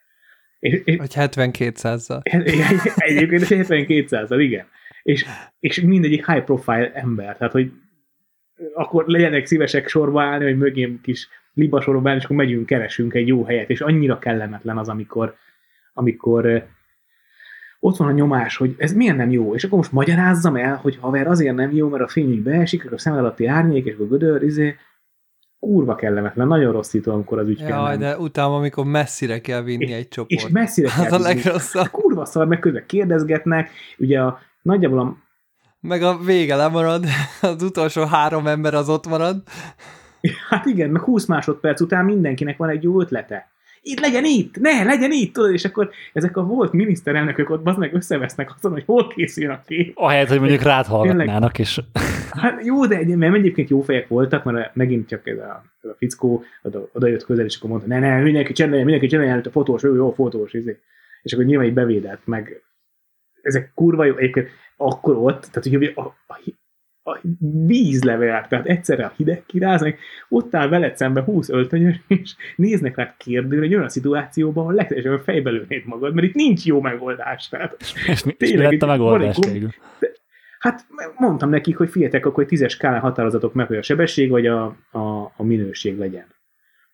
És, 0.58 0.80
és, 0.84 0.96
Vagy 0.96 1.14
72 1.14 1.72
százzal. 1.74 2.22
Egyébként 2.96 3.42
72 3.42 4.06
százzal, 4.06 4.40
igen 4.40 4.66
és, 5.04 5.26
és 5.60 5.80
mindegyik 5.80 6.30
high 6.30 6.44
profile 6.44 6.92
ember, 6.92 7.36
tehát 7.36 7.52
hogy 7.52 7.72
akkor 8.74 9.04
legyenek 9.06 9.46
szívesek 9.46 9.88
sorba 9.88 10.22
állni, 10.22 10.44
hogy 10.44 10.56
mögém 10.56 11.00
kis 11.00 11.28
libasorba 11.54 12.08
állni, 12.08 12.18
és 12.18 12.24
akkor 12.24 12.36
megyünk, 12.36 12.66
keresünk 12.66 13.14
egy 13.14 13.26
jó 13.26 13.44
helyet, 13.44 13.70
és 13.70 13.80
annyira 13.80 14.18
kellemetlen 14.18 14.78
az, 14.78 14.88
amikor, 14.88 15.34
amikor 15.92 16.68
ott 17.80 17.96
van 17.96 18.08
a 18.08 18.12
nyomás, 18.12 18.56
hogy 18.56 18.74
ez 18.78 18.92
milyen 18.92 19.16
nem 19.16 19.30
jó, 19.30 19.54
és 19.54 19.64
akkor 19.64 19.78
most 19.78 19.92
magyarázzam 19.92 20.56
el, 20.56 20.76
hogy 20.76 20.96
haver 21.00 21.26
azért 21.26 21.54
nem 21.54 21.72
jó, 21.72 21.88
mert 21.88 22.02
a 22.02 22.08
fény 22.08 22.32
így 22.32 22.42
beesik, 22.42 22.80
akkor 22.80 22.92
a 22.92 22.98
szem 22.98 23.16
alatti 23.16 23.46
árnyék, 23.46 23.84
és 23.84 23.94
akkor 23.94 24.08
gödör, 24.08 24.42
izé, 24.42 24.76
kurva 25.58 25.94
kellemetlen, 25.94 26.46
nagyon 26.46 26.72
rosszító, 26.72 27.12
amikor 27.12 27.38
az 27.38 27.48
ügyfél 27.48 27.68
Jaj, 27.68 27.96
de 27.96 28.18
utána, 28.18 28.56
amikor 28.56 28.84
messzire 28.84 29.40
kell 29.40 29.62
vinni 29.62 29.84
és, 29.84 29.92
egy 29.92 30.08
csoport. 30.08 30.30
És 30.30 30.48
messzire 30.48 30.88
kell 30.96 31.04
Az 31.04 31.12
a 31.12 31.18
legrosszabb. 31.18 31.90
Kurva 31.90 32.24
szar, 32.24 32.46
meg 32.46 32.58
közben 32.58 32.86
kérdezgetnek, 32.86 33.70
ugye 33.98 34.20
a 34.20 34.38
nagyjából 34.64 34.98
a... 34.98 35.16
Meg 35.80 36.02
a 36.02 36.18
vége 36.18 36.56
lemarad, 36.56 37.04
az 37.40 37.62
utolsó 37.62 38.04
három 38.04 38.46
ember 38.46 38.74
az 38.74 38.88
ott 38.88 39.06
marad. 39.06 39.42
Hát 40.48 40.66
igen, 40.66 40.90
meg 40.90 41.02
20 41.02 41.26
másodperc 41.26 41.80
után 41.80 42.04
mindenkinek 42.04 42.56
van 42.56 42.68
egy 42.68 42.82
jó 42.82 43.00
ötlete. 43.00 43.52
Itt 43.82 44.00
legyen 44.00 44.24
itt, 44.24 44.56
ne, 44.56 44.84
legyen 44.84 45.12
itt, 45.12 45.32
tudod, 45.32 45.52
és 45.52 45.64
akkor 45.64 45.90
ezek 46.12 46.36
a 46.36 46.42
volt 46.42 46.72
miniszterelnökök 46.72 47.50
ott 47.50 47.66
az 47.66 47.76
meg 47.76 47.94
összevesznek 47.94 48.54
azon, 48.56 48.72
hogy 48.72 48.84
hol 48.86 49.08
készüljön 49.08 49.52
a 49.52 49.62
kép. 49.66 49.92
Ahelyett, 49.94 50.28
hogy 50.28 50.38
mondjuk 50.38 50.62
rád 50.62 50.86
hallgatnának 50.86 51.58
is. 51.58 51.78
Hát 52.30 52.64
jó, 52.64 52.86
de 52.86 52.96
egy, 52.96 53.16
mert 53.16 53.34
egyébként 53.34 53.68
jó 53.68 53.80
fejek 53.80 54.08
voltak, 54.08 54.44
mert 54.44 54.74
megint 54.74 55.08
csak 55.08 55.26
ez 55.26 55.38
a, 55.38 55.64
ez 55.82 55.90
a 55.90 55.94
fickó 55.98 56.44
oda, 56.62 56.88
oda 56.92 57.06
jött 57.06 57.24
közel, 57.24 57.44
és 57.44 57.56
akkor 57.56 57.70
mondta, 57.70 57.88
ne, 57.88 57.98
ne, 57.98 58.22
mindenki 58.22 58.52
csinálja, 58.52 58.84
mindenki 58.84 59.06
csinálja, 59.06 59.40
a 59.44 59.50
fotós, 59.50 59.82
jó, 59.82 59.94
jó, 59.94 60.12
fotós, 60.12 60.52
izé. 60.52 60.80
és 61.22 61.32
akkor 61.32 61.44
nyilván 61.44 61.66
így 61.66 61.74
bevédett, 61.74 62.20
meg 62.24 62.62
ezek 63.44 63.72
kurva 63.74 64.04
jó, 64.04 64.16
egyébként 64.16 64.48
akkor 64.76 65.16
ott, 65.16 65.48
tehát 65.52 65.80
hogy 65.80 65.92
a, 65.94 66.00
a, 66.00 66.40
a 67.10 67.18
vízlevel, 67.66 68.46
tehát 68.48 68.66
egyszerre 68.66 69.04
a 69.04 69.12
hideg 69.16 69.42
kiráznak, 69.46 69.96
ott 70.28 70.54
áll 70.54 70.68
veled 70.68 70.96
szembe 70.96 71.22
20 71.22 71.48
öltönyös, 71.48 72.00
és 72.06 72.34
néznek 72.56 72.96
rá 72.96 73.14
kérdőre 73.18 73.64
egy 73.64 73.74
olyan 73.74 73.88
szituációban, 73.88 74.64
ahol 74.64 74.74
legfeljebb 74.74 75.20
fejbe 75.20 75.50
lőnéd 75.50 75.86
magad, 75.86 76.14
mert 76.14 76.26
itt 76.26 76.34
nincs 76.34 76.64
jó 76.64 76.80
megoldás. 76.80 77.48
Tehát, 77.48 77.76
és, 78.06 78.24
mi, 78.24 78.34
és 78.38 78.52
mi 78.52 78.56
lett 78.56 78.82
a 78.82 78.86
megoldás 78.86 79.38
végül? 79.50 79.70
Hát 80.58 80.86
mondtam 81.16 81.50
nekik, 81.50 81.76
hogy 81.76 81.90
figyeljetek, 81.90 82.26
akkor 82.26 82.44
tízes 82.44 82.72
skálán 82.72 83.00
határozatok 83.00 83.54
meg, 83.54 83.66
hogy 83.66 83.76
a 83.76 83.82
sebesség 83.82 84.30
vagy 84.30 84.46
a, 84.46 84.64
a, 84.90 85.32
a 85.36 85.42
minőség 85.42 85.98
legyen. 85.98 86.26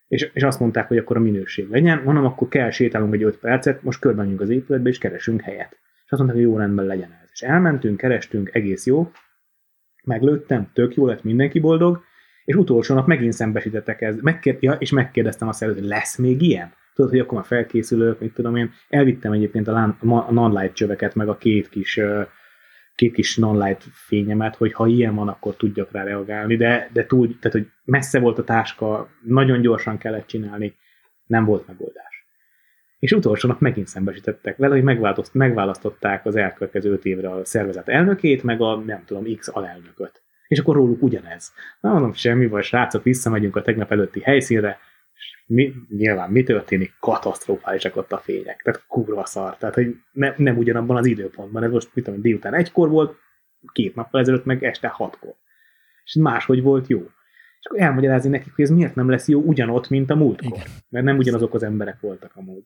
És, 0.09 0.31
és 0.33 0.43
azt 0.43 0.61
mondták, 0.61 0.89
hogy 0.89 0.99
akkor 0.99 1.17
a 1.17 1.21
minőség 1.21 1.69
legyen. 1.69 2.03
Mondom, 2.05 2.25
akkor 2.25 2.49
kell 2.49 2.71
sétálunk 2.71 3.15
egy 3.15 3.23
5 3.23 3.39
percet, 3.39 3.83
most 3.83 4.01
körbenjünk 4.01 4.41
az 4.41 4.51
épületbe, 4.51 4.89
és 4.89 4.99
keresünk 4.99 5.41
helyet. 5.41 5.77
És 6.11 6.17
azt 6.17 6.25
mondták, 6.25 6.45
hogy 6.45 6.53
jó 6.53 6.59
rendben 6.59 6.87
legyen 6.87 7.19
ez. 7.23 7.29
És 7.33 7.41
elmentünk, 7.41 7.97
kerestünk, 7.97 8.51
egész 8.55 8.87
jó, 8.87 9.11
meglőttem, 10.05 10.71
tök 10.73 10.95
jó 10.95 11.07
lett, 11.07 11.23
mindenki 11.23 11.61
boldog, 11.61 12.03
és 12.45 12.55
utolsó 12.55 12.95
nap 12.95 13.07
megint 13.07 13.33
szembesítettek 13.33 14.01
ez, 14.01 14.17
megkér, 14.21 14.57
ja, 14.61 14.73
és 14.73 14.91
megkérdeztem 14.91 15.51
előtt, 15.59 15.79
hogy 15.79 15.87
lesz 15.87 16.17
még 16.17 16.43
ilyen? 16.43 16.73
Tudod, 16.95 17.11
hogy 17.11 17.21
akkor 17.21 17.35
már 17.35 17.47
felkészülök, 17.47 18.21
mit 18.21 18.35
tudom 18.35 18.57
én, 18.57 18.73
elvittem 18.89 19.33
egyébként 19.33 19.69
a, 19.69 19.97
a 20.01 20.33
non-light 20.33 20.75
csöveket, 20.75 21.15
meg 21.15 21.29
a 21.29 21.37
két 21.37 21.69
kis 21.69 22.01
két 22.95 23.13
kis 23.13 23.37
non-light 23.37 23.83
fényemet, 23.93 24.57
hogy 24.57 24.73
ha 24.73 24.87
ilyen 24.87 25.15
van, 25.15 25.29
akkor 25.29 25.57
tudjak 25.57 25.93
rá 25.93 26.03
reagálni, 26.03 26.57
de, 26.57 26.91
de 26.93 27.07
túl, 27.07 27.39
tehát, 27.39 27.53
hogy 27.53 27.67
messze 27.85 28.21
volt 28.21 28.39
a 28.39 28.45
táska, 28.45 29.09
nagyon 29.23 29.61
gyorsan 29.61 29.99
kellett 29.99 30.27
csinálni, 30.27 30.75
nem 31.27 31.45
volt 31.45 31.67
megoldás. 31.67 32.10
És 33.01 33.13
utolsó 33.13 33.49
nap 33.49 33.61
megint 33.61 33.87
szembesítettek 33.87 34.57
vele, 34.57 34.75
hogy 34.81 35.13
megválasztották 35.33 36.27
az 36.27 36.37
elkövetkező 36.37 36.93
öt 36.93 37.05
évre 37.05 37.31
a 37.31 37.45
szervezet 37.45 37.89
elnökét, 37.89 38.43
meg 38.43 38.61
a 38.61 38.77
nem 38.77 39.03
tudom, 39.05 39.37
X 39.37 39.49
alelnököt. 39.53 40.23
És 40.49 40.59
akkor 40.59 40.75
róluk 40.75 41.03
ugyanez. 41.03 41.53
Na 41.81 41.93
mondom, 41.93 42.13
semmi 42.13 42.47
vagy, 42.47 42.65
srácok, 42.65 43.03
visszamegyünk 43.03 43.57
a 43.57 43.63
tegnap 43.63 43.93
előtti 43.93 44.21
helyszínre, 44.21 44.79
és 45.15 45.45
mi, 45.47 45.73
nyilván 45.89 46.31
mi 46.31 46.43
történik? 46.43 46.95
Katasztrofálisak 47.01 47.97
ott 47.97 48.13
a 48.13 48.19
fények. 48.19 48.63
Tehát 48.63 48.85
kurva 48.87 49.25
szar. 49.25 49.57
Tehát, 49.57 49.75
hogy 49.75 49.97
ne, 50.13 50.35
nem 50.37 50.57
ugyanabban 50.57 50.97
az 50.97 51.07
időpontban. 51.07 51.63
Ez 51.63 51.71
most, 51.71 51.91
mit 51.95 52.05
tudom, 52.05 52.21
délután 52.21 52.55
egykor 52.55 52.89
volt, 52.89 53.17
két 53.73 53.95
nappal 53.95 54.21
ezelőtt 54.21 54.45
meg 54.45 54.65
este 54.65 54.89
hatkor. 54.89 55.35
És 56.05 56.15
máshogy 56.15 56.63
volt 56.63 56.87
jó. 56.87 56.99
és 57.61 57.67
akkor 57.67 57.81
elmagyarázni 57.81 58.31
nekik, 58.31 58.55
hogy 58.55 58.65
ez 58.65 58.71
miért 58.71 58.95
nem 58.95 59.11
lesz 59.11 59.29
jó 59.29 59.41
ugyanott, 59.41 59.89
mint 59.89 60.11
a 60.11 60.17
múltkor. 60.17 60.53
Igen. 60.53 60.67
Mert 60.89 61.05
nem 61.05 61.19
ugyanazok 61.19 61.55
az 61.55 61.63
emberek 61.63 62.01
voltak 62.01 62.37
amúgy. 62.37 62.65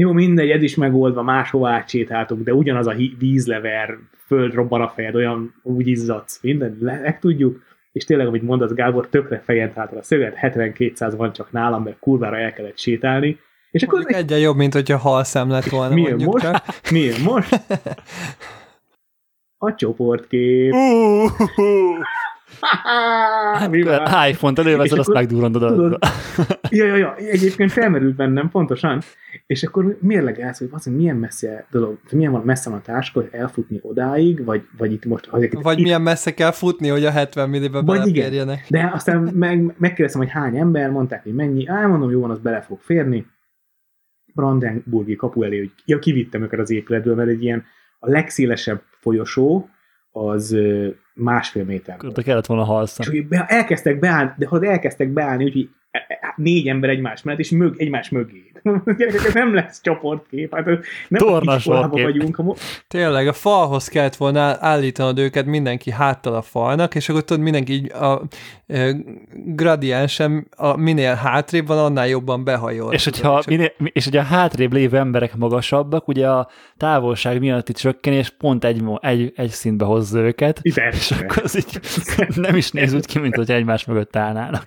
Jó, 0.00 0.12
mindegy, 0.12 0.50
ez 0.50 0.62
is 0.62 0.74
megoldva, 0.74 1.22
máshova 1.22 1.68
átsétáltunk, 1.70 2.44
de 2.44 2.54
ugyanaz 2.54 2.86
a 2.86 2.94
vízlever, 3.18 3.98
föld 4.26 4.54
robban 4.54 4.80
a 4.80 4.88
fejed, 4.88 5.14
olyan 5.14 5.54
úgy 5.62 5.86
izzadsz, 5.86 6.42
minden, 6.42 6.76
le, 6.80 7.00
meg 7.00 7.18
tudjuk, 7.18 7.62
és 7.92 8.04
tényleg, 8.04 8.26
amit 8.26 8.42
mondasz, 8.42 8.72
Gábor, 8.72 9.08
tökre 9.08 9.42
fejed 9.44 9.72
hátra 9.72 9.98
a 9.98 10.02
szöget, 10.02 10.34
7200 10.34 11.16
van 11.16 11.32
csak 11.32 11.52
nálam, 11.52 11.82
mert 11.82 11.98
kurvára 11.98 12.36
el 12.36 12.52
kellett 12.52 12.78
sétálni, 12.78 13.38
és 13.70 13.82
akkor 13.82 13.98
Mondjuk 13.98 14.18
egyen 14.18 14.38
jobb, 14.38 14.56
mint 14.56 14.72
hogyha 14.72 14.96
halszem 14.96 15.50
lett 15.50 15.68
volna, 15.68 15.94
milyen 15.94 16.10
mondjuk 16.10 16.32
most? 16.32 16.44
csak. 16.44 16.64
Milyen 16.92 17.20
most? 17.20 17.60
A 19.60 19.74
csoportkép. 19.74 20.72
Mivel? 20.72 21.98
Hát, 23.52 24.28
iPhone-t 24.28 24.58
előveszed, 24.58 24.98
azt 24.98 25.12
megdurrandod. 25.12 25.74
tudod, 25.74 25.98
Ja, 26.70 26.84
ja, 26.84 26.96
ja, 26.96 27.16
egyébként 27.16 27.72
felmerült 27.72 28.14
bennem, 28.14 28.48
pontosan. 28.50 29.02
És 29.46 29.62
akkor 29.62 29.98
mérlegelsz, 30.00 30.58
hogy 30.58 30.68
azt 30.70 30.86
milyen 30.86 31.16
messze 31.16 31.66
dolog, 31.70 31.98
milyen 32.10 32.32
van 32.32 32.42
messze 32.44 32.70
van 32.70 32.78
a 32.78 32.82
táska, 32.82 33.20
hogy 33.20 33.28
elfutni 33.32 33.78
odáig, 33.82 34.44
vagy, 34.44 34.62
vagy 34.78 34.92
itt 34.92 35.04
most... 35.04 35.26
Hogy 35.26 35.62
Vagy 35.62 35.78
itt, 35.78 35.84
milyen 35.84 36.02
messze 36.02 36.34
kell 36.34 36.50
futni, 36.50 36.88
hogy 36.88 37.04
a 37.04 37.10
70 37.10 37.48
millibe 37.48 37.80
Vagy 37.80 37.98
beleférjenek. 37.98 38.66
De 38.68 38.90
aztán 38.94 39.30
meg, 39.34 39.74
megkérdeztem, 39.78 40.22
hogy 40.22 40.30
hány 40.30 40.56
ember, 40.56 40.90
mondták, 40.90 41.22
hogy 41.22 41.34
mennyi. 41.34 41.66
Á, 41.66 41.86
mondom, 41.86 42.10
jó 42.10 42.20
van, 42.20 42.30
az 42.30 42.38
bele 42.38 42.60
fog 42.60 42.80
férni. 42.80 43.26
Brandenburgi 44.34 45.16
kapu 45.16 45.42
elé, 45.42 45.58
hogy 45.58 45.72
ja, 45.84 45.98
kivittem 45.98 46.42
őket 46.42 46.58
az 46.58 46.70
épületből, 46.70 47.14
mert 47.14 47.28
egy 47.28 47.42
ilyen 47.42 47.64
a 47.98 48.10
legszélesebb 48.10 48.82
folyosó 49.00 49.68
az 50.12 50.56
másfél 51.14 51.64
méter 51.64 51.94
Akkor 51.94 52.24
kellett 52.24 52.46
volna 52.46 52.64
hogy 53.06 53.28
be, 53.28 53.44
elkezdtek 53.48 53.98
beállni, 53.98 54.32
de 54.36 54.46
ha 54.46 54.64
elkezdtek 54.64 55.12
beállni, 55.12 55.44
úgyhogy 55.44 55.70
négy 56.38 56.68
ember 56.68 56.90
egymás 56.90 57.22
mellett, 57.22 57.40
és 57.40 57.50
mög, 57.50 57.74
egymás 57.80 58.08
mögé. 58.08 58.42
Gyerekek, 58.98 59.24
ez 59.26 59.34
nem 59.34 59.54
lesz 59.54 59.80
csoportkép, 59.82 60.54
hát 60.54 60.64
nem 60.66 60.80
Torna 61.20 61.52
a 61.52 61.58
sorkép. 61.58 62.02
vagyunk. 62.04 62.36
Ha 62.36 62.42
mo- 62.42 62.58
Tényleg, 62.88 63.28
a 63.28 63.32
falhoz 63.32 63.88
kellett 63.88 64.16
volna 64.16 64.40
áll- 64.40 64.56
állítanod 64.60 65.18
őket 65.18 65.46
mindenki 65.46 65.90
háttal 65.90 66.34
a 66.34 66.42
falnak, 66.42 66.94
és 66.94 67.08
akkor 67.08 67.24
tudod, 67.24 67.42
mindenki 67.42 67.72
így 67.72 67.92
a 67.92 68.22
e, 68.66 68.94
gradiensen 69.58 70.46
a 70.56 70.76
minél 70.76 71.14
hátrébb 71.14 71.66
van, 71.66 71.78
annál 71.78 72.08
jobban 72.08 72.44
behajol. 72.44 72.92
És 72.92 73.04
hogyha, 73.04 73.42
minél, 73.46 73.72
és 73.92 74.04
hogyha 74.04 74.20
a 74.20 74.24
hátrébb 74.24 74.72
lévő 74.72 74.96
emberek 74.96 75.36
magasabbak, 75.36 76.08
ugye 76.08 76.28
a 76.28 76.48
távolság 76.76 77.40
miatti 77.40 77.72
csökkenés 77.72 78.30
pont 78.30 78.64
egy, 78.64 78.82
mo- 78.82 79.04
egy, 79.04 79.32
egy 79.36 79.50
szintbe 79.50 79.84
hozza 79.84 80.20
őket, 80.20 80.58
és 80.62 80.74
Persze, 80.74 81.14
akkor 81.14 81.42
az 81.42 81.56
így 81.56 81.80
nem 82.46 82.56
is 82.56 82.70
néz 82.70 82.94
úgy 82.94 83.06
ki, 83.06 83.18
mint 83.18 83.34
hogy 83.36 83.50
egymás 83.50 83.84
mögött 83.84 84.16
állnának. 84.16 84.64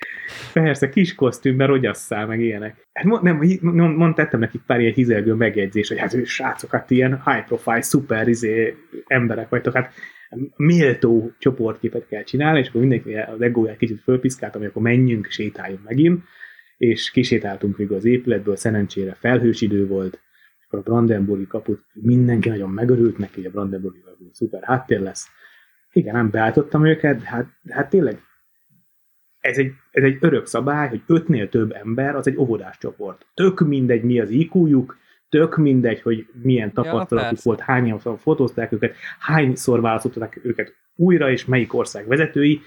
persze, 0.53 0.89
kis 0.89 1.15
kosztümben 1.61 1.67
rogyasszál, 1.67 2.25
meg 2.25 2.39
ilyenek. 2.39 2.87
Hát 2.93 3.21
nem, 3.21 3.39
mond, 3.61 3.95
mond, 3.95 4.15
tettem 4.15 4.39
nekik 4.39 4.61
pár 4.65 4.79
ilyen 4.79 4.93
hizelgő 4.93 5.33
megjegyzés, 5.33 5.87
hogy 5.87 5.99
hát 5.99 6.13
ő 6.13 6.23
srácok, 6.23 6.83
ilyen 6.87 7.21
high 7.25 7.45
profile, 7.45 7.81
szuper 7.81 8.27
izé, 8.27 8.75
emberek 9.07 9.49
vagytok, 9.49 9.73
hát 9.73 9.93
méltó 10.55 11.31
csoportképet 11.37 12.07
kell 12.07 12.23
csinálni, 12.23 12.59
és 12.59 12.67
akkor 12.67 12.81
mindenki 12.81 13.13
az 13.13 13.41
egóját 13.41 13.77
kicsit 13.77 14.01
fölpiszkált, 14.01 14.53
hogy 14.53 14.65
akkor 14.65 14.81
menjünk, 14.81 15.27
sétáljunk 15.29 15.83
megint, 15.83 16.23
és 16.77 17.11
kisétáltunk 17.11 17.77
végül 17.77 17.95
az 17.95 18.05
épületből, 18.05 18.55
szerencsére 18.55 19.13
felhős 19.13 19.61
idő 19.61 19.87
volt, 19.87 20.19
és 20.59 20.65
akkor 20.67 20.79
a 20.79 20.81
Brandenburgi 20.81 21.47
kaput 21.47 21.83
mindenki 21.93 22.49
nagyon 22.49 22.69
megörült 22.69 23.17
neki, 23.17 23.35
hogy 23.35 23.45
a 23.45 23.51
Brandenburgi 23.51 23.99
szuper 24.31 24.63
háttér 24.63 24.99
lesz. 24.99 25.27
Igen, 25.93 26.15
nem 26.15 26.29
beállítottam 26.29 26.85
őket, 26.85 27.21
hát, 27.21 27.47
hát 27.69 27.89
tényleg 27.89 28.19
ez 29.41 29.57
egy, 29.57 29.71
ez 29.91 30.03
egy 30.03 30.17
örök 30.19 30.45
szabály, 30.45 30.87
hogy 30.87 31.01
ötnél 31.07 31.49
több 31.49 31.71
ember, 31.71 32.15
az 32.15 32.27
egy 32.27 32.37
óvodás 32.37 32.77
csoport. 32.77 33.25
Tök 33.33 33.59
mindegy, 33.59 34.03
mi 34.03 34.19
az 34.19 34.29
IQ-juk, 34.29 34.97
tök 35.29 35.57
mindegy, 35.57 36.01
hogy 36.01 36.27
milyen 36.41 36.73
tapasztalatuk 36.73 37.29
persze. 37.29 37.41
volt, 37.43 37.59
hányan 37.59 37.99
fotózták 38.17 38.71
őket, 38.71 38.95
hányszor 39.19 39.81
választották 39.81 40.39
őket 40.43 40.75
újra, 40.95 41.31
és 41.31 41.45
melyik 41.45 41.73
ország 41.73 42.07
vezetői. 42.07 42.61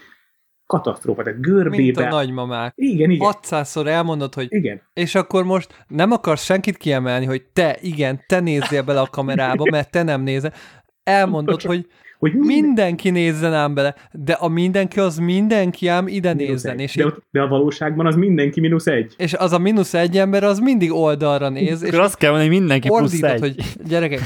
Katasztrófa, 0.66 1.22
tehát 1.22 1.38
Mint 1.38 1.48
a 1.48 1.52
görbébe. 1.52 2.08
nagymamák. 2.08 2.72
Igen, 2.76 3.10
igen. 3.10 3.32
600-szor 3.42 3.86
elmondod, 3.86 4.34
hogy 4.34 4.46
Igen. 4.48 4.80
és 4.92 5.14
akkor 5.14 5.44
most 5.44 5.84
nem 5.88 6.10
akarsz 6.10 6.44
senkit 6.44 6.76
kiemelni, 6.76 7.24
hogy 7.24 7.42
te, 7.52 7.78
igen, 7.80 8.20
te 8.26 8.40
nézzél 8.40 8.82
bele 8.82 9.00
a 9.00 9.06
kamerába, 9.10 9.64
mert 9.70 9.90
te 9.90 10.02
nem 10.02 10.22
nézel. 10.22 10.52
Elmondod, 11.02 11.62
hogy 11.62 11.86
Hogy 12.18 12.32
minden, 12.32 12.64
mindenki 12.64 13.10
nézzen 13.10 13.54
ám 13.54 13.74
bele, 13.74 13.94
de 14.12 14.32
a 14.32 14.48
mindenki 14.48 15.00
az 15.00 15.18
mindenki 15.18 15.86
ám 15.88 16.08
ide 16.08 16.32
nézzen, 16.32 16.72
egy. 16.72 16.80
és, 16.80 16.94
de, 16.94 17.04
de 17.30 17.40
a 17.40 17.48
valóságban 17.48 18.06
az 18.06 18.16
mindenki 18.16 18.60
mínusz 18.60 18.86
egy. 18.86 19.14
és 19.16 19.34
az 19.34 19.52
a 19.52 19.58
mínusz 19.58 19.94
egy 19.94 20.18
ember, 20.18 20.44
az 20.44 20.58
mindig 20.58 20.92
oldalra 20.92 21.48
néz, 21.48 21.82
és 21.82 21.92
azt 21.92 22.16
kell 22.16 22.30
mondani, 22.30 22.50
hogy 22.50 22.58
mindenki 22.58 22.88
plusz 22.88 23.22
egy. 23.22 23.40
hogy 23.40 23.54
gyerekek, 23.88 24.20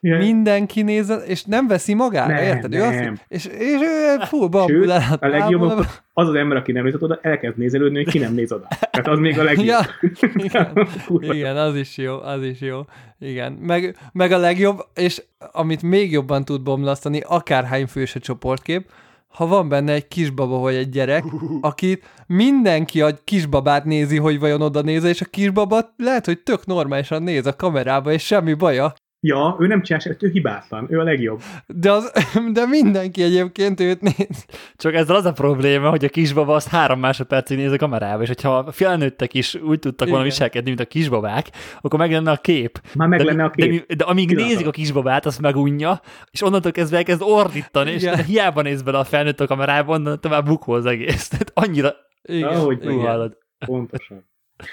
Ja. 0.00 0.18
mindenki 0.18 0.82
nézzen, 0.82 1.20
és 1.26 1.44
nem 1.44 1.66
veszi 1.66 1.94
magára, 1.94 2.34
Nem, 2.34 2.42
érted? 2.42 2.74
Ő 2.74 2.82
azt, 2.82 2.98
nem. 2.98 3.18
és, 3.28 3.44
és 3.44 3.80
ő 3.80 4.18
fú, 4.24 4.48
bambul 4.48 4.90
a 4.90 5.18
legjobb, 5.20 5.86
az 6.12 6.28
az 6.28 6.34
ember, 6.34 6.56
aki 6.56 6.72
nem 6.72 6.84
nézett 6.84 7.02
oda, 7.02 7.18
elkezd 7.22 7.58
nézelődni, 7.58 8.02
hogy 8.02 8.12
ki 8.12 8.18
nem 8.18 8.34
néz 8.34 8.52
oda. 8.52 8.66
Tehát 8.90 9.06
az 9.06 9.18
még 9.18 9.38
a 9.38 9.42
legjobb. 9.42 9.66
Ja, 9.66 9.80
igen. 10.44 10.88
Igen, 11.20 11.56
az 11.56 11.76
is 11.76 11.96
jó, 11.96 12.20
az 12.20 12.42
is 12.42 12.60
jó. 12.60 12.80
Igen, 13.18 13.52
meg, 13.52 13.96
meg 14.12 14.32
a 14.32 14.38
legjobb, 14.38 14.78
és 14.94 15.22
amit 15.52 15.82
még 15.82 16.12
jobban 16.12 16.44
tud 16.44 16.62
bomlasztani, 16.62 17.22
akárhány 17.26 17.86
fős 17.86 18.14
a 18.14 18.20
csoportkép, 18.20 18.90
ha 19.32 19.46
van 19.46 19.68
benne 19.68 19.92
egy 19.92 20.08
kisbaba 20.08 20.58
vagy 20.58 20.74
egy 20.74 20.88
gyerek, 20.88 21.24
akit 21.60 22.04
mindenki 22.26 23.00
a 23.00 23.10
kisbabát 23.24 23.84
nézi, 23.84 24.18
hogy 24.18 24.38
vajon 24.38 24.62
oda 24.62 24.82
néz, 24.82 25.04
és 25.04 25.20
a 25.20 25.24
kisbaba 25.24 25.94
lehet, 25.96 26.24
hogy 26.24 26.38
tök 26.38 26.66
normálisan 26.66 27.22
néz 27.22 27.46
a 27.46 27.56
kamerába, 27.56 28.12
és 28.12 28.26
semmi 28.26 28.54
baja, 28.54 28.92
Ja, 29.24 29.56
ő 29.58 29.66
nem 29.66 29.82
csinál 29.82 30.00
ő 30.20 30.28
hibátlan, 30.28 30.86
ő 30.90 30.98
a 30.98 31.02
legjobb. 31.02 31.40
de, 31.66 31.92
az, 31.92 32.12
de 32.52 32.66
mindenki 32.66 33.22
egyébként 33.22 33.80
őt 33.80 34.00
néz. 34.00 34.46
Csak 34.76 34.94
ezzel 34.94 35.16
az 35.16 35.24
a 35.24 35.32
probléma, 35.32 35.90
hogy 35.90 36.04
a 36.04 36.08
kisbaba 36.08 36.54
azt 36.54 36.68
három 36.68 37.00
másodpercig 37.00 37.56
néz 37.56 37.72
a 37.72 37.76
kamerába, 37.76 38.22
és 38.22 38.28
hogyha 38.28 38.56
a 38.58 38.72
felnőttek 38.72 39.34
is 39.34 39.54
úgy 39.54 39.78
tudtak 39.78 40.08
volna 40.08 40.24
viselkedni, 40.24 40.68
mint 40.68 40.80
a 40.80 40.86
kisbabák, 40.86 41.50
akkor 41.80 41.98
meg 41.98 42.10
lenne 42.12 42.30
a 42.30 42.36
kép. 42.36 42.80
Már 42.94 43.08
meg 43.08 43.18
de, 43.18 43.24
lenne 43.24 43.44
a 43.44 43.52
De, 43.56 43.66
kép. 43.66 43.70
mi- 43.88 43.94
de 43.96 44.04
amíg 44.04 44.26
Pillanat 44.28 44.48
nézik 44.48 44.66
a 44.66 44.70
kisbabát, 44.70 45.26
azt 45.26 45.40
megunja, 45.40 46.00
és 46.30 46.42
onnantól 46.42 46.72
kezdve 46.72 46.96
elkezd 46.96 47.22
ordítani, 47.22 47.90
és 47.90 48.02
Igen. 48.02 48.24
hiába 48.24 48.62
néz 48.62 48.82
bele 48.82 48.98
a 48.98 49.04
felnőtt 49.04 49.40
a 49.40 49.46
kamerába, 49.46 49.92
onnan 49.92 50.20
tovább 50.20 50.44
bukó 50.44 50.72
az 50.72 50.86
egész. 50.86 51.28
Tehát 51.28 51.50
annyira 51.54 51.94
Igen, 52.22 52.48
Ahogy 52.48 52.78
igen. 52.84 53.36
Pontosan. 53.66 54.30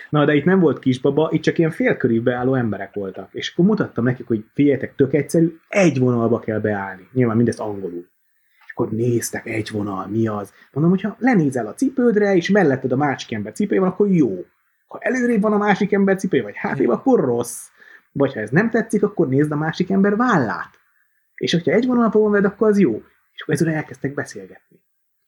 Na, 0.10 0.26
de 0.26 0.34
itt 0.34 0.46
nem 0.46 0.60
volt 0.60 0.80
kisbaba, 0.80 1.30
itt 1.32 1.42
csak 1.42 1.58
ilyen 1.58 1.72
félkörű 1.72 2.22
beálló 2.22 2.54
emberek 2.56 2.94
voltak. 2.94 3.30
És 3.34 3.52
akkor 3.52 3.66
mutattam 3.66 4.04
nekik, 4.04 4.28
hogy 4.28 4.46
figyeljetek, 4.54 4.96
tök 4.96 5.14
egyszerű, 5.14 5.56
egy 5.68 6.00
vonalba 6.00 6.40
kell 6.40 6.60
beállni. 6.60 7.10
Nyilván 7.14 7.36
mindezt 7.36 7.60
angolul. 7.60 8.10
És 8.66 8.72
akkor 8.72 8.90
néztek, 8.92 9.46
egy 9.46 9.70
vonal, 9.72 10.08
mi 10.08 10.28
az? 10.28 10.54
Mondom, 10.72 10.92
hogyha 10.94 11.16
lenézel 11.20 11.68
a 11.68 11.74
cipődre, 11.74 12.36
és 12.36 12.50
melletted 12.50 12.92
a 12.92 12.96
másik 12.96 13.32
ember 13.32 13.54
cipője 13.54 13.80
van, 13.80 13.90
akkor 13.90 14.12
jó. 14.12 14.46
Ha 14.88 14.98
előrébb 15.02 15.42
van 15.42 15.54
a 15.54 15.58
másik 15.58 15.92
ember 15.92 16.18
cipője, 16.18 16.44
vagy 16.44 16.58
hátrébb, 16.58 16.90
akkor 16.90 17.20
rossz. 17.20 17.68
Vagy 18.12 18.34
ha 18.34 18.40
ez 18.40 18.50
nem 18.50 18.70
tetszik, 18.70 19.04
akkor 19.04 19.28
nézd 19.28 19.52
a 19.52 19.56
másik 19.56 19.90
ember 19.90 20.16
vállát. 20.16 20.70
És 21.36 21.52
hogyha 21.52 21.72
egy 21.72 21.86
vonalba 21.86 22.20
van 22.20 22.32
veled, 22.32 22.52
akkor 22.52 22.68
az 22.68 22.80
jó. 22.80 23.04
És 23.34 23.42
akkor 23.42 23.54
ezzel 23.54 23.74
elkezdtek 23.74 24.14
beszélgetni. 24.14 24.82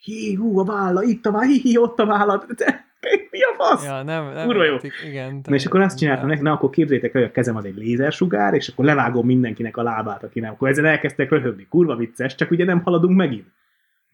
Hí, 0.04 0.34
hú, 0.34 0.60
a 0.60 0.64
válla, 0.64 1.04
itt 1.04 1.26
a 1.26 1.32
válla, 1.32 1.46
hi, 1.46 1.60
hi, 1.60 1.78
ott 1.78 2.00
a 2.00 2.06
válla. 2.06 2.46
De, 2.56 2.86
mi 3.32 3.40
a 3.42 3.54
fasz? 3.58 3.86
Ja, 3.86 4.04
nem, 4.04 4.34
nem 4.34 4.46
Kurva 4.46 4.64
jó. 4.64 4.74
értik, 4.74 4.94
igen. 5.06 5.42
Na 5.44 5.56
és 5.56 5.66
akkor 5.66 5.82
azt 5.82 5.98
csináltam 5.98 6.28
neki, 6.28 6.42
na 6.42 6.52
akkor 6.52 6.70
képzétek 6.70 7.14
el, 7.14 7.22
hogy 7.22 7.30
a 7.30 7.34
kezem 7.34 7.56
az 7.56 7.66
egy 7.66 7.76
lézersugár, 7.76 8.54
és 8.54 8.68
akkor 8.68 8.86
levágom 8.86 9.26
mindenkinek 9.26 9.78
a 9.78 9.84
lábát, 9.84 10.24
aki 10.24 10.40
nem. 10.40 10.52
Akkor 10.52 10.70
ezzel 10.70 10.86
elkezdtek 10.86 11.30
röhögni. 11.30 11.68
Kurva 11.70 11.96
vicces, 11.96 12.36
csak 12.36 12.52
ugye 12.52 12.66
nem 12.66 12.82
haladunk 12.82 13.18
megint. 13.18 13.48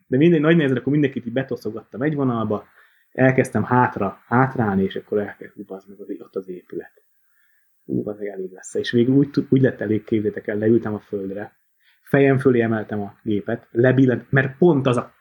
De 0.08 0.18
minden 0.18 0.42
nagy 0.42 0.56
nézre, 0.58 0.80
akkor 0.80 0.92
mindenkit 0.92 1.26
így 1.26 1.34
betoszogattam 1.34 2.02
egy 2.02 2.16
vonalba, 2.16 2.68
elkezdtem 3.12 3.64
hátra, 3.64 4.22
hátrálni, 4.28 4.84
és 4.84 4.96
akkor 4.96 5.20
elkezdtem, 5.20 5.66
az 5.68 5.86
meg 5.88 6.00
az, 6.00 6.16
ott 6.20 6.36
az 6.36 6.50
épület. 6.50 7.04
Ú, 7.86 8.10
az 8.10 8.18
meg 8.18 8.28
elég 8.28 8.52
lesz. 8.52 8.74
És 8.74 8.92
végül 8.92 9.16
úgy, 9.16 9.30
úgy 9.50 9.62
lett 9.62 9.82
elég, 9.82 10.04
képzétek 10.04 10.48
el, 10.48 10.58
leültem 10.58 10.94
a 10.94 11.00
földre, 11.00 11.54
fejem 12.02 12.38
fölé 12.38 12.62
emeltem 12.62 13.02
a 13.02 13.16
gépet, 13.24 13.68
lebillent, 13.72 14.32
mert 14.32 14.58
pont 14.58 14.88
az 14.88 14.98
a 14.98 15.16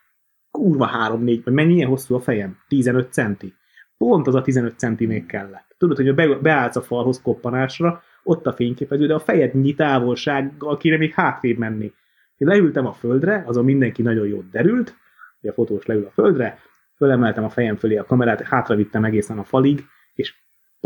kurva 0.56 0.90
3-4, 1.08 1.40
vagy 1.44 1.54
mennyi 1.54 1.74
ilyen 1.74 1.88
hosszú 1.88 2.14
a 2.14 2.20
fejem? 2.20 2.58
15 2.68 3.12
centi. 3.12 3.54
Pont 3.96 4.26
az 4.26 4.34
a 4.34 4.42
15 4.42 4.78
centi 4.78 5.06
még 5.06 5.26
kellett. 5.26 5.74
Tudod, 5.78 5.96
hogy 5.96 6.14
be, 6.14 6.26
beállsz 6.34 6.76
a 6.76 6.82
falhoz 6.82 7.22
koppanásra, 7.22 8.02
ott 8.22 8.46
a 8.46 8.52
fényképező, 8.52 9.06
de 9.06 9.14
a 9.14 9.18
fejednyi 9.18 9.74
távolsággal 9.74 10.76
kéne 10.76 10.96
még 10.96 11.12
hátrébb 11.12 11.58
menni. 11.58 11.92
Én 12.36 12.48
leültem 12.48 12.86
a 12.86 12.92
földre, 12.92 13.44
azon 13.46 13.64
mindenki 13.64 14.02
nagyon 14.02 14.26
jót 14.26 14.50
derült, 14.50 14.96
hogy 15.40 15.50
a 15.50 15.52
fotós 15.52 15.86
leül 15.86 16.04
a 16.04 16.10
földre, 16.10 16.58
fölemeltem 16.96 17.44
a 17.44 17.48
fejem 17.48 17.76
fölé 17.76 17.96
a 17.96 18.04
kamerát, 18.04 18.42
hátravittem 18.42 19.04
egészen 19.04 19.38
a 19.38 19.44
falig, 19.44 19.84
és 20.14 20.34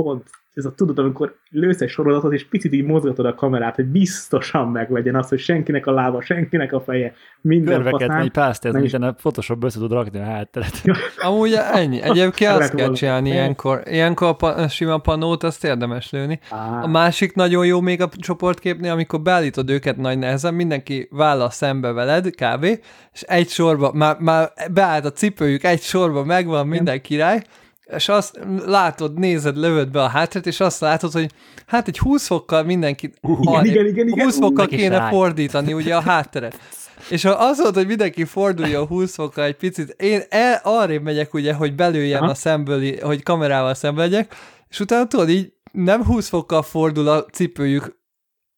pont 0.02 0.24
ez 0.54 0.64
a 0.64 0.74
tudod, 0.74 0.98
amikor 0.98 1.34
lősz 1.50 1.80
egy 1.80 1.88
sorozatot, 1.88 2.32
és 2.32 2.48
picit 2.48 2.72
így 2.72 2.84
mozgatod 2.84 3.26
a 3.26 3.34
kamerát, 3.34 3.74
hogy 3.74 3.84
biztosan 3.84 4.68
meglegyen 4.68 5.14
az, 5.14 5.28
hogy 5.28 5.38
senkinek 5.38 5.86
a 5.86 5.92
lába, 5.92 6.20
senkinek 6.22 6.72
a 6.72 6.80
feje, 6.80 7.12
minden 7.40 7.74
Körveket 7.74 8.08
faszán. 8.08 8.30
pásztázni, 8.32 8.76
Nem 8.78 8.86
is- 8.86 8.92
és 8.92 8.98
a 8.98 9.12
Photoshop 9.12 9.64
össze 9.64 9.78
tud 9.78 9.92
rakni 9.92 10.18
a 10.18 10.24
hátteret. 10.24 10.82
Amúgy 11.16 11.52
ennyi. 11.72 12.00
Egyébként 12.02 12.50
azt 12.50 12.74
kell 12.74 12.92
csinálni 12.92 13.28
ilyenkor. 13.30 13.82
Ilyenkor 13.84 14.28
a, 14.28 14.32
pa- 14.32 14.56
a 14.56 14.68
sima 14.68 14.98
panót, 14.98 15.42
azt 15.42 15.64
érdemes 15.64 16.10
lőni. 16.10 16.40
Á, 16.50 16.82
A 16.82 16.86
másik 16.86 17.34
nagyon 17.34 17.66
jó 17.66 17.80
még 17.80 18.02
a 18.02 18.08
csoportképnél, 18.16 18.90
amikor 18.92 19.20
beállítod 19.20 19.70
őket 19.70 19.96
nagy 19.96 20.18
nehezen, 20.18 20.54
mindenki 20.54 21.08
vállal 21.10 21.50
szembe 21.50 21.92
veled, 21.92 22.30
kb. 22.30 22.64
És 23.12 23.22
egy 23.22 23.48
sorba, 23.48 23.92
már, 23.94 24.16
már 24.18 24.48
beállt 24.72 25.04
a 25.04 25.12
cipőjük, 25.12 25.64
egy 25.64 25.80
sorba 25.80 26.24
megvan 26.24 26.66
minden 26.66 27.00
király, 27.00 27.42
és 27.96 28.08
azt 28.08 28.38
látod, 28.66 29.18
nézed, 29.18 29.56
lövöd 29.56 29.90
be 29.90 30.02
a 30.02 30.08
hátteret, 30.08 30.46
és 30.46 30.60
azt 30.60 30.80
látod, 30.80 31.12
hogy 31.12 31.30
hát 31.66 31.88
egy 31.88 31.98
20 31.98 32.26
fokkal 32.26 32.62
mindenki, 32.62 33.12
igen, 33.40 33.64
igen, 33.64 33.86
igen, 33.86 34.08
igen. 34.08 34.24
20 34.24 34.38
fokkal 34.38 34.64
neki 34.64 34.76
kéne 34.76 35.08
fordítani 35.08 35.72
ugye 35.72 35.96
a 35.96 36.00
hátteret. 36.00 36.58
És 37.08 37.22
ha 37.22 37.30
az 37.30 37.60
volt, 37.60 37.74
hogy 37.74 37.86
mindenki 37.86 38.24
forduljon 38.24 38.86
20 38.86 39.14
fokkal 39.14 39.44
egy 39.44 39.56
picit, 39.56 39.94
én 39.98 40.22
el, 40.28 40.60
arrébb 40.62 41.02
megyek 41.02 41.34
ugye, 41.34 41.52
hogy 41.54 41.74
belőjem 41.74 42.22
Aha. 42.22 42.30
a 42.30 42.34
szemből, 42.34 42.96
hogy 43.00 43.22
kamerával 43.22 43.74
szembe 43.74 44.00
legyek, 44.00 44.34
és 44.68 44.80
utána 44.80 45.06
tudod, 45.06 45.28
így 45.28 45.52
nem 45.72 46.04
20 46.04 46.28
fokkal 46.28 46.62
fordul 46.62 47.08
a 47.08 47.24
cipőjük 47.24 47.98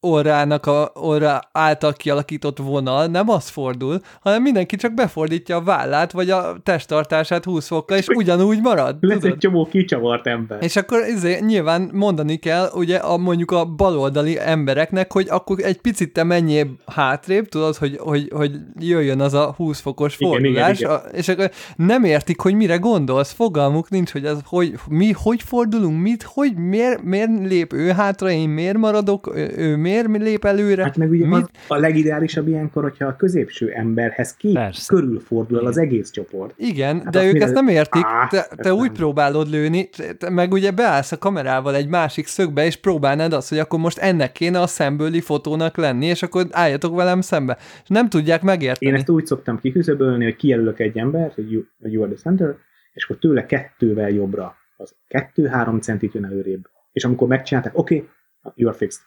orrának 0.04 0.66
a 0.66 0.90
orra 0.94 1.40
által 1.52 1.92
kialakított 1.92 2.58
vonal, 2.58 3.06
nem 3.06 3.28
az 3.28 3.48
fordul, 3.48 4.00
hanem 4.20 4.42
mindenki 4.42 4.76
csak 4.76 4.94
befordítja 4.94 5.56
a 5.56 5.62
vállát, 5.62 6.12
vagy 6.12 6.30
a 6.30 6.56
testtartását 6.62 7.44
20 7.44 7.66
fokkal, 7.66 7.96
és 7.96 8.06
ugyanúgy 8.08 8.60
marad. 8.60 8.96
lesz 9.00 9.18
tudod? 9.18 9.32
egy 9.32 9.38
csomó 9.38 9.66
kicsavart 9.66 10.26
ember. 10.26 10.62
És 10.62 10.76
akkor 10.76 11.04
izé, 11.08 11.38
nyilván 11.40 11.90
mondani 11.92 12.36
kell, 12.36 12.68
ugye 12.74 12.96
a, 12.96 13.16
mondjuk 13.16 13.50
a 13.50 13.64
baloldali 13.64 14.38
embereknek, 14.40 15.12
hogy 15.12 15.26
akkor 15.30 15.58
egy 15.60 15.80
picit 15.80 16.12
te 16.12 16.24
menjél 16.24 16.66
hátrébb, 16.86 17.48
tudod, 17.48 17.76
hogy, 17.76 17.98
hogy, 18.00 18.30
hogy 18.34 18.52
jöjjön 18.78 19.20
az 19.20 19.34
a 19.34 19.54
20 19.56 19.80
fokos 19.80 20.16
Igen, 20.18 20.32
fordulás, 20.32 20.78
igen, 20.78 20.90
A, 20.90 20.96
és 21.12 21.28
akkor 21.28 21.50
nem 21.76 22.04
értik, 22.04 22.40
hogy 22.40 22.54
mire 22.54 22.76
gondolsz, 22.76 23.32
fogalmuk 23.32 23.90
nincs, 23.90 24.10
hogy 24.10 24.24
ez, 24.24 24.38
hogy 24.44 24.74
mi, 24.88 25.12
hogy 25.12 25.42
fordulunk, 25.42 26.02
mit, 26.02 26.22
hogy 26.22 26.56
miért, 26.56 27.02
miért 27.02 27.30
lép 27.42 27.72
ő 27.72 27.90
hátra, 27.90 28.30
én 28.30 28.48
miért 28.48 28.76
maradok, 28.76 29.32
ő, 29.34 29.52
ő 29.56 29.76
miért 29.92 30.22
lép 30.22 30.44
előre, 30.44 30.82
Hát 30.82 30.96
meg 30.96 31.10
ugye 31.10 31.26
mit, 31.26 31.50
a 31.68 31.76
legideálisabb 31.76 32.48
ilyenkor, 32.48 32.82
hogyha 32.82 33.06
a 33.06 33.16
középső 33.16 33.70
emberhez 33.70 34.34
két 34.34 34.54
Persze. 34.54 34.94
körül 34.94 35.20
fordul 35.20 35.58
el 35.58 35.66
az 35.66 35.78
egész 35.78 36.10
csoport. 36.10 36.54
Igen, 36.56 37.00
Hát 37.00 37.10
de 37.12 37.24
ők 37.24 37.40
ezt 37.40 37.54
nem 37.54 37.68
értik, 37.68 38.04
Á, 38.04 38.26
te, 38.30 38.48
te 38.56 38.74
úgy 38.74 38.84
nem. 38.84 38.92
próbálod 38.92 39.50
lőni, 39.50 39.88
te- 40.18 40.30
meg 40.30 40.52
ugye 40.52 40.70
beállsz 40.70 41.12
a 41.12 41.18
kamerával 41.18 41.74
egy 41.74 41.88
másik 41.88 42.26
szögbe, 42.26 42.64
és 42.64 42.76
próbálnád 42.76 43.32
azt, 43.32 43.48
hogy 43.48 43.58
akkor 43.58 43.78
most 43.78 43.98
ennek 43.98 44.32
kéne 44.32 44.60
a 44.60 44.66
szembőli 44.66 45.20
fotónak 45.20 45.76
lenni, 45.76 46.06
és 46.06 46.22
akkor 46.22 46.46
álljatok 46.50 46.96
velem 46.96 47.20
szembe. 47.20 47.56
És 47.82 47.88
nem 47.88 48.08
tudják 48.08 48.42
megérteni. 48.42 48.90
Én 48.90 48.96
ezt 48.98 49.08
úgy 49.08 49.26
szoktam 49.26 49.60
kiküszöbölni, 49.60 50.24
hogy 50.24 50.36
kijelölök 50.36 50.80
egy 50.80 50.98
embert, 50.98 51.34
hogy 51.34 51.52
you, 51.52 51.62
you 51.82 52.02
are 52.02 52.12
the 52.12 52.20
center, 52.22 52.56
és 52.92 53.04
akkor 53.04 53.16
tőle 53.16 53.46
kettővel 53.46 54.10
jobbra, 54.10 54.54
az 54.76 54.94
kettő-három 55.08 55.80
centit 55.80 56.14
jön 56.14 56.24
előrébb. 56.24 56.68
És 56.92 57.04
amikor 57.04 57.28
megcsinálták, 57.28 57.78
oké, 57.78 57.94
okay, 57.96 58.08
you 58.54 58.68
are 58.68 58.78
fixed. 58.78 59.02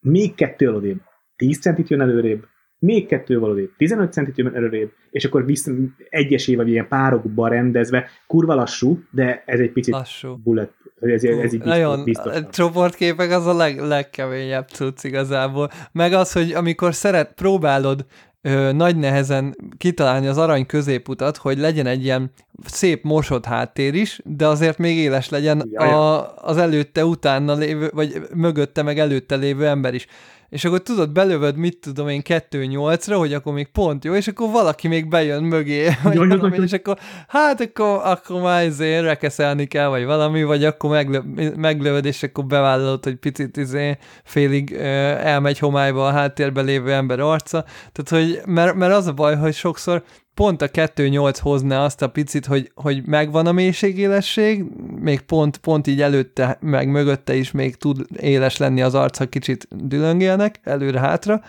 Még 0.00 0.34
kettő 0.34 0.70
odébb, 0.74 1.00
10 1.36 1.60
centit 1.60 1.88
jön 1.88 2.00
előrébb, 2.00 2.46
még 2.78 3.06
kettő 3.06 3.40
odébb, 3.40 3.70
15 3.76 4.12
centit 4.12 4.38
jön 4.38 4.54
előrébb, 4.54 4.92
és 5.10 5.24
akkor 5.24 5.44
vissza 5.44 5.72
egyesével, 6.08 6.64
vagy 6.64 6.72
ilyen 6.72 6.88
párokba 6.88 7.48
rendezve, 7.48 8.08
kurva 8.26 8.54
lassú, 8.54 9.02
de 9.10 9.42
ez 9.46 9.60
egy 9.60 9.72
picit 9.72 9.94
Lassú. 9.94 10.36
bullet, 10.36 10.72
ez, 11.00 11.24
ez, 11.24 11.52
így 11.52 11.62
Nagyon, 11.62 12.04
biztos. 12.04 12.34
a 12.34 12.48
csoportképek 12.48 13.30
az 13.30 13.46
a 13.46 13.54
leg, 13.54 13.78
legkeményebb 13.78 14.68
cucc 14.68 15.04
igazából. 15.04 15.70
Meg 15.92 16.12
az, 16.12 16.32
hogy 16.32 16.52
amikor 16.52 16.94
szeret, 16.94 17.32
próbálod 17.34 18.06
ö, 18.46 18.72
nagy 18.72 18.96
nehezen 18.96 19.56
kitalálni 19.76 20.26
az 20.26 20.38
arany 20.38 20.66
középutat, 20.66 21.36
hogy 21.36 21.58
legyen 21.58 21.86
egy 21.86 22.04
ilyen 22.04 22.30
szép 22.66 23.04
mosott 23.04 23.44
háttér 23.44 23.94
is, 23.94 24.20
de 24.24 24.46
azért 24.46 24.78
még 24.78 24.96
éles 24.96 25.28
legyen 25.28 25.60
a, 25.60 26.34
az 26.34 26.56
előtte, 26.56 27.04
utána 27.04 27.54
lévő, 27.54 27.90
vagy 27.94 28.20
mögötte, 28.34 28.82
meg 28.82 28.98
előtte 28.98 29.36
lévő 29.36 29.66
ember 29.66 29.94
is. 29.94 30.06
És 30.48 30.64
akkor 30.64 30.82
tudod, 30.82 31.10
belövöd, 31.10 31.56
mit 31.56 31.78
tudom 31.80 32.08
én, 32.08 32.22
2-8-ra, 32.24 33.14
hogy 33.16 33.32
akkor 33.32 33.52
még 33.52 33.66
pont 33.66 34.04
jó, 34.04 34.14
és 34.14 34.28
akkor 34.28 34.50
valaki 34.50 34.88
még 34.88 35.08
bejön 35.08 35.42
mögé, 35.42 35.88
vagy 36.02 36.14
jaj, 36.14 36.28
valami, 36.28 36.56
jaj. 36.56 36.64
és 36.64 36.72
akkor 36.72 36.98
hát 37.28 37.60
akkor, 37.60 38.00
akkor 38.04 38.40
már 38.40 38.64
izé 38.64 38.98
rekeszelni 38.98 39.66
kell, 39.66 39.88
vagy 39.88 40.04
valami, 40.04 40.42
vagy 40.42 40.64
akkor 40.64 40.90
meglö, 40.90 41.20
meglövöd, 41.56 42.04
és 42.04 42.22
akkor 42.22 42.44
bevállalod, 42.44 43.04
hogy 43.04 43.16
picit 43.16 43.56
izé 43.56 43.98
félig 44.24 44.72
ö, 44.72 44.84
elmegy 44.84 45.58
homályba 45.58 46.06
a 46.06 46.12
háttérben 46.12 46.64
lévő 46.64 46.92
ember 46.92 47.20
arca. 47.20 47.64
Tehát, 47.92 48.24
hogy, 48.24 48.40
mert, 48.46 48.74
mert 48.74 48.92
az 48.92 49.06
a 49.06 49.12
baj, 49.12 49.36
hogy 49.36 49.54
sokszor 49.54 50.02
pont 50.36 50.62
a 50.62 50.68
2-8 50.68 51.36
hozná 51.40 51.84
azt 51.84 52.02
a 52.02 52.08
picit, 52.08 52.46
hogy, 52.46 52.70
hogy 52.74 53.06
megvan 53.06 53.46
a 53.46 53.52
mélységélesség, 53.52 54.64
még 55.00 55.20
pont, 55.20 55.56
pont 55.56 55.86
így 55.86 56.00
előtte, 56.00 56.58
meg 56.60 56.88
mögötte 56.88 57.34
is 57.34 57.50
még 57.50 57.76
tud 57.76 58.06
éles 58.16 58.56
lenni 58.56 58.82
az 58.82 58.94
arca, 58.94 59.28
kicsit 59.28 59.68
dülöngélnek 59.70 60.60
előre-hátra, 60.62 61.40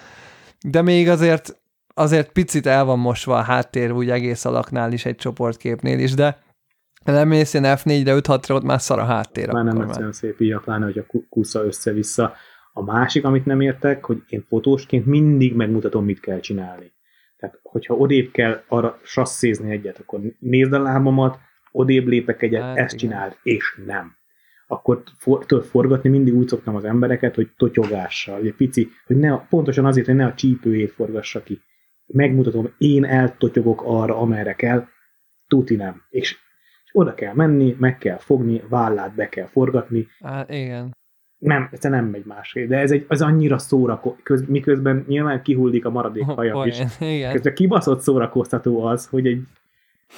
de 0.62 0.82
még 0.82 1.10
azért 1.10 1.60
azért 1.94 2.32
picit 2.32 2.66
el 2.66 2.86
van 2.86 3.00
mosva 3.00 3.38
a 3.38 3.42
háttér 3.42 3.92
úgy 3.92 4.10
egész 4.10 4.46
alaknál 4.46 4.92
is 4.92 5.06
egy 5.06 5.16
csoportképnél 5.16 6.00
is, 6.00 6.14
de 6.14 6.38
lemész 7.04 7.54
ilyen 7.54 7.78
F4-re, 7.78 8.14
5-6-ra, 8.16 8.54
ott 8.54 8.64
már 8.64 8.82
szar 8.82 9.00
a 9.00 9.06
háttér. 9.06 9.52
Már 9.52 9.64
nem 9.64 9.82
egyszerűen 9.82 10.12
szép 10.12 10.42
így, 10.42 10.58
pláne, 10.64 10.86
hogy 10.86 10.98
a 10.98 11.06
ku- 11.06 11.30
kusza 11.30 11.64
össze-vissza. 11.64 12.34
A 12.74 12.84
másik, 12.84 13.26
amit 13.26 13.46
nem 13.46 13.62
értek, 13.62 14.06
hogy 14.06 14.24
én 14.28 14.46
fotósként 14.50 15.06
mindig 15.06 15.56
megmutatom, 15.56 16.06
mit 16.06 16.20
kell 16.20 16.40
csinálni. 16.40 16.96
Tehát, 17.38 17.60
hogyha 17.64 17.96
odébb 17.96 18.32
kell 18.32 18.64
arra 18.68 19.00
sasszézni 19.04 19.72
egyet, 19.72 20.00
akkor 20.00 20.20
nézd 20.40 20.74
a 20.74 20.82
lábamat, 20.82 21.40
odébb 21.72 22.08
lépek 22.08 22.42
egyet, 22.42 22.62
Hát, 22.62 22.78
ezt 22.78 22.94
igen. 22.94 23.10
csináld, 23.10 23.38
és 23.44 23.80
nem. 23.86 24.16
Akkor 24.68 25.04
for, 25.18 25.46
tudod, 25.46 25.66
forgatni 25.66 26.10
mindig 26.10 26.34
úgy 26.36 26.48
szoktam 26.48 26.76
az 26.76 26.84
embereket, 26.84 27.36
hogy 27.36 27.50
totyogással, 27.58 28.42
egy 28.42 28.54
pici, 28.54 28.90
hogy 29.06 29.18
ne, 29.18 29.38
pontosan 29.38 29.86
azért, 29.86 30.06
hogy 30.06 30.16
ne 30.16 30.26
a 30.26 30.34
csípőjét 30.34 30.92
forgassa 30.92 31.44
ki. 31.44 31.62
Megmutatom, 32.06 32.74
én 32.78 33.06
eltotyogok 33.06 33.82
arra, 33.86 34.18
amerre 34.18 34.54
kell, 34.54 34.88
tuti 35.48 35.76
nem. 35.76 36.02
És, 36.10 36.38
és 36.86 36.92
oda 36.94 37.14
kell 37.14 37.34
menni, 37.34 37.76
meg 37.80 37.98
kell 37.98 38.18
fogni, 38.18 38.64
vállát 38.70 39.16
be 39.16 39.30
kell 39.30 39.48
forgatni, 39.48 40.08
Hát, 40.20 40.52
igen. 40.52 40.96
Nem, 41.38 41.70
ez 41.72 41.80
nem 41.80 42.06
megy 42.06 42.26
másképp, 42.26 42.70
de 42.70 42.78
ez 42.78 42.92
egy, 42.92 43.06
az 43.08 43.22
annyira 43.22 43.58
szórakó, 43.58 44.18
köz, 44.24 44.48
miközben 44.48 45.06
nyilván 45.08 45.42
kihullik 45.42 45.86
a 45.86 45.90
maradék 45.90 46.24
haja 46.24 46.66
is. 46.66 46.78
Poén, 46.98 47.14
igen. 47.16 47.32
Közben 47.32 47.54
kibaszott 47.54 48.02
szórakoztató 48.02 48.84
az, 48.84 49.08
hogy 49.08 49.28
egy, 49.28 49.42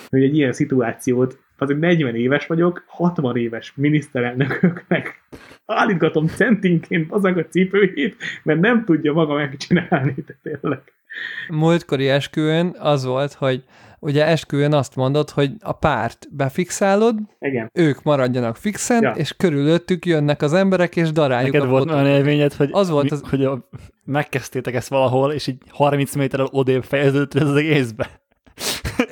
hogy 0.10 0.24
egy 0.24 0.36
ilyen 0.36 0.54
szituációt, 0.54 1.40
az 1.58 1.70
egy 1.70 1.80
40 1.80 2.16
éves 2.16 2.48
vagyok, 2.48 2.84
60 2.88 3.38
éves 3.38 3.74
miniszterelnököknek 3.76 5.24
állítgatom 5.66 6.28
centinként 6.28 7.12
azok 7.12 7.38
a 7.38 7.46
cipőjét, 7.46 8.16
mert 8.44 8.60
nem 8.60 8.86
tudja 8.86 9.14
maga 9.14 9.34
megcsinálni, 9.34 10.16
de 10.26 10.38
tényleg. 10.44 10.82
múltkori 11.50 12.10
esküvőn 12.10 12.76
az 12.80 13.06
volt, 13.06 13.34
hogy 13.34 13.64
ugye 14.00 14.26
esküvőn 14.26 14.74
azt 14.74 14.96
mondod, 14.96 15.30
hogy 15.30 15.52
a 15.60 15.72
párt 15.72 16.28
befixálod, 16.32 17.16
Igen. 17.40 17.70
ők 17.74 18.04
maradjanak 18.04 18.56
fixen, 18.58 19.02
Ja. 19.02 19.12
és 19.12 19.34
körülöttük 19.38 20.06
jönnek 20.06 20.42
az 20.42 20.54
emberek, 20.54 20.96
és 20.96 21.12
daráljuk 21.12 21.54
Neked 21.54 21.68
a 21.68 21.72
volt 21.72 21.92
olyan 21.92 22.06
élményed, 22.08 22.54
hogy, 22.54 22.70
Az 22.72 22.90
volt 22.90 23.12
az- 23.12 23.24
hogy 23.30 23.46
a, 23.46 23.70
megkezdtétek 24.06 24.74
ezt 24.76 24.88
valahol, 24.90 25.32
és 25.32 25.48
így 25.48 25.58
30 25.70 26.16
méterrel 26.16 26.48
odébb 26.52 26.84
fejeződött 26.84 27.34
ez 27.34 27.48
az 27.48 27.56
egészbe. 27.56 28.10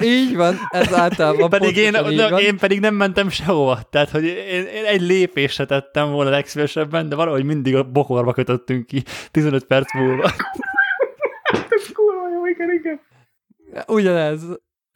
Így 0.02 0.36
van, 0.36 0.56
ez 0.70 0.94
általában 0.94 1.50
pedig 1.50 1.76
én, 1.78 1.92
de 1.92 2.30
van. 2.30 2.40
én 2.40 2.58
pedig 2.58 2.80
nem 2.80 2.96
mentem 2.96 3.30
sehova. 3.30 3.80
Tehát, 3.90 4.10
hogy 4.10 4.24
én, 4.24 4.66
én 4.66 4.86
egy 4.86 5.02
lépésre 5.02 5.66
tettem 5.66 6.12
volna 6.12 6.30
legszívesebben, 6.30 7.10
de 7.10 7.16
valahogy 7.16 7.44
mindig 7.44 7.76
a 7.76 7.84
bokorba 7.84 8.34
kötöttünk 8.34 8.86
ki 8.86 9.04
15 9.32 9.66
perc 9.66 9.94
múlva. 9.94 10.24
Ez 11.70 11.92
kurva 11.94 12.22
jó, 12.34 12.46
igen, 12.46 12.72
igen. 12.74 13.00
Ugyanez, 13.88 14.42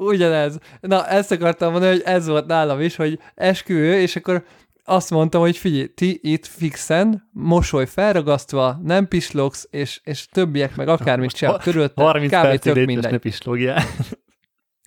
ugyanez. 0.08 0.58
Na, 0.80 1.08
ezt 1.08 1.32
akartam 1.32 1.72
mondani, 1.72 1.92
hogy 1.92 2.04
ez 2.06 2.28
volt 2.28 2.46
nálam 2.46 2.82
is, 2.82 2.96
hogy 2.96 3.20
esküvő, 3.36 4.00
és 4.00 4.16
akkor 4.16 4.44
azt 4.84 5.10
mondtam, 5.10 5.42
hogy 5.42 5.58
figyelj, 5.58 5.94
ti 5.94 6.20
itt 6.24 6.46
fixen, 6.46 7.30
mosoly 7.32 7.86
felragasztva, 7.86 8.80
nem 8.84 9.08
pislogsz, 9.08 9.68
és, 9.70 10.02
és 10.04 10.28
többiek 10.32 10.76
meg 10.76 10.88
akármit 10.88 11.32
csinál 11.32 11.60
körülötte, 11.64 12.04
30 12.04 12.32
kb. 12.32 12.60
tök 12.60 12.86
mindegy. 12.86 13.12
ne 13.12 13.18
pislógjál. 13.18 13.84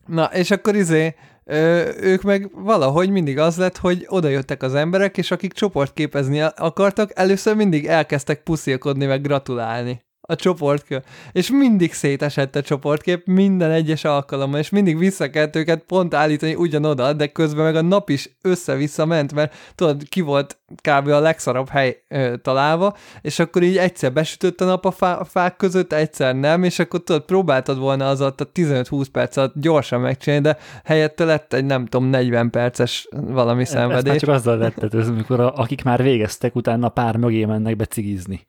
Na, 0.07 0.25
és 0.25 0.51
akkor 0.51 0.75
izé, 0.75 1.15
ö, 1.45 1.89
ők 2.01 2.23
meg 2.23 2.51
valahogy 2.53 3.11
mindig 3.11 3.39
az 3.39 3.57
lett, 3.57 3.77
hogy 3.77 4.05
oda 4.09 4.29
jöttek 4.29 4.63
az 4.63 4.75
emberek, 4.75 5.19
és 5.19 5.31
akik 5.31 5.53
csoportképezni 5.53 6.41
akartak, 6.41 7.11
először 7.15 7.57
mindig 7.57 7.87
elkezdtek 7.87 8.43
puszilkodni, 8.43 9.07
meg 9.07 9.23
gratulálni. 9.23 10.04
A 10.27 10.35
csoportkör. 10.35 11.03
És 11.33 11.51
mindig 11.51 11.93
szétesett 11.93 12.57
a 12.57 12.63
csoportkép 12.63 13.27
minden 13.27 13.71
egyes 13.71 14.05
alkalommal, 14.05 14.59
és 14.59 14.71
mindig 14.71 14.99
vissza 14.99 15.31
kellett 15.31 15.57
őket 15.57 15.83
pont 15.87 16.15
állítani 16.15 16.55
ugyanoda, 16.55 17.13
de 17.13 17.27
közben 17.27 17.65
meg 17.65 17.77
a 17.77 17.83
nap 17.83 18.11
is 18.11 18.37
össze-vissza 18.43 19.07
ment, 19.07 19.35
mert 19.35 19.55
tudod, 19.75 20.03
ki 20.09 20.21
volt 20.21 20.59
kb. 20.83 21.09
a 21.09 21.21
legszarabb 21.21 21.69
hely 21.69 22.03
ö, 22.09 22.35
találva, 22.43 22.97
és 23.21 23.39
akkor 23.39 23.63
így 23.63 23.77
egyszer 23.77 24.13
besütött 24.13 24.61
a 24.61 24.65
nap 24.65 24.85
a, 24.85 24.91
fá- 24.91 25.21
a 25.21 25.25
fák 25.25 25.57
között, 25.57 25.93
egyszer 25.93 26.37
nem, 26.37 26.63
és 26.63 26.79
akkor 26.79 27.03
tudod, 27.03 27.25
próbáltad 27.25 27.79
volna 27.79 28.09
az 28.09 28.21
a 28.21 28.35
15-20 28.35 29.07
perc 29.13 29.37
alatt 29.37 29.55
gyorsan 29.57 30.01
megcsinálni, 30.01 30.45
de 30.45 30.59
helyette 30.85 31.25
lett 31.25 31.53
egy 31.53 31.65
nem 31.65 31.87
tudom, 31.87 32.09
40 32.09 32.51
perces 32.51 33.09
valami 33.11 33.65
szenvedés. 33.65 34.21
csak 34.21 34.31
azzal 34.31 34.57
lettető, 34.57 34.99
amikor 34.99 35.41
a, 35.41 35.53
akik 35.55 35.85
már 35.85 36.03
végeztek, 36.03 36.55
utána 36.57 36.89
pár 36.89 37.17
mögé 37.17 37.45
mennek 37.45 37.77
be 37.77 37.85
cigizni. 37.85 38.47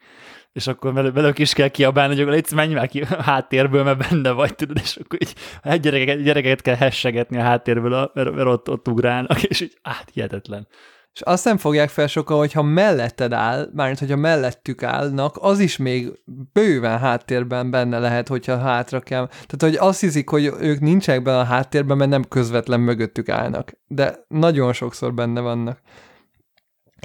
És 0.55 0.67
akkor 0.67 1.13
velük, 1.13 1.39
is 1.39 1.53
kell 1.53 1.67
kiabálni, 1.67 2.23
hogy 2.23 2.33
légy, 2.33 2.51
menj 2.51 2.73
már 2.73 2.87
ki 2.87 3.01
a 3.01 3.21
háttérből, 3.21 3.83
mert 3.83 4.09
benne 4.09 4.31
vagy, 4.31 4.55
tudod, 4.55 4.77
és 4.81 4.95
akkor 4.95 5.21
így 5.21 5.33
hát 5.63 5.79
gyerekeket, 5.79 6.23
gyerekeket 6.23 6.61
kell 6.61 6.75
hessegetni 6.75 7.37
a 7.37 7.41
háttérből, 7.41 8.11
mert, 8.13 8.29
ott, 8.37 8.69
ott 8.69 8.87
ugrálnak, 8.87 9.43
és 9.43 9.61
így 9.61 9.77
át, 9.81 10.09
hihetetlen. 10.13 10.67
És 11.13 11.21
azt 11.21 11.45
nem 11.45 11.57
fogják 11.57 11.89
fel 11.89 12.07
sokan, 12.07 12.37
hogyha 12.37 12.61
melletted 12.61 13.33
áll, 13.33 13.69
mármint 13.73 13.99
hogyha 13.99 14.15
mellettük 14.15 14.83
állnak, 14.83 15.37
az 15.39 15.59
is 15.59 15.77
még 15.77 16.11
bőven 16.53 16.99
háttérben 16.99 17.71
benne 17.71 17.99
lehet, 17.99 18.27
hogyha 18.27 18.57
hátra 18.57 18.99
kell. 18.99 19.27
Tehát, 19.27 19.57
hogy 19.59 19.87
azt 19.89 19.99
hiszik, 19.99 20.29
hogy 20.29 20.51
ők 20.59 20.79
nincsenek 20.79 21.21
benne 21.21 21.39
a 21.39 21.43
háttérben, 21.43 21.97
mert 21.97 22.09
nem 22.09 22.23
közvetlen 22.23 22.79
mögöttük 22.79 23.29
állnak. 23.29 23.73
De 23.87 24.25
nagyon 24.27 24.73
sokszor 24.73 25.13
benne 25.13 25.41
vannak. 25.41 25.79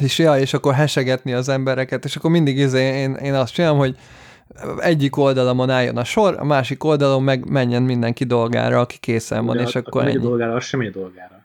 És 0.03 0.19
ja, 0.19 0.39
és 0.39 0.55
akkor 0.55 0.75
hesegetni 0.75 1.33
az 1.33 1.49
embereket, 1.49 2.05
és 2.05 2.17
akkor 2.17 2.31
mindig 2.31 2.59
izé, 2.59 2.83
én, 2.83 3.15
én 3.15 3.35
azt 3.35 3.53
csinálom, 3.55 3.79
hogy 3.79 3.97
egyik 4.79 5.17
oldalamon 5.17 5.71
álljon 5.71 5.97
a 5.97 6.05
sor, 6.05 6.35
a 6.39 6.45
másik 6.45 6.85
oldalon 6.85 7.23
meg 7.23 7.51
menjen 7.51 7.83
mindenki 7.83 8.25
dolgára, 8.25 8.81
aki 8.81 8.97
készen 9.01 9.45
van, 9.47 9.57
De 9.57 9.63
és 9.63 9.75
az- 9.75 9.83
akkor 9.87 10.05
megy 10.05 10.17
a 10.17 10.21
dolgára, 10.21 10.55
az 10.55 10.65
sem 10.65 10.81
megy 10.81 10.89
a 10.89 10.99
dolgára. 10.99 11.39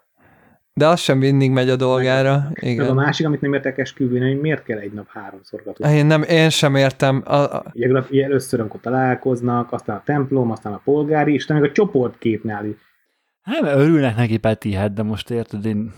De 0.74 0.88
az 0.88 1.00
sem 1.00 1.18
mindig 1.18 1.52
megy 1.52 1.70
a 1.70 1.76
dolgára. 1.76 2.32
Meg 2.34 2.64
a 2.64 2.68
Igen. 2.68 2.96
másik, 2.96 3.26
amit 3.26 3.42
nem 3.42 3.54
értek 3.54 3.78
esküvőn, 3.78 4.22
hogy 4.28 4.40
miért 4.42 4.64
kell 4.64 4.78
egy 4.78 4.92
nap 4.94 5.08
háromszor 5.10 5.62
gratulálni. 5.64 5.98
Én, 5.98 6.06
nem, 6.06 6.22
én 6.24 6.50
sem 6.50 6.76
értem. 6.76 7.22
A, 7.26 7.36
a, 7.36 7.64
Ugye, 7.74 8.24
először, 8.24 8.60
amikor 8.60 8.80
találkoznak, 8.80 9.72
aztán 9.72 9.96
a 9.96 10.02
templom, 10.06 10.52
aztán 10.52 10.74
a 10.74 10.82
polgári, 10.84 11.34
és 11.34 11.44
utána 11.44 11.60
még 11.60 11.70
a 11.70 11.74
csoportképnál 11.74 12.66
is. 12.66 12.76
Hát, 13.42 13.62
mert 13.62 13.78
örülnek 13.78 14.16
neki, 14.16 14.38
Peti, 14.38 14.74
hát, 14.74 14.94
de 14.94 15.04
most 15.04 15.30
érted, 15.30 15.66
én 15.66 15.94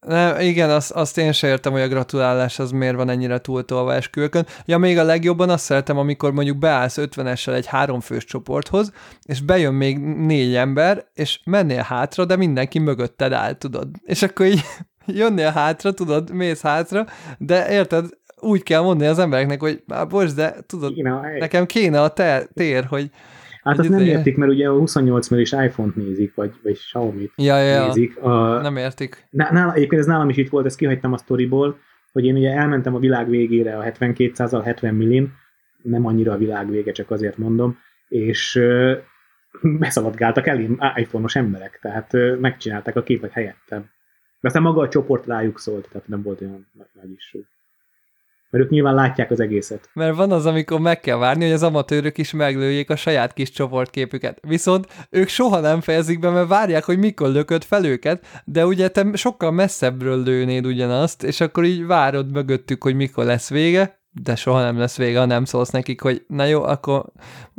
nem, 0.00 0.40
igen, 0.40 0.70
azt, 0.70 0.90
azt 0.90 1.18
én 1.18 1.32
sem 1.32 1.50
értem, 1.50 1.72
hogy 1.72 1.80
a 1.80 1.88
gratulálás 1.88 2.58
az 2.58 2.70
miért 2.70 2.96
van 2.96 3.08
ennyire 3.08 3.38
túltolva 3.38 3.94
esküvőkön. 3.94 4.46
Ja, 4.64 4.78
még 4.78 4.98
a 4.98 5.02
legjobban 5.02 5.50
azt 5.50 5.64
szeretem, 5.64 5.98
amikor 5.98 6.32
mondjuk 6.32 6.58
beállsz 6.58 6.98
50-essel 7.00 7.54
egy 7.54 7.66
háromfős 7.66 8.24
csoporthoz, 8.24 8.92
és 9.22 9.40
bejön 9.40 9.74
még 9.74 9.98
négy 9.98 10.54
ember, 10.54 11.04
és 11.14 11.40
mennél 11.44 11.82
hátra, 11.82 12.24
de 12.24 12.36
mindenki 12.36 12.78
mögötted 12.78 13.32
áll, 13.32 13.52
tudod. 13.52 13.88
És 14.04 14.22
akkor 14.22 14.46
így 14.46 14.60
jönnél 15.06 15.50
hátra, 15.50 15.92
tudod, 15.92 16.30
mész 16.30 16.60
hátra, 16.60 17.06
de 17.38 17.70
érted, 17.70 18.06
úgy 18.40 18.62
kell 18.62 18.82
mondani 18.82 19.10
az 19.10 19.18
embereknek, 19.18 19.60
hogy 19.60 19.84
bocs, 20.08 20.32
de 20.32 20.56
tudod, 20.66 20.92
nekem 21.38 21.66
kéne 21.66 22.02
a 22.02 22.08
te, 22.08 22.48
tér, 22.54 22.84
hogy 22.84 23.10
hát 23.70 23.78
azt 23.78 23.88
nem 23.88 24.00
izé- 24.00 24.10
értik, 24.10 24.36
mert 24.36 24.52
ugye 24.52 24.68
a 24.68 24.78
28 24.78 25.28
milliós 25.28 25.52
iPhone-t 25.52 25.96
nézik, 25.96 26.34
vagy, 26.34 26.54
vagy 26.62 26.78
Xiaomi-t 26.78 27.32
ja, 27.36 27.58
ja, 27.58 27.86
nézik. 27.86 28.18
A, 28.18 28.60
nem 28.60 28.76
értik. 28.76 29.26
Ná- 29.30 29.50
nála, 29.50 29.72
egyébként 29.72 30.00
ez 30.00 30.06
nálam 30.06 30.28
is 30.28 30.36
itt 30.36 30.50
volt, 30.50 30.66
ezt 30.66 30.76
kihagytam 30.76 31.12
a 31.12 31.16
sztoriból, 31.16 31.78
hogy 32.12 32.24
én 32.24 32.36
ugye 32.36 32.50
elmentem 32.50 32.94
a 32.94 32.98
világ 32.98 33.28
végére 33.28 33.76
a 33.76 33.82
72 33.82 34.60
70 34.62 34.94
millin, 34.94 35.32
nem 35.82 36.06
annyira 36.06 36.32
a 36.32 36.36
világ 36.36 36.70
vége, 36.70 36.92
csak 36.92 37.10
azért 37.10 37.38
mondom, 37.38 37.78
és 38.08 38.56
ö, 38.56 38.96
beszaladgáltak 39.78 40.46
elém 40.46 40.78
iPhone-os 40.94 41.36
emberek, 41.36 41.78
tehát 41.82 42.14
ö, 42.14 42.36
megcsinálták 42.40 42.96
a 42.96 43.02
képet 43.02 43.32
helyettem. 43.32 43.80
De 44.40 44.48
aztán 44.48 44.62
maga 44.62 44.80
a 44.80 44.88
csoport 44.88 45.26
rájuk 45.26 45.58
szólt, 45.58 45.88
tehát 45.92 46.08
nem 46.08 46.22
volt 46.22 46.40
olyan 46.40 46.66
nagy, 46.72 46.86
nagy 46.92 47.10
is. 47.16 47.36
Mert 48.56 48.68
ők 48.68 48.74
nyilván 48.74 48.94
látják 48.94 49.30
az 49.30 49.40
egészet. 49.40 49.88
Mert 49.92 50.16
van 50.16 50.32
az, 50.32 50.46
amikor 50.46 50.80
meg 50.80 51.00
kell 51.00 51.16
várni, 51.16 51.44
hogy 51.44 51.52
az 51.52 51.62
amatőrök 51.62 52.18
is 52.18 52.32
meglőjék 52.32 52.90
a 52.90 52.96
saját 52.96 53.32
kis 53.32 53.50
csoportképüket. 53.50 54.38
Viszont 54.48 54.86
ők 55.10 55.28
soha 55.28 55.60
nem 55.60 55.80
fejezik 55.80 56.18
be, 56.18 56.30
mert 56.30 56.48
várják, 56.48 56.84
hogy 56.84 56.98
mikor 56.98 57.28
lököd 57.28 57.64
fel 57.64 57.84
őket, 57.84 58.26
de 58.44 58.66
ugye 58.66 58.88
te 58.88 59.06
sokkal 59.14 59.50
messzebbről 59.50 60.22
lőnéd 60.22 60.66
ugyanazt, 60.66 61.22
és 61.22 61.40
akkor 61.40 61.64
így 61.64 61.86
várod 61.86 62.30
mögöttük, 62.30 62.82
hogy 62.82 62.94
mikor 62.94 63.24
lesz 63.24 63.50
vége, 63.50 63.98
de 64.22 64.36
soha 64.36 64.60
nem 64.60 64.78
lesz 64.78 64.96
vége, 64.96 65.18
ha 65.18 65.24
nem 65.24 65.44
szólsz 65.44 65.70
nekik, 65.70 66.00
hogy 66.00 66.24
na 66.28 66.44
jó, 66.44 66.62
akkor 66.62 67.04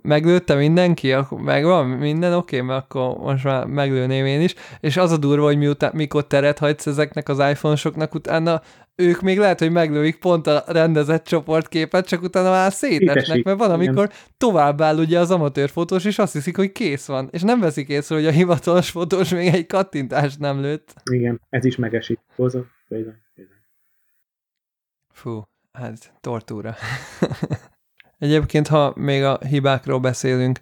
meglőtte 0.04 0.56
mindenki, 0.56 1.14
akkor 1.14 1.40
megvan 1.40 1.88
minden, 1.88 2.34
oké, 2.34 2.62
mert 2.62 2.84
akkor 2.84 3.18
most 3.18 3.44
már 3.44 3.66
meglőném 3.66 4.26
én 4.26 4.42
is, 4.42 4.54
és 4.80 4.98
az 4.98 5.12
a 5.12 5.18
durva, 5.18 5.46
hogy 5.46 5.58
miután, 5.58 5.92
mikor 5.94 6.28
teret 6.28 6.60
hagysz 6.60 6.88
ezeknek 6.88 7.30
az 7.30 7.40
iPhone-soknak, 7.40 8.16
utána 8.16 8.62
ők 9.00 9.22
még 9.22 9.38
lehet, 9.38 9.60
hogy 9.60 9.72
meglőik 9.72 10.20
pont 10.20 10.48
a 10.48 10.64
rendezett 10.68 11.24
csoportképet, 11.24 12.08
csak 12.08 12.22
utána 12.22 12.50
már 12.50 12.72
szétesnek, 12.72 13.24
Szétesik, 13.24 13.46
mert 13.46 13.58
van, 13.58 13.68
igen. 13.68 13.88
amikor 13.88 14.12
tovább 14.38 14.82
áll 14.82 14.98
ugye 14.98 15.20
az 15.20 15.32
amatőr 15.32 15.70
fotós, 15.70 16.06
és 16.06 16.20
azt 16.20 16.34
hiszik, 16.34 16.56
hogy 16.56 16.72
kész 16.72 17.06
van, 17.06 17.28
és 17.32 17.42
nem 17.42 17.60
veszik 17.60 17.90
észre, 17.90 18.16
hogy 18.16 18.26
a 18.26 18.32
hivatalos 18.32 18.90
fotós 18.90 19.30
még 19.30 19.48
egy 19.48 19.66
kattintást 19.66 20.40
nem 20.40 20.62
lőtt. 20.62 20.94
Igen, 21.12 21.42
ez 21.50 21.66
is 21.66 21.76
megesik. 21.76 22.20
Hozzá, 22.36 22.60
bizony, 22.88 23.16
bizony. 23.36 23.56
Fú, 25.14 25.44
hát 25.72 26.14
tortúra. 26.22 26.76
Egyébként, 28.20 28.68
ha 28.68 28.94
még 28.96 29.24
a 29.24 29.40
hibákról 29.50 30.00
beszélünk, 30.00 30.60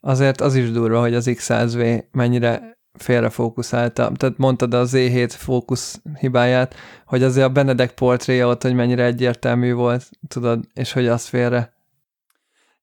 azért 0.00 0.40
az 0.40 0.54
is 0.54 0.70
durva, 0.70 1.00
hogy 1.00 1.14
az 1.14 1.26
X100V 1.30 2.04
mennyire 2.12 2.77
félrefókuszálta. 2.98 4.12
Tehát 4.16 4.38
mondtad 4.38 4.74
a 4.74 4.84
Z7 4.84 5.34
fókusz 5.36 6.00
hibáját, 6.18 6.74
hogy 7.06 7.22
azért 7.22 7.46
a 7.46 7.52
Benedek 7.52 7.92
portréja 7.92 8.48
ott, 8.48 8.62
hogy 8.62 8.74
mennyire 8.74 9.04
egyértelmű 9.04 9.72
volt, 9.72 10.10
tudod, 10.28 10.64
és 10.74 10.92
hogy 10.92 11.06
az 11.06 11.26
félre. 11.26 11.76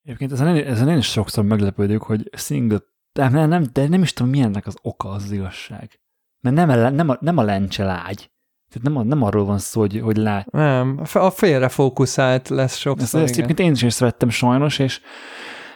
Egyébként 0.04 0.32
ezen 0.32 0.56
én, 0.56 0.66
ezen 0.68 0.90
én 0.90 0.98
is 0.98 1.12
sokszor 1.12 1.44
meglepődök, 1.44 2.04
hogy 2.04 2.30
single, 2.38 2.80
de 3.14 3.30
nem, 3.30 3.50
nem, 3.50 3.66
de 3.74 3.88
nem 3.88 4.02
is 4.02 4.14
tudom, 4.14 4.32
milyennek 4.32 4.68
az 4.68 4.76
oka 4.82 5.10
az, 5.10 5.24
az 5.24 5.32
igazság. 5.32 6.00
Mert 6.42 6.56
nem, 6.56 6.70
a, 6.70 6.90
nem, 6.90 7.10
a, 7.10 7.18
nem 7.20 7.38
a 7.38 7.44
lencse 7.44 7.84
lágy. 7.84 8.30
Tehát 8.70 8.88
nem, 8.88 8.98
a, 8.98 9.04
nem 9.04 9.22
arról 9.22 9.46
van 9.46 9.58
szó, 9.58 9.80
hogy, 9.80 10.00
hogy 10.00 10.18
lágy. 10.18 10.46
Nem, 10.52 11.02
a 11.14 11.30
félrefókuszált 11.30 12.50
lesz 12.50 12.72
Ezt, 12.72 12.80
sokszor. 12.80 13.22
ezt 13.22 13.34
igen. 13.34 13.44
egyébként 13.46 13.70
én 13.70 13.76
is 13.76 13.82
észrevettem 13.82 14.30
sajnos, 14.30 14.80
és 14.80 15.02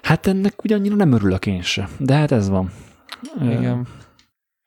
hát 0.01 0.27
ennek 0.27 0.63
ugye 0.63 0.75
annyira 0.75 0.95
nem 0.95 1.11
örülök 1.11 1.45
én 1.45 1.61
se. 1.61 1.89
De 1.97 2.13
hát 2.13 2.31
ez 2.31 2.49
van. 2.49 2.71
Igen. 3.41 3.87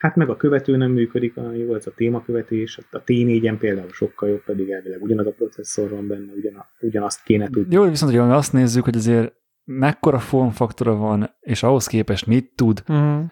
Hát 0.02 0.16
meg 0.16 0.28
a 0.28 0.36
követő 0.36 0.76
nem 0.76 0.90
működik 0.90 1.36
olyan 1.36 1.54
jól, 1.54 1.76
ez 1.76 1.86
a 1.86 1.90
témakövetés, 1.96 2.78
a 2.90 3.02
T4-en 3.06 3.56
például 3.58 3.88
sokkal 3.92 4.28
jobb, 4.28 4.44
pedig 4.44 4.70
elvileg 4.70 5.02
ugyanaz 5.02 5.26
a 5.26 5.30
processzor 5.30 5.90
van 5.90 6.06
benne, 6.06 6.32
ugyana, 6.36 6.66
ugyanazt 6.80 7.22
kéne 7.22 7.48
tudni. 7.48 7.74
Jó, 7.74 7.88
viszont, 7.88 8.12
hogy 8.12 8.30
azt 8.30 8.52
nézzük, 8.52 8.84
hogy 8.84 8.96
azért 8.96 9.32
mekkora 9.64 10.18
formfaktora 10.18 10.96
van, 10.96 11.30
és 11.40 11.62
ahhoz 11.62 11.86
képest 11.86 12.26
mit 12.26 12.52
tud, 12.54 12.82
Uh-huh. 12.88 13.24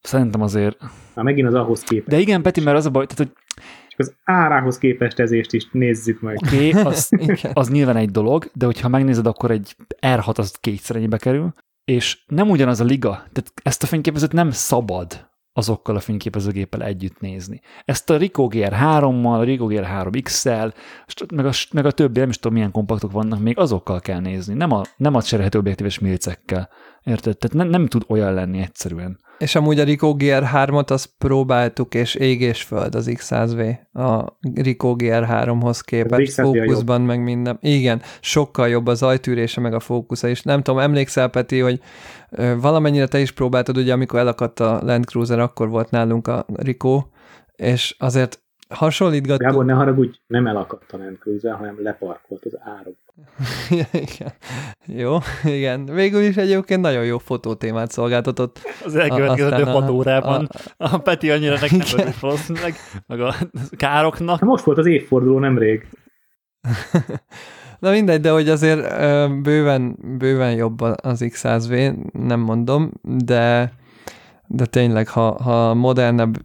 szerintem 0.00 0.42
azért... 0.42 0.78
Már 1.14 1.24
megint 1.24 1.48
az 1.48 1.54
ahhoz 1.54 1.82
képest. 1.82 2.08
De 2.08 2.18
igen, 2.18 2.42
Peti, 2.42 2.60
mert 2.60 2.76
az 2.76 2.86
a 2.86 2.90
baj, 2.90 3.06
tehát, 3.06 3.26
hogy 3.26 3.42
Csak 3.88 4.00
az 4.00 4.14
árához 4.24 4.78
képest 4.78 5.18
ezést 5.18 5.52
is 5.52 5.68
nézzük 5.70 6.20
meg. 6.20 6.36
oké, 6.36 6.68
okay, 6.70 6.82
az, 6.82 7.10
az 7.52 7.70
nyilván 7.70 7.96
egy 7.96 8.10
dolog, 8.10 8.50
de 8.54 8.64
hogyha 8.64 8.88
megnézed, 8.88 9.26
akkor 9.26 9.50
egy 9.50 9.76
R6 10.00 10.38
az 10.38 10.56
kétszer 10.60 10.96
ennyibe 10.96 11.16
kerül, 11.16 11.52
és 11.84 12.24
nem 12.26 12.50
ugyanaz 12.50 12.80
a 12.80 12.84
liga, 12.84 13.10
tehát 13.10 13.52
ezt 13.62 13.82
a 13.82 13.86
fényképezőt 13.86 14.32
nem 14.32 14.50
szabad 14.50 15.30
azokkal 15.52 15.96
a 15.96 16.00
fényképezőgéppel 16.00 16.82
együtt 16.82 17.20
nézni. 17.20 17.60
Ezt 17.84 18.10
a 18.10 18.16
Ricoh 18.16 18.52
GR3-mal, 18.52 19.38
a 19.38 19.42
Ricoh 19.42 19.70
GR3X-szel, 19.72 20.72
meg 21.34 21.46
a, 21.46 21.50
meg 21.72 21.86
a 21.86 21.90
többi, 21.90 22.18
nem 22.18 22.28
is 22.28 22.36
tudom 22.36 22.52
milyen 22.52 22.70
kompaktok 22.70 23.12
vannak, 23.12 23.40
még 23.40 23.58
azokkal 23.58 24.00
kell 24.00 24.20
nézni, 24.20 24.54
nem 24.54 24.70
a, 24.70 24.82
nem 24.96 25.14
a 25.14 25.22
cserélhető 25.22 25.58
objektíves 25.58 25.98
milcekkel. 25.98 26.68
Érted? 27.04 27.36
Tehát 27.38 27.56
nem, 27.56 27.68
nem 27.68 27.86
tud 27.86 28.04
olyan 28.08 28.34
lenni 28.34 28.58
egyszerűen. 28.58 29.18
És 29.38 29.54
amúgy 29.54 29.78
a 29.80 29.84
Ricoh 29.84 30.16
GR3-ot 30.18 30.90
azt 30.90 31.10
próbáltuk, 31.18 31.94
és 31.94 32.14
ég 32.14 32.40
és 32.40 32.62
föld 32.62 32.94
az 32.94 33.10
X100V 33.10 33.76
a 33.92 34.36
Ricoh 34.54 34.96
GR3-hoz 34.98 35.80
képest, 35.80 36.38
Az 36.38 36.44
X100V 36.44 36.50
a 36.50 36.54
jobb. 36.54 36.64
fókuszban 36.64 37.00
meg 37.00 37.22
minden. 37.22 37.58
Igen, 37.60 38.02
sokkal 38.20 38.68
jobb 38.68 38.86
az 38.86 39.02
ajtűrése, 39.02 39.60
meg 39.60 39.74
a 39.74 39.80
fókusza 39.80 40.28
is. 40.28 40.42
Nem 40.42 40.62
tudom, 40.62 40.80
emlékszel, 40.80 41.28
Peti, 41.28 41.58
hogy 41.58 41.80
valamennyire 42.60 43.06
te 43.06 43.20
is 43.20 43.30
próbáltad, 43.32 43.76
ugye 43.76 43.92
amikor 43.92 44.18
elakadt 44.18 44.60
a 44.60 44.80
Land 44.82 45.04
Cruiser, 45.04 45.38
akkor 45.38 45.68
volt 45.68 45.90
nálunk 45.90 46.28
a 46.28 46.46
Ricoh, 46.54 47.02
és 47.56 47.94
azért 47.98 48.41
hasonlítgattuk. 48.72 49.46
Gábor, 49.46 49.64
ne 49.64 49.72
haragudj, 49.72 50.18
nem 50.26 50.46
elakadt 50.46 50.92
a 50.92 50.98
Cruiser, 51.20 51.54
hanem 51.54 51.82
leparkolt 51.82 52.44
az 52.44 52.58
árok. 52.78 52.96
igen. 54.08 54.32
Jó, 54.86 55.16
igen. 55.44 55.84
Végül 55.84 56.20
is 56.22 56.36
egyébként 56.36 56.80
nagyon 56.80 57.04
jó 57.04 57.18
fotótémát 57.18 57.90
szolgáltatott. 57.90 58.60
Az 58.84 58.96
elkövetkező 58.96 59.62
hat 59.62 59.88
órában 59.90 60.48
a- 60.76 60.84
a, 60.84 60.94
a 60.94 60.98
Peti 60.98 61.30
annyira 61.30 61.52
nek 61.60 61.70
nem 61.70 61.80
Igen. 61.80 62.00
örült 62.00 62.20
valószínűleg, 62.20 62.74
meg 63.06 63.20
a 63.20 63.34
károknak. 63.70 64.38
Hát 64.40 64.48
most 64.48 64.64
volt 64.64 64.78
az 64.78 64.86
évforduló 64.86 65.38
nemrég. 65.38 65.86
Na 67.78 67.90
mindegy, 67.90 68.20
de 68.20 68.30
hogy 68.30 68.48
azért 68.48 68.80
bőven, 69.42 69.96
bőven 70.18 70.52
jobb 70.54 70.80
az 70.80 71.24
X100V, 71.24 71.96
nem 72.12 72.40
mondom, 72.40 72.92
de, 73.02 73.72
de 74.46 74.66
tényleg, 74.66 75.08
ha, 75.08 75.42
ha 75.42 75.74
modernebb 75.74 76.36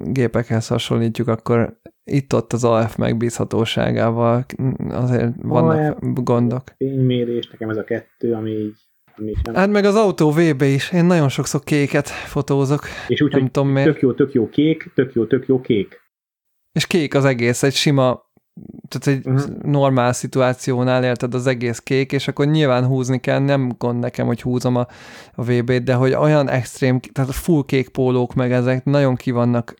gépekhez 0.00 0.66
hasonlítjuk, 0.66 1.28
akkor 1.28 1.80
itt-ott 2.04 2.52
az 2.52 2.64
AF 2.64 2.96
megbízhatóságával 2.96 4.44
azért 4.88 5.32
vannak 5.42 5.96
AF, 5.96 5.98
gondok. 6.00 6.62
Fénymérés, 6.76 7.48
nekem 7.50 7.70
ez 7.70 7.76
a 7.76 7.84
kettő, 7.84 8.32
ami 8.32 8.50
így 8.50 8.76
ami 9.16 9.32
sem. 9.44 9.54
Hát 9.54 9.70
meg 9.70 9.84
az 9.84 9.94
autó 9.94 10.30
VB 10.30 10.62
is. 10.62 10.92
Én 10.92 11.04
nagyon 11.04 11.28
sokszor 11.28 11.60
kéket 11.60 12.08
fotózok. 12.08 12.82
És 13.08 13.20
úgy, 13.20 13.32
hogy 13.32 13.50
tudom, 13.50 13.74
tök 13.74 14.00
jó, 14.00 14.12
tök 14.12 14.32
jó 14.32 14.48
kék, 14.48 14.90
tök 14.94 15.14
jó, 15.14 15.26
tök 15.26 15.46
jó 15.46 15.60
kék. 15.60 16.00
És 16.72 16.86
kék 16.86 17.14
az 17.14 17.24
egész, 17.24 17.62
egy 17.62 17.74
sima 17.74 18.30
tehát 18.88 19.18
egy 19.18 19.32
uh-huh. 19.32 19.62
normál 19.62 20.12
szituációnál 20.12 21.04
érted 21.04 21.34
az 21.34 21.46
egész 21.46 21.78
kék, 21.78 22.12
és 22.12 22.28
akkor 22.28 22.46
nyilván 22.46 22.84
húzni 22.86 23.20
kell, 23.20 23.38
nem 23.38 23.72
gond 23.78 23.98
nekem, 23.98 24.26
hogy 24.26 24.42
húzom 24.42 24.76
a, 24.76 24.86
a 25.34 25.44
VB-t, 25.44 25.82
de 25.82 25.94
hogy 25.94 26.12
olyan 26.12 26.48
extrém, 26.48 27.00
tehát 27.00 27.30
a 27.30 27.32
full 27.32 27.62
kék 27.66 27.88
pólók 27.88 28.34
meg 28.34 28.52
ezek 28.52 28.84
nagyon 28.84 29.14
ki 29.14 29.30
vannak, 29.30 29.74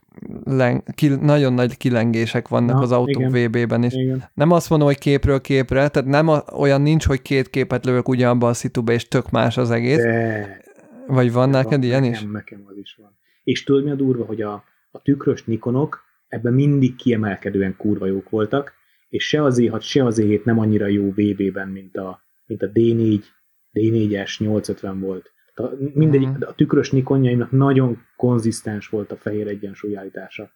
len, 0.44 0.83
ki, 0.94 1.09
nagyon 1.09 1.52
nagy 1.52 1.76
kilengések 1.76 2.49
vannak 2.49 2.76
Na, 2.76 2.83
az 2.83 2.92
autó 2.92 3.28
VB-ben 3.28 3.83
is. 3.83 3.92
Igen. 3.92 4.25
Nem 4.34 4.51
azt 4.51 4.70
mondom, 4.70 4.89
hogy 4.89 4.99
képről 4.99 5.41
képre, 5.41 5.89
tehát 5.89 6.09
nem 6.09 6.28
a, 6.28 6.42
olyan 6.52 6.83
nincs, 6.83 7.07
hogy 7.07 7.23
két 7.23 7.51
képet 7.51 7.84
lövök 7.84 8.09
ugyanabba 8.09 8.49
a 8.49 8.55
szituba, 8.55 8.92
és 8.92 9.09
tök 9.09 9.31
más 9.31 9.57
az 9.57 9.70
egész. 9.70 10.02
De, 10.02 10.60
Vagy 11.07 11.33
van 11.33 11.51
neked 11.51 11.70
van, 11.70 11.83
ilyen 11.83 12.01
nekem, 12.01 12.15
is? 12.15 12.33
Nekem 12.33 12.62
az 12.67 12.76
is 12.76 12.97
van. 13.01 13.17
És 13.44 13.65
tudod 13.65 13.84
mi 13.84 13.91
a 13.91 13.94
durva, 13.94 14.25
hogy 14.25 14.41
a, 14.41 14.65
a 14.91 15.02
tükrös 15.02 15.44
Nikonok 15.44 16.02
ebben 16.33 16.52
mindig 16.52 16.94
kiemelkedően 16.94 17.77
kurva 17.77 18.07
jók 18.07 18.31
voltak, 18.31 18.73
és 19.09 19.28
se 19.28 19.43
az 19.43 19.59
E6, 19.61 19.81
se 19.83 20.05
az 20.05 20.20
E7 20.23 20.44
nem 20.44 20.59
annyira 20.59 20.86
jó 20.86 21.11
VB-ben, 21.11 21.69
mint 21.69 21.97
a, 21.97 22.23
mint 22.47 22.62
a 22.62 22.70
D4, 22.70 23.25
D4-es 23.73 24.39
850 24.39 25.01
volt. 25.01 25.33
A, 25.55 25.62
mindegyik, 25.94 26.28
uh-huh. 26.28 26.49
a 26.49 26.55
tükrös 26.55 26.91
Nikonjaimnak 26.91 27.51
nagyon 27.51 28.07
konzisztens 28.17 28.89
volt 28.89 29.12
a 29.12 29.17
fehér 29.17 29.47
egyensúlyállítása. 29.47 30.51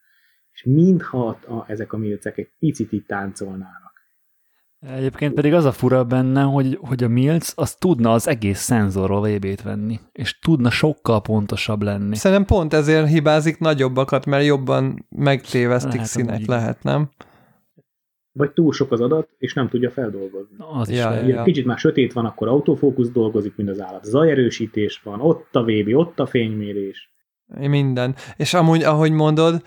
És 0.53 0.65
mintha 0.65 1.29
a, 1.29 1.65
ezek 1.69 1.93
a 1.93 1.97
milcek 1.97 2.39
egy 2.39 2.51
picit 2.59 2.93
itt 2.93 3.07
táncolnának. 3.07 3.86
Egyébként 4.81 5.35
pedig 5.35 5.55
az 5.55 5.65
a 5.65 5.73
fura 5.73 6.05
benne, 6.05 6.43
hogy, 6.43 6.79
hogy 6.81 7.05
a 7.05 7.09
Milc 7.09 7.53
az 7.55 7.75
tudna 7.75 8.13
az 8.13 8.29
egész 8.29 8.59
szenzorról 8.59 9.21
VB-t 9.21 9.63
venni, 9.63 10.01
és 10.13 10.39
tudna 10.39 10.71
sokkal 10.71 11.23
pontosabb 11.23 11.83
lenni. 11.83 12.17
Szerintem 12.17 12.47
pont 12.47 12.73
ezért 12.73 13.09
hibázik 13.09 13.59
nagyobbakat, 13.59 14.27
mert 14.27 14.45
jobban 14.45 15.07
megtévesztik 15.09 15.93
lehet, 15.93 16.09
színek, 16.09 16.47
lehet, 16.47 16.83
nem? 16.83 17.11
Vagy 18.33 18.53
túl 18.53 18.73
sok 18.73 18.93
az 18.93 19.01
adat, 19.01 19.29
és 19.39 19.55
nem 19.55 19.69
tudja 19.69 19.91
feldolgozni. 19.91 20.57
Az 20.59 20.89
is 20.89 20.97
ja, 20.99 21.13
ja, 21.13 21.27
ja. 21.27 21.43
Kicsit 21.43 21.65
már 21.65 21.79
sötét 21.79 22.13
van, 22.13 22.25
akkor 22.25 22.49
autofókusz 22.49 23.11
dolgozik, 23.11 23.57
mint 23.57 23.69
az 23.69 23.81
állat. 23.81 24.05
Zajerősítés 24.05 25.01
van, 25.05 25.21
ott 25.21 25.57
a 25.57 25.63
VB, 25.63 25.97
ott 25.97 26.21
a 26.21 26.27
fénymérés. 26.27 27.11
Minden. 27.47 28.15
És 28.37 28.55
amúgy, 28.55 28.83
ahogy 28.83 29.13
mondod, 29.13 29.63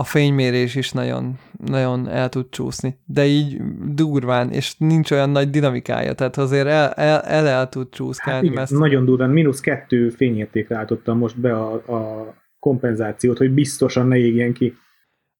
a 0.00 0.04
fénymérés 0.04 0.74
is 0.74 0.92
nagyon, 0.92 1.38
nagyon 1.66 2.08
el 2.08 2.28
tud 2.28 2.46
csúszni, 2.50 2.98
de 3.04 3.24
így 3.24 3.56
durván, 3.94 4.50
és 4.50 4.74
nincs 4.76 5.10
olyan 5.10 5.30
nagy 5.30 5.50
dinamikája, 5.50 6.12
tehát 6.12 6.36
azért 6.36 6.66
el, 6.66 6.90
el, 6.90 7.20
el, 7.20 7.46
el 7.46 7.68
tud 7.68 7.88
csúszkálni. 7.90 8.56
Hát 8.56 8.68
igen, 8.68 8.80
nagyon 8.80 9.04
durván, 9.04 9.30
mínusz 9.30 9.60
kettő 9.60 10.08
fényértékre 10.08 10.76
álltottam 10.76 11.18
most 11.18 11.40
be 11.40 11.52
a, 11.52 11.72
a 11.74 12.34
kompenzációt, 12.58 13.38
hogy 13.38 13.50
biztosan 13.50 14.06
ne 14.06 14.16
égjen 14.16 14.52
ki. 14.52 14.76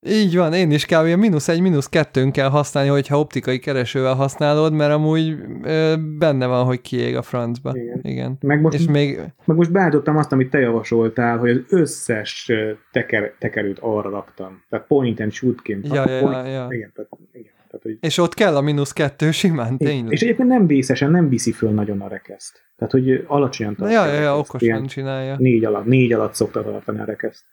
Így 0.07 0.36
van, 0.36 0.52
én 0.52 0.70
is 0.70 0.86
kb. 0.86 0.93
a 0.93 1.17
mínusz 1.17 1.49
egy, 1.49 1.60
mínusz 1.60 1.89
kettőn 1.89 2.33
kell 2.33 2.49
használni, 2.49 2.91
hogyha 2.91 3.18
optikai 3.18 3.59
keresővel 3.59 4.15
használod, 4.15 4.73
mert 4.73 4.93
amúgy 4.93 5.36
ö, 5.62 5.94
benne 6.18 6.47
van, 6.47 6.65
hogy 6.65 6.81
kiég 6.81 7.17
a 7.17 7.23
francba. 7.23 7.73
Igen. 7.77 8.01
Igen. 8.02 8.36
Meg 8.41 8.60
most, 8.60 8.78
És 8.78 8.86
még... 8.86 9.20
meg 9.44 9.57
most 9.57 9.73
beállítottam 9.73 10.17
azt, 10.17 10.33
amit 10.33 10.51
te 10.51 10.59
javasoltál, 10.59 11.39
hogy 11.39 11.51
az 11.51 11.62
összes 11.68 12.52
teker, 12.93 13.33
tekerőt 13.39 13.78
arra 13.81 14.10
raktam. 14.10 14.62
Tehát 14.68 14.86
point 14.86 15.20
and 15.20 15.33
shootként. 15.33 15.86
Ja, 15.86 16.10
ja, 16.10 16.18
point, 16.20 16.47
ja. 16.47 16.67
Igen, 16.70 16.93
tehát, 16.94 17.10
igen. 17.33 17.52
Tehát, 17.68 17.83
hogy... 17.83 17.97
És 18.01 18.18
ott 18.18 18.35
kell 18.35 18.57
a 18.57 18.60
mínusz 18.60 18.93
kettő 18.93 19.31
simán, 19.31 19.77
tényleg. 19.78 20.12
És 20.12 20.23
egyébként 20.23 20.49
nem 20.49 20.67
vészesen, 20.67 21.10
nem 21.10 21.28
viszi 21.28 21.52
föl 21.52 21.70
nagyon 21.70 22.01
a 22.01 22.09
rekeszt. 22.09 22.62
Tehát, 22.77 22.93
hogy 22.93 23.25
alacsonyan 23.27 23.75
tartja. 23.75 24.05
Ja, 24.05 24.12
ja, 24.12 24.20
ja, 24.20 24.39
okosan 24.39 24.86
csinálja. 24.86 25.36
Négy 25.39 25.65
alatt, 25.65 25.85
négy 25.85 26.12
alatt 26.12 26.35
szokta 26.35 26.62
tartani 26.62 26.99
a 26.99 27.05
rekeszt. 27.05 27.44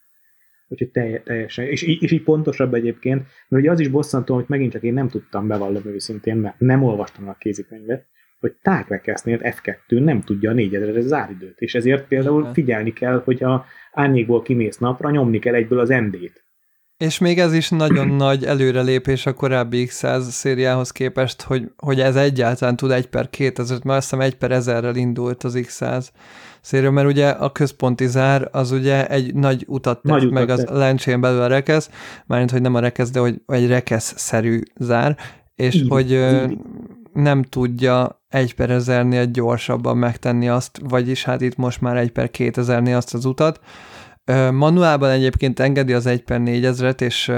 Úgyhogy 0.67 0.89
telj, 0.89 1.19
teljesen. 1.23 1.65
És, 1.65 1.81
és 1.81 2.11
így 2.11 2.23
pontosabb 2.23 2.73
egyébként, 2.73 3.25
mert 3.47 3.63
ugye 3.63 3.71
az 3.71 3.79
is 3.79 3.87
bosszantó, 3.87 4.35
hogy 4.35 4.45
megint 4.47 4.71
csak 4.71 4.83
én 4.83 4.93
nem 4.93 5.09
tudtam 5.09 5.47
bevallom 5.47 5.85
őszintén, 5.85 6.35
mert 6.35 6.59
nem 6.59 6.83
olvastam 6.83 7.27
a 7.27 7.33
kézikönyvet, 7.33 8.05
hogy 8.39 8.53
tárkrekesznél 8.61 9.39
F2 9.41 10.03
nem 10.03 10.21
tudja 10.21 10.49
a 10.49 10.53
4000 10.53 11.01
záridőt, 11.01 11.59
és 11.59 11.75
ezért 11.75 12.07
például 12.07 12.53
figyelni 12.53 12.93
kell, 12.93 13.21
hogy 13.23 13.43
a 13.43 13.65
árnyékból 13.91 14.41
kimész 14.41 14.77
napra, 14.77 15.09
nyomni 15.09 15.39
kell 15.39 15.53
egyből 15.53 15.79
az 15.79 15.89
ND-t. 15.89 16.44
És 16.97 17.17
még 17.17 17.39
ez 17.39 17.53
is 17.53 17.69
nagyon 17.69 18.07
nagy 18.25 18.45
előrelépés 18.45 19.25
a 19.25 19.33
korábbi 19.33 19.87
X100 19.89 20.21
szériához 20.21 20.91
képest, 20.91 21.41
hogy, 21.41 21.71
hogy 21.77 21.99
ez 21.99 22.15
egyáltalán 22.15 22.75
tud 22.75 22.91
1 22.91 23.07
per 23.07 23.29
2000, 23.29 23.79
mert 23.83 23.97
azt 23.97 24.09
hiszem 24.09 24.25
1 24.25 24.35
per 24.35 24.51
1000-rel 24.53 24.93
indult 24.95 25.43
az 25.43 25.53
X100 25.57 26.07
széria, 26.65 26.91
mert 26.91 27.07
ugye 27.07 27.29
a 27.29 27.51
központi 27.51 28.07
zár 28.07 28.49
az 28.51 28.71
ugye 28.71 29.07
egy 29.07 29.33
nagy 29.33 29.63
utat 29.67 30.01
tett 30.01 30.11
nagy 30.11 30.31
meg 30.31 30.43
utat 30.43 30.57
az 30.69 30.77
lencsén 30.77 31.21
belül 31.21 31.41
a 31.41 31.47
rekesz, 31.47 31.89
mármint, 32.25 32.51
hogy 32.51 32.61
nem 32.61 32.75
a 32.75 32.79
rekesz, 32.79 33.11
de 33.11 33.19
hogy 33.19 33.41
egy 33.47 33.67
rekesz-szerű 33.67 34.61
zár, 34.75 35.17
és 35.55 35.75
így, 35.75 35.87
hogy 35.89 36.11
így. 36.11 36.57
nem 37.13 37.43
tudja 37.43 38.23
egy 38.29 38.55
per 38.55 38.69
ezernél 38.69 39.25
gyorsabban 39.25 39.97
megtenni 39.97 40.49
azt, 40.49 40.79
vagyis 40.83 41.23
hát 41.23 41.41
itt 41.41 41.55
most 41.55 41.81
már 41.81 41.97
egy 41.97 42.11
per 42.11 42.31
kétezernél 42.31 42.95
azt 42.95 43.13
az 43.13 43.25
utat. 43.25 43.59
Manuálban 44.51 45.09
egyébként 45.09 45.59
engedi 45.59 45.93
az 45.93 46.05
egy 46.05 46.23
per 46.23 46.41
négyezret, 46.41 47.01
és 47.01 47.31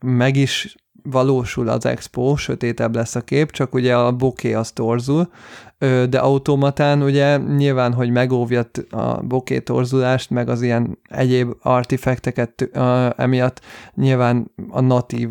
meg 0.00 0.36
is 0.36 0.76
valósul 1.02 1.68
az 1.68 1.86
expo, 1.86 2.36
sötétebb 2.36 2.94
lesz 2.94 3.14
a 3.14 3.20
kép, 3.20 3.50
csak 3.50 3.74
ugye 3.74 3.96
a 3.96 4.12
boké 4.12 4.52
az 4.52 4.70
torzul, 4.70 5.30
de 6.08 6.18
automatán 6.18 7.02
ugye 7.02 7.36
nyilván, 7.36 7.92
hogy 7.92 8.10
megóvja 8.10 8.70
a 8.90 9.22
boké 9.22 9.60
torzulást, 9.60 10.30
meg 10.30 10.48
az 10.48 10.62
ilyen 10.62 10.98
egyéb 11.08 11.52
artifakteket 11.62 12.70
emiatt 13.16 13.60
nyilván 13.94 14.50
a 14.68 14.80
natív 14.80 15.28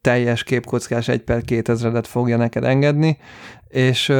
teljes 0.00 0.42
képkockás 0.42 1.08
1 1.08 1.22
per 1.22 1.42
2000-et 1.46 2.04
fogja 2.06 2.36
neked 2.36 2.64
engedni, 2.64 3.18
és 3.68 4.12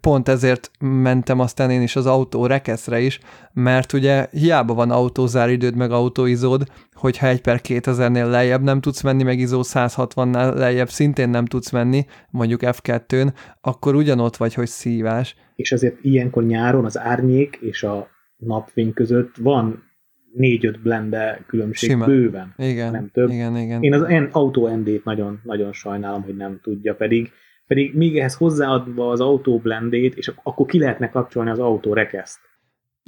pont 0.00 0.28
ezért 0.28 0.70
mentem 0.80 1.40
aztán 1.40 1.70
én 1.70 1.82
is 1.82 1.96
az 1.96 2.06
autó 2.06 2.46
rekeszre 2.46 3.00
is, 3.00 3.20
mert 3.52 3.92
ugye 3.92 4.26
hiába 4.30 4.74
van 4.74 4.90
autózáridőd 4.90 5.76
meg 5.76 5.90
autóizód, 5.90 6.64
hogyha 6.92 7.26
egy 7.26 7.40
per 7.40 7.60
2000-nél 7.62 8.30
lejjebb 8.30 8.62
nem 8.62 8.80
tudsz 8.80 9.02
menni, 9.02 9.22
meg 9.22 9.38
izó 9.38 9.60
160-nál 9.62 10.54
lejjebb 10.54 10.88
szintén 10.88 11.28
nem 11.28 11.44
tudsz 11.44 11.70
menni, 11.70 12.06
mondjuk 12.30 12.60
F2-n, 12.64 13.32
akkor 13.60 13.94
ugyanott 13.94 14.36
vagy, 14.36 14.54
hogy 14.54 14.68
szívás. 14.68 15.34
És 15.56 15.72
ezért 15.72 15.96
ilyenkor 16.02 16.44
nyáron 16.44 16.84
az 16.84 16.98
árnyék 16.98 17.58
és 17.60 17.82
a 17.82 18.08
napfény 18.36 18.92
között 18.92 19.36
van 19.36 19.88
négy-öt 20.32 20.82
blende 20.82 21.44
különbség 21.46 21.90
Sima. 21.90 22.06
bőven. 22.06 22.54
Igen, 22.56 22.90
nem 22.90 23.10
több. 23.12 23.28
igen, 23.30 23.56
igen. 23.56 23.82
Én 23.82 23.94
az 23.94 24.06
autó 24.30 24.68
ND-t 24.68 25.04
nagyon, 25.04 25.40
nagyon 25.44 25.72
sajnálom, 25.72 26.22
hogy 26.22 26.36
nem 26.36 26.60
tudja, 26.62 26.94
pedig 26.94 27.30
pedig 27.70 27.94
még 27.94 28.18
ehhez 28.18 28.34
hozzáadva 28.34 29.10
az 29.10 29.20
autó 29.20 29.58
blendét, 29.58 30.14
és 30.14 30.32
akkor 30.42 30.66
ki 30.66 30.78
lehetne 30.78 31.10
kapcsolni 31.10 31.50
az 31.50 31.58
autó 31.58 31.92
rekeszt. 31.92 32.38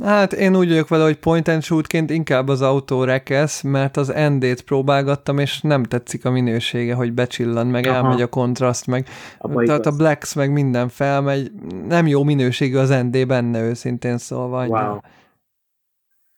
Hát 0.02 0.32
én 0.32 0.56
úgy 0.56 0.68
vagyok 0.68 0.88
vele, 0.88 1.04
hogy 1.04 1.18
point 1.18 1.48
and 1.48 1.62
shootként 1.62 2.10
inkább 2.10 2.48
az 2.48 2.62
autó 2.62 3.04
rekesz, 3.04 3.62
mert 3.62 3.96
az 3.96 4.14
ND-t 4.28 4.62
próbálgattam, 4.62 5.38
és 5.38 5.60
nem 5.60 5.82
tetszik 5.82 6.24
a 6.24 6.30
minősége, 6.30 6.94
hogy 6.94 7.12
becsillan, 7.12 7.66
meg 7.66 7.86
Aha. 7.86 7.96
elmegy 7.96 8.22
a 8.22 8.26
kontraszt, 8.26 8.86
meg 8.86 9.06
a 9.38 9.62
tehát 9.62 9.86
a 9.86 9.96
Blacks 9.96 10.34
meg 10.34 10.52
minden 10.52 10.88
felmegy. 10.88 11.50
Nem 11.88 12.06
jó 12.06 12.22
minőségű 12.22 12.76
az 12.76 12.88
ND 12.88 13.26
benne 13.26 13.60
őszintén 13.62 14.18
szólva. 14.18 14.66
Wow. 14.66 14.98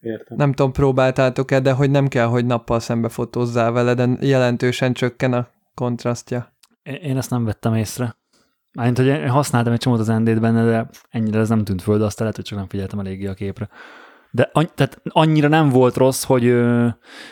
Értem. 0.01 0.37
Nem 0.37 0.53
tudom, 0.53 0.73
próbáltátok-e, 0.73 1.61
de 1.61 1.73
hogy 1.73 1.91
nem 1.91 2.09
kell, 2.09 2.27
hogy 2.27 2.47
nappal 2.47 2.81
szembe 2.81 3.09
fotózzál 3.09 3.73
vele, 3.73 3.95
de 3.95 4.09
jelentősen 4.21 4.93
csökken 4.93 5.33
a 5.33 5.49
kontrasztja. 5.75 6.54
Én 6.85 7.17
ezt 7.17 7.31
nem 7.31 7.45
vettem 7.45 7.75
észre. 7.75 8.17
Mármint, 8.73 8.97
hogy 8.99 9.07
én 9.07 9.29
használtam 9.29 9.73
egy 9.73 9.79
csomót 9.79 9.99
az 9.99 10.07
ND-t 10.07 10.41
benne, 10.41 10.65
de 10.65 10.89
ennyire 11.11 11.39
ez 11.39 11.49
nem 11.49 11.65
tűnt 11.65 11.83
föl, 11.83 11.99
de 11.99 12.05
azt 12.05 12.19
lehet, 12.19 12.37
hogy 12.37 12.45
csak 12.45 12.59
nem 12.59 12.69
figyeltem 12.69 12.99
eléggé 12.99 13.27
a 13.27 13.35
képre. 13.35 13.69
De 14.31 14.51
any- 14.53 14.71
tehát 14.75 15.01
annyira 15.05 15.49
nem 15.49 15.69
volt 15.69 15.97
rossz, 15.97 16.25
hogy, 16.25 16.55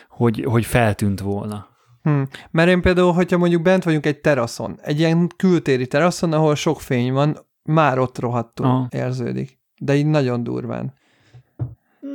hogy, 0.09 0.45
hogy 0.45 0.65
feltűnt 0.65 1.21
volna. 1.21 1.67
Hmm. 2.03 2.29
Mert 2.51 2.69
én 2.69 2.81
például, 2.81 3.13
hogyha 3.13 3.39
mondjuk 3.39 3.63
bent 3.63 3.85
vagyunk 3.85 4.07
egy 4.07 4.21
teraszon, 4.21 4.79
egy 4.83 4.99
ilyen 4.99 5.29
kültéri 5.37 5.87
teraszon, 5.87 6.33
ahol 6.33 6.55
sok 6.55 6.81
fény 6.81 7.13
van, 7.13 7.39
már 7.63 7.99
ott 7.99 8.19
rohadtul 8.19 8.67
Aha. 8.67 8.89
érződik. 8.91 9.59
De 9.79 9.95
így 9.95 10.07
nagyon 10.07 10.43
durván. 10.43 10.95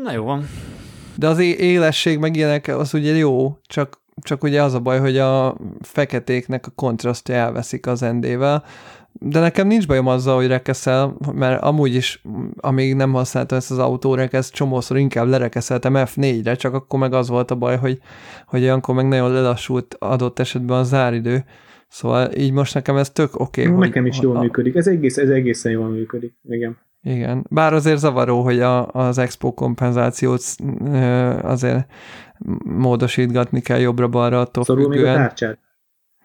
Na 0.03 0.11
jó 0.11 0.23
van. 0.23 0.47
De 1.15 1.27
az 1.27 1.39
élesség 1.39 2.19
meg 2.19 2.35
ilyenek, 2.35 2.67
az 2.67 2.93
ugye 2.93 3.15
jó, 3.15 3.57
csak 3.61 4.01
csak 4.21 4.43
ugye 4.43 4.63
az 4.63 4.73
a 4.73 4.79
baj, 4.79 4.99
hogy 4.99 5.17
a 5.17 5.57
feketéknek 5.81 6.67
a 6.67 6.71
kontrasztja 6.75 7.35
elveszik 7.35 7.87
az 7.87 8.03
endével, 8.03 8.63
De 9.19 9.39
nekem 9.39 9.67
nincs 9.67 9.87
bajom 9.87 10.07
azzal, 10.07 10.35
hogy 10.35 10.47
rekeszel, 10.47 11.17
mert 11.33 11.61
amúgy 11.61 11.95
is, 11.95 12.21
amíg 12.55 12.95
nem 12.95 13.13
használtam 13.13 13.57
ezt 13.57 13.71
az 13.71 13.77
autórekeszt, 13.77 14.53
csomószor 14.53 14.97
inkább 14.97 15.27
lerekeszeltem 15.27 15.93
F4-re, 15.95 16.55
csak 16.55 16.73
akkor 16.73 16.99
meg 16.99 17.13
az 17.13 17.29
volt 17.29 17.51
a 17.51 17.55
baj, 17.55 17.77
hogy, 17.77 17.99
hogy 18.45 18.61
olyankor 18.61 18.95
meg 18.95 19.07
nagyon 19.07 19.31
lelassult 19.31 19.95
adott 19.99 20.39
esetben 20.39 20.77
a 20.77 20.83
záridő. 20.83 21.43
Szóval 21.87 22.31
így 22.31 22.51
most 22.51 22.73
nekem 22.73 22.97
ez 22.97 23.09
tök 23.09 23.39
oké. 23.39 23.67
Okay, 23.67 23.77
nekem 23.77 24.05
is 24.05 24.19
jól 24.21 24.37
a, 24.37 24.41
működik. 24.41 24.75
Ez, 24.75 24.87
egész, 24.87 25.17
ez 25.17 25.29
egészen 25.29 25.71
jól 25.71 25.87
működik. 25.87 26.33
Igen. 26.43 26.77
Igen. 27.01 27.45
Bár 27.49 27.73
azért 27.73 27.97
zavaró, 27.97 28.41
hogy 28.41 28.59
a, 28.59 28.87
az 28.87 29.17
expo 29.17 29.53
kompenzációt 29.53 30.41
azért 31.41 31.85
módosítgatni 32.63 33.61
kell 33.61 33.79
jobbra-balra 33.79 34.39
attól 34.39 34.63
Szorul 34.63 34.83
függően. 34.83 35.03
még 35.03 35.13
a 35.13 35.17
tárcsát? 35.27 35.59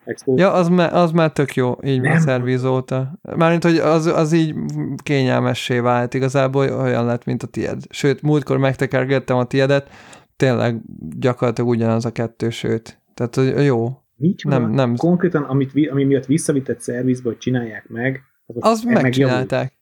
Expo. 0.05 0.35
Ja, 0.37 0.53
az, 0.53 0.69
már, 0.69 0.95
az 0.95 1.11
már 1.11 1.33
tök 1.33 1.55
jó, 1.55 1.75
így 1.83 2.01
Nem. 2.01 2.11
van 2.13 2.21
szerviz 2.21 2.65
óta. 2.65 3.19
Mármint, 3.37 3.63
hogy 3.65 3.77
az, 3.77 4.07
az 4.07 4.33
így 4.33 4.55
kényelmessé 5.03 5.79
vált, 5.79 6.15
igazából 6.15 6.69
olyan 6.71 7.05
lett, 7.05 7.25
mint 7.25 7.43
a 7.43 7.47
tied. 7.47 7.83
Sőt, 7.91 8.23
múltkor 8.23 8.57
megtekergettem 8.59 9.37
a 9.37 9.45
tiedet, 9.45 9.89
tényleg 10.37 10.81
gyakorlatilag 11.19 11.71
ugyanaz 11.71 12.05
a 12.05 12.13
kettő, 12.13 12.51
sőt. 12.51 13.01
Tehát 13.15 13.35
hogy 13.35 13.65
jó. 13.65 13.89
Nincs 14.17 14.45
Nem, 14.45 14.63
nem, 14.63 14.71
nem. 14.71 14.97
Konkrétan, 14.97 15.43
amit, 15.43 15.91
ami 15.91 16.05
miatt 16.05 16.27
visszavitett 16.27 16.81
szervizbe, 16.81 17.29
hogy 17.29 17.39
csinálják 17.39 17.89
meg, 17.89 18.23
az, 18.47 18.57
Az 18.61 18.83
megjavult. 18.83 19.03
megcsinálták. 19.03 19.79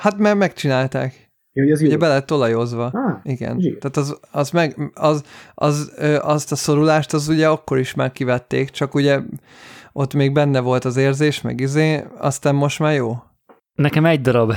Hát 0.00 0.18
mert 0.18 0.36
megcsinálták. 0.38 1.23
Ja, 1.56 1.62
hogy 1.62 1.72
az 1.72 1.80
jó. 1.80 1.86
Ugye 1.86 1.96
be 1.96 2.08
lett 2.08 2.32
olajozva. 2.32 2.86
Ah, 2.86 3.18
Igen. 3.22 3.60
zsír. 3.60 3.78
Tehát 3.78 3.96
az, 3.96 4.18
az 4.30 4.50
meg, 4.50 4.90
az, 4.94 5.22
az, 5.54 5.92
ö, 5.96 6.18
azt 6.20 6.52
a 6.52 6.56
szorulást 6.56 7.12
az 7.12 7.28
ugye 7.28 7.48
akkor 7.48 7.78
is 7.78 7.94
már 7.94 8.12
kivették, 8.12 8.70
csak 8.70 8.94
ugye 8.94 9.20
ott 9.92 10.14
még 10.14 10.32
benne 10.32 10.60
volt 10.60 10.84
az 10.84 10.96
érzés, 10.96 11.40
meg 11.40 11.60
izé, 11.60 12.04
aztán 12.18 12.54
most 12.54 12.78
már 12.78 12.94
jó. 12.94 13.16
Nekem 13.74 14.04
egy 14.04 14.20
darab 14.20 14.52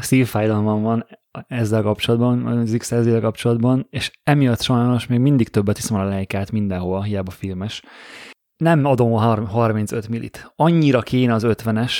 szívfájdalmam 0.00 0.82
van 0.82 1.06
ezzel 1.46 1.82
kapcsolatban, 1.82 2.46
az 2.46 2.74
x 2.78 2.94
kapcsolatban, 3.20 3.86
és 3.90 4.10
emiatt 4.22 4.62
sajnos 4.62 5.06
még 5.06 5.18
mindig 5.18 5.48
többet 5.48 5.78
iszom 5.78 5.98
a 5.98 6.04
lejkát 6.04 6.50
mindenhova, 6.50 7.02
hiába 7.02 7.30
filmes. 7.30 7.82
Nem 8.56 8.84
adom 8.84 9.14
a 9.14 9.18
har- 9.18 9.48
35 9.48 10.08
millit. 10.08 10.52
Annyira 10.56 11.00
kéne 11.00 11.34
az 11.34 11.42
50-es, 11.46 11.92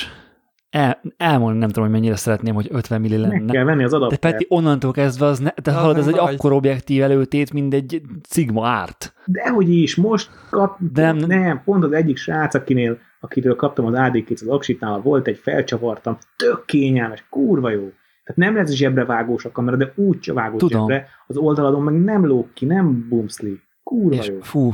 el, 0.73 1.01
elmondani 1.17 1.59
nem 1.59 1.67
tudom, 1.67 1.83
hogy 1.83 1.93
mennyire 1.93 2.15
szeretném, 2.15 2.53
hogy 2.53 2.67
50 2.71 3.01
milli 3.01 3.17
meg 3.21 3.29
lenne. 3.31 3.51
kell 3.51 3.63
venni 3.63 3.83
az 3.83 3.91
De 3.91 3.97
adaptert. 3.97 4.21
Peti, 4.21 4.45
onnantól 4.49 4.91
kezdve 4.91 5.25
az, 5.25 5.39
ne, 5.39 5.49
de 5.63 5.71
Az 5.71 5.77
hallod, 5.77 5.97
ez 5.97 6.07
egy 6.07 6.17
akkor 6.17 6.51
objektív 6.51 7.03
előtét, 7.03 7.53
mint 7.53 7.73
egy 7.73 8.01
Sigma 8.29 8.67
árt. 8.67 9.13
Dehogy 9.25 9.69
is, 9.69 9.95
most 9.95 10.29
kap... 10.49 10.77
De 10.93 11.11
nem, 11.11 11.17
nem- 11.17 11.61
pont 11.63 11.83
az 11.83 11.91
egyik 11.91 12.17
srác, 12.17 12.53
akinél, 12.55 12.97
akitől 13.19 13.55
kaptam 13.55 13.85
az 13.85 13.93
AD2 13.95 14.33
az 14.41 14.47
Aksitnál, 14.47 14.99
volt 14.99 15.27
egy, 15.27 15.37
felcsavartam, 15.37 16.17
tök 16.35 16.65
kényelmes, 16.65 17.25
kurva 17.29 17.69
jó. 17.69 17.91
Tehát 18.23 18.35
nem 18.35 18.55
lesz 18.55 18.71
zsebrevágós 18.71 19.45
a 19.45 19.51
kamera, 19.51 19.75
de 19.77 19.93
úgy 19.95 20.31
vágott 20.33 20.59
Tudom. 20.59 20.79
zsebre, 20.79 21.07
az 21.27 21.37
oldaladon 21.37 21.81
meg 21.83 22.03
nem 22.03 22.25
lóg 22.25 22.53
ki, 22.53 22.65
nem 22.65 23.05
bumszli. 23.09 23.59
Kurva 23.83 24.15
És 24.15 24.27
jó. 24.27 24.37
fú, 24.41 24.71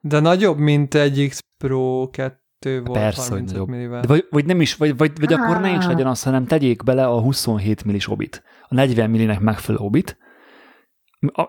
De 0.00 0.20
nagyobb, 0.20 0.58
mint 0.58 0.94
egy 0.94 1.26
X 1.28 1.40
Pro 1.64 2.08
2 2.10 2.34
volt 2.64 2.92
Persze, 2.92 3.20
hogy 3.20 3.30
35 3.30 3.52
nagyobb. 3.52 3.68
millivel. 3.68 4.00
de 4.00 4.06
vagy, 4.06 4.26
vagy 4.30 4.44
nem 4.44 4.60
is, 4.60 4.74
vagy, 4.74 4.96
vagy, 4.96 5.20
vagy 5.20 5.32
akkor 5.32 5.60
ne 5.60 5.70
is 5.70 5.86
legyen 5.86 6.06
az, 6.06 6.22
hanem 6.22 6.46
tegyék 6.46 6.82
bele 6.82 7.06
a 7.06 7.20
27 7.20 7.84
millis 7.84 8.08
obit. 8.08 8.42
A 8.68 8.74
40 8.74 9.10
millinek 9.10 9.40
megfelelő 9.40 9.84
obit. 9.84 10.18
A, 11.20 11.48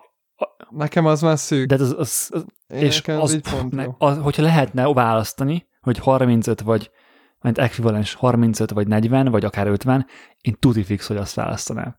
Nekem 0.70 1.06
az 1.06 1.20
már 1.20 1.38
szűk. 1.38 1.68
de 1.68 1.74
az, 1.74 1.94
az, 1.98 2.30
az 2.32 2.44
Én 2.66 2.78
és 2.78 3.02
az, 3.06 3.34
így 3.34 3.48
pont 3.50 3.72
ne, 3.72 3.86
az, 3.98 4.18
hogyha 4.18 4.42
lehetne 4.42 4.92
választani, 4.92 5.66
hogy 5.80 5.98
35 5.98 6.60
vagy, 6.60 6.90
mint 7.40 7.58
ekvivalens 7.58 8.14
35 8.14 8.70
vagy 8.70 8.86
40, 8.86 9.28
vagy 9.30 9.44
akár 9.44 9.66
50, 9.66 10.06
én 10.40 10.56
tuti 10.58 10.82
fix, 10.82 11.06
hogy 11.06 11.16
azt 11.16 11.34
választanám. 11.34 11.96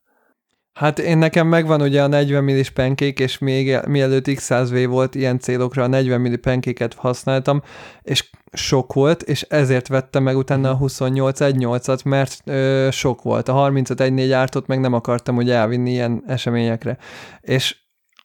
Hát 0.77 0.99
én 0.99 1.17
nekem 1.17 1.47
megvan 1.47 1.81
ugye 1.81 2.03
a 2.03 2.07
40 2.07 2.43
millis 2.43 2.69
penkék, 2.69 3.19
és 3.19 3.37
még 3.37 3.79
mielőtt 3.87 4.25
X100V 4.27 4.85
volt 4.89 5.15
ilyen 5.15 5.39
célokra 5.39 5.83
a 5.83 5.87
40 5.87 6.21
milli 6.21 6.35
penkéket 6.35 6.93
használtam, 6.93 7.61
és 8.01 8.29
sok 8.51 8.93
volt, 8.93 9.21
és 9.21 9.41
ezért 9.41 9.87
vettem 9.87 10.23
meg 10.23 10.37
utána 10.37 10.69
a 10.69 10.75
28 10.75 11.39
1.8-at, 11.39 12.05
mert 12.05 12.41
ö, 12.45 12.87
sok 12.91 13.21
volt. 13.21 13.47
A 13.49 13.53
35 13.53 14.01
1.4 14.01 14.31
ártot 14.33 14.67
meg 14.67 14.79
nem 14.79 14.93
akartam 14.93 15.35
ugye 15.35 15.53
elvinni 15.53 15.91
ilyen 15.91 16.23
eseményekre. 16.27 16.97
És 17.41 17.75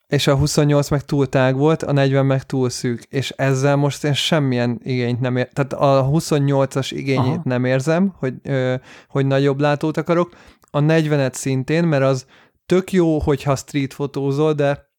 és 0.06 0.26
a 0.26 0.34
28 0.34 0.90
meg 0.90 1.04
túl 1.04 1.28
tág 1.28 1.56
volt, 1.56 1.82
a 1.82 1.92
40 1.92 2.26
meg 2.26 2.42
túl 2.42 2.70
szűk, 2.70 3.02
és 3.08 3.30
ezzel 3.30 3.76
most 3.76 4.04
én 4.04 4.14
semmilyen 4.14 4.80
igényt 4.82 5.20
nem 5.20 5.36
ér, 5.36 5.48
tehát 5.48 5.72
a 5.72 6.10
28-as 6.12 6.90
igényét 6.90 7.26
Aha. 7.26 7.40
nem 7.44 7.64
érzem, 7.64 8.14
hogy, 8.18 8.34
ö, 8.42 8.74
hogy 9.08 9.26
nagyobb 9.26 9.60
látót 9.60 9.96
akarok, 9.96 10.30
a 10.74 10.80
40-et 10.80 11.32
szintén, 11.32 11.84
mert 11.84 12.02
az 12.02 12.26
tök 12.66 12.92
jó, 12.92 13.18
hogyha 13.18 13.56
street 13.56 13.94
fotózol, 13.94 14.52
de 14.52 14.90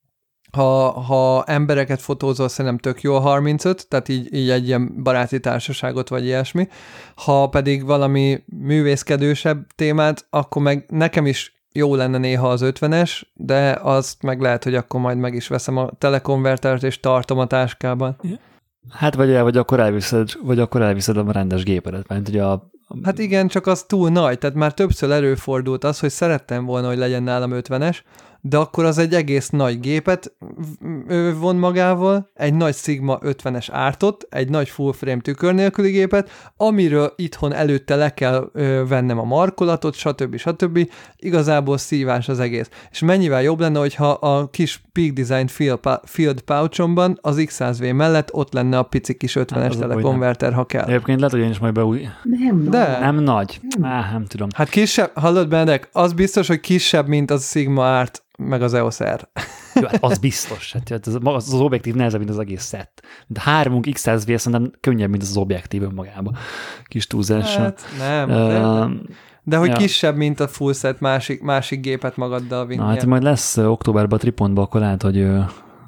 ha, 0.52 0.90
ha 0.90 1.44
embereket 1.44 2.02
fotózol, 2.02 2.48
szerintem 2.48 2.80
tök 2.80 3.02
jó 3.02 3.16
a 3.16 3.20
35, 3.20 3.88
tehát 3.88 4.10
így, 4.10 4.34
így 4.34 4.50
egy 4.50 4.68
ilyen 4.68 5.04
baráti 5.04 5.40
társaságot 5.40 6.10
vagy 6.10 6.26
ilyesmi. 6.26 6.68
Ha 7.16 7.48
pedig 7.48 7.86
valami 7.86 8.44
művészkedősebb 8.46 9.66
témát, 9.76 10.26
akkor 10.30 10.62
meg 10.62 10.86
nekem 10.90 11.26
is 11.26 11.66
jó 11.72 11.96
lenne 11.96 12.18
néha 12.18 12.50
az 12.50 12.62
50-es, 12.64 13.22
de 13.34 13.80
azt 13.82 14.22
meg 14.22 14.42
lehet, 14.42 14.64
hogy 14.64 14.76
akkor 14.76 15.00
majd 15.00 15.18
meg 15.18 15.34
is 15.34 15.48
veszem 15.48 15.78
a 15.78 15.90
telekonvertert 15.98 16.84
és 16.84 17.00
tartom 17.00 17.40
a 17.40 17.48
táskában. 17.48 18.16
Hát 18.90 19.16
vagy, 19.16 19.38
vagy 19.38 19.58
akkor 19.58 19.80
elviszed, 19.80 20.30
vagy 20.44 20.60
akkor 20.60 20.82
elviszed 20.82 21.18
a 21.18 21.32
rendes 21.32 21.64
gépedet, 21.64 22.08
mert 22.08 22.28
ugye 22.28 22.44
a, 22.44 22.72
Hát 23.04 23.20
igen, 23.20 23.48
csak 23.48 23.68
az 23.68 23.84
túl 23.84 24.10
nagy, 24.10 24.38
tehát 24.38 24.56
már 24.56 24.74
többször 24.74 25.12
előfordult 25.12 25.84
az, 25.84 26.00
hogy 26.00 26.10
szerettem 26.10 26.66
volna, 26.66 26.88
hogy 26.88 26.98
legyen 26.98 27.24
nálam 27.24 27.52
50-es, 27.54 27.98
de 28.46 28.58
akkor 28.58 28.86
az 28.86 28.98
egy 28.98 29.14
egész 29.14 29.50
nagy 29.50 29.80
gépet 29.80 30.34
von 31.40 31.56
magával, 31.56 32.30
egy 32.34 32.54
nagy 32.54 32.76
Sigma 32.76 33.20
50-es 33.22 33.68
ártot, 33.72 34.28
egy 34.30 34.50
nagy 34.50 34.70
full 34.70 34.94
frame 34.94 35.22
tükör 35.22 35.54
nélküli 35.54 35.92
gépet, 35.92 36.30
amiről 36.58 37.14
itthon 37.16 37.54
előtte 37.54 37.96
le 37.96 38.14
kell 38.14 38.50
ö, 38.54 38.84
vennem 38.88 39.20
a 39.20 39.24
markolatot, 39.24 39.96
stb. 39.96 40.38
stb. 40.38 40.90
Igazából 41.16 41.78
szívás 41.78 42.30
az 42.30 42.40
egész. 42.40 42.70
És 42.92 43.00
mennyivel 43.00 43.42
jobb 43.42 43.60
lenne, 43.60 43.80
hogyha 43.80 44.12
a 44.12 44.50
kis 44.50 44.82
Peak 44.92 45.12
Design 45.12 45.48
field, 45.48 45.80
field 46.04 46.42
pouchomban 46.42 47.18
az 47.22 47.36
X100V 47.40 47.96
mellett 47.96 48.34
ott 48.34 48.54
lenne 48.54 48.78
a 48.78 48.84
pici 48.84 49.18
kis 49.18 49.36
50-es 49.40 49.54
Hát 49.54 49.78
telekonverter, 49.78 50.54
ha 50.54 50.66
kell. 50.66 50.86
Egyébként 50.86 51.18
lehet, 51.20 51.34
hogy 51.34 51.44
én 51.44 51.50
is 51.50 51.60
majd 51.60 51.74
beúj... 51.74 52.08
Nem, 52.24 52.70
De-. 52.70 52.98
Nem 53.00 53.16
nagy. 53.16 53.60
Á, 53.82 54.10
nem 54.12 54.26
tudom. 54.26 54.48
Hát 54.56 54.70
kisebb, 54.70 55.12
hallod 55.14 55.48
Benedek, 55.48 55.90
az 55.92 56.14
biztos, 56.14 56.48
hogy 56.48 56.60
kisebb, 56.60 57.08
mint 57.08 57.32
az 57.32 57.50
Sigma 57.50 57.86
árt, 57.86 58.24
meg 58.38 58.62
az 58.62 58.74
EOS 58.74 59.00
R. 59.00 59.30
Jó, 59.74 59.88
hát 59.88 60.04
az 60.04 60.18
biztos. 60.18 60.74
Hát 60.74 60.90
hát 60.90 61.08
az, 61.08 61.18
az, 61.24 61.54
az 61.54 61.60
objektív 61.60 61.96
nehezebb, 61.96 62.20
mint 62.20 62.32
az 62.32 62.40
egész 62.40 62.64
szett. 62.64 63.02
De 63.28 63.42
hármunk 63.44 63.86
X100V 63.90 64.38
szerintem 64.38 64.72
könnyebb, 64.80 65.10
mint 65.10 65.22
az, 65.22 65.38
objektív 65.38 65.84
önmagában. 65.84 66.36
Kis 66.84 67.08
túlzással. 67.08 67.64
Hát 67.64 67.82
nem, 67.98 68.28
de, 68.28 68.62
Uh, 68.64 68.92
de 69.44 69.58
hogy 69.58 69.70
ja. 69.70 69.76
kisebb, 69.76 70.16
mint 70.16 70.40
a 70.40 70.48
full 70.48 70.74
set 70.74 71.00
másik, 71.00 71.42
másik 71.42 71.82
gépet 71.82 72.18
magaddal 72.18 72.66
vinni. 72.66 72.82
na, 72.82 72.88
hát 72.88 73.06
majd 73.06 73.24
lesz 73.24 73.58
októberben 73.58 74.18
a 74.18 74.22
Tripontban, 74.22 74.64
akkor 74.64 74.82
lehet, 74.82 75.02
hogy 75.02 75.28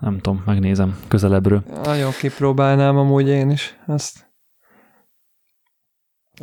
nem 0.01 0.19
tudom, 0.21 0.43
megnézem 0.45 0.97
közelebbről. 1.07 1.63
Nagyon 1.83 2.11
kipróbálnám 2.11 2.97
amúgy 2.97 3.27
én 3.27 3.49
is 3.49 3.77
ezt. 3.87 4.24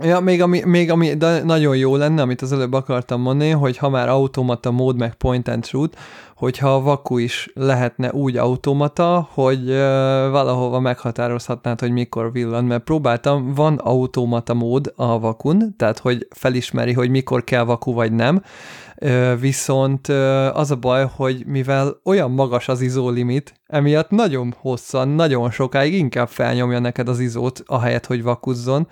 Ja, 0.01 0.21
még 0.21 0.43
ami, 0.43 0.62
még 0.65 0.91
ami 0.91 1.17
nagyon 1.45 1.77
jó 1.77 1.97
lenne, 1.97 2.23
amit 2.23 2.43
az 2.43 2.53
előbb 2.53 2.73
akartam 2.73 3.21
mondani, 3.21 3.51
hogy 3.51 3.77
ha 3.77 3.89
már 3.89 4.09
automata 4.09 4.71
mód, 4.71 4.97
meg 4.97 5.15
point 5.15 5.49
and 5.49 5.65
shoot, 5.65 5.97
hogyha 6.37 6.75
a 6.75 6.81
vaku 6.81 7.19
is 7.19 7.51
lehetne 7.55 8.12
úgy 8.12 8.37
automata, 8.37 9.29
hogy 9.33 9.59
uh, 9.59 9.77
valahova 10.31 10.81
meghatározhatnád, 10.81 11.81
hogy 11.81 11.91
mikor 11.91 12.33
villan, 12.33 12.65
mert 12.65 12.83
próbáltam, 12.85 13.55
van 13.55 13.77
automata 13.77 14.55
mód 14.55 14.93
a 14.97 15.19
vakun, 15.19 15.75
tehát 15.77 15.99
hogy 15.99 16.27
felismeri, 16.31 16.93
hogy 16.93 17.11
mikor 17.11 17.45
kell 17.45 17.65
vaku 17.65 17.93
vagy 17.93 18.12
nem, 18.12 18.43
Ö, 19.05 19.35
viszont 19.41 20.09
ö, 20.09 20.47
az 20.47 20.71
a 20.71 20.77
baj, 20.77 21.11
hogy 21.17 21.47
mivel 21.47 22.01
olyan 22.05 22.31
magas 22.31 22.69
az 22.69 22.81
izó 22.81 23.09
limit, 23.09 23.61
emiatt 23.67 24.11
nagyon 24.11 24.55
hosszan, 24.59 25.09
nagyon 25.09 25.51
sokáig 25.51 25.95
inkább 25.95 26.29
felnyomja 26.29 26.79
neked 26.79 27.09
az 27.09 27.21
izót, 27.21 27.62
ahelyett, 27.67 28.07
hogy 28.07 28.23
vakuzzon. 28.23 28.89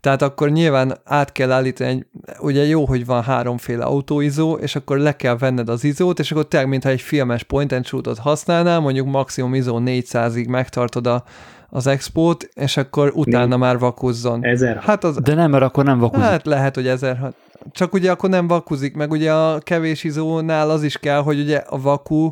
Tehát 0.00 0.22
akkor 0.22 0.50
nyilván 0.50 0.98
át 1.04 1.32
kell 1.32 1.52
állítani, 1.52 1.90
egy, 1.90 2.06
ugye 2.38 2.64
jó, 2.64 2.84
hogy 2.84 3.06
van 3.06 3.22
háromféle 3.22 3.84
autóizó, 3.84 4.54
és 4.54 4.76
akkor 4.76 4.98
le 4.98 5.16
kell 5.16 5.36
venned 5.36 5.68
az 5.68 5.84
izót, 5.84 6.18
és 6.18 6.32
akkor 6.32 6.48
tényleg, 6.48 6.68
mintha 6.68 6.90
egy 6.90 7.00
filmes 7.00 7.42
point 7.42 7.72
and 7.72 7.86
shootot 7.86 8.18
használnál, 8.18 8.80
mondjuk 8.80 9.06
maximum 9.06 9.54
izó 9.54 9.80
400-ig 9.84 10.48
megtartod 10.48 11.06
a, 11.06 11.24
az 11.68 11.86
expót, 11.86 12.48
és 12.54 12.76
akkor 12.76 13.12
utána 13.14 13.56
már 13.56 13.78
vakuzzon. 13.78 14.44
Ezer. 14.44 14.76
Hát 14.76 15.04
az, 15.04 15.16
De 15.16 15.34
nem, 15.34 15.50
mert 15.50 15.64
akkor 15.64 15.84
nem 15.84 15.98
vakuzik. 15.98 16.26
Hát 16.26 16.46
lehet, 16.46 16.74
hogy 16.74 16.86
ezer. 16.86 17.32
Csak 17.70 17.92
ugye 17.92 18.10
akkor 18.10 18.30
nem 18.30 18.46
vakuzik, 18.46 18.94
meg 18.94 19.10
ugye 19.10 19.32
a 19.32 19.58
kevés 19.58 20.04
izónál 20.04 20.70
az 20.70 20.82
is 20.82 20.98
kell, 20.98 21.22
hogy 21.22 21.40
ugye 21.40 21.56
a 21.56 21.80
vaku 21.80 22.30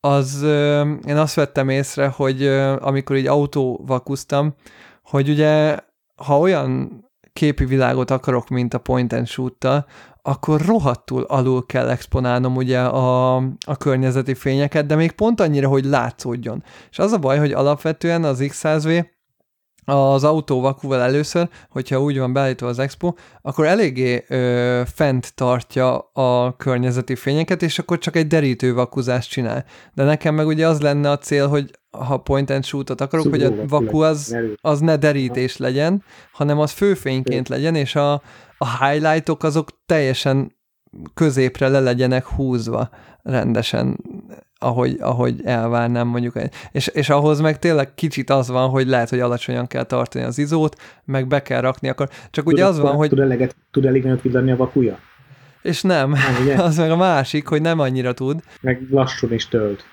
az, 0.00 0.42
ö, 0.42 0.90
én 1.06 1.16
azt 1.16 1.34
vettem 1.34 1.68
észre, 1.68 2.06
hogy 2.06 2.42
ö, 2.42 2.76
amikor 2.80 3.16
így 3.16 3.26
autó 3.26 3.84
vakusztam, 3.86 4.54
hogy 5.02 5.28
ugye 5.28 5.76
ha 6.24 6.38
olyan 6.38 7.00
képi 7.32 7.64
világot 7.64 8.10
akarok, 8.10 8.48
mint 8.48 8.74
a 8.74 8.78
point 8.78 9.12
and 9.12 9.26
shoot 9.26 9.66
akkor 10.22 10.60
rohadtul 10.60 11.22
alul 11.22 11.66
kell 11.66 11.88
exponálnom 11.88 12.56
ugye 12.56 12.80
a, 12.80 13.36
a 13.66 13.76
környezeti 13.78 14.34
fényeket, 14.34 14.86
de 14.86 14.94
még 14.94 15.12
pont 15.12 15.40
annyira, 15.40 15.68
hogy 15.68 15.84
látszódjon. 15.84 16.62
És 16.90 16.98
az 16.98 17.12
a 17.12 17.18
baj, 17.18 17.38
hogy 17.38 17.52
alapvetően 17.52 18.24
az 18.24 18.38
X100V 18.42 19.06
az 19.84 20.24
autó 20.24 20.60
vakúval 20.60 21.00
először, 21.00 21.48
hogyha 21.70 22.02
úgy 22.02 22.18
van 22.18 22.32
beállítva 22.32 22.66
az 22.66 22.78
Expo, 22.78 23.12
akkor 23.42 23.66
eléggé 23.66 24.24
ö, 24.28 24.82
fent 24.94 25.34
tartja 25.34 25.98
a 25.98 26.56
környezeti 26.56 27.14
fényeket, 27.14 27.62
és 27.62 27.78
akkor 27.78 27.98
csak 27.98 28.16
egy 28.16 28.26
derítő 28.26 28.74
vakuzást 28.74 29.30
csinál. 29.30 29.64
De 29.94 30.04
nekem 30.04 30.34
meg 30.34 30.46
ugye 30.46 30.68
az 30.68 30.80
lenne 30.80 31.10
a 31.10 31.18
cél, 31.18 31.48
hogy 31.48 31.70
ha 31.90 32.16
point 32.16 32.50
and 32.50 32.64
shootot 32.64 33.00
akarok, 33.00 33.24
Szubó, 33.24 33.36
hogy 33.36 33.44
a 33.44 33.66
vaku 33.66 34.00
az, 34.00 34.36
az 34.60 34.80
ne 34.80 34.96
derítés 34.96 35.56
legyen, 35.56 36.04
hanem 36.32 36.58
az 36.58 36.70
főfényként 36.70 37.48
legyen, 37.48 37.74
és 37.74 37.94
a, 37.94 38.12
a 38.58 38.84
highlightok 38.84 39.42
azok 39.42 39.68
teljesen 39.86 40.56
középre 41.14 41.68
le 41.68 41.80
legyenek 41.80 42.26
húzva 42.26 42.90
rendesen 43.22 43.98
ahogy, 44.62 44.96
ahogy 45.00 45.40
elvárnám 45.44 46.06
mondjuk. 46.06 46.34
És, 46.72 46.86
és 46.86 47.08
ahhoz 47.08 47.40
meg 47.40 47.58
tényleg 47.58 47.94
kicsit 47.94 48.30
az 48.30 48.48
van, 48.48 48.68
hogy 48.68 48.86
lehet, 48.86 49.08
hogy 49.08 49.20
alacsonyan 49.20 49.66
kell 49.66 49.84
tartani 49.84 50.24
az 50.24 50.38
izót, 50.38 50.76
meg 51.04 51.26
be 51.26 51.42
kell 51.42 51.60
rakni, 51.60 51.88
akkor 51.88 52.08
csak 52.30 52.44
tud, 52.44 52.52
ugye 52.52 52.66
az 52.66 52.78
van, 52.78 52.94
hogy... 52.94 53.08
Tud 53.08 53.18
eleget, 53.18 53.56
tud 53.70 53.84
elég 53.84 54.02
nagyot 54.02 54.22
villani 54.22 54.50
a 54.50 54.56
vakuja? 54.56 54.98
És 55.62 55.82
nem, 55.82 56.10
nem 56.46 56.60
az 56.66 56.76
meg 56.76 56.90
a 56.90 56.96
másik, 56.96 57.46
hogy 57.46 57.60
nem 57.60 57.78
annyira 57.78 58.12
tud. 58.12 58.40
Meg 58.60 58.86
lassul 58.90 59.32
is 59.32 59.48
tölt. 59.48 59.84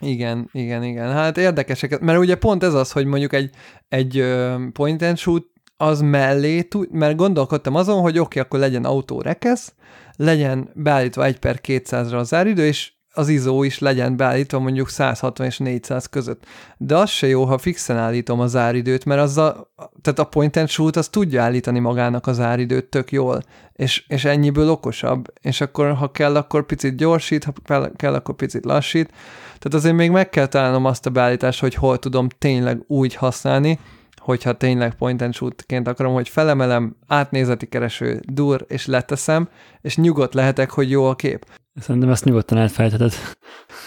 Igen, 0.00 0.48
igen, 0.52 0.82
igen. 0.82 1.12
Hát 1.12 1.38
érdekesek, 1.38 2.00
mert 2.00 2.18
ugye 2.18 2.34
pont 2.34 2.62
ez 2.62 2.74
az, 2.74 2.92
hogy 2.92 3.04
mondjuk 3.06 3.32
egy, 3.32 3.50
egy 3.88 4.24
point 4.72 5.02
and 5.02 5.18
shoot 5.18 5.46
az 5.76 6.00
mellé, 6.00 6.68
mert 6.90 7.16
gondolkodtam 7.16 7.74
azon, 7.74 8.00
hogy 8.00 8.18
oké, 8.18 8.20
okay, 8.20 8.42
akkor 8.42 8.58
legyen 8.58 8.84
autó 8.84 9.20
rekesz, 9.20 9.74
legyen 10.16 10.70
beállítva 10.74 11.24
1 11.24 11.38
per 11.38 11.60
200-ra 11.66 12.16
az 12.16 12.34
áridő, 12.34 12.66
és 12.66 12.92
az 13.12 13.28
izó 13.28 13.62
is 13.62 13.78
legyen 13.78 14.16
beállítva 14.16 14.58
mondjuk 14.58 14.88
160 14.88 15.46
és 15.46 15.58
400 15.58 16.06
között. 16.06 16.44
De 16.76 16.96
az 16.96 17.10
se 17.10 17.26
jó, 17.26 17.44
ha 17.44 17.58
fixen 17.58 17.96
állítom 17.96 18.40
az 18.40 18.56
áridőt, 18.56 19.04
mert 19.04 19.20
az 19.20 19.38
a, 19.38 19.72
tehát 20.02 20.18
a 20.18 20.24
point 20.24 20.56
and 20.56 20.68
shoot 20.68 20.96
az 20.96 21.08
tudja 21.08 21.42
állítani 21.42 21.78
magának 21.78 22.26
az 22.26 22.40
áridőt 22.40 22.84
tök 22.84 23.12
jól, 23.12 23.42
és, 23.72 24.04
és 24.08 24.24
ennyiből 24.24 24.70
okosabb, 24.70 25.32
és 25.40 25.60
akkor 25.60 25.92
ha 25.92 26.10
kell, 26.10 26.36
akkor 26.36 26.66
picit 26.66 26.96
gyorsít, 26.96 27.44
ha 27.44 27.52
kell, 27.96 28.14
akkor 28.14 28.34
picit 28.34 28.64
lassít. 28.64 29.08
Tehát 29.44 29.74
azért 29.74 29.94
még 29.94 30.10
meg 30.10 30.28
kell 30.28 30.46
találnom 30.46 30.84
azt 30.84 31.06
a 31.06 31.10
beállítást, 31.10 31.60
hogy 31.60 31.74
hol 31.74 31.98
tudom 31.98 32.28
tényleg 32.28 32.82
úgy 32.86 33.14
használni, 33.14 33.78
hogyha 34.16 34.52
tényleg 34.52 34.94
point 34.94 35.22
and 35.22 35.34
shoot-ként 35.34 35.88
akarom, 35.88 36.12
hogy 36.12 36.28
felemelem, 36.28 36.96
átnézeti 37.06 37.66
kereső, 37.66 38.20
dur, 38.24 38.64
és 38.68 38.86
leteszem, 38.86 39.48
és 39.80 39.96
nyugodt 39.96 40.34
lehetek, 40.34 40.70
hogy 40.70 40.90
jó 40.90 41.04
a 41.04 41.14
kép. 41.14 41.46
Szerintem 41.80 42.10
ezt 42.10 42.24
nyugodtan 42.24 42.58
elfejtheted. 42.58 43.12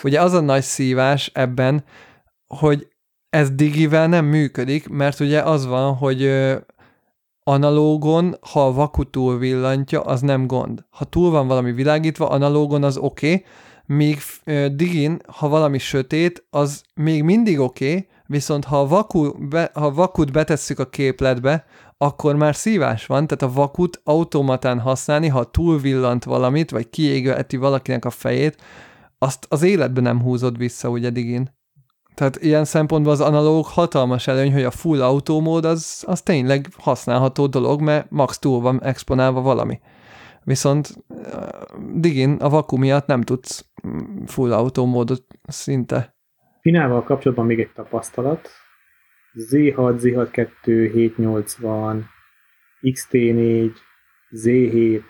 Ugye 0.03 0.21
az 0.21 0.33
a 0.33 0.41
nagy 0.41 0.61
szívás 0.61 1.31
ebben, 1.33 1.83
hogy 2.47 2.87
ez 3.29 3.51
digivel 3.51 4.07
nem 4.07 4.25
működik, 4.25 4.89
mert 4.89 5.19
ugye 5.19 5.41
az 5.41 5.65
van, 5.65 5.95
hogy 5.95 6.31
analógon, 7.43 8.35
ha 8.51 8.65
a 8.65 8.73
vaku 8.73 9.09
túl 9.09 9.37
villantja, 9.37 10.01
az 10.01 10.21
nem 10.21 10.47
gond. 10.47 10.85
Ha 10.89 11.05
túl 11.05 11.31
van 11.31 11.47
valami 11.47 11.71
világítva, 11.71 12.29
analógon 12.29 12.83
az 12.83 12.97
oké, 12.97 13.33
okay, 13.33 13.45
míg 13.85 14.19
digin, 14.75 15.21
ha 15.27 15.47
valami 15.47 15.77
sötét, 15.77 16.45
az 16.49 16.83
még 16.95 17.23
mindig 17.23 17.59
oké, 17.59 17.89
okay, 17.89 18.07
viszont 18.25 18.65
ha 18.65 18.79
a, 18.79 18.87
vaku, 18.87 19.47
be, 19.47 19.71
ha 19.73 19.85
a 19.85 19.93
vakut 19.93 20.31
betesszük 20.31 20.79
a 20.79 20.89
képletbe, 20.89 21.65
akkor 22.03 22.35
már 22.35 22.55
szívás 22.55 23.05
van, 23.05 23.27
tehát 23.27 23.55
a 23.55 23.59
vakut 23.59 24.01
automatán 24.03 24.79
használni, 24.79 25.27
ha 25.27 25.43
túlvillant 25.43 26.23
valamit, 26.23 26.71
vagy 26.71 26.89
kiégeti 26.89 27.57
valakinek 27.57 28.05
a 28.05 28.09
fejét, 28.09 28.61
azt 29.17 29.45
az 29.49 29.61
életben 29.61 30.03
nem 30.03 30.21
húzod 30.21 30.57
vissza, 30.57 30.89
ugye 30.89 31.09
digin. 31.09 31.49
Tehát 32.13 32.37
ilyen 32.41 32.65
szempontból 32.65 33.11
az 33.11 33.21
analóg 33.21 33.65
hatalmas 33.65 34.27
előny, 34.27 34.53
hogy 34.53 34.63
a 34.63 34.71
full 34.71 35.01
autómód 35.01 35.65
az, 35.65 36.03
az 36.07 36.21
tényleg 36.21 36.67
használható 36.77 37.47
dolog, 37.47 37.81
mert 37.81 38.11
max 38.11 38.39
túl 38.39 38.61
van 38.61 38.83
exponálva 38.83 39.41
valami. 39.41 39.79
Viszont 40.43 41.03
digin 41.93 42.31
a 42.31 42.49
vaku 42.49 42.77
miatt 42.77 43.07
nem 43.07 43.21
tudsz 43.21 43.65
mm, 43.87 44.23
full 44.25 44.53
autómódot 44.53 45.25
szinte. 45.47 46.15
Finával 46.61 47.03
kapcsolatban 47.03 47.45
még 47.45 47.59
egy 47.59 47.71
tapasztalat, 47.75 48.49
Z6, 49.35 49.99
Z6 49.99 50.49
2, 50.63 50.87
780, 50.87 52.09
XT4, 52.81 53.71
Z7, 54.31 55.01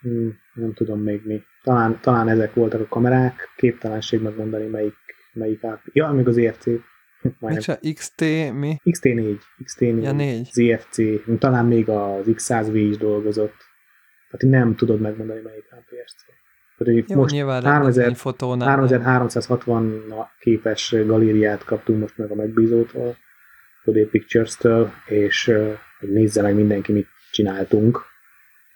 hmm, 0.00 0.38
nem 0.54 0.74
tudom 0.74 1.00
még 1.00 1.26
mi. 1.26 1.42
Talán, 1.62 2.00
talán 2.00 2.28
ezek 2.28 2.54
voltak 2.54 2.80
a 2.80 2.86
kamerák, 2.86 3.48
képtelenség 3.56 4.22
megmondani 4.22 4.66
melyik, 4.66 4.96
melyik 5.32 5.64
áp. 5.64 5.80
Ja, 5.92 6.08
még 6.08 6.28
az 6.28 6.36
ERC. 6.36 6.64
Micsa, 7.38 7.78
XT 7.94 8.20
mi? 8.52 8.76
XT4, 8.84 9.38
XT4, 9.64 10.02
ja, 10.02 10.12
4. 10.12 10.48
ZFC, 10.52 11.00
talán 11.38 11.66
még 11.66 11.88
az 11.88 12.26
X100V 12.26 12.72
is 12.74 12.96
dolgozott. 12.96 13.56
Tehát 14.30 14.58
nem 14.58 14.74
tudod 14.76 15.00
megmondani 15.00 15.40
melyik 15.40 15.66
APS-C. 15.70 16.37
Tehát, 16.78 17.10
Jó, 17.10 17.16
most 17.16 17.34
3000, 17.34 18.16
3360 18.16 20.02
képes 20.40 20.94
galériát 21.06 21.64
kaptunk 21.64 22.00
most 22.00 22.18
meg 22.18 22.30
a 22.30 22.34
megbízótól, 22.34 23.16
Today 23.84 24.04
Pictures-től, 24.04 24.90
és 25.06 25.52
hogy 25.98 26.12
nézze 26.12 26.42
meg 26.42 26.54
mindenki, 26.54 26.92
mit 26.92 27.08
csináltunk, 27.30 28.00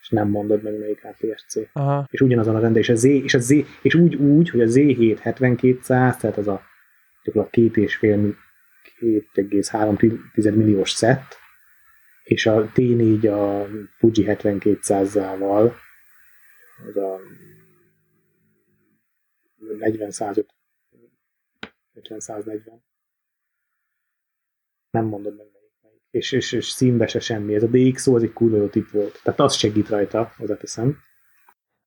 és 0.01 0.09
nem 0.09 0.29
mondod 0.29 0.63
meg 0.63 0.79
melyik 0.79 1.05
APS-C. 1.05 1.59
Aha. 1.73 2.07
És 2.11 2.21
ugyanazon 2.21 2.57
a 2.57 2.61
rende, 2.61 2.79
és 2.79 2.89
a 2.89 2.95
Z, 2.95 3.05
és, 3.05 3.35
a 3.35 3.39
Z, 3.39 3.51
és 3.83 3.95
úgy, 3.95 4.15
úgy, 4.15 4.51
hogy 4.51 4.61
a 4.61 4.67
Z7 4.67 5.19
7200, 5.23 6.17
tehát 6.17 6.37
az 6.37 6.49
a 6.49 6.63
a 7.35 7.47
két 7.51 7.77
és 7.77 7.97
fél 7.97 8.37
2,3 9.01 10.55
milliós 10.55 10.91
szett, 10.91 11.37
és 12.23 12.47
a 12.47 12.71
T4 12.75 13.33
a 13.33 13.67
Fuji 13.99 14.25
7200-ával, 14.29 15.73
az 16.89 16.97
a 16.97 17.21
40 19.79 20.11
150 20.11 22.21
140 22.21 22.85
Nem 24.91 25.05
mondod 25.05 25.37
meg 25.37 25.47
melyik. 25.53 25.73
melyik. 25.83 26.03
És, 26.11 26.33
és, 26.33 26.53
és 26.53 26.69
színbe 26.69 27.07
se 27.07 27.21
semmi. 27.21 27.55
Ez 27.55 27.63
a 27.63 27.67
DxO 27.67 28.15
az 28.15 28.23
egy 28.23 28.33
kurva 28.33 28.57
jó 28.57 28.69
tip 28.69 28.91
volt. 28.91 29.21
Tehát 29.23 29.41
az 29.41 29.55
segít 29.55 29.89
rajta, 29.89 30.33
hozzáteszem. 30.37 30.99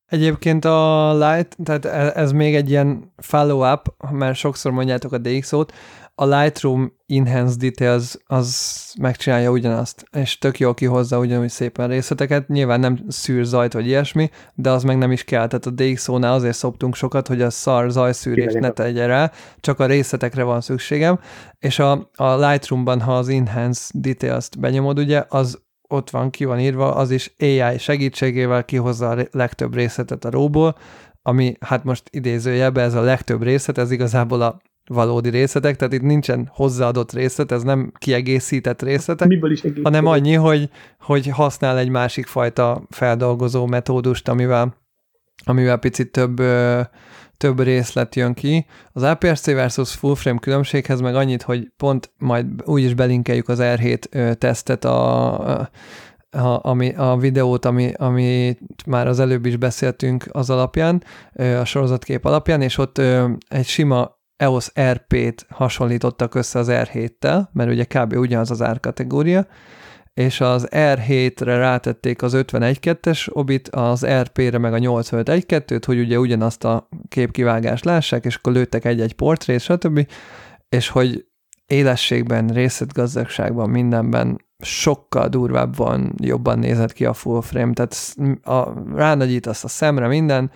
Egyébként 0.06 0.66
a 0.66 1.12
Light, 1.14 1.58
tehát 1.64 1.86
e- 1.86 2.22
ez 2.22 2.32
még 2.32 2.56
egy 2.56 2.70
ilyen 2.70 3.14
follow-up, 3.16 4.12
mert 4.12 4.38
sokszor 4.38 4.72
mondjátok 4.72 5.12
a 5.12 5.18
DxO-t, 5.18 5.74
a 6.16 6.26
Lightroom 6.26 6.94
Enhanced 7.08 7.62
Details 7.62 8.18
az 8.26 8.94
megcsinálja 9.00 9.52
ugyanazt, 9.52 10.06
és 10.12 10.38
tök 10.38 10.60
jól 10.60 10.74
kihozza 10.74 11.20
ugyanúgy 11.20 11.50
szépen 11.50 11.88
részleteket, 11.88 12.48
nyilván 12.48 12.80
nem 12.80 13.00
szűr 13.08 13.46
zajt 13.46 13.74
vagy 13.74 13.88
ilyesmi, 13.88 14.30
de 14.54 14.70
az 14.70 14.84
meg 14.84 14.98
nem 14.98 15.12
is 15.12 15.24
kell, 15.24 15.48
tehát 15.48 15.66
a 15.66 15.70
DxO-nál 15.70 16.34
azért 16.34 16.56
szoptunk 16.56 16.96
sokat, 16.96 17.28
hogy 17.28 17.42
a 17.42 17.50
szar 17.50 17.92
zajszűrés 17.92 18.54
ne 18.54 18.70
tegye 18.70 19.06
rá, 19.06 19.32
csak 19.60 19.80
a 19.80 19.86
részletekre 19.86 20.44
van 20.44 20.62
szükségem, 20.62 21.20
és 21.60 21.80
a, 21.80 22.10
a 22.16 22.48
Lightroom-ban, 22.48 23.02
ha 23.02 23.18
az 23.18 23.30
Enhanced 23.30 24.02
Details-t 24.02 24.60
benyomod, 24.60 25.00
ugye, 25.00 25.24
az 25.30 25.64
ott 25.88 26.10
van, 26.10 26.30
ki 26.30 26.46
van 26.46 26.60
írva, 26.60 26.96
az 26.96 27.12
is 27.12 27.34
AI 27.40 27.78
segítségével 27.78 28.66
kihozza 28.66 29.10
a 29.10 29.28
legtöbb 29.32 29.74
részletet 29.74 30.26
a 30.26 30.30
róból, 30.30 30.76
ami 31.22 31.56
hát 31.60 31.84
most 31.84 32.04
idézőjelben 32.10 32.86
ez 32.86 32.94
a 32.94 33.02
legtöbb 33.02 33.44
részlet, 33.44 33.78
ez 33.78 33.92
igazából 33.92 34.42
a 34.42 34.62
valódi 34.88 35.30
részletek, 35.30 35.76
tehát 35.76 35.94
itt 35.94 36.02
nincsen 36.02 36.50
hozzáadott 36.54 37.12
részlet, 37.12 37.52
ez 37.52 37.64
nem 37.64 37.92
kiegészített 37.98 38.82
részletek, 38.82 39.28
Miből 39.28 39.52
is 39.52 39.64
hanem 39.84 40.06
annyi, 40.06 40.34
hogy, 40.34 40.70
hogy 41.00 41.28
használ 41.28 41.78
egy 41.78 41.90
másik 41.90 42.26
fajta 42.26 42.84
feldolgozó 42.90 43.66
metódust, 43.66 44.28
amivel, 44.28 44.76
amivel 45.46 45.78
picit 45.78 46.12
több, 46.12 46.42
több 47.38 47.60
részlet 47.60 48.16
jön 48.16 48.34
ki. 48.34 48.66
Az 48.92 49.04
APS-C 49.04 49.46
versus 49.46 49.94
full 49.94 50.16
frame 50.16 50.40
különbséghez 50.40 51.02
meg 51.02 51.16
annyit, 51.16 51.42
hogy 51.42 51.72
pont 51.78 52.12
majd 52.18 52.46
úgyis 52.66 52.94
belinkeljük 52.94 53.50
az 53.50 53.60
R7 53.62 54.34
tesztet 54.38 54.86
a, 54.86 55.60
a, 56.30 56.60
ami, 56.62 56.94
a 56.96 57.18
videót, 57.18 57.66
ami, 57.66 57.92
ami 57.98 58.58
már 58.86 59.08
az 59.08 59.20
előbb 59.20 59.46
is 59.46 59.58
beszéltünk 59.58 60.26
az 60.32 60.50
alapján, 60.50 61.04
a 61.34 61.66
sorozatkép 61.66 62.26
alapján, 62.26 62.62
és 62.62 62.78
ott 62.78 63.02
egy 63.48 63.66
sima 63.66 64.15
EOS 64.38 64.72
RP-t 64.92 65.46
hasonlítottak 65.50 66.36
össze 66.36 66.60
az 66.60 66.68
R7-tel, 66.72 67.52
mert 67.52 67.70
ugye 67.70 67.84
kb. 67.84 68.14
ugyanaz 68.14 68.52
az 68.52 68.62
árkategória, 68.62 69.48
és 70.14 70.42
az 70.42 70.68
R7-re 70.72 71.58
rátették 71.58 72.22
az 72.22 72.34
51.2-es 72.36 73.28
obit, 73.32 73.68
az 73.68 74.06
RP-re 74.06 74.58
meg 74.58 74.74
a 74.74 74.78
85.1.2-t, 74.78 75.84
hogy 75.86 76.00
ugye 76.00 76.20
ugyanazt 76.20 76.64
a 76.64 76.90
képkivágást 77.08 77.86
lássák, 77.86 78.26
és 78.26 78.36
akkor 78.36 78.54
lőttek 78.54 78.86
egy-egy 78.86 79.14
portrét, 79.14 79.62
stb., 79.62 80.08
és 80.70 80.90
hogy 80.90 81.26
élességben, 81.66 82.48
részletgazdagságban, 82.48 83.70
mindenben 83.70 84.46
sokkal 84.60 85.28
durvábban 85.28 86.14
jobban 86.18 86.60
nézett 86.60 86.94
ki 86.94 87.06
a 87.06 87.14
full 87.14 87.42
frame, 87.42 87.74
tehát 87.74 88.16
a, 88.44 88.74
ránagyítasz 88.96 89.64
a 89.64 89.68
szemre 89.68 90.08
minden, 90.08 90.52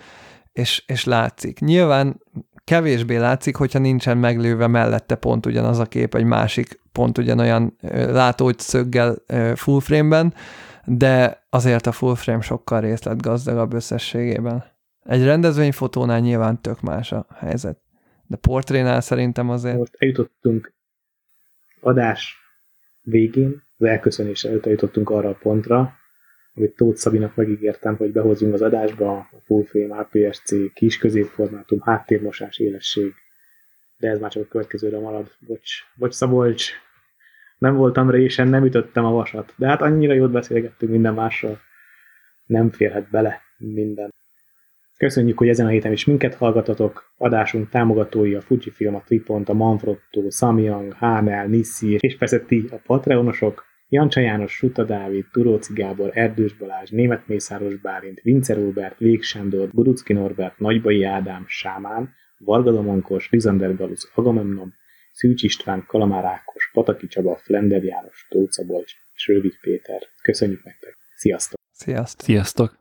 és, 0.52 0.82
és 0.86 1.04
látszik. 1.04 1.58
Nyilván 1.58 2.22
kevésbé 2.64 3.16
látszik, 3.16 3.56
hogyha 3.56 3.78
nincsen 3.78 4.18
meglőve 4.18 4.66
mellette 4.66 5.14
pont 5.14 5.46
ugyanaz 5.46 5.78
a 5.78 5.86
kép, 5.86 6.14
egy 6.14 6.24
másik 6.24 6.80
pont 6.92 7.18
ugyanolyan 7.18 7.76
látószöggel 7.90 9.16
full 9.54 9.80
frame-ben, 9.80 10.34
de 10.84 11.46
azért 11.50 11.86
a 11.86 11.92
full 11.92 12.14
frame 12.14 12.40
sokkal 12.40 12.80
részletgazdagabb 12.80 13.72
összességében. 13.72 14.64
Egy 15.04 15.24
rendezvényfotónál 15.24 16.20
nyilván 16.20 16.60
tök 16.60 16.80
más 16.80 17.12
a 17.12 17.26
helyzet, 17.34 17.78
de 18.26 18.36
portrénál 18.36 19.00
szerintem 19.00 19.50
azért... 19.50 19.78
Most 19.78 19.96
eljutottunk 19.98 20.72
adás 21.80 22.36
végén, 23.00 23.62
az 23.78 23.86
elköszönés 23.86 24.44
előtt 24.44 24.64
eljutottunk 24.66 25.10
arra 25.10 25.28
a 25.28 25.38
pontra, 25.42 25.92
amit 26.54 26.76
Tóth 26.76 26.98
Szabinak 26.98 27.34
megígértem, 27.34 27.96
hogy 27.96 28.12
behozunk 28.12 28.54
az 28.54 28.62
adásba 28.62 29.16
a 29.16 29.40
Full 29.44 29.64
Frame 29.64 29.96
APS-C 29.96 30.72
kis 30.74 30.98
középformátum, 30.98 31.80
háttérmosás, 31.80 32.58
élesség. 32.58 33.14
De 33.98 34.08
ez 34.08 34.20
már 34.20 34.30
csak 34.30 34.42
a 34.42 34.48
következőre 34.48 34.98
marad. 34.98 35.30
Bocs, 35.46 35.70
bocs 35.94 36.14
Szabolcs, 36.14 36.72
nem 37.58 37.74
voltam 37.74 38.10
résen, 38.10 38.48
nem 38.48 38.64
ütöttem 38.64 39.04
a 39.04 39.10
vasat. 39.10 39.52
De 39.56 39.66
hát 39.66 39.82
annyira 39.82 40.12
jót 40.12 40.30
beszélgettünk 40.30 40.92
minden 40.92 41.14
mással. 41.14 41.60
Nem 42.46 42.70
férhet 42.70 43.10
bele 43.10 43.40
minden. 43.58 44.12
Köszönjük, 44.96 45.38
hogy 45.38 45.48
ezen 45.48 45.66
a 45.66 45.68
héten 45.68 45.92
is 45.92 46.04
minket 46.04 46.34
hallgatatok. 46.34 47.12
Adásunk 47.16 47.68
támogatói 47.68 48.34
a 48.34 48.40
Fujifilm, 48.40 48.94
a 48.94 49.02
Tripont, 49.06 49.48
a 49.48 49.52
Manfrotto, 49.52 50.30
Samyang, 50.30 50.92
Hánel, 50.92 51.46
Nissi, 51.46 51.96
és 52.00 52.16
persze 52.16 52.40
ti, 52.40 52.68
a 52.70 52.76
Patreonosok. 52.76 53.64
Jancsa 53.92 54.20
János, 54.20 54.52
Suta 54.52 54.84
Dávid, 54.84 55.26
Turóci 55.32 55.72
Gábor, 55.72 56.10
Erdős 56.14 56.56
Balázs, 56.56 56.90
Német 56.90 57.26
Mészáros 57.26 57.76
Bálint, 57.76 58.20
Vince 58.20 58.54
Róbert, 58.54 58.98
Vég 58.98 59.22
Sándor, 59.22 59.68
Burucki 59.68 60.12
Norbert, 60.12 60.58
Nagybai 60.58 61.04
Ádám, 61.04 61.44
Sámán, 61.46 62.14
Varga 62.38 62.72
Domonkos, 62.72 63.30
Lizander 63.30 63.76
Galusz, 63.76 64.10
Agamemnon, 64.14 64.74
Szűcs 65.12 65.42
István, 65.42 65.84
Kalamár 65.86 66.24
Ákos, 66.24 66.70
Pataki 66.72 67.06
Csaba, 67.06 67.36
Flender 67.36 67.82
János, 67.82 68.26
Tóca 68.28 68.64
Bolcs 68.64 68.92
és 69.14 69.26
Rövid 69.26 69.58
Péter. 69.60 70.00
Köszönjük 70.22 70.64
nektek! 70.64 70.96
Sziasztok! 71.14 71.60
Sziasztok! 71.72 72.26
Sziasztok! 72.26 72.80